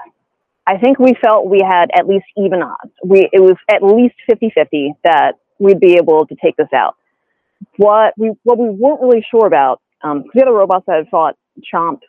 I 0.67 0.77
think 0.77 0.99
we 0.99 1.15
felt 1.21 1.47
we 1.49 1.61
had 1.67 1.89
at 1.97 2.07
least 2.07 2.25
even 2.37 2.61
odds. 2.61 2.91
We, 3.03 3.27
it 3.31 3.39
was 3.41 3.55
at 3.69 3.83
least 3.83 4.15
50 4.29 4.51
50 4.53 4.93
that 5.03 5.33
we'd 5.59 5.79
be 5.79 5.93
able 5.95 6.25
to 6.27 6.35
take 6.41 6.55
this 6.57 6.71
out. 6.73 6.95
What 7.77 8.13
we, 8.17 8.31
what 8.43 8.57
we 8.57 8.69
weren't 8.69 9.01
really 9.01 9.25
sure 9.29 9.45
about, 9.47 9.81
um, 10.03 10.25
the 10.33 10.41
other 10.41 10.53
robots 10.53 10.85
that 10.87 10.97
had 10.97 11.07
fought 11.09 11.35
Chomp 11.73 11.99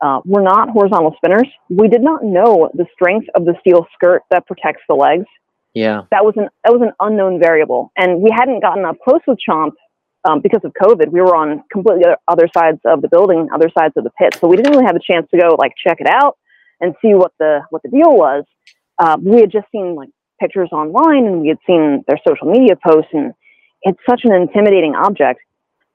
uh, 0.00 0.20
were 0.24 0.42
not 0.42 0.70
horizontal 0.70 1.14
spinners. 1.16 1.48
We 1.70 1.88
did 1.88 2.02
not 2.02 2.22
know 2.22 2.70
the 2.74 2.86
strength 2.92 3.26
of 3.34 3.44
the 3.44 3.54
steel 3.60 3.86
skirt 3.94 4.22
that 4.30 4.46
protects 4.46 4.82
the 4.88 4.94
legs 4.94 5.26
Yeah. 5.74 6.02
that 6.10 6.24
was 6.24 6.34
an 6.36 6.48
that 6.64 6.72
was 6.72 6.82
an 6.82 6.92
unknown 7.00 7.40
variable, 7.40 7.90
and 7.96 8.20
we 8.20 8.30
hadn't 8.30 8.60
gotten 8.60 8.84
up 8.84 8.96
close 9.02 9.20
with 9.26 9.38
Chomp 9.48 9.72
um, 10.24 10.40
because 10.40 10.60
of 10.64 10.72
COVID. 10.72 11.10
We 11.10 11.20
were 11.20 11.36
on 11.36 11.64
completely 11.70 12.04
other, 12.26 12.48
sides 12.56 12.80
of 12.84 13.02
the 13.02 13.08
building, 13.08 13.48
other 13.52 13.70
sides 13.76 13.94
of 13.96 14.04
the 14.04 14.10
pit, 14.10 14.36
so 14.40 14.48
we 14.48 14.56
didn't 14.56 14.72
really 14.72 14.86
have 14.86 14.96
a 14.96 15.00
chance 15.00 15.28
to 15.30 15.38
go 15.38 15.56
like 15.58 15.72
check 15.82 16.00
it 16.00 16.06
out 16.06 16.38
and 16.80 16.94
see 17.02 17.14
what 17.14 17.32
the 17.38 17.60
what 17.70 17.82
the 17.82 17.88
deal 17.88 18.14
was. 18.14 18.44
Uh, 18.98 19.16
we 19.20 19.40
had 19.40 19.50
just 19.50 19.66
seen 19.70 19.94
like 19.94 20.10
pictures 20.40 20.68
online, 20.72 21.26
and 21.26 21.40
we 21.42 21.48
had 21.48 21.58
seen 21.66 22.04
their 22.06 22.18
social 22.26 22.50
media 22.50 22.76
posts, 22.76 23.10
and 23.12 23.32
it's 23.82 23.98
such 24.08 24.22
an 24.24 24.32
intimidating 24.32 24.94
object. 24.94 25.40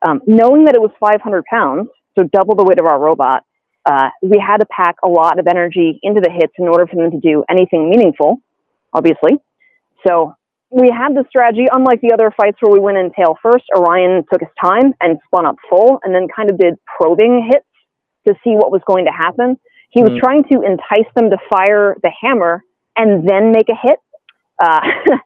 Um, 0.06 0.22
knowing 0.28 0.66
that 0.66 0.76
it 0.76 0.82
was 0.82 0.92
500 1.00 1.46
pounds, 1.46 1.88
so 2.18 2.28
double 2.34 2.56
the 2.56 2.64
weight 2.64 2.80
of 2.80 2.86
our 2.86 3.00
robot, 3.00 3.46
uh, 3.86 4.10
we 4.22 4.38
had 4.38 4.58
to 4.58 4.66
pack 4.66 4.96
a 5.04 5.08
lot 5.08 5.40
of 5.40 5.48
energy 5.48 6.00
into 6.04 6.20
the 6.20 6.30
hits 6.30 6.54
in 6.58 6.68
order 6.68 6.86
for 6.88 6.96
them 6.96 7.12
to 7.12 7.20
do 7.20 7.44
anything 7.50 7.90
meaningful. 7.90 8.38
Obviously, 8.94 9.38
so 10.06 10.36
we 10.74 10.90
had 10.90 11.14
the 11.14 11.24
strategy, 11.30 11.66
unlike 11.72 12.02
the 12.02 12.12
other 12.14 12.32
fights 12.36 12.58
where 12.62 12.74
we 12.74 12.80
went 12.80 12.98
in 12.98 13.12
tail 13.12 13.38
first, 13.44 13.64
Orion 13.78 14.24
took 14.32 14.42
his 14.42 14.50
time 14.62 14.94
and 15.02 15.20
spun 15.28 15.46
up 15.46 15.56
full 15.70 16.00
and 16.04 16.14
then 16.16 16.28
kind 16.36 16.50
of 16.50 16.58
did 16.58 16.76
probing 16.98 17.48
hits 17.52 17.66
to 18.28 18.34
see 18.44 18.52
what 18.56 18.72
was 18.72 18.82
going 18.88 19.06
to 19.06 19.12
happen. 19.12 19.58
He 19.90 20.02
was 20.02 20.12
Mhm. 20.14 20.20
trying 20.20 20.44
to 20.46 20.62
entice 20.62 21.12
them 21.16 21.30
to 21.30 21.38
fire 21.50 21.96
the 22.02 22.10
hammer 22.22 22.64
and 22.98 23.28
then 23.30 23.52
make 23.52 23.70
a 23.70 23.76
hit. 23.76 24.00
Uh, 24.60 24.82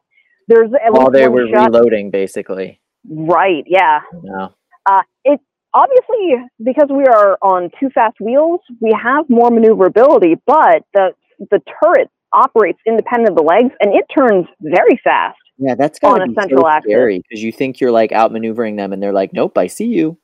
there's 0.48 0.70
at 0.74 0.92
While 0.92 1.10
they 1.10 1.28
were 1.28 1.48
shot. 1.48 1.72
reloading, 1.72 2.10
basically. 2.10 2.80
Right, 3.08 3.64
yeah. 3.66 4.00
Yeah. 4.22 4.48
Uh, 4.84 5.02
it 5.24 5.40
obviously 5.72 6.44
because 6.62 6.88
we 6.90 7.04
are 7.06 7.38
on 7.40 7.70
two 7.80 7.88
fast 7.90 8.20
wheels, 8.20 8.60
we 8.80 8.90
have 9.02 9.28
more 9.30 9.50
maneuverability, 9.50 10.34
but 10.46 10.82
the 10.92 11.14
the 11.50 11.60
turret 11.82 12.10
operates 12.32 12.78
independent 12.86 13.30
of 13.30 13.36
the 13.36 13.42
legs 13.42 13.72
and 13.80 13.94
it 13.94 14.04
turns 14.16 14.46
very 14.60 15.00
fast. 15.02 15.38
Yeah, 15.58 15.74
that's 15.74 15.98
On 16.02 16.18
gotta 16.18 16.28
be 16.28 16.34
central 16.40 16.64
so 16.64 16.80
scary 16.84 17.18
because 17.18 17.42
you 17.42 17.50
think 17.50 17.80
you're 17.80 17.90
like 17.90 18.10
outmaneuvering 18.10 18.76
them, 18.76 18.92
and 18.92 19.02
they're 19.02 19.12
like, 19.12 19.32
"Nope, 19.32 19.58
I 19.58 19.66
see 19.66 19.86
you." 19.86 20.16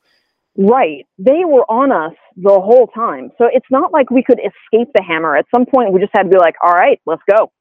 Right. 0.57 1.05
They 1.17 1.43
were 1.43 1.65
on 1.69 1.91
us 1.91 2.15
the 2.37 2.49
whole 2.49 2.87
time. 2.87 3.31
So 3.37 3.49
it's 3.51 3.65
not 3.69 3.91
like 3.91 4.09
we 4.09 4.23
could 4.23 4.39
escape 4.39 4.89
the 4.93 5.03
hammer. 5.03 5.35
At 5.35 5.45
some 5.53 5.65
point, 5.65 5.91
we 5.91 5.99
just 5.99 6.13
had 6.15 6.23
to 6.23 6.29
be 6.29 6.37
like, 6.37 6.55
all 6.63 6.71
right, 6.71 6.99
let's 7.05 7.21
go. 7.29 7.51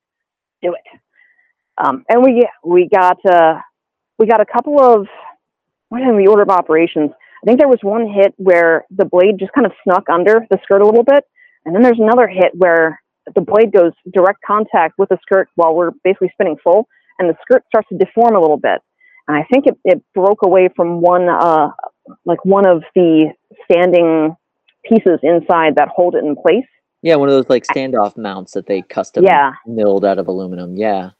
Do 0.62 0.74
it. 0.74 1.00
Um, 1.76 2.04
and 2.08 2.22
we 2.22 2.48
we 2.64 2.88
got 2.88 3.18
uh, 3.26 3.58
we 4.18 4.26
got 4.26 4.40
a 4.40 4.46
couple 4.46 4.80
of 4.80 5.08
what 5.88 6.02
in 6.02 6.16
the 6.16 6.28
order 6.28 6.42
of 6.42 6.50
operations. 6.50 7.10
I 7.12 7.46
think 7.46 7.58
there 7.58 7.68
was 7.68 7.80
one 7.82 8.08
hit 8.08 8.32
where 8.36 8.84
the 8.90 9.04
blade 9.04 9.38
just 9.40 9.52
kind 9.52 9.66
of 9.66 9.72
snuck 9.82 10.04
under 10.08 10.46
the 10.50 10.58
skirt 10.62 10.80
a 10.80 10.86
little 10.86 11.02
bit, 11.02 11.24
and 11.64 11.74
then 11.74 11.82
there's 11.82 11.98
another 11.98 12.28
hit 12.28 12.52
where 12.54 13.02
the 13.34 13.40
blade 13.40 13.72
goes 13.72 13.92
direct 14.12 14.40
contact 14.46 14.94
with 14.98 15.08
the 15.08 15.18
skirt 15.22 15.48
while 15.54 15.74
we're 15.74 15.92
basically 16.02 16.30
spinning 16.32 16.56
full, 16.62 16.88
and 17.18 17.28
the 17.28 17.36
skirt 17.42 17.64
starts 17.68 17.88
to 17.88 17.98
deform 17.98 18.36
a 18.36 18.40
little 18.40 18.58
bit. 18.58 18.80
And 19.28 19.36
I 19.36 19.44
think 19.50 19.66
it, 19.66 19.78
it 19.84 20.02
broke 20.14 20.40
away 20.42 20.68
from 20.74 21.00
one 21.00 21.28
uh, 21.28 21.68
like 22.24 22.44
one 22.44 22.66
of 22.66 22.82
the 22.94 23.32
standing 23.64 24.36
pieces 24.84 25.18
inside 25.22 25.76
that 25.76 25.88
hold 25.88 26.14
it 26.14 26.24
in 26.24 26.36
place. 26.36 26.66
Yeah, 27.02 27.16
one 27.16 27.28
of 27.28 27.34
those 27.34 27.48
like 27.48 27.64
standoff 27.66 28.16
mounts 28.16 28.52
that 28.52 28.66
they 28.66 28.82
custom 28.82 29.24
Yeah. 29.24 29.52
milled 29.66 30.04
out 30.04 30.18
of 30.18 30.28
aluminum. 30.28 30.76
Yeah. 30.76 31.10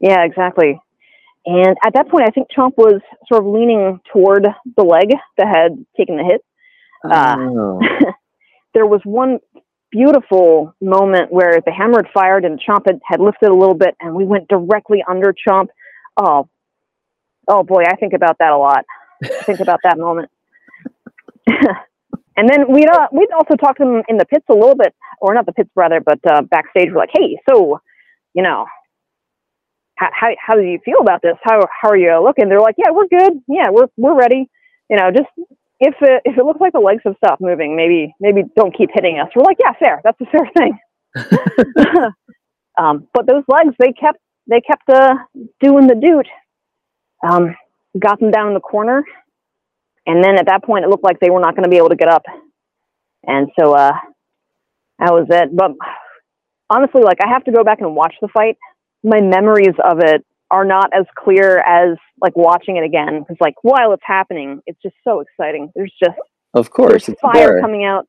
Yeah, 0.00 0.24
exactly. 0.24 0.80
And 1.46 1.76
at 1.84 1.94
that 1.94 2.08
point, 2.08 2.24
I 2.26 2.30
think 2.30 2.48
Chomp 2.56 2.76
was 2.76 3.00
sort 3.30 3.42
of 3.42 3.46
leaning 3.46 4.00
toward 4.12 4.46
the 4.76 4.82
leg 4.84 5.10
that 5.38 5.46
had 5.46 5.84
taken 5.96 6.16
the 6.16 6.24
hit. 6.24 6.44
Uh, 7.04 7.36
oh. 7.38 7.80
there 8.74 8.86
was 8.86 9.00
one 9.04 9.38
beautiful 9.90 10.74
moment 10.80 11.32
where 11.32 11.60
the 11.64 11.72
hammer 11.72 12.02
had 12.04 12.12
fired 12.12 12.44
and 12.44 12.60
Chomp 12.60 12.86
had, 12.86 13.00
had 13.04 13.20
lifted 13.20 13.50
a 13.50 13.54
little 13.54 13.74
bit, 13.74 13.94
and 14.00 14.14
we 14.14 14.24
went 14.24 14.48
directly 14.48 15.02
under 15.08 15.32
Chomp. 15.32 15.68
Oh, 16.16 16.48
oh 17.46 17.62
boy, 17.62 17.84
I 17.86 17.96
think 17.96 18.12
about 18.12 18.38
that 18.38 18.52
a 18.52 18.58
lot. 18.58 18.84
I 19.22 19.42
think 19.44 19.60
about 19.60 19.80
that 19.84 19.98
moment. 19.98 20.30
and 21.46 22.48
then 22.48 22.72
we'd 22.72 22.88
uh, 22.88 23.08
we'd 23.12 23.32
also 23.32 23.56
talked 23.56 23.78
to 23.78 23.84
them 23.84 24.02
in 24.08 24.16
the 24.16 24.26
pits 24.26 24.44
a 24.48 24.54
little 24.54 24.76
bit, 24.76 24.94
or 25.20 25.34
not 25.34 25.46
the 25.46 25.52
pits 25.52 25.70
brother, 25.74 26.00
but 26.04 26.20
uh, 26.30 26.42
backstage. 26.42 26.88
We're 26.90 27.00
like, 27.00 27.10
hey, 27.12 27.38
so 27.48 27.80
you 28.34 28.42
know, 28.42 28.66
how, 29.96 30.08
how 30.12 30.28
how 30.38 30.54
do 30.54 30.62
you 30.62 30.78
feel 30.84 31.00
about 31.00 31.22
this? 31.22 31.34
How 31.42 31.60
how 31.82 31.90
are 31.90 31.96
you 31.96 32.22
looking? 32.22 32.48
They're 32.48 32.60
like, 32.60 32.76
yeah, 32.78 32.92
we're 32.92 33.08
good. 33.08 33.32
Yeah, 33.48 33.70
we're 33.70 33.88
we're 33.96 34.16
ready. 34.16 34.48
You 34.88 34.96
know, 34.96 35.10
just 35.10 35.28
if 35.80 35.94
it 36.00 36.22
if 36.24 36.36
it 36.36 36.44
looks 36.44 36.60
like 36.60 36.72
the 36.72 36.80
legs 36.80 37.02
have 37.04 37.14
stopped 37.24 37.40
moving, 37.40 37.76
maybe 37.76 38.14
maybe 38.20 38.42
don't 38.56 38.76
keep 38.76 38.90
hitting 38.92 39.18
us. 39.18 39.28
We're 39.34 39.44
like, 39.44 39.58
yeah, 39.60 39.72
fair. 39.78 40.00
That's 40.02 40.20
a 40.20 40.26
fair 40.26 40.50
thing. 40.56 40.78
um, 42.78 43.08
but 43.14 43.26
those 43.26 43.44
legs, 43.48 43.74
they 43.78 43.92
kept 43.92 44.18
they 44.48 44.60
kept 44.60 44.88
uh, 44.88 45.14
doing 45.60 45.86
the 45.86 45.94
doot. 45.94 46.26
Um, 47.28 47.54
got 47.98 48.20
them 48.20 48.30
down 48.30 48.48
in 48.48 48.54
the 48.54 48.60
corner, 48.60 49.04
and 50.06 50.22
then 50.22 50.38
at 50.38 50.46
that 50.46 50.64
point, 50.64 50.84
it 50.84 50.88
looked 50.88 51.04
like 51.04 51.20
they 51.20 51.30
were 51.30 51.40
not 51.40 51.54
going 51.54 51.64
to 51.64 51.70
be 51.70 51.76
able 51.76 51.90
to 51.90 51.96
get 51.96 52.08
up, 52.08 52.22
and 53.26 53.48
so 53.58 53.74
uh, 53.74 53.92
that 54.98 55.12
was 55.12 55.26
it. 55.30 55.54
But 55.54 55.72
honestly, 56.70 57.02
like 57.02 57.18
I 57.24 57.28
have 57.28 57.44
to 57.44 57.52
go 57.52 57.64
back 57.64 57.80
and 57.80 57.94
watch 57.94 58.14
the 58.20 58.28
fight. 58.28 58.56
My 59.04 59.20
memories 59.20 59.74
of 59.84 60.00
it 60.00 60.24
are 60.50 60.64
not 60.64 60.90
as 60.92 61.04
clear 61.16 61.58
as 61.58 61.96
like 62.20 62.36
watching 62.36 62.76
it 62.76 62.84
again 62.84 63.20
because 63.20 63.36
like 63.40 63.54
while 63.62 63.92
it's 63.92 64.02
happening, 64.04 64.60
it's 64.66 64.80
just 64.82 64.94
so 65.04 65.20
exciting. 65.20 65.70
There's 65.74 65.92
just 66.02 66.16
Of 66.54 66.70
course, 66.70 67.06
there's 67.06 67.18
fire 67.20 67.32
there. 67.34 67.60
coming 67.60 67.84
out. 67.84 68.06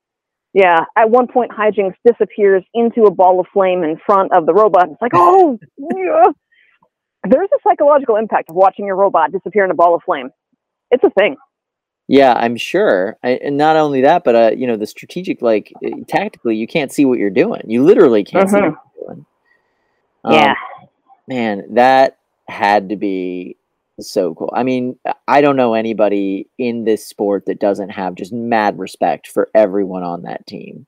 Yeah, 0.53 0.85
at 0.97 1.09
one 1.11 1.27
point, 1.27 1.51
HiJinx 1.51 1.93
disappears 2.07 2.63
into 2.73 3.03
a 3.03 3.11
ball 3.11 3.39
of 3.39 3.45
flame 3.53 3.83
in 3.83 3.97
front 4.03 4.33
of 4.33 4.45
the 4.47 4.53
robot. 4.53 4.89
It's 4.89 5.01
like, 5.01 5.11
oh, 5.13 5.59
yeah. 5.77 6.25
There's 7.29 7.49
a 7.53 7.59
psychological 7.67 8.15
impact 8.15 8.49
of 8.49 8.55
watching 8.55 8.85
your 8.87 8.95
robot 8.95 9.31
disappear 9.31 9.63
in 9.65 9.69
a 9.71 9.75
ball 9.75 9.93
of 9.93 10.01
flame. 10.03 10.31
It's 10.89 11.03
a 11.03 11.09
thing. 11.11 11.35
Yeah, 12.07 12.33
I'm 12.33 12.57
sure. 12.57 13.17
I, 13.23 13.31
and 13.43 13.57
not 13.57 13.75
only 13.75 14.01
that, 14.01 14.23
but 14.23 14.35
uh, 14.35 14.51
you 14.57 14.65
know, 14.65 14.75
the 14.77 14.87
strategic, 14.87 15.43
like 15.43 15.71
tactically, 16.07 16.55
you 16.55 16.65
can't 16.65 16.91
see 16.91 17.05
what 17.05 17.19
you're 17.19 17.29
doing. 17.29 17.61
You 17.67 17.83
literally 17.83 18.23
can't 18.23 18.49
see 18.49 18.55
Mhm. 18.55 18.71
what 18.71 18.79
you're 18.95 19.05
doing. 19.13 19.25
Um, 20.23 20.33
yeah, 20.33 20.53
man, 21.27 21.75
that 21.75 22.17
had 22.47 22.89
to 22.89 22.95
be 22.95 23.57
so 24.01 24.33
cool. 24.35 24.51
I 24.53 24.63
mean, 24.63 24.97
I 25.27 25.41
don't 25.41 25.55
know 25.55 25.73
anybody 25.73 26.47
in 26.57 26.85
this 26.85 27.05
sport 27.05 27.45
that 27.47 27.59
doesn't 27.59 27.89
have 27.89 28.15
just 28.15 28.33
mad 28.33 28.77
respect 28.77 29.27
for 29.27 29.49
everyone 29.55 30.03
on 30.03 30.23
that 30.23 30.45
team. 30.47 30.85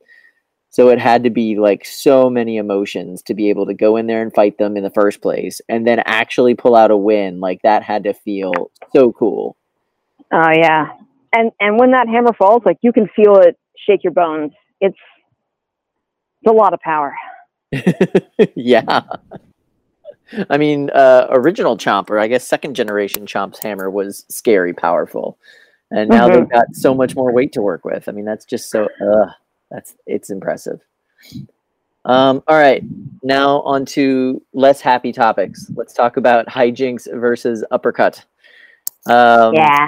So 0.70 0.90
it 0.90 1.00
had 1.00 1.26
to 1.26 1.30
be 1.30 1.58
like 1.58 1.84
so 1.84 2.30
many 2.30 2.56
emotions 2.56 3.22
to 3.24 3.34
be 3.34 3.50
able 3.50 3.66
to 3.66 3.74
go 3.74 3.98
in 3.98 4.08
there 4.08 4.22
and 4.22 4.34
fight 4.34 4.58
them 4.58 4.78
in 4.78 4.84
the 4.84 4.90
first 4.92 5.22
place 5.22 5.60
and 5.68 5.86
then 5.86 6.02
actually 6.06 6.56
pull 6.56 6.76
out 6.76 6.92
a 6.92 6.98
win. 6.98 7.42
Like 7.42 7.62
that 7.64 7.84
had 7.84 8.04
to 8.06 8.14
feel 8.14 8.72
so 8.94 9.12
cool. 9.12 9.58
oh 10.32 10.52
yeah. 10.52 10.94
And 11.34 11.52
and 11.60 11.78
when 11.78 11.92
that 11.92 12.08
hammer 12.08 12.34
falls, 12.34 12.64
like 12.66 12.78
you 12.82 12.94
can 12.94 13.10
feel 13.16 13.38
it 13.38 13.58
shake 13.86 14.04
your 14.04 14.14
bones. 14.14 14.54
It's 14.80 14.98
it's 16.42 16.52
a 16.52 16.56
lot 16.56 16.74
of 16.74 16.80
power. 16.80 17.16
yeah. 18.56 19.02
I 20.49 20.58
mean, 20.58 20.90
uh, 20.91 21.28
original 21.32 21.78
Chomp, 21.78 22.10
or 22.10 22.20
I 22.20 22.28
guess 22.28 22.48
second 22.48 22.76
generation 22.76 23.26
Chomp's 23.26 23.60
hammer 23.62 23.90
was 23.90 24.26
scary 24.30 24.74
powerful, 24.74 25.38
and 25.91 26.10
now 26.10 26.28
Mhm. 26.28 26.34
they've 26.34 26.49
got 26.49 26.74
so 26.74 26.94
much 26.94 27.16
more 27.16 27.32
weight 27.32 27.52
to 27.53 27.62
work 27.62 27.86
with. 27.86 28.08
I 28.08 28.12
mean, 28.12 28.26
that's 28.26 28.45
just 28.45 28.70
so. 28.70 28.88
Uh, 29.02 29.32
that's 29.70 29.95
it's 30.06 30.30
impressive. 30.30 30.80
Um, 32.06 32.44
all 32.48 32.58
right, 32.58 32.84
now 33.24 33.62
on 33.62 33.86
to 33.88 34.41
less 34.53 34.82
happy 34.82 35.12
topics. 35.12 35.70
Let's 35.76 35.94
talk 35.94 36.18
about 36.18 36.48
HiJinx 36.48 37.20
versus 37.20 37.64
uppercut. 37.72 38.26
Um, 39.06 39.53
yeah. 39.53 39.88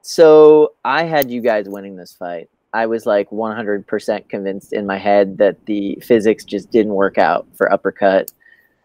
So 0.00 0.72
I 0.84 1.04
had 1.04 1.30
you 1.30 1.40
guys 1.40 1.68
winning 1.68 1.96
this 1.96 2.12
fight. 2.12 2.48
I 2.72 2.86
was 2.86 3.04
like 3.04 3.30
100% 3.30 4.28
convinced 4.30 4.72
in 4.72 4.86
my 4.86 4.96
head 4.96 5.36
that 5.38 5.64
the 5.66 5.98
physics 6.02 6.44
just 6.44 6.70
didn't 6.70 6.94
work 6.94 7.18
out 7.18 7.46
for 7.54 7.70
uppercut. 7.70 8.32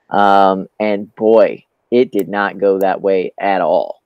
Um, 0.10 0.68
and 0.80 1.14
boy, 1.16 1.64
it 1.92 2.12
did 2.12 2.30
not 2.30 2.60
go 2.60 2.80
that 2.80 3.02
way 3.02 3.34
at 3.40 3.62
all. 3.62 4.02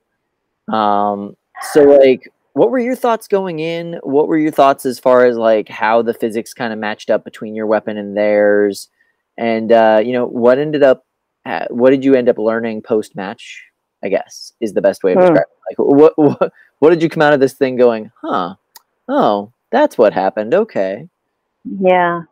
Um, 0.72 1.36
so, 1.72 1.82
like, 1.82 2.32
what 2.54 2.70
were 2.70 2.78
your 2.78 2.96
thoughts 2.96 3.28
going 3.28 3.58
in? 3.60 3.98
What 4.02 4.28
were 4.28 4.38
your 4.38 4.50
thoughts 4.52 4.84
as 4.84 4.98
far 4.98 5.24
as 5.24 5.36
like 5.36 5.68
how 5.68 6.02
the 6.02 6.14
physics 6.14 6.52
kind 6.54 6.72
of 6.72 6.78
matched 6.78 7.10
up 7.10 7.24
between 7.24 7.54
your 7.54 7.66
weapon 7.66 7.96
and 7.96 8.16
theirs? 8.16 8.88
And, 9.38 9.72
uh, 9.72 10.00
you 10.04 10.12
know, 10.12 10.26
what 10.26 10.58
ended 10.58 10.82
up, 10.82 11.06
what 11.70 11.90
did 11.90 12.04
you 12.04 12.14
end 12.14 12.28
up 12.28 12.38
learning 12.38 12.82
post 12.82 13.16
match? 13.16 13.64
I 14.04 14.08
guess 14.08 14.52
is 14.60 14.72
the 14.74 14.82
best 14.82 15.04
way 15.04 15.12
of 15.12 15.18
Hmm. 15.18 15.22
describing. 15.34 15.42
it. 15.70 15.78
Like, 15.78 15.78
what, 15.78 16.18
what 16.18 16.52
what 16.80 16.90
did 16.90 17.00
you 17.02 17.08
come 17.08 17.22
out 17.22 17.32
of 17.32 17.38
this 17.40 17.52
thing 17.54 17.76
going? 17.76 18.10
Huh? 18.20 18.56
Oh, 19.08 19.52
that's 19.70 19.96
what 19.96 20.12
happened. 20.12 20.52
Okay. 20.54 21.08
Yeah. 21.64 22.22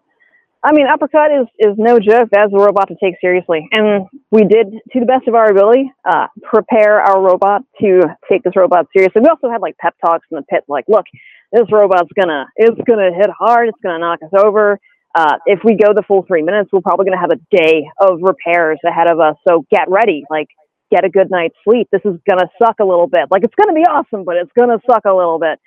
I 0.62 0.73
mean, 0.73 0.87
uppercut 0.87 1.32
is, 1.32 1.47
is 1.59 1.74
no 1.78 1.99
joke. 1.99 2.28
That's 2.31 2.53
a 2.53 2.57
robot 2.57 2.89
to 2.89 2.97
take 3.03 3.15
seriously. 3.20 3.66
And 3.73 4.07
we 4.31 4.43
did, 4.45 4.66
to 4.93 5.01
the 5.01 5.07
best 5.07 5.27
of 5.27 5.35
our 5.35 5.51
ability, 5.51 5.91
uh, 6.05 6.27
prepare 6.43 7.01
our 7.01 7.20
robot 7.23 7.62
to 7.81 8.03
take 8.31 8.43
this 8.43 8.55
robot 8.55 8.87
seriously. 8.95 9.23
We 9.23 9.28
also 9.28 9.51
had 9.51 9.62
like 9.62 9.78
pep 9.78 9.95
talks 10.05 10.27
in 10.31 10.37
the 10.37 10.43
pit, 10.43 10.65
like, 10.69 10.85
look, 10.87 11.07
this 11.51 11.65
robot's 11.73 12.11
gonna, 12.15 12.45
it's 12.57 12.78
gonna 12.87 13.11
hit 13.16 13.31
hard. 13.31 13.69
It's 13.69 13.78
gonna 13.82 13.99
knock 13.99 14.20
us 14.23 14.31
over. 14.37 14.78
Uh, 15.15 15.37
if 15.47 15.61
we 15.65 15.77
go 15.77 15.95
the 15.95 16.05
full 16.07 16.24
three 16.28 16.43
minutes, 16.43 16.70
we're 16.73 16.82
probably 16.82 17.07
gonna 17.07 17.20
have 17.20 17.32
a 17.32 17.57
day 17.57 17.89
of 17.99 18.19
repairs 18.20 18.78
ahead 18.87 19.11
of 19.11 19.19
us. 19.19 19.37
So 19.49 19.65
get 19.70 19.89
ready. 19.89 20.24
Like, 20.28 20.49
get 20.93 21.05
a 21.05 21.09
good 21.09 21.31
night's 21.31 21.57
sleep. 21.65 21.89
This 21.91 22.03
is 22.05 22.20
gonna 22.28 22.49
suck 22.62 22.77
a 22.81 22.85
little 22.85 23.07
bit. 23.09 23.31
Like, 23.31 23.45
it's 23.45 23.55
gonna 23.55 23.74
be 23.74 23.87
awesome, 23.87 24.24
but 24.24 24.37
it's 24.37 24.53
gonna 24.59 24.78
suck 24.89 25.07
a 25.07 25.15
little 25.15 25.39
bit. 25.39 25.59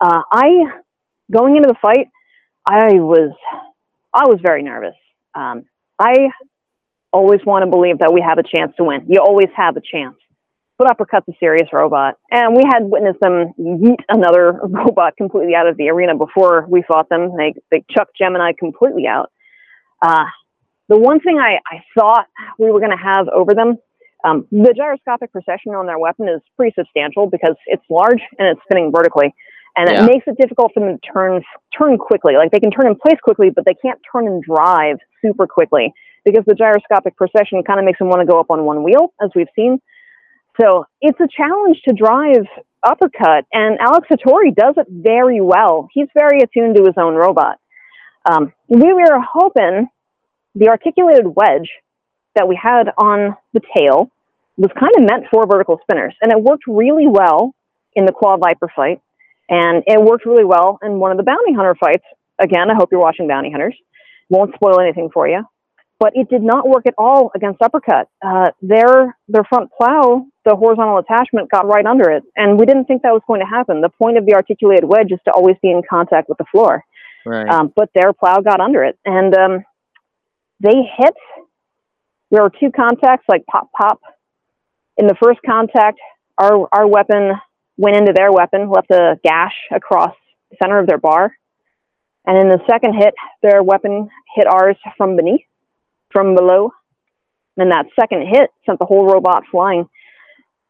Uh, 0.00 0.22
I, 0.32 0.46
going 1.30 1.56
into 1.56 1.68
the 1.68 1.76
fight, 1.82 2.06
I 2.66 2.94
was 2.94 3.32
I 4.14 4.26
was 4.26 4.38
very 4.42 4.62
nervous. 4.62 4.94
Um, 5.34 5.64
I 5.98 6.28
always 7.12 7.40
want 7.44 7.64
to 7.64 7.70
believe 7.70 7.98
that 7.98 8.12
we 8.12 8.20
have 8.20 8.38
a 8.38 8.42
chance 8.42 8.72
to 8.76 8.84
win. 8.84 9.06
You 9.08 9.20
always 9.20 9.48
have 9.56 9.76
a 9.76 9.80
chance. 9.80 10.16
But 10.78 10.90
Uppercut's 10.90 11.26
a 11.28 11.32
serious 11.40 11.68
robot. 11.72 12.14
And 12.30 12.54
we 12.54 12.62
had 12.64 12.84
witnessed 12.84 13.18
them 13.20 13.52
yeet 13.58 14.00
another 14.08 14.52
robot 14.62 15.16
completely 15.16 15.54
out 15.54 15.66
of 15.66 15.76
the 15.76 15.88
arena 15.88 16.16
before 16.16 16.66
we 16.68 16.84
fought 16.86 17.08
them. 17.08 17.36
They, 17.36 17.54
they 17.70 17.84
chucked 17.90 18.16
Gemini 18.16 18.52
completely 18.56 19.06
out. 19.06 19.32
Uh, 20.00 20.26
the 20.88 20.98
one 20.98 21.20
thing 21.20 21.38
I, 21.38 21.58
I 21.66 21.82
thought 21.98 22.26
we 22.58 22.70
were 22.70 22.78
going 22.78 22.96
to 22.96 23.02
have 23.02 23.26
over 23.28 23.54
them, 23.54 23.76
um, 24.24 24.46
the 24.50 24.72
gyroscopic 24.76 25.32
precession 25.32 25.74
on 25.74 25.86
their 25.86 25.98
weapon 25.98 26.28
is 26.28 26.40
pretty 26.56 26.74
substantial 26.78 27.28
because 27.28 27.56
it's 27.66 27.84
large 27.90 28.20
and 28.38 28.48
it's 28.48 28.60
spinning 28.62 28.92
vertically 28.94 29.34
and 29.78 29.88
Yeah. 29.88 30.02
it 30.04 30.06
makes 30.06 30.26
it 30.26 30.36
difficult 30.38 30.72
for 30.74 30.80
them 30.80 30.98
to 30.98 31.12
turn 31.12 31.42
turn 31.76 31.96
quickly. 31.98 32.34
Like 32.36 32.50
they 32.50 32.60
can 32.60 32.70
turn 32.70 32.88
in 32.88 32.96
place 32.96 33.18
quickly, 33.22 33.50
but 33.50 33.64
they 33.64 33.74
can't 33.74 34.00
turn 34.12 34.26
and 34.26 34.42
drive 34.42 34.98
super 35.22 35.46
quickly 35.46 35.94
because 36.24 36.44
the 36.46 36.54
gyroscopic 36.54 37.16
precession 37.16 37.62
kind 37.62 37.78
of 37.78 37.86
makes 37.86 37.98
them 38.00 38.08
want 38.08 38.20
to 38.20 38.26
go 38.26 38.40
up 38.40 38.50
on 38.50 38.64
one 38.64 38.82
wheel, 38.82 39.14
as 39.22 39.30
we've 39.34 39.48
seen. 39.54 39.80
So 40.60 40.84
it's 41.00 41.18
a 41.20 41.28
challenge 41.28 41.80
to 41.86 41.94
drive 41.94 42.44
uppercut, 42.82 43.44
and 43.52 43.78
Alex 43.78 44.08
Satori 44.10 44.54
does 44.54 44.74
it 44.76 44.86
very 44.90 45.40
well. 45.40 45.88
He's 45.92 46.08
very 46.14 46.40
attuned 46.40 46.76
to 46.76 46.82
his 46.82 46.94
own 46.98 47.14
robot. 47.14 47.58
Um, 48.28 48.52
we 48.68 48.92
were 48.92 49.20
hoping 49.20 49.88
the 50.56 50.68
articulated 50.68 51.26
wedge 51.26 51.70
that 52.34 52.48
we 52.48 52.58
had 52.60 52.90
on 52.98 53.36
the 53.52 53.60
tail 53.76 54.10
was 54.56 54.70
kind 54.78 54.92
of 54.96 55.04
meant 55.08 55.26
for 55.30 55.46
vertical 55.46 55.78
spinners, 55.82 56.14
and 56.20 56.32
it 56.32 56.42
worked 56.42 56.64
really 56.66 57.06
well 57.06 57.54
in 57.94 58.06
the 58.06 58.12
Quad 58.12 58.40
Viper 58.40 58.70
fight. 58.74 59.00
And 59.48 59.82
it 59.86 60.00
worked 60.00 60.26
really 60.26 60.44
well 60.44 60.78
in 60.82 60.98
one 60.98 61.10
of 61.10 61.16
the 61.16 61.22
bounty 61.22 61.54
hunter 61.54 61.74
fights. 61.78 62.04
Again, 62.38 62.70
I 62.70 62.74
hope 62.74 62.90
you're 62.92 63.00
watching 63.00 63.26
Bounty 63.26 63.50
Hunters. 63.50 63.76
Won't 64.28 64.54
spoil 64.54 64.80
anything 64.80 65.10
for 65.12 65.28
you. 65.28 65.42
But 65.98 66.12
it 66.14 66.28
did 66.28 66.42
not 66.42 66.68
work 66.68 66.86
at 66.86 66.94
all 66.96 67.32
against 67.34 67.60
Uppercut. 67.60 68.08
Uh, 68.24 68.50
their 68.62 69.16
their 69.26 69.42
front 69.44 69.70
plow, 69.76 70.26
the 70.44 70.54
horizontal 70.54 70.98
attachment, 70.98 71.50
got 71.50 71.66
right 71.66 71.84
under 71.84 72.08
it, 72.10 72.22
and 72.36 72.58
we 72.58 72.66
didn't 72.66 72.84
think 72.84 73.02
that 73.02 73.12
was 73.12 73.22
going 73.26 73.40
to 73.40 73.46
happen. 73.46 73.80
The 73.80 73.88
point 73.88 74.16
of 74.16 74.24
the 74.24 74.34
articulated 74.34 74.84
wedge 74.84 75.10
is 75.10 75.18
to 75.24 75.32
always 75.32 75.56
be 75.60 75.70
in 75.70 75.82
contact 75.90 76.28
with 76.28 76.38
the 76.38 76.44
floor. 76.52 76.84
Right. 77.26 77.48
Um, 77.48 77.72
but 77.74 77.90
their 77.96 78.12
plow 78.12 78.38
got 78.40 78.60
under 78.60 78.84
it, 78.84 78.96
and 79.04 79.34
um, 79.34 79.64
they 80.60 80.74
hit. 80.98 81.14
There 82.30 82.42
were 82.42 82.52
two 82.60 82.70
contacts, 82.70 83.24
like 83.28 83.44
pop 83.46 83.68
pop. 83.76 84.00
In 84.98 85.08
the 85.08 85.16
first 85.20 85.40
contact, 85.44 85.98
our 86.38 86.68
our 86.70 86.86
weapon 86.86 87.32
went 87.78 87.96
into 87.96 88.14
their 88.14 88.32
weapon, 88.32 88.70
left 88.70 88.92
a 88.92 89.18
gash 89.24 89.54
across 89.74 90.14
the 90.50 90.58
center 90.62 90.80
of 90.80 90.88
their 90.88 90.98
bar, 90.98 91.32
and 92.26 92.38
in 92.38 92.48
the 92.48 92.60
second 92.70 92.94
hit, 92.94 93.14
their 93.42 93.62
weapon 93.62 94.10
hit 94.36 94.46
ours 94.48 94.76
from 94.98 95.16
beneath, 95.16 95.42
from 96.12 96.34
below, 96.36 96.72
and 97.56 97.72
that 97.72 97.86
second 97.98 98.26
hit 98.28 98.50
sent 98.66 98.78
the 98.78 98.86
whole 98.86 99.06
robot 99.06 99.44
flying. 99.50 99.86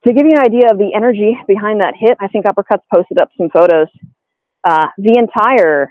To 0.07 0.13
give 0.15 0.27
you 0.27 0.33
an 0.35 0.41
idea 0.41 0.71
of 0.71 0.79
the 0.79 0.93
energy 0.95 1.37
behind 1.49 1.83
that 1.83 1.95
hit, 1.99 2.17
I 2.21 2.29
think 2.29 2.47
Uppercuts 2.47 2.83
posted 2.95 3.21
up 3.21 3.31
some 3.39 3.51
photos. 3.51 3.89
Uh, 4.65 4.89
the 4.99 5.17
entire 5.19 5.89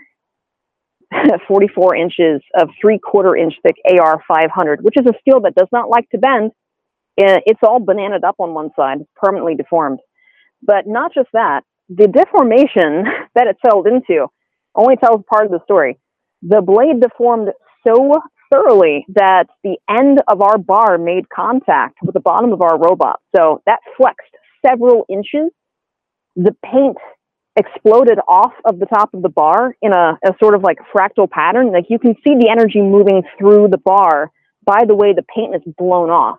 44 1.48 1.96
inches 1.96 2.42
of 2.58 2.70
three 2.80 2.98
quarter 2.98 3.36
inch 3.36 3.54
thick 3.62 3.76
AR 4.00 4.22
500, 4.28 4.82
which 4.82 4.96
is 4.98 5.06
a 5.06 5.14
steel 5.20 5.40
that 5.42 5.54
does 5.54 5.68
not 5.72 5.90
like 5.90 6.08
to 6.10 6.18
bend. 6.18 6.52
Uh, 7.20 7.40
It's 7.46 7.60
all 7.62 7.80
bananaed 7.80 8.24
up 8.24 8.36
on 8.38 8.54
one 8.54 8.70
side, 8.76 8.98
permanently 9.16 9.56
deformed. 9.56 10.00
But 10.62 10.86
not 10.86 11.14
just 11.14 11.28
that, 11.32 11.62
the 11.88 12.08
deformation 12.08 13.04
that 13.34 13.46
it 13.46 13.56
settled 13.64 13.86
into 13.86 14.26
only 14.74 14.96
tells 14.96 15.22
part 15.30 15.46
of 15.46 15.50
the 15.50 15.60
story. 15.64 15.98
The 16.42 16.60
blade 16.60 17.00
deformed 17.00 17.48
so 17.86 18.14
thoroughly 18.52 19.04
that 19.14 19.46
the 19.64 19.76
end 19.88 20.20
of 20.28 20.40
our 20.40 20.58
bar 20.58 20.98
made 20.98 21.28
contact 21.28 21.98
with 22.02 22.14
the 22.14 22.20
bottom 22.20 22.52
of 22.52 22.62
our 22.62 22.78
robot. 22.78 23.20
So 23.34 23.62
that 23.66 23.80
flexed 23.96 24.30
several 24.66 25.04
inches. 25.08 25.50
The 26.36 26.54
paint 26.64 26.96
exploded 27.56 28.18
off 28.28 28.52
of 28.64 28.78
the 28.78 28.86
top 28.86 29.12
of 29.14 29.22
the 29.22 29.28
bar 29.28 29.74
in 29.82 29.92
a, 29.92 30.18
a 30.24 30.32
sort 30.40 30.54
of 30.54 30.62
like 30.62 30.78
fractal 30.94 31.28
pattern. 31.28 31.72
Like 31.72 31.86
you 31.88 31.98
can 31.98 32.14
see 32.24 32.34
the 32.38 32.48
energy 32.50 32.80
moving 32.80 33.22
through 33.38 33.68
the 33.68 33.78
bar 33.78 34.30
by 34.64 34.84
the 34.86 34.94
way 34.94 35.12
the 35.12 35.24
paint 35.34 35.54
is 35.54 35.62
blown 35.76 36.10
off. 36.10 36.38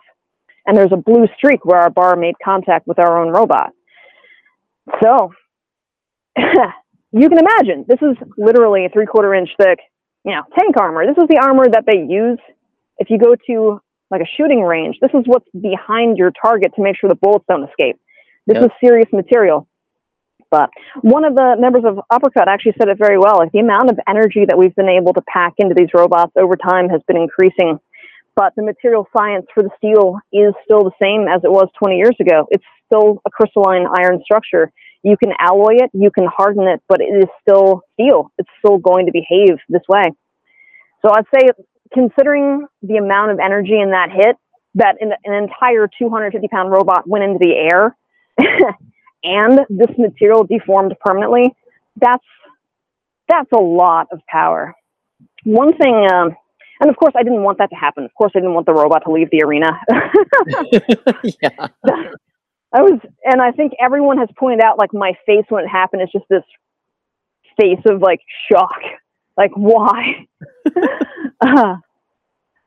And 0.66 0.78
there's 0.78 0.94
a 0.94 0.98
blue 0.98 1.26
streak 1.36 1.66
where 1.66 1.80
our 1.82 1.90
bar 1.90 2.16
made 2.16 2.36
contact 2.44 2.88
with 2.88 3.00
our 3.00 3.22
own 3.22 3.34
robot. 3.34 3.72
So 5.04 5.32
you 7.12 7.30
can 7.30 7.38
imagine 7.40 7.86
this 7.88 8.00
is 8.02 8.18
literally 8.38 8.86
a 8.86 8.90
three 8.90 9.06
quarter 9.06 9.34
inch 9.34 9.50
thick, 9.60 9.80
you 10.26 10.34
know, 10.34 10.44
tank 10.58 10.76
armor. 10.80 11.06
This 11.06 11.22
is 11.22 11.28
the 11.30 11.40
armor 11.42 11.68
that 11.70 11.86
they 11.86 12.00
use 12.00 12.40
if 12.98 13.10
you 13.10 13.18
go 13.18 13.36
to 13.48 13.82
like 14.12 14.22
a 14.22 14.30
shooting 14.38 14.62
range. 14.62 14.98
This 15.02 15.12
is 15.14 15.24
what's 15.26 15.48
behind 15.60 16.18
your 16.18 16.32
target 16.32 16.74
to 16.76 16.82
make 16.82 16.98
sure 17.00 17.10
the 17.10 17.16
bullets 17.16 17.46
don't 17.48 17.68
escape. 17.68 17.98
This 18.48 18.56
Yep. 18.56 18.66
is 18.66 18.72
serious 18.84 19.08
material. 19.14 19.68
But 20.52 20.72
one 21.02 21.26
of 21.26 21.36
the 21.36 21.56
members 21.60 21.84
of 21.86 22.00
Uppercut 22.10 22.48
actually 22.48 22.74
said 22.80 22.90
it 22.90 22.98
very 22.98 23.20
well. 23.20 23.38
Like 23.38 23.52
the 23.52 23.60
amount 23.60 23.92
of 23.92 24.00
energy 24.08 24.46
that 24.48 24.58
we've 24.58 24.76
been 24.76 24.90
able 24.90 25.14
to 25.14 25.22
pack 25.32 25.54
into 25.60 25.76
these 25.76 25.90
robots 25.94 26.32
over 26.36 26.56
time 26.56 26.90
has 26.90 27.02
been 27.08 27.18
increasing. 27.18 27.80
But 28.40 28.56
the 28.56 28.64
material 28.64 29.06
science 29.12 29.48
for 29.54 29.64
the 29.64 29.70
steel 29.76 30.18
is 30.32 30.54
still 30.64 30.86
the 30.86 30.96
same 31.02 31.28
as 31.28 31.42
it 31.44 31.52
was 31.52 31.68
20 31.78 31.98
years 31.98 32.16
ago. 32.22 32.48
It's 32.52 32.64
still 32.86 33.22
a 33.28 33.30
crystalline 33.30 33.86
iron 33.86 34.22
structure. 34.24 34.72
You 35.04 35.18
can 35.22 35.34
alloy 35.38 35.84
it, 35.84 35.90
you 35.92 36.10
can 36.10 36.26
harden 36.26 36.66
it, 36.66 36.82
but 36.88 37.02
it 37.02 37.12
is 37.12 37.26
still 37.42 37.82
steel. 37.96 38.32
It's 38.38 38.48
still 38.60 38.78
going 38.78 39.08
to 39.08 39.12
behave 39.12 39.58
this 39.68 39.82
way. 39.90 40.04
So 41.02 41.12
I'd 41.14 41.26
say, 41.36 41.50
considering 41.94 42.66
the 42.82 42.96
amount 42.96 43.32
of 43.32 43.40
energy 43.44 43.78
in 43.78 43.92
that 43.92 44.08
hit, 44.10 44.38
that 44.76 44.96
an, 45.02 45.12
an 45.26 45.34
entire 45.34 45.90
250 46.00 46.48
pound 46.48 46.72
robot 46.72 47.06
went 47.10 47.26
into 47.26 47.40
the 47.40 47.52
air 47.52 47.98
and 49.22 49.60
this 49.70 49.98
material 49.98 50.46
deformed 50.46 50.96
permanently, 51.06 51.54
that's 51.98 52.24
that's 53.28 53.52
a 53.52 53.62
lot 53.62 54.08
of 54.14 54.22
power. 54.30 54.76
One 55.44 55.76
thing, 55.76 56.08
um, 56.10 56.38
and 56.80 56.90
of 56.90 56.96
course, 56.96 57.14
I 57.16 57.24
didn't 57.24 57.44
want 57.44 57.58
that 57.58 57.70
to 57.72 57.76
happen. 57.76 58.06
Of 58.06 58.14
course, 58.14 58.32
I 58.36 58.40
didn't 58.40 58.54
want 58.54 58.66
the 58.66 58.74
robot 58.74 59.04
to 59.06 59.12
leave 59.12 59.30
the 59.32 59.44
arena. 59.44 59.80
yeah. 61.42 61.68
I 62.72 62.82
was, 62.82 63.00
and 63.26 63.42
I 63.42 63.52
think 63.52 63.74
everyone 63.82 64.20
has 64.20 64.30
pointed 64.38 64.62
out, 64.62 64.78
like 64.78 64.94
my 64.94 65.14
face 65.26 65.46
when 65.50 65.66
it 65.66 65.68
happened 65.68 66.04
is 66.04 66.10
just 66.12 66.26
this 66.30 66.44
face 67.60 67.82
of 67.88 68.02
like 68.02 68.22
shock, 68.52 68.80
like 69.38 69.52
why? 69.56 70.28
uh, 71.42 71.76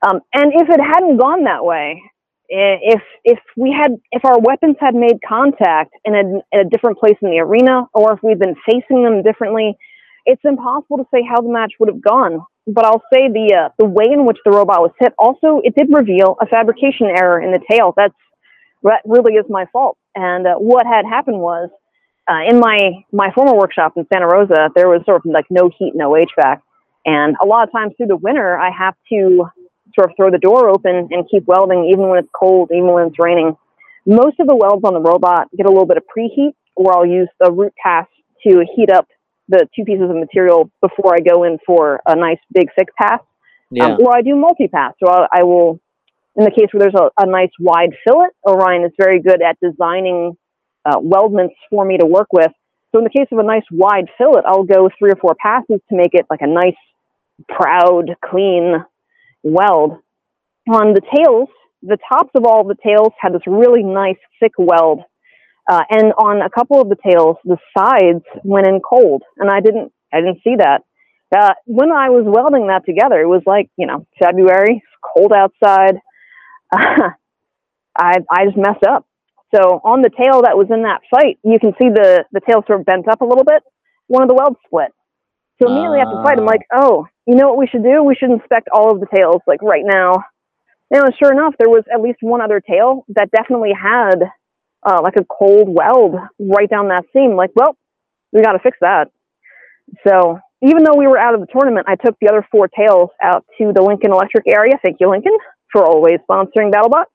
um, 0.03 0.21
and 0.35 0.53
if 0.55 0.69
it 0.69 0.81
hadn't 0.81 1.19
gone 1.19 1.45
that 1.45 1.65
way, 1.65 2.03
if 2.49 3.01
if 3.25 3.39
we 3.57 3.73
had 3.73 3.99
if 4.11 4.25
our 4.25 4.39
weapons 4.41 4.77
had 4.81 4.95
made 4.95 5.19
contact 5.27 5.95
in 6.05 6.15
a, 6.15 6.21
in 6.53 6.67
a 6.67 6.69
different 6.69 6.99
place 6.99 7.17
in 7.23 7.31
the 7.31 7.39
arena 7.39 7.87
or 7.95 8.13
if 8.13 8.23
we'd 8.23 8.39
been 8.39 8.57
facing 8.67 9.05
them 9.05 9.23
differently 9.23 9.79
it's 10.27 10.43
impossible 10.45 10.99
to 10.99 11.07
say 11.13 11.23
how 11.29 11.41
the 11.41 11.49
match 11.49 11.73
would 11.79 11.89
have 11.89 12.01
gone 12.01 12.41
but 12.67 12.85
i'll 12.85 13.03
say 13.13 13.29
the 13.29 13.55
uh, 13.55 13.69
the 13.79 13.85
way 13.85 14.07
in 14.13 14.25
which 14.25 14.39
the 14.45 14.51
robot 14.51 14.81
was 14.81 14.93
hit. 14.99 15.13
Also 15.19 15.61
it 15.65 15.75
did 15.77 15.89
reveal 15.93 16.37
a 16.41 16.47
fabrication 16.47 17.07
error 17.09 17.41
in 17.41 17.51
the 17.51 17.61
tail. 17.71 17.93
That's 17.97 18.15
that 18.85 19.03
really 19.05 19.35
is 19.35 19.47
my 19.49 19.67
fault. 19.73 19.97
And 20.15 20.47
uh, 20.47 20.55
what 20.57 20.87
had 20.87 21.05
happened 21.05 21.39
was 21.39 21.71
uh, 22.31 22.43
in 22.49 22.61
my 22.61 23.05
my 23.13 23.33
former 23.33 23.55
workshop 23.55 23.95
in 23.97 24.07
santa 24.13 24.27
rosa 24.27 24.71
there 24.77 24.89
was 24.89 25.03
sort 25.05 25.27
of 25.27 25.33
like 25.33 25.47
no 25.51 25.71
heat 25.77 25.93
no 25.95 26.11
hvac 26.11 26.61
and 27.05 27.37
a 27.43 27.45
lot 27.45 27.67
of 27.67 27.73
times 27.73 27.95
through 27.97 28.07
the 28.07 28.17
winter 28.17 28.57
i 28.57 28.71
have 28.71 28.95
to 29.09 29.51
sort 29.95 30.11
of 30.11 30.17
throw 30.17 30.31
the 30.31 30.39
door 30.39 30.69
open 30.69 31.09
and 31.11 31.29
keep 31.31 31.45
welding 31.47 31.91
even 31.93 32.09
when 32.09 32.19
it's 32.19 32.29
cold, 32.35 32.71
even 32.73 32.93
when 32.93 33.07
it's 33.09 33.19
raining. 33.19 33.57
Most 34.07 34.41
of 34.41 34.47
the 34.47 34.57
welds 34.57 34.85
on 34.85 34.95
the 34.95 35.01
robot 35.01 35.49
get 35.57 35.67
a 35.67 35.69
little 35.69 35.87
bit 35.87 35.97
of 35.97 36.05
preheat, 36.05 36.53
or 36.75 36.97
I'll 36.97 37.07
use 37.07 37.29
the 37.41 37.53
root 37.53 37.73
pass 37.83 38.07
to 38.47 38.65
heat 38.75 38.91
up 38.91 39.07
the 39.49 39.69
two 39.75 39.85
pieces 39.85 40.09
of 40.09 40.17
material 40.17 40.71
before 40.81 41.15
I 41.15 41.21
go 41.21 41.45
in 41.45 41.59
for 41.67 42.01
a 42.07 42.17
nice 42.17 42.39
big 42.53 42.69
thick 42.77 42.89
pass. 42.97 43.21
Yeah. 43.71 43.87
Um, 43.87 43.99
or 44.01 44.15
I 44.15 44.23
do 44.23 44.37
multi-pass, 44.37 44.95
so 45.03 45.11
I, 45.11 45.27
I 45.33 45.43
will, 45.45 45.81
in 46.37 46.45
the 46.45 46.51
case 46.51 46.69
where 46.73 46.81
there's 46.81 46.95
a, 46.95 47.11
a, 47.19 47.27
nice 47.27 47.51
wide 47.59 47.95
fillet, 48.07 48.29
Orion 48.47 48.85
is 48.85 48.93
very 48.99 49.21
good 49.21 49.41
at 49.41 49.59
designing 49.61 50.37
uh, 50.85 50.99
weldments 50.99 51.55
for 51.71 51.85
me 51.85 51.97
to 51.97 52.05
work 52.05 52.29
with. 52.33 52.53
So 52.93 52.99
in 52.99 53.05
the 53.05 53.11
case 53.11 53.29
of 53.33 53.39
a 53.39 53.43
nice 53.43 53.65
wide 53.71 54.11
fillet, 54.19 54.43
I'll 54.47 54.65
go 54.65 54.91
three 54.99 55.11
or 55.11 55.17
four 55.17 55.35
passes 55.35 55.81
to 55.89 55.97
make 55.97 56.13
it 56.13 56.27
like 56.29 56.43
a 56.43 56.47
nice, 56.47 56.77
proud, 57.49 58.15
clean 58.23 58.85
weld. 59.43 59.99
On 60.69 60.93
the 60.93 61.01
tails, 61.17 61.49
the 61.83 61.97
tops 62.13 62.31
of 62.35 62.45
all 62.45 62.65
the 62.65 62.77
tails 62.85 63.13
had 63.19 63.33
this 63.33 63.43
really 63.47 63.83
nice 63.83 64.19
thick 64.39 64.53
weld. 64.59 65.01
Uh, 65.71 65.83
and 65.91 66.13
on 66.15 66.43
a 66.43 66.51
couple 66.51 66.81
of 66.81 66.89
the 66.89 66.97
tails, 66.97 67.37
the 67.45 67.57
sides 67.77 68.25
went 68.43 68.67
in 68.67 68.81
cold, 68.81 69.23
and 69.37 69.49
I 69.51 69.61
didn't, 69.61 69.93
I 70.13 70.21
didn't 70.21 70.41
see 70.43 70.57
that. 70.59 70.83
Uh, 71.35 71.55
when 71.65 71.91
I 71.93 72.11
was 72.11 72.25
welding 72.27 72.67
that 72.67 72.85
together, 72.85 73.21
it 73.21 73.29
was 73.29 73.43
like, 73.47 73.71
you 73.77 73.87
know, 73.87 74.07
February, 74.19 74.83
it's 74.85 75.15
cold 75.15 75.33
outside. 75.33 75.97
I, 76.73 78.19
I 78.31 78.45
just 78.45 78.57
messed 78.57 78.85
up. 78.85 79.07
So 79.55 79.81
on 79.85 80.03
the 80.03 80.11
tail 80.11 80.43
that 80.43 80.57
was 80.57 80.69
in 80.71 80.83
that 80.83 81.01
fight, 81.11 81.39
you 81.45 81.59
can 81.59 81.73
see 81.81 81.89
the, 81.89 82.25
the 82.33 82.41
tail 82.41 82.65
sort 82.67 82.81
of 82.81 82.87
bent 82.87 83.09
up 83.09 83.21
a 83.21 83.25
little 83.25 83.45
bit. 83.45 83.63
One 84.09 84.23
of 84.23 84.29
the 84.29 84.35
welds 84.35 84.57
split. 84.67 84.93
So 85.61 85.69
immediately 85.71 86.01
uh, 86.01 86.05
after 86.05 86.17
the 86.17 86.23
fight, 86.25 86.39
I'm 86.39 86.47
like, 86.47 86.67
oh, 86.73 87.07
you 87.27 87.37
know 87.37 87.49
what 87.49 87.59
we 87.59 87.69
should 87.69 87.85
do? 87.85 88.03
We 88.03 88.17
should 88.17 88.31
inspect 88.31 88.69
all 88.73 88.91
of 88.91 89.01
the 89.01 89.07
tails 89.15 89.43
like 89.47 89.63
right 89.63 89.85
now. 89.85 90.25
And 90.91 91.15
sure 91.23 91.33
enough, 91.33 91.55
there 91.59 91.69
was 91.69 91.85
at 91.93 92.03
least 92.03 92.19
one 92.21 92.41
other 92.41 92.61
tail 92.61 93.05
that 93.15 93.31
definitely 93.31 93.73
had 93.73 94.29
uh, 94.85 95.01
like 95.03 95.17
a 95.17 95.25
cold 95.25 95.69
weld 95.69 96.15
right 96.39 96.69
down 96.69 96.89
that 96.89 97.05
seam. 97.13 97.37
Like, 97.37 97.51
well, 97.55 97.77
we 98.33 98.43
got 98.43 98.53
to 98.53 98.59
fix 98.59 98.79
that. 98.81 99.11
So 100.07 100.39
even 100.63 100.85
though 100.85 100.97
we 100.97 101.07
were 101.07 101.19
out 101.19 101.35
of 101.35 101.41
the 101.41 101.47
tournament, 101.47 101.87
I 101.89 101.97
took 101.97 102.17
the 102.21 102.29
other 102.29 102.47
four 102.51 102.69
tails 102.69 103.11
out 103.23 103.45
to 103.59 103.73
the 103.75 103.83
Lincoln 103.83 104.13
Electric 104.13 104.45
area. 104.47 104.75
Thank 104.83 104.99
you, 105.01 105.11
Lincoln, 105.11 105.37
for 105.73 105.85
always 105.85 106.19
sponsoring 106.29 106.73
BattleBots. 106.73 107.13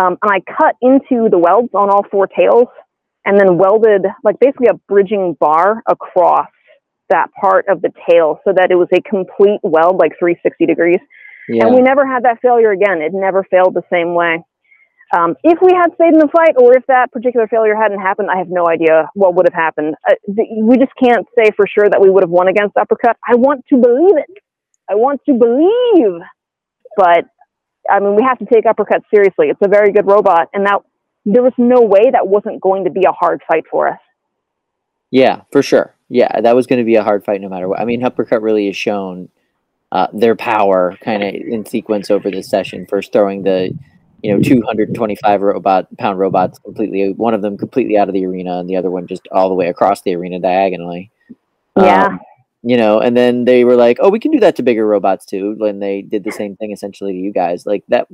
Um, 0.00 0.16
and 0.22 0.30
I 0.30 0.40
cut 0.40 0.76
into 0.80 1.28
the 1.28 1.38
welds 1.38 1.70
on 1.74 1.90
all 1.90 2.04
four 2.10 2.28
tails 2.28 2.68
and 3.24 3.38
then 3.38 3.58
welded 3.58 4.02
like 4.22 4.38
basically 4.38 4.68
a 4.68 4.74
bridging 4.88 5.36
bar 5.40 5.82
across 5.88 6.48
that 7.10 7.28
part 7.40 7.66
of 7.68 7.82
the 7.82 7.90
tail 8.08 8.38
so 8.44 8.52
that 8.54 8.70
it 8.70 8.76
was 8.76 8.88
a 8.92 9.00
complete 9.00 9.60
weld, 9.62 9.98
like 9.98 10.12
360 10.18 10.66
degrees. 10.66 11.00
Yeah. 11.48 11.66
And 11.66 11.74
we 11.74 11.80
never 11.82 12.06
had 12.06 12.24
that 12.24 12.38
failure 12.42 12.70
again. 12.70 13.00
It 13.00 13.12
never 13.12 13.44
failed 13.50 13.74
the 13.74 13.82
same 13.90 14.14
way. 14.14 14.44
Um, 15.16 15.36
if 15.42 15.58
we 15.62 15.72
had 15.72 15.94
stayed 15.94 16.12
in 16.12 16.18
the 16.18 16.28
fight, 16.28 16.54
or 16.58 16.76
if 16.76 16.84
that 16.86 17.10
particular 17.12 17.48
failure 17.48 17.74
hadn't 17.74 18.00
happened, 18.00 18.28
I 18.30 18.36
have 18.36 18.48
no 18.50 18.68
idea 18.68 19.08
what 19.14 19.34
would 19.34 19.46
have 19.46 19.54
happened. 19.54 19.94
Uh, 20.08 20.14
the, 20.26 20.44
we 20.62 20.76
just 20.76 20.92
can't 21.02 21.26
say 21.36 21.50
for 21.56 21.66
sure 21.66 21.88
that 21.88 22.00
we 22.00 22.10
would 22.10 22.22
have 22.22 22.30
won 22.30 22.48
against 22.48 22.76
Uppercut. 22.76 23.16
I 23.26 23.36
want 23.36 23.64
to 23.70 23.76
believe 23.76 24.16
it. 24.16 24.42
I 24.90 24.94
want 24.94 25.20
to 25.26 25.32
believe, 25.32 26.20
but 26.96 27.24
I 27.90 28.00
mean, 28.00 28.16
we 28.16 28.22
have 28.22 28.38
to 28.38 28.46
take 28.46 28.66
Uppercut 28.66 29.02
seriously. 29.12 29.48
It's 29.48 29.60
a 29.62 29.68
very 29.68 29.92
good 29.92 30.06
robot, 30.06 30.48
and 30.52 30.66
that 30.66 30.82
there 31.24 31.42
was 31.42 31.52
no 31.56 31.80
way 31.80 32.10
that 32.10 32.26
wasn't 32.26 32.60
going 32.60 32.84
to 32.84 32.90
be 32.90 33.04
a 33.04 33.12
hard 33.12 33.42
fight 33.48 33.64
for 33.70 33.88
us. 33.88 34.00
Yeah, 35.10 35.42
for 35.52 35.62
sure. 35.62 35.94
Yeah, 36.08 36.40
that 36.40 36.54
was 36.54 36.66
going 36.66 36.78
to 36.78 36.84
be 36.84 36.96
a 36.96 37.02
hard 37.02 37.24
fight 37.24 37.40
no 37.40 37.48
matter 37.48 37.68
what. 37.68 37.80
I 37.80 37.84
mean, 37.84 38.02
Uppercut 38.02 38.42
really 38.42 38.66
has 38.66 38.76
shown 38.76 39.28
uh, 39.92 40.08
their 40.12 40.36
power 40.36 40.96
kind 41.02 41.22
of 41.22 41.34
in 41.34 41.64
sequence 41.64 42.10
over 42.10 42.30
this 42.30 42.48
session. 42.48 42.86
First 42.86 43.12
throwing 43.12 43.42
the, 43.42 43.76
you 44.22 44.34
know, 44.34 44.42
225 44.42 45.42
robot 45.42 45.86
pound 45.98 46.18
robots 46.18 46.58
completely, 46.58 47.12
one 47.12 47.34
of 47.34 47.42
them 47.42 47.56
completely 47.56 47.96
out 47.96 48.08
of 48.08 48.14
the 48.14 48.26
arena, 48.26 48.58
and 48.58 48.68
the 48.68 48.76
other 48.76 48.90
one 48.90 49.06
just 49.06 49.28
all 49.32 49.48
the 49.48 49.54
way 49.54 49.68
across 49.68 50.02
the 50.02 50.14
arena 50.14 50.38
diagonally. 50.40 51.10
Yeah. 51.76 52.06
Um, 52.06 52.20
you 52.62 52.76
know, 52.76 52.98
and 53.00 53.16
then 53.16 53.44
they 53.44 53.64
were 53.64 53.76
like, 53.76 53.98
"Oh, 54.00 54.10
we 54.10 54.18
can 54.18 54.32
do 54.32 54.40
that 54.40 54.56
to 54.56 54.62
bigger 54.62 54.86
robots 54.86 55.24
too." 55.24 55.54
When 55.58 55.78
they 55.78 56.02
did 56.02 56.24
the 56.24 56.32
same 56.32 56.56
thing 56.56 56.72
essentially 56.72 57.12
to 57.12 57.18
you 57.18 57.32
guys, 57.32 57.66
like 57.66 57.84
that. 57.88 58.08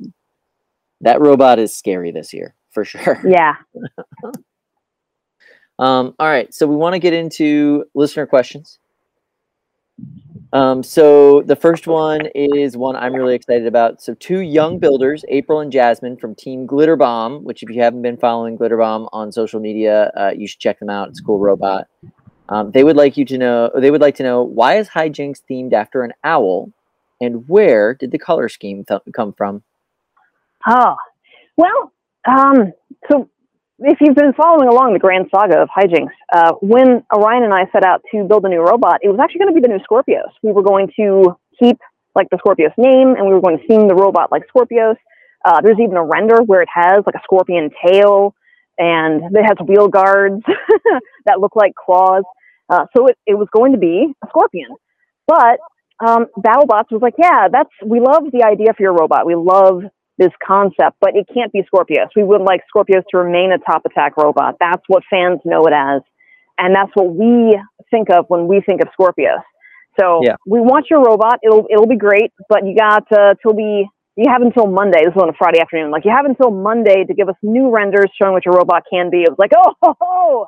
That 1.01 1.21
robot 1.21 1.59
is 1.59 1.75
scary 1.75 2.13
this 2.13 2.33
year 2.33 2.55
for 2.71 2.85
sure. 2.85 3.21
Yeah. 3.27 3.57
Um, 5.79 6.15
all 6.19 6.29
right, 6.29 6.53
so 6.55 6.67
we 6.67 6.77
want 6.77 6.95
to 6.95 7.01
get 7.01 7.13
into 7.13 7.85
listener 7.95 8.27
questions. 8.27 8.79
Um, 10.55 10.85
so 10.85 11.43
the 11.43 11.57
first 11.57 11.89
one 11.89 12.27
is 12.33 12.77
one 12.77 12.95
I'm 12.95 13.13
really 13.13 13.35
excited 13.35 13.67
about. 13.67 14.01
So 14.01 14.15
two 14.15 14.39
young 14.39 14.79
builders, 14.79 15.25
April 15.29 15.59
and 15.59 15.73
Jasmine 15.73 16.17
from 16.17 16.37
Team 16.37 16.65
Glitter 16.65 16.95
Bomb, 16.95 17.43
which 17.43 17.65
if 17.65 17.71
you 17.71 17.83
haven't 17.83 18.03
been 18.03 18.17
following 18.17 18.55
Glitter 18.55 18.77
Bomb 18.77 19.09
on 19.13 19.33
social 19.33 19.59
media, 19.59 20.13
uh, 20.17 20.31
you 20.35 20.47
should 20.47 20.61
check 20.61 20.79
them 20.79 20.89
out. 20.89 21.09
It's 21.09 21.21
a 21.21 21.25
cool 21.25 21.41
robot. 21.41 21.89
Um, 22.49 22.71
they 22.71 22.85
would 22.85 22.95
like 22.95 23.17
you 23.17 23.25
to 23.25 23.37
know. 23.37 23.71
They 23.77 23.91
would 23.91 24.01
like 24.01 24.15
to 24.17 24.23
know 24.23 24.45
why 24.45 24.77
is 24.77 24.89
HiJinx 24.91 25.43
themed 25.51 25.73
after 25.73 26.05
an 26.05 26.13
owl, 26.23 26.73
and 27.21 27.49
where 27.49 27.93
did 27.93 28.13
the 28.13 28.19
color 28.19 28.49
scheme 28.49 28.85
th- 28.85 29.01
come 29.13 29.33
from? 29.33 29.65
Oh, 30.69 30.95
well, 31.57 31.93
um, 32.29 32.73
so 33.11 33.29
if 33.87 33.99
you've 34.01 34.17
been 34.17 34.33
following 34.33 34.69
along 34.69 34.93
the 34.93 34.99
grand 34.99 35.27
saga 35.35 35.61
of 35.61 35.69
HiJinx, 35.69 36.09
uh, 36.33 36.53
when 36.61 37.05
Orion 37.15 37.45
and 37.45 37.53
I 37.53 37.67
set 37.73 37.85
out 37.85 38.03
to 38.13 38.25
build 38.25 38.45
a 38.45 38.49
new 38.49 38.61
robot, 38.61 39.01
it 39.03 39.09
was 39.09 39.19
actually 39.21 39.41
going 39.41 39.55
to 39.55 39.61
be 39.61 39.67
the 39.67 39.73
new 39.73 39.83
Skorpios. 39.85 40.33
We 40.43 40.53
were 40.53 40.63
going 40.63 40.91
to 40.97 41.37
keep 41.61 41.79
like 42.15 42.29
the 42.31 42.39
Skorpios 42.39 42.73
name, 42.79 43.15
and 43.17 43.27
we 43.27 43.35
were 43.35 43.41
going 43.41 43.59
to 43.59 43.67
theme 43.67 43.89
the 43.89 43.95
robot 43.95 44.33
like 44.33 44.43
Skorpios. 44.55 44.97
Uh, 45.45 45.61
there's 45.61 45.79
even 45.81 45.97
a 45.97 46.05
render 46.05 46.43
where 46.43 46.63
it 46.63 46.69
has 46.73 47.03
like 47.05 47.15
a 47.15 47.23
scorpion 47.25 47.71
tail, 47.85 48.35
and 48.79 49.23
it 49.37 49.45
has 49.45 49.59
wheel 49.67 49.89
guards 49.89 50.43
that 51.27 51.41
look 51.41 51.55
like 51.55 51.75
claws. 51.75 52.25
Uh, 52.71 52.87
so 52.97 53.07
it, 53.09 53.19
it 53.27 53.35
was 53.35 53.49
going 53.53 53.73
to 53.73 53.79
be 53.79 54.07
a 54.25 54.29
scorpion. 54.29 54.71
But 55.27 55.61
um, 56.01 56.27
BattleBots 56.39 56.91
was 56.91 57.03
like, 57.03 57.15
yeah, 57.19 57.49
that's 57.53 57.71
we 57.85 58.01
love 58.01 58.25
the 58.33 58.45
idea 58.45 58.73
for 58.75 58.83
your 58.83 58.95
robot. 58.95 59.27
We 59.27 59.35
love 59.35 59.83
this 60.19 60.31
concept, 60.47 60.97
but 61.01 61.17
it 61.17 61.27
can't 61.33 61.53
be 61.53 61.63
Skorpios. 61.63 62.09
We 62.15 62.23
would 62.23 62.43
like 62.43 62.61
Skorpios 62.75 63.03
to 63.11 63.19
remain 63.19 63.53
a 63.53 63.59
top 63.59 63.85
attack 63.85 64.17
robot. 64.17 64.57
That's 64.61 64.83
what 64.87 65.03
fans 65.11 65.41
know 65.45 65.65
it 65.67 65.73
as. 65.73 66.03
And 66.59 66.75
that's 66.75 66.91
what 66.95 67.15
we 67.15 67.59
think 67.91 68.11
of 68.11 68.27
when 68.29 68.47
we 68.47 68.61
think 68.61 68.81
of 68.81 68.89
Skorpios. 68.99 69.43
So 69.99 70.21
yeah. 70.23 70.37
we 70.47 70.61
want 70.61 70.87
your 70.91 71.03
robot. 71.03 71.39
It'll 71.43 71.67
it'll 71.71 71.87
be 71.87 71.97
great, 71.97 72.33
but 72.49 72.67
you 72.67 72.77
got 72.77 73.11
uh, 73.13 73.35
till 73.43 73.55
be 73.55 73.87
you 74.17 74.31
have 74.31 74.43
until 74.43 74.67
Monday. 74.67 75.03
This 75.05 75.15
is 75.15 75.23
on 75.23 75.29
a 75.29 75.33
Friday 75.37 75.61
afternoon. 75.61 75.91
Like 75.91 76.05
you 76.05 76.13
have 76.15 76.25
until 76.25 76.51
Monday 76.51 77.05
to 77.05 77.15
give 77.15 77.29
us 77.29 77.37
new 77.43 77.71
renders 77.71 78.11
showing 78.21 78.33
what 78.33 78.45
your 78.45 78.55
robot 78.55 78.85
can 78.91 79.11
be. 79.11 79.23
It 79.23 79.31
was 79.31 79.39
like, 79.39 79.51
oh, 79.57 79.75
ho, 79.83 79.97
ho. 80.01 80.47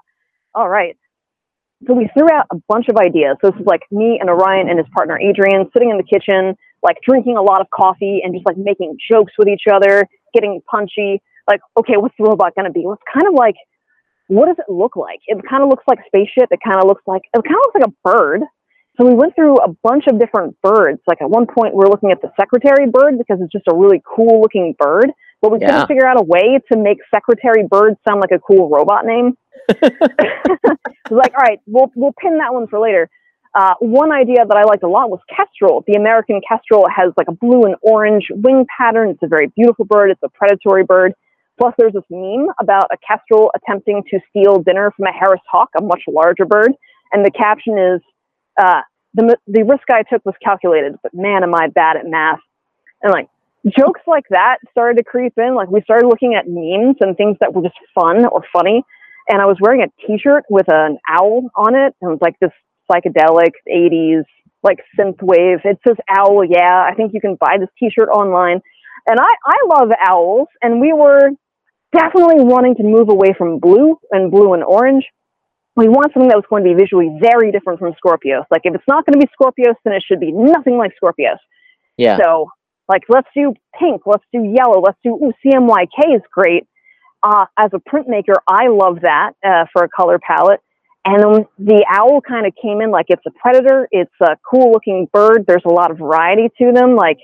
all 0.54 0.68
right. 0.68 0.96
So 1.86 1.94
we 1.94 2.08
threw 2.16 2.28
out 2.32 2.46
a 2.50 2.56
bunch 2.68 2.86
of 2.88 2.96
ideas. 2.96 3.36
So 3.42 3.50
this 3.50 3.60
is 3.60 3.66
like 3.66 3.82
me 3.90 4.18
and 4.20 4.30
Orion 4.30 4.68
and 4.68 4.78
his 4.78 4.88
partner 4.94 5.18
Adrian 5.18 5.68
sitting 5.72 5.90
in 5.90 5.98
the 5.98 6.04
kitchen 6.04 6.56
like 6.86 6.98
drinking 7.06 7.36
a 7.36 7.42
lot 7.42 7.60
of 7.60 7.66
coffee 7.74 8.20
and 8.22 8.32
just 8.32 8.46
like 8.46 8.56
making 8.56 8.96
jokes 9.10 9.32
with 9.36 9.48
each 9.48 9.66
other, 9.70 10.06
getting 10.32 10.62
punchy. 10.70 11.20
Like, 11.50 11.60
okay, 11.76 11.96
what's 11.96 12.14
the 12.18 12.24
robot 12.24 12.54
going 12.54 12.66
to 12.66 12.72
be? 12.72 12.82
Well, 12.84 12.94
it's 12.94 13.10
kind 13.12 13.26
of 13.26 13.34
like, 13.34 13.56
what 14.28 14.46
does 14.46 14.56
it 14.58 14.70
look 14.72 14.94
like? 14.94 15.18
It 15.26 15.38
kind 15.48 15.62
of 15.62 15.68
looks 15.68 15.84
like 15.86 15.98
a 15.98 16.06
spaceship. 16.06 16.48
It 16.50 16.60
kind 16.64 16.78
of 16.78 16.86
looks 16.86 17.02
like, 17.06 17.22
it 17.34 17.42
kind 17.42 17.58
of 17.58 17.62
looks 17.66 17.76
like 17.78 17.90
a 17.90 17.94
bird. 18.06 18.42
So 18.96 19.06
we 19.06 19.14
went 19.14 19.34
through 19.34 19.58
a 19.58 19.68
bunch 19.82 20.04
of 20.08 20.18
different 20.18 20.56
birds. 20.62 21.00
Like 21.06 21.20
at 21.20 21.28
one 21.28 21.46
point, 21.46 21.74
we 21.74 21.84
are 21.84 21.90
looking 21.90 22.12
at 22.12 22.22
the 22.22 22.30
secretary 22.38 22.88
bird 22.90 23.18
because 23.18 23.38
it's 23.42 23.52
just 23.52 23.66
a 23.68 23.74
really 23.74 24.02
cool 24.06 24.40
looking 24.40 24.74
bird. 24.78 25.10
But 25.42 25.52
we 25.52 25.58
yeah. 25.60 25.66
couldn't 25.66 25.88
figure 25.88 26.06
out 26.06 26.18
a 26.18 26.24
way 26.24 26.58
to 26.72 26.78
make 26.78 26.98
secretary 27.14 27.66
bird 27.68 27.94
sound 28.08 28.20
like 28.20 28.32
a 28.32 28.38
cool 28.38 28.70
robot 28.70 29.04
name. 29.04 29.36
like, 31.10 31.34
all 31.34 31.44
right, 31.44 31.60
we'll 31.66 31.92
we'll 31.94 32.14
pin 32.18 32.38
that 32.38 32.54
one 32.54 32.68
for 32.68 32.78
later. 32.78 33.10
Uh, 33.56 33.72
one 33.80 34.12
idea 34.12 34.44
that 34.46 34.56
I 34.56 34.64
liked 34.64 34.82
a 34.82 34.88
lot 34.88 35.08
was 35.08 35.20
kestrel. 35.34 35.82
The 35.86 35.94
American 35.94 36.42
kestrel 36.46 36.84
has 36.94 37.14
like 37.16 37.28
a 37.28 37.32
blue 37.32 37.62
and 37.64 37.74
orange 37.80 38.26
wing 38.30 38.66
pattern. 38.76 39.08
It's 39.08 39.22
a 39.22 39.28
very 39.28 39.46
beautiful 39.56 39.86
bird. 39.86 40.10
It's 40.10 40.20
a 40.22 40.28
predatory 40.28 40.84
bird. 40.84 41.14
Plus, 41.58 41.72
there's 41.78 41.94
this 41.94 42.04
meme 42.10 42.48
about 42.60 42.90
a 42.92 42.98
kestrel 42.98 43.50
attempting 43.56 44.02
to 44.10 44.20
steal 44.28 44.58
dinner 44.58 44.92
from 44.94 45.06
a 45.06 45.12
Harris 45.12 45.40
hawk, 45.50 45.70
a 45.80 45.82
much 45.82 46.02
larger 46.06 46.44
bird. 46.44 46.72
And 47.12 47.24
the 47.24 47.30
caption 47.30 47.78
is, 47.78 48.02
uh, 48.60 48.82
the, 49.14 49.38
the 49.46 49.62
risk 49.62 49.88
I 49.90 50.02
took 50.02 50.22
was 50.26 50.34
calculated, 50.44 50.96
but 51.02 51.14
man, 51.14 51.42
am 51.42 51.54
I 51.54 51.68
bad 51.68 51.96
at 51.96 52.04
math. 52.06 52.40
And 53.02 53.10
like, 53.10 53.28
jokes 53.78 54.02
like 54.06 54.24
that 54.28 54.58
started 54.70 54.98
to 54.98 55.04
creep 55.04 55.32
in. 55.38 55.54
Like 55.54 55.70
we 55.70 55.80
started 55.80 56.06
looking 56.06 56.34
at 56.34 56.44
memes 56.46 56.96
and 57.00 57.16
things 57.16 57.38
that 57.40 57.54
were 57.54 57.62
just 57.62 57.78
fun 57.94 58.26
or 58.26 58.44
funny. 58.52 58.82
And 59.30 59.40
I 59.40 59.46
was 59.46 59.56
wearing 59.60 59.80
a 59.80 60.06
T-shirt 60.06 60.44
with 60.50 60.66
an 60.68 60.98
owl 61.08 61.50
on 61.56 61.74
it, 61.74 61.94
and 62.00 62.10
it 62.10 62.12
was 62.12 62.18
like 62.20 62.38
this 62.38 62.52
psychedelic 62.90 63.52
'80s 63.68 64.24
like 64.62 64.78
synth 64.98 65.22
wave. 65.22 65.60
It 65.64 65.78
says 65.86 65.96
owl. 66.08 66.44
Yeah, 66.44 66.86
I 66.88 66.94
think 66.94 67.12
you 67.14 67.20
can 67.20 67.36
buy 67.38 67.56
this 67.58 67.68
T-shirt 67.78 68.08
online. 68.08 68.60
And 69.06 69.20
I 69.20 69.30
I 69.46 69.56
love 69.78 69.90
owls, 70.06 70.48
and 70.62 70.80
we 70.80 70.92
were 70.92 71.30
definitely 71.96 72.44
wanting 72.44 72.74
to 72.76 72.82
move 72.82 73.08
away 73.08 73.32
from 73.36 73.58
blue 73.58 73.98
and 74.10 74.30
blue 74.30 74.54
and 74.54 74.64
orange. 74.64 75.04
We 75.76 75.88
want 75.88 76.12
something 76.12 76.28
that 76.28 76.36
was 76.36 76.46
going 76.48 76.64
to 76.64 76.70
be 76.70 76.74
visually 76.74 77.18
very 77.20 77.52
different 77.52 77.78
from 77.78 77.92
Skorpios. 78.02 78.44
Like 78.50 78.62
if 78.64 78.74
it's 78.74 78.88
not 78.88 79.04
going 79.06 79.20
to 79.20 79.26
be 79.26 79.30
Skorpios, 79.38 79.74
then 79.84 79.92
it 79.92 80.02
should 80.06 80.20
be 80.20 80.32
nothing 80.32 80.78
like 80.78 80.92
Skorpios. 81.02 81.38
Yeah. 81.96 82.18
So, 82.22 82.48
like, 82.88 83.02
let's 83.08 83.28
do 83.34 83.54
pink, 83.78 84.02
let's 84.06 84.24
do 84.32 84.42
yellow, 84.42 84.80
let's 84.80 84.98
do 85.02 85.10
ooh, 85.14 85.32
CMYK 85.44 86.16
is 86.16 86.22
great. 86.32 86.66
Uh, 87.22 87.46
as 87.58 87.70
a 87.72 87.78
printmaker, 87.78 88.36
I 88.48 88.68
love 88.68 89.00
that 89.02 89.32
uh, 89.44 89.64
for 89.72 89.84
a 89.84 89.88
color 89.88 90.18
palette. 90.18 90.60
And 91.08 91.46
the 91.56 91.86
owl 91.88 92.20
kind 92.20 92.46
of 92.46 92.52
came 92.60 92.80
in 92.80 92.90
like 92.90 93.06
it's 93.08 93.22
a 93.26 93.30
predator. 93.30 93.88
It's 93.92 94.12
a 94.20 94.36
cool 94.48 94.72
looking 94.72 95.08
bird. 95.12 95.44
There's 95.46 95.62
a 95.64 95.72
lot 95.72 95.92
of 95.92 95.98
variety 95.98 96.48
to 96.58 96.72
them. 96.72 96.96
Like, 96.96 97.18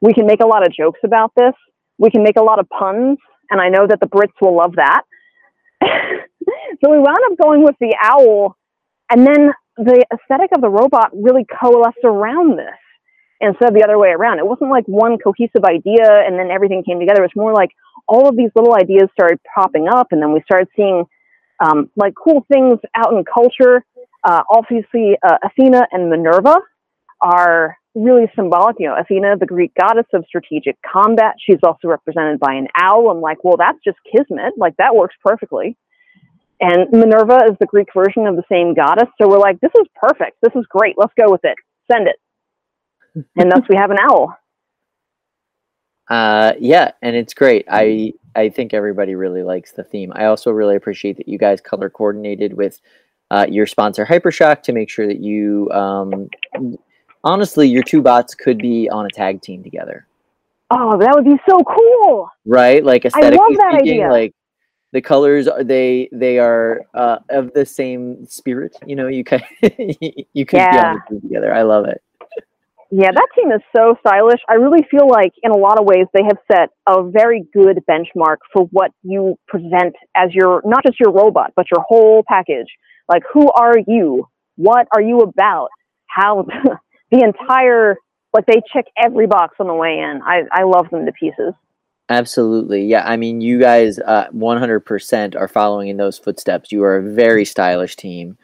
we 0.00 0.14
can 0.14 0.24
make 0.24 0.40
a 0.40 0.46
lot 0.46 0.64
of 0.64 0.72
jokes 0.72 1.00
about 1.04 1.32
this. 1.36 1.52
We 1.98 2.10
can 2.10 2.22
make 2.22 2.36
a 2.38 2.42
lot 2.42 2.60
of 2.60 2.68
puns. 2.68 3.18
And 3.50 3.60
I 3.60 3.70
know 3.70 3.88
that 3.88 3.98
the 3.98 4.06
Brits 4.06 4.38
will 4.40 4.56
love 4.56 4.76
that. 4.76 5.02
so 5.82 6.90
we 6.90 6.98
wound 6.98 7.18
up 7.30 7.36
going 7.42 7.64
with 7.64 7.74
the 7.80 7.96
owl. 8.00 8.56
And 9.10 9.26
then 9.26 9.50
the 9.78 10.04
aesthetic 10.14 10.50
of 10.54 10.60
the 10.60 10.70
robot 10.70 11.10
really 11.12 11.44
coalesced 11.60 12.04
around 12.04 12.56
this 12.56 12.78
instead 13.40 13.68
of 13.68 13.74
the 13.74 13.82
other 13.82 13.98
way 13.98 14.10
around. 14.10 14.38
It 14.38 14.46
wasn't 14.46 14.70
like 14.70 14.84
one 14.86 15.18
cohesive 15.18 15.64
idea 15.64 16.06
and 16.06 16.38
then 16.38 16.52
everything 16.52 16.84
came 16.86 17.00
together. 17.00 17.24
It 17.24 17.34
was 17.34 17.42
more 17.42 17.52
like 17.52 17.70
all 18.06 18.28
of 18.28 18.36
these 18.36 18.50
little 18.54 18.76
ideas 18.76 19.08
started 19.12 19.40
popping 19.54 19.88
up, 19.88 20.08
and 20.10 20.22
then 20.22 20.32
we 20.32 20.42
started 20.44 20.68
seeing 20.76 21.04
um, 21.60 21.90
like 21.96 22.14
cool 22.14 22.46
things 22.52 22.78
out 22.94 23.12
in 23.12 23.24
culture. 23.24 23.84
Uh, 24.22 24.42
obviously, 24.50 25.16
uh, 25.22 25.38
Athena 25.44 25.86
and 25.92 26.10
Minerva 26.10 26.58
are 27.20 27.76
really 27.94 28.30
symbolic. 28.34 28.76
You 28.78 28.88
know, 28.88 28.96
Athena, 28.98 29.36
the 29.38 29.46
Greek 29.46 29.72
goddess 29.78 30.06
of 30.12 30.24
strategic 30.26 30.76
combat, 30.82 31.34
she's 31.44 31.60
also 31.62 31.88
represented 31.88 32.40
by 32.40 32.54
an 32.54 32.68
owl. 32.76 33.10
I'm 33.10 33.20
like, 33.20 33.44
well, 33.44 33.56
that's 33.56 33.78
just 33.84 33.98
kismet. 34.10 34.54
Like, 34.56 34.76
that 34.78 34.94
works 34.94 35.14
perfectly. 35.24 35.76
And 36.60 36.90
Minerva 36.92 37.44
is 37.50 37.56
the 37.60 37.66
Greek 37.66 37.88
version 37.94 38.26
of 38.26 38.36
the 38.36 38.44
same 38.50 38.74
goddess. 38.74 39.08
So 39.20 39.28
we're 39.28 39.38
like, 39.38 39.60
this 39.60 39.72
is 39.78 39.86
perfect. 39.94 40.38
This 40.40 40.52
is 40.54 40.64
great. 40.68 40.94
Let's 40.96 41.12
go 41.18 41.30
with 41.30 41.44
it. 41.44 41.56
Send 41.90 42.08
it 42.08 42.16
and 43.36 43.50
thus 43.50 43.62
we 43.68 43.76
have 43.76 43.90
an 43.90 43.98
owl. 44.00 44.36
Uh, 46.08 46.52
yeah, 46.58 46.90
and 47.02 47.16
it's 47.16 47.34
great. 47.34 47.64
I 47.70 48.12
I 48.36 48.48
think 48.48 48.74
everybody 48.74 49.14
really 49.14 49.42
likes 49.42 49.72
the 49.72 49.84
theme. 49.84 50.12
I 50.14 50.26
also 50.26 50.50
really 50.50 50.76
appreciate 50.76 51.16
that 51.18 51.28
you 51.28 51.38
guys 51.38 51.60
color 51.60 51.88
coordinated 51.88 52.54
with 52.54 52.80
uh, 53.30 53.46
your 53.48 53.66
sponsor 53.66 54.04
Hypershock 54.04 54.62
to 54.64 54.72
make 54.72 54.90
sure 54.90 55.06
that 55.06 55.20
you, 55.20 55.70
um, 55.70 56.28
honestly, 57.22 57.68
your 57.68 57.82
two 57.82 58.02
bots 58.02 58.34
could 58.34 58.58
be 58.58 58.88
on 58.90 59.06
a 59.06 59.10
tag 59.10 59.40
team 59.40 59.62
together. 59.62 60.06
Oh, 60.70 60.98
that 60.98 61.12
would 61.14 61.24
be 61.24 61.38
so 61.48 61.62
cool! 61.62 62.28
Right, 62.44 62.84
like 62.84 63.04
aesthetically 63.04 63.56
that 63.56 63.72
speaking, 63.78 64.02
idea. 64.02 64.10
like 64.10 64.34
the 64.92 65.00
colors 65.00 65.48
are 65.48 65.64
they 65.64 66.08
they 66.12 66.38
are 66.38 66.82
uh, 66.94 67.18
of 67.30 67.52
the 67.54 67.64
same 67.64 68.26
spirit. 68.26 68.76
You 68.86 68.96
know, 68.96 69.08
you 69.08 69.24
can 69.24 69.42
you 69.62 70.44
could 70.44 70.58
be 70.58 70.58
Yeah. 70.58 70.92
on 70.92 70.94
the 70.96 71.02
team 71.08 71.20
together. 71.22 71.54
I 71.54 71.62
love 71.62 71.86
it. 71.86 72.02
Yeah, 72.96 73.10
that 73.12 73.28
team 73.34 73.50
is 73.50 73.60
so 73.74 73.96
stylish. 74.06 74.38
I 74.48 74.54
really 74.54 74.86
feel 74.88 75.08
like, 75.08 75.32
in 75.42 75.50
a 75.50 75.56
lot 75.56 75.80
of 75.80 75.84
ways, 75.84 76.06
they 76.14 76.22
have 76.22 76.38
set 76.46 76.70
a 76.86 77.02
very 77.02 77.44
good 77.52 77.80
benchmark 77.90 78.36
for 78.52 78.66
what 78.70 78.92
you 79.02 79.36
present 79.48 79.96
as 80.14 80.32
your 80.32 80.62
not 80.64 80.84
just 80.86 81.00
your 81.00 81.10
robot, 81.10 81.50
but 81.56 81.66
your 81.72 81.84
whole 81.84 82.22
package. 82.28 82.68
Like, 83.08 83.24
who 83.32 83.50
are 83.50 83.74
you? 83.88 84.28
What 84.54 84.86
are 84.94 85.02
you 85.02 85.22
about? 85.22 85.70
How 86.06 86.46
the 87.10 87.24
entire 87.24 87.96
like 88.32 88.46
they 88.46 88.62
check 88.72 88.84
every 88.96 89.26
box 89.26 89.56
on 89.58 89.66
the 89.66 89.74
way 89.74 89.98
in. 89.98 90.20
I 90.24 90.42
I 90.52 90.62
love 90.62 90.88
them 90.90 91.04
to 91.04 91.12
pieces. 91.12 91.52
Absolutely. 92.08 92.84
Yeah. 92.84 93.02
I 93.04 93.16
mean, 93.16 93.40
you 93.40 93.58
guys 93.58 93.98
uh, 93.98 94.28
100% 94.28 95.36
are 95.36 95.48
following 95.48 95.88
in 95.88 95.96
those 95.96 96.18
footsteps. 96.18 96.70
You 96.70 96.84
are 96.84 96.98
a 96.98 97.02
very 97.02 97.46
stylish 97.46 97.96
team. 97.96 98.36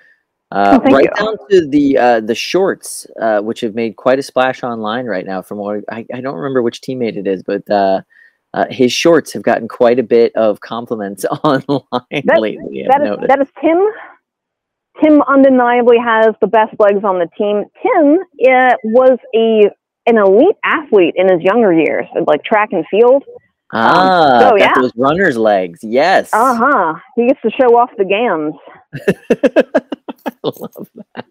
Uh, 0.53 0.81
Oh, 0.83 0.91
right 0.91 1.05
you. 1.05 1.25
down 1.25 1.37
to 1.51 1.69
the 1.69 1.97
uh, 1.99 2.21
the 2.21 2.35
shorts, 2.35 3.07
uh, 3.21 3.41
which 3.41 3.61
have 3.61 3.75
made 3.75 3.97
quite 3.97 4.19
a 4.19 4.23
splash 4.23 4.63
online 4.65 5.07
right 5.07 5.25
now. 5.25 5.43
From 5.43 5.59
what 5.59 5.85
I, 5.91 6.05
I 6.13 6.21
don't 6.21 6.35
remember 6.35 6.61
which 6.63 6.81
teammate 6.81 7.17
it 7.17 7.27
is, 7.27 7.43
but 7.45 7.69
uh, 7.71 8.01
uh, 8.55 8.65
his 8.69 8.93
shorts 8.93 9.33
have 9.33 9.43
gotten 9.45 9.69
quite 9.69 9.99
a 10.01 10.03
bit 10.03 10.35
of 10.35 10.61
compliments 10.61 11.25
online 11.45 11.83
That- 12.25 12.41
lately. 12.41 12.85
That 12.89 13.03
is, 13.07 13.17
that 13.29 13.41
is 13.41 13.49
Tim. 13.61 13.79
Tim 15.01 15.23
undeniably 15.23 15.99
has 15.99 16.35
the 16.41 16.47
best 16.49 16.75
legs 16.81 17.05
on 17.05 17.19
the 17.21 17.29
team. 17.39 17.65
Tim 17.81 18.19
uh, 18.53 18.75
was 18.85 19.19
a 19.35 19.71
an 20.07 20.19
elite 20.19 20.57
athlete 20.65 21.15
in 21.17 21.29
his 21.33 21.41
younger 21.43 21.73
years, 21.73 22.07
like 22.27 22.43
track 22.43 22.71
and 22.73 22.85
field. 22.91 23.23
ah, 23.73 24.41
so 24.41 24.51
got 24.51 24.59
yeah. 24.59 24.73
those 24.75 24.93
runner's 24.97 25.37
legs. 25.37 25.79
Yes. 25.85 26.31
Uh 26.33 26.55
huh. 26.57 26.95
He 27.15 27.29
gets 27.29 27.41
to 27.43 27.51
show 27.51 27.77
off 27.79 27.91
the 27.97 28.05
gams. 28.05 28.55
I 30.27 30.33
love 30.43 30.89
that. 30.95 31.25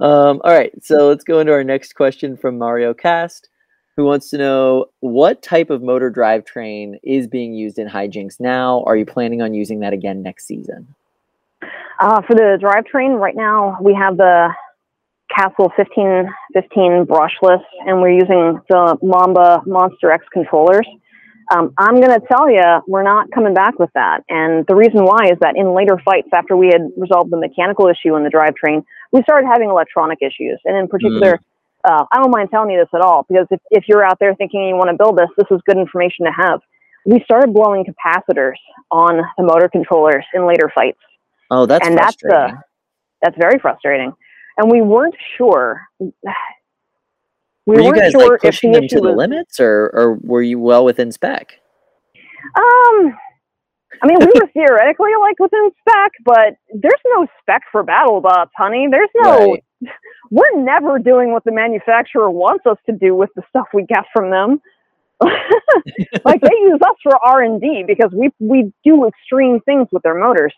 Um, 0.00 0.40
all 0.44 0.52
right, 0.52 0.72
so 0.82 1.08
let's 1.08 1.24
go 1.24 1.40
into 1.40 1.52
our 1.52 1.64
next 1.64 1.94
question 1.94 2.36
from 2.36 2.56
Mario 2.56 2.94
Cast, 2.94 3.48
who 3.96 4.04
wants 4.04 4.30
to 4.30 4.38
know 4.38 4.86
what 5.00 5.42
type 5.42 5.70
of 5.70 5.82
motor 5.82 6.10
drivetrain 6.10 6.98
is 7.02 7.26
being 7.26 7.52
used 7.52 7.78
in 7.78 7.88
HiJinx 7.88 8.38
now. 8.38 8.84
Are 8.86 8.96
you 8.96 9.04
planning 9.04 9.42
on 9.42 9.54
using 9.54 9.80
that 9.80 9.92
again 9.92 10.22
next 10.22 10.46
season? 10.46 10.94
Uh, 12.00 12.22
for 12.22 12.34
the 12.34 12.58
drivetrain, 12.62 13.18
right 13.18 13.34
now 13.34 13.76
we 13.82 13.92
have 13.92 14.16
the 14.16 14.50
Castle 15.34 15.70
1515 15.76 17.06
brushless, 17.06 17.62
and 17.86 18.00
we're 18.00 18.10
using 18.10 18.60
the 18.68 18.96
Mamba 19.02 19.62
Monster 19.66 20.12
X 20.12 20.24
controllers. 20.32 20.86
Um, 21.50 21.72
I'm 21.78 22.00
going 22.00 22.12
to 22.12 22.26
tell 22.30 22.50
you, 22.50 22.62
we're 22.86 23.02
not 23.02 23.30
coming 23.32 23.54
back 23.54 23.78
with 23.78 23.90
that. 23.94 24.22
And 24.28 24.66
the 24.66 24.74
reason 24.74 25.04
why 25.04 25.30
is 25.32 25.38
that 25.40 25.56
in 25.56 25.74
later 25.74 25.98
fights, 26.04 26.28
after 26.34 26.56
we 26.56 26.68
had 26.68 26.90
resolved 26.96 27.30
the 27.30 27.38
mechanical 27.38 27.88
issue 27.88 28.16
in 28.16 28.24
the 28.24 28.30
drivetrain, 28.30 28.84
we 29.12 29.22
started 29.22 29.46
having 29.46 29.70
electronic 29.70 30.18
issues. 30.20 30.60
And 30.64 30.76
in 30.76 30.88
particular, 30.88 31.40
uh, 31.84 32.04
I 32.12 32.18
don't 32.18 32.30
mind 32.30 32.50
telling 32.50 32.70
you 32.70 32.78
this 32.78 32.92
at 32.94 33.00
all, 33.00 33.24
because 33.28 33.46
if, 33.50 33.60
if 33.70 33.84
you're 33.88 34.04
out 34.04 34.18
there 34.20 34.34
thinking 34.34 34.68
you 34.68 34.76
want 34.76 34.90
to 34.90 34.96
build 34.96 35.16
this, 35.16 35.28
this 35.38 35.46
is 35.50 35.60
good 35.66 35.78
information 35.78 36.26
to 36.26 36.32
have. 36.32 36.60
We 37.06 37.22
started 37.24 37.54
blowing 37.54 37.86
capacitors 37.86 38.60
on 38.90 39.22
the 39.38 39.44
motor 39.44 39.68
controllers 39.68 40.26
in 40.34 40.46
later 40.46 40.70
fights 40.74 40.98
Oh, 41.50 41.66
that's 41.66 41.86
and 41.86 41.96
that's 41.96 42.16
uh, 42.30 42.50
that's 43.22 43.36
very 43.38 43.58
frustrating. 43.58 44.12
And 44.56 44.70
we 44.70 44.82
weren't 44.82 45.14
sure. 45.36 45.82
We 47.68 47.74
were 47.74 47.82
you 47.82 47.94
guys 47.94 48.12
sure 48.12 48.30
like 48.30 48.40
pushing 48.40 48.72
the 48.72 48.80
them 48.80 48.88
to 48.88 48.96
the 48.96 49.08
was. 49.08 49.16
limits, 49.18 49.60
or 49.60 49.90
or 49.92 50.14
were 50.22 50.40
you 50.40 50.58
well 50.58 50.86
within 50.86 51.12
spec? 51.12 51.60
Um, 52.56 53.14
I 54.02 54.06
mean, 54.06 54.16
we 54.20 54.26
were 54.26 54.46
theoretically 54.54 55.10
like 55.20 55.38
within 55.38 55.70
spec, 55.78 56.12
but 56.24 56.56
there's 56.72 57.02
no 57.14 57.26
spec 57.42 57.60
for 57.70 57.82
battle 57.82 58.22
bots, 58.22 58.52
honey. 58.56 58.88
There's 58.90 59.10
no. 59.16 59.52
Right. 59.52 59.64
We're 60.30 60.62
never 60.62 60.98
doing 60.98 61.32
what 61.32 61.44
the 61.44 61.52
manufacturer 61.52 62.30
wants 62.30 62.64
us 62.64 62.78
to 62.86 62.92
do 62.92 63.14
with 63.14 63.28
the 63.36 63.42
stuff 63.50 63.66
we 63.74 63.84
get 63.84 64.04
from 64.14 64.30
them. 64.30 64.62
like 66.24 66.40
they 66.40 66.56
use 66.62 66.80
us 66.80 66.96
for 67.02 67.18
R 67.22 67.42
and 67.42 67.60
D 67.60 67.84
because 67.86 68.12
we 68.14 68.30
we 68.38 68.72
do 68.82 69.06
extreme 69.06 69.60
things 69.60 69.88
with 69.92 70.02
their 70.04 70.18
motors. 70.18 70.54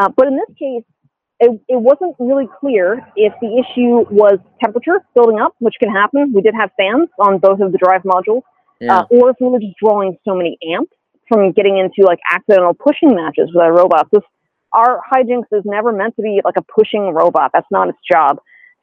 Uh, 0.00 0.10
but 0.16 0.28
in 0.28 0.36
this 0.36 0.56
case, 0.56 0.84
it, 1.40 1.50
it 1.68 1.80
wasn't 1.80 2.16
really 2.18 2.48
clear 2.60 3.06
if 3.16 3.32
the 3.40 3.62
issue 3.62 4.06
was 4.10 4.38
temperature 4.62 5.00
building 5.14 5.38
up, 5.38 5.54
which 5.58 5.74
can 5.80 5.90
happen. 5.90 6.32
We 6.34 6.40
did 6.42 6.54
have 6.54 6.70
fans 6.78 7.08
on 7.18 7.38
both 7.38 7.60
of 7.60 7.72
the 7.72 7.78
drive 7.78 8.02
modules, 8.02 8.42
Yeah. 8.80 9.00
uh, 9.00 9.04
or 9.10 9.30
if 9.30 9.36
we 9.40 9.48
were 9.48 9.60
just 9.60 9.76
drawing 9.82 10.16
so 10.26 10.34
many 10.34 10.56
amps 10.74 10.92
from 11.28 11.52
getting 11.52 11.76
into 11.76 12.06
like 12.06 12.18
accidental 12.30 12.72
pushing 12.74 13.14
matches 13.14 13.50
with 13.52 13.62
our 13.62 13.74
robots. 13.74 14.08
This, 14.12 14.22
our 14.72 15.00
HiJinx 15.12 15.44
is 15.52 15.62
never 15.64 15.92
meant 15.92 16.16
to 16.16 16.22
be 16.22 16.40
like 16.44 16.56
a 16.56 16.62
pushing 16.62 17.12
robot. 17.12 17.50
That's 17.52 17.66
not 17.70 17.88
its 17.88 17.98
job. 18.10 18.38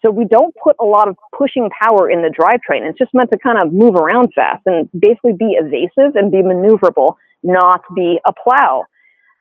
So 0.05 0.11
we 0.11 0.25
don't 0.25 0.53
put 0.61 0.75
a 0.81 0.85
lot 0.85 1.07
of 1.07 1.15
pushing 1.35 1.69
power 1.81 2.09
in 2.09 2.21
the 2.21 2.27
drivetrain. 2.27 2.87
It's 2.89 2.97
just 2.99 3.13
meant 3.13 3.31
to 3.31 3.39
kind 3.39 3.57
of 3.63 3.71
move 3.71 3.95
around 3.95 4.33
fast 4.35 4.61
and 4.65 4.89
basically 4.91 5.33
be 5.33 5.57
evasive 5.57 6.15
and 6.15 6.29
be 6.29 6.39
maneuverable, 6.39 7.15
not 7.41 7.81
be 7.95 8.19
a 8.27 8.33
plow. 8.33 8.83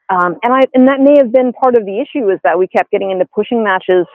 Um, 0.08 0.36
and 0.42 0.52
I 0.52 0.60
and 0.74 0.88
that 0.88 1.00
may 1.00 1.16
have 1.18 1.32
been 1.32 1.52
part 1.52 1.76
of 1.76 1.84
the 1.84 2.00
issue 2.00 2.28
is 2.30 2.38
that 2.44 2.58
we 2.58 2.66
kept 2.68 2.90
getting 2.90 3.10
into 3.10 3.26
pushing 3.34 3.64
matches 3.64 4.06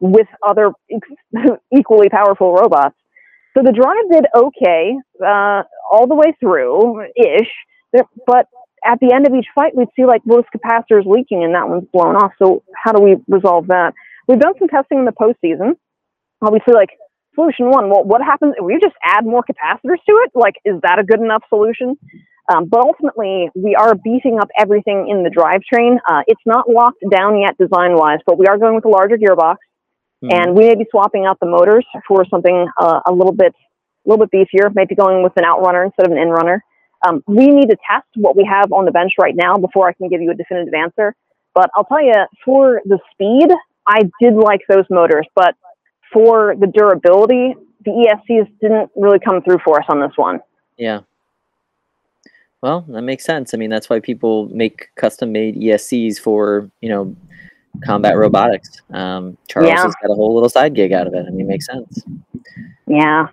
with 0.00 0.26
other 0.46 0.72
equally 1.76 2.08
powerful 2.08 2.52
robots. 2.54 2.96
So 3.56 3.62
the 3.62 3.72
drive 3.72 4.10
did 4.10 4.26
okay 4.34 4.94
uh, 5.24 5.62
all 5.90 6.06
the 6.06 6.14
way 6.14 6.32
through 6.40 7.02
ish, 7.16 7.50
but 8.26 8.46
at 8.84 9.00
the 9.00 9.12
end 9.12 9.26
of 9.26 9.34
each 9.34 9.46
fight, 9.54 9.74
we'd 9.74 9.88
see 9.96 10.04
like, 10.04 10.22
well, 10.24 10.38
this 10.38 10.50
capacitor 10.54 11.00
is 11.00 11.06
leaking 11.06 11.42
and 11.42 11.54
that 11.54 11.68
one's 11.68 11.88
blown 11.92 12.14
off. 12.14 12.32
So 12.40 12.62
how 12.76 12.92
do 12.92 13.02
we 13.02 13.16
resolve 13.26 13.66
that? 13.68 13.94
We've 14.28 14.38
done 14.38 14.54
some 14.58 14.68
testing 14.68 15.00
in 15.00 15.04
the 15.04 15.12
postseason. 15.12 15.74
Obviously, 16.40 16.74
like 16.74 16.90
solution 17.34 17.70
one. 17.70 17.90
Well, 17.90 18.04
what 18.04 18.22
happens 18.22 18.54
if 18.58 18.64
we 18.64 18.78
just 18.80 18.94
add 19.04 19.24
more 19.24 19.42
capacitors 19.42 19.98
to 20.06 20.12
it? 20.24 20.30
Like, 20.34 20.54
is 20.64 20.74
that 20.82 20.98
a 20.98 21.04
good 21.04 21.20
enough 21.20 21.42
solution? 21.48 21.96
Um, 22.48 22.66
but 22.66 22.80
ultimately, 22.80 23.50
we 23.54 23.74
are 23.74 23.94
beefing 23.94 24.38
up 24.40 24.48
everything 24.58 25.08
in 25.08 25.22
the 25.22 25.30
drivetrain. 25.30 25.98
Uh, 26.08 26.22
it's 26.26 26.40
not 26.46 26.68
locked 26.68 27.02
down 27.10 27.38
yet 27.38 27.56
design 27.58 27.94
wise, 27.94 28.20
but 28.26 28.38
we 28.38 28.46
are 28.46 28.56
going 28.56 28.74
with 28.74 28.86
a 28.86 28.88
larger 28.88 29.18
gearbox, 29.18 29.56
Mhm. 30.24 30.32
and 30.32 30.54
we 30.56 30.66
may 30.66 30.74
be 30.74 30.86
swapping 30.90 31.26
out 31.26 31.38
the 31.40 31.46
motors 31.46 31.86
for 32.06 32.24
something 32.24 32.66
uh, 32.78 33.00
a 33.06 33.12
little 33.12 33.34
bit, 33.34 33.54
a 34.06 34.08
little 34.08 34.26
bit 34.26 34.48
beefier. 34.48 34.74
Maybe 34.74 34.94
going 34.94 35.22
with 35.22 35.36
an 35.36 35.44
outrunner 35.44 35.84
instead 35.84 36.06
of 36.06 36.12
an 36.12 36.18
inrunner. 36.18 36.60
Um, 37.06 37.22
we 37.26 37.48
need 37.48 37.68
to 37.68 37.76
test 37.88 38.06
what 38.16 38.34
we 38.36 38.44
have 38.44 38.72
on 38.72 38.84
the 38.84 38.90
bench 38.90 39.12
right 39.20 39.36
now 39.36 39.56
before 39.56 39.88
I 39.88 39.92
can 39.92 40.08
give 40.08 40.20
you 40.20 40.30
a 40.30 40.34
definitive 40.34 40.74
answer. 40.74 41.14
But 41.54 41.70
I'll 41.76 41.84
tell 41.84 42.02
you, 42.02 42.14
for 42.44 42.80
the 42.84 42.98
speed, 43.12 43.52
I 43.86 44.10
did 44.20 44.34
like 44.34 44.62
those 44.68 44.84
motors, 44.90 45.26
but 45.34 45.54
for 46.12 46.54
the 46.58 46.66
durability, 46.66 47.54
the 47.84 47.90
ESCs 47.90 48.48
didn't 48.60 48.90
really 48.96 49.18
come 49.18 49.42
through 49.42 49.58
for 49.64 49.78
us 49.78 49.86
on 49.88 50.00
this 50.00 50.12
one. 50.16 50.40
Yeah. 50.76 51.00
Well, 52.62 52.84
that 52.88 53.02
makes 53.02 53.24
sense. 53.24 53.54
I 53.54 53.56
mean, 53.56 53.70
that's 53.70 53.88
why 53.88 54.00
people 54.00 54.48
make 54.48 54.88
custom 54.96 55.30
made 55.32 55.56
ESCs 55.56 56.18
for, 56.18 56.70
you 56.80 56.88
know, 56.88 57.16
combat 57.84 58.16
robotics. 58.16 58.82
Um, 58.90 59.36
Charles 59.48 59.68
Yeah. 59.68 59.82
has 59.82 59.94
got 60.02 60.10
a 60.10 60.14
whole 60.14 60.34
little 60.34 60.48
side 60.48 60.74
gig 60.74 60.92
out 60.92 61.06
of 61.06 61.14
it. 61.14 61.24
I 61.26 61.30
mean, 61.30 61.42
it 61.42 61.48
makes 61.48 61.66
sense. 61.66 62.04
Yeah. 62.86 63.28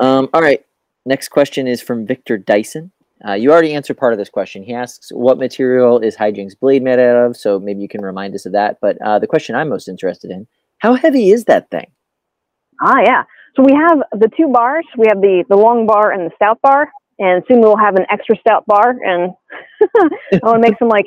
Um, 0.00 0.28
all 0.32 0.42
right. 0.42 0.64
Next 1.06 1.28
question 1.28 1.66
is 1.68 1.80
from 1.80 2.04
Victor 2.06 2.36
Dyson. 2.36 2.90
Uh, 3.26 3.32
you 3.32 3.50
already 3.50 3.74
answered 3.74 3.96
part 3.96 4.12
of 4.12 4.18
this 4.18 4.28
question. 4.28 4.62
He 4.62 4.74
asks, 4.74 5.10
"What 5.10 5.38
material 5.38 5.98
is 5.98 6.16
HiJinx 6.16 6.58
blade 6.58 6.82
made 6.82 6.98
out 7.00 7.16
of?" 7.26 7.36
So 7.36 7.58
maybe 7.58 7.80
you 7.80 7.88
can 7.88 8.00
remind 8.02 8.34
us 8.34 8.46
of 8.46 8.52
that. 8.52 8.78
But 8.80 8.96
uh, 9.02 9.18
the 9.18 9.26
question 9.26 9.56
I'm 9.56 9.68
most 9.68 9.88
interested 9.88 10.30
in: 10.30 10.46
How 10.78 10.94
heavy 10.94 11.30
is 11.30 11.44
that 11.46 11.68
thing? 11.70 11.90
Ah, 12.80 13.00
yeah. 13.00 13.24
So 13.56 13.64
we 13.64 13.72
have 13.72 14.02
the 14.12 14.28
two 14.36 14.48
bars. 14.52 14.84
We 14.96 15.06
have 15.08 15.20
the, 15.20 15.44
the 15.48 15.56
long 15.56 15.86
bar 15.86 16.12
and 16.12 16.30
the 16.30 16.34
stout 16.36 16.60
bar. 16.62 16.92
And 17.18 17.42
soon 17.48 17.60
we'll 17.60 17.76
have 17.76 17.96
an 17.96 18.06
extra 18.10 18.36
stout 18.38 18.64
bar. 18.66 18.90
And 18.90 19.32
I 19.82 20.38
want 20.42 20.62
to 20.62 20.70
make 20.70 20.78
some 20.78 20.88
like 20.88 21.06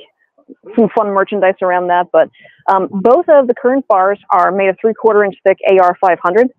some 0.75 0.89
fun 0.95 1.07
merchandise 1.07 1.55
around 1.61 1.88
that. 1.88 2.07
But 2.11 2.29
um, 2.71 2.88
both 2.91 3.25
of 3.29 3.47
the 3.47 3.53
current 3.53 3.88
bars 3.88 4.19
are 4.31 4.51
made 4.51 4.69
of 4.69 4.77
three 4.79 4.93
quarter 4.93 5.23
inch 5.23 5.35
thick 5.45 5.57
AR 5.69 5.97
500. 6.01 6.49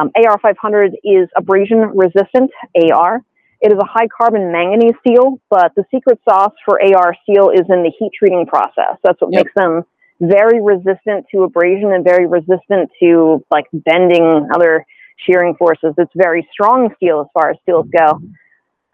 Um, 0.00 0.10
AR 0.16 0.38
500 0.38 0.94
is 1.04 1.28
abrasion 1.36 1.78
resistant 1.94 2.50
AR. 2.90 3.20
It 3.60 3.72
is 3.72 3.78
a 3.80 3.86
high 3.86 4.08
carbon 4.08 4.50
manganese 4.50 4.94
steel, 5.06 5.40
but 5.50 5.72
the 5.76 5.84
secret 5.92 6.18
sauce 6.28 6.52
for 6.64 6.80
AR 6.82 7.14
steel 7.22 7.50
is 7.50 7.62
in 7.68 7.82
the 7.82 7.92
heat 7.98 8.10
treating 8.18 8.46
process. 8.46 8.96
That's 9.04 9.20
what 9.20 9.32
Yep. 9.32 9.44
makes 9.44 9.54
them 9.54 9.84
very 10.20 10.60
resistant 10.62 11.26
to 11.32 11.42
abrasion 11.42 11.92
and 11.92 12.04
very 12.04 12.26
resistant 12.26 12.90
to 13.00 13.44
like 13.50 13.66
bending 13.72 14.48
other 14.54 14.84
shearing 15.26 15.54
forces. 15.56 15.94
It's 15.98 16.12
very 16.16 16.46
strong 16.52 16.90
steel 16.96 17.20
as 17.20 17.26
far 17.34 17.50
as 17.50 17.56
steels 17.62 17.86
go. 17.96 18.20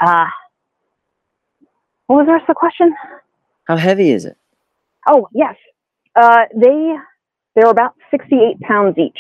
Uh, 0.01 0.27
what 2.07 2.17
was 2.17 2.27
the 2.27 2.33
rest 2.33 2.43
of 2.45 2.49
the 2.49 2.55
question? 2.55 2.95
How 3.67 3.77
heavy 3.77 4.11
is 4.11 4.25
it? 4.25 4.37
Oh 5.07 5.29
yes, 5.33 5.57
uh, 6.17 6.45
they 6.55 6.97
they're 7.55 7.71
about 7.71 7.95
sixty-eight 8.11 8.61
pounds 8.61 8.97
each. 8.99 9.19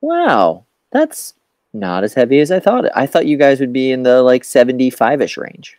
Wow, 0.00 0.64
that's 0.92 1.34
not 1.72 2.04
as 2.04 2.14
heavy 2.14 2.40
as 2.40 2.50
I 2.50 2.60
thought. 2.60 2.84
I 2.94 3.06
thought 3.06 3.26
you 3.26 3.36
guys 3.36 3.60
would 3.60 3.72
be 3.72 3.90
in 3.92 4.02
the 4.02 4.22
like 4.22 4.42
75ish 4.42 5.36
range. 5.36 5.76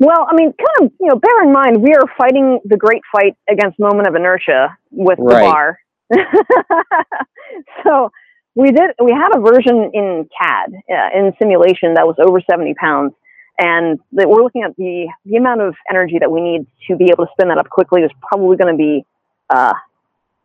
Well, 0.00 0.26
I 0.30 0.34
mean, 0.34 0.52
kind 0.52 0.86
of, 0.86 0.92
you 1.00 1.08
know, 1.08 1.16
bear 1.16 1.42
in 1.42 1.52
mind 1.52 1.82
we 1.82 1.92
are 1.94 2.04
fighting 2.16 2.60
the 2.64 2.76
great 2.76 3.02
fight 3.10 3.36
against 3.48 3.78
moment 3.78 4.06
of 4.06 4.14
inertia 4.14 4.76
with 4.90 5.18
Right. 5.20 5.44
the 5.44 5.50
bar. 5.50 5.80
so 7.84 8.10
we 8.54 8.70
did. 8.72 8.90
We 9.02 9.12
had 9.12 9.36
a 9.36 9.40
version 9.40 9.90
in 9.94 10.28
CAD 10.36 10.72
uh, 10.90 11.18
in 11.18 11.32
simulation 11.38 11.94
that 11.94 12.06
was 12.06 12.16
over 12.18 12.40
seventy 12.50 12.74
pounds, 12.74 13.12
and 13.58 13.98
that 14.12 14.28
we're 14.28 14.42
looking 14.42 14.62
at 14.62 14.76
the 14.76 15.08
the 15.24 15.36
amount 15.36 15.60
of 15.60 15.74
energy 15.90 16.18
that 16.20 16.30
we 16.30 16.40
need 16.40 16.66
to 16.88 16.96
be 16.96 17.06
able 17.10 17.26
to 17.26 17.32
spin 17.32 17.48
that 17.48 17.58
up 17.58 17.68
quickly 17.68 18.02
is 18.02 18.10
probably 18.28 18.56
going 18.56 18.72
to 18.72 18.78
be 18.78 19.04
uh, 19.50 19.74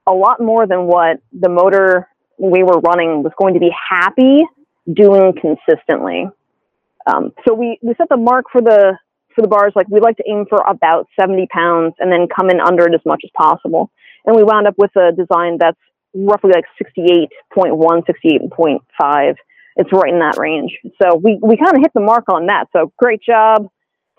a 0.08 0.14
lot 0.14 0.42
more 0.42 0.68
than 0.68 0.86
what 0.86 1.22
the 1.32 1.50
motor 1.50 2.08
we 2.38 2.64
were 2.64 2.80
running 2.80 3.24
was 3.24 3.32
going 3.40 3.54
to 3.54 3.60
be 3.60 3.72
happy 3.90 4.44
doing 4.92 5.34
consistently. 5.34 6.28
Um, 7.06 7.34
so 7.48 7.54
we, 7.54 7.80
we 7.82 7.94
set 7.98 8.10
the 8.10 8.18
mark 8.18 8.46
for 8.52 8.62
the 8.62 8.98
for 9.36 9.42
the 9.42 9.48
bars 9.48 9.74
like 9.76 9.88
we'd 9.90 10.04
like 10.04 10.18
to 10.18 10.24
aim 10.30 10.46
for 10.48 10.60
about 10.68 11.08
70 11.20 11.48
pounds 11.48 11.96
and 12.00 12.12
then 12.12 12.28
come 12.34 12.52
in 12.52 12.60
under 12.62 12.86
it 12.88 12.94
as 12.94 13.02
much 13.04 13.22
as 13.24 13.32
possible. 13.36 13.90
And 14.26 14.36
we 14.36 14.44
wound 14.44 14.68
up 14.68 14.76
with 14.78 14.96
a 14.96 15.12
design 15.12 15.58
that's 15.60 15.78
roughly 16.14 16.52
like 16.54 16.66
68.1, 16.82 18.04
68.5. 18.06 19.36
It's 19.76 19.90
right 19.92 20.14
in 20.14 20.20
that 20.20 20.38
range. 20.38 20.78
So 21.02 21.16
we, 21.16 21.40
we 21.42 21.58
kind 21.58 21.76
of 21.76 21.82
hit 21.82 21.92
the 21.94 22.02
mark 22.02 22.26
on 22.30 22.46
that. 22.48 22.66
So 22.74 22.92
great 22.98 23.22
job 23.22 23.68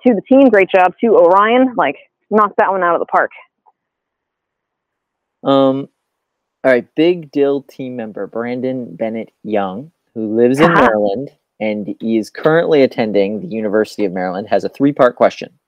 to 0.06 0.14
the 0.14 0.22
team. 0.28 0.48
Great 0.48 0.68
job 0.74 0.94
to 1.00 1.16
Orion. 1.16 1.74
Like 1.76 1.96
knocked 2.30 2.56
that 2.58 2.70
one 2.70 2.82
out 2.82 2.94
of 2.94 3.00
the 3.00 3.06
park. 3.06 3.30
Um, 5.44 5.88
all 6.64 6.72
right, 6.72 6.88
Big 6.96 7.30
deal 7.30 7.62
team 7.62 7.96
member 7.96 8.26
Brandon 8.26 8.96
Bennett 8.96 9.30
Young, 9.42 9.92
who 10.14 10.34
lives 10.34 10.58
in 10.58 10.70
Uh-huh. 10.70 10.80
Maryland 10.82 11.30
and 11.60 11.94
he 12.00 12.16
is 12.18 12.30
currently 12.30 12.82
attending 12.82 13.40
the 13.40 13.46
University 13.46 14.04
of 14.04 14.12
Maryland, 14.12 14.48
has 14.48 14.64
a 14.64 14.68
three 14.68 14.92
part 14.92 15.16
question. 15.16 15.58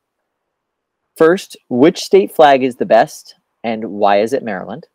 First, 1.16 1.56
which 1.68 2.02
state 2.02 2.34
flag 2.34 2.62
is 2.62 2.76
the 2.76 2.86
best 2.86 3.36
and 3.62 3.92
why 3.92 4.20
is 4.20 4.32
it 4.32 4.42
Maryland? 4.42 4.86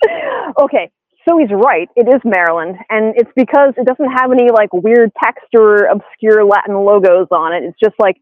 okay, 0.60 0.90
so 1.28 1.38
he's 1.38 1.50
right. 1.50 1.88
It 1.96 2.08
is 2.08 2.20
Maryland, 2.24 2.76
and 2.88 3.14
it's 3.16 3.30
because 3.34 3.74
it 3.76 3.86
doesn't 3.86 4.12
have 4.12 4.30
any 4.32 4.50
like 4.50 4.72
weird 4.72 5.10
text 5.22 5.46
or 5.54 5.86
obscure 5.86 6.44
Latin 6.44 6.74
logos 6.74 7.28
on 7.30 7.52
it. 7.52 7.64
It's 7.64 7.78
just 7.82 7.94
like 7.98 8.16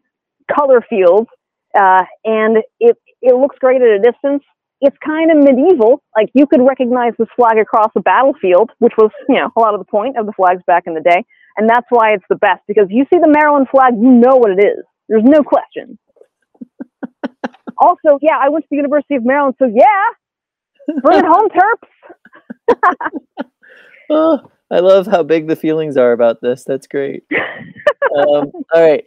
color 0.51 0.81
fields, 0.89 1.29
uh, 1.77 2.03
and 2.23 2.57
it 2.79 2.97
it 3.21 3.35
looks 3.35 3.57
great 3.59 3.81
at 3.81 3.87
a 3.87 3.99
distance. 3.99 4.43
It's 4.81 4.97
kind 5.05 5.31
of 5.31 5.37
medieval. 5.37 6.01
Like 6.15 6.29
you 6.33 6.47
could 6.47 6.61
recognize 6.61 7.13
this 7.17 7.27
flag 7.35 7.57
across 7.59 7.91
a 7.95 8.01
battlefield, 8.01 8.71
which 8.79 8.93
was 8.97 9.11
you 9.29 9.35
know 9.35 9.49
a 9.55 9.59
lot 9.59 9.73
of 9.73 9.79
the 9.79 9.89
point 9.89 10.17
of 10.17 10.25
the 10.25 10.33
flags 10.33 10.61
back 10.65 10.83
in 10.87 10.95
the 10.95 11.01
day, 11.01 11.23
and 11.57 11.69
that's 11.69 11.87
why 11.89 12.13
it's 12.13 12.25
the 12.29 12.35
best 12.35 12.61
because 12.67 12.87
you 12.89 13.05
see 13.13 13.19
the 13.21 13.31
Maryland 13.31 13.67
flag, 13.69 13.93
you 13.95 14.11
know 14.11 14.37
what 14.37 14.51
it 14.51 14.63
is. 14.63 14.83
There's 15.07 15.23
no 15.23 15.43
question. 15.43 15.99
also, 17.77 18.17
yeah, 18.21 18.37
I 18.41 18.49
went 18.49 18.63
to 18.65 18.67
the 18.71 18.77
University 18.77 19.15
of 19.15 19.25
Maryland, 19.25 19.55
so 19.59 19.65
yeah, 19.65 20.09
bring 21.01 21.19
it 21.19 21.25
home, 21.25 21.49
Terps. 21.49 21.87
Oh, 24.09 24.51
I 24.69 24.79
love 24.79 25.07
how 25.07 25.23
big 25.23 25.47
the 25.47 25.55
feelings 25.55 25.97
are 25.97 26.11
about 26.11 26.41
this. 26.41 26.63
That's 26.63 26.87
great. 26.87 27.23
um, 28.17 28.51
all 28.73 28.81
right. 28.81 29.05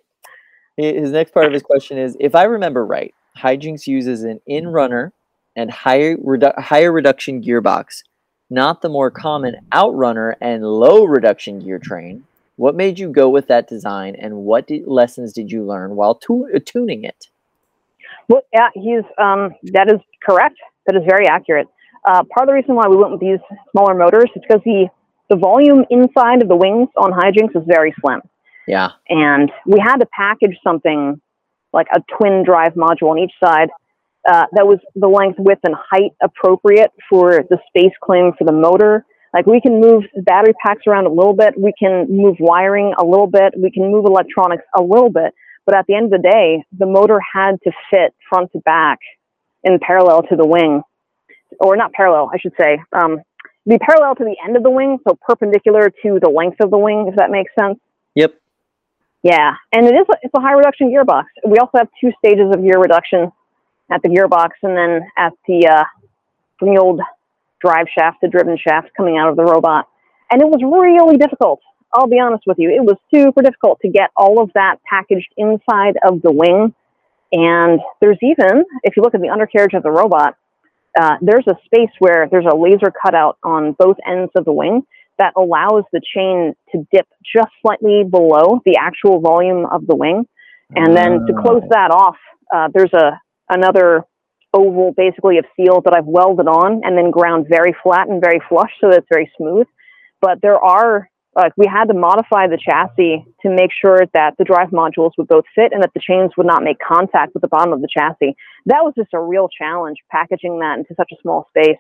His 0.77 1.11
next 1.11 1.33
part 1.33 1.47
of 1.47 1.53
his 1.53 1.63
question 1.63 1.99
is 1.99 2.17
If 2.21 2.35
I 2.35 2.45
remember 2.45 2.85
right, 2.85 3.15
HiJinx 3.37 3.87
uses 3.87 4.23
an 4.25 4.41
in 4.47 4.69
runner 4.69 5.13
and 5.57 5.71
higher, 5.71 6.17
redu- 6.17 6.59
higher 6.59 6.93
reduction 6.93 7.43
gearbox, 7.43 8.03
not 8.51 8.83
the 8.83 8.89
more 8.89 9.11
common 9.11 9.57
outrunner 9.73 10.35
and 10.41 10.65
low 10.65 11.05
reduction 11.05 11.61
gear 11.61 11.79
train. 11.79 12.25
What 12.57 12.75
made 12.75 12.99
you 12.99 13.09
go 13.11 13.29
with 13.29 13.47
that 13.49 13.69
design 13.69 14.17
and 14.17 14.35
what 14.39 14.67
did, 14.67 14.87
lessons 14.87 15.33
did 15.33 15.51
you 15.51 15.65
learn 15.65 15.95
while 15.95 16.17
tu- 16.17 16.59
tuning 16.65 17.05
it? 17.05 17.29
Well, 18.29 18.43
yeah, 18.53 18.69
he's 18.75 19.05
um, 19.17 19.55
that 19.73 19.89
is 19.89 20.01
correct. 20.23 20.59
That 20.89 20.97
is 20.97 21.03
very 21.07 21.29
accurate. 21.29 21.69
Uh, 22.09 22.25
part 22.35 22.45
of 22.45 22.47
the 22.47 22.55
reason 22.55 22.75
why 22.75 22.89
we 22.89 22.97
went 22.97 23.13
with 23.13 23.21
these 23.21 23.39
smaller 23.73 23.95
motors 23.95 24.31
is 24.35 24.43
because 24.43 24.63
the 24.65 24.89
the 25.29 25.37
volume 25.37 25.85
inside 25.91 26.41
of 26.41 26.49
the 26.49 26.57
wings 26.57 26.89
on 26.97 27.13
HiJinx 27.13 27.55
is 27.55 27.63
very 27.67 27.95
slim, 28.01 28.23
Yeah. 28.67 28.93
and 29.11 29.53
we 29.67 29.79
had 29.79 29.99
to 29.99 30.07
package 30.07 30.57
something 30.65 31.21
like 31.75 31.87
a 31.95 32.01
twin 32.17 32.45
drive 32.45 32.73
module 32.73 33.11
on 33.11 33.19
each 33.19 33.35
side 33.45 33.69
uh, 34.27 34.47
that 34.53 34.67
was 34.67 34.79
the 34.95 35.07
length, 35.07 35.39
width, 35.39 35.61
and 35.65 35.75
height 35.77 36.13
appropriate 36.23 36.93
for 37.11 37.45
the 37.51 37.59
space 37.69 37.93
claim 38.03 38.33
for 38.39 38.45
the 38.45 38.53
motor. 38.53 39.05
Like 39.35 39.45
we 39.45 39.61
can 39.61 39.79
move 39.83 40.05
battery 40.25 40.55
packs 40.65 40.87
around 40.87 41.05
a 41.05 41.13
little 41.13 41.35
bit, 41.35 41.53
we 41.61 41.75
can 41.79 42.07
move 42.09 42.37
wiring 42.41 42.95
a 42.99 43.05
little 43.05 43.27
bit, 43.27 43.53
we 43.59 43.71
can 43.71 43.93
move 43.93 44.07
electronics 44.07 44.65
a 44.79 44.83
little 44.83 45.11
bit, 45.11 45.35
but 45.67 45.77
at 45.77 45.85
the 45.87 45.95
end 45.95 46.07
of 46.07 46.23
the 46.23 46.31
day, 46.31 46.65
the 46.79 46.87
motor 46.87 47.21
had 47.35 47.61
to 47.65 47.73
fit 47.91 48.15
front 48.31 48.51
to 48.53 48.61
back 48.61 48.99
in 49.65 49.79
parallel 49.79 50.23
to 50.23 50.37
the 50.37 50.47
wing, 50.47 50.83
or 51.61 51.77
not 51.77 51.93
parallel, 51.93 52.31
I 52.33 52.39
should 52.39 52.55
say. 52.59 52.79
Um, 52.93 53.23
be 53.67 53.79
parallel 53.79 54.15
to 54.17 54.25
the 54.25 54.37
end 54.45 54.57
of 54.57 54.63
the 54.63 54.71
wing, 54.71 54.99
so 55.07 55.19
perpendicular 55.21 55.91
to 55.91 56.19
the 56.23 56.31
length 56.31 56.59
of 56.61 56.71
the 56.71 56.79
wing, 56.79 57.07
if 57.09 57.17
that 57.17 57.31
makes 57.31 57.53
sense. 57.59 57.79
Yep. 58.15 58.35
Yeah, 59.23 59.55
and 59.73 59.87
it 59.87 59.95
is 59.95 60.07
a, 60.09 60.15
it's 60.23 60.35
a 60.37 60.41
high 60.41 60.53
reduction 60.53 60.91
gearbox. 60.91 61.25
We 61.47 61.59
also 61.59 61.79
have 61.79 61.89
two 62.01 62.13
stages 62.19 62.47
of 62.55 62.63
gear 62.63 62.79
reduction 62.79 63.33
at 63.91 64.01
the 64.03 64.09
gearbox, 64.09 64.51
and 64.63 64.77
then 64.77 65.03
at 65.19 65.33
the 65.47 65.67
uh, 65.67 65.85
from 66.59 66.75
the 66.75 66.81
old 66.81 67.01
drive 67.61 67.87
shaft, 67.97 68.19
to 68.23 68.29
driven 68.29 68.57
shaft 68.57 68.91
coming 68.97 69.19
out 69.19 69.29
of 69.29 69.37
the 69.37 69.45
robot. 69.45 69.87
And 70.31 70.41
it 70.41 70.47
was 70.47 70.61
really 70.63 71.17
difficult. 71.17 71.61
I'll 71.93 72.07
be 72.07 72.21
honest 72.21 72.45
with 72.47 72.59
you, 72.59 72.71
it 72.71 72.85
was 72.85 72.97
super 73.13 73.43
difficult 73.43 73.81
to 73.81 73.89
get 73.89 74.11
all 74.17 74.41
of 74.41 74.51
that 74.55 74.77
packaged 74.89 75.33
inside 75.37 75.97
of 76.05 76.23
the 76.23 76.31
wing. 76.31 76.75
And 77.33 77.81
there's 78.01 78.19
even, 78.23 78.65
if 78.83 78.97
you 78.97 79.03
look 79.03 79.15
at 79.15 79.21
the 79.21 79.29
undercarriage 79.29 79.75
of 79.75 79.83
the 79.83 79.91
robot, 79.91 80.37
uh, 80.99 81.17
there's 81.21 81.47
a 81.47 81.55
space 81.67 81.91
where 81.99 82.29
there's 82.31 82.47
a 82.51 82.57
laser 82.57 82.91
cutout 82.91 83.39
on 83.43 83.73
both 83.79 83.97
ends 84.07 84.33
of 84.35 84.45
the 84.45 84.53
wing 84.53 84.83
that 85.19 85.33
allows 85.37 85.85
the 85.93 86.01
chain 86.15 86.55
to 86.73 86.87
dip 86.93 87.07
just 87.35 87.51
slightly 87.61 88.05
below 88.09 88.61
the 88.65 88.77
actual 88.81 89.21
volume 89.21 89.67
of 89.67 89.87
the 89.87 89.95
wing. 89.95 90.27
And 90.75 90.97
then 90.97 91.27
to 91.27 91.33
close 91.43 91.63
that 91.71 91.91
off, 91.91 92.17
uh, 92.55 92.69
there's 92.73 92.93
a 92.93 93.21
another 93.49 94.05
oval 94.53 94.93
basically 94.97 95.39
of 95.39 95.45
steel 95.53 95.81
that 95.83 95.95
I've 95.95 96.07
welded 96.07 96.47
on 96.47 96.83
and 96.85 96.97
then 96.97 97.11
ground 97.11 97.47
very 97.49 97.75
flat 97.83 98.09
and 98.09 98.21
very 98.21 98.41
flush 98.49 98.71
so 98.81 98.91
that 98.91 98.99
it's 98.99 99.07
very 99.11 99.31
smooth. 99.37 99.67
But 100.21 100.41
there 100.43 100.59
are 100.59 101.09
like 101.39 101.53
we 101.57 101.67
had 101.67 101.87
to 101.87 101.95
modify 101.95 102.49
the 102.49 102.59
chassis 102.59 103.25
to 103.43 103.49
make 103.49 103.71
sure 103.73 104.01
that 104.13 104.35
the 104.39 104.45
drive 104.45 104.71
modules 104.71 105.13
would 105.17 105.29
both 105.29 105.45
fit 105.55 105.73
and 105.73 105.83
that 105.83 105.93
the 105.95 106.01
chains 106.01 106.33
would 106.37 106.47
not 106.47 106.65
make 106.65 106.79
contact 106.81 107.33
with 107.33 107.43
the 107.43 107.49
bottom 107.49 107.73
of 107.73 107.81
the 107.81 107.89
chassis. 107.89 108.35
That 108.67 108.83
was 108.83 108.93
just 108.97 109.15
a 109.15 109.21
real 109.21 109.49
challenge 109.49 109.99
packaging 110.11 110.59
that 110.59 110.79
into 110.79 110.95
such 110.97 111.11
a 111.13 111.17
small 111.23 111.47
space. 111.51 111.79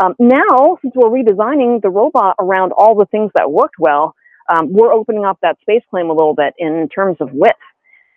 Um, 0.00 0.14
now, 0.20 0.78
since 0.80 0.94
we're 0.94 1.10
redesigning 1.10 1.82
the 1.82 1.90
robot 1.90 2.36
around 2.38 2.72
all 2.72 2.94
the 2.94 3.06
things 3.06 3.32
that 3.34 3.50
worked 3.50 3.74
well, 3.80 4.14
um, 4.48 4.72
we're 4.72 4.92
opening 4.92 5.24
up 5.24 5.38
that 5.42 5.58
space 5.60 5.82
claim 5.90 6.08
a 6.08 6.12
little 6.12 6.34
bit 6.34 6.54
in 6.56 6.88
terms 6.88 7.16
of 7.20 7.30
width. 7.32 7.58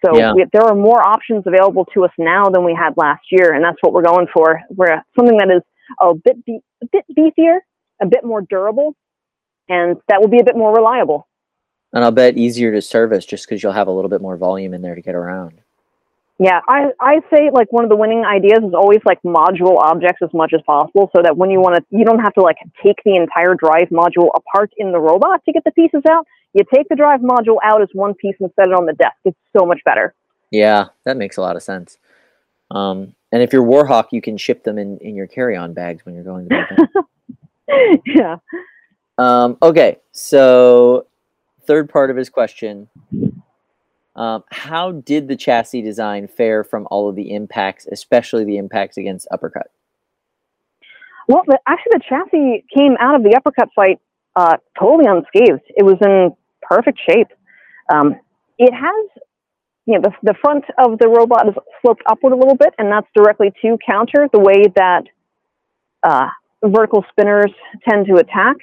So 0.05 0.15
Yeah. 0.15 0.33
we, 0.33 0.45
there 0.53 0.63
are 0.63 0.75
more 0.75 1.01
options 1.05 1.43
available 1.47 1.85
to 1.93 2.05
us 2.05 2.11
now 2.19 2.49
than 2.49 2.63
we 2.63 2.75
had 2.75 2.95
last 2.97 3.23
year, 3.31 3.53
and 3.53 3.63
that's 3.65 3.77
what 3.81 3.93
we're 3.93 4.03
going 4.03 4.27
for. 4.33 4.61
We're 4.69 5.03
something 5.17 5.37
that 5.37 5.49
is 5.49 5.63
a 5.99 6.13
bit 6.13 6.45
be- 6.45 6.63
a 6.83 6.85
bit 6.91 7.05
beefier, 7.17 7.59
a 8.01 8.05
bit 8.05 8.23
more 8.23 8.41
durable, 8.41 8.95
and 9.71 9.97
that 10.09 10.19
will 10.19 10.27
be 10.27 10.39
a 10.39 10.43
bit 10.43 10.57
more 10.57 10.75
reliable. 10.75 11.27
And 11.93 12.03
I'll 12.03 12.11
bet 12.11 12.37
easier 12.37 12.71
to 12.71 12.81
service 12.81 13.25
just 13.25 13.47
because 13.47 13.63
you'll 13.63 13.71
have 13.71 13.87
a 13.87 13.91
little 13.91 14.09
bit 14.09 14.21
more 14.21 14.37
volume 14.37 14.73
in 14.73 14.81
there 14.81 14.95
to 14.95 15.01
get 15.01 15.15
around. 15.15 15.61
Yeah, 16.39 16.59
I 16.67 16.91
I 16.99 17.21
say 17.29 17.51
like 17.51 17.71
one 17.71 17.83
of 17.83 17.89
the 17.89 17.95
winning 17.95 18.25
ideas 18.25 18.59
is 18.63 18.73
always 18.73 18.99
like 19.05 19.21
module 19.21 19.77
objects 19.77 20.21
as 20.23 20.33
much 20.33 20.53
as 20.55 20.61
possible, 20.65 21.09
so 21.15 21.21
that 21.21 21.37
when 21.37 21.51
you 21.51 21.59
want 21.59 21.75
to, 21.75 21.85
you 21.95 22.03
don't 22.03 22.19
have 22.19 22.33
to 22.33 22.41
like 22.41 22.57
take 22.83 22.97
the 23.05 23.15
entire 23.15 23.53
drive 23.53 23.89
module 23.89 24.29
apart 24.35 24.71
in 24.77 24.91
the 24.91 24.99
robot 24.99 25.43
to 25.45 25.53
get 25.53 25.63
the 25.63 25.71
pieces 25.71 26.01
out. 26.09 26.25
You 26.53 26.63
take 26.73 26.89
the 26.89 26.95
drive 26.95 27.19
module 27.21 27.57
out 27.63 27.81
as 27.81 27.89
one 27.93 28.13
piece 28.15 28.35
and 28.39 28.49
set 28.55 28.67
it 28.67 28.73
on 28.73 28.85
the 28.85 28.93
desk. 28.93 29.15
It's 29.23 29.37
so 29.55 29.65
much 29.65 29.79
better. 29.85 30.15
Yeah, 30.49 30.87
that 31.05 31.15
makes 31.15 31.37
a 31.37 31.41
lot 31.41 31.55
of 31.55 31.63
sense. 31.63 31.97
Um, 32.71 33.15
and 33.31 33.43
if 33.43 33.53
you're 33.53 33.65
Warhawk, 33.65 34.07
you 34.11 34.21
can 34.21 34.37
ship 34.37 34.63
them 34.63 34.77
in, 34.77 34.97
in 34.97 35.15
your 35.15 35.27
carry-on 35.27 35.73
bags 35.73 36.05
when 36.05 36.15
you're 36.15 36.23
going 36.23 36.49
to 36.49 36.87
yeah. 38.05 38.37
Um, 39.21 39.57
okay, 39.61 39.97
so 40.13 41.05
third 41.67 41.89
part 41.89 42.09
of 42.09 42.17
his 42.17 42.27
question. 42.27 42.89
Um, 44.15 44.43
how 44.49 44.93
did 44.93 45.27
the 45.27 45.35
chassis 45.35 45.83
design 45.83 46.27
fare 46.27 46.63
from 46.63 46.87
all 46.89 47.07
of 47.07 47.15
the 47.15 47.35
impacts, 47.35 47.85
especially 47.91 48.45
the 48.45 48.57
impacts 48.57 48.97
against 48.97 49.27
uppercut? 49.29 49.69
Well, 51.27 51.43
the, 51.45 51.59
actually, 51.67 51.99
the 51.99 52.03
chassis 52.09 52.65
came 52.75 52.97
out 52.99 53.13
of 53.13 53.21
the 53.21 53.35
uppercut 53.35 53.69
fight 53.75 53.99
uh, 54.35 54.57
totally 54.79 55.05
unscathed. 55.07 55.61
It 55.69 55.85
was 55.85 55.97
in 56.01 56.35
perfect 56.63 56.99
shape. 57.07 57.27
Um, 57.93 58.15
it 58.57 58.73
has, 58.73 59.23
you 59.85 59.99
know, 59.99 60.01
the, 60.01 60.13
the 60.23 60.33
front 60.41 60.65
of 60.79 60.97
the 60.97 61.07
robot 61.07 61.47
is 61.47 61.53
sloped 61.83 62.01
upward 62.07 62.33
a 62.33 62.37
little 62.37 62.57
bit, 62.57 62.73
and 62.79 62.91
that's 62.91 63.07
directly 63.15 63.53
to 63.61 63.77
counter 63.85 64.27
the 64.33 64.39
way 64.39 64.63
that 64.75 65.03
uh, 66.01 66.27
vertical 66.65 67.05
spinners 67.11 67.51
tend 67.87 68.07
to 68.07 68.15
attack. 68.15 68.57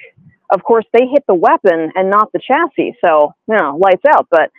Of 0.51 0.63
course, 0.63 0.85
they 0.93 1.05
hit 1.07 1.23
the 1.27 1.35
weapon 1.35 1.91
and 1.95 2.09
not 2.09 2.31
the 2.33 2.39
chassis, 2.39 2.95
so 3.03 3.33
you 3.47 3.55
know, 3.55 3.77
lights 3.79 4.03
out. 4.07 4.27
But 4.31 4.51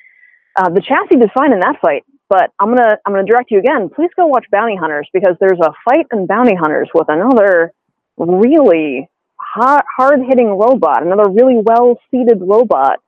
uh, 0.56 0.70
the 0.70 0.80
chassis 0.80 1.18
did 1.18 1.30
fine 1.34 1.52
in 1.52 1.60
that 1.60 1.80
fight. 1.82 2.04
But 2.28 2.52
I'm 2.60 2.74
gonna 2.74 2.96
I'm 3.04 3.12
gonna 3.12 3.26
direct 3.26 3.50
you 3.50 3.58
again. 3.58 3.90
Please 3.94 4.10
go 4.16 4.26
watch 4.26 4.46
Bounty 4.52 4.76
Hunters 4.76 5.08
because 5.12 5.36
there's 5.40 5.58
a 5.60 5.72
fight 5.84 6.06
in 6.12 6.26
Bounty 6.26 6.54
Hunters 6.54 6.88
with 6.94 7.08
another 7.08 7.72
really 8.16 9.08
hard 9.36 10.20
hitting 10.28 10.48
robot, 10.48 11.02
another 11.04 11.28
really 11.28 11.58
well 11.62 11.98
seated 12.10 12.40
robot 12.40 12.98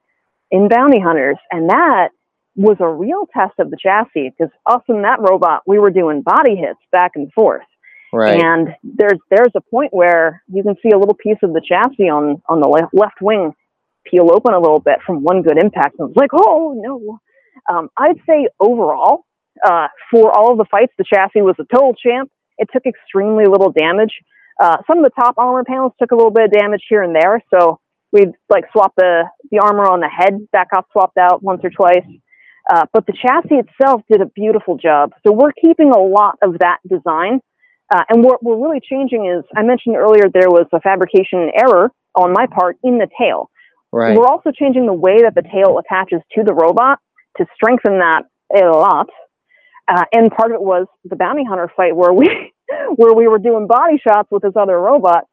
in 0.50 0.68
Bounty 0.68 1.00
Hunters, 1.00 1.38
and 1.50 1.70
that 1.70 2.08
was 2.56 2.76
a 2.80 2.88
real 2.88 3.26
test 3.32 3.54
of 3.58 3.70
the 3.70 3.76
chassis 3.80 4.30
because 4.36 4.52
us 4.66 4.82
and 4.88 5.04
that 5.04 5.20
robot 5.20 5.62
we 5.66 5.78
were 5.78 5.90
doing 5.90 6.22
body 6.22 6.56
hits 6.56 6.80
back 6.90 7.12
and 7.14 7.32
forth. 7.32 7.62
Right. 8.12 8.40
And 8.40 8.68
there's 8.82 9.18
there's 9.30 9.52
a 9.56 9.60
point 9.60 9.92
where 9.92 10.42
you 10.52 10.62
can 10.62 10.76
see 10.82 10.90
a 10.94 10.98
little 10.98 11.14
piece 11.14 11.38
of 11.42 11.52
the 11.52 11.62
chassis 11.66 12.10
on 12.10 12.42
on 12.48 12.60
the 12.60 12.68
le- 12.68 12.90
left 12.92 13.20
wing 13.20 13.54
peel 14.04 14.30
open 14.32 14.52
a 14.52 14.58
little 14.58 14.80
bit 14.80 14.98
from 15.06 15.22
one 15.22 15.42
good 15.42 15.58
impact, 15.58 15.96
and 15.98 16.10
it's 16.10 16.16
like, 16.16 16.30
oh 16.32 16.74
no. 16.76 17.20
Um, 17.70 17.90
I'd 17.96 18.16
say 18.28 18.48
overall, 18.58 19.24
uh, 19.64 19.86
for 20.10 20.36
all 20.36 20.52
of 20.52 20.58
the 20.58 20.64
fights, 20.70 20.92
the 20.98 21.04
chassis 21.04 21.42
was 21.42 21.54
a 21.60 21.64
total 21.72 21.94
champ. 21.94 22.30
It 22.58 22.68
took 22.72 22.84
extremely 22.86 23.44
little 23.44 23.70
damage. 23.70 24.12
Uh, 24.60 24.78
some 24.86 24.98
of 24.98 25.04
the 25.04 25.10
top 25.10 25.34
armor 25.38 25.64
panels 25.64 25.92
took 26.00 26.10
a 26.10 26.16
little 26.16 26.30
bit 26.30 26.44
of 26.44 26.52
damage 26.52 26.82
here 26.88 27.02
and 27.02 27.14
there, 27.14 27.42
so 27.54 27.78
we'd 28.12 28.32
like 28.50 28.64
swap 28.72 28.92
the 28.96 29.24
the 29.50 29.58
armor 29.58 29.84
on 29.90 30.00
the 30.00 30.08
head 30.08 30.46
back 30.52 30.68
off, 30.76 30.86
swapped 30.92 31.18
out 31.18 31.42
once 31.42 31.60
or 31.64 31.70
twice. 31.70 32.06
Uh, 32.70 32.84
but 32.92 33.06
the 33.06 33.12
chassis 33.12 33.56
itself 33.56 34.02
did 34.10 34.20
a 34.20 34.26
beautiful 34.26 34.76
job. 34.76 35.12
So 35.26 35.32
we're 35.32 35.52
keeping 35.52 35.90
a 35.90 35.98
lot 35.98 36.38
of 36.42 36.58
that 36.60 36.78
design. 36.88 37.40
Uh, 37.92 38.04
and 38.08 38.24
what 38.24 38.42
we're 38.42 38.56
really 38.56 38.80
changing 38.80 39.26
is, 39.26 39.44
I 39.54 39.62
mentioned 39.62 39.96
earlier 39.96 40.24
there 40.32 40.48
was 40.48 40.66
a 40.72 40.80
fabrication 40.80 41.50
error 41.54 41.90
on 42.14 42.32
my 42.32 42.46
part 42.46 42.76
in 42.82 42.96
the 42.98 43.06
tail. 43.20 43.50
right. 43.92 44.16
We're 44.16 44.26
also 44.26 44.50
changing 44.50 44.86
the 44.86 44.94
way 44.94 45.22
that 45.22 45.34
the 45.34 45.42
tail 45.42 45.78
attaches 45.78 46.20
to 46.34 46.42
the 46.42 46.54
robot 46.54 46.98
to 47.36 47.46
strengthen 47.54 47.98
that 47.98 48.22
a 48.54 48.64
lot. 48.66 49.08
Uh, 49.88 50.04
and 50.12 50.30
part 50.30 50.52
of 50.52 50.54
it 50.54 50.62
was 50.62 50.86
the 51.04 51.16
bounty 51.16 51.44
hunter 51.44 51.70
fight 51.76 51.94
where 51.94 52.12
we 52.12 52.52
where 52.96 53.12
we 53.12 53.28
were 53.28 53.38
doing 53.38 53.66
body 53.66 54.00
shots 54.02 54.28
with 54.30 54.42
this 54.42 54.52
other 54.56 54.78
robot. 54.78 55.24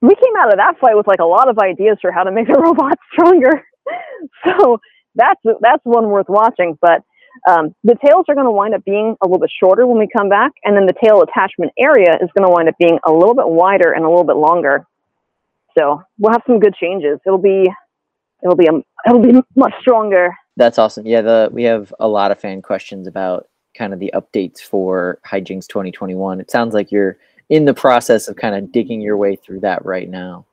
We 0.00 0.14
came 0.14 0.34
out 0.38 0.52
of 0.52 0.58
that 0.58 0.78
fight 0.80 0.96
with 0.96 1.08
like 1.08 1.20
a 1.20 1.26
lot 1.26 1.48
of 1.48 1.58
ideas 1.58 1.98
for 2.00 2.12
how 2.12 2.22
to 2.22 2.30
make 2.30 2.46
the 2.46 2.60
robot 2.60 2.96
stronger. 3.12 3.64
so 4.44 4.78
that's 5.16 5.40
that's 5.60 5.82
one 5.84 6.10
worth 6.10 6.28
watching. 6.28 6.78
But 6.80 7.02
um, 7.46 7.74
the 7.84 7.96
tails 8.04 8.24
are 8.28 8.34
going 8.34 8.46
to 8.46 8.50
wind 8.50 8.74
up 8.74 8.84
being 8.84 9.16
a 9.22 9.26
little 9.26 9.40
bit 9.40 9.50
shorter 9.62 9.86
when 9.86 9.98
we 9.98 10.08
come 10.14 10.28
back, 10.28 10.52
and 10.64 10.76
then 10.76 10.86
the 10.86 10.94
tail 11.02 11.22
attachment 11.22 11.72
area 11.78 12.14
is 12.22 12.28
going 12.36 12.46
to 12.46 12.50
wind 12.50 12.68
up 12.68 12.76
being 12.78 12.98
a 13.06 13.12
little 13.12 13.34
bit 13.34 13.48
wider 13.48 13.92
and 13.92 14.04
a 14.04 14.08
little 14.08 14.24
bit 14.24 14.36
longer. 14.36 14.86
So 15.78 16.02
we'll 16.18 16.32
have 16.32 16.42
some 16.46 16.58
good 16.58 16.74
changes. 16.74 17.18
It'll 17.26 17.38
be 17.38 17.66
it'll 18.42 18.56
be 18.56 18.66
a, 18.66 18.72
it'll 19.06 19.22
be 19.22 19.40
much 19.56 19.74
stronger. 19.80 20.34
That's 20.56 20.78
awesome. 20.78 21.06
Yeah, 21.06 21.22
the 21.22 21.48
we 21.52 21.64
have 21.64 21.92
a 22.00 22.08
lot 22.08 22.30
of 22.30 22.40
fan 22.40 22.62
questions 22.62 23.06
about 23.06 23.48
kind 23.76 23.92
of 23.92 24.00
the 24.00 24.12
updates 24.14 24.60
for 24.60 25.20
HiJinx 25.26 25.68
2021. 25.68 26.40
It 26.40 26.50
sounds 26.50 26.74
like 26.74 26.90
you're 26.90 27.18
in 27.48 27.64
the 27.64 27.74
process 27.74 28.28
of 28.28 28.36
kind 28.36 28.54
of 28.54 28.72
digging 28.72 29.00
your 29.00 29.16
way 29.16 29.36
through 29.36 29.60
that 29.60 29.84
right 29.84 30.08
now. 30.08 30.44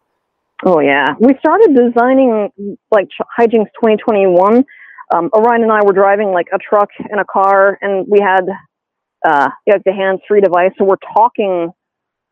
Oh 0.64 0.80
yeah, 0.80 1.16
we 1.20 1.36
started 1.40 1.76
designing 1.76 2.78
like 2.92 3.10
HiJinx 3.38 3.66
2021. 3.82 4.64
Um, 5.14 5.30
Orion 5.36 5.64
and 5.64 5.72
I 5.72 5.84
were 5.84 5.94
driving 5.94 6.32
like 6.32 6.48
a 6.54 6.58
truck 6.58 6.90
and 7.10 7.20
a 7.20 7.26
car, 7.26 7.78
and 7.82 8.08
we 8.10 8.20
had 8.20 8.46
uh, 9.26 9.50
like 9.68 9.84
the 9.84 9.94
hands-free 9.94 10.42
device. 10.42 10.72
So 10.78 10.86
we're 10.86 10.96
talking 11.16 11.72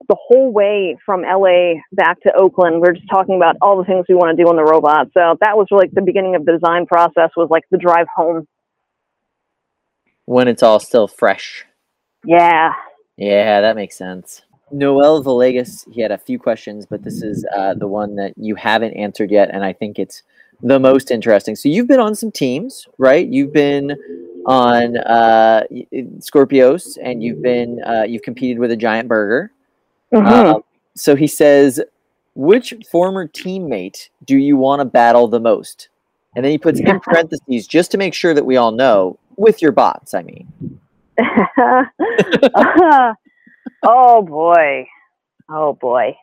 the 0.09 0.17
whole 0.19 0.51
way 0.51 0.97
from 1.05 1.21
LA 1.21 1.75
back 1.91 2.19
to 2.21 2.33
Oakland. 2.35 2.81
We're 2.81 2.93
just 2.93 3.09
talking 3.09 3.35
about 3.35 3.55
all 3.61 3.77
the 3.77 3.85
things 3.85 4.05
we 4.09 4.15
want 4.15 4.35
to 4.35 4.43
do 4.43 4.49
on 4.49 4.55
the 4.55 4.63
robot. 4.63 5.07
So 5.13 5.37
that 5.41 5.55
was 5.57 5.67
like 5.71 5.91
the 5.91 6.01
beginning 6.01 6.35
of 6.35 6.45
the 6.45 6.53
design 6.53 6.85
process. 6.85 7.29
Was 7.37 7.49
like 7.49 7.63
the 7.71 7.77
drive 7.77 8.07
home. 8.15 8.47
When 10.25 10.47
it's 10.47 10.63
all 10.63 10.79
still 10.79 11.07
fresh. 11.07 11.65
Yeah. 12.25 12.73
Yeah, 13.17 13.61
that 13.61 13.75
makes 13.75 13.97
sense. 13.97 14.41
Noel 14.71 15.23
Villegas, 15.23 15.87
he 15.93 16.01
had 16.01 16.11
a 16.11 16.17
few 16.17 16.39
questions, 16.39 16.85
but 16.85 17.03
this 17.03 17.21
is 17.21 17.45
uh, 17.55 17.75
the 17.75 17.87
one 17.87 18.15
that 18.15 18.33
you 18.37 18.55
haven't 18.55 18.93
answered 18.93 19.29
yet, 19.29 19.49
and 19.53 19.63
I 19.63 19.71
think 19.71 19.99
it's 19.99 20.23
the 20.63 20.79
most 20.79 21.11
interesting. 21.11 21.55
So 21.55 21.69
you've 21.69 21.87
been 21.87 21.99
on 21.99 22.15
some 22.15 22.31
teams, 22.31 22.87
right? 22.97 23.27
You've 23.27 23.53
been 23.53 23.95
on 24.45 24.97
uh, 24.97 25.63
Skorpios, 26.19 26.97
and 27.03 27.21
you've 27.21 27.41
been 27.41 27.83
uh, 27.83 28.03
you've 28.03 28.23
competed 28.23 28.59
with 28.59 28.71
a 28.71 28.77
giant 28.77 29.07
burger. 29.07 29.51
Um, 30.13 30.63
so 30.95 31.15
he 31.15 31.27
says, 31.27 31.81
which 32.35 32.73
former 32.89 33.27
teammate 33.27 34.09
do 34.25 34.37
you 34.37 34.57
want 34.57 34.79
to 34.79 34.85
battle 34.85 35.27
the 35.27 35.39
most? 35.39 35.89
And 36.35 36.43
then 36.45 36.51
he 36.51 36.57
puts 36.57 36.79
in 36.79 36.99
parentheses 37.03 37.67
just 37.67 37.91
to 37.91 37.97
make 37.97 38.13
sure 38.13 38.33
that 38.33 38.45
we 38.45 38.57
all 38.57 38.71
know 38.71 39.19
with 39.35 39.61
your 39.61 39.71
bots. 39.71 40.13
I 40.13 40.23
mean, 40.23 40.79
oh 43.83 44.21
boy. 44.21 44.87
Oh 45.49 45.73
boy. 45.73 46.15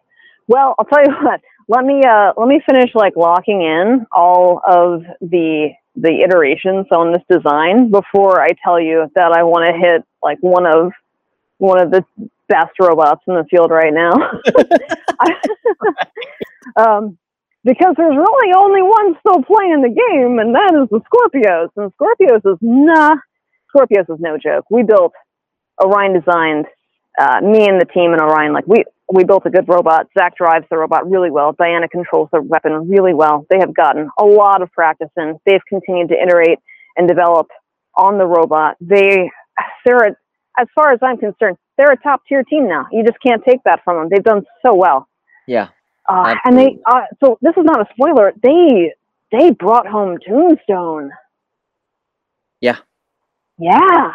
Well, 0.48 0.74
I'll 0.78 0.84
tell 0.84 1.04
you 1.04 1.14
what. 1.22 1.40
Let 1.70 1.84
me 1.84 2.02
uh 2.02 2.32
let 2.36 2.48
me 2.48 2.60
finish 2.68 2.90
like 2.96 3.14
locking 3.14 3.62
in 3.62 4.04
all 4.10 4.60
of 4.66 5.04
the 5.20 5.68
the 5.94 6.24
iterations 6.26 6.86
on 6.90 7.12
this 7.12 7.22
design 7.30 7.92
before 7.92 8.42
I 8.42 8.48
tell 8.64 8.80
you 8.80 9.08
that 9.14 9.30
I 9.30 9.44
want 9.44 9.72
to 9.72 9.80
hit 9.80 10.02
like 10.20 10.38
one 10.40 10.66
of 10.66 10.90
one 11.58 11.80
of 11.80 11.92
the 11.92 12.04
best 12.48 12.72
robots 12.80 13.22
in 13.28 13.34
the 13.34 13.44
field 13.48 13.70
right 13.70 13.92
now. 13.94 14.10
um, 16.76 17.16
because 17.62 17.94
there's 17.96 18.16
really 18.16 18.52
only 18.52 18.82
one 18.82 19.14
still 19.20 19.44
playing 19.44 19.82
the 19.82 19.94
game, 19.94 20.40
and 20.40 20.52
that 20.56 20.74
is 20.74 20.88
the 20.90 21.00
Skorpios. 21.06 21.70
And 21.76 21.92
Skorpios 21.94 22.52
is 22.52 22.58
nah, 22.60 23.14
Skorpios 23.72 24.12
is 24.12 24.18
no 24.18 24.38
joke. 24.38 24.64
We 24.70 24.82
built 24.82 25.12
Orion 25.80 26.14
designed 26.14 26.66
uh, 27.16 27.40
me 27.40 27.68
and 27.68 27.80
the 27.80 27.86
team 27.86 28.12
and 28.12 28.20
Orion, 28.20 28.52
like 28.52 28.66
we 28.66 28.82
we 29.12 29.24
built 29.24 29.44
a 29.46 29.50
good 29.50 29.68
robot. 29.68 30.06
Zach 30.16 30.36
drives 30.36 30.66
the 30.70 30.78
robot 30.78 31.10
really 31.10 31.30
well. 31.30 31.52
Diana 31.52 31.88
controls 31.88 32.28
the 32.32 32.40
weapon 32.42 32.88
really 32.88 33.14
well. 33.14 33.46
They 33.50 33.58
have 33.58 33.74
gotten 33.74 34.08
a 34.18 34.24
lot 34.24 34.62
of 34.62 34.70
practice 34.72 35.10
and 35.16 35.38
they've 35.46 35.64
continued 35.68 36.08
to 36.10 36.14
iterate 36.20 36.58
and 36.96 37.08
develop 37.08 37.48
on 37.96 38.18
the 38.18 38.26
robot. 38.26 38.76
They 38.80 39.30
they're 39.84 40.08
a, 40.08 40.16
as 40.58 40.68
far 40.74 40.92
as 40.92 41.00
I'm 41.02 41.18
concerned, 41.18 41.56
they're 41.76 41.92
a 41.92 41.96
top 41.96 42.22
tier 42.28 42.42
team 42.44 42.68
now. 42.68 42.86
You 42.92 43.04
just 43.04 43.20
can't 43.22 43.42
take 43.44 43.62
that 43.64 43.80
from 43.84 43.96
them. 43.96 44.08
They've 44.10 44.22
done 44.22 44.44
so 44.64 44.74
well. 44.74 45.08
Yeah. 45.46 45.68
Uh, 46.08 46.34
and 46.44 46.58
they 46.58 46.78
uh, 46.86 47.02
so 47.22 47.38
this 47.40 47.54
is 47.56 47.64
not 47.64 47.80
a 47.80 47.86
spoiler. 47.94 48.32
They 48.42 48.92
they 49.32 49.50
brought 49.50 49.86
home 49.86 50.18
Tombstone. 50.26 51.10
Yeah. 52.60 52.76
Yeah. 53.58 54.12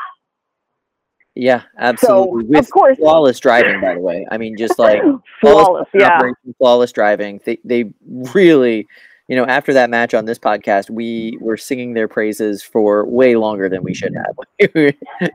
Yeah, 1.35 1.63
absolutely. 1.77 2.43
So, 2.43 2.47
With 2.47 2.59
of 2.59 2.71
course, 2.71 2.97
flawless 2.97 3.39
driving, 3.39 3.81
by 3.81 3.93
the 3.95 3.99
way. 3.99 4.25
I 4.31 4.37
mean, 4.37 4.57
just 4.57 4.79
like 4.79 5.01
flawless. 5.41 5.87
Yeah. 5.93 6.21
flawless 6.57 6.91
driving. 6.93 7.41
They 7.45 7.59
they 7.65 7.91
really, 8.07 8.87
you 9.27 9.35
know, 9.35 9.45
after 9.45 9.73
that 9.73 9.89
match 9.89 10.13
on 10.13 10.25
this 10.25 10.39
podcast, 10.39 10.89
we 10.89 11.37
were 11.41 11.57
singing 11.57 11.93
their 11.93 12.07
praises 12.07 12.63
for 12.63 13.05
way 13.05 13.35
longer 13.35 13.67
than 13.67 13.83
we 13.83 13.93
should 13.93 14.13
have. 14.15 14.93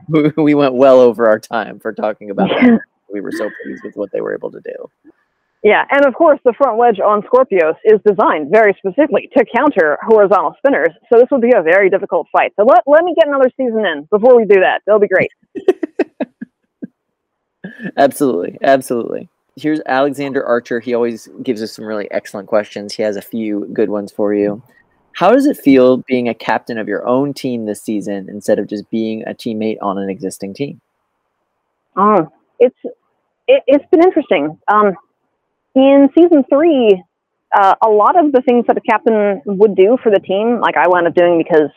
we 0.37 0.55
went 0.55 0.73
well 0.73 0.99
over 0.99 1.27
our 1.27 1.39
time 1.39 1.79
for 1.79 1.93
talking 1.93 2.29
about 2.31 2.49
that. 2.49 2.79
We 3.13 3.19
were 3.19 3.33
so 3.33 3.49
pleased 3.61 3.83
with 3.83 3.97
what 3.97 4.09
they 4.13 4.21
were 4.21 4.33
able 4.33 4.49
to 4.51 4.61
do. 4.61 5.11
Yeah, 5.63 5.85
and 5.91 6.05
of 6.05 6.15
course, 6.15 6.39
the 6.43 6.53
front 6.57 6.77
wedge 6.77 6.99
on 6.99 7.21
Skorpios 7.21 7.75
is 7.85 7.99
designed 8.05 8.49
very 8.51 8.75
specifically 8.79 9.29
to 9.37 9.45
counter 9.55 9.99
horizontal 10.01 10.55
spinners. 10.57 10.89
So 11.11 11.19
this 11.19 11.27
will 11.29 11.39
be 11.39 11.51
a 11.55 11.61
very 11.61 11.89
difficult 11.89 12.27
fight. 12.31 12.53
So 12.55 12.65
let, 12.65 12.81
let 12.87 13.03
me 13.03 13.13
get 13.15 13.27
another 13.27 13.51
season 13.55 13.85
in 13.85 14.07
before 14.09 14.35
we 14.35 14.45
do 14.45 14.59
that. 14.61 14.81
That'll 14.85 14.99
be 14.99 15.07
great. 15.07 15.31
absolutely, 17.97 18.57
absolutely. 18.63 19.29
Here's 19.55 19.81
Alexander 19.85 20.43
Archer. 20.43 20.79
He 20.79 20.95
always 20.95 21.29
gives 21.43 21.61
us 21.61 21.73
some 21.73 21.85
really 21.85 22.09
excellent 22.09 22.47
questions. 22.47 22.95
He 22.95 23.03
has 23.03 23.15
a 23.15 23.21
few 23.21 23.69
good 23.71 23.89
ones 23.89 24.11
for 24.11 24.33
you. 24.33 24.63
How 25.13 25.31
does 25.31 25.45
it 25.45 25.57
feel 25.57 25.97
being 25.97 26.27
a 26.27 26.33
captain 26.33 26.79
of 26.79 26.87
your 26.87 27.05
own 27.07 27.33
team 27.33 27.65
this 27.65 27.83
season 27.83 28.29
instead 28.29 28.57
of 28.57 28.67
just 28.67 28.89
being 28.89 29.23
a 29.27 29.33
teammate 29.33 29.77
on 29.81 29.99
an 29.99 30.09
existing 30.09 30.53
team? 30.55 30.81
Oh, 31.95 32.31
it's 32.59 32.77
it, 33.47 33.63
has 33.69 33.81
been 33.91 34.03
interesting. 34.03 34.57
Um, 34.67 34.95
in 35.75 36.09
season 36.17 36.43
three, 36.49 37.01
uh, 37.53 37.75
a 37.81 37.89
lot 37.89 38.17
of 38.17 38.31
the 38.31 38.41
things 38.41 38.65
that 38.67 38.77
a 38.77 38.81
captain 38.81 39.41
would 39.45 39.75
do 39.75 39.97
for 40.01 40.11
the 40.11 40.19
team, 40.19 40.59
like 40.61 40.77
I 40.77 40.87
wound 40.87 41.07
up 41.07 41.15
doing 41.15 41.37
because 41.37 41.69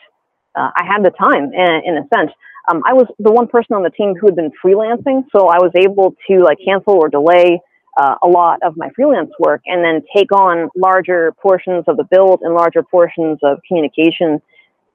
uh, 0.55 0.71
I 0.75 0.83
had 0.85 1.03
the 1.03 1.11
time, 1.11 1.51
in, 1.53 1.81
in 1.85 1.97
a 1.97 2.07
sense. 2.15 2.31
Um, 2.69 2.81
I 2.85 2.93
was 2.93 3.05
the 3.19 3.31
one 3.31 3.47
person 3.47 3.75
on 3.75 3.83
the 3.83 3.89
team 3.89 4.15
who 4.19 4.27
had 4.27 4.35
been 4.35 4.51
freelancing, 4.63 5.23
so 5.35 5.47
I 5.47 5.57
was 5.59 5.71
able 5.75 6.15
to 6.29 6.43
like 6.43 6.57
cancel 6.65 6.93
or 6.93 7.09
delay 7.09 7.59
uh, 7.97 8.15
a 8.23 8.27
lot 8.27 8.59
of 8.63 8.75
my 8.75 8.89
freelance 8.95 9.31
work, 9.39 9.61
and 9.65 9.83
then 9.83 10.01
take 10.15 10.31
on 10.31 10.69
larger 10.75 11.33
portions 11.41 11.85
of 11.87 11.97
the 11.97 12.03
build 12.03 12.41
and 12.41 12.53
larger 12.55 12.83
portions 12.83 13.39
of 13.43 13.59
communication. 13.67 14.41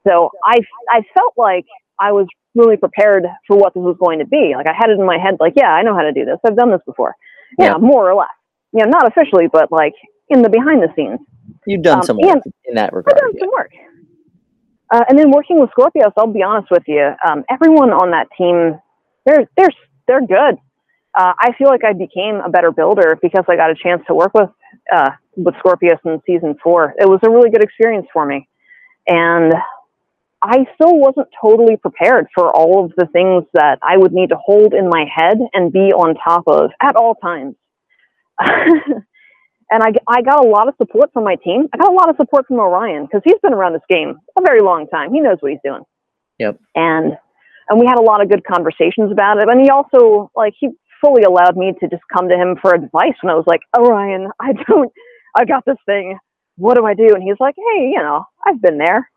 So 0.05 0.31
I 0.43 0.57
I 0.89 1.01
felt 1.13 1.33
like 1.37 1.65
I 1.99 2.11
was 2.11 2.27
really 2.53 2.75
prepared 2.75 3.25
for 3.47 3.55
what 3.55 3.73
this 3.73 3.81
was 3.81 3.95
going 3.99 4.19
to 4.19 4.25
be. 4.25 4.53
Like 4.55 4.67
I 4.67 4.73
had 4.77 4.89
it 4.89 4.99
in 4.99 5.05
my 5.05 5.17
head, 5.17 5.37
like 5.39 5.53
yeah, 5.55 5.69
I 5.69 5.83
know 5.83 5.95
how 5.95 6.01
to 6.01 6.11
do 6.11 6.25
this. 6.25 6.37
I've 6.45 6.57
done 6.57 6.71
this 6.71 6.81
before. 6.85 7.15
Yeah, 7.57 7.71
yeah 7.71 7.77
more 7.77 8.09
or 8.09 8.15
less 8.15 8.27
you 8.73 8.83
know, 8.83 8.89
not 8.89 9.07
officially, 9.07 9.47
but 9.51 9.71
like 9.71 9.93
in 10.29 10.41
the 10.41 10.49
behind 10.49 10.81
the 10.81 10.89
scenes. 10.95 11.19
You've 11.65 11.83
done 11.83 11.99
um, 11.99 12.03
some 12.03 12.17
work 12.17 12.43
in 12.65 12.75
that 12.75 12.93
regard. 12.93 13.17
I've 13.17 13.21
done 13.21 13.31
yeah. 13.35 13.39
some 13.41 13.51
work. 13.51 13.71
Uh, 14.91 15.03
and 15.07 15.17
then 15.17 15.31
working 15.31 15.59
with 15.59 15.69
Skorpios, 15.77 16.11
I'll 16.17 16.27
be 16.27 16.43
honest 16.43 16.69
with 16.69 16.83
you, 16.85 17.13
um, 17.25 17.45
everyone 17.49 17.91
on 17.91 18.11
that 18.11 18.27
team, 18.37 18.79
they're 19.25 19.47
they're 19.55 19.69
they're 20.07 20.25
good. 20.25 20.59
Uh, 21.17 21.33
I 21.37 21.53
feel 21.57 21.67
like 21.67 21.83
I 21.83 21.93
became 21.93 22.35
a 22.35 22.49
better 22.49 22.71
builder 22.71 23.17
because 23.21 23.43
I 23.49 23.55
got 23.55 23.69
a 23.69 23.75
chance 23.75 24.01
to 24.07 24.13
work 24.13 24.33
with 24.33 24.49
uh, 24.93 25.11
with 25.35 25.55
Skorpios 25.55 25.99
in 26.05 26.21
season 26.25 26.55
four. 26.63 26.93
It 26.99 27.07
was 27.07 27.19
a 27.23 27.29
really 27.29 27.49
good 27.49 27.63
experience 27.63 28.07
for 28.11 28.25
me, 28.25 28.47
and 29.07 29.53
I 30.41 30.65
still 30.75 30.97
wasn't 30.97 31.27
totally 31.39 31.77
prepared 31.77 32.27
for 32.33 32.49
all 32.49 32.83
of 32.83 32.91
the 32.97 33.05
things 33.13 33.45
that 33.53 33.79
I 33.83 33.97
would 33.97 34.11
need 34.11 34.29
to 34.29 34.37
hold 34.37 34.73
in 34.73 34.89
my 34.89 35.05
head 35.13 35.37
and 35.53 35.71
be 35.71 35.93
on 35.93 36.15
top 36.15 36.43
of 36.47 36.71
at 36.81 36.95
all 36.95 37.15
times. 37.15 37.55
and 39.71 39.83
I, 39.83 39.93
I 40.07 40.21
got 40.21 40.43
a 40.43 40.47
lot 40.47 40.67
of 40.67 40.75
support 40.77 41.11
from 41.13 41.23
my 41.23 41.35
team. 41.35 41.67
I 41.73 41.77
got 41.77 41.91
a 41.91 41.95
lot 41.95 42.09
of 42.09 42.15
support 42.17 42.47
from 42.47 42.59
Orion 42.59 43.05
because 43.05 43.21
he's 43.23 43.39
been 43.41 43.53
around 43.53 43.73
this 43.73 43.81
game 43.89 44.15
a 44.37 44.41
very 44.41 44.61
long 44.61 44.87
time. 44.87 45.13
He 45.13 45.19
knows 45.19 45.37
what 45.39 45.51
he's 45.51 45.61
doing. 45.63 45.83
Yep. 46.39 46.59
And 46.75 47.13
and 47.69 47.79
we 47.79 47.85
had 47.85 47.97
a 47.97 48.01
lot 48.01 48.21
of 48.21 48.29
good 48.29 48.43
conversations 48.43 49.11
about 49.11 49.37
it. 49.37 49.47
And 49.47 49.61
he 49.61 49.69
also 49.69 50.31
like 50.35 50.53
he 50.59 50.69
fully 51.01 51.23
allowed 51.23 51.55
me 51.55 51.73
to 51.79 51.87
just 51.87 52.03
come 52.13 52.29
to 52.29 52.35
him 52.35 52.57
for 52.61 52.73
advice 52.73 53.15
when 53.21 53.31
I 53.31 53.35
was 53.35 53.45
like, 53.47 53.61
Orion, 53.77 54.29
I 54.39 54.53
don't, 54.67 54.91
I 55.35 55.45
got 55.45 55.65
this 55.65 55.77
thing. 55.85 56.17
What 56.57 56.75
do 56.75 56.85
I 56.85 56.93
do? 56.93 57.15
And 57.15 57.23
he's 57.23 57.39
like, 57.39 57.55
Hey, 57.55 57.91
you 57.93 57.99
know, 57.99 58.25
I've 58.45 58.61
been 58.61 58.77
there. 58.77 59.09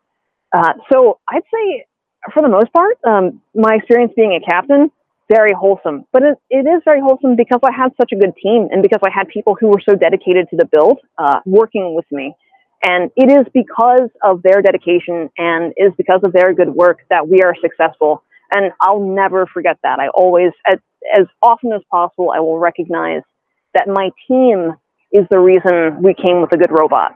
Uh, 0.55 0.73
so 0.91 1.19
I'd 1.29 1.43
say 1.53 1.85
for 2.33 2.41
the 2.41 2.49
most 2.49 2.71
part, 2.73 2.97
um, 3.05 3.41
my 3.53 3.75
experience 3.75 4.13
being 4.15 4.33
a 4.33 4.45
captain 4.45 4.89
very 5.29 5.53
wholesome. 5.53 6.05
But 6.11 6.23
it, 6.23 6.37
it 6.49 6.67
is 6.67 6.81
very 6.85 7.01
wholesome 7.01 7.35
because 7.35 7.59
I 7.63 7.71
had 7.71 7.91
such 7.97 8.11
a 8.11 8.15
good 8.15 8.33
team 8.41 8.67
and 8.71 8.81
because 8.81 8.99
I 9.03 9.09
had 9.13 9.27
people 9.27 9.55
who 9.59 9.67
were 9.67 9.81
so 9.87 9.95
dedicated 9.95 10.49
to 10.49 10.55
the 10.55 10.65
build 10.65 10.99
uh, 11.17 11.39
working 11.45 11.95
with 11.95 12.05
me. 12.11 12.35
And 12.83 13.09
it 13.15 13.31
is 13.31 13.45
because 13.53 14.09
of 14.23 14.43
their 14.43 14.61
dedication 14.61 15.29
and 15.37 15.73
is 15.77 15.91
because 15.97 16.21
of 16.23 16.33
their 16.33 16.53
good 16.53 16.69
work 16.69 16.99
that 17.09 17.27
we 17.27 17.41
are 17.41 17.55
successful. 17.59 18.23
And 18.51 18.71
I'll 18.79 18.99
never 18.99 19.47
forget 19.47 19.77
that. 19.81 19.99
I 19.99 20.09
always, 20.09 20.51
as, 20.67 20.77
as 21.17 21.25
often 21.41 21.73
as 21.73 21.81
possible, 21.89 22.31
I 22.35 22.39
will 22.39 22.59
recognize 22.59 23.23
that 23.73 23.87
my 23.87 24.11
team 24.27 24.73
is 25.11 25.25
the 25.31 25.39
reason 25.39 26.03
we 26.03 26.13
came 26.13 26.41
with 26.41 26.51
a 26.51 26.57
good 26.57 26.71
robot. 26.71 27.13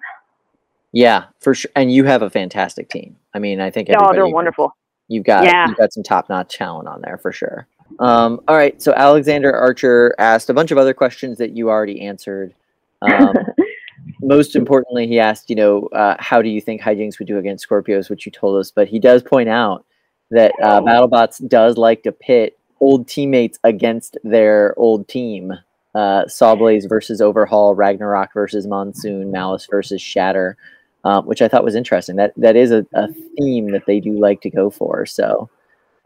Yeah, 0.91 1.25
for 1.39 1.53
sure. 1.53 1.69
And 1.75 1.91
you 1.91 2.05
have 2.05 2.23
a 2.23 2.29
fantastic 2.29 2.89
team. 2.89 3.17
I 3.33 3.39
mean, 3.39 3.61
I 3.61 3.69
think 3.69 3.89
oh, 3.95 4.11
they're 4.11 4.27
wonderful. 4.27 4.75
You've 5.07 5.25
got 5.25 5.43
yeah. 5.43 5.67
you've 5.67 5.77
got 5.77 5.93
some 5.93 6.03
top 6.03 6.29
notch 6.29 6.55
talent 6.55 6.87
on 6.87 7.01
there 7.01 7.17
for 7.17 7.31
sure. 7.31 7.67
Um, 7.99 8.41
all 8.47 8.55
right. 8.55 8.81
So 8.81 8.93
Alexander 8.93 9.53
Archer 9.53 10.15
asked 10.19 10.49
a 10.49 10.53
bunch 10.53 10.71
of 10.71 10.77
other 10.77 10.93
questions 10.93 11.37
that 11.37 11.55
you 11.55 11.69
already 11.69 12.01
answered. 12.01 12.53
Um, 13.01 13.33
most 14.21 14.55
importantly, 14.55 15.07
he 15.07 15.19
asked, 15.19 15.49
you 15.49 15.55
know, 15.55 15.87
uh, 15.87 16.15
how 16.19 16.41
do 16.41 16.49
you 16.49 16.61
think 16.61 16.81
HiJinx 16.81 17.19
would 17.19 17.27
do 17.27 17.37
against 17.37 17.67
Skorpios, 17.67 18.09
which 18.09 18.25
you 18.25 18.31
told 18.31 18.59
us. 18.59 18.71
But 18.71 18.87
he 18.87 18.99
does 18.99 19.23
point 19.23 19.49
out 19.49 19.85
that 20.31 20.51
uh, 20.61 20.81
BattleBots 20.81 21.47
does 21.47 21.77
like 21.77 22.03
to 22.03 22.11
pit 22.11 22.57
old 22.79 23.07
teammates 23.07 23.59
against 23.63 24.17
their 24.23 24.77
old 24.77 25.07
team. 25.07 25.53
Uh, 25.95 26.23
Sawblaze 26.25 26.87
versus 26.87 27.19
Overhaul, 27.19 27.75
Ragnarok 27.75 28.33
versus 28.33 28.67
Monsoon, 28.67 29.31
Malice 29.31 29.67
versus 29.69 30.01
Shatter, 30.01 30.55
um, 31.03 31.25
which 31.25 31.41
I 31.41 31.47
thought 31.47 31.63
was 31.63 31.75
interesting. 31.75 32.15
That 32.15 32.33
that 32.37 32.55
is 32.55 32.71
a, 32.71 32.85
a, 32.93 33.07
theme 33.37 33.71
that 33.71 33.85
they 33.87 33.99
do 33.99 34.19
like 34.19 34.41
to 34.41 34.51
go 34.51 34.69
for. 34.69 35.07
So, 35.07 35.49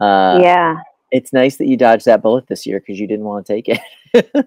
uh, 0.00 0.38
yeah, 0.40 0.80
it's 1.14 1.32
nice 1.32 1.56
that 1.58 1.68
you 1.68 1.76
dodged 1.76 2.06
that 2.06 2.22
bullet 2.22 2.48
this 2.48 2.66
year 2.66 2.80
because 2.80 2.98
you 2.98 3.06
didn't 3.06 3.24
want 3.24 3.46
to 3.46 3.52
take 3.52 3.68
it. 3.68 3.78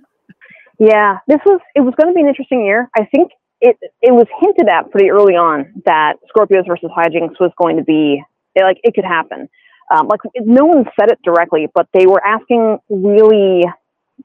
yeah, 0.80 1.19
this 1.26 1.39
was 1.45 1.61
it 1.76 1.80
was 1.81 1.94
going 1.95 2.10
to 2.10 2.14
be 2.14 2.22
an 2.22 2.27
interesting 2.27 2.65
year. 2.65 2.89
I 2.95 3.06
think 3.06 3.31
it 3.61 3.77
it 4.02 4.11
was 4.11 4.27
hinted 4.41 4.68
at 4.68 4.91
pretty 4.91 5.10
early 5.10 5.35
on 5.35 5.81
that 5.85 6.15
Skorpios 6.30 6.68
versus 6.68 6.91
HiJinx 6.95 7.39
was 7.39 7.52
going 7.57 7.77
to 7.77 7.84
be 7.84 8.22
like 8.56 8.80
it 8.84 8.94
could 8.94 9.06
happen. 9.06 9.48
Um, 9.94 10.10
like 10.10 10.19
no 10.35 10.65
one 10.65 10.84
said 10.99 11.10
it 11.10 11.19
directly, 11.23 11.68
but 11.73 11.88
they 11.94 12.06
were 12.06 12.22
asking 12.22 12.80
really, 12.89 13.64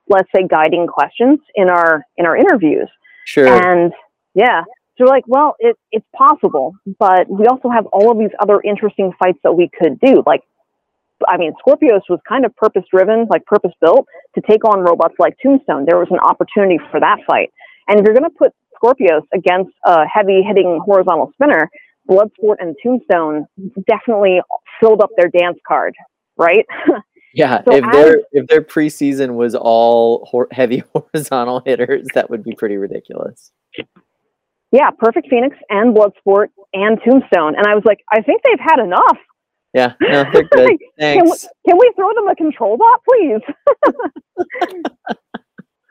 let's 0.08 0.28
say, 0.34 0.44
guiding 0.48 0.88
questions 0.88 1.38
in 1.54 1.70
our 1.70 2.04
in 2.16 2.26
our 2.26 2.36
interviews. 2.36 2.88
Sure. 3.24 3.46
And 3.46 3.92
yeah, 4.34 4.62
so 4.98 5.04
we're 5.04 5.06
like, 5.06 5.24
well, 5.28 5.54
it, 5.60 5.78
it's 5.92 6.06
possible, 6.12 6.74
but 6.98 7.28
we 7.28 7.46
also 7.46 7.68
have 7.68 7.86
all 7.86 8.10
of 8.10 8.18
these 8.18 8.34
other 8.40 8.60
interesting 8.62 9.12
fights 9.22 9.38
that 9.44 9.52
we 9.52 9.70
could 9.78 10.00
do. 10.00 10.24
Like 10.26 10.42
I 11.28 11.36
mean, 11.36 11.52
Skorpios 11.64 12.02
was 12.08 12.20
kind 12.28 12.44
of 12.44 12.54
purpose 12.56 12.84
driven, 12.90 13.26
like 13.30 13.44
purpose 13.46 13.72
built 13.80 14.06
to 14.34 14.40
take 14.48 14.64
on 14.64 14.80
robots 14.80 15.14
like 15.18 15.36
Tombstone. 15.42 15.86
There 15.88 15.98
was 15.98 16.08
an 16.10 16.18
opportunity 16.18 16.78
for 16.90 17.00
that 17.00 17.18
fight. 17.26 17.50
And 17.88 17.98
if 17.98 18.06
you're 18.06 18.14
going 18.14 18.30
to 18.30 18.36
put 18.36 18.52
Skorpios 18.82 19.22
against 19.34 19.72
a 19.84 20.06
heavy 20.06 20.42
hitting 20.42 20.80
horizontal 20.84 21.30
spinner, 21.34 21.70
Bloodsport 22.08 22.56
and 22.58 22.76
Tombstone 22.82 23.46
definitely 23.88 24.40
filled 24.80 25.02
up 25.02 25.10
their 25.16 25.28
dance 25.28 25.58
card, 25.66 25.94
right? 26.36 26.66
Yeah, 27.34 27.62
so 27.64 27.74
if 27.74 27.84
as, 27.84 27.92
their 27.92 28.16
if 28.32 28.46
their 28.48 28.60
preseason 28.60 29.34
was 29.34 29.54
all 29.54 30.26
hor- 30.30 30.48
heavy 30.50 30.82
horizontal 30.94 31.62
hitters, 31.64 32.06
that 32.14 32.28
would 32.28 32.44
be 32.44 32.54
pretty 32.54 32.76
ridiculous. 32.76 33.52
Yeah, 34.70 34.90
Perfect 34.98 35.28
Phoenix 35.28 35.56
and 35.70 35.94
Bloodsport 35.96 36.48
and 36.72 36.98
Tombstone, 37.04 37.54
and 37.56 37.66
I 37.66 37.74
was 37.74 37.84
like, 37.84 38.00
I 38.10 38.20
think 38.22 38.42
they've 38.42 38.60
had 38.60 38.82
enough. 38.82 39.18
Yeah, 39.74 39.94
no, 40.00 40.24
they're 40.32 40.42
good. 40.50 40.78
Thanks. 40.98 41.22
Can 41.22 41.24
we, 41.24 41.70
can 41.70 41.78
we 41.78 41.92
throw 41.96 42.14
them 42.14 42.28
a 42.28 42.36
control 42.36 42.76
bot, 42.76 43.00
please? 43.08 43.40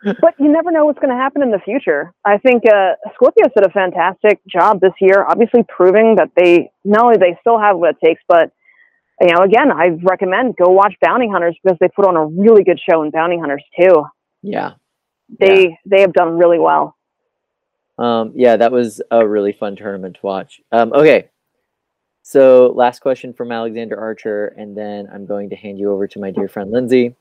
but 0.21 0.33
you 0.39 0.51
never 0.51 0.71
know 0.71 0.85
what's 0.85 0.99
going 0.99 1.09
to 1.09 1.15
happen 1.15 1.41
in 1.41 1.51
the 1.51 1.59
future. 1.59 2.11
I 2.25 2.37
think 2.37 2.63
uh, 2.67 2.93
Skorpios 3.19 3.53
did 3.55 3.65
a 3.65 3.69
fantastic 3.69 4.39
job 4.47 4.81
this 4.81 4.93
year, 4.99 5.25
obviously 5.27 5.63
proving 5.67 6.15
that 6.17 6.31
they 6.35 6.71
not 6.83 7.05
only 7.05 7.17
they 7.17 7.37
still 7.41 7.59
have 7.59 7.77
what 7.77 7.91
it 7.91 7.97
takes, 8.05 8.21
but 8.27 8.51
you 9.19 9.33
know, 9.33 9.43
again, 9.43 9.71
I 9.71 9.89
recommend 10.03 10.55
go 10.55 10.69
watch 10.71 10.95
Bounty 11.01 11.27
Hunters 11.29 11.55
because 11.63 11.77
they 11.79 11.87
put 11.89 12.07
on 12.07 12.15
a 12.15 12.25
really 12.25 12.63
good 12.63 12.79
show 12.89 13.03
in 13.03 13.11
Bounty 13.11 13.37
Hunters 13.37 13.63
too. 13.79 14.05
Yeah. 14.41 14.71
They 15.39 15.77
they 15.85 16.01
have 16.01 16.13
done 16.13 16.37
really 16.37 16.59
well. 16.59 16.95
Um, 17.97 18.33
yeah, 18.35 18.57
that 18.57 18.71
was 18.71 19.01
a 19.11 19.25
really 19.25 19.53
fun 19.53 19.75
tournament 19.75 20.15
to 20.15 20.25
watch. 20.25 20.59
Um, 20.71 20.91
okay. 20.91 21.29
So, 22.23 22.72
last 22.76 22.99
question 22.99 23.34
from 23.34 23.52
Alexander 23.52 23.99
Archer, 23.99 24.48
and 24.57 24.77
then 24.77 25.07
I'm 25.11 25.26
going 25.26 25.49
to 25.49 25.56
hand 25.56 25.80
you 25.80 25.91
over 25.91 26.07
to 26.07 26.19
my 26.19 26.30
dear 26.31 26.48
friend 26.48 26.72
Lindsay. 26.72 27.15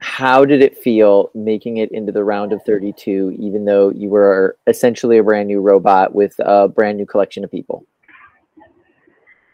How 0.00 0.44
did 0.44 0.62
it 0.62 0.76
feel 0.76 1.30
making 1.34 1.76
it 1.76 1.92
into 1.92 2.10
the 2.10 2.24
round 2.24 2.52
of 2.52 2.62
32, 2.64 3.36
even 3.38 3.64
though 3.64 3.90
you 3.90 4.08
were 4.08 4.56
essentially 4.66 5.18
a 5.18 5.22
brand 5.22 5.46
new 5.46 5.60
robot 5.60 6.14
with 6.14 6.34
a 6.40 6.68
brand 6.68 6.98
new 6.98 7.06
collection 7.06 7.44
of 7.44 7.50
people? 7.50 7.86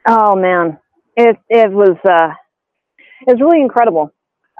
Oh 0.09 0.37
man, 0.37 0.79
it 1.17 1.37
it 1.49 1.71
was 1.71 1.97
uh, 2.09 2.33
it 3.27 3.33
was 3.33 3.41
really 3.41 3.61
incredible. 3.61 4.13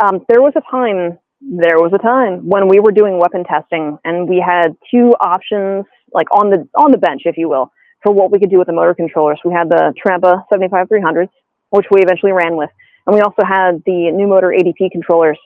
Um, 0.03 0.25
there 0.29 0.43
was 0.43 0.53
a 0.57 0.63
time, 0.71 1.19
there 1.41 1.79
was 1.79 1.93
a 1.95 1.99
time 1.99 2.47
when 2.47 2.69
we 2.69 2.81
were 2.81 2.93
doing 2.93 3.19
weapon 3.19 3.45
testing, 3.45 3.97
and 4.05 4.29
we 4.29 4.41
had 4.45 4.77
two 4.91 5.15
options, 5.21 5.87
like 6.13 6.27
on 6.33 6.51
the 6.51 6.69
on 6.75 6.91
the 6.91 6.99
bench, 6.99 7.23
if 7.25 7.39
you 7.39 7.49
will, 7.49 7.71
for 8.07 8.13
what 8.13 8.31
we 8.31 8.39
could 8.39 8.51
do 8.51 8.59
with 8.59 8.69
the 8.69 8.73
motor 8.73 8.95
controllers. 8.95 9.41
We 9.45 9.53
had 9.53 9.69
the 9.69 9.93
Trampa 9.99 10.45
75 10.53 10.89
300s, 10.89 11.29
which 11.71 11.87
we 11.91 12.03
eventually 12.03 12.31
ran 12.31 12.57
with, 12.57 12.71
and 13.05 13.17
we 13.17 13.21
also 13.21 13.43
had 13.45 13.83
the 13.85 14.13
new 14.13 14.29
motor 14.29 14.55
ADP 14.57 14.93
controllers. 14.93 15.37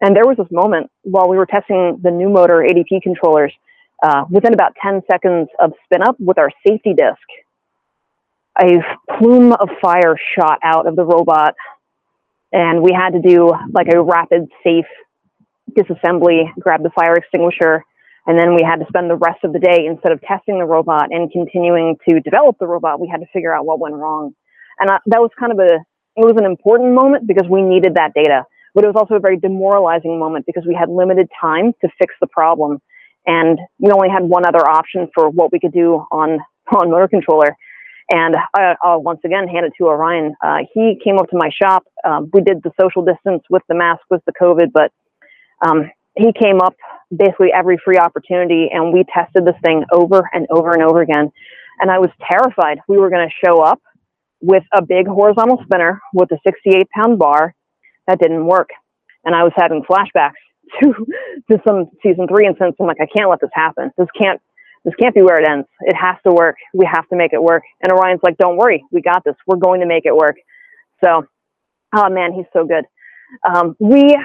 And 0.00 0.16
there 0.16 0.26
was 0.26 0.36
this 0.36 0.50
moment 0.50 0.90
while 1.02 1.28
we 1.28 1.36
were 1.36 1.46
testing 1.46 2.00
the 2.02 2.10
new 2.10 2.28
motor 2.28 2.54
ADP 2.54 3.02
controllers, 3.02 3.52
uh, 4.02 4.24
within 4.28 4.52
about 4.52 4.74
10 4.82 5.02
seconds 5.08 5.48
of 5.60 5.74
spin 5.84 6.02
up 6.02 6.16
with 6.18 6.38
our 6.38 6.50
safety 6.66 6.92
disc, 6.92 7.22
a 8.60 8.82
plume 9.16 9.52
of 9.52 9.68
fire 9.80 10.16
shot 10.36 10.58
out 10.64 10.88
of 10.88 10.96
the 10.96 11.04
robot, 11.04 11.54
and 12.52 12.82
we 12.82 12.90
had 12.92 13.10
to 13.10 13.20
do 13.20 13.52
like 13.72 13.86
a 13.94 14.02
rapid, 14.02 14.48
safe 14.64 14.86
disassembly, 15.70 16.52
grab 16.58 16.82
the 16.82 16.90
fire 16.90 17.14
extinguisher, 17.14 17.84
and 18.26 18.38
then 18.38 18.54
we 18.54 18.62
had 18.62 18.76
to 18.76 18.86
spend 18.88 19.10
the 19.10 19.16
rest 19.16 19.42
of 19.44 19.52
the 19.52 19.58
day 19.58 19.86
instead 19.86 20.12
of 20.12 20.20
testing 20.22 20.58
the 20.58 20.64
robot 20.64 21.08
and 21.10 21.30
continuing 21.30 21.96
to 22.08 22.20
develop 22.20 22.56
the 22.58 22.66
robot. 22.66 23.00
We 23.00 23.08
had 23.08 23.20
to 23.20 23.26
figure 23.32 23.54
out 23.54 23.66
what 23.66 23.80
went 23.80 23.94
wrong, 23.94 24.34
and 24.78 24.90
I, 24.90 24.98
that 25.06 25.20
was 25.20 25.30
kind 25.38 25.52
of 25.52 25.58
a 25.58 25.84
it 26.16 26.24
was 26.24 26.36
an 26.36 26.44
important 26.44 26.94
moment 26.94 27.26
because 27.26 27.48
we 27.48 27.62
needed 27.62 27.94
that 27.94 28.12
data, 28.14 28.44
but 28.74 28.84
it 28.84 28.86
was 28.86 28.96
also 28.96 29.14
a 29.14 29.20
very 29.20 29.38
demoralizing 29.38 30.18
moment 30.18 30.46
because 30.46 30.64
we 30.66 30.74
had 30.74 30.90
limited 30.90 31.28
time 31.40 31.72
to 31.80 31.88
fix 31.98 32.14
the 32.20 32.26
problem, 32.26 32.80
and 33.26 33.58
we 33.78 33.90
only 33.90 34.10
had 34.10 34.22
one 34.22 34.46
other 34.46 34.66
option 34.68 35.08
for 35.14 35.30
what 35.30 35.52
we 35.52 35.58
could 35.58 35.72
do 35.72 36.06
on 36.10 36.38
on 36.76 36.90
motor 36.90 37.08
controller. 37.08 37.56
And 38.10 38.36
I, 38.54 38.74
I'll 38.82 39.02
once 39.02 39.20
again 39.24 39.48
hand 39.48 39.64
it 39.64 39.72
to 39.78 39.84
Orion. 39.84 40.34
Uh, 40.44 40.58
he 40.74 40.98
came 41.02 41.18
up 41.18 41.30
to 41.30 41.36
my 41.36 41.50
shop. 41.50 41.84
Um, 42.04 42.30
we 42.32 42.42
did 42.42 42.62
the 42.62 42.72
social 42.78 43.02
distance 43.02 43.42
with 43.48 43.62
the 43.68 43.74
mask, 43.74 44.02
with 44.10 44.22
the 44.26 44.32
COVID, 44.32 44.70
but 44.72 44.92
um, 45.66 45.90
he 46.16 46.32
came 46.32 46.60
up 46.60 46.76
basically 47.14 47.52
every 47.54 47.78
free 47.84 47.98
opportunity, 47.98 48.68
and 48.72 48.92
we 48.92 49.04
tested 49.12 49.46
this 49.46 49.56
thing 49.64 49.84
over 49.92 50.28
and 50.32 50.46
over 50.50 50.72
and 50.72 50.82
over 50.82 51.02
again. 51.02 51.30
And 51.80 51.90
I 51.90 51.98
was 51.98 52.10
terrified 52.30 52.78
we 52.88 52.98
were 52.98 53.10
going 53.10 53.28
to 53.28 53.46
show 53.46 53.62
up 53.62 53.80
with 54.40 54.64
a 54.72 54.82
big 54.82 55.06
horizontal 55.06 55.58
spinner 55.64 56.00
with 56.12 56.30
a 56.32 56.38
68 56.46 56.88
pound 56.90 57.18
bar 57.18 57.54
that 58.06 58.18
didn't 58.18 58.46
work. 58.46 58.70
And 59.24 59.34
I 59.34 59.44
was 59.44 59.52
having 59.56 59.82
flashbacks 59.88 60.32
to 60.82 60.92
to 61.50 61.60
some 61.66 61.90
season 62.02 62.26
three 62.28 62.46
instance. 62.46 62.76
I'm 62.78 62.86
like, 62.86 63.00
I 63.00 63.06
can't 63.06 63.30
let 63.30 63.40
this 63.40 63.50
happen. 63.54 63.90
This 63.96 64.08
can't 64.20 64.40
this 64.84 64.94
can't 65.00 65.14
be 65.14 65.22
where 65.22 65.40
it 65.40 65.48
ends. 65.48 65.68
It 65.82 65.94
has 65.94 66.16
to 66.26 66.32
work. 66.32 66.56
We 66.74 66.88
have 66.92 67.08
to 67.08 67.16
make 67.16 67.32
it 67.32 67.42
work. 67.42 67.62
And 67.82 67.92
Orion's 67.92 68.20
like, 68.22 68.36
don't 68.36 68.56
worry, 68.56 68.84
we 68.90 69.00
got 69.00 69.22
this. 69.24 69.36
We're 69.46 69.56
going 69.56 69.80
to 69.80 69.86
make 69.86 70.06
it 70.06 70.14
work. 70.14 70.36
So, 71.04 71.24
oh 71.94 72.10
man, 72.10 72.32
he's 72.32 72.46
so 72.52 72.66
good. 72.66 72.84
Um, 73.48 73.76
we, 73.78 74.18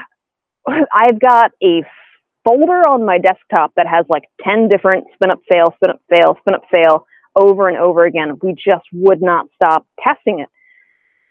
I've 0.94 1.20
got 1.20 1.52
a 1.64 1.84
folder 2.46 2.88
on 2.88 3.06
my 3.06 3.18
desktop 3.18 3.74
that 3.76 3.88
has 3.88 4.06
like 4.10 4.24
10 4.44 4.70
different 4.70 5.06
spin 5.14 5.32
up, 5.32 5.40
fail, 5.52 5.74
spin 5.76 5.92
up, 5.92 6.02
fail, 6.10 6.38
spin 6.42 6.56
up, 6.56 6.64
fail 6.72 7.06
over 7.36 7.68
and 7.68 7.78
over 7.78 8.06
again. 8.06 8.38
We 8.42 8.54
just 8.54 8.86
would 8.94 9.22
not 9.22 9.48
stop 9.56 9.86
testing 10.04 10.40
it. 10.40 10.50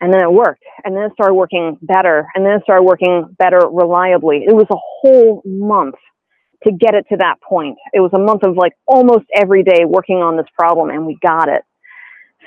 And 0.00 0.12
then 0.12 0.22
it 0.22 0.30
worked. 0.30 0.62
And 0.84 0.94
then 0.94 1.04
it 1.04 1.12
started 1.14 1.34
working 1.34 1.78
better. 1.80 2.26
And 2.34 2.44
then 2.44 2.52
it 2.54 2.62
started 2.64 2.82
working 2.82 3.34
better 3.38 3.60
reliably. 3.70 4.44
It 4.46 4.54
was 4.54 4.66
a 4.70 4.76
whole 4.76 5.42
month 5.44 5.94
to 6.66 6.72
get 6.72 6.94
it 6.94 7.06
to 7.10 7.16
that 7.18 7.36
point. 7.40 7.78
It 7.94 8.00
was 8.00 8.10
a 8.14 8.18
month 8.18 8.42
of 8.44 8.56
like 8.56 8.72
almost 8.86 9.24
every 9.34 9.62
day 9.62 9.84
working 9.86 10.16
on 10.16 10.36
this 10.36 10.46
problem 10.58 10.90
and 10.90 11.06
we 11.06 11.18
got 11.22 11.48
it. 11.48 11.62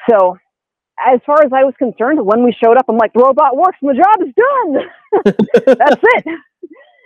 So 0.10 0.38
as 1.00 1.20
far 1.26 1.44
as 1.44 1.52
I 1.54 1.64
was 1.64 1.74
concerned, 1.78 2.20
when 2.24 2.44
we 2.44 2.54
showed 2.64 2.78
up, 2.78 2.86
I'm 2.88 2.98
like, 2.98 3.14
the 3.14 3.22
robot 3.22 3.56
works 3.56 3.78
the 3.82 3.94
job 3.94 4.28
is 4.28 4.34
done. 4.36 5.76
That's 5.78 6.02
it. 6.04 6.40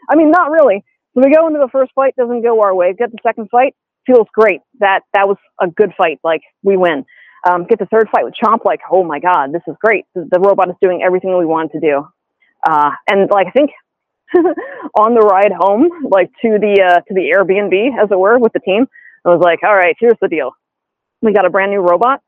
I 0.09 0.15
mean, 0.15 0.31
not 0.31 0.51
really. 0.51 0.83
So 1.13 1.21
we 1.23 1.33
go 1.33 1.47
into 1.47 1.59
the 1.59 1.69
first 1.71 1.91
fight, 1.93 2.15
doesn't 2.15 2.41
go 2.41 2.61
our 2.61 2.73
way. 2.73 2.93
Get 2.93 3.11
the 3.11 3.17
second 3.23 3.49
fight, 3.49 3.75
feels 4.05 4.27
great. 4.33 4.61
That 4.79 5.01
that 5.13 5.27
was 5.27 5.37
a 5.61 5.67
good 5.67 5.93
fight. 5.97 6.19
Like 6.23 6.41
we 6.63 6.77
win. 6.77 7.05
Um, 7.47 7.65
get 7.65 7.77
the 7.77 7.85
third 7.87 8.07
fight 8.09 8.23
with 8.23 8.35
Chomp. 8.41 8.63
Like, 8.65 8.79
oh 8.91 9.03
my 9.03 9.19
god, 9.19 9.51
this 9.53 9.61
is 9.67 9.75
great. 9.83 10.05
The, 10.15 10.39
robot 10.39 10.69
is 10.69 10.75
doing 10.81 11.03
everything 11.03 11.37
we 11.37 11.45
want 11.45 11.73
to 11.73 11.79
do. 11.79 12.07
Uh, 12.65 12.91
and 13.09 13.29
like 13.29 13.47
I 13.47 13.51
think 13.51 13.71
on 14.97 15.13
the 15.13 15.19
ride 15.21 15.51
home, 15.51 15.89
like 16.09 16.31
to 16.41 16.57
the 16.57 16.81
uh, 16.81 16.99
to 17.01 17.13
the 17.13 17.33
Airbnb, 17.35 18.01
as 18.01 18.09
it 18.11 18.17
were, 18.17 18.39
with 18.39 18.53
the 18.53 18.59
team. 18.59 18.87
I 19.25 19.29
was 19.29 19.41
like, 19.41 19.59
all 19.63 19.75
right, 19.75 19.95
here's 19.99 20.17
the 20.21 20.27
deal. 20.27 20.51
We 21.21 21.33
got 21.33 21.45
a 21.45 21.49
brand 21.49 21.71
new 21.71 21.79
robot 21.79 22.21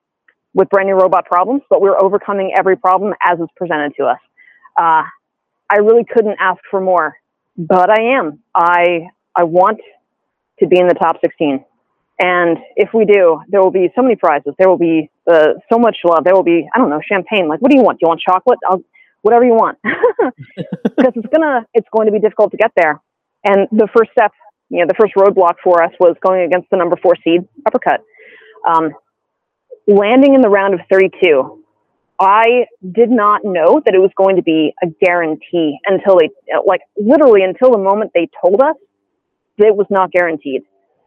with 0.53 0.69
brand 0.69 0.87
new 0.87 0.95
robot 0.95 1.25
problems, 1.25 1.61
but 1.69 1.81
we're 1.81 2.01
overcoming 2.01 2.53
every 2.57 2.77
problem 2.77 3.13
as 3.21 3.39
it's 3.39 3.51
presented 3.57 3.93
to 3.97 4.05
us. 4.05 4.19
Uh, 4.79 5.03
I 5.69 5.77
really 5.79 6.05
couldn't 6.05 6.37
ask 6.39 6.61
for 6.71 6.79
more, 6.79 7.15
but 7.57 7.89
I 7.89 8.17
am. 8.17 8.39
I 8.53 9.07
I 9.35 9.43
want 9.43 9.79
to 10.59 10.67
be 10.67 10.79
in 10.79 10.87
the 10.87 10.93
top 10.93 11.17
16. 11.21 11.63
And 12.17 12.57
if 12.77 12.89
we 12.93 13.03
do, 13.03 13.41
there 13.49 13.61
will 13.61 13.71
be 13.71 13.89
so 13.93 14.01
many 14.01 14.15
prizes. 14.15 14.53
There 14.57 14.69
will 14.69 14.77
be 14.77 15.09
uh, 15.29 15.53
so 15.71 15.77
much 15.77 15.97
love. 16.05 16.23
There 16.23 16.33
will 16.33 16.43
be, 16.43 16.65
I 16.73 16.77
don't 16.77 16.89
know, 16.89 17.01
champagne. 17.05 17.49
Like, 17.49 17.59
what 17.61 17.69
do 17.71 17.77
you 17.77 17.83
want? 17.83 17.99
Do 17.99 18.05
you 18.05 18.07
want 18.07 18.21
chocolate? 18.21 18.59
I'll, 18.69 18.81
whatever 19.21 19.43
you 19.43 19.53
want, 19.53 19.77
because 19.83 21.13
it's 21.15 21.27
gonna 21.33 21.65
it's 21.73 21.87
going 21.91 22.05
to 22.05 22.11
be 22.11 22.19
difficult 22.19 22.51
to 22.51 22.57
get 22.57 22.71
there. 22.77 23.01
And 23.43 23.67
the 23.71 23.87
first 23.95 24.11
step, 24.11 24.31
you 24.69 24.79
know, 24.79 24.85
the 24.87 24.95
first 24.99 25.13
roadblock 25.15 25.55
for 25.63 25.83
us 25.83 25.91
was 25.99 26.15
going 26.25 26.45
against 26.45 26.69
the 26.69 26.77
number 26.77 26.95
four 27.01 27.15
seed 27.23 27.41
uppercut. 27.65 28.01
Um, 28.67 28.91
landing 29.87 30.35
in 30.35 30.41
the 30.41 30.49
round 30.49 30.73
of 30.73 30.79
32, 30.89 31.64
I 32.19 32.65
did 32.93 33.09
not 33.09 33.41
know 33.43 33.81
that 33.85 33.93
it 33.93 33.99
was 33.99 34.11
going 34.15 34.37
to 34.37 34.41
be 34.43 34.73
a 34.81 34.87
guarantee 35.03 35.77
until 35.85 36.17
they, 36.17 36.29
like, 36.65 36.81
literally 36.97 37.43
until 37.43 37.71
the 37.71 37.77
moment 37.77 38.11
they 38.13 38.29
told 38.41 38.61
us 38.61 38.75
that 39.57 39.67
it 39.67 39.75
was 39.75 39.87
not 39.89 40.11
guaranteed. 40.11 40.63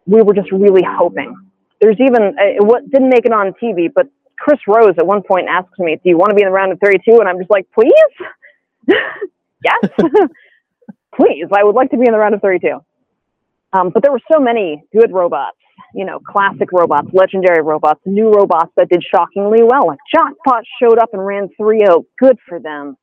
We 0.06 0.22
were 0.22 0.34
just 0.34 0.52
really 0.52 0.82
hoping. 0.86 1.34
There's 1.80 1.96
even, 2.00 2.36
uh, 2.38 2.64
what 2.64 2.90
didn't 2.90 3.10
make 3.10 3.24
it 3.24 3.32
on 3.32 3.54
TV, 3.62 3.88
but 3.94 4.08
Chris 4.38 4.58
Rose 4.66 4.94
at 4.98 5.06
one 5.06 5.22
point 5.22 5.46
asks 5.48 5.78
me, 5.78 5.96
"Do 5.96 6.08
you 6.08 6.16
want 6.16 6.30
to 6.30 6.34
be 6.34 6.42
in 6.42 6.48
the 6.48 6.52
round 6.52 6.72
of 6.72 6.78
32?" 6.80 7.18
And 7.20 7.28
I'm 7.28 7.38
just 7.38 7.50
like, 7.50 7.66
"Please, 7.72 7.92
yes, 8.86 9.90
please. 11.14 11.46
I 11.52 11.64
would 11.64 11.74
like 11.74 11.90
to 11.90 11.96
be 11.96 12.06
in 12.06 12.12
the 12.12 12.18
round 12.18 12.34
of 12.34 12.40
32." 12.40 12.80
Um, 13.72 13.90
but 13.90 14.02
there 14.02 14.12
were 14.12 14.20
so 14.32 14.40
many 14.40 14.82
good 14.92 15.12
robots, 15.12 15.58
you 15.94 16.04
know, 16.04 16.18
classic 16.20 16.70
robots, 16.72 17.08
legendary 17.12 17.62
robots, 17.62 18.00
new 18.06 18.30
robots 18.30 18.72
that 18.76 18.88
did 18.88 19.02
shockingly 19.02 19.62
well. 19.62 19.86
Like 19.86 19.98
Jackpot 20.12 20.64
showed 20.80 20.98
up 20.98 21.10
and 21.12 21.24
ran 21.24 21.48
3-0. 21.60 22.04
Good 22.18 22.38
for 22.48 22.60
them. 22.60 22.96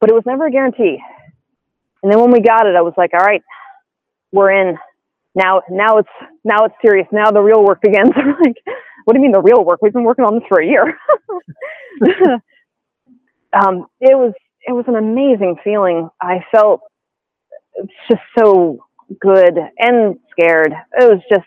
But 0.00 0.10
it 0.10 0.14
was 0.14 0.24
never 0.26 0.46
a 0.46 0.50
guarantee. 0.50 0.98
And 2.02 2.10
then 2.12 2.20
when 2.20 2.32
we 2.32 2.40
got 2.40 2.66
it, 2.66 2.74
I 2.76 2.82
was 2.82 2.94
like, 2.96 3.12
all 3.14 3.24
right, 3.24 3.42
we're 4.32 4.50
in. 4.50 4.76
Now, 5.34 5.62
now 5.70 5.98
it's 5.98 6.08
now 6.44 6.64
it's 6.64 6.74
serious. 6.84 7.06
Now 7.12 7.30
the 7.30 7.40
real 7.40 7.64
work 7.64 7.80
begins. 7.80 8.10
I'm 8.16 8.34
like, 8.44 8.56
what 9.04 9.14
do 9.14 9.18
you 9.18 9.22
mean 9.22 9.32
the 9.32 9.40
real 9.40 9.64
work? 9.64 9.80
We've 9.80 9.92
been 9.92 10.04
working 10.04 10.24
on 10.24 10.34
this 10.34 10.44
for 10.48 10.60
a 10.60 10.66
year. 10.66 10.98
um, 13.52 13.86
it 14.00 14.16
was 14.16 14.34
it 14.66 14.72
was 14.72 14.84
an 14.88 14.96
amazing 14.96 15.56
feeling. 15.64 16.08
I 16.20 16.44
felt 16.54 16.80
just 18.10 18.22
so 18.38 18.84
good 19.20 19.58
and 19.78 20.16
scared. 20.30 20.72
It 20.98 21.08
was 21.08 21.22
just 21.30 21.46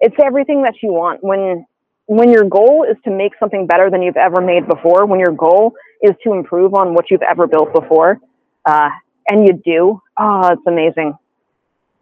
it's 0.00 0.16
everything 0.22 0.62
that 0.62 0.74
you 0.82 0.92
want 0.92 1.22
when 1.22 1.66
when 2.06 2.30
your 2.30 2.44
goal 2.44 2.86
is 2.88 2.96
to 3.04 3.10
make 3.10 3.32
something 3.38 3.66
better 3.66 3.90
than 3.90 4.00
you've 4.00 4.16
ever 4.16 4.40
made 4.40 4.66
before. 4.66 5.04
When 5.04 5.20
your 5.20 5.32
goal 5.32 5.74
is 6.02 6.12
to 6.24 6.32
improve 6.32 6.74
on 6.74 6.94
what 6.94 7.10
you've 7.10 7.22
ever 7.22 7.46
built 7.46 7.72
before, 7.74 8.18
uh, 8.64 8.88
and 9.28 9.46
you 9.46 9.60
do, 9.64 10.00
oh, 10.18 10.48
it's 10.52 10.66
amazing. 10.66 11.14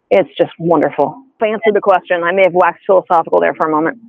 It's 0.09 0.29
just 0.37 0.51
wonderful. 0.59 1.23
If 1.35 1.43
I 1.43 1.47
answered 1.47 1.75
the 1.75 1.81
question, 1.81 2.23
I 2.23 2.31
may 2.31 2.43
have 2.43 2.53
waxed 2.53 2.85
philosophical 2.85 3.41
there 3.41 3.53
for 3.53 3.67
a 3.67 3.71
moment. 3.71 3.99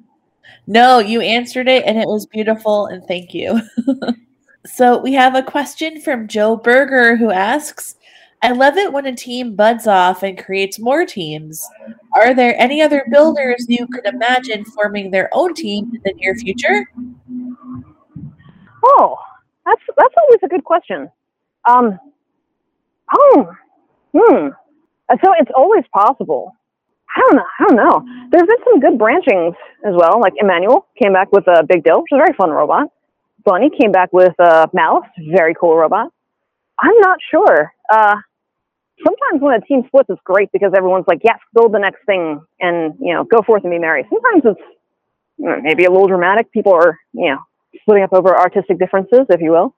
No, 0.67 0.99
you 0.99 1.21
answered 1.21 1.69
it 1.69 1.85
and 1.85 1.99
it 1.99 2.07
was 2.07 2.27
beautiful 2.27 2.87
and 2.87 3.05
thank 3.05 3.35
you. 3.35 3.61
so 4.67 4.99
we 4.99 5.15
have 5.15 5.35
a 5.35 5.43
question 5.43 6.01
from 6.01 6.29
Joe 6.29 6.57
Berger 6.57 7.17
who 7.17 7.31
asks, 7.31 7.97
I 8.43 8.53
love 8.53 8.77
it 8.77 8.93
when 8.93 9.07
a 9.07 9.15
team 9.15 9.57
buds 9.57 9.87
off 9.87 10.23
and 10.23 10.39
creates 10.39 10.79
more 10.79 11.05
teams. 11.05 11.65
Are 12.15 12.35
there 12.35 12.55
any 12.61 12.81
other 12.81 13.05
builders 13.11 13.67
you 13.69 13.87
could 13.89 14.07
imagine 14.07 14.65
forming 14.65 15.11
their 15.11 15.29
own 15.33 15.55
team 15.55 15.91
in 15.95 16.01
the 16.05 16.13
near 16.15 16.35
future? 16.37 16.87
Oh, 18.85 19.17
that's 19.67 19.83
that's 19.97 20.15
always 20.17 20.41
a 20.45 20.49
good 20.49 20.65
question. 20.65 21.11
Um, 21.69 21.99
oh, 23.13 23.53
hmm. 24.17 24.49
So 25.11 25.33
it's 25.39 25.51
always 25.57 25.85
possible. 25.93 26.55
I 27.17 27.21
don't 27.21 27.37
know. 27.37 27.45
I 27.59 27.65
don't 27.65 27.77
know. 27.77 28.29
There's 28.31 28.47
been 28.47 28.65
some 28.65 28.81
good 28.81 28.99
branchings 28.99 29.55
as 29.85 29.95
well. 29.97 30.21
Like 30.21 30.35
Emmanuel 30.37 30.87
came 31.03 31.13
back 31.13 31.33
with 31.33 31.47
a 31.49 31.65
Big 31.67 31.83
Dill, 31.83 32.03
which 32.03 32.13
is 32.13 32.17
a 32.17 32.25
very 32.25 32.37
fun 32.37 32.51
robot. 32.51 32.89
Bunny 33.45 33.71
came 33.81 33.91
back 33.91 34.13
with 34.13 34.35
a 34.39 34.69
Malice, 34.73 35.09
very 35.31 35.55
cool 35.55 35.77
robot. 35.77 36.13
I'm 36.79 36.99
not 37.01 37.19
sure. 37.31 37.73
Uh, 37.93 38.17
sometimes 39.05 39.43
when 39.43 39.55
a 39.55 39.61
team 39.61 39.83
splits, 39.87 40.09
it's 40.11 40.21
great 40.25 40.51
because 40.53 40.73
everyone's 40.77 41.07
like, 41.07 41.21
yes, 41.25 41.39
build 41.55 41.73
the 41.73 41.79
next 41.79 42.05
thing 42.07 42.41
and, 42.61 42.95
you 43.01 43.15
know, 43.15 43.25
go 43.25 43.43
forth 43.47 43.65
and 43.65 43.71
be 43.71 43.79
merry. 43.79 44.05
Sometimes 44.11 44.43
it's 44.45 44.79
you 45.39 45.47
know, 45.47 45.61
maybe 45.63 45.85
a 45.85 45.91
little 45.91 46.09
dramatic. 46.09 46.51
People 46.53 46.73
are, 46.73 46.99
you 47.13 47.31
know, 47.31 47.39
splitting 47.81 48.05
up 48.05 48.13
over 48.13 48.37
artistic 48.37 48.79
differences, 48.79 49.27
if 49.31 49.41
you 49.41 49.53
will. 49.53 49.75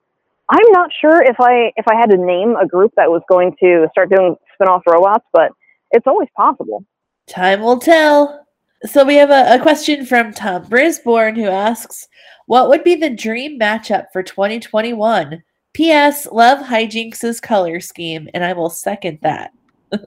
I'm 0.49 0.71
not 0.71 0.89
sure 0.99 1.21
if 1.21 1.37
I 1.39 1.71
if 1.77 1.87
I 1.87 1.95
had 1.95 2.09
to 2.09 2.17
name 2.17 2.55
a 2.61 2.67
group 2.67 2.91
that 2.97 3.09
was 3.09 3.21
going 3.29 3.55
to 3.61 3.87
start 3.91 4.09
doing 4.09 4.35
spin-off 4.55 4.83
robots, 4.85 5.25
but 5.31 5.51
it's 5.91 6.07
always 6.07 6.27
possible. 6.35 6.83
Time 7.27 7.61
will 7.61 7.79
tell. 7.79 8.45
So 8.83 9.05
we 9.05 9.15
have 9.15 9.29
a, 9.29 9.55
a 9.55 9.59
question 9.61 10.05
from 10.05 10.33
Tom 10.33 10.65
Brisborn 10.65 11.35
who 11.35 11.45
asks, 11.45 12.07
"What 12.47 12.67
would 12.67 12.83
be 12.83 12.95
the 12.95 13.09
dream 13.09 13.59
matchup 13.59 14.07
for 14.11 14.23
2021?" 14.23 15.41
P.S. 15.73 16.27
Love 16.31 16.59
HiJinx's 16.59 17.39
color 17.39 17.79
scheme, 17.79 18.27
and 18.33 18.43
I 18.43 18.53
will 18.53 18.69
second 18.69 19.19
that. 19.21 19.53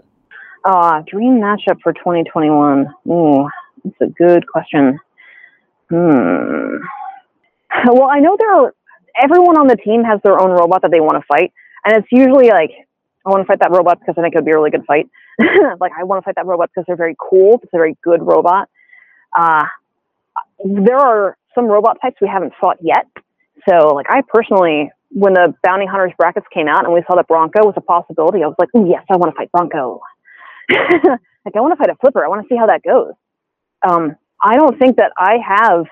Uh, 0.66 1.02
dream 1.06 1.42
matchup 1.42 1.78
for 1.82 1.92
2021. 1.92 2.86
Ooh, 3.06 3.46
that's 3.84 4.00
a 4.00 4.06
good 4.06 4.46
question. 4.48 4.98
Hmm. 5.90 6.76
Well, 7.86 8.08
I 8.10 8.20
know 8.20 8.34
there 8.38 8.54
are, 8.54 8.74
everyone 9.20 9.58
on 9.58 9.66
the 9.66 9.76
team 9.76 10.04
has 10.04 10.20
their 10.24 10.40
own 10.40 10.50
robot 10.50 10.80
that 10.80 10.90
they 10.90 11.00
want 11.00 11.20
to 11.20 11.26
fight. 11.26 11.52
And 11.84 11.96
it's 11.98 12.08
usually 12.10 12.48
like, 12.48 12.70
I 13.26 13.30
want 13.30 13.42
to 13.42 13.46
fight 13.46 13.58
that 13.60 13.72
robot 13.72 14.00
because 14.00 14.14
I 14.16 14.22
think 14.22 14.34
it 14.34 14.38
would 14.38 14.46
be 14.46 14.52
a 14.52 14.56
really 14.56 14.70
good 14.70 14.86
fight. 14.86 15.08
like, 15.80 15.92
I 15.98 16.04
want 16.04 16.22
to 16.22 16.24
fight 16.24 16.36
that 16.36 16.46
robot 16.46 16.70
because 16.70 16.84
they're 16.86 16.96
very 16.96 17.16
cool. 17.18 17.60
It's 17.62 17.72
a 17.74 17.76
very 17.76 17.96
good 18.02 18.22
robot. 18.22 18.70
Uh, 19.38 19.64
there 20.64 20.98
are 20.98 21.36
some 21.54 21.66
robot 21.66 21.98
types 22.00 22.16
we 22.20 22.28
haven't 22.28 22.54
fought 22.60 22.78
yet. 22.80 23.06
So, 23.68 23.88
like, 23.88 24.06
I 24.08 24.22
personally, 24.26 24.90
when 25.14 25.32
the 25.32 25.54
Bounty 25.62 25.86
Hunters 25.86 26.12
brackets 26.18 26.46
came 26.52 26.66
out 26.66 26.84
and 26.84 26.92
we 26.92 27.02
saw 27.06 27.14
that 27.14 27.28
Bronco 27.28 27.64
was 27.64 27.74
a 27.76 27.80
possibility, 27.80 28.42
I 28.42 28.48
was 28.48 28.56
like, 28.58 28.68
oh, 28.74 28.84
yes, 28.84 29.04
I 29.08 29.16
want 29.16 29.32
to 29.32 29.36
fight 29.36 29.50
Bronco. 29.52 30.00
like, 30.70 31.54
I 31.54 31.60
want 31.60 31.72
to 31.72 31.76
fight 31.78 31.90
a 31.90 31.96
flipper. 32.00 32.24
I 32.24 32.28
want 32.28 32.42
to 32.42 32.48
see 32.52 32.58
how 32.58 32.66
that 32.66 32.82
goes. 32.82 33.14
Um, 33.86 34.16
I 34.42 34.56
don't 34.56 34.76
think 34.78 34.96
that 34.96 35.12
I 35.16 35.36
have 35.38 35.86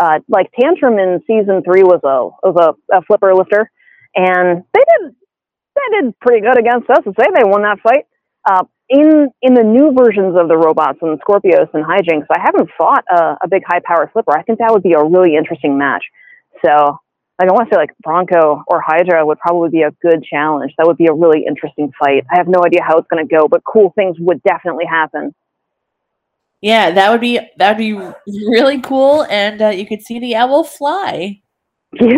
uh, 0.00 0.18
like 0.28 0.50
Tantrum 0.58 0.98
in 0.98 1.20
season 1.26 1.62
three 1.62 1.82
was 1.82 2.00
a 2.02 2.48
was 2.48 2.56
a, 2.56 2.96
a, 2.96 3.02
flipper 3.02 3.34
lifter, 3.34 3.70
and 4.16 4.64
they 4.72 4.80
did 4.80 5.14
they 5.76 6.00
did 6.00 6.18
pretty 6.18 6.40
good 6.40 6.58
against 6.58 6.88
us. 6.90 7.04
To 7.04 7.12
say 7.18 7.26
they 7.34 7.44
won 7.44 7.62
that 7.62 7.80
fight. 7.80 8.06
Uh, 8.48 8.64
in 8.88 9.28
in 9.42 9.54
the 9.54 9.62
new 9.62 9.92
versions 9.92 10.36
of 10.36 10.48
the 10.48 10.56
robots 10.56 10.98
and 11.02 11.20
Skorpios 11.20 11.72
and 11.74 11.84
HiJinx, 11.84 12.26
I 12.30 12.40
haven't 12.40 12.70
fought 12.76 13.04
a, 13.10 13.36
a 13.42 13.48
big 13.48 13.62
high 13.66 13.80
power 13.84 14.10
flipper. 14.12 14.36
I 14.36 14.42
think 14.42 14.58
that 14.58 14.72
would 14.72 14.82
be 14.82 14.92
a 14.92 15.04
really 15.04 15.36
interesting 15.36 15.78
match. 15.78 16.04
So, 16.64 16.98
like 17.40 17.48
I 17.48 17.52
want 17.52 17.68
to 17.68 17.74
say, 17.74 17.78
like 17.78 17.90
Bronco 18.02 18.62
or 18.68 18.80
Hydra 18.80 19.26
would 19.26 19.38
probably 19.38 19.70
be 19.70 19.82
a 19.82 19.90
good 20.02 20.22
challenge. 20.22 20.72
That 20.78 20.86
would 20.86 20.96
be 20.96 21.06
a 21.06 21.12
really 21.12 21.44
interesting 21.46 21.90
fight. 21.98 22.24
I 22.30 22.36
have 22.36 22.46
no 22.46 22.62
idea 22.64 22.82
how 22.82 22.98
it's 22.98 23.08
going 23.08 23.26
to 23.26 23.34
go, 23.34 23.48
but 23.48 23.64
cool 23.64 23.92
things 23.96 24.16
would 24.20 24.42
definitely 24.44 24.84
happen. 24.86 25.34
Yeah, 26.60 26.92
that 26.92 27.10
would 27.10 27.20
be 27.20 27.40
that 27.58 27.70
would 27.70 27.78
be 27.78 27.92
really 27.92 28.80
cool, 28.80 29.24
and 29.24 29.60
uh, 29.60 29.68
you 29.68 29.86
could 29.86 30.00
see 30.02 30.18
the 30.18 30.36
owl 30.36 30.64
fly. 30.64 31.42
yeah, 32.00 32.14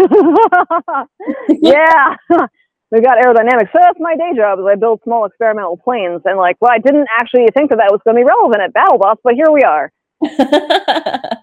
we 2.90 3.00
got 3.00 3.18
aerodynamics. 3.18 3.72
So 3.72 3.78
that's 3.80 3.98
my 3.98 4.16
day 4.16 4.36
job. 4.36 4.60
Is 4.60 4.66
I 4.70 4.76
build 4.76 5.00
small 5.02 5.24
experimental 5.24 5.78
planes, 5.78 6.22
and 6.26 6.38
like, 6.38 6.56
well, 6.60 6.70
I 6.72 6.78
didn't 6.78 7.08
actually 7.18 7.46
think 7.54 7.70
that 7.70 7.78
that 7.78 7.90
was 7.90 8.00
going 8.04 8.16
to 8.16 8.20
be 8.20 8.24
relevant 8.24 8.62
at 8.62 8.72
BattleBots, 8.72 9.18
but 9.24 9.34
here 9.34 9.50
we 9.50 9.62
are. 9.62 9.90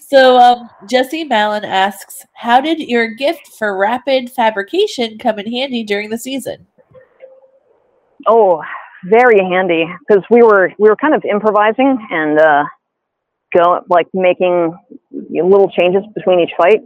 so 0.00 0.38
um, 0.38 0.70
Jesse 0.88 1.24
Mallon 1.24 1.64
asks, 1.64 2.24
"How 2.34 2.60
did 2.60 2.80
your 2.80 3.08
gift 3.08 3.48
for 3.58 3.76
rapid 3.76 4.30
fabrication 4.30 5.18
come 5.18 5.38
in 5.38 5.50
handy 5.50 5.84
during 5.84 6.10
the 6.10 6.18
season?" 6.18 6.66
Oh, 8.26 8.62
very 9.04 9.38
handy 9.38 9.86
because 10.06 10.22
we 10.30 10.42
were 10.42 10.72
we 10.78 10.88
were 10.88 10.96
kind 10.96 11.14
of 11.14 11.24
improvising 11.24 11.98
and 12.10 12.38
uh, 12.38 12.64
go 13.56 13.84
like 13.88 14.06
making 14.14 14.76
little 15.10 15.70
changes 15.70 16.02
between 16.14 16.40
each 16.40 16.52
fight. 16.56 16.80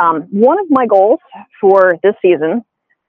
Um, 0.00 0.22
one 0.30 0.58
of 0.60 0.66
my 0.70 0.86
goals 0.86 1.20
for 1.60 1.94
this 2.02 2.14
season, 2.22 2.62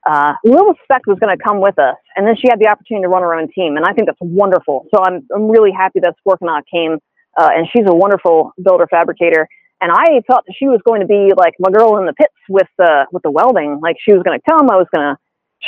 uh, 0.10 0.34
Lil 0.44 0.74
Speck 0.84 1.06
was 1.06 1.20
going 1.20 1.36
to 1.36 1.44
come 1.44 1.60
with 1.60 1.78
us, 1.78 1.98
and 2.16 2.26
then 2.26 2.36
she 2.36 2.48
had 2.50 2.60
the 2.60 2.68
opportunity 2.68 3.04
to 3.04 3.10
run 3.10 3.22
her 3.22 3.36
own 3.36 3.50
team, 3.54 3.78
and 3.78 3.86
I 3.86 3.94
think 3.94 4.08
that's 4.08 4.18
wonderful. 4.22 4.88
So 4.94 5.04
I'm 5.04 5.28
I'm 5.34 5.50
really 5.50 5.72
happy 5.72 6.00
that 6.02 6.16
Sporkinok 6.26 6.64
came, 6.72 6.98
uh, 7.38 7.50
and 7.54 7.68
she's 7.72 7.86
a 7.88 7.96
wonderful 7.96 8.54
builder 8.62 8.88
fabricator. 8.90 9.48
And 9.82 9.92
I 9.92 10.22
thought 10.28 10.46
that 10.46 10.56
she 10.58 10.68
was 10.68 10.80
going 10.86 11.02
to 11.02 11.08
be 11.08 11.32
like 11.36 11.56
my 11.60 11.72
girl 11.72 11.98
in 11.98 12.06
the 12.06 12.14
pits 12.14 12.36
with 12.48 12.68
the 12.78 13.06
with 13.12 13.24
the 13.24 13.32
welding. 13.32 13.80
Like 13.82 13.98
she 14.00 14.14
was 14.14 14.22
going 14.24 14.40
to 14.40 14.44
come, 14.48 14.70
I 14.70 14.78
was 14.78 14.88
going 14.94 15.16
to 15.16 15.18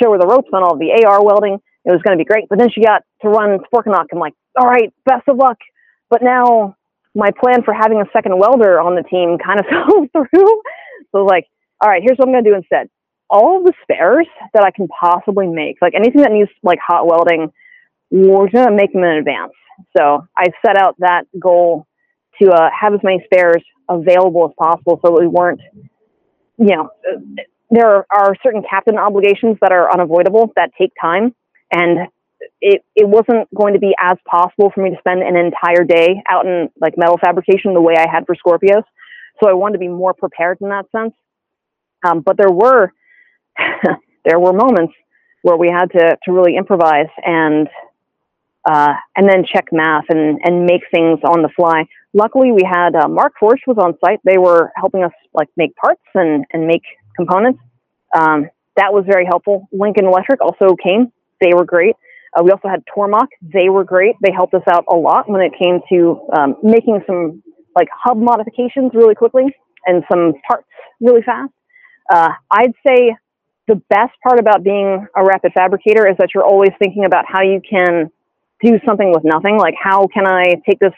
show 0.01 0.11
her 0.11 0.19
the 0.19 0.27
ropes 0.27 0.49
on 0.53 0.63
all 0.63 0.77
the 0.77 1.03
AR 1.05 1.23
welding 1.23 1.59
it 1.85 1.91
was 1.91 2.01
going 2.01 2.17
to 2.17 2.21
be 2.21 2.27
great. 2.27 2.47
But 2.49 2.59
then 2.59 2.69
she 2.71 2.81
got 2.81 3.03
to 3.21 3.29
run 3.29 3.59
Sporkinok. 3.67 4.07
I'm 4.11 4.19
like, 4.19 4.33
all 4.59 4.67
right, 4.67 4.93
best 5.05 5.27
of 5.27 5.37
luck. 5.37 5.57
But 6.09 6.21
now 6.21 6.75
my 7.15 7.29
plan 7.31 7.63
for 7.63 7.73
having 7.73 8.01
a 8.01 8.05
second 8.13 8.37
welder 8.39 8.79
on 8.79 8.95
the 8.95 9.03
team 9.03 9.37
kind 9.43 9.59
of 9.59 9.65
fell 9.67 10.07
through. 10.11 10.61
So 11.11 11.25
like, 11.25 11.47
all 11.81 11.89
right, 11.89 12.01
here's 12.03 12.17
what 12.17 12.27
I'm 12.27 12.33
going 12.33 12.43
to 12.43 12.49
do 12.49 12.55
instead. 12.55 12.89
All 13.29 13.63
the 13.63 13.73
spares 13.81 14.27
that 14.53 14.63
I 14.63 14.71
can 14.71 14.87
possibly 14.87 15.47
make, 15.47 15.77
like 15.81 15.93
anything 15.95 16.21
that 16.21 16.31
needs 16.31 16.49
like 16.61 16.79
hot 16.85 17.07
welding, 17.07 17.51
we're 18.13 18.47
going 18.47 18.67
to 18.67 18.75
make 18.75 18.93
them 18.93 19.03
in 19.03 19.17
advance. 19.17 19.53
So 19.97 20.27
I 20.37 20.45
set 20.63 20.77
out 20.77 20.95
that 20.99 21.23
goal 21.39 21.87
to 22.39 22.51
uh, 22.51 22.69
have 22.79 22.93
as 22.93 22.99
many 23.03 23.23
spares 23.25 23.63
available 23.89 24.45
as 24.45 24.51
possible 24.57 24.99
so 25.03 25.13
that 25.13 25.19
we 25.19 25.27
weren't, 25.27 25.61
you 26.59 26.75
know, 26.75 26.89
there 27.71 28.05
are 28.13 28.35
certain 28.43 28.61
captain 28.69 28.99
obligations 28.99 29.57
that 29.61 29.71
are 29.71 29.91
unavoidable 29.91 30.51
that 30.55 30.69
take 30.79 30.91
time 31.01 31.33
and 31.71 32.07
it, 32.61 32.85
it 32.95 33.07
wasn't 33.07 33.49
going 33.55 33.73
to 33.73 33.79
be 33.79 33.95
as 33.99 34.17
possible 34.29 34.71
for 34.75 34.83
me 34.83 34.91
to 34.91 34.97
spend 34.99 35.23
an 35.23 35.35
entire 35.35 35.83
day 35.83 36.21
out 36.29 36.45
in 36.45 36.69
like 36.79 36.93
metal 36.97 37.17
fabrication 37.17 37.73
the 37.73 37.81
way 37.81 37.95
I 37.97 38.05
had 38.07 38.27
for 38.27 38.35
Skorpios. 38.35 38.83
So 39.41 39.49
I 39.49 39.53
wanted 39.53 39.73
to 39.73 39.79
be 39.79 39.87
more 39.87 40.13
prepared 40.13 40.59
in 40.61 40.69
that 40.69 40.85
sense. 40.91 41.13
Um, 42.05 42.21
but 42.21 42.37
there 42.37 42.51
were 42.51 42.91
there 44.25 44.39
were 44.39 44.53
moments 44.53 44.93
where 45.41 45.57
we 45.57 45.67
had 45.67 45.87
to 45.91 46.17
to 46.23 46.31
really 46.31 46.57
improvise 46.57 47.09
and 47.25 47.67
uh, 48.65 48.93
and 49.15 49.29
then 49.29 49.43
check 49.45 49.65
math 49.71 50.05
and 50.09 50.39
and 50.43 50.65
make 50.65 50.81
things 50.93 51.19
on 51.23 51.41
the 51.41 51.49
fly. 51.55 51.85
Luckily, 52.13 52.51
we 52.51 52.63
had 52.63 52.95
uh, 52.95 53.07
Markforged 53.07 53.65
was 53.67 53.77
on 53.77 53.97
site. 54.03 54.19
They 54.23 54.37
were 54.37 54.71
helping 54.75 55.03
us 55.03 55.11
like 55.33 55.49
make 55.57 55.75
parts 55.75 56.01
and 56.13 56.45
and 56.51 56.67
make 56.67 56.83
components. 57.15 57.59
Um, 58.15 58.49
that 58.75 58.93
was 58.93 59.05
very 59.07 59.25
helpful. 59.25 59.67
Lincoln 59.71 60.05
Electric 60.05 60.41
also 60.41 60.75
came 60.75 61.11
they 61.43 61.53
were 61.53 61.65
great. 61.65 61.95
Uh, 62.35 62.43
we 62.43 62.51
also 62.51 62.67
had 62.67 62.83
Tormach. 62.85 63.27
They 63.41 63.69
were 63.69 63.83
great. 63.83 64.15
They 64.21 64.31
helped 64.31 64.53
us 64.53 64.63
out 64.71 64.85
a 64.89 64.95
lot 64.95 65.29
when 65.29 65.41
it 65.41 65.51
came 65.59 65.79
to 65.91 66.27
um, 66.35 66.55
making 66.63 67.01
some 67.05 67.43
like 67.75 67.89
hub 67.93 68.17
modifications 68.17 68.91
really 68.93 69.15
quickly 69.15 69.43
and 69.85 70.03
some 70.11 70.33
parts 70.47 70.67
really 71.01 71.21
fast. 71.21 71.51
Uh, 72.11 72.29
I'd 72.51 72.73
say 72.87 73.15
the 73.67 73.75
best 73.89 74.13
part 74.27 74.39
about 74.39 74.63
being 74.63 75.05
a 75.15 75.23
rapid 75.23 75.53
fabricator 75.53 76.07
is 76.07 76.15
that 76.17 76.29
you're 76.33 76.43
always 76.45 76.71
thinking 76.79 77.05
about 77.05 77.25
how 77.27 77.41
you 77.41 77.61
can 77.67 78.11
do 78.63 78.79
something 78.85 79.11
with 79.11 79.23
nothing. 79.23 79.57
Like 79.57 79.75
how 79.81 80.07
can 80.07 80.25
I 80.25 80.55
take 80.67 80.79
this 80.79 80.93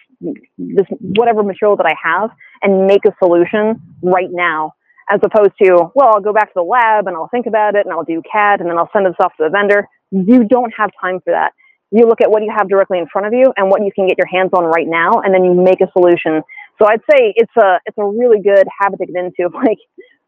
this 0.58 0.86
whatever 1.00 1.44
material 1.44 1.76
that 1.78 1.86
I 1.86 1.96
have 2.02 2.30
and 2.62 2.86
make 2.88 3.06
a 3.06 3.16
solution 3.24 3.82
right 4.02 4.30
now, 4.32 4.74
as 5.10 5.20
opposed 5.24 5.54
to 5.64 5.92
well, 5.96 6.12
I'll 6.14 6.22
go 6.22 6.34
back 6.34 6.48
to 6.50 6.56
the 6.56 6.64
lab 6.64 7.08
and 7.08 7.16
I'll 7.16 7.30
think 7.30 7.46
about 7.48 7.76
it 7.76 7.86
and 7.86 7.94
I'll 7.94 8.04
do 8.04 8.22
CAD 8.32 8.62
and 8.62 8.70
then 8.70 8.78
I'll 8.78 8.90
send 8.94 9.06
this 9.06 9.16
off 9.20 9.34
to 9.38 9.44
the 9.44 9.50
vendor 9.50 9.88
you 10.12 10.44
don't 10.44 10.74
have 10.78 10.92
time 11.00 11.20
for 11.24 11.32
that. 11.32 11.52
You 11.92 12.08
look 12.08 12.22
at 12.22 12.30
what 12.30 12.44
you 12.44 12.52
have 12.56 12.70
directly 12.70 13.00
in 13.00 13.08
front 13.08 13.28
of 13.28 13.34
you 13.34 13.54
and 13.58 13.70
what 13.70 13.84
you 13.84 13.92
can 13.94 14.08
get 14.08 14.18
your 14.18 14.28
hands 14.28 14.52
on 14.54 14.66
right 14.66 14.88
now, 14.88 15.22
and 15.22 15.34
then 15.34 15.44
you 15.44 15.54
make 15.54 15.82
a 15.82 15.92
solution. 15.94 16.42
So 16.80 16.88
I'd 16.88 17.02
say 17.10 17.34
it's 17.36 17.56
a 17.58 17.80
it's 17.86 17.98
a 17.98 18.06
really 18.06 18.42
good 18.42 18.68
habit 18.80 19.00
to 19.00 19.06
get 19.06 19.16
into. 19.16 19.50
Like 19.54 19.80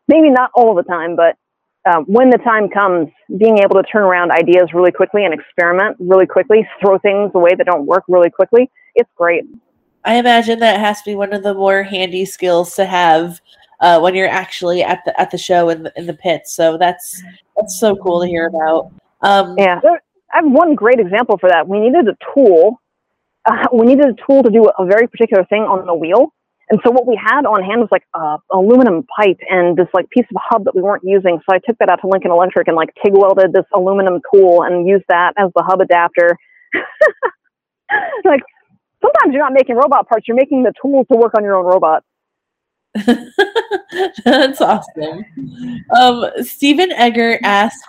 maybe 0.08 0.30
not 0.30 0.52
all 0.56 0.74
the 0.76 0.84
time, 0.84 1.16
but 1.16 1.36
um, 1.88 2.04
when 2.06 2.30
the 2.30 2.38
time 2.40 2.70
comes, 2.70 3.10
being 3.38 3.60
able 3.60 3.76
to 3.76 3.84
turn 3.84 4.04
around 4.04 4.32
ideas 4.32 4.70
really 4.74 4.92
quickly 4.92 5.26
and 5.26 5.34
experiment 5.34 5.96
really 6.00 6.26
quickly, 6.26 6.68
throw 6.82 6.98
things 7.00 7.32
away 7.34 7.52
that 7.56 7.66
don't 7.66 7.86
work 7.86 8.04
really 8.08 8.30
quickly, 8.30 8.70
it's 8.96 9.10
great. 9.16 9.44
I 10.04 10.16
imagine 10.16 10.60
that 10.60 10.80
has 10.80 11.02
to 11.02 11.12
be 11.12 11.16
one 11.16 11.34
of 11.34 11.44
the 11.44 11.54
more 11.54 11.84
handy 11.84 12.26
skills 12.26 12.76
to 12.76 12.86
have 12.86 13.42
uh, 13.80 14.00
when 14.00 14.16
you're 14.16 14.30
actually 14.30 14.84
at 14.84 15.02
the 15.06 15.20
at 15.20 15.32
the 15.32 15.38
show 15.38 15.70
in 15.70 15.84
the, 15.84 15.94
in 15.96 16.06
the 16.06 16.14
pits. 16.14 16.54
So 16.54 16.78
that's 16.78 17.22
that's 17.56 17.80
so 17.80 17.96
cool 17.96 18.22
to 18.22 18.28
hear 18.28 18.48
about. 18.48 18.92
Um, 19.22 19.56
yeah, 19.58 19.80
I 19.84 20.38
have 20.38 20.46
one 20.46 20.76
great 20.76 21.00
example 21.00 21.38
for 21.38 21.50
that. 21.50 21.68
We 21.68 21.80
needed 21.80 22.08
a 22.08 22.18
tool. 22.34 22.82
Uh, 23.46 23.68
we 23.74 23.86
needed 23.86 24.06
a 24.06 24.16
tool 24.26 24.44
to 24.44 24.50
do 24.50 24.70
a 24.78 24.86
very 24.86 25.08
particular 25.08 25.46
thing 25.46 25.64
on 25.64 25.86
the 25.86 25.94
wheel, 25.94 26.34
And 26.70 26.80
so 26.86 26.92
what 26.92 27.08
we 27.08 27.16
had 27.16 27.46
on 27.46 27.64
hand 27.64 27.80
was 27.80 27.88
like 27.92 28.04
a 28.14 28.38
aluminum 28.52 29.06
pipe 29.18 29.40
and 29.50 29.78
this 29.78 29.88
like 29.94 30.10
piece 30.10 30.26
of 30.30 30.38
hub 30.44 30.66
that 30.66 30.76
we 30.76 30.82
weren't 30.82 31.04
using. 31.04 31.40
So 31.50 31.56
I 31.56 31.60
took 31.66 31.78
that 31.78 31.90
out 31.90 32.02
to 32.02 32.08
Lincoln 32.08 32.32
Electric 32.32 32.68
and 32.68 32.76
like 32.76 32.90
TIG 33.04 33.14
welded 33.14 33.54
this 33.54 33.66
aluminum 33.74 34.20
tool 34.34 34.64
and 34.64 34.88
used 34.88 35.06
that 35.08 35.34
as 35.38 35.50
the 35.56 35.64
hub 35.64 35.80
adapter. 35.80 36.38
like 38.26 38.42
sometimes 39.02 39.34
you're 39.34 39.44
not 39.44 39.54
making 39.54 39.76
robot 39.76 40.10
parts, 40.10 40.28
you're 40.28 40.36
making 40.36 40.64
the 40.64 40.74
tools 40.82 41.08
to 41.12 41.18
work 41.18 41.34
on 41.38 41.44
your 41.44 41.56
own 41.56 41.66
robot. 41.66 42.04
That's 44.26 44.60
awesome. 44.60 45.24
Um, 45.98 46.26
Stephen 46.42 46.92
Egger 46.92 47.40
asks, 47.44 47.88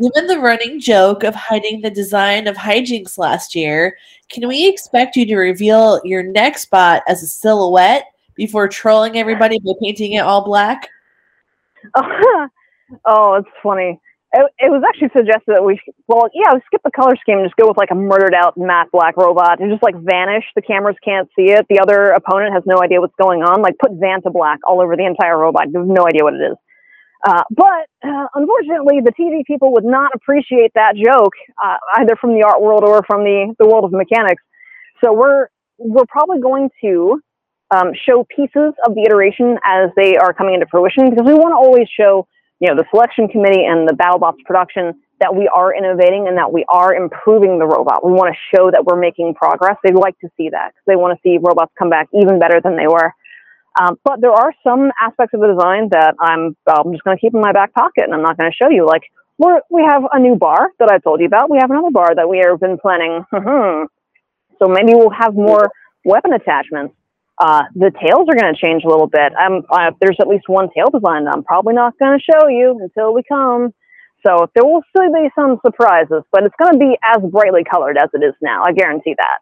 given 0.00 0.26
the 0.26 0.40
running 0.40 0.80
joke 0.80 1.24
of 1.24 1.34
hiding 1.34 1.80
the 1.80 1.90
design 1.90 2.46
of 2.46 2.56
HiJinx 2.56 3.16
last 3.16 3.54
year, 3.54 3.96
can 4.28 4.46
we 4.48 4.68
expect 4.68 5.16
you 5.16 5.24
to 5.26 5.36
reveal 5.36 6.00
your 6.04 6.22
next 6.22 6.70
bot 6.70 7.02
as 7.06 7.22
a 7.22 7.26
silhouette 7.26 8.06
before 8.34 8.68
trolling 8.68 9.16
everybody 9.16 9.58
by 9.58 9.72
painting 9.82 10.12
it 10.12 10.20
all 10.20 10.44
black? 10.44 10.88
oh, 11.96 12.48
oh 13.04 13.34
it's 13.34 13.48
funny 13.62 14.00
it, 14.32 14.46
it 14.58 14.70
was 14.70 14.82
actually 14.86 15.10
suggested 15.10 15.58
that 15.58 15.64
we, 15.64 15.80
well, 16.06 16.30
yeah, 16.32 16.54
we 16.54 16.60
skip 16.66 16.82
the 16.84 16.94
color 16.94 17.16
scheme 17.18 17.38
and 17.38 17.46
just 17.46 17.56
go 17.56 17.66
with 17.66 17.76
like 17.76 17.90
a 17.90 17.98
murdered 17.98 18.34
out 18.34 18.56
matte 18.56 18.86
black 18.92 19.16
robot 19.16 19.58
and 19.60 19.70
just 19.70 19.82
like 19.82 19.96
vanish. 19.98 20.44
The 20.54 20.62
cameras 20.62 20.96
can't 21.04 21.28
see 21.34 21.50
it. 21.50 21.66
The 21.68 21.80
other 21.80 22.14
opponent 22.14 22.54
has 22.54 22.62
no 22.64 22.80
idea 22.80 23.00
what's 23.00 23.16
going 23.20 23.42
on. 23.42 23.60
Like 23.60 23.74
put 23.78 23.90
Vanta 23.98 24.32
black 24.32 24.60
all 24.66 24.80
over 24.80 24.94
the 24.94 25.04
entire 25.04 25.36
robot. 25.36 25.72
You 25.72 25.80
have 25.80 25.88
no 25.88 26.06
idea 26.06 26.22
what 26.22 26.34
it 26.34 26.44
is. 26.46 26.56
Uh, 27.26 27.42
but 27.50 27.90
uh, 28.06 28.26
unfortunately, 28.34 29.00
the 29.04 29.12
TV 29.18 29.44
people 29.44 29.72
would 29.72 29.84
not 29.84 30.12
appreciate 30.14 30.72
that 30.74 30.94
joke, 30.94 31.34
uh, 31.62 31.76
either 31.98 32.16
from 32.16 32.32
the 32.32 32.44
art 32.46 32.62
world 32.62 32.82
or 32.84 33.02
from 33.06 33.24
the, 33.24 33.54
the 33.58 33.66
world 33.66 33.84
of 33.84 33.92
mechanics. 33.92 34.42
So 35.02 35.12
we're 35.12 35.48
we're 35.76 36.06
probably 36.08 36.40
going 36.40 36.70
to 36.82 37.20
um, 37.70 37.92
show 37.94 38.24
pieces 38.24 38.74
of 38.86 38.94
the 38.94 39.02
iteration 39.06 39.58
as 39.64 39.90
they 39.96 40.16
are 40.16 40.32
coming 40.32 40.54
into 40.54 40.66
fruition 40.70 41.10
because 41.10 41.26
we 41.26 41.34
want 41.34 41.52
to 41.52 41.56
always 41.56 41.88
show 41.88 42.26
you 42.60 42.68
know, 42.68 42.76
the 42.76 42.84
selection 42.90 43.26
committee 43.26 43.64
and 43.64 43.88
the 43.88 43.94
BattleBots 43.94 44.44
production 44.44 45.00
that 45.20 45.34
we 45.34 45.48
are 45.48 45.74
innovating 45.74 46.28
and 46.28 46.36
that 46.36 46.52
we 46.52 46.64
are 46.68 46.94
improving 46.94 47.58
the 47.58 47.66
robot. 47.66 48.04
We 48.04 48.12
want 48.12 48.34
to 48.34 48.56
show 48.56 48.70
that 48.70 48.84
we're 48.84 49.00
making 49.00 49.34
progress. 49.34 49.76
They 49.82 49.92
like 49.92 50.18
to 50.20 50.28
see 50.36 50.50
that 50.50 50.72
because 50.72 50.84
they 50.86 50.96
want 50.96 51.16
to 51.16 51.20
see 51.22 51.38
robots 51.40 51.72
come 51.78 51.90
back 51.90 52.08
even 52.12 52.38
better 52.38 52.60
than 52.62 52.76
they 52.76 52.86
were. 52.86 53.12
Um, 53.80 53.98
but 54.04 54.20
there 54.20 54.32
are 54.32 54.52
some 54.64 54.90
aspects 55.00 55.32
of 55.32 55.40
the 55.40 55.48
design 55.48 55.88
that 55.92 56.14
I'm, 56.20 56.56
I'm 56.66 56.92
just 56.92 57.04
going 57.04 57.16
to 57.16 57.20
keep 57.20 57.34
in 57.34 57.40
my 57.40 57.52
back 57.52 57.72
pocket 57.72 58.04
and 58.04 58.14
I'm 58.14 58.22
not 58.22 58.36
going 58.36 58.50
to 58.50 58.56
show 58.56 58.68
you. 58.68 58.86
Like 58.86 59.02
we're, 59.38 59.60
we 59.70 59.82
have 59.88 60.02
a 60.12 60.18
new 60.18 60.36
bar 60.36 60.70
that 60.80 60.90
I 60.90 60.98
told 60.98 61.20
you 61.20 61.26
about. 61.26 61.50
We 61.50 61.58
have 61.60 61.70
another 61.70 61.90
bar 61.90 62.14
that 62.14 62.28
we 62.28 62.44
have 62.44 62.60
been 62.60 62.76
planning. 62.76 63.24
so 63.32 64.68
maybe 64.68 64.92
we'll 64.94 65.10
have 65.16 65.34
more 65.34 65.70
weapon 66.04 66.32
attachments. 66.32 66.94
Uh, 67.40 67.62
the 67.74 67.90
tails 67.90 68.28
are 68.28 68.36
going 68.36 68.54
to 68.54 68.60
change 68.60 68.84
a 68.84 68.88
little 68.88 69.06
bit. 69.06 69.32
I'm, 69.38 69.62
uh, 69.70 69.92
there's 69.98 70.16
at 70.20 70.28
least 70.28 70.46
one 70.46 70.68
tail 70.76 70.90
design 70.90 71.26
I'm 71.26 71.42
probably 71.42 71.72
not 71.72 71.98
going 71.98 72.18
to 72.18 72.22
show 72.22 72.48
you 72.48 72.78
until 72.82 73.14
we 73.14 73.22
come. 73.26 73.72
So 74.26 74.50
there 74.54 74.64
will 74.64 74.82
still 74.90 75.10
be 75.10 75.30
some 75.34 75.58
surprises, 75.64 76.22
but 76.32 76.44
it's 76.44 76.54
going 76.60 76.74
to 76.74 76.78
be 76.78 76.98
as 77.02 77.22
brightly 77.30 77.64
colored 77.64 77.96
as 77.96 78.10
it 78.12 78.22
is 78.22 78.34
now. 78.42 78.62
I 78.62 78.72
guarantee 78.72 79.14
that. 79.16 79.38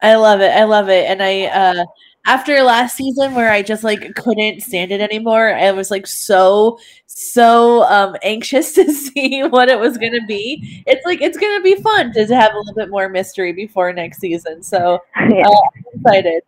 I 0.00 0.14
love 0.14 0.40
it. 0.42 0.50
I 0.50 0.62
love 0.62 0.88
it. 0.88 1.10
And 1.10 1.20
I, 1.20 1.46
uh, 1.46 1.84
after 2.26 2.62
last 2.62 2.96
season 2.96 3.34
where 3.34 3.50
I 3.50 3.62
just 3.62 3.82
like 3.82 4.14
couldn't 4.14 4.60
stand 4.60 4.92
it 4.92 5.00
anymore, 5.00 5.54
I 5.54 5.72
was 5.72 5.90
like 5.90 6.06
so, 6.06 6.78
so 7.06 7.82
um, 7.84 8.14
anxious 8.22 8.72
to 8.74 8.92
see 8.92 9.42
what 9.42 9.68
it 9.68 9.80
was 9.80 9.98
going 9.98 10.12
to 10.12 10.24
be. 10.28 10.84
It's 10.86 11.04
like, 11.04 11.20
it's 11.20 11.38
going 11.38 11.58
to 11.58 11.62
be 11.64 11.82
fun 11.82 12.12
to 12.12 12.26
have 12.34 12.52
a 12.54 12.58
little 12.58 12.74
bit 12.74 12.90
more 12.90 13.08
mystery 13.08 13.52
before 13.52 13.92
next 13.92 14.20
season. 14.20 14.62
So 14.62 15.00
yeah. 15.16 15.48
uh, 15.48 15.50
I'm 15.50 16.00
excited. 16.00 16.42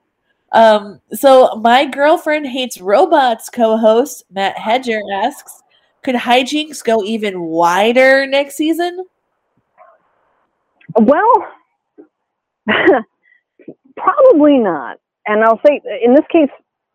Um, 0.57 1.03
so 1.13 1.55
my 1.57 1.85
girlfriend 1.85 2.47
hates 2.47 2.81
robots 2.81 3.51
co-host 3.51 4.25
Matt 4.31 4.57
Hedger 4.57 5.01
asks, 5.13 5.63
could 6.03 6.15
HiJinx 6.15 6.83
go 6.83 7.05
even 7.05 7.43
wider 7.43 8.27
next 8.27 8.57
season? 8.57 9.05
Well, 10.99 11.47
probably 13.97 14.57
not. 14.57 14.99
And 15.27 15.45
I'll 15.45 15.61
say 15.67 15.83
in 16.03 16.15
this 16.15 16.25
case, 16.33 16.49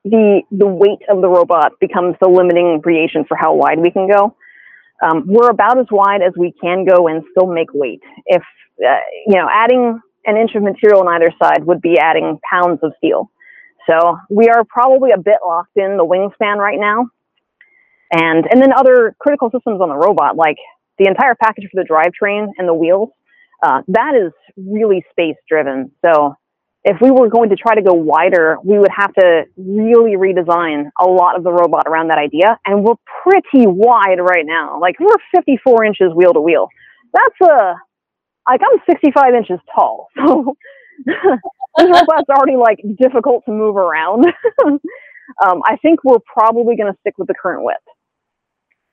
the 0.06 0.42
the 0.50 0.66
weight 0.66 1.04
of 1.08 1.22
the 1.22 1.30
robot 1.30 1.74
becomes 1.80 2.16
the 2.20 2.30
limiting 2.30 2.82
creation 2.82 3.26
for 3.28 3.38
how 3.38 3.54
wide 3.54 3.80
we 3.80 3.92
can 3.92 4.10
go. 4.10 4.36
Um, 5.04 5.26
we're 5.28 5.52
about 5.52 5.78
as 5.78 5.86
wide 5.92 6.24
as 6.24 6.34
we 6.36 6.52
can 6.60 6.84
go 6.84 7.08
and 7.08 7.24
still 7.30 7.46
make 7.46 7.72
weight. 7.76 8.02
If 8.26 8.42
uh, 8.84 8.96
you 9.28 9.36
know, 9.36 9.48
adding 9.54 10.00
an 10.26 10.38
inch 10.38 10.56
of 10.56 10.64
material 10.64 11.02
on 11.02 11.08
either 11.10 11.32
side 11.40 11.64
would 11.66 11.82
be 11.82 12.00
adding 12.00 12.40
pounds 12.50 12.80
of 12.82 12.94
steel. 12.98 13.30
So 13.90 14.18
we 14.30 14.48
are 14.50 14.64
probably 14.64 15.12
a 15.12 15.18
bit 15.18 15.38
locked 15.46 15.76
in 15.76 15.98
the 15.98 16.06
wingspan 16.06 16.58
right 16.58 16.80
now. 16.80 17.08
And, 18.14 18.46
and 18.52 18.62
then 18.62 18.74
other 18.74 19.16
critical 19.20 19.50
systems 19.50 19.82
on 19.82 19.90
the 19.90 19.96
robot, 19.96 20.36
like 20.36 20.58
the 20.98 21.08
entire 21.08 21.36
package 21.36 21.70
for 21.72 21.82
the 21.82 21.88
drivetrain 21.88 22.48
and 22.58 22.68
the 22.68 22.74
wheels, 22.74 23.10
uh, 23.64 23.82
that 23.88 24.14
is 24.16 24.34
really 24.58 25.06
space 25.12 25.36
driven. 25.48 25.92
So 26.04 26.36
if 26.84 26.98
we 27.00 27.12
were 27.12 27.30
going 27.30 27.50
to 27.50 27.56
try 27.56 27.76
to 27.76 27.82
go 27.82 27.94
wider, 27.94 28.58
we 28.64 28.80
would 28.80 28.92
have 28.96 29.14
to 29.14 29.44
really 29.56 30.16
redesign 30.18 30.90
a 31.00 31.06
lot 31.06 31.38
of 31.38 31.44
the 31.44 31.52
robot 31.52 31.84
around 31.88 32.10
that 32.10 32.18
idea. 32.18 32.60
And 32.66 32.84
we're 32.84 32.96
pretty 33.24 33.68
wide 33.68 34.20
right 34.20 34.46
now. 34.46 34.80
Like 34.80 35.00
we're 35.00 35.16
54 35.36 35.86
inches 35.86 36.14
wheel 36.16 36.34
to 36.34 36.42
wheel. 36.42 36.68
That's 37.14 37.52
a, 37.52 37.76
like 38.50 38.62
I'm 38.62 38.80
65 38.90 39.34
inches 39.36 39.60
tall. 39.74 40.08
So 40.18 40.56
this 41.06 41.88
robot's 41.88 42.30
already 42.30 42.58
like 42.58 42.80
difficult 43.00 43.44
to 43.46 43.52
move 43.52 43.76
around. 43.76 44.26
um, 44.66 45.62
I 45.66 45.78
think 45.82 46.04
we're 46.04 46.20
probably 46.20 46.76
going 46.76 46.92
to 46.92 47.00
stick 47.02 47.16
with 47.18 47.28
the 47.28 47.34
current 47.34 47.64
width. 47.64 47.80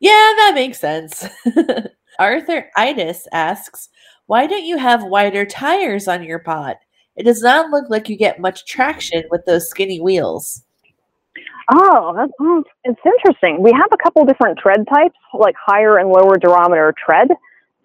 Yeah, 0.01 0.10
that 0.12 0.52
makes 0.55 0.78
sense. 0.78 1.26
Arthur 2.18 2.70
Itis 2.76 3.26
asks, 3.32 3.89
why 4.26 4.47
don't 4.47 4.64
you 4.64 4.76
have 4.78 5.05
wider 5.05 5.44
tires 5.44 6.06
on 6.06 6.22
your 6.22 6.39
pod? 6.39 6.76
It 7.16 7.24
does 7.24 7.43
not 7.43 7.70
look 7.70 7.90
like 7.90 8.09
you 8.09 8.16
get 8.16 8.40
much 8.40 8.64
traction 8.66 9.24
with 9.30 9.44
those 9.44 9.68
skinny 9.68 10.01
wheels. 10.01 10.62
Oh, 11.72 12.14
that's, 12.16 12.32
oh, 12.40 12.62
it's 12.85 13.01
interesting. 13.05 13.60
We 13.60 13.72
have 13.72 13.89
a 13.93 14.02
couple 14.02 14.24
different 14.24 14.59
tread 14.59 14.86
types, 14.94 15.16
like 15.35 15.55
higher 15.60 15.98
and 15.98 16.09
lower 16.09 16.39
durometer 16.39 16.93
tread 16.97 17.28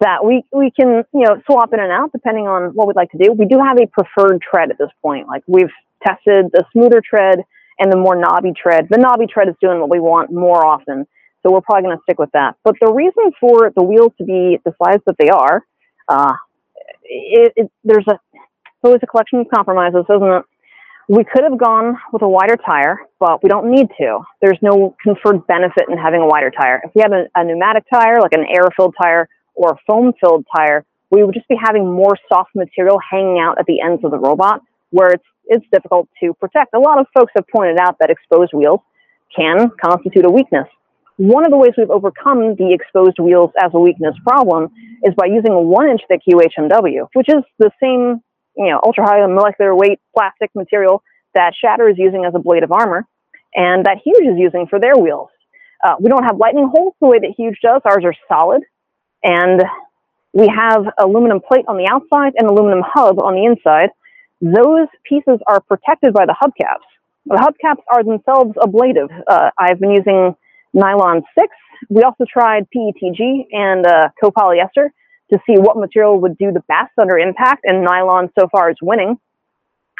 that 0.00 0.24
we, 0.24 0.44
we 0.52 0.70
can, 0.70 1.04
you 1.12 1.24
know, 1.24 1.40
swap 1.46 1.72
in 1.72 1.80
and 1.80 1.92
out 1.92 2.12
depending 2.12 2.46
on 2.46 2.74
what 2.74 2.86
we'd 2.86 2.96
like 2.96 3.10
to 3.12 3.18
do. 3.18 3.32
We 3.32 3.46
do 3.46 3.58
have 3.58 3.78
a 3.78 3.86
preferred 3.86 4.40
tread 4.42 4.70
at 4.70 4.78
this 4.78 4.90
point. 5.02 5.28
Like 5.28 5.42
we've 5.46 5.72
tested 6.06 6.50
the 6.52 6.64
smoother 6.72 7.00
tread 7.00 7.40
and 7.78 7.92
the 7.92 7.96
more 7.96 8.16
knobby 8.16 8.52
tread. 8.60 8.88
The 8.90 8.98
knobby 8.98 9.26
tread 9.26 9.48
is 9.48 9.54
doing 9.60 9.80
what 9.80 9.90
we 9.90 10.00
want 10.00 10.32
more 10.32 10.64
often. 10.64 11.06
So 11.42 11.52
we're 11.52 11.60
probably 11.60 11.84
going 11.84 11.96
to 11.96 12.02
stick 12.02 12.18
with 12.18 12.30
that. 12.32 12.56
But 12.64 12.74
the 12.80 12.92
reason 12.92 13.32
for 13.40 13.70
the 13.76 13.82
wheels 13.82 14.12
to 14.18 14.24
be 14.24 14.58
the 14.64 14.72
size 14.82 15.00
that 15.06 15.16
they 15.18 15.28
are, 15.28 15.62
uh, 16.08 16.34
it, 17.04 17.52
it, 17.56 17.70
there's 17.84 18.06
a, 18.08 18.18
always 18.82 19.00
a 19.02 19.06
collection 19.06 19.40
of 19.40 19.46
compromises, 19.54 20.04
isn't 20.08 20.28
it? 20.28 20.44
We 21.06 21.22
could 21.24 21.44
have 21.44 21.58
gone 21.58 21.98
with 22.12 22.22
a 22.22 22.28
wider 22.28 22.56
tire, 22.56 22.98
but 23.20 23.42
we 23.42 23.50
don't 23.50 23.70
need 23.70 23.88
to. 23.98 24.20
There's 24.40 24.58
no 24.62 24.96
conferred 25.02 25.46
benefit 25.46 25.84
in 25.90 25.98
having 25.98 26.22
a 26.22 26.26
wider 26.26 26.50
tire. 26.50 26.80
If 26.82 26.92
we 26.94 27.02
had 27.02 27.12
a, 27.12 27.24
a 27.34 27.44
pneumatic 27.44 27.84
tire, 27.92 28.20
like 28.20 28.32
an 28.32 28.46
air-filled 28.48 28.94
tire, 29.00 29.28
or 29.54 29.72
a 29.72 29.76
foam 29.86 30.12
filled 30.20 30.44
tire, 30.54 30.84
we 31.10 31.22
would 31.22 31.34
just 31.34 31.48
be 31.48 31.56
having 31.60 31.90
more 31.90 32.16
soft 32.28 32.50
material 32.54 32.98
hanging 32.98 33.38
out 33.38 33.58
at 33.58 33.66
the 33.66 33.80
ends 33.80 34.04
of 34.04 34.10
the 34.10 34.18
robot 34.18 34.60
where 34.90 35.10
it's, 35.10 35.24
it's 35.46 35.66
difficult 35.72 36.08
to 36.20 36.34
protect. 36.34 36.74
A 36.74 36.78
lot 36.78 36.98
of 36.98 37.06
folks 37.14 37.32
have 37.36 37.46
pointed 37.48 37.78
out 37.78 37.96
that 38.00 38.10
exposed 38.10 38.52
wheels 38.52 38.80
can 39.34 39.70
constitute 39.82 40.24
a 40.24 40.30
weakness. 40.30 40.66
One 41.16 41.44
of 41.44 41.50
the 41.50 41.56
ways 41.56 41.72
we've 41.78 41.90
overcome 41.90 42.56
the 42.56 42.72
exposed 42.72 43.18
wheels 43.18 43.50
as 43.62 43.70
a 43.72 43.78
weakness 43.78 44.14
problem 44.24 44.70
is 45.04 45.14
by 45.14 45.26
using 45.26 45.52
a 45.52 45.60
one 45.60 45.88
inch 45.88 46.00
thick 46.08 46.22
UHMW, 46.28 47.08
which 47.12 47.28
is 47.28 47.42
the 47.58 47.70
same, 47.80 48.20
you 48.56 48.70
know, 48.70 48.80
ultra 48.84 49.04
high 49.04 49.24
molecular 49.26 49.74
weight 49.74 50.00
plastic 50.16 50.50
material 50.54 51.02
that 51.34 51.52
Shatter 51.60 51.88
is 51.88 51.96
using 51.98 52.24
as 52.24 52.34
ablative 52.34 52.72
armor 52.72 53.06
and 53.54 53.84
that 53.86 53.98
Huge 54.04 54.26
is 54.26 54.38
using 54.38 54.66
for 54.68 54.80
their 54.80 54.96
wheels. 54.96 55.28
Uh, 55.84 55.94
we 56.00 56.08
don't 56.08 56.24
have 56.24 56.38
lightening 56.38 56.68
holes 56.72 56.94
the 57.00 57.06
way 57.06 57.18
that 57.18 57.34
Huge 57.36 57.58
does. 57.62 57.82
Ours 57.84 58.04
are 58.04 58.14
solid. 58.28 58.62
And 59.24 59.62
we 60.34 60.48
have 60.48 60.84
aluminum 60.98 61.40
plate 61.40 61.64
on 61.68 61.76
the 61.76 61.88
outside 61.90 62.34
and 62.36 62.48
aluminum 62.48 62.82
hub 62.84 63.22
on 63.22 63.34
the 63.34 63.44
inside. 63.44 63.90
Those 64.40 64.88
pieces 65.08 65.40
are 65.46 65.60
protected 65.60 66.12
by 66.12 66.26
the 66.26 66.36
hubcaps. 66.40 66.84
The 67.26 67.36
hubcaps 67.36 67.82
are 67.90 68.04
themselves 68.04 68.52
ablative. 68.62 69.08
Uh, 69.26 69.50
I've 69.58 69.80
been 69.80 69.92
using 69.92 70.36
nylon 70.74 71.22
6. 71.38 71.48
We 71.88 72.02
also 72.02 72.24
tried 72.30 72.66
PETG 72.74 73.46
and 73.52 73.86
uh, 73.86 74.08
copolyester 74.22 74.88
to 75.32 75.38
see 75.46 75.56
what 75.56 75.78
material 75.78 76.20
would 76.20 76.36
do 76.36 76.52
the 76.52 76.62
best 76.68 76.92
under 77.00 77.16
impact, 77.16 77.64
and 77.64 77.82
nylon 77.82 78.28
so 78.38 78.46
far 78.52 78.70
is 78.70 78.76
winning. 78.82 79.18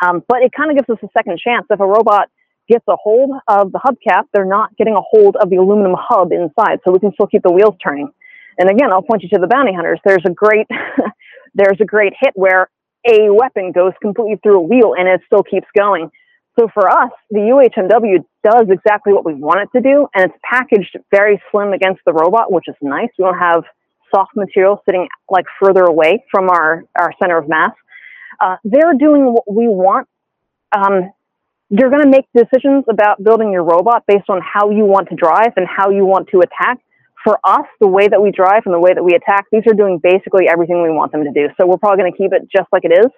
Um, 0.04 0.22
but 0.28 0.42
it 0.42 0.52
kind 0.54 0.70
of 0.70 0.76
gives 0.76 0.90
us 0.90 1.02
a 1.02 1.08
second 1.16 1.38
chance. 1.38 1.66
If 1.70 1.80
a 1.80 1.86
robot 1.86 2.28
gets 2.68 2.84
a 2.88 2.96
hold 2.96 3.30
of 3.48 3.72
the 3.72 3.78
hubcap, 3.78 4.24
they're 4.32 4.44
not 4.44 4.76
getting 4.76 4.94
a 4.94 5.00
hold 5.00 5.36
of 5.36 5.48
the 5.48 5.56
aluminum 5.56 5.94
hub 5.98 6.32
inside, 6.32 6.80
so 6.84 6.92
we 6.92 6.98
can 6.98 7.12
still 7.14 7.26
keep 7.26 7.42
the 7.42 7.52
wheels 7.52 7.74
turning. 7.82 8.10
And 8.58 8.70
again, 8.70 8.92
I'll 8.92 9.02
point 9.02 9.22
you 9.22 9.28
to 9.30 9.38
the 9.40 9.46
bounty 9.46 9.72
hunters. 9.72 10.00
There's 10.04 10.24
a 10.26 10.30
great, 10.30 10.66
there's 11.54 11.80
a 11.80 11.84
great 11.84 12.12
hit 12.18 12.32
where 12.34 12.68
a 13.06 13.30
weapon 13.30 13.72
goes 13.72 13.92
completely 14.00 14.38
through 14.42 14.58
a 14.58 14.62
wheel 14.62 14.94
and 14.96 15.08
it 15.08 15.20
still 15.26 15.42
keeps 15.42 15.66
going. 15.76 16.10
So 16.58 16.68
for 16.72 16.88
us, 16.88 17.10
the 17.30 17.40
UHMW 17.40 18.24
does 18.44 18.66
exactly 18.70 19.12
what 19.12 19.24
we 19.24 19.34
want 19.34 19.60
it 19.60 19.76
to 19.76 19.82
do, 19.82 20.06
and 20.14 20.30
it's 20.30 20.38
packaged 20.48 20.96
very 21.10 21.42
slim 21.50 21.72
against 21.72 22.02
the 22.06 22.12
robot, 22.12 22.52
which 22.52 22.66
is 22.68 22.76
nice. 22.80 23.08
We 23.18 23.24
don't 23.24 23.38
have 23.38 23.64
soft 24.14 24.36
material 24.36 24.80
sitting 24.86 25.08
like 25.28 25.46
further 25.60 25.82
away 25.82 26.24
from 26.30 26.48
our, 26.48 26.84
our 26.98 27.12
center 27.20 27.38
of 27.38 27.48
mass. 27.48 27.72
Uh, 28.40 28.56
they're 28.62 28.94
doing 28.96 29.32
what 29.32 29.50
we 29.52 29.66
want. 29.66 30.08
Um, 30.76 31.10
you're 31.70 31.90
going 31.90 32.02
to 32.02 32.08
make 32.08 32.26
decisions 32.36 32.84
about 32.88 33.22
building 33.22 33.50
your 33.50 33.64
robot 33.64 34.04
based 34.06 34.28
on 34.28 34.40
how 34.40 34.70
you 34.70 34.84
want 34.84 35.08
to 35.08 35.16
drive 35.16 35.54
and 35.56 35.66
how 35.66 35.90
you 35.90 36.04
want 36.04 36.28
to 36.28 36.38
attack. 36.38 36.78
For 37.24 37.38
us, 37.42 37.66
the 37.80 37.88
way 37.88 38.06
that 38.06 38.20
we 38.20 38.30
drive 38.30 38.62
and 38.66 38.74
the 38.74 38.78
way 38.78 38.92
that 38.94 39.02
we 39.02 39.14
attack, 39.14 39.46
these 39.50 39.62
are 39.66 39.72
doing 39.72 39.98
basically 40.02 40.46
everything 40.46 40.82
we 40.82 40.90
want 40.90 41.10
them 41.10 41.24
to 41.24 41.32
do. 41.32 41.48
So 41.58 41.66
we're 41.66 41.78
probably 41.78 42.02
going 42.02 42.12
to 42.12 42.18
keep 42.18 42.32
it 42.32 42.42
just 42.54 42.68
like 42.70 42.84
it 42.84 42.92
is 42.92 43.10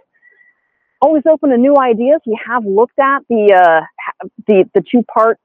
always 1.00 1.22
open 1.30 1.50
to 1.50 1.56
new 1.56 1.76
ideas. 1.78 2.20
We 2.26 2.38
have 2.46 2.64
looked 2.64 2.98
at 2.98 3.20
the 3.28 3.54
uh, 3.54 4.26
the, 4.46 4.64
the 4.74 4.82
two 4.90 5.02
part 5.02 5.38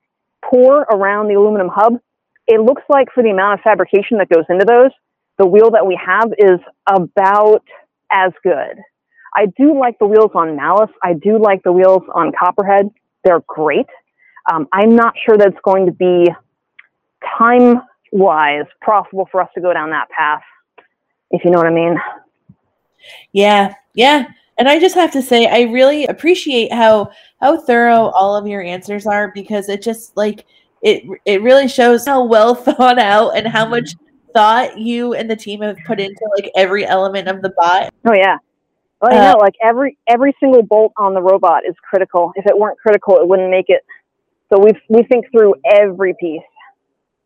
pour 0.43 0.81
around 0.81 1.27
the 1.27 1.35
aluminum 1.35 1.69
hub. 1.73 1.93
It 2.47 2.61
looks 2.61 2.83
like 2.89 3.07
for 3.13 3.23
the 3.23 3.29
amount 3.29 3.59
of 3.59 3.63
fabrication 3.63 4.17
that 4.17 4.29
goes 4.29 4.45
into 4.49 4.65
those, 4.65 4.91
the 5.38 5.45
wheel 5.45 5.71
that 5.71 5.85
we 5.85 5.99
have 6.03 6.31
is 6.38 6.59
about 6.88 7.63
as 8.11 8.31
good. 8.43 8.77
I 9.33 9.45
do 9.57 9.79
like 9.79 9.97
the 9.99 10.07
wheels 10.07 10.31
on 10.35 10.55
Malice. 10.55 10.91
I 11.03 11.13
do 11.13 11.41
like 11.41 11.63
the 11.63 11.71
wheels 11.71 12.03
on 12.13 12.33
Copperhead. 12.38 12.89
They're 13.23 13.43
great. 13.47 13.85
Um, 14.51 14.67
I'm 14.73 14.95
not 14.95 15.13
sure 15.25 15.38
that 15.38 15.47
it's 15.47 15.61
going 15.63 15.85
to 15.85 15.91
be 15.91 16.27
time 17.38 17.81
wise 18.11 18.65
profitable 18.81 19.27
for 19.31 19.41
us 19.41 19.49
to 19.55 19.61
go 19.61 19.73
down 19.73 19.89
that 19.91 20.09
path, 20.09 20.43
if 21.31 21.43
you 21.43 21.51
know 21.51 21.57
what 21.57 21.67
I 21.67 21.71
mean. 21.71 21.97
Yeah, 23.33 23.73
yeah. 23.93 24.27
And 24.57 24.69
I 24.69 24.79
just 24.79 24.95
have 24.95 25.11
to 25.13 25.21
say, 25.21 25.47
I 25.47 25.71
really 25.71 26.05
appreciate 26.05 26.71
how 26.71 27.09
how 27.39 27.59
thorough 27.59 28.09
all 28.09 28.35
of 28.35 28.47
your 28.47 28.61
answers 28.61 29.07
are 29.07 29.31
because 29.33 29.69
it 29.69 29.81
just 29.81 30.15
like 30.15 30.45
it 30.81 31.03
it 31.25 31.41
really 31.41 31.67
shows 31.67 32.05
how 32.05 32.23
well 32.23 32.53
thought 32.55 32.99
out 32.99 33.31
and 33.31 33.47
how 33.47 33.67
much 33.67 33.95
thought 34.33 34.77
you 34.77 35.13
and 35.13 35.29
the 35.29 35.35
team 35.35 35.61
have 35.61 35.77
put 35.85 35.99
into 35.99 36.21
like 36.38 36.51
every 36.55 36.85
element 36.85 37.27
of 37.27 37.41
the 37.41 37.53
bot. 37.57 37.93
Oh 38.05 38.13
yeah. 38.13 38.38
Well, 39.01 39.11
you 39.11 39.17
uh, 39.17 39.31
know, 39.31 39.38
like 39.39 39.55
every 39.63 39.97
every 40.07 40.35
single 40.39 40.61
bolt 40.61 40.93
on 40.97 41.13
the 41.13 41.21
robot 41.21 41.63
is 41.67 41.75
critical. 41.89 42.31
If 42.35 42.45
it 42.45 42.57
weren't 42.57 42.77
critical, 42.77 43.17
it 43.17 43.27
wouldn't 43.27 43.49
make 43.49 43.69
it. 43.69 43.83
So 44.49 44.59
we 44.59 44.73
we 44.89 45.03
think 45.03 45.25
through 45.31 45.55
every 45.73 46.13
piece 46.19 46.41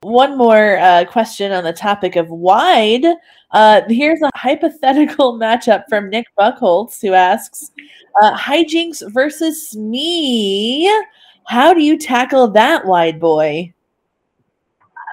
one 0.06 0.38
more 0.38 0.78
uh, 0.78 1.04
question 1.06 1.52
on 1.52 1.64
the 1.64 1.74
topic 1.74 2.16
of 2.16 2.30
wide. 2.30 3.06
Uh, 3.52 3.82
here's 3.88 4.22
a 4.22 4.30
hypothetical 4.36 5.34
matchup 5.40 5.86
from 5.90 6.10
Nick 6.10 6.28
Buckholtz 6.38 7.02
who 7.02 7.14
asks 7.14 7.72
uh, 8.22 8.38
HiJinx 8.38 9.12
versus 9.12 9.70
Smee. 9.70 10.92
How 11.48 11.74
do 11.74 11.82
you 11.82 11.98
tackle 11.98 12.50
that 12.52 12.86
wide 12.86 13.20
boy? 13.20 13.74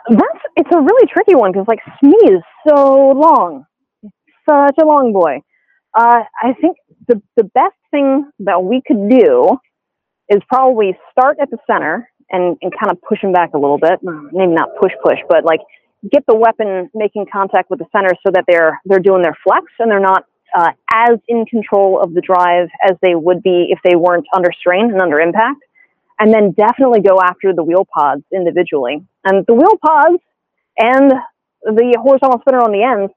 That's 0.08 0.38
it's 0.56 0.70
a 0.72 0.80
really 0.80 1.06
tricky 1.06 1.34
one 1.34 1.52
because 1.52 1.66
like 1.68 1.80
Smee 2.00 2.30
is 2.30 2.42
so 2.68 3.12
long, 3.12 3.64
such 4.48 4.74
a 4.78 4.84
long 4.84 5.12
boy. 5.12 5.40
Uh, 5.94 6.22
I 6.42 6.52
think 6.60 6.76
the 7.08 7.22
the 7.36 7.44
best 7.44 7.76
thing 7.90 8.30
that 8.40 8.62
we 8.62 8.82
could 8.86 9.08
do 9.08 9.56
is 10.28 10.40
probably 10.48 10.98
start 11.12 11.38
at 11.40 11.50
the 11.50 11.58
center 11.66 12.10
and, 12.30 12.56
and 12.62 12.72
kind 12.78 12.90
of 12.90 13.00
push 13.02 13.20
him 13.22 13.32
back 13.32 13.54
a 13.54 13.58
little 13.58 13.78
bit. 13.78 14.00
Maybe 14.02 14.52
not 14.52 14.70
push 14.80 14.92
push, 15.02 15.18
but 15.28 15.44
like 15.44 15.60
get 16.10 16.24
the 16.26 16.34
weapon 16.34 16.90
making 16.94 17.26
contact 17.32 17.70
with 17.70 17.78
the 17.78 17.86
center 17.92 18.10
so 18.24 18.32
that 18.32 18.44
they're 18.48 18.80
they're 18.84 18.98
doing 18.98 19.22
their 19.22 19.36
flex 19.44 19.66
and 19.78 19.90
they're 19.90 20.00
not 20.00 20.24
uh, 20.56 20.70
as 20.92 21.18
in 21.28 21.44
control 21.46 22.00
of 22.02 22.12
the 22.14 22.20
drive 22.20 22.68
as 22.84 22.96
they 23.00 23.14
would 23.14 23.42
be 23.42 23.68
if 23.70 23.78
they 23.84 23.96
weren't 23.96 24.26
under 24.34 24.50
strain 24.52 24.90
and 24.90 25.00
under 25.00 25.20
impact. 25.20 25.62
And 26.18 26.32
then 26.32 26.52
definitely 26.52 27.00
go 27.00 27.20
after 27.20 27.52
the 27.52 27.64
wheel 27.64 27.86
pods 27.92 28.22
individually. 28.32 29.04
And 29.24 29.44
the 29.46 29.54
wheel 29.54 29.76
pods 29.84 30.22
and 30.78 31.10
the 31.62 31.98
horizontal 32.00 32.40
spinner 32.40 32.60
on 32.60 32.70
the 32.70 32.82
ends, 32.82 33.12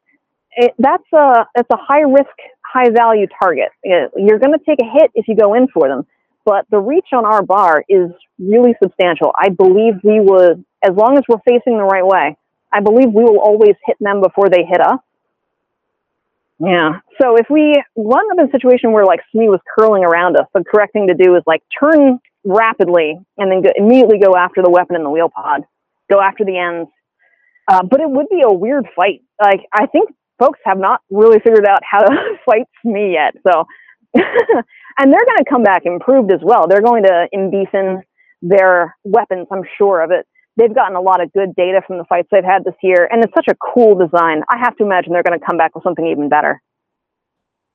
it, 0.55 0.73
that's 0.79 1.03
a 1.13 1.45
that's 1.55 1.69
a 1.71 1.77
high 1.77 2.01
risk, 2.01 2.35
high 2.61 2.89
value 2.89 3.27
target. 3.41 3.69
You're 3.83 4.39
going 4.39 4.57
to 4.57 4.63
take 4.65 4.79
a 4.81 4.89
hit 4.89 5.11
if 5.13 5.27
you 5.27 5.35
go 5.35 5.53
in 5.53 5.67
for 5.67 5.87
them 5.87 6.05
but 6.45 6.65
the 6.69 6.79
reach 6.79 7.07
on 7.11 7.25
our 7.25 7.41
bar 7.41 7.83
is 7.89 8.11
really 8.39 8.75
substantial. 8.81 9.31
I 9.37 9.49
believe 9.49 9.95
we 10.03 10.21
would, 10.21 10.63
as 10.83 10.95
long 10.95 11.17
as 11.17 11.23
we're 11.27 11.41
facing 11.45 11.77
the 11.77 11.83
right 11.83 12.05
way, 12.05 12.37
I 12.71 12.81
believe 12.81 13.11
we 13.11 13.23
will 13.23 13.39
always 13.39 13.75
hit 13.85 13.97
them 13.99 14.21
before 14.21 14.49
they 14.49 14.63
hit 14.63 14.79
us. 14.79 14.99
Yeah. 16.59 16.99
So 17.21 17.35
if 17.37 17.47
we 17.49 17.81
run 17.95 18.31
up 18.31 18.39
in 18.39 18.45
a 18.47 18.51
situation 18.51 18.91
where 18.91 19.05
like 19.05 19.21
Smee 19.31 19.49
was 19.49 19.59
curling 19.77 20.05
around 20.05 20.37
us, 20.37 20.45
the 20.53 20.63
correct 20.63 20.93
thing 20.93 21.07
to 21.07 21.13
do 21.13 21.35
is 21.35 21.43
like 21.45 21.63
turn 21.77 22.19
rapidly 22.45 23.19
and 23.37 23.51
then 23.51 23.61
go, 23.61 23.71
immediately 23.75 24.19
go 24.19 24.35
after 24.35 24.61
the 24.61 24.69
weapon 24.69 24.95
in 24.95 25.03
the 25.03 25.09
wheel 25.09 25.29
pod, 25.29 25.63
go 26.09 26.21
after 26.21 26.45
the 26.45 26.57
ends. 26.57 26.89
Uh, 27.67 27.83
but 27.83 27.99
it 27.99 28.09
would 28.09 28.29
be 28.29 28.41
a 28.45 28.53
weird 28.53 28.87
fight. 28.95 29.23
Like 29.41 29.61
I 29.73 29.87
think 29.87 30.11
folks 30.39 30.59
have 30.65 30.77
not 30.77 31.01
really 31.09 31.39
figured 31.39 31.65
out 31.65 31.79
how 31.89 31.99
to 31.99 32.35
fight 32.45 32.67
Smee 32.81 33.13
yet. 33.13 33.35
So 33.45 33.65
and 34.97 35.11
they're 35.11 35.25
going 35.25 35.37
to 35.37 35.49
come 35.49 35.63
back 35.63 35.85
improved 35.85 36.31
as 36.31 36.39
well. 36.41 36.67
They're 36.67 36.81
going 36.81 37.03
to 37.03 37.27
in 37.31 37.51
their 38.41 38.95
weapons, 39.03 39.47
I'm 39.51 39.63
sure 39.77 40.01
of 40.01 40.11
it. 40.11 40.25
They've 40.57 40.73
gotten 40.73 40.95
a 40.95 41.01
lot 41.01 41.21
of 41.21 41.33
good 41.33 41.53
data 41.55 41.81
from 41.85 41.97
the 41.97 42.05
fights 42.05 42.29
they've 42.31 42.43
had 42.43 42.63
this 42.63 42.75
year, 42.81 43.09
and 43.11 43.23
it's 43.23 43.33
such 43.33 43.47
a 43.49 43.55
cool 43.55 43.95
design. 43.95 44.43
I 44.49 44.57
have 44.57 44.77
to 44.77 44.85
imagine 44.85 45.11
they're 45.11 45.23
going 45.23 45.37
to 45.37 45.45
come 45.45 45.57
back 45.57 45.75
with 45.75 45.83
something 45.83 46.07
even 46.07 46.29
better. 46.29 46.61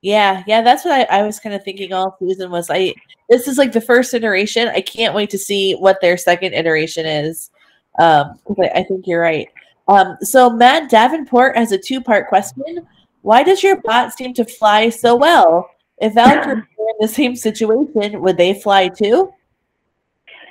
Yeah, 0.02 0.42
yeah, 0.46 0.62
that's 0.62 0.84
what 0.84 0.94
I, 0.94 1.18
I 1.18 1.22
was 1.22 1.38
kind 1.38 1.54
of 1.54 1.62
thinking 1.62 1.92
all 1.92 2.16
season 2.18 2.50
was 2.50 2.70
I 2.70 2.94
this 3.28 3.46
is 3.46 3.58
like 3.58 3.72
the 3.72 3.82
first 3.82 4.14
iteration. 4.14 4.68
I 4.68 4.80
can't 4.80 5.14
wait 5.14 5.28
to 5.30 5.38
see 5.38 5.74
what 5.74 6.00
their 6.00 6.16
second 6.16 6.54
iteration 6.54 7.04
is. 7.04 7.50
Um, 7.98 8.38
I 8.74 8.82
think 8.82 9.06
you're 9.06 9.20
right. 9.20 9.48
Um, 9.88 10.16
so 10.22 10.48
Matt 10.48 10.88
Davenport 10.88 11.56
has 11.56 11.72
a 11.72 11.78
two-part 11.78 12.28
question. 12.28 12.86
Why 13.22 13.42
does 13.42 13.62
your 13.62 13.80
bot 13.82 14.14
seem 14.14 14.32
to 14.34 14.44
fly 14.44 14.88
so 14.88 15.16
well? 15.16 15.68
If 16.00 16.14
Valkyrie 16.14 16.54
were 16.78 16.88
in 16.88 16.96
the 17.00 17.08
same 17.08 17.36
situation, 17.36 18.20
would 18.22 18.36
they 18.36 18.54
fly 18.54 18.88
too? 18.88 19.32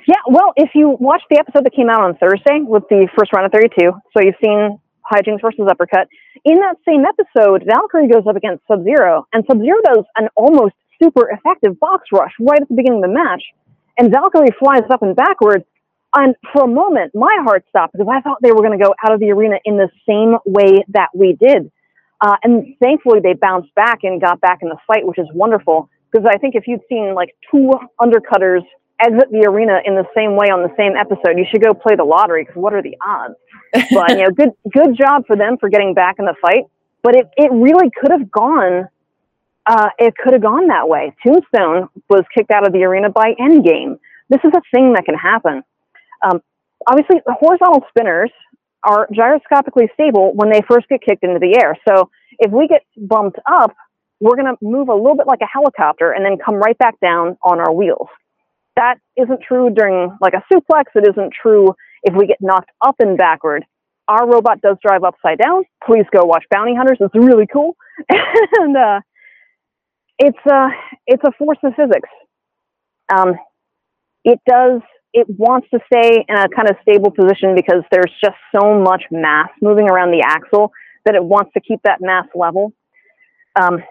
Yeah, 0.06 0.16
well, 0.28 0.52
if 0.56 0.70
you 0.74 0.96
watch 0.98 1.22
the 1.30 1.38
episode 1.38 1.64
that 1.64 1.74
came 1.74 1.90
out 1.90 2.02
on 2.02 2.16
Thursday 2.16 2.60
with 2.62 2.84
the 2.88 3.08
first 3.16 3.32
round 3.32 3.46
of 3.46 3.52
32, 3.52 3.92
so 4.12 4.22
you've 4.22 4.34
seen 4.42 4.78
HiJinx 5.12 5.40
versus 5.42 5.66
Uppercut, 5.68 6.08
in 6.44 6.56
that 6.56 6.76
same 6.88 7.04
episode, 7.04 7.64
Valkyrie 7.66 8.08
goes 8.08 8.26
up 8.26 8.36
against 8.36 8.66
Sub 8.66 8.82
Zero, 8.82 9.26
and 9.32 9.44
Sub 9.46 9.58
Zero 9.58 9.76
does 9.84 10.04
an 10.16 10.28
almost 10.36 10.74
super 11.02 11.30
effective 11.30 11.78
box 11.80 12.08
rush 12.12 12.32
right 12.40 12.60
at 12.60 12.68
the 12.68 12.74
beginning 12.74 13.04
of 13.04 13.10
the 13.10 13.14
match, 13.14 13.42
and 13.98 14.10
Valkyrie 14.10 14.54
flies 14.58 14.82
up 14.90 15.02
and 15.02 15.14
backwards. 15.14 15.64
And 16.16 16.34
for 16.52 16.64
a 16.64 16.66
moment, 16.66 17.14
my 17.14 17.36
heart 17.44 17.64
stopped 17.68 17.92
because 17.92 18.08
I 18.10 18.20
thought 18.20 18.38
they 18.42 18.50
were 18.50 18.62
going 18.62 18.76
to 18.76 18.84
go 18.84 18.94
out 19.04 19.12
of 19.12 19.20
the 19.20 19.30
arena 19.30 19.58
in 19.64 19.76
the 19.76 19.88
same 20.08 20.38
way 20.44 20.82
that 20.88 21.10
we 21.14 21.34
did. 21.34 21.70
Uh, 22.20 22.36
and 22.42 22.76
thankfully, 22.80 23.20
they 23.22 23.32
bounced 23.32 23.74
back 23.74 24.00
and 24.02 24.20
got 24.20 24.40
back 24.40 24.58
in 24.62 24.68
the 24.68 24.76
fight, 24.86 25.06
which 25.06 25.18
is 25.18 25.26
wonderful. 25.34 25.88
Because 26.10 26.26
I 26.28 26.38
think 26.38 26.54
if 26.54 26.64
you'd 26.66 26.80
seen 26.88 27.14
like 27.14 27.34
two 27.50 27.72
undercutters 28.00 28.62
exit 29.00 29.30
the 29.30 29.46
arena 29.48 29.80
in 29.86 29.94
the 29.94 30.04
same 30.14 30.36
way 30.36 30.48
on 30.48 30.62
the 30.62 30.74
same 30.76 30.92
episode, 30.96 31.38
you 31.38 31.46
should 31.50 31.62
go 31.62 31.72
play 31.72 31.96
the 31.96 32.04
lottery. 32.04 32.44
Because 32.44 32.56
what 32.60 32.74
are 32.74 32.82
the 32.82 32.96
odds? 33.04 33.34
but 33.92 34.10
you 34.10 34.24
know, 34.24 34.30
good 34.30 34.50
good 34.72 34.96
job 34.98 35.26
for 35.26 35.36
them 35.36 35.56
for 35.58 35.68
getting 35.68 35.94
back 35.94 36.16
in 36.18 36.26
the 36.26 36.34
fight. 36.42 36.64
But 37.02 37.16
it 37.16 37.30
it 37.36 37.50
really 37.52 37.90
could 37.98 38.10
have 38.10 38.30
gone. 38.30 38.88
Uh, 39.64 39.88
it 39.98 40.14
could 40.16 40.32
have 40.32 40.42
gone 40.42 40.66
that 40.68 40.88
way. 40.88 41.14
Tombstone 41.24 41.88
was 42.08 42.24
kicked 42.34 42.50
out 42.50 42.66
of 42.66 42.72
the 42.72 42.82
arena 42.82 43.08
by 43.08 43.34
Endgame. 43.40 43.98
This 44.28 44.40
is 44.42 44.50
a 44.54 44.60
thing 44.74 44.94
that 44.94 45.04
can 45.04 45.14
happen. 45.14 45.62
Um, 46.22 46.40
obviously, 46.86 47.20
horizontal 47.26 47.84
spinners 47.88 48.32
are 48.84 49.08
gyroscopically 49.14 49.88
stable 49.94 50.32
when 50.34 50.50
they 50.50 50.60
first 50.68 50.88
get 50.88 51.00
kicked 51.02 51.24
into 51.24 51.38
the 51.38 51.58
air. 51.62 51.76
So 51.88 52.10
if 52.38 52.50
we 52.50 52.68
get 52.68 52.82
bumped 52.96 53.38
up, 53.46 53.74
we're 54.20 54.36
going 54.36 54.54
to 54.54 54.56
move 54.62 54.88
a 54.88 54.94
little 54.94 55.16
bit 55.16 55.26
like 55.26 55.40
a 55.42 55.46
helicopter 55.50 56.12
and 56.12 56.24
then 56.24 56.36
come 56.44 56.56
right 56.56 56.76
back 56.78 56.98
down 57.00 57.36
on 57.42 57.58
our 57.58 57.72
wheels. 57.72 58.08
That 58.76 58.96
isn't 59.16 59.40
true 59.46 59.70
during 59.70 60.16
like 60.20 60.34
a 60.34 60.44
suplex. 60.52 60.84
It 60.94 61.08
isn't 61.08 61.32
true 61.32 61.68
if 62.02 62.14
we 62.14 62.26
get 62.26 62.38
knocked 62.40 62.70
up 62.84 62.96
and 63.00 63.16
backward. 63.18 63.64
Our 64.08 64.28
robot 64.28 64.60
does 64.60 64.76
drive 64.84 65.04
upside 65.04 65.38
down. 65.38 65.64
Please 65.86 66.04
go 66.12 66.24
watch 66.24 66.44
Bounty 66.50 66.74
Hunters. 66.74 66.98
It's 67.00 67.14
really 67.14 67.46
cool. 67.46 67.76
and 68.08 68.76
uh, 68.76 69.00
it's, 70.18 70.38
uh, 70.50 70.68
it's 71.06 71.22
a 71.24 71.32
force 71.38 71.58
of 71.62 71.74
physics. 71.74 72.08
Um, 73.14 73.34
it 74.24 74.38
does 74.48 74.80
it 75.12 75.26
wants 75.28 75.68
to 75.72 75.80
stay 75.92 76.24
in 76.28 76.36
a 76.36 76.48
kind 76.48 76.70
of 76.70 76.76
stable 76.82 77.10
position 77.10 77.54
because 77.54 77.82
there's 77.90 78.12
just 78.22 78.36
so 78.54 78.78
much 78.78 79.04
mass 79.10 79.48
moving 79.60 79.88
around 79.90 80.10
the 80.10 80.22
axle 80.24 80.72
that 81.04 81.14
it 81.14 81.24
wants 81.24 81.50
to 81.54 81.60
keep 81.60 81.80
that 81.84 81.98
mass 82.00 82.26
level. 82.34 82.72
Um, 83.60 83.82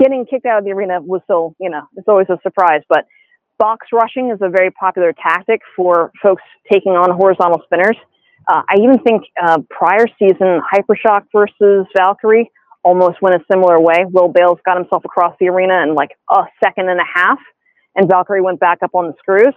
getting 0.00 0.26
kicked 0.26 0.46
out 0.46 0.58
of 0.58 0.64
the 0.64 0.72
arena 0.72 1.00
was 1.00 1.22
so, 1.26 1.54
you 1.60 1.70
know, 1.70 1.82
it's 1.96 2.08
always 2.08 2.26
a 2.28 2.38
surprise, 2.42 2.82
but 2.88 3.06
box 3.58 3.86
rushing 3.92 4.30
is 4.30 4.38
a 4.42 4.48
very 4.48 4.70
popular 4.70 5.12
tactic 5.12 5.60
for 5.76 6.10
folks 6.22 6.42
taking 6.70 6.92
on 6.92 7.16
horizontal 7.16 7.62
spinners. 7.64 7.96
Uh, 8.48 8.62
I 8.68 8.76
even 8.82 8.98
think 9.00 9.22
uh, 9.42 9.58
prior 9.70 10.06
season 10.18 10.60
Hypershock 10.72 11.22
versus 11.32 11.86
Valkyrie 11.96 12.50
almost 12.84 13.20
went 13.22 13.34
a 13.34 13.40
similar 13.50 13.80
way. 13.80 14.04
Will 14.08 14.28
Bales 14.28 14.58
got 14.64 14.76
himself 14.76 15.04
across 15.04 15.34
the 15.40 15.48
arena 15.48 15.82
in 15.82 15.94
like 15.94 16.10
a 16.30 16.42
second 16.62 16.88
and 16.88 17.00
a 17.00 17.06
half 17.12 17.38
and 17.96 18.08
Valkyrie 18.08 18.42
went 18.42 18.60
back 18.60 18.78
up 18.82 18.94
on 18.94 19.08
the 19.08 19.14
screws, 19.18 19.54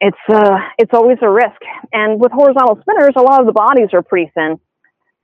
it's 0.00 0.16
uh, 0.28 0.58
it's 0.78 0.92
always 0.92 1.18
a 1.22 1.30
risk. 1.30 1.60
And 1.92 2.20
with 2.20 2.32
horizontal 2.32 2.78
spinners, 2.80 3.14
a 3.16 3.22
lot 3.22 3.40
of 3.40 3.46
the 3.46 3.52
bodies 3.52 3.88
are 3.92 4.02
pretty 4.02 4.30
thin. 4.34 4.58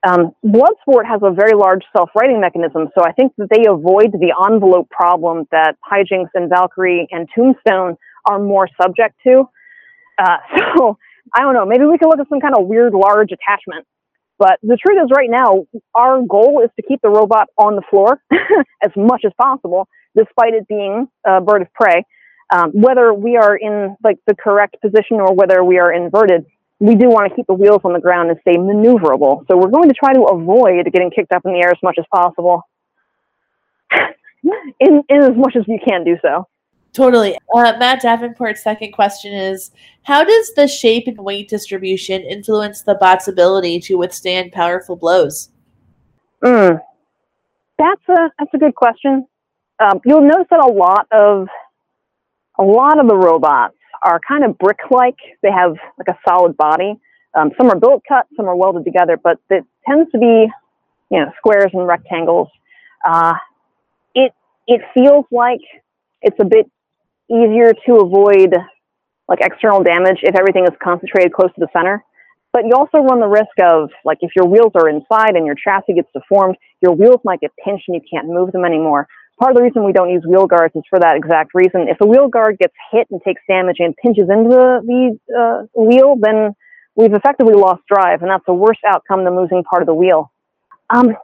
Um, 0.06 0.32
Bloodsport 0.44 1.06
has 1.06 1.20
a 1.22 1.30
very 1.30 1.54
large 1.54 1.82
self-righting 1.96 2.40
mechanism, 2.40 2.88
so 2.96 3.04
I 3.04 3.12
think 3.12 3.32
that 3.38 3.48
they 3.50 3.70
avoid 3.70 4.10
the 4.12 4.34
envelope 4.50 4.90
problem 4.90 5.46
that 5.52 5.76
HiJinx 5.90 6.26
and 6.34 6.50
Valkyrie 6.50 7.06
and 7.12 7.28
Tombstone 7.34 7.96
are 8.28 8.40
more 8.40 8.68
subject 8.80 9.14
to. 9.24 9.44
Uh, 10.18 10.38
so 10.76 10.98
I 11.34 11.42
don't 11.42 11.54
know. 11.54 11.66
Maybe 11.66 11.84
we 11.84 11.98
can 11.98 12.08
look 12.08 12.18
at 12.18 12.28
some 12.28 12.40
kind 12.40 12.54
of 12.56 12.66
weird 12.66 12.94
large 12.94 13.30
attachment. 13.30 13.86
But 14.38 14.58
the 14.62 14.76
truth 14.76 14.98
is, 15.04 15.10
right 15.14 15.30
now, 15.30 15.66
our 15.94 16.20
goal 16.22 16.62
is 16.64 16.70
to 16.74 16.82
keep 16.82 17.00
the 17.00 17.10
robot 17.10 17.46
on 17.56 17.76
the 17.76 17.82
floor 17.88 18.20
as 18.82 18.90
much 18.96 19.22
as 19.24 19.30
possible, 19.40 19.86
despite 20.16 20.54
it 20.54 20.66
being 20.66 21.06
a 21.24 21.40
bird 21.40 21.62
of 21.62 21.72
prey. 21.74 22.04
Um, 22.52 22.70
whether 22.72 23.14
we 23.14 23.36
are 23.36 23.56
in 23.56 23.96
like 24.04 24.18
the 24.26 24.34
correct 24.34 24.76
position 24.82 25.20
or 25.20 25.32
whether 25.34 25.64
we 25.64 25.78
are 25.78 25.90
inverted, 25.90 26.44
we 26.80 26.94
do 26.94 27.08
want 27.08 27.30
to 27.30 27.34
keep 27.34 27.46
the 27.46 27.54
wheels 27.54 27.80
on 27.84 27.94
the 27.94 28.00
ground 28.00 28.28
and 28.30 28.38
stay 28.42 28.56
maneuverable. 28.56 29.46
So 29.48 29.56
we're 29.56 29.70
going 29.70 29.88
to 29.88 29.94
try 29.94 30.12
to 30.12 30.22
avoid 30.24 30.84
getting 30.92 31.10
kicked 31.10 31.32
up 31.32 31.46
in 31.46 31.54
the 31.54 31.60
air 31.60 31.70
as 31.70 31.78
much 31.82 31.96
as 31.98 32.04
possible, 32.14 32.62
in, 34.80 35.02
in 35.08 35.22
as 35.22 35.36
much 35.36 35.56
as 35.56 35.64
you 35.66 35.78
can 35.82 36.04
do 36.04 36.18
so. 36.20 36.46
Totally. 36.92 37.38
Uh, 37.54 37.72
Matt 37.78 38.02
Davenport's 38.02 38.62
second 38.62 38.92
question 38.92 39.32
is 39.32 39.70
How 40.02 40.22
does 40.22 40.52
the 40.54 40.68
shape 40.68 41.06
and 41.06 41.18
weight 41.18 41.48
distribution 41.48 42.20
influence 42.22 42.82
the 42.82 42.96
bot's 42.96 43.28
ability 43.28 43.80
to 43.80 43.96
withstand 43.96 44.52
powerful 44.52 44.96
blows? 44.96 45.48
Mm. 46.44 46.80
That's 47.78 48.08
a 48.10 48.30
that's 48.38 48.52
a 48.52 48.58
good 48.58 48.74
question. 48.74 49.26
Um, 49.78 50.00
you'll 50.04 50.20
notice 50.20 50.48
that 50.50 50.60
a 50.60 50.70
lot 50.70 51.06
of 51.12 51.48
a 52.58 52.62
lot 52.62 52.98
of 52.98 53.08
the 53.08 53.16
robots 53.16 53.76
are 54.02 54.20
kind 54.26 54.44
of 54.44 54.58
brick-like. 54.58 55.16
They 55.42 55.50
have 55.50 55.76
like 55.98 56.08
a 56.08 56.18
solid 56.28 56.56
body. 56.56 56.94
Um, 57.34 57.50
some 57.56 57.70
are 57.70 57.78
billet 57.78 58.02
cut, 58.06 58.26
some 58.36 58.46
are 58.48 58.56
welded 58.56 58.84
together, 58.84 59.16
but 59.22 59.38
it 59.48 59.64
tends 59.88 60.10
to 60.12 60.18
be, 60.18 60.48
you 61.10 61.20
know, 61.20 61.32
squares 61.38 61.70
and 61.72 61.86
rectangles. 61.86 62.48
Uh, 63.06 63.34
it 64.14 64.32
it 64.66 64.82
feels 64.94 65.24
like 65.30 65.60
it's 66.20 66.36
a 66.40 66.44
bit 66.44 66.70
easier 67.30 67.72
to 67.86 67.96
avoid 67.96 68.54
like 69.28 69.40
external 69.40 69.82
damage 69.82 70.18
if 70.22 70.34
everything 70.38 70.64
is 70.64 70.76
concentrated 70.82 71.32
close 71.32 71.50
to 71.54 71.60
the 71.60 71.68
center. 71.72 72.04
But 72.52 72.66
you 72.66 72.74
also 72.74 72.98
run 72.98 73.18
the 73.18 73.28
risk 73.28 73.56
of 73.62 73.90
like 74.04 74.18
if 74.20 74.32
your 74.36 74.46
wheels 74.46 74.72
are 74.74 74.88
inside 74.88 75.36
and 75.36 75.46
your 75.46 75.54
chassis 75.54 75.94
gets 75.94 76.08
deformed, 76.12 76.56
your 76.82 76.92
wheels 76.92 77.20
might 77.24 77.40
get 77.40 77.52
pinched 77.64 77.84
and 77.88 77.94
you 77.94 78.02
can't 78.10 78.28
move 78.28 78.52
them 78.52 78.64
anymore. 78.64 79.08
Part 79.42 79.56
of 79.56 79.56
the 79.56 79.64
reason 79.64 79.84
we 79.84 79.92
don't 79.92 80.10
use 80.10 80.22
wheel 80.24 80.46
guards 80.46 80.76
is 80.76 80.84
for 80.88 81.00
that 81.00 81.16
exact 81.16 81.50
reason. 81.52 81.88
If 81.88 81.96
a 82.00 82.06
wheel 82.06 82.28
guard 82.28 82.58
gets 82.60 82.74
hit 82.92 83.08
and 83.10 83.20
takes 83.26 83.42
damage 83.48 83.78
and 83.80 83.92
pinches 83.96 84.30
into 84.30 84.48
the, 84.48 84.78
the 84.86 85.34
uh, 85.34 85.66
wheel, 85.74 86.14
then 86.16 86.54
we've 86.94 87.12
effectively 87.12 87.54
lost 87.54 87.82
drive, 87.92 88.22
and 88.22 88.30
that's 88.30 88.44
a 88.46 88.54
worse 88.54 88.78
outcome 88.86 89.24
than 89.24 89.34
losing 89.36 89.64
part 89.64 89.82
of 89.82 89.88
the 89.88 89.94
wheel. 89.94 90.30
Um, 90.90 91.16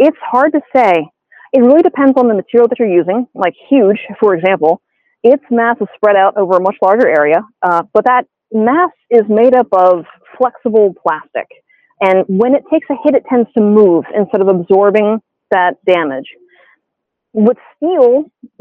it's 0.00 0.16
hard 0.20 0.54
to 0.54 0.60
say. 0.74 1.06
It 1.52 1.60
really 1.60 1.82
depends 1.82 2.14
on 2.16 2.26
the 2.26 2.34
material 2.34 2.66
that 2.66 2.80
you're 2.80 2.90
using. 2.90 3.28
Like 3.32 3.54
huge, 3.68 4.00
for 4.18 4.34
example, 4.34 4.82
its 5.22 5.44
mass 5.52 5.76
is 5.80 5.86
spread 5.94 6.16
out 6.16 6.36
over 6.36 6.56
a 6.56 6.60
much 6.60 6.78
larger 6.82 7.06
area, 7.06 7.44
uh, 7.62 7.84
but 7.92 8.06
that 8.06 8.24
mass 8.50 8.90
is 9.08 9.22
made 9.28 9.54
up 9.54 9.68
of 9.70 10.04
flexible 10.36 10.96
plastic. 11.00 11.46
And 12.00 12.24
when 12.26 12.56
it 12.56 12.64
takes 12.72 12.88
a 12.90 12.94
hit, 13.04 13.14
it 13.14 13.22
tends 13.30 13.48
to 13.56 13.62
move 13.62 14.04
instead 14.12 14.40
of 14.40 14.48
absorbing 14.48 15.22
that 15.52 15.74
damage. 15.86 16.26
With 17.32 17.56
steel, 17.76 18.24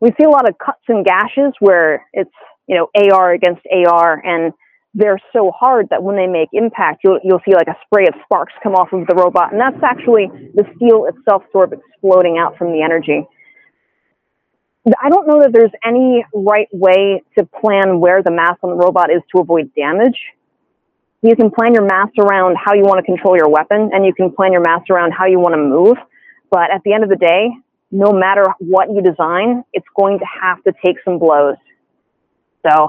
we 0.00 0.10
see 0.18 0.24
a 0.24 0.30
lot 0.30 0.48
of 0.48 0.56
cuts 0.58 0.82
and 0.88 1.04
gashes 1.04 1.52
where 1.60 2.06
it's, 2.12 2.30
you 2.66 2.76
know, 2.76 2.88
AR 2.94 3.32
against 3.32 3.62
AR, 3.72 4.20
and 4.24 4.52
they're 4.94 5.20
so 5.32 5.52
hard 5.56 5.88
that 5.90 6.02
when 6.02 6.16
they 6.16 6.26
make 6.26 6.48
impact, 6.52 7.00
you'll, 7.04 7.20
you'll 7.22 7.40
see 7.46 7.54
like 7.54 7.68
a 7.68 7.76
spray 7.86 8.06
of 8.06 8.14
sparks 8.24 8.52
come 8.62 8.74
off 8.74 8.92
of 8.92 9.06
the 9.06 9.14
robot. 9.14 9.52
And 9.52 9.60
that's 9.60 9.82
actually 9.84 10.26
the 10.54 10.64
steel 10.76 11.06
itself 11.06 11.44
sort 11.52 11.72
of 11.72 11.78
exploding 11.78 12.38
out 12.38 12.58
from 12.58 12.72
the 12.72 12.82
energy. 12.82 13.26
I 15.00 15.10
don't 15.10 15.26
know 15.26 15.40
that 15.40 15.52
there's 15.52 15.70
any 15.86 16.24
right 16.34 16.68
way 16.72 17.22
to 17.38 17.44
plan 17.44 18.00
where 18.00 18.22
the 18.22 18.30
mass 18.30 18.56
on 18.62 18.70
the 18.70 18.76
robot 18.76 19.10
is 19.10 19.22
to 19.34 19.40
avoid 19.40 19.70
damage. 19.74 20.18
You 21.22 21.36
can 21.36 21.50
plan 21.50 21.74
your 21.74 21.84
mass 21.84 22.08
around 22.18 22.56
how 22.56 22.72
you 22.72 22.82
want 22.82 22.98
to 22.98 23.04
control 23.04 23.36
your 23.36 23.48
weapon, 23.48 23.90
and 23.92 24.06
you 24.06 24.14
can 24.14 24.32
plan 24.32 24.52
your 24.52 24.62
mass 24.62 24.80
around 24.88 25.12
how 25.12 25.26
you 25.26 25.38
want 25.38 25.54
to 25.54 25.60
move. 25.60 25.98
But 26.50 26.70
at 26.72 26.82
the 26.82 26.94
end 26.94 27.04
of 27.04 27.10
the 27.10 27.16
day, 27.16 27.50
no 27.90 28.12
matter 28.12 28.44
what 28.58 28.88
you 28.90 29.02
design, 29.02 29.64
it's 29.72 29.86
going 29.96 30.18
to 30.18 30.24
have 30.42 30.62
to 30.64 30.72
take 30.84 30.96
some 31.04 31.18
blows. 31.18 31.56
So 32.66 32.88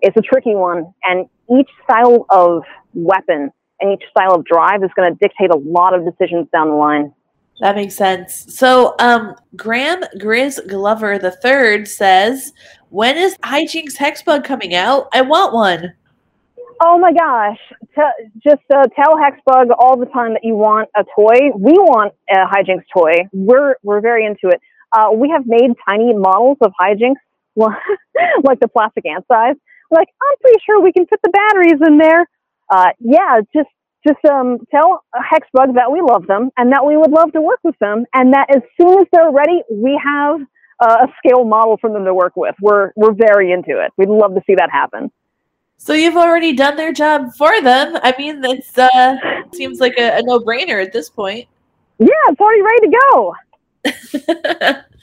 it's 0.00 0.16
a 0.16 0.22
tricky 0.22 0.54
one. 0.54 0.92
And 1.04 1.26
each 1.58 1.68
style 1.84 2.26
of 2.30 2.62
weapon 2.94 3.50
and 3.80 3.92
each 3.92 4.08
style 4.10 4.34
of 4.34 4.44
drive 4.44 4.82
is 4.82 4.90
going 4.96 5.12
to 5.12 5.18
dictate 5.20 5.50
a 5.50 5.56
lot 5.56 5.94
of 5.94 6.04
decisions 6.04 6.48
down 6.52 6.68
the 6.68 6.74
line. 6.74 7.12
That 7.60 7.74
makes 7.74 7.94
sense. 7.94 8.54
So, 8.54 8.94
um, 8.98 9.34
Graham 9.56 10.02
Grizz 10.18 10.68
Glover 10.68 11.14
III 11.14 11.86
says, 11.86 12.52
"When 12.90 13.16
is 13.16 13.36
HiJinx 13.38 13.96
Hexbug 13.96 14.44
coming 14.44 14.74
out? 14.74 15.08
I 15.14 15.22
want 15.22 15.54
one." 15.54 15.94
Oh 16.80 16.98
my 16.98 17.12
gosh! 17.12 17.58
T- 17.94 18.28
just 18.44 18.62
uh, 18.74 18.84
tell 18.94 19.16
Hexbug 19.16 19.70
all 19.78 19.96
the 19.98 20.06
time 20.06 20.34
that 20.34 20.44
you 20.44 20.54
want 20.54 20.90
a 20.94 21.04
toy. 21.04 21.50
We 21.56 21.72
want 21.72 22.12
a 22.28 22.44
HiJinx 22.46 22.82
toy. 22.94 23.28
We're 23.32 23.76
we're 23.82 24.00
very 24.00 24.26
into 24.26 24.48
it. 24.48 24.60
Uh, 24.92 25.10
we 25.12 25.30
have 25.30 25.46
made 25.46 25.72
tiny 25.88 26.12
models 26.14 26.58
of 26.60 26.72
HiJinx, 26.80 27.14
like 27.56 28.60
the 28.60 28.68
plastic 28.68 29.06
ant 29.06 29.24
size. 29.26 29.56
Like 29.90 30.08
I'm 30.20 30.38
pretty 30.40 30.58
sure 30.66 30.82
we 30.82 30.92
can 30.92 31.06
fit 31.06 31.20
the 31.22 31.30
batteries 31.30 31.80
in 31.86 31.98
there. 31.98 32.28
Uh, 32.70 32.90
yeah, 33.00 33.40
just 33.54 33.70
just 34.06 34.24
um, 34.26 34.58
tell 34.70 35.02
Hexbug 35.14 35.74
that 35.76 35.90
we 35.90 36.02
love 36.02 36.26
them 36.26 36.50
and 36.58 36.72
that 36.72 36.84
we 36.84 36.96
would 36.96 37.10
love 37.10 37.32
to 37.32 37.40
work 37.40 37.60
with 37.64 37.78
them, 37.80 38.04
and 38.12 38.34
that 38.34 38.48
as 38.54 38.62
soon 38.78 38.98
as 38.98 39.06
they're 39.12 39.30
ready, 39.30 39.62
we 39.72 39.98
have 40.04 40.40
uh, 40.80 41.06
a 41.06 41.08
scale 41.18 41.44
model 41.44 41.78
for 41.80 41.90
them 41.90 42.04
to 42.04 42.12
work 42.12 42.36
with. 42.36 42.54
We're 42.60 42.92
we're 42.96 43.14
very 43.14 43.50
into 43.50 43.80
it. 43.82 43.92
We'd 43.96 44.10
love 44.10 44.34
to 44.34 44.42
see 44.46 44.56
that 44.56 44.68
happen. 44.70 45.10
So 45.78 45.92
you've 45.92 46.16
already 46.16 46.52
done 46.52 46.76
their 46.76 46.92
job 46.92 47.34
for 47.36 47.60
them. 47.60 47.96
I 48.02 48.14
mean, 48.18 48.40
this 48.40 48.76
uh, 48.76 49.16
seems 49.52 49.78
like 49.78 49.94
a, 49.98 50.18
a 50.18 50.22
no-brainer 50.22 50.82
at 50.82 50.92
this 50.92 51.08
point. 51.08 51.46
Yeah, 51.98 52.08
it's 52.28 52.40
already 52.40 52.62
ready 52.62 52.80
to 52.80 52.98
go. 53.10 53.34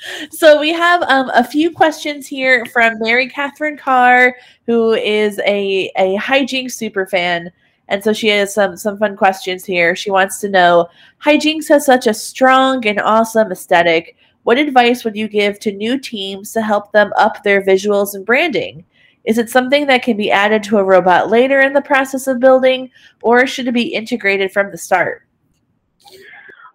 so 0.32 0.60
we 0.60 0.72
have 0.74 1.02
um, 1.04 1.32
a 1.34 1.44
few 1.44 1.72
questions 1.72 2.28
here 2.28 2.66
from 2.68 3.00
Mary 3.00 3.30
Catherine 3.30 3.78
Carr, 3.78 4.36
who 4.66 4.94
is 4.94 5.40
a 5.46 5.92
a 5.98 6.18
HiJinx 6.18 6.72
super 6.72 7.06
fan. 7.06 7.52
And 7.90 8.04
so 8.04 8.14
she 8.14 8.28
has 8.30 8.54
some 8.54 8.78
some 8.78 8.98
fun 8.98 9.16
questions 9.16 9.66
here. 9.66 9.96
She 9.96 10.12
wants 10.12 10.40
to 10.42 10.50
know 10.50 10.90
HiJinx 11.24 11.68
has 11.70 11.86
such 11.86 12.08
a 12.08 12.14
strong 12.14 12.86
and 12.86 13.00
awesome 13.00 13.52
aesthetic. 13.52 14.18
What 14.44 14.58
advice 14.58 15.04
would 15.04 15.16
you 15.16 15.28
give 15.28 15.60
to 15.60 15.72
new 15.72 15.98
teams 15.98 16.52
to 16.54 16.62
help 16.62 16.92
them 16.92 17.14
up 17.18 17.44
their 17.44 17.62
visuals 17.62 18.14
and 18.14 18.26
branding? 18.26 18.84
Is 19.26 19.38
it 19.38 19.50
something 19.50 19.88
that 19.88 20.04
can 20.04 20.18
be 20.18 20.32
added 20.32 20.64
to 20.64 20.78
a 20.78 20.84
robot 20.84 21.30
later 21.30 21.62
in 21.62 21.74
the 21.74 21.82
process 21.82 22.28
of 22.28 22.40
building, 22.40 22.92
or 23.22 23.48
should 23.48 23.68
it 23.68 23.74
be 23.74 23.94
integrated 23.94 24.52
from 24.52 24.72
the 24.72 24.78
start? 24.78 25.24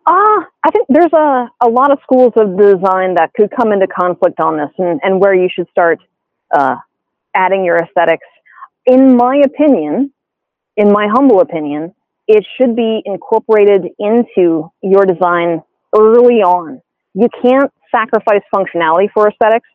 Uh, 0.06 0.40
I 0.64 0.70
think 0.72 0.86
there's 0.88 1.12
a, 1.12 1.50
a 1.60 1.68
lot 1.68 1.90
of 1.90 1.98
schools 2.02 2.32
of 2.36 2.56
design 2.56 3.14
that 3.16 3.30
could 3.36 3.50
come 3.54 3.72
into 3.72 3.86
conflict 3.86 4.40
on 4.40 4.56
this 4.56 4.70
and, 4.78 4.98
and 5.02 5.20
where 5.20 5.34
you 5.34 5.50
should 5.54 5.68
start 5.70 5.98
uh, 6.56 6.76
adding 7.34 7.62
your 7.62 7.76
aesthetics. 7.76 8.26
In 8.86 9.16
my 9.16 9.42
opinion, 9.44 10.10
in 10.78 10.90
my 10.90 11.08
humble 11.12 11.40
opinion, 11.40 11.94
it 12.26 12.46
should 12.56 12.74
be 12.74 13.02
incorporated 13.04 13.88
into 13.98 14.70
your 14.82 15.04
design 15.04 15.62
early 15.94 16.40
on. 16.42 16.80
You 17.12 17.28
can't 17.42 17.70
sacrifice 17.90 18.42
functionality 18.54 19.08
for 19.12 19.28
aesthetics, 19.28 19.68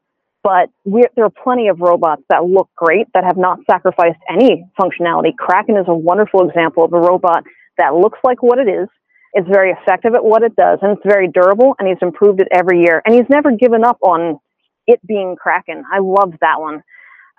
but 0.43 0.69
there 0.85 1.25
are 1.25 1.29
plenty 1.43 1.69
of 1.69 1.79
robots 1.79 2.21
that 2.29 2.43
look 2.43 2.69
great 2.75 3.07
that 3.13 3.23
have 3.23 3.37
not 3.37 3.59
sacrificed 3.69 4.19
any 4.29 4.65
functionality. 4.79 5.35
Kraken 5.37 5.77
is 5.77 5.85
a 5.87 5.95
wonderful 5.95 6.47
example 6.47 6.83
of 6.83 6.93
a 6.93 6.99
robot 6.99 7.43
that 7.77 7.95
looks 7.95 8.19
like 8.23 8.43
what 8.43 8.59
it 8.59 8.67
is. 8.67 8.89
It's 9.33 9.47
very 9.47 9.71
effective 9.71 10.13
at 10.13 10.23
what 10.23 10.43
it 10.43 10.55
does, 10.55 10.79
and 10.81 10.91
it's 10.97 11.07
very 11.07 11.27
durable, 11.27 11.75
and 11.79 11.87
he's 11.87 11.97
improved 12.01 12.41
it 12.41 12.47
every 12.51 12.81
year. 12.81 13.01
And 13.03 13.15
he's 13.15 13.29
never 13.29 13.51
given 13.55 13.83
up 13.83 13.97
on 14.03 14.39
it 14.85 14.99
being 15.07 15.35
Kraken. 15.35 15.83
I 15.91 15.99
love 15.99 16.33
that 16.41 16.59
one. 16.59 16.83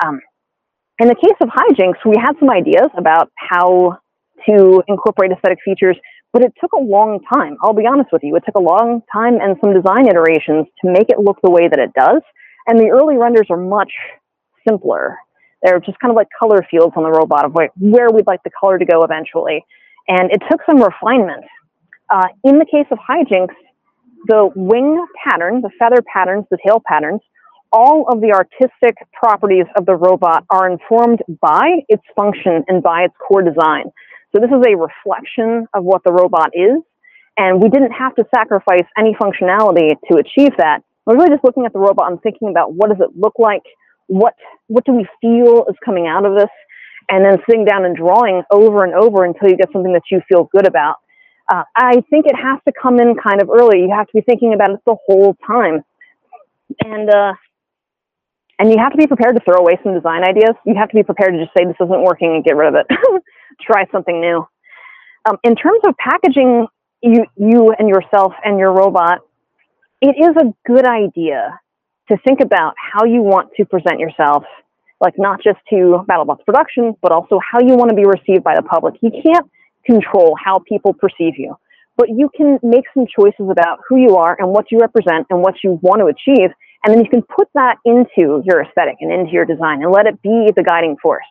Um, 0.05 0.21
in 0.99 1.09
the 1.09 1.15
case 1.15 1.37
of 1.41 1.49
HiJinx, 1.49 1.95
we 2.05 2.17
had 2.17 2.33
some 2.41 2.51
ideas 2.51 2.89
about 2.97 3.31
how 3.37 3.99
to 4.49 4.83
incorporate 4.89 5.31
aesthetic 5.31 5.59
features, 5.65 5.97
but 6.33 6.43
it 6.43 6.53
took 6.61 6.73
a 6.73 6.81
long 6.81 7.21
time. 7.33 7.57
I'll 7.63 7.75
be 7.75 7.87
honest 7.87 8.11
with 8.13 8.23
you, 8.25 8.35
it 8.37 8.43
took 8.45 8.57
a 8.57 8.63
long 8.63 9.03
time 9.13 9.39
and 9.41 9.57
some 9.63 9.73
design 9.73 10.09
iterations 10.09 10.67
to 10.83 10.91
make 10.91 11.11
it 11.11 11.19
look 11.19 11.39
the 11.43 11.51
way 11.51 11.69
that 11.69 11.79
it 11.79 11.93
does. 11.95 12.23
And 12.67 12.79
the 12.79 12.91
early 12.91 13.17
renders 13.17 13.47
are 13.51 13.57
much 13.57 13.93
simpler. 14.67 15.19
They're 15.63 15.81
just 15.81 15.99
kind 15.99 16.11
of 16.11 16.17
like 16.17 16.29
color 16.39 16.67
fields 16.71 16.95
on 16.97 17.03
the 17.03 17.11
robot 17.11 17.45
of 17.45 17.55
where 17.55 18.11
we'd 18.11 18.27
like 18.27 18.43
the 18.43 18.51
color 18.59 18.79
to 18.79 18.85
go 18.85 19.03
eventually. 19.03 19.65
And 20.09 20.31
it 20.31 20.43
took 20.51 20.61
some 20.69 20.83
refinement. 20.83 21.45
Uh, 22.11 22.29
in 22.45 22.59
the 22.59 22.67
case 22.67 22.87
of 22.91 22.99
HiJinx, 22.99 23.49
the 24.27 24.51
wing 24.55 25.05
pattern, 25.25 25.63
the 25.63 25.71
feather 25.79 26.03
patterns, 26.03 26.45
the 26.51 26.59
tail 26.67 26.83
patterns, 26.87 27.21
all 27.73 28.07
of 28.09 28.21
the 28.21 28.33
artistic 28.33 28.97
properties 29.13 29.67
of 29.77 29.85
the 29.85 29.97
robot 29.97 30.45
are 30.49 30.71
informed 30.71 31.21
by 31.41 31.81
its 31.89 32.03
function 32.15 32.63
and 32.69 32.83
by 32.83 33.03
its 33.03 33.15
core 33.27 33.43
design. 33.43 33.85
So 34.33 34.41
this 34.41 34.51
is 34.51 34.63
a 34.67 34.77
reflection 34.77 35.67
of 35.75 35.85
what 35.85 36.03
the 36.05 36.13
robot 36.13 36.51
is, 36.55 36.83
and 37.37 37.63
we 37.63 37.69
didn't 37.69 37.93
have 37.93 38.15
to 38.17 38.25
sacrifice 38.35 38.87
any 38.97 39.15
functionality 39.15 39.91
to 40.11 40.19
achieve 40.19 40.53
that. 40.59 40.83
We're 41.07 41.17
really 41.17 41.31
just 41.31 41.45
looking 41.45 41.67
at 41.67 41.73
the 41.73 41.79
robot 41.79 42.11
and 42.11 42.21
thinking 42.23 42.49
about 42.49 42.73
what 42.73 42.89
does 42.89 43.01
it 43.01 43.17
look 43.17 43.35
like, 43.39 43.63
what 44.07 44.35
what 44.69 44.85
do 44.85 44.93
we 44.93 45.07
feel 45.21 45.67
is 45.69 45.77
coming 45.85 46.07
out 46.07 46.25
of 46.25 46.37
this, 46.37 46.51
and 47.11 47.25
then 47.25 47.39
sitting 47.49 47.65
down 47.65 47.85
and 47.85 47.97
drawing 47.97 48.43
over 48.51 48.85
and 48.85 48.95
over 48.95 49.25
until 49.25 49.49
you 49.49 49.57
get 49.57 49.73
something 49.73 49.93
that 49.93 50.03
you 50.11 50.21
feel 50.29 50.49
good 50.53 50.67
about. 50.67 50.97
Uh, 51.53 51.63
I 51.77 52.03
think 52.09 52.27
it 52.27 52.37
has 52.37 52.59
to 52.67 52.73
come 52.81 53.01
in 53.01 53.15
kind 53.23 53.43
of 53.43 53.51
early. 53.51 53.81
You 53.81 53.91
have 53.95 54.07
to 54.07 54.13
be 54.15 54.23
thinking 54.23 54.55
about 54.55 54.71
it 54.71 54.81
the 54.87 54.97
whole 55.07 55.37
time, 55.47 55.83
and 56.85 57.11
uh, 57.11 57.35
and 58.59 58.71
you 58.71 58.79
have 58.79 58.93
to 58.93 58.99
be 58.99 59.07
prepared 59.07 59.37
to 59.37 59.43
throw 59.45 59.61
away 59.61 59.79
some 59.83 59.95
design 59.95 60.25
ideas. 60.25 60.55
You 60.65 60.75
have 60.77 60.89
to 60.89 60.95
be 60.95 61.03
prepared 61.03 61.35
to 61.35 61.39
just 61.39 61.53
say 61.57 61.65
this 61.65 61.77
isn't 61.81 62.03
working 62.03 62.35
and 62.35 62.45
get 62.45 62.57
rid 62.57 62.69
of 62.69 62.75
it. 62.75 62.87
Try 63.61 63.87
something 63.93 64.21
new. 64.21 64.47
Um, 65.29 65.39
in 65.43 65.57
terms 65.57 65.81
of 65.87 65.97
packaging 65.97 66.67
you, 67.03 67.27
you 67.37 67.75
and 67.79 67.89
yourself 67.89 68.33
and 68.45 68.59
your 68.59 68.73
robot, 68.73 69.21
it 70.01 70.17
is 70.19 70.37
a 70.37 70.53
good 70.67 70.87
idea 70.87 71.59
to 72.09 72.17
think 72.27 72.41
about 72.41 72.75
how 72.77 73.05
you 73.05 73.23
want 73.23 73.51
to 73.57 73.65
present 73.65 73.99
yourself, 73.99 74.45
like 75.01 75.15
not 75.17 75.43
just 75.43 75.59
to 75.71 76.05
BattleBots 76.09 76.45
production, 76.45 76.95
but 77.03 77.13
also 77.13 77.41
how 77.41 77.61
you 77.61 77.77
want 77.77 77.91
to 77.91 77.97
be 77.97 78.05
received 78.05 78.45
by 78.45 78.55
the 78.55 78.63
public. 78.63 78.95
You 79.01 79.11
can't 79.11 79.51
control 79.87 80.37
how 80.43 80.61
people 80.69 80.93
perceive 80.93 81.35
you, 81.39 81.57
but 81.97 82.09
you 82.11 82.31
can 82.37 82.59
make 82.63 82.85
some 82.93 83.07
choices 83.07 83.49
about 83.51 83.81
who 83.89 83.97
you 83.97 84.17
are 84.17 84.37
and 84.39 84.51
what 84.51 84.67
you 84.71 84.79
represent 84.79 85.27
and 85.31 85.41
what 85.41 85.55
you 85.63 85.79
want 85.83 86.01
to 86.01 86.07
achieve. 86.07 86.51
And 86.85 86.93
then 86.93 87.03
you 87.03 87.09
can 87.09 87.23
put 87.23 87.49
that 87.55 87.77
into 87.85 88.43
your 88.45 88.63
aesthetic 88.63 88.97
and 89.01 89.11
into 89.11 89.33
your 89.33 89.47
design 89.47 89.83
and 89.83 89.91
let 89.91 90.07
it 90.07 90.21
be 90.21 90.51
the 90.55 90.63
guiding 90.63 90.97
force. 91.03 91.25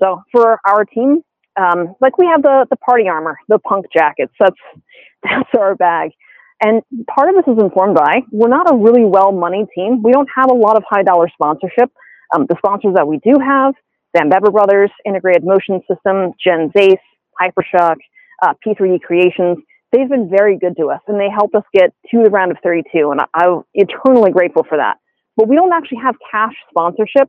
So 0.00 0.22
for 0.30 0.60
our 0.64 0.84
team, 0.84 1.22
um, 1.56 1.94
like 2.00 2.18
we 2.18 2.26
have 2.26 2.42
the 2.42 2.66
the 2.70 2.76
party 2.76 3.08
armor, 3.08 3.38
the 3.48 3.58
punk 3.58 3.86
jackets. 3.92 4.32
That's 4.38 4.56
that's 5.22 5.48
our 5.58 5.74
bag. 5.74 6.12
And 6.60 6.82
part 7.06 7.28
of 7.28 7.34
this 7.36 7.52
is 7.52 7.62
informed 7.62 7.96
by 7.96 8.22
we're 8.32 8.48
not 8.48 8.70
a 8.72 8.76
really 8.76 9.04
well 9.04 9.32
money 9.32 9.66
team. 9.74 10.02
We 10.02 10.12
don't 10.12 10.28
have 10.34 10.50
a 10.50 10.54
lot 10.54 10.76
of 10.76 10.84
high 10.88 11.02
dollar 11.02 11.28
sponsorship. 11.32 11.90
Um, 12.34 12.46
the 12.48 12.56
sponsors 12.58 12.94
that 12.94 13.06
we 13.06 13.18
do 13.18 13.34
have, 13.44 13.74
Van 14.16 14.28
Bebber 14.28 14.50
Brothers, 14.50 14.90
Integrated 15.04 15.44
Motion 15.44 15.80
System, 15.86 16.32
Gens 16.42 16.72
Ace, 16.76 16.98
Hypershock, 17.40 17.96
uh, 18.42 18.54
P3D 18.66 19.00
Creations, 19.02 19.58
they've 19.92 20.08
been 20.08 20.28
very 20.28 20.58
good 20.58 20.76
to 20.78 20.90
us 20.90 21.00
and 21.06 21.20
they 21.20 21.28
helped 21.32 21.54
us 21.54 21.62
get 21.72 21.92
to 22.10 22.22
the 22.24 22.30
round 22.30 22.50
of 22.50 22.58
32. 22.62 23.10
And 23.10 23.20
I, 23.20 23.26
I'm 23.34 23.62
eternally 23.74 24.32
grateful 24.32 24.64
for 24.68 24.78
that. 24.78 24.96
But 25.36 25.48
we 25.48 25.56
don't 25.56 25.72
actually 25.72 25.98
have 26.02 26.16
cash 26.30 26.54
sponsorship. 26.70 27.28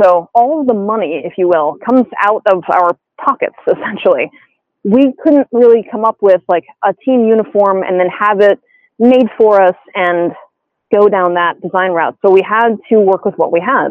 So 0.00 0.28
all 0.34 0.60
of 0.60 0.66
the 0.66 0.74
money, 0.74 1.22
if 1.24 1.34
you 1.36 1.48
will, 1.48 1.76
comes 1.88 2.06
out 2.24 2.42
of 2.50 2.64
our 2.72 2.96
pockets, 3.22 3.54
essentially. 3.66 4.30
We 4.84 5.12
couldn't 5.22 5.48
really 5.52 5.86
come 5.90 6.04
up 6.04 6.16
with 6.20 6.42
like 6.48 6.64
a 6.84 6.94
team 7.04 7.26
uniform 7.26 7.82
and 7.82 8.00
then 8.00 8.08
have 8.08 8.40
it 8.40 8.58
made 8.98 9.28
for 9.38 9.62
us 9.62 9.76
and 9.94 10.32
go 10.92 11.08
down 11.08 11.34
that 11.34 11.60
design 11.60 11.92
route. 11.92 12.16
So 12.24 12.30
we 12.30 12.42
had 12.46 12.76
to 12.90 13.00
work 13.00 13.24
with 13.24 13.34
what 13.36 13.52
we 13.52 13.60
had. 13.60 13.90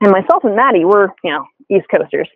And 0.00 0.10
myself 0.10 0.44
and 0.44 0.56
Maddie 0.56 0.84
were, 0.84 1.14
you 1.22 1.30
know, 1.30 1.46
East 1.70 1.86
Coasters. 1.94 2.28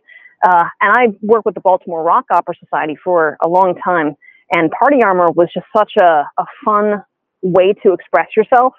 Uh, 0.43 0.65
and 0.81 0.93
I 0.97 1.07
worked 1.23 1.47
with 1.47 1.55
the 1.55 1.61
Baltimore 1.61 2.03
Rock 2.03 2.27
Opera 2.31 2.55
Society 2.61 2.97
for 3.03 3.37
a 3.43 3.49
long 3.49 3.75
time. 3.83 4.17
And 4.53 4.71
Party 4.71 5.03
Armor 5.03 5.27
was 5.35 5.49
just 5.53 5.67
such 5.77 5.93
a, 6.01 6.25
a 6.39 6.45
fun 6.65 7.03
way 7.43 7.75
to 7.83 7.93
express 7.93 8.29
yourself. 8.37 8.75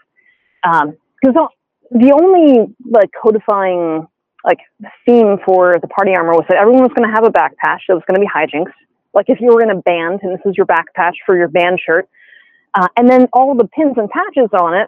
Because 0.64 1.36
um, 1.36 1.48
the 1.92 2.14
only 2.14 2.74
like 2.90 3.10
codifying 3.22 4.08
like 4.48 4.60
the 4.80 4.90
theme 5.06 5.38
for 5.46 5.76
the 5.82 5.88
party 5.88 6.16
armor 6.16 6.32
was 6.32 6.46
that 6.48 6.58
everyone 6.58 6.84
was 6.84 6.94
going 6.96 7.08
to 7.08 7.14
have 7.14 7.26
a 7.26 7.30
back 7.30 7.56
patch 7.58 7.84
that 7.88 7.96
was 7.96 8.04
going 8.08 8.16
to 8.16 8.24
be 8.24 8.32
HiJinx. 8.32 8.72
Like 9.14 9.26
if 9.28 9.42
you 9.42 9.48
were 9.48 9.62
in 9.62 9.72
a 9.72 9.82
band 9.82 10.22
and 10.24 10.32
this 10.32 10.42
is 10.46 10.56
your 10.56 10.66
back 10.66 10.94
patch 10.96 11.18
for 11.26 11.36
your 11.36 11.50
band 11.50 11.82
shirt, 11.86 12.08
uh, 12.74 12.88
and 12.96 13.10
then 13.10 13.28
all 13.34 13.54
the 13.56 13.68
pins 13.68 13.96
and 13.98 14.10
patches 14.10 14.50
on 14.54 14.74
it 14.74 14.88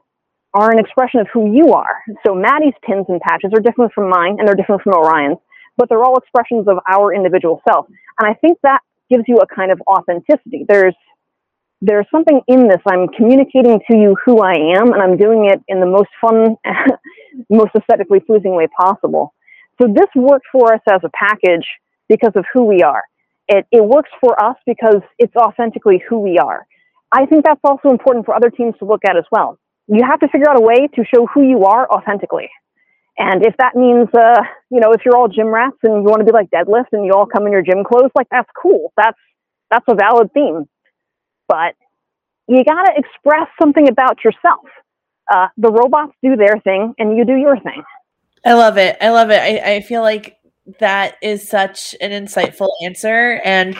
are 0.53 0.71
an 0.71 0.79
expression 0.79 1.19
of 1.19 1.27
who 1.33 1.53
you 1.53 1.73
are. 1.73 1.99
So 2.25 2.33
Maddie's 2.33 2.73
pins 2.87 3.05
and 3.09 3.19
patches 3.19 3.51
are 3.53 3.59
different 3.59 3.91
from 3.93 4.09
mine 4.09 4.37
and 4.39 4.47
they're 4.47 4.55
different 4.55 4.81
from 4.81 4.93
Orion's, 4.93 5.37
but 5.77 5.89
they're 5.89 6.03
all 6.03 6.17
expressions 6.17 6.67
of 6.67 6.79
our 6.89 7.13
individual 7.13 7.61
self. 7.67 7.87
And 8.19 8.29
I 8.29 8.33
think 8.35 8.59
that 8.63 8.79
gives 9.11 9.25
you 9.27 9.39
a 9.39 9.47
kind 9.47 9.71
of 9.71 9.81
authenticity. 9.87 10.65
There's 10.67 10.95
there's 11.81 12.05
something 12.11 12.41
in 12.47 12.67
this. 12.67 12.81
I'm 12.85 13.07
communicating 13.07 13.79
to 13.89 13.97
you 13.97 14.17
who 14.25 14.41
I 14.41 14.51
am, 14.77 14.91
and 14.91 15.01
I'm 15.01 15.15
doing 15.15 15.45
it 15.45 15.61
in 15.69 15.79
the 15.79 15.85
most 15.85 16.09
fun, 16.19 16.57
most 17.49 17.71
aesthetically 17.73 18.19
pleasing 18.19 18.53
way 18.53 18.67
possible. 18.77 19.33
So 19.81 19.87
this 19.87 20.07
worked 20.15 20.45
for 20.51 20.73
us 20.73 20.81
as 20.89 21.01
a 21.03 21.09
package 21.13 21.65
because 22.07 22.33
of 22.35 22.45
who 22.53 22.65
we 22.65 22.83
are. 22.83 23.03
It, 23.47 23.65
it 23.71 23.83
works 23.83 24.09
for 24.21 24.41
us 24.43 24.55
because 24.65 25.01
it's 25.17 25.35
authentically 25.35 26.03
who 26.07 26.19
we 26.19 26.37
are. 26.37 26.65
I 27.11 27.25
think 27.25 27.45
that's 27.45 27.61
also 27.63 27.89
important 27.89 28.25
for 28.25 28.35
other 28.35 28.49
teams 28.49 28.75
to 28.79 28.85
look 28.85 29.01
at 29.07 29.17
as 29.17 29.25
well. 29.31 29.57
You 29.87 30.03
have 30.05 30.19
to 30.19 30.27
figure 30.27 30.49
out 30.49 30.57
a 30.57 30.61
way 30.61 30.87
to 30.95 31.03
show 31.03 31.25
who 31.25 31.41
you 31.41 31.65
are 31.65 31.89
authentically. 31.89 32.49
And 33.17 33.45
if 33.45 33.55
that 33.57 33.75
means, 33.75 34.07
uh, 34.13 34.43
you 34.69 34.79
know, 34.79 34.91
if 34.93 35.01
you're 35.03 35.17
all 35.17 35.27
gym 35.27 35.47
rats 35.47 35.77
and 35.83 36.03
you 36.03 36.09
want 36.09 36.19
to 36.19 36.25
be 36.25 36.31
like 36.31 36.49
deadlift 36.51 36.93
and 36.93 37.05
you 37.05 37.13
all 37.13 37.25
come 37.25 37.45
in 37.47 37.51
your 37.51 37.63
gym 37.63 37.83
clothes, 37.83 38.11
like 38.15 38.27
that's 38.29 38.49
cool. 38.61 38.93
That's 38.95 39.17
that's 39.71 39.85
a 39.89 39.95
valid 39.95 40.31
theme. 40.33 40.65
But 41.47 41.75
you 42.47 42.63
got 42.63 42.83
to 42.83 42.93
express 42.95 43.47
something 43.61 43.89
about 43.89 44.23
yourself. 44.23 44.65
Uh, 45.31 45.47
the 45.57 45.71
robots 45.71 46.13
do 46.23 46.35
their 46.35 46.59
thing, 46.63 46.93
and 46.97 47.17
you 47.17 47.25
do 47.25 47.35
your 47.35 47.59
thing. 47.59 47.83
I 48.45 48.53
love 48.53 48.77
it. 48.77 48.97
I 49.01 49.09
love 49.09 49.29
it. 49.29 49.39
I, 49.39 49.75
I 49.75 49.81
feel 49.81 50.01
like 50.01 50.37
that 50.79 51.15
is 51.21 51.47
such 51.47 51.95
an 52.01 52.11
insightful 52.11 52.69
answer. 52.83 53.41
And 53.43 53.79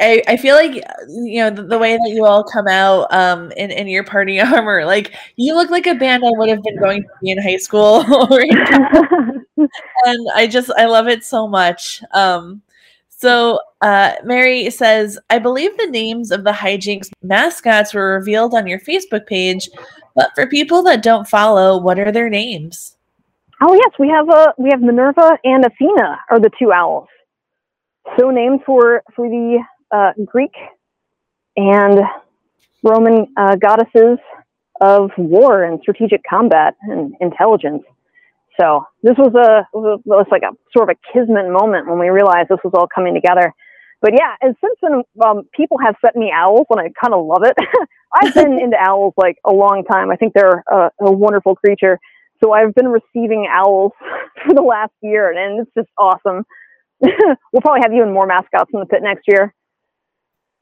I, 0.00 0.22
I 0.26 0.36
feel 0.36 0.54
like 0.54 0.74
you 1.08 1.40
know 1.42 1.50
the, 1.50 1.62
the, 1.62 1.78
way 1.78 1.96
that 1.96 2.08
you 2.08 2.24
all 2.24 2.42
come 2.42 2.66
out 2.66 3.12
um, 3.12 3.52
in, 3.52 3.70
in 3.70 3.88
your 3.88 4.04
party 4.04 4.40
armor, 4.40 4.84
like 4.84 5.14
you 5.36 5.54
look 5.54 5.70
like 5.70 5.86
a 5.86 5.94
band 5.94 6.24
I 6.24 6.30
would 6.30 6.48
have 6.48 6.62
been 6.62 6.78
going 6.78 7.02
to 7.02 7.08
be 7.22 7.30
in 7.30 7.42
high 7.42 7.58
school, 7.58 8.00
and 9.58 10.28
I 10.34 10.46
just 10.46 10.70
I 10.76 10.86
love 10.86 11.08
it 11.08 11.24
so 11.24 11.46
much. 11.46 12.02
Um, 12.12 12.62
so 13.10 13.60
uh, 13.80 14.12
Mary 14.24 14.68
says, 14.70 15.18
I 15.30 15.38
believe 15.38 15.76
the 15.76 15.86
names 15.86 16.30
of 16.30 16.44
the 16.44 16.52
HiJinx 16.52 17.10
mascots 17.22 17.94
were 17.94 18.14
revealed 18.14 18.54
on 18.54 18.66
your 18.66 18.80
Facebook 18.80 19.26
page, 19.26 19.70
but 20.14 20.30
for 20.34 20.46
people 20.46 20.82
that 20.82 21.02
don't 21.02 21.26
follow, 21.26 21.78
what 21.80 21.98
are 21.98 22.12
their 22.12 22.28
names? 22.28 22.95
Oh 23.62 23.74
yes, 23.74 23.92
we 23.98 24.08
have 24.08 24.28
uh, 24.28 24.52
we 24.58 24.70
have 24.70 24.82
Minerva 24.82 25.38
and 25.44 25.64
Athena 25.64 26.18
are 26.30 26.40
the 26.40 26.50
two 26.58 26.72
owls. 26.72 27.08
So 28.18 28.30
named 28.30 28.60
for 28.66 29.02
for 29.14 29.28
the 29.28 29.58
uh, 29.90 30.12
Greek 30.24 30.52
and 31.56 32.00
Roman 32.82 33.28
uh, 33.36 33.56
goddesses 33.56 34.18
of 34.80 35.10
war 35.16 35.64
and 35.64 35.80
strategic 35.80 36.20
combat 36.28 36.74
and 36.82 37.14
intelligence. 37.20 37.82
So 38.60 38.84
this 39.02 39.16
was 39.16 39.34
a 39.34 39.66
was, 39.76 40.00
a, 40.00 40.08
was 40.08 40.26
like 40.30 40.42
a 40.42 40.54
sort 40.76 40.90
of 40.90 40.96
a 40.96 41.12
kismet 41.12 41.50
moment 41.50 41.88
when 41.88 41.98
we 41.98 42.08
realized 42.08 42.50
this 42.50 42.58
was 42.62 42.72
all 42.76 42.88
coming 42.94 43.14
together. 43.14 43.54
But 44.02 44.12
yeah, 44.12 44.34
and 44.42 44.54
since 44.62 44.78
then, 44.82 45.02
um, 45.26 45.48
people 45.56 45.78
have 45.82 45.96
sent 46.04 46.16
me 46.16 46.30
owls, 46.34 46.66
and 46.68 46.78
I 46.78 46.90
kind 47.00 47.14
of 47.14 47.24
love 47.24 47.42
it. 47.44 47.56
I've 48.14 48.34
been 48.34 48.58
into 48.62 48.76
owls 48.78 49.14
like 49.16 49.38
a 49.44 49.52
long 49.52 49.84
time. 49.90 50.10
I 50.10 50.16
think 50.16 50.34
they're 50.34 50.62
a, 50.70 50.90
a 51.00 51.10
wonderful 51.10 51.56
creature. 51.56 51.98
So 52.42 52.52
I've 52.52 52.74
been 52.74 52.88
receiving 52.88 53.48
owls 53.50 53.92
for 54.46 54.54
the 54.54 54.62
last 54.62 54.92
year, 55.02 55.30
and 55.30 55.60
it's 55.60 55.70
just 55.76 55.88
awesome. 55.98 56.44
we'll 57.00 57.60
probably 57.60 57.80
have 57.82 57.92
even 57.92 58.12
more 58.12 58.26
mascots 58.26 58.70
in 58.72 58.80
the 58.80 58.86
pit 58.86 59.02
next 59.02 59.24
year. 59.26 59.54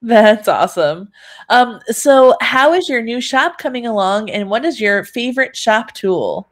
That's 0.03 0.49
awesome. 0.49 1.09
Um, 1.49 1.81
so, 1.89 2.37
how 2.43 2.75
is 2.75 2.91
your 2.91 3.01
new 3.01 3.23
shop 3.23 3.57
coming 3.57 3.87
along, 3.87 4.31
and 4.31 4.51
what 4.51 4.65
is 4.65 4.79
your 4.79 5.03
favorite 5.05 5.57
shop 5.57 5.95
tool? 5.95 6.47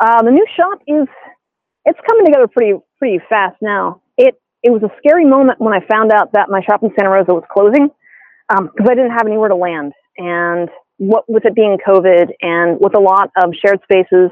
Uh, 0.00 0.22
the 0.22 0.30
new 0.30 0.44
shop 0.56 0.80
is 0.88 1.06
it's 1.84 1.98
coming 2.08 2.24
together 2.24 2.48
pretty 2.48 2.78
pretty 2.98 3.20
fast 3.28 3.56
now. 3.60 4.02
It 4.16 4.34
it 4.64 4.70
was 4.70 4.82
a 4.82 4.90
scary 4.98 5.24
moment 5.24 5.60
when 5.60 5.72
I 5.72 5.80
found 5.86 6.10
out 6.10 6.32
that 6.32 6.48
my 6.48 6.60
shop 6.62 6.82
in 6.82 6.90
Santa 6.96 7.10
Rosa 7.10 7.32
was 7.32 7.44
closing 7.52 7.88
because 8.48 8.86
um, 8.86 8.90
I 8.90 8.94
didn't 8.94 9.12
have 9.12 9.26
anywhere 9.26 9.48
to 9.48 9.54
land, 9.54 9.92
and 10.18 10.68
what 11.00 11.24
with 11.28 11.46
it 11.46 11.54
being 11.54 11.78
COVID 11.86 12.28
and 12.42 12.78
with 12.78 12.94
a 12.94 13.00
lot 13.00 13.30
of 13.42 13.54
shared 13.64 13.80
spaces, 13.82 14.30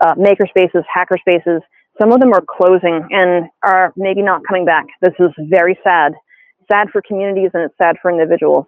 uh, 0.00 0.14
maker 0.16 0.46
spaces, 0.48 0.82
hacker 0.92 1.18
spaces, 1.18 1.60
some 2.00 2.10
of 2.10 2.20
them 2.20 2.32
are 2.32 2.42
closing 2.42 3.06
and 3.10 3.50
are 3.62 3.92
maybe 3.96 4.22
not 4.22 4.40
coming 4.48 4.64
back. 4.64 4.86
This 5.02 5.12
is 5.18 5.30
very 5.38 5.78
sad. 5.84 6.14
Sad 6.72 6.88
for 6.90 7.02
communities 7.06 7.50
and 7.52 7.64
it's 7.64 7.74
sad 7.76 7.96
for 8.00 8.10
individuals. 8.10 8.64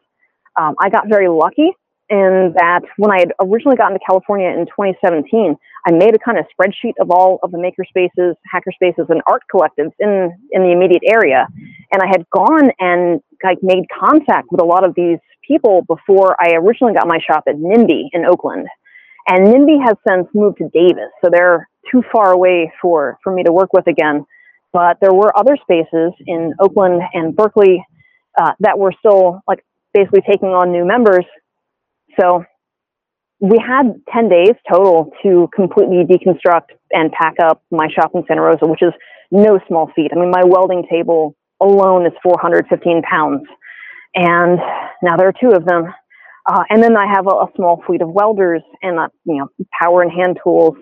Um, 0.60 0.74
I 0.78 0.90
got 0.90 1.08
very 1.08 1.28
lucky 1.28 1.72
in 2.10 2.54
that 2.56 2.80
when 2.96 3.10
I 3.10 3.20
had 3.20 3.32
originally 3.40 3.76
gotten 3.76 3.98
to 3.98 4.04
California 4.04 4.48
in 4.48 4.66
2017, 4.66 5.56
I 5.86 5.90
made 5.92 6.14
a 6.14 6.18
kind 6.18 6.38
of 6.38 6.46
spreadsheet 6.52 6.94
of 7.00 7.10
all 7.10 7.38
of 7.42 7.50
the 7.50 7.58
makerspaces, 7.58 8.34
hackerspaces, 8.52 9.08
and 9.10 9.20
art 9.26 9.42
collectives 9.52 9.92
in, 9.98 10.32
in 10.52 10.62
the 10.62 10.72
immediate 10.72 11.02
area. 11.06 11.46
And 11.92 12.02
I 12.02 12.06
had 12.06 12.28
gone 12.30 12.70
and 12.78 13.20
like 13.44 13.58
made 13.62 13.84
contact 13.88 14.48
with 14.50 14.60
a 14.60 14.64
lot 14.64 14.86
of 14.86 14.94
these 14.94 15.18
people 15.46 15.82
before 15.82 16.36
I 16.40 16.54
originally 16.54 16.94
got 16.94 17.06
my 17.06 17.18
shop 17.18 17.44
at 17.46 17.56
NIMBY 17.56 18.08
in 18.12 18.24
Oakland. 18.26 18.66
And 19.28 19.46
NIMBY 19.46 19.84
has 19.86 19.96
since 20.08 20.26
moved 20.34 20.58
to 20.58 20.68
Davis, 20.72 21.10
so 21.22 21.30
they're 21.30 21.68
too 21.90 22.02
far 22.12 22.32
away 22.32 22.72
for, 22.80 23.18
for 23.22 23.32
me 23.32 23.42
to 23.42 23.52
work 23.52 23.72
with 23.72 23.86
again. 23.86 24.24
But 24.72 24.98
there 25.00 25.12
were 25.12 25.36
other 25.36 25.56
spaces 25.56 26.12
in 26.26 26.54
Oakland 26.60 27.02
and 27.12 27.34
Berkeley 27.34 27.84
uh, 28.40 28.52
that 28.60 28.78
were 28.78 28.92
still 28.98 29.40
like 29.46 29.64
basically 29.94 30.22
taking 30.28 30.48
on 30.48 30.72
new 30.72 30.86
members. 30.86 31.24
So 32.18 32.44
we 33.40 33.58
had 33.64 34.00
10 34.12 34.28
days 34.28 34.54
total 34.70 35.10
to 35.22 35.48
completely 35.54 36.04
deconstruct 36.04 36.74
and 36.90 37.12
pack 37.12 37.34
up 37.42 37.62
my 37.70 37.88
shop 37.88 38.12
in 38.14 38.24
Santa 38.26 38.42
Rosa, 38.42 38.66
which 38.66 38.82
is 38.82 38.92
no 39.30 39.60
small 39.68 39.90
feat. 39.94 40.10
I 40.12 40.18
mean, 40.18 40.30
my 40.30 40.44
welding 40.44 40.84
table 40.90 41.36
alone 41.60 42.06
is 42.06 42.12
415 42.22 43.02
pounds. 43.02 43.42
And 44.14 44.58
now 45.02 45.16
there 45.16 45.28
are 45.28 45.34
two 45.40 45.50
of 45.50 45.64
them. 45.64 45.92
Uh, 46.46 46.64
and 46.70 46.82
then 46.82 46.96
I 46.96 47.06
have 47.06 47.26
a, 47.26 47.30
a, 47.30 47.46
small 47.56 47.82
fleet 47.86 48.00
of 48.00 48.08
welders 48.08 48.62
and, 48.82 48.98
uh, 48.98 49.08
you 49.26 49.36
know, 49.36 49.48
power 49.80 50.00
and 50.00 50.10
hand 50.10 50.38
tools. 50.42 50.76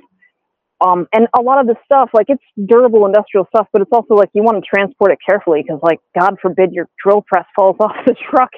Um, 0.81 1.09
and 1.13 1.27
a 1.37 1.43
lot 1.43 1.61
of 1.61 1.67
this 1.67 1.77
stuff, 1.85 2.11
like 2.15 2.27
it's 2.29 2.43
durable 2.67 3.05
industrial 3.05 3.47
stuff, 3.49 3.67
but 3.73 3.83
it's 3.83 3.91
also 3.93 4.15
like 4.15 4.29
you 4.33 4.45
want 4.45 4.63
to 4.63 4.69
transport 4.69 5.11
it 5.11 5.19
carefully 5.29 5.63
because, 5.63 5.81
like, 5.83 5.99
God 6.19 6.37
forbid 6.41 6.73
your 6.73 6.89
drill 7.03 7.25
press 7.27 7.47
falls 7.57 7.77
off 7.81 7.97
the 8.07 8.15
truck. 8.31 8.51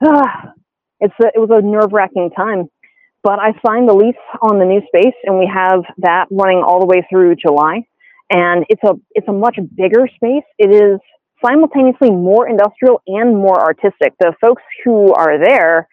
it's 1.00 1.14
a, 1.22 1.26
it 1.34 1.38
was 1.38 1.50
a 1.50 1.64
nerve 1.64 1.92
wracking 1.92 2.30
time. 2.36 2.68
But 3.22 3.40
I 3.40 3.52
signed 3.66 3.88
the 3.88 3.94
lease 3.94 4.14
on 4.42 4.58
the 4.58 4.64
new 4.64 4.80
space, 4.86 5.14
and 5.24 5.38
we 5.38 5.50
have 5.52 5.82
that 5.98 6.26
running 6.30 6.62
all 6.62 6.80
the 6.80 6.86
way 6.86 7.06
through 7.10 7.36
July. 7.36 7.82
And 8.30 8.64
it's 8.68 8.82
a 8.84 8.94
it's 9.12 9.28
a 9.28 9.32
much 9.32 9.58
bigger 9.74 10.06
space. 10.16 10.44
It 10.58 10.70
is 10.70 11.00
simultaneously 11.44 12.10
more 12.10 12.48
industrial 12.48 13.00
and 13.06 13.36
more 13.36 13.58
artistic. 13.60 14.14
The 14.20 14.34
folks 14.40 14.62
who 14.84 15.12
are 15.14 15.38
there, 15.42 15.88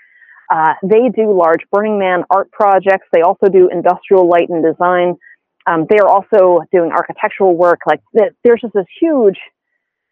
uh, 0.53 0.73
they 0.83 1.09
do 1.15 1.31
large 1.31 1.61
Burning 1.71 1.97
Man 1.97 2.23
art 2.29 2.51
projects. 2.51 3.07
They 3.11 3.21
also 3.21 3.47
do 3.47 3.69
industrial 3.69 4.27
light 4.27 4.49
and 4.49 4.63
design. 4.63 5.15
Um, 5.67 5.85
they 5.89 5.97
are 5.97 6.07
also 6.07 6.61
doing 6.71 6.91
architectural 6.91 7.55
work. 7.55 7.79
Like 7.87 8.01
there's 8.13 8.61
just 8.61 8.73
this 8.73 8.85
huge, 8.99 9.37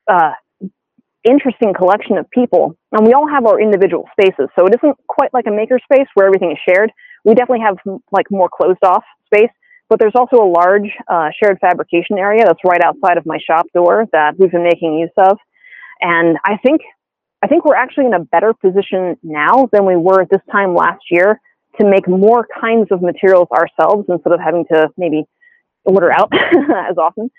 uh, 0.10 0.32
interesting 1.24 1.74
collection 1.74 2.18
of 2.18 2.30
people, 2.32 2.77
and 2.92 3.06
we 3.06 3.14
all 3.14 3.27
have 3.27 3.45
our 3.45 3.60
individual 3.60 4.08
spaces. 4.11 4.50
So 4.58 4.66
it 4.68 4.76
isn't 4.76 4.98
quite 5.08 5.34
like 5.34 5.45
a 5.48 5.50
makerspace 5.50 6.08
where 6.14 6.27
everything 6.27 6.52
is 6.52 6.58
shared. 6.68 6.92
We 7.26 7.34
definitely 7.34 7.66
have 7.66 7.77
like 8.11 8.30
more 8.30 8.50
closed 8.50 8.84
off 8.84 9.03
space, 9.26 9.52
but 9.90 10.00
there's 10.00 10.16
also 10.16 10.38
a 10.38 10.50
large 10.50 10.90
uh, 11.08 11.30
shared 11.42 11.60
fabrication 11.60 12.18
area 12.18 12.43
that's 12.45 12.60
right 12.66 12.82
outside 12.84 13.18
of 13.18 13.26
my 13.26 13.38
shop 13.38 13.66
door 13.74 14.06
that 14.11 14.38
we've 14.38 14.52
been 14.52 14.64
making 14.64 14.98
use 14.98 15.16
of. 15.18 15.38
And 16.02 16.38
I 16.43 16.58
think 16.58 16.82
I 17.43 17.48
think 17.48 17.66
we're 17.66 17.76
actually 17.76 18.06
in 18.06 18.14
a 18.14 18.24
better 18.24 18.53
position 18.53 19.18
now 19.22 19.68
than 19.72 19.85
we 19.85 19.98
were 19.98 20.22
at 20.22 20.30
this 20.30 20.42
time 20.52 20.76
last 20.76 21.03
year 21.11 21.42
to 21.80 21.90
make 21.90 22.08
more 22.08 22.48
kinds 22.61 22.88
of 22.92 23.02
materials 23.02 23.48
ourselves 23.52 24.06
instead 24.08 24.32
of 24.32 24.40
having 24.40 24.66
to 24.72 24.90
maybe 24.98 25.26
order 25.84 26.11
out 26.11 26.30
as 26.90 26.98
often. 26.98 27.30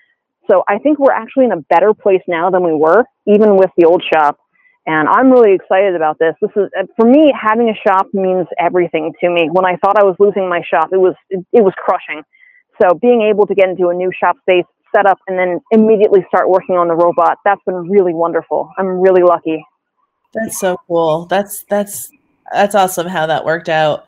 So 0.51 0.63
I 0.69 0.79
think 0.79 0.99
we're 0.99 1.13
actually 1.13 1.47
in 1.47 1.53
a 1.53 1.61
better 1.61 1.95
place 1.95 2.23
now 2.29 2.51
than 2.51 2.63
we 2.63 2.73
were, 2.73 3.05
even 3.27 3.57
with 3.57 3.71
the 3.77 3.87
old 3.87 4.03
shop. 4.13 4.39
And 4.87 5.09
I'm 5.09 5.31
really 5.31 5.55
excited 5.55 5.97
about 5.97 6.19
this. 6.19 6.35
This 6.43 6.51
is 6.57 6.69
for 6.97 7.09
me. 7.09 7.33
Having 7.41 7.71
a 7.71 7.89
shop 7.89 8.09
means 8.13 8.47
everything 8.59 9.13
to 9.21 9.31
me. 9.31 9.49
When 9.51 9.65
I 9.65 9.77
thought 9.77 9.99
I 9.99 10.05
was 10.05 10.17
losing 10.19 10.49
my 10.49 10.61
shop, 10.69 10.91
it 10.93 10.99
was 10.99 11.15
it, 11.31 11.45
it 11.53 11.65
was 11.65 11.73
crushing. 11.79 12.23
So 12.81 12.95
being 12.95 13.23
able 13.23 13.47
to 13.47 13.55
get 13.55 13.69
into 13.71 13.89
a 13.89 13.95
new 13.95 14.11
shop 14.13 14.37
space, 14.43 14.67
set 14.95 15.07
up, 15.07 15.19
and 15.27 15.39
then 15.39 15.61
immediately 15.71 16.21
start 16.29 16.51
working 16.51 16.77
on 16.77 16.89
the 16.89 16.95
robot, 16.95 17.39
that's 17.45 17.63
been 17.65 17.89
really 17.89 18.13
wonderful. 18.13 18.71
I'm 18.77 19.01
really 19.01 19.23
lucky. 19.23 19.65
That's 20.35 20.59
so 20.59 20.77
cool. 20.87 21.27
That's 21.27 21.65
that's 21.71 22.11
that's 22.53 22.75
awesome 22.75 23.07
how 23.07 23.27
that 23.27 23.47
worked 23.47 23.71
out. 23.71 24.05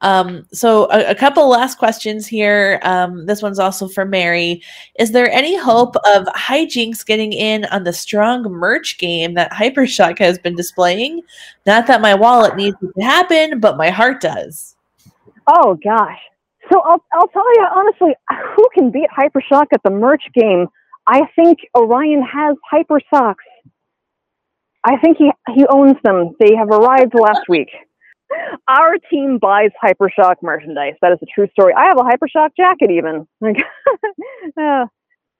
Um, 0.00 0.46
so 0.52 0.84
a, 0.92 1.10
a, 1.10 1.14
couple 1.14 1.48
last 1.48 1.76
questions 1.76 2.26
here. 2.26 2.78
Um, 2.82 3.26
this 3.26 3.42
one's 3.42 3.58
also 3.58 3.88
for 3.88 4.04
Mary. 4.04 4.62
Is 4.96 5.10
there 5.10 5.28
any 5.30 5.56
hope 5.56 5.96
of 6.06 6.26
HiJinx 6.26 7.04
getting 7.04 7.32
in 7.32 7.64
on 7.66 7.82
the 7.82 7.92
strong 7.92 8.44
merch 8.44 8.98
game 8.98 9.34
that 9.34 9.50
Hypershock 9.50 10.18
has 10.20 10.38
been 10.38 10.54
displaying? 10.54 11.22
Not 11.66 11.88
that 11.88 12.00
my 12.00 12.14
wallet 12.14 12.54
needs 12.54 12.76
it 12.80 12.92
to 12.96 13.04
happen, 13.04 13.58
but 13.58 13.76
my 13.76 13.90
heart 13.90 14.20
does. 14.20 14.76
Oh 15.48 15.76
gosh. 15.82 16.20
So 16.70 16.80
I'll 16.80 17.02
I'll 17.12 17.28
tell 17.28 17.54
you 17.54 17.66
honestly, 17.74 18.14
who 18.54 18.68
can 18.74 18.90
beat 18.90 19.08
Hypershock 19.16 19.66
at 19.72 19.82
the 19.82 19.90
merch 19.90 20.22
game? 20.32 20.68
I 21.08 21.22
think 21.34 21.58
Orion 21.74 22.22
has 22.22 22.56
Hyper 22.70 23.00
Socks. 23.12 23.44
I 24.84 24.96
think 24.98 25.16
he 25.16 25.32
he 25.54 25.66
owns 25.68 25.96
them. 26.04 26.36
They 26.38 26.54
have 26.54 26.68
arrived 26.68 27.14
last 27.14 27.48
week. 27.48 27.68
Our 28.68 28.96
team 29.10 29.38
buys 29.38 29.70
Hypershock 29.82 30.36
merchandise. 30.42 30.94
That 31.00 31.12
is 31.12 31.18
a 31.22 31.26
true 31.26 31.48
story. 31.52 31.72
I 31.74 31.86
have 31.86 31.98
a 31.98 32.02
Hypershock 32.02 32.50
jacket, 32.56 32.90
even. 32.90 33.26
uh, 34.60 34.86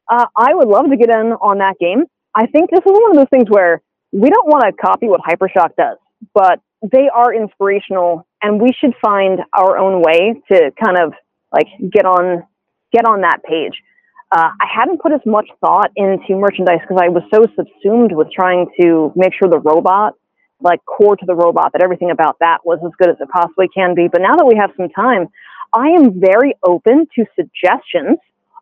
I 0.09 0.55
would 0.55 0.69
love 0.69 0.87
to 0.91 0.97
get 0.97 1.11
in 1.11 1.33
on 1.33 1.59
that 1.59 1.75
game. 1.79 2.05
I 2.35 2.47
think 2.47 2.71
this 2.71 2.81
is 2.81 2.93
one 2.93 3.11
of 3.11 3.17
those 3.17 3.31
things 3.31 3.49
where 3.49 3.83
we 4.13 4.31
don't 4.31 4.47
want 4.47 4.65
to 4.65 4.73
copy 4.73 5.07
what 5.07 5.21
Hypershock 5.21 5.77
does, 5.77 5.99
but 6.35 6.61
they 6.83 7.09
are 7.13 7.35
inspirational, 7.35 8.27
and 8.43 8.61
we 8.61 8.71
should 8.79 8.95
find 9.03 9.41
our 9.53 9.77
own 9.77 10.03
way 10.03 10.41
to 10.51 10.71
kind 10.83 10.99
of 10.99 11.13
like 11.53 11.67
get 11.93 12.05
on 12.05 12.45
get 12.93 13.05
on 13.05 13.21
that 13.23 13.43
page. 13.45 13.83
Uh, 14.31 14.51
I 14.61 14.67
hadn't 14.73 15.01
put 15.01 15.13
as 15.13 15.21
much 15.25 15.49
thought 15.61 15.91
into 15.97 16.37
merchandise 16.37 16.81
because 16.83 17.03
I 17.03 17.09
was 17.09 17.23
so 17.33 17.47
subsumed 17.57 18.13
with 18.13 18.29
trying 18.31 18.67
to 18.81 19.13
make 19.17 19.33
sure 19.33 19.49
the 19.49 19.59
robot 19.59 20.15
like 20.61 20.85
core 20.85 21.17
to 21.17 21.27
the 21.27 21.35
robot, 21.35 21.73
that 21.73 21.83
everything 21.83 22.11
about 22.11 22.37
that 22.41 22.59
was 22.65 22.79
as 22.85 22.93
good 22.99 23.11
as 23.11 23.17
it 23.21 23.29
possibly 23.29 23.69
can 23.69 23.95
be. 23.95 24.09
But 24.11 24.23
now 24.23 24.35
that 24.37 24.47
we 24.47 24.57
have 24.57 24.71
some 24.77 24.89
time, 24.89 25.29
I 25.73 25.89
am 25.89 26.21
very 26.21 26.55
open 26.67 27.07
to 27.15 27.25
suggestions 27.37 28.19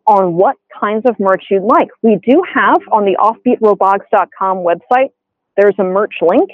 on 0.06 0.34
what 0.34 0.56
kinds 0.78 1.04
of 1.08 1.18
merch 1.18 1.44
you'd 1.50 1.62
like. 1.62 1.88
We 2.02 2.18
do 2.24 2.42
have 2.54 2.78
on 2.92 3.04
the 3.04 3.16
offbeatrobotics.com 3.18 4.58
website, 4.58 5.10
there's 5.56 5.74
a 5.78 5.84
merch 5.84 6.14
link, 6.20 6.50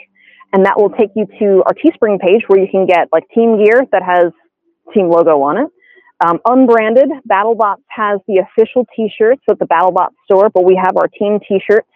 and 0.53 0.65
that 0.65 0.81
will 0.81 0.91
take 0.91 1.11
you 1.17 1.27
to 1.39 1.63
our 1.67 1.75
Teespring 1.75 2.21
page 2.21 2.43
where 2.47 2.61
you 2.61 2.69
can 2.71 2.87
get 2.87 3.09
like 3.13 3.25
team 3.35 3.63
gear 3.63 3.83
that 3.93 4.03
has 4.03 4.33
team 4.95 5.09
logo 5.11 5.43
on 5.43 5.59
it. 5.59 5.71
Um, 6.25 6.39
unbranded, 6.47 7.09
BattleBots 7.29 7.83
has 7.89 8.21
the 8.29 8.39
official 8.39 8.87
t-shirts 8.95 9.43
at 9.51 9.59
the 9.59 9.65
BattleBots 9.65 10.15
store, 10.25 10.51
but 10.51 10.65
we 10.65 10.81
have 10.81 10.97
our 10.97 11.09
team 11.09 11.41
t-shirts, 11.47 11.89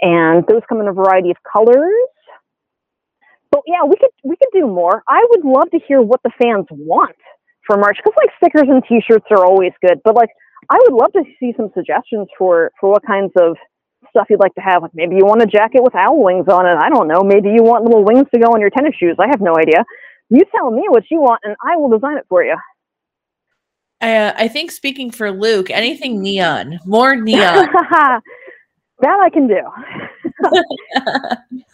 and 0.00 0.44
those 0.46 0.62
come 0.68 0.80
in 0.80 0.86
a 0.86 0.92
variety 0.92 1.30
of 1.30 1.36
colors 1.42 1.92
but 3.50 3.62
yeah, 3.66 3.84
we 3.86 3.96
could 3.96 4.10
we 4.24 4.36
could 4.36 4.48
do 4.52 4.66
more. 4.66 5.02
I 5.08 5.24
would 5.30 5.44
love 5.44 5.70
to 5.72 5.80
hear 5.86 6.00
what 6.00 6.22
the 6.22 6.30
fans 6.40 6.66
want 6.70 7.16
for 7.66 7.76
March 7.76 7.98
because 8.02 8.16
like 8.16 8.30
stickers 8.36 8.68
and 8.68 8.82
T-shirts 8.88 9.26
are 9.30 9.44
always 9.44 9.72
good. 9.84 10.00
But 10.04 10.16
like, 10.16 10.30
I 10.68 10.78
would 10.82 10.92
love 10.92 11.12
to 11.12 11.22
see 11.38 11.52
some 11.56 11.70
suggestions 11.74 12.28
for 12.38 12.70
for 12.80 12.90
what 12.90 13.06
kinds 13.06 13.32
of 13.40 13.56
stuff 14.10 14.26
you'd 14.30 14.40
like 14.40 14.54
to 14.54 14.60
have. 14.60 14.82
Like 14.82 14.94
maybe 14.94 15.16
you 15.16 15.24
want 15.24 15.42
a 15.42 15.46
jacket 15.46 15.82
with 15.82 15.94
owl 15.94 16.22
wings 16.22 16.48
on 16.48 16.66
it. 16.66 16.76
I 16.80 16.88
don't 16.88 17.08
know. 17.08 17.22
Maybe 17.22 17.50
you 17.50 17.62
want 17.62 17.84
little 17.84 18.04
wings 18.04 18.26
to 18.32 18.40
go 18.40 18.48
on 18.48 18.60
your 18.60 18.70
tennis 18.70 18.94
shoes. 18.98 19.16
I 19.18 19.26
have 19.30 19.40
no 19.40 19.56
idea. 19.56 19.84
You 20.28 20.40
tell 20.54 20.70
me 20.70 20.84
what 20.88 21.04
you 21.10 21.20
want, 21.20 21.40
and 21.42 21.56
I 21.64 21.76
will 21.76 21.90
design 21.90 22.16
it 22.16 22.26
for 22.28 22.44
you. 22.44 22.56
Uh, 24.00 24.32
I 24.36 24.48
think 24.48 24.70
speaking 24.70 25.10
for 25.10 25.30
Luke, 25.30 25.70
anything 25.70 26.22
neon, 26.22 26.78
more 26.86 27.16
neon. 27.16 27.68
that 29.00 29.20
I 29.20 29.30
can 29.30 29.48
do. 29.48 29.60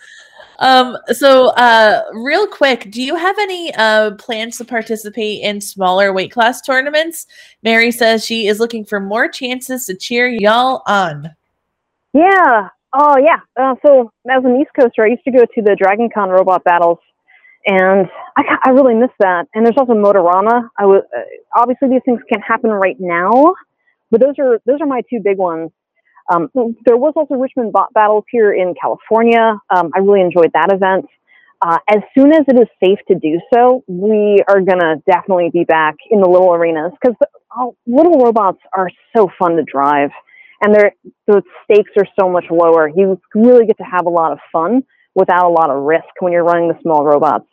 Um, 0.59 0.97
so 1.09 1.49
uh 1.51 2.02
real 2.12 2.47
quick, 2.47 2.91
do 2.91 3.02
you 3.02 3.17
have 3.17 3.39
any 3.39 3.75
uh 3.75 4.12
plans 4.12 4.59
to 4.59 4.65
participate 4.65 5.43
in 5.43 5.60
smaller 5.60 6.12
weight 6.12 6.33
class 6.33 6.60
tournaments? 6.60 7.26
Mary 7.62 7.91
says 7.91 8.25
she 8.25 8.47
is 8.47 8.60
looking 8.60 8.85
for 8.85 9.01
more 9.01 9.28
chances 9.28 9.86
to 9.86 9.94
cheer 9.94 10.28
y'all 10.28 10.83
on. 10.86 11.35
Yeah. 12.12 12.68
Oh 12.93 13.17
yeah. 13.18 13.41
Uh, 13.60 13.75
so 13.85 14.10
as 14.31 14.44
an 14.44 14.59
East 14.60 14.70
Coaster, 14.78 15.05
I 15.05 15.09
used 15.09 15.25
to 15.25 15.31
go 15.31 15.44
to 15.44 15.62
the 15.62 15.76
Dragon 15.76 16.09
Con 16.12 16.31
robot 16.31 16.65
battles, 16.65 16.99
and 17.67 18.09
I, 18.39 18.57
I 18.65 18.70
really 18.70 18.94
miss 18.94 19.10
that. 19.20 19.47
And 19.55 19.67
there's 19.67 19.76
also 19.76 19.93
Motorama. 19.93 20.68
I 20.78 20.86
was 20.86 21.02
uh, 21.15 21.20
obviously 21.55 21.89
these 21.91 22.02
things 22.07 22.20
can't 22.31 22.43
happen 22.43 22.70
right 22.70 22.97
now, 22.99 23.55
but 24.10 24.20
those 24.20 24.39
are 24.39 24.60
those 24.65 24.81
are 24.81 24.86
my 24.86 25.02
two 25.10 25.20
big 25.23 25.36
ones. 25.36 25.70
Um, 26.32 26.50
there 26.84 26.96
was 26.96 27.12
also 27.16 27.34
Richmond 27.34 27.72
bot 27.72 27.92
battles 27.92 28.24
here 28.30 28.52
in 28.52 28.74
California. 28.80 29.58
Um, 29.70 29.90
I 29.94 30.00
really 30.00 30.20
enjoyed 30.20 30.50
that 30.55 30.72
event. 30.72 31.06
Uh, 31.62 31.78
as 31.88 32.02
soon 32.16 32.32
as 32.32 32.42
it 32.48 32.58
is 32.58 32.68
safe 32.84 32.98
to 33.08 33.14
do 33.14 33.40
so, 33.52 33.82
we 33.86 34.42
are 34.48 34.60
going 34.60 34.80
to 34.80 34.96
definitely 35.06 35.50
be 35.52 35.64
back 35.64 35.94
in 36.10 36.20
the 36.20 36.28
little 36.28 36.52
arenas 36.52 36.92
because 37.00 37.16
oh, 37.56 37.74
little 37.86 38.20
robots 38.20 38.58
are 38.76 38.90
so 39.16 39.28
fun 39.38 39.56
to 39.56 39.62
drive 39.62 40.10
and 40.62 40.74
the 41.26 41.42
stakes 41.64 41.90
are 41.96 42.06
so 42.18 42.28
much 42.28 42.44
lower. 42.50 42.88
You 42.88 43.20
really 43.34 43.66
get 43.66 43.78
to 43.78 43.84
have 43.84 44.06
a 44.06 44.10
lot 44.10 44.32
of 44.32 44.38
fun 44.52 44.82
without 45.14 45.46
a 45.46 45.48
lot 45.48 45.70
of 45.70 45.82
risk 45.82 46.05
when 46.20 46.32
you're 46.32 46.44
running 46.44 46.68
the 46.68 46.78
small 46.82 47.05
robots. 47.05 47.46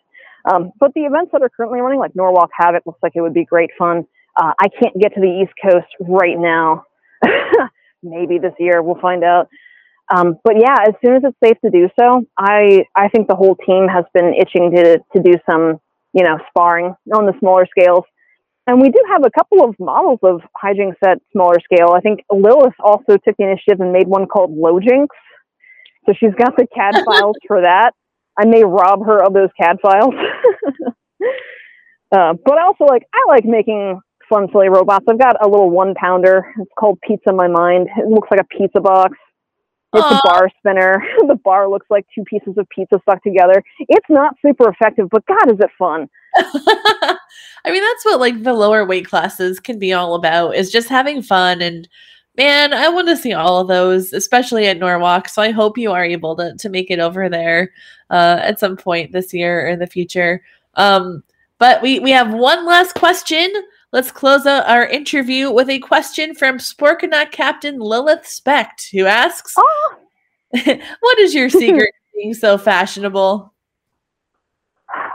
Um, 0.52 0.72
but 0.80 0.94
the 0.94 1.02
events 1.02 1.32
that 1.32 1.42
are 1.42 1.50
currently 1.50 1.80
running, 1.80 2.00
like 2.00 2.16
Norwalk 2.16 2.50
Havoc, 2.58 2.86
looks 2.86 3.00
like 3.02 3.14
it 3.16 3.22
would 3.22 3.34
be 3.34 3.46
great 3.46 3.70
fun. 3.78 4.06
Uh, 4.36 4.52
I 4.60 4.68
can't 4.68 5.00
get 5.00 5.14
to 5.16 5.22
the 5.22 5.44
East 5.44 5.54
Coast 5.62 5.88
right 6.02 6.38
now. 6.38 6.84
maybe 8.04 8.38
this 8.38 8.54
year. 8.60 8.82
We'll 8.82 9.02
find 9.02 9.24
out. 9.24 9.48
Um, 10.14 10.38
but 10.44 10.56
yeah, 10.60 10.76
as 10.88 10.94
soon 11.04 11.16
as 11.16 11.24
it's 11.24 11.38
safe 11.44 11.58
to 11.64 11.72
do 11.72 11.90
so, 12.00 12.26
I 12.38 12.86
I 12.96 13.08
think 13.10 13.28
the 13.28 13.36
whole 13.36 13.56
team 13.56 13.88
has 13.88 14.06
been 14.14 14.34
itching 14.34 14.72
to 14.76 15.00
to 15.16 15.22
do 15.22 15.34
some 15.50 15.80
you 16.14 16.24
know 16.24 16.38
sparring 16.50 16.96
on 17.16 17.26
the 17.26 17.34
smaller 17.40 17.66
scales. 17.66 18.04
and 18.68 18.82
we 18.82 18.90
do 18.90 19.02
have 19.10 19.24
a 19.26 19.32
couple 19.32 19.64
of 19.64 19.76
models 19.80 20.20
of 20.24 20.42
HiJinx 20.62 20.96
at 21.06 21.20
smaller 21.32 21.60
scale. 21.64 21.92
I 21.96 22.02
think 22.02 22.22
Lilith 22.32 22.80
also 22.80 23.18
took 23.18 23.36
the 23.38 23.44
initiative 23.44 23.80
and 23.80 23.92
made 23.92 24.08
one 24.08 24.26
called 24.26 24.52
Lojinx. 24.52 25.08
So 26.06 26.14
she's 26.20 26.34
got 26.38 26.56
the 26.58 26.68
CAD 26.68 26.96
files 27.06 27.36
for 27.48 27.62
that. 27.62 27.92
I 28.38 28.46
may 28.46 28.64
rob 28.64 29.06
her 29.06 29.24
of 29.24 29.34
those 29.34 29.50
CAD 29.60 29.78
files. 29.82 30.14
uh, 32.12 32.34
but 32.46 32.58
also, 32.58 32.86
like, 32.86 33.04
I 33.14 33.26
like 33.28 33.46
making 33.46 34.00
fun, 34.34 34.48
silly 34.52 34.70
robots. 34.70 35.06
I've 35.08 35.20
got 35.20 35.44
a 35.46 35.48
little 35.48 35.70
one 35.70 35.94
pounder. 35.94 36.54
It's 36.60 36.72
called 36.78 37.00
Pizza 37.02 37.30
in 37.30 37.36
My 37.36 37.48
Mind. 37.48 37.88
It 37.98 38.08
looks 38.08 38.30
like 38.32 38.40
a 38.40 38.46
pizza 38.46 38.82
box. 38.82 39.18
It's 39.94 40.04
Aw. 40.04 40.18
a 40.18 40.28
bar 40.28 40.50
spinner. 40.58 41.04
the 41.28 41.36
bar 41.36 41.70
looks 41.70 41.86
like 41.92 42.06
two 42.16 42.24
pieces 42.24 42.56
of 42.58 42.68
pizza 42.70 43.00
stuck 43.04 43.22
together. 43.22 43.64
It's 43.80 44.10
not 44.10 44.34
super 44.44 44.70
effective, 44.70 45.08
but 45.12 45.24
God, 45.28 45.52
is 45.52 45.60
it 45.60 45.70
fun. 45.78 46.10
I 46.36 47.72
mean, 47.72 47.84
that's 47.84 48.06
what 48.06 48.20
like 48.20 48.42
the 48.42 48.54
lower 48.54 48.86
weight 48.86 49.06
classes 49.08 49.60
can 49.60 49.78
be 49.78 49.94
all 49.94 50.16
about 50.16 50.56
is 50.56 50.72
just 50.72 50.90
having 50.90 51.22
fun. 51.22 51.62
And 51.62 51.88
man, 52.36 52.74
I 52.74 52.90
want 52.90 53.08
to 53.10 53.18
see 53.18 53.34
all 53.34 53.62
of 53.62 53.68
those, 53.68 54.14
especially 54.14 54.66
at 54.66 54.80
Norwalk. 54.80 55.30
So 55.30 55.44
I 55.44 55.52
hope 55.52 55.78
you 55.78 55.92
are 55.92 56.04
able 56.04 56.36
to, 56.38 56.56
to 56.58 56.70
make 56.70 56.90
it 56.90 57.00
over 57.00 57.30
there 57.30 57.72
uh, 58.10 58.40
at 58.42 58.60
some 58.60 58.78
point 58.78 59.12
this 59.12 59.32
year 59.32 59.68
or 59.68 59.70
in 59.70 59.80
the 59.80 59.86
future. 59.86 60.44
Um, 60.74 61.24
but 61.60 61.84
we, 61.84 62.00
we 62.00 62.10
have 62.10 62.34
one 62.34 62.66
last 62.66 62.96
question. 62.96 63.54
Let's 63.94 64.12
close 64.12 64.48
out 64.48 64.68
our 64.68 64.88
interview 64.88 65.52
with 65.52 65.70
a 65.70 65.78
question 65.78 66.34
from 66.34 66.58
Sporkinok 66.58 67.32
Captain 67.32 67.78
Lilith 67.80 68.26
Specht, 68.26 68.90
who 68.92 69.06
asks, 69.06 69.54
Oh, 69.56 69.96
What 71.00 71.20
is 71.20 71.36
your 71.36 71.48
secret 71.48 71.94
to 72.12 72.18
being 72.18 72.34
so 72.34 72.58
fashionable? 72.58 73.54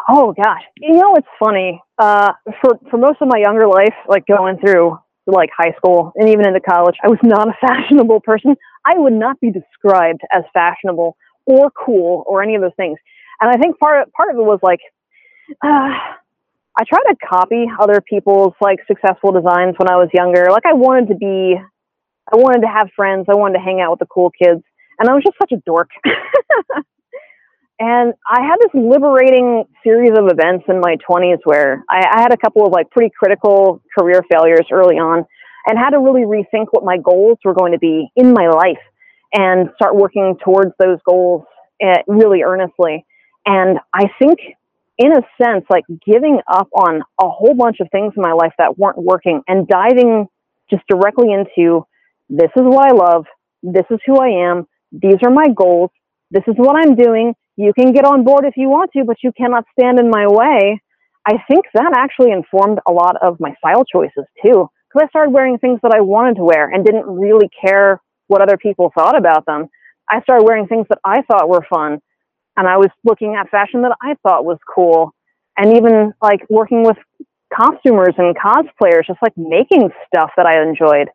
Oh 0.09 0.33
gosh, 0.33 0.63
you 0.77 0.95
know 0.95 1.17
it's 1.17 1.27
funny. 1.41 1.83
Uh, 1.99 2.33
for 2.61 2.79
for 2.89 2.99
most 2.99 3.21
of 3.21 3.27
my 3.29 3.39
younger 3.39 3.67
life, 3.67 3.95
like 4.09 4.25
going 4.27 4.59
through 4.59 4.97
like 5.27 5.51
high 5.59 5.75
school 5.77 6.13
and 6.15 6.29
even 6.29 6.47
into 6.47 6.61
college, 6.61 6.95
I 7.05 7.09
was 7.09 7.19
not 7.25 7.49
a 7.49 7.53
fashionable 7.67 8.21
person. 8.21 8.55
I 8.87 8.97
would 8.97 9.13
not 9.13 9.41
be 9.41 9.51
described 9.51 10.21
as 10.33 10.45
fashionable 10.55 11.17
or 11.47 11.73
cool 11.73 12.23
or 12.29 12.45
any 12.45 12.55
of 12.55 12.63
those 12.63 12.77
things. 12.77 12.97
And 13.41 13.51
I 13.51 13.59
think 13.61 13.77
part 13.81 14.03
of, 14.03 14.13
part 14.13 14.31
of 14.31 14.37
it 14.37 14.45
was 14.45 14.61
like, 14.63 14.81
uh, 15.65 15.91
I 16.79 16.85
tried 16.85 17.11
to 17.11 17.17
copy 17.29 17.67
other 17.81 18.01
people's 18.01 18.55
like 18.61 18.79
successful 18.87 19.33
designs 19.33 19.75
when 19.79 19.91
I 19.91 19.97
was 19.97 20.09
younger. 20.15 20.47
Like 20.51 20.65
I 20.65 20.75
wanted 20.75 21.09
to 21.09 21.17
be, 21.17 21.57
I 22.33 22.37
wanted 22.37 22.61
to 22.63 22.69
have 22.69 22.89
friends. 22.95 23.27
I 23.29 23.35
wanted 23.35 23.59
to 23.59 23.65
hang 23.65 23.81
out 23.81 23.91
with 23.91 23.99
the 23.99 24.07
cool 24.07 24.31
kids, 24.31 24.63
and 24.99 25.09
I 25.09 25.13
was 25.13 25.25
just 25.25 25.37
such 25.41 25.53
a 25.53 25.63
dork. 25.67 25.91
And 27.81 28.13
I 28.29 28.43
had 28.43 28.57
this 28.59 28.73
liberating 28.75 29.65
series 29.85 30.11
of 30.11 30.27
events 30.29 30.65
in 30.69 30.81
my 30.81 30.97
20s 31.09 31.39
where 31.45 31.85
I, 31.89 32.05
I 32.13 32.21
had 32.23 32.33
a 32.33 32.37
couple 32.37 32.67
of 32.67 32.73
like 32.73 32.91
pretty 32.91 33.13
critical 33.17 33.81
career 33.97 34.23
failures 34.31 34.67
early 34.73 34.97
on 34.97 35.25
and 35.67 35.79
had 35.79 35.91
to 35.91 36.01
really 36.01 36.23
rethink 36.23 36.67
what 36.73 36.85
my 36.85 36.99
goals 36.99 37.39
were 37.45 37.55
going 37.55 37.73
to 37.73 37.79
be 37.79 38.11
in 38.17 38.33
my 38.33 38.49
life 38.49 38.83
and 39.33 39.69
start 39.77 39.95
working 39.95 40.37
towards 40.45 40.73
those 40.81 40.99
goals 41.07 41.45
uh, 41.85 41.99
really 42.09 42.43
earnestly. 42.43 43.07
And 43.47 43.79
I 43.95 44.07
think, 44.19 44.41
in 44.99 45.13
a 45.13 45.23
sense, 45.43 45.65
like 45.71 45.85
giving 46.05 46.41
up 46.53 46.69
on 46.73 47.03
a 47.21 47.29
whole 47.29 47.55
bunch 47.55 47.79
of 47.81 47.89
things 47.91 48.13
in 48.17 48.23
my 48.23 48.33
life 48.33 48.53
that 48.59 48.79
weren't 48.79 48.99
working 48.99 49.43
and 49.47 49.69
diving 49.69 50.27
just 50.71 50.83
directly 50.89 51.33
into 51.33 51.87
this 52.29 52.51
is 52.57 52.63
what 52.63 52.91
I 52.91 52.95
love, 52.95 53.25
this 53.63 53.87
is 53.91 53.99
who 54.05 54.19
I 54.19 54.51
am, 54.51 54.67
these 54.93 55.17
are 55.25 55.31
my 55.31 55.47
goals, 55.55 55.91
this 56.31 56.45
is 56.47 56.55
what 56.57 56.77
I'm 56.77 56.95
doing 56.95 57.35
you 57.59 57.73
can 57.75 57.93
get 57.93 58.05
on 58.05 58.23
board 58.23 58.45
if 58.45 58.55
you 58.57 58.69
want 58.69 58.93
to, 58.93 59.05
but 59.05 59.17
you 59.21 59.33
cannot 59.37 59.65
stand 59.73 59.99
in 59.99 60.09
my 60.09 60.27
way. 60.29 60.81
I 61.27 61.43
think 61.51 61.65
that 61.75 61.93
actually 61.97 62.31
informed 62.31 62.79
a 62.87 62.93
lot 62.93 63.17
of 63.21 63.41
my 63.41 63.53
style 63.59 63.85
choices 63.85 64.25
too. 64.47 64.71
Because 64.87 65.07
I 65.07 65.09
started 65.09 65.33
wearing 65.33 65.59
things 65.59 65.81
that 65.83 65.93
I 65.93 66.01
wanted 66.01 66.37
to 66.37 66.45
wear 66.45 66.71
and 66.71 66.85
didn't 66.85 67.07
really 67.07 67.51
care 67.61 68.01
what 68.29 68.41
other 68.41 68.57
people 68.57 68.93
thought 68.97 69.19
about 69.19 69.45
them. 69.45 69.67
I 70.09 70.23
started 70.23 70.45
wearing 70.45 70.69
things 70.69 70.87
that 70.89 71.01
I 71.05 71.23
thought 71.23 71.49
were 71.49 71.67
fun. 71.69 71.99
And 72.59 72.67
I 72.67 72.77
was 72.77 72.91
looking 73.05 73.37
at 73.37 73.49
fashion 73.51 73.83
that 73.83 73.97
I 74.03 74.17
thought 74.23 74.45
was 74.45 74.59
cool. 74.69 75.15
And 75.57 75.77
even 75.77 76.13
like 76.21 76.41
working 76.51 76.83
with 76.83 76.97
costumers 77.57 78.15
and 78.19 78.37
cosplayers, 78.37 79.07
just 79.07 79.21
like 79.23 79.33
making 79.37 79.91
stuff 80.09 80.33
that 80.37 80.45
I 80.45 80.61
enjoyed. 80.61 81.09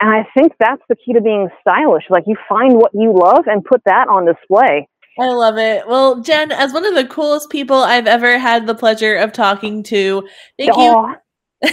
And 0.00 0.10
I 0.10 0.26
think 0.38 0.52
that's 0.60 0.82
the 0.88 0.94
key 0.94 1.12
to 1.14 1.20
being 1.20 1.48
stylish. 1.60 2.04
Like 2.08 2.22
you 2.28 2.36
find 2.48 2.74
what 2.74 2.92
you 2.94 3.12
love 3.12 3.46
and 3.46 3.64
put 3.64 3.82
that 3.86 4.06
on 4.06 4.26
display. 4.26 4.88
I 5.18 5.28
love 5.28 5.58
it. 5.58 5.88
Well, 5.88 6.20
Jen, 6.20 6.52
as 6.52 6.72
one 6.72 6.86
of 6.86 6.94
the 6.94 7.06
coolest 7.06 7.50
people 7.50 7.78
I've 7.78 8.06
ever 8.06 8.38
had 8.38 8.68
the 8.68 8.74
pleasure 8.74 9.16
of 9.16 9.32
talking 9.32 9.82
to, 9.84 10.28
thank 10.56 10.76
you. 10.76 11.16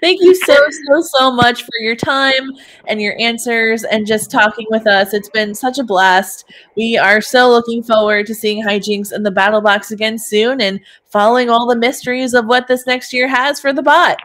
Thank 0.00 0.20
you 0.20 0.34
so, 0.34 0.56
so, 0.88 1.00
so 1.02 1.30
much 1.30 1.62
for 1.62 1.78
your 1.80 1.94
time 1.94 2.50
and 2.88 3.00
your 3.00 3.14
answers 3.20 3.84
and 3.84 4.04
just 4.04 4.28
talking 4.30 4.66
with 4.70 4.88
us. 4.88 5.14
It's 5.14 5.28
been 5.28 5.54
such 5.54 5.78
a 5.78 5.84
blast. 5.84 6.44
We 6.76 6.98
are 6.98 7.20
so 7.20 7.48
looking 7.48 7.82
forward 7.82 8.26
to 8.26 8.34
seeing 8.34 8.64
HiJinx 8.64 9.12
in 9.12 9.22
the 9.22 9.30
battle 9.30 9.60
box 9.60 9.92
again 9.92 10.18
soon 10.18 10.60
and 10.60 10.80
following 11.06 11.48
all 11.48 11.68
the 11.68 11.76
mysteries 11.76 12.34
of 12.34 12.46
what 12.46 12.66
this 12.66 12.86
next 12.88 13.12
year 13.12 13.28
has 13.28 13.60
for 13.60 13.72
the 13.72 13.82
bot. 13.82 14.18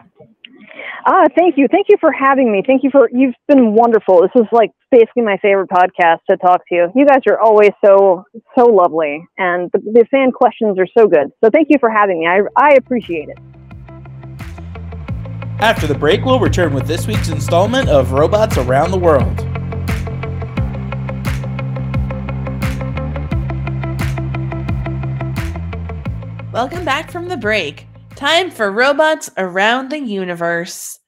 Ah, 1.08 1.26
thank 1.36 1.56
you. 1.56 1.68
Thank 1.70 1.86
you 1.88 1.96
for 2.00 2.10
having 2.10 2.50
me. 2.50 2.64
Thank 2.66 2.82
you 2.82 2.90
for, 2.90 3.08
you've 3.12 3.34
been 3.46 3.74
wonderful. 3.74 4.22
This 4.22 4.42
is 4.42 4.48
like 4.50 4.72
basically 4.90 5.22
my 5.22 5.36
favorite 5.40 5.70
podcast 5.70 6.18
to 6.28 6.36
talk 6.36 6.62
to 6.68 6.74
you. 6.74 6.92
You 6.96 7.06
guys 7.06 7.20
are 7.28 7.38
always 7.38 7.70
so, 7.84 8.24
so 8.58 8.64
lovely. 8.64 9.24
And 9.38 9.70
the, 9.72 9.78
the 9.78 10.04
fan 10.10 10.32
questions 10.32 10.80
are 10.80 10.88
so 10.98 11.06
good. 11.06 11.28
So 11.44 11.50
thank 11.50 11.68
you 11.70 11.78
for 11.78 11.90
having 11.90 12.18
me. 12.18 12.26
I, 12.26 12.40
I 12.56 12.72
appreciate 12.72 13.28
it. 13.28 13.38
After 15.58 15.86
the 15.86 15.94
break, 15.94 16.22
we'll 16.22 16.38
return 16.38 16.74
with 16.74 16.86
this 16.86 17.06
week's 17.06 17.30
installment 17.30 17.88
of 17.88 18.12
Robots 18.12 18.58
Around 18.58 18.90
the 18.90 18.98
World. 18.98 19.40
Welcome 26.52 26.84
back 26.84 27.10
from 27.10 27.28
the 27.28 27.38
break. 27.38 27.86
Time 28.14 28.50
for 28.50 28.70
robots 28.70 29.30
around 29.38 29.90
the 29.90 29.98
universe. 29.98 30.98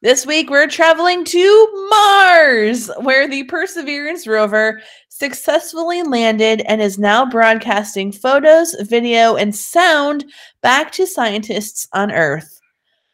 This 0.00 0.24
week 0.24 0.48
we're 0.48 0.68
traveling 0.68 1.24
to 1.26 1.88
Mars, 1.90 2.90
where 3.00 3.28
the 3.28 3.44
Perseverance 3.44 4.26
rover 4.26 4.80
successfully 5.10 6.02
landed 6.02 6.62
and 6.62 6.80
is 6.80 6.98
now 6.98 7.28
broadcasting 7.28 8.12
photos, 8.12 8.74
video, 8.88 9.36
and 9.36 9.54
sound 9.54 10.24
back 10.62 10.92
to 10.92 11.06
scientists 11.06 11.86
on 11.92 12.10
Earth. 12.10 12.58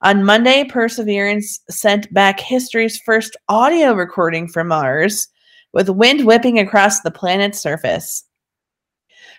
On 0.02 0.24
Monday, 0.24 0.64
Perseverance 0.64 1.60
sent 1.70 2.12
back 2.12 2.38
history's 2.40 2.98
first 2.98 3.36
audio 3.48 3.94
recording 3.94 4.48
from 4.48 4.68
Mars, 4.68 5.28
with 5.72 5.88
wind 5.88 6.26
whipping 6.26 6.58
across 6.58 7.00
the 7.00 7.10
planet's 7.10 7.60
surface. 7.60 8.24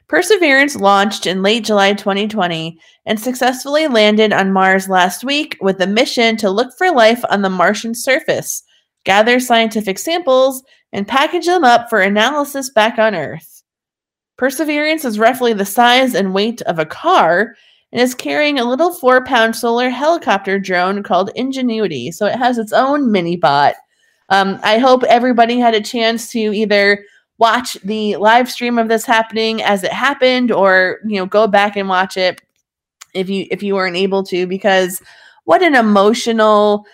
Perseverance 0.07 0.75
launched 0.75 1.25
in 1.25 1.41
late 1.41 1.65
July 1.65 1.93
2020 1.93 2.77
and 3.05 3.19
successfully 3.19 3.87
landed 3.87 4.33
on 4.33 4.53
Mars 4.53 4.87
last 4.87 5.23
week 5.23 5.57
with 5.61 5.81
a 5.81 5.87
mission 5.87 6.37
to 6.37 6.49
look 6.49 6.71
for 6.77 6.91
life 6.91 7.23
on 7.29 7.41
the 7.41 7.49
Martian 7.49 7.95
surface, 7.95 8.63
gather 9.03 9.39
scientific 9.39 9.97
samples, 9.97 10.63
and 10.93 11.07
package 11.07 11.45
them 11.45 11.63
up 11.63 11.89
for 11.89 12.01
analysis 12.01 12.69
back 12.69 12.99
on 12.99 13.15
Earth. 13.15 13.63
Perseverance 14.37 15.05
is 15.05 15.17
roughly 15.17 15.53
the 15.53 15.65
size 15.65 16.13
and 16.13 16.33
weight 16.33 16.61
of 16.63 16.77
a 16.77 16.85
car 16.85 17.55
and 17.91 18.01
is 18.01 18.15
carrying 18.15 18.59
a 18.59 18.65
little 18.65 18.93
four 18.93 19.23
pound 19.23 19.55
solar 19.55 19.89
helicopter 19.89 20.59
drone 20.59 21.03
called 21.03 21.31
Ingenuity. 21.35 22.11
So 22.11 22.25
it 22.25 22.35
has 22.35 22.57
its 22.57 22.73
own 22.73 23.11
mini 23.11 23.37
bot. 23.37 23.75
Um, 24.29 24.59
I 24.63 24.79
hope 24.79 25.03
everybody 25.03 25.59
had 25.59 25.75
a 25.75 25.81
chance 25.81 26.29
to 26.31 26.39
either 26.39 27.03
watch 27.37 27.73
the 27.83 28.15
live 28.15 28.49
stream 28.49 28.77
of 28.79 28.87
this 28.87 29.05
happening 29.05 29.61
as 29.61 29.83
it 29.83 29.91
happened 29.91 30.51
or 30.51 30.99
you 31.05 31.19
know 31.19 31.25
go 31.25 31.47
back 31.47 31.75
and 31.75 31.89
watch 31.89 32.17
it 32.17 32.41
if 33.13 33.29
you 33.29 33.45
if 33.51 33.61
you 33.61 33.75
weren't 33.75 33.97
able 33.97 34.23
to 34.23 34.47
because 34.47 35.01
what 35.43 35.61
an 35.61 35.75
emotional 35.75 36.85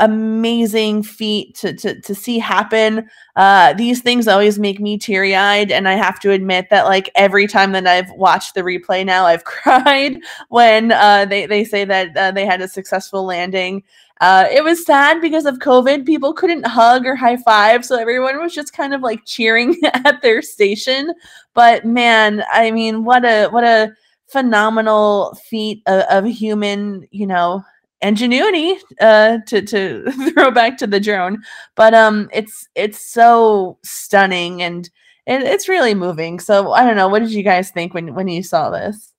amazing 0.00 1.02
feat 1.02 1.54
to 1.54 1.72
to, 1.72 2.00
to 2.00 2.14
see 2.14 2.38
happen 2.38 3.08
uh 3.36 3.72
these 3.74 4.00
things 4.00 4.28
always 4.28 4.58
make 4.58 4.78
me 4.78 4.96
teary-eyed 4.96 5.72
and 5.72 5.88
i 5.88 5.94
have 5.94 6.20
to 6.20 6.30
admit 6.30 6.68
that 6.70 6.84
like 6.84 7.10
every 7.16 7.46
time 7.46 7.72
that 7.72 7.86
i've 7.86 8.10
watched 8.12 8.54
the 8.54 8.60
replay 8.60 9.04
now 9.04 9.24
i've 9.24 9.44
cried 9.44 10.18
when 10.50 10.92
uh 10.92 11.24
they 11.24 11.46
they 11.46 11.64
say 11.64 11.84
that 11.84 12.16
uh, 12.16 12.30
they 12.30 12.46
had 12.46 12.60
a 12.60 12.68
successful 12.68 13.24
landing 13.24 13.82
uh, 14.20 14.48
it 14.50 14.64
was 14.64 14.84
sad 14.84 15.20
because 15.20 15.46
of 15.46 15.58
COVID. 15.58 16.04
People 16.04 16.32
couldn't 16.32 16.66
hug 16.66 17.06
or 17.06 17.14
high 17.14 17.36
five, 17.36 17.84
so 17.84 17.96
everyone 17.96 18.40
was 18.40 18.52
just 18.52 18.72
kind 18.72 18.92
of 18.92 19.00
like 19.00 19.24
cheering 19.24 19.76
at 19.84 20.20
their 20.22 20.42
station. 20.42 21.12
But 21.54 21.84
man, 21.84 22.44
I 22.52 22.70
mean, 22.72 23.04
what 23.04 23.24
a 23.24 23.46
what 23.48 23.64
a 23.64 23.94
phenomenal 24.26 25.36
feat 25.48 25.82
of, 25.86 26.02
of 26.10 26.24
human, 26.26 27.06
you 27.10 27.26
know, 27.26 27.62
ingenuity 28.02 28.78
uh, 29.00 29.38
to 29.46 29.62
to 29.62 30.10
throw 30.32 30.50
back 30.50 30.76
to 30.78 30.86
the 30.86 31.00
drone. 31.00 31.42
But 31.74 31.94
um, 31.94 32.28
it's 32.32 32.68
it's 32.74 33.04
so 33.04 33.78
stunning 33.84 34.62
and 34.62 34.88
it, 35.26 35.42
it's 35.42 35.68
really 35.68 35.94
moving. 35.94 36.40
So 36.40 36.72
I 36.72 36.84
don't 36.84 36.96
know. 36.96 37.08
What 37.08 37.20
did 37.20 37.32
you 37.32 37.42
guys 37.42 37.70
think 37.70 37.94
when 37.94 38.14
when 38.14 38.28
you 38.28 38.42
saw 38.42 38.70
this? 38.70 39.12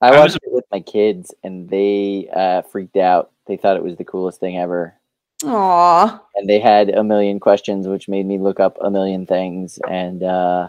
I 0.00 0.08
I 0.08 0.18
watched 0.18 0.36
it 0.36 0.52
with 0.52 0.64
my 0.70 0.80
kids, 0.80 1.34
and 1.42 1.68
they 1.68 2.28
uh, 2.34 2.62
freaked 2.62 2.96
out 2.96 3.30
They 3.46 3.56
thought 3.56 3.76
it 3.76 3.82
was 3.82 3.96
the 3.96 4.04
coolest 4.04 4.40
thing 4.40 4.58
ever. 4.58 4.94
Aw. 5.46 6.22
and 6.36 6.48
they 6.48 6.58
had 6.58 6.88
a 6.90 7.04
million 7.04 7.38
questions 7.38 7.86
which 7.86 8.08
made 8.08 8.24
me 8.24 8.38
look 8.38 8.60
up 8.60 8.78
a 8.80 8.90
million 8.90 9.26
things 9.26 9.78
and 9.90 10.22
uh 10.22 10.68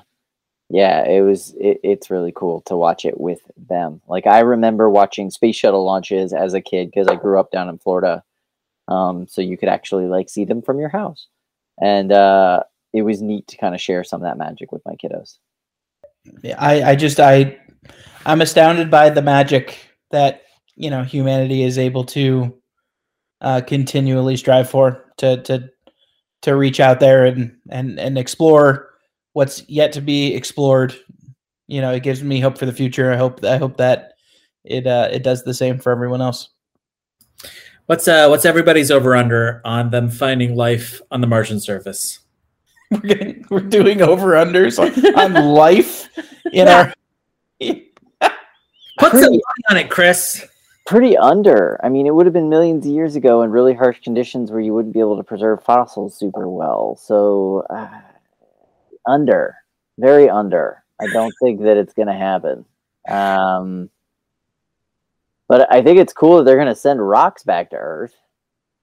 yeah 0.69 1.05
it 1.05 1.21
was 1.21 1.53
it, 1.59 1.79
it's 1.83 2.09
really 2.09 2.31
cool 2.35 2.61
to 2.61 2.75
watch 2.75 3.05
it 3.05 3.19
with 3.19 3.41
them. 3.57 4.01
Like 4.07 4.27
i 4.27 4.39
remember 4.39 4.89
watching 4.89 5.29
space 5.29 5.55
shuttle 5.55 5.85
launches 5.85 6.33
as 6.33 6.53
a 6.53 6.61
kid 6.61 6.85
because 6.87 7.07
i 7.07 7.15
grew 7.15 7.39
up 7.39 7.51
down 7.51 7.69
in 7.69 7.77
florida 7.77 8.23
um 8.87 9.27
so 9.27 9.41
you 9.41 9.57
could 9.57 9.69
actually 9.69 10.05
like 10.05 10.29
see 10.29 10.45
them 10.45 10.61
from 10.61 10.79
your 10.79 10.89
house. 10.89 11.27
And 11.81 12.11
uh 12.11 12.63
it 12.93 13.01
was 13.01 13.21
neat 13.21 13.47
to 13.47 13.57
kind 13.57 13.75
of 13.75 13.81
share 13.81 14.03
some 14.03 14.21
of 14.21 14.25
that 14.25 14.37
magic 14.37 14.71
with 14.71 14.81
my 14.85 14.95
kiddos. 14.95 15.37
Yeah, 16.41 16.55
I, 16.57 16.91
I 16.91 16.95
just 16.95 17.19
I 17.19 17.57
I'm 18.25 18.41
astounded 18.41 18.89
by 18.89 19.09
the 19.09 19.21
magic 19.21 19.77
that 20.11 20.43
you 20.75 20.89
know 20.89 21.03
humanity 21.03 21.63
is 21.63 21.77
able 21.77 22.05
to 22.05 22.55
uh, 23.41 23.61
continually 23.61 24.37
strive 24.37 24.69
for 24.69 25.11
to 25.17 25.41
to 25.43 25.69
to 26.41 26.55
reach 26.55 26.79
out 26.79 26.99
there 26.99 27.25
and 27.25 27.55
and 27.69 27.99
and 27.99 28.17
explore 28.17 28.89
what's 29.35 29.67
yet 29.67 29.91
to 29.91 30.01
be 30.01 30.33
explored. 30.33 30.95
You 31.67 31.81
know, 31.81 31.91
it 31.91 32.03
gives 32.03 32.23
me 32.23 32.39
hope 32.39 32.57
for 32.57 32.65
the 32.65 32.71
future. 32.73 33.11
I 33.11 33.17
hope 33.17 33.43
I 33.43 33.57
hope 33.57 33.77
that 33.77 34.13
it 34.63 34.87
uh, 34.87 35.09
it 35.11 35.23
does 35.23 35.43
the 35.43 35.53
same 35.53 35.77
for 35.77 35.91
everyone 35.91 36.21
else. 36.21 36.49
What's 37.85 38.07
uh 38.07 38.27
what's 38.29 38.45
everybody's 38.45 38.89
over 38.89 39.15
under 39.15 39.61
on 39.65 39.91
them 39.91 40.09
finding 40.09 40.55
life 40.55 41.01
on 41.11 41.21
the 41.21 41.27
Martian 41.27 41.59
surface? 41.59 42.19
We're 42.91 42.99
getting, 42.99 43.45
we're 43.49 43.61
doing 43.61 44.03
over 44.03 44.33
unders 44.33 44.77
on, 44.77 45.15
on 45.17 45.33
life 45.53 46.07
in 46.53 46.67
our. 46.67 46.93
Put 47.59 49.11
some 49.11 49.21
money 49.21 49.41
on 49.71 49.77
it, 49.77 49.89
Chris. 49.89 50.45
pretty 50.85 51.17
under 51.17 51.79
i 51.83 51.89
mean 51.89 52.05
it 52.05 52.13
would 52.13 52.27
have 52.27 52.31
been 52.33 52.47
millions 52.47 52.85
of 52.85 52.91
years 52.91 53.15
ago 53.15 53.41
in 53.41 53.49
really 53.49 53.73
harsh 53.73 53.99
conditions 54.01 54.51
where 54.51 54.59
you 54.61 54.71
wouldn't 54.71 54.93
be 54.93 54.99
able 54.99 55.17
to 55.17 55.23
preserve 55.23 55.63
fossils 55.63 56.15
super 56.15 56.47
well 56.47 56.95
so 56.95 57.65
uh, 57.71 57.89
under 59.07 59.55
very 59.97 60.29
under 60.29 60.83
i 61.01 61.07
don't 61.07 61.33
think 61.41 61.61
that 61.61 61.77
it's 61.77 61.93
going 61.93 62.07
to 62.07 62.13
happen 62.13 62.65
um, 63.09 63.89
but 65.47 65.71
i 65.71 65.81
think 65.81 65.99
it's 65.99 66.13
cool 66.13 66.37
that 66.37 66.43
they're 66.43 66.55
going 66.55 66.67
to 66.67 66.75
send 66.75 67.05
rocks 67.05 67.43
back 67.43 67.69
to 67.69 67.75
earth 67.77 68.13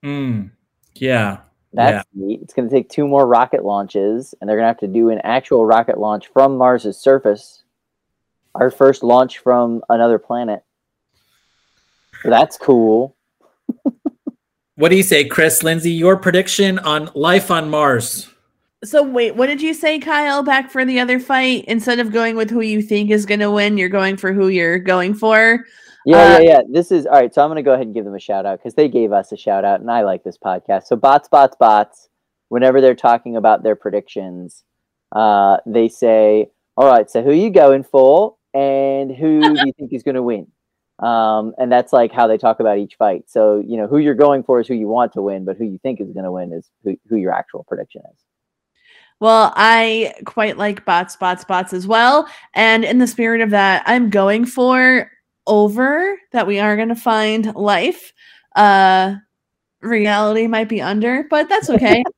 Hmm. 0.03 0.47
Yeah. 0.95 1.39
that's 1.73 2.09
neat 2.15 2.41
it's 2.43 2.55
going 2.55 2.69
to 2.69 2.75
take 2.75 2.89
two 2.89 3.07
more 3.07 3.27
rocket 3.27 3.65
launches 3.65 4.35
and 4.41 4.49
they're 4.49 4.57
going 4.57 4.65
to 4.65 4.69
have 4.69 4.79
to 4.81 4.89
do 4.89 5.11
an 5.11 5.21
actual 5.25 5.65
rocket 5.65 5.99
launch 5.99 6.29
from 6.33 6.57
mars's 6.57 6.99
surface 6.99 7.63
our 8.55 8.71
first 8.71 9.03
launch 9.03 9.39
from 9.39 9.83
another 9.89 10.19
planet 10.19 10.63
so 12.23 12.31
that's 12.31 12.57
cool 12.59 13.17
What 14.75 14.89
do 14.89 14.97
you 14.97 15.03
say, 15.03 15.27
Chris? 15.27 15.63
Lindsay, 15.63 15.93
your 15.93 16.17
prediction 16.17 16.79
on 16.79 17.11
life 17.15 17.51
on 17.51 17.69
Mars? 17.69 18.32
So 18.85 19.03
wait, 19.03 19.37
what 19.37 19.47
did 19.47 19.63
you 19.63 19.75
say, 19.75 19.99
Kyle? 20.01 20.43
Back 20.43 20.71
for 20.71 20.85
the 20.85 20.99
other 20.99 21.21
fight? 21.21 21.65
Instead 21.67 22.01
of 22.01 22.13
going 22.13 22.37
with 22.37 22.51
who 22.51 22.61
you 22.61 22.83
think 22.83 23.11
is 23.11 23.27
going 23.27 23.41
to 23.41 23.51
win, 23.51 23.79
you're 23.79 23.89
going 23.89 24.17
for 24.17 24.33
who 24.33 24.49
you're 24.49 24.79
going 24.79 25.15
for. 25.15 25.65
Yeah, 26.05 26.17
Uh, 26.17 26.39
yeah, 26.39 26.41
yeah. 26.41 26.61
This 26.69 26.91
is 26.91 27.07
all 27.07 27.13
right. 27.13 27.33
So 27.33 27.43
I'm 27.43 27.49
going 27.49 27.57
to 27.57 27.63
go 27.63 27.75
ahead 27.75 27.87
and 27.87 27.95
give 27.95 28.05
them 28.05 28.17
a 28.17 28.21
shout 28.21 28.45
out 28.45 28.59
because 28.59 28.75
they 28.75 28.89
gave 28.89 29.13
us 29.13 29.31
a 29.31 29.37
shout 29.37 29.65
out, 29.65 29.81
and 29.81 29.91
I 29.91 30.03
like 30.03 30.25
this 30.25 30.37
podcast. 30.37 30.85
So 30.85 30.97
bots, 30.97 31.29
bots, 31.29 31.57
bots. 31.57 32.09
Whenever 32.49 32.81
they're 32.81 32.95
talking 32.97 33.37
about 33.37 33.63
their 33.63 33.77
predictions, 33.77 34.65
uh, 35.13 35.59
they 35.65 35.89
say, 35.89 36.51
"All 36.77 36.91
right, 36.91 37.09
so 37.09 37.23
who 37.23 37.33
you 37.33 37.51
going 37.51 37.85
for, 37.85 38.35
and 38.53 39.15
who 39.15 39.41
do 39.55 39.67
you 39.67 39.73
think 39.79 39.93
is 39.93 40.03
going 40.03 40.17
to 40.17 40.23
win?" 40.23 40.49
Um, 40.99 41.55
and 41.57 41.71
that's 41.71 41.93
like 41.93 42.13
how 42.13 42.27
they 42.27 42.37
talk 42.37 42.59
about 42.59 42.79
each 42.79 42.97
fight. 42.97 43.31
So 43.31 43.63
you 43.65 43.77
know 43.77 43.87
who 43.87 43.99
you're 43.99 44.15
going 44.15 44.43
for 44.43 44.61
is 44.61 44.67
who 44.67 44.75
you 44.75 44.89
want 44.89 45.13
to 45.13 45.23
win, 45.23 45.45
but 45.45 45.57
who 45.57 45.65
you 45.65 45.79
think 45.79 46.01
is 46.01 46.13
going 46.13 46.25
to 46.25 46.33
win 46.33 46.53
is 46.53 46.69
who, 46.83 46.97
who 47.09 47.17
your 47.17 47.33
actual 47.33 47.65
prediction 47.69 48.03
is. 48.13 48.19
Well, 49.23 49.53
I 49.55 50.15
quite 50.25 50.59
like 50.59 50.85
bots, 50.85 51.15
bots, 51.15 51.45
bots 51.45 51.73
as 51.73 51.87
well. 51.87 52.29
And 52.55 52.85
in 52.85 52.99
the 52.99 53.07
spirit 53.07 53.41
of 53.41 53.51
that, 53.51 53.85
I'm 53.87 54.11
going 54.11 54.47
for 54.47 55.13
over 55.47 56.19
that 56.33 56.45
we 56.45 56.59
are 56.59 56.75
going 56.75 56.89
to 56.89 56.97
find 56.97 57.55
life. 57.55 58.13
Uh, 58.57 59.15
reality 59.81 60.49
might 60.49 60.69
be 60.69 60.81
under, 60.83 61.25
but 61.31 61.49
that's 61.49 61.71
okay. 61.71 62.03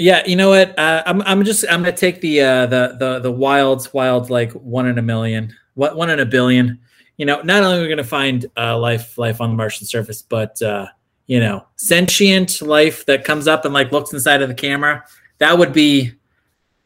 Yeah, 0.00 0.24
you 0.24 0.36
know 0.36 0.50
what? 0.50 0.78
Uh, 0.78 1.02
I'm 1.06 1.22
I'm 1.22 1.44
just 1.44 1.64
I'm 1.68 1.82
gonna 1.82 1.90
take 1.90 2.20
the 2.20 2.40
uh, 2.40 2.66
the 2.66 2.96
the 3.00 3.18
the 3.18 3.32
wilds 3.32 3.92
wild 3.92 4.30
like 4.30 4.52
one 4.52 4.86
in 4.86 4.96
a 4.96 5.02
million, 5.02 5.52
what 5.74 5.96
one 5.96 6.08
in 6.08 6.20
a 6.20 6.24
billion. 6.24 6.78
You 7.16 7.26
know, 7.26 7.42
not 7.42 7.64
only 7.64 7.80
are 7.80 7.82
we 7.82 7.88
gonna 7.88 8.04
find 8.04 8.46
uh, 8.56 8.78
life 8.78 9.18
life 9.18 9.40
on 9.40 9.50
the 9.50 9.56
Martian 9.56 9.88
surface, 9.88 10.22
but 10.22 10.62
uh, 10.62 10.86
you 11.28 11.38
know, 11.38 11.64
sentient 11.76 12.60
life 12.60 13.06
that 13.06 13.22
comes 13.22 13.46
up 13.46 13.64
and 13.64 13.72
like 13.72 13.92
looks 13.92 14.12
inside 14.12 14.42
of 14.42 14.48
the 14.48 14.54
camera. 14.54 15.04
That 15.38 15.56
would 15.56 15.72
be 15.72 16.12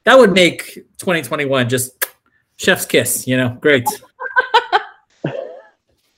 that 0.05 0.19
would 0.19 0.33
make 0.33 0.75
2021 0.99 1.71
just 1.71 2.05
chef's 2.57 2.85
kiss. 2.85 3.27
You 3.27 3.39
know, 3.39 3.57
great. 3.61 3.89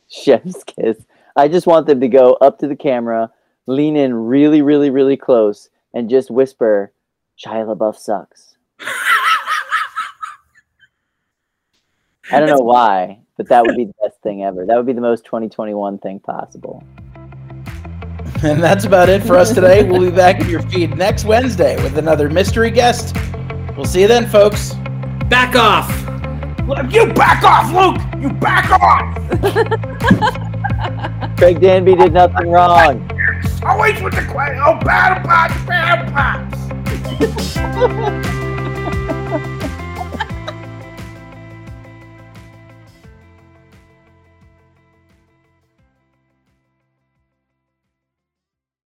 Chef's 0.09 0.65
kiss. 0.65 1.05
I 1.36 1.49
just 1.49 1.67
want 1.67 1.86
them 1.86 2.01
to 2.01 2.09
go 2.09 2.35
up 2.35 2.61
to 2.61 2.69
the 2.69 2.77
camera, 2.77 3.31
lean 3.67 3.97
in 3.97 4.15
really, 4.15 4.62
really, 4.62 4.89
really 4.89 5.17
close, 5.17 5.69
and 5.93 6.09
just 6.09 6.31
whisper, 6.31 6.93
"Shia 7.36 7.67
LaBeouf 7.67 7.97
sucks." 7.97 8.57
I 12.31 12.39
don't 12.39 12.49
know 12.49 12.61
why, 12.65 13.19
but 13.36 13.49
that 13.49 13.67
would 13.67 13.77
be 13.77 13.86
the 13.86 13.94
best 14.01 14.23
thing 14.23 14.44
ever. 14.44 14.65
That 14.65 14.77
would 14.77 14.86
be 14.86 14.93
the 14.93 15.01
most 15.01 15.25
2021 15.25 15.99
thing 15.99 16.20
possible. 16.20 16.85
And 18.43 18.61
that's 18.63 18.85
about 18.85 19.09
it 19.09 19.23
for 19.23 19.37
us 19.37 19.55
today. 19.55 19.85
We'll 19.85 20.03
be 20.03 20.11
back 20.11 20.41
in 20.41 20.51
your 20.51 20.61
feed 20.63 20.99
next 20.99 21.25
Wednesday 21.25 21.83
with 21.83 21.97
another 21.97 22.29
mystery 22.29 22.71
guest. 22.71 23.17
We'll 23.75 23.87
see 23.87 24.03
you 24.03 24.09
then, 24.09 24.29
folks. 24.29 24.75
Back 25.31 25.57
off. 25.57 25.89
You 26.93 27.07
back 27.13 27.43
off, 27.43 27.73
Luke! 27.73 27.97
You 28.23 28.31
back 28.31 28.71
off! 28.71 29.17
Craig 31.39 31.61
Danby 31.61 31.95
did 31.95 32.13
nothing 32.13 32.51
wrong. 32.51 33.11
Always 33.63 34.01
with 34.03 34.15
the 34.15 34.25
question. 34.31 34.61
Oh, 34.65 34.79
battle 34.81 35.23
pots, 35.29 35.55
battle 35.67 36.13
pots! 36.13 36.55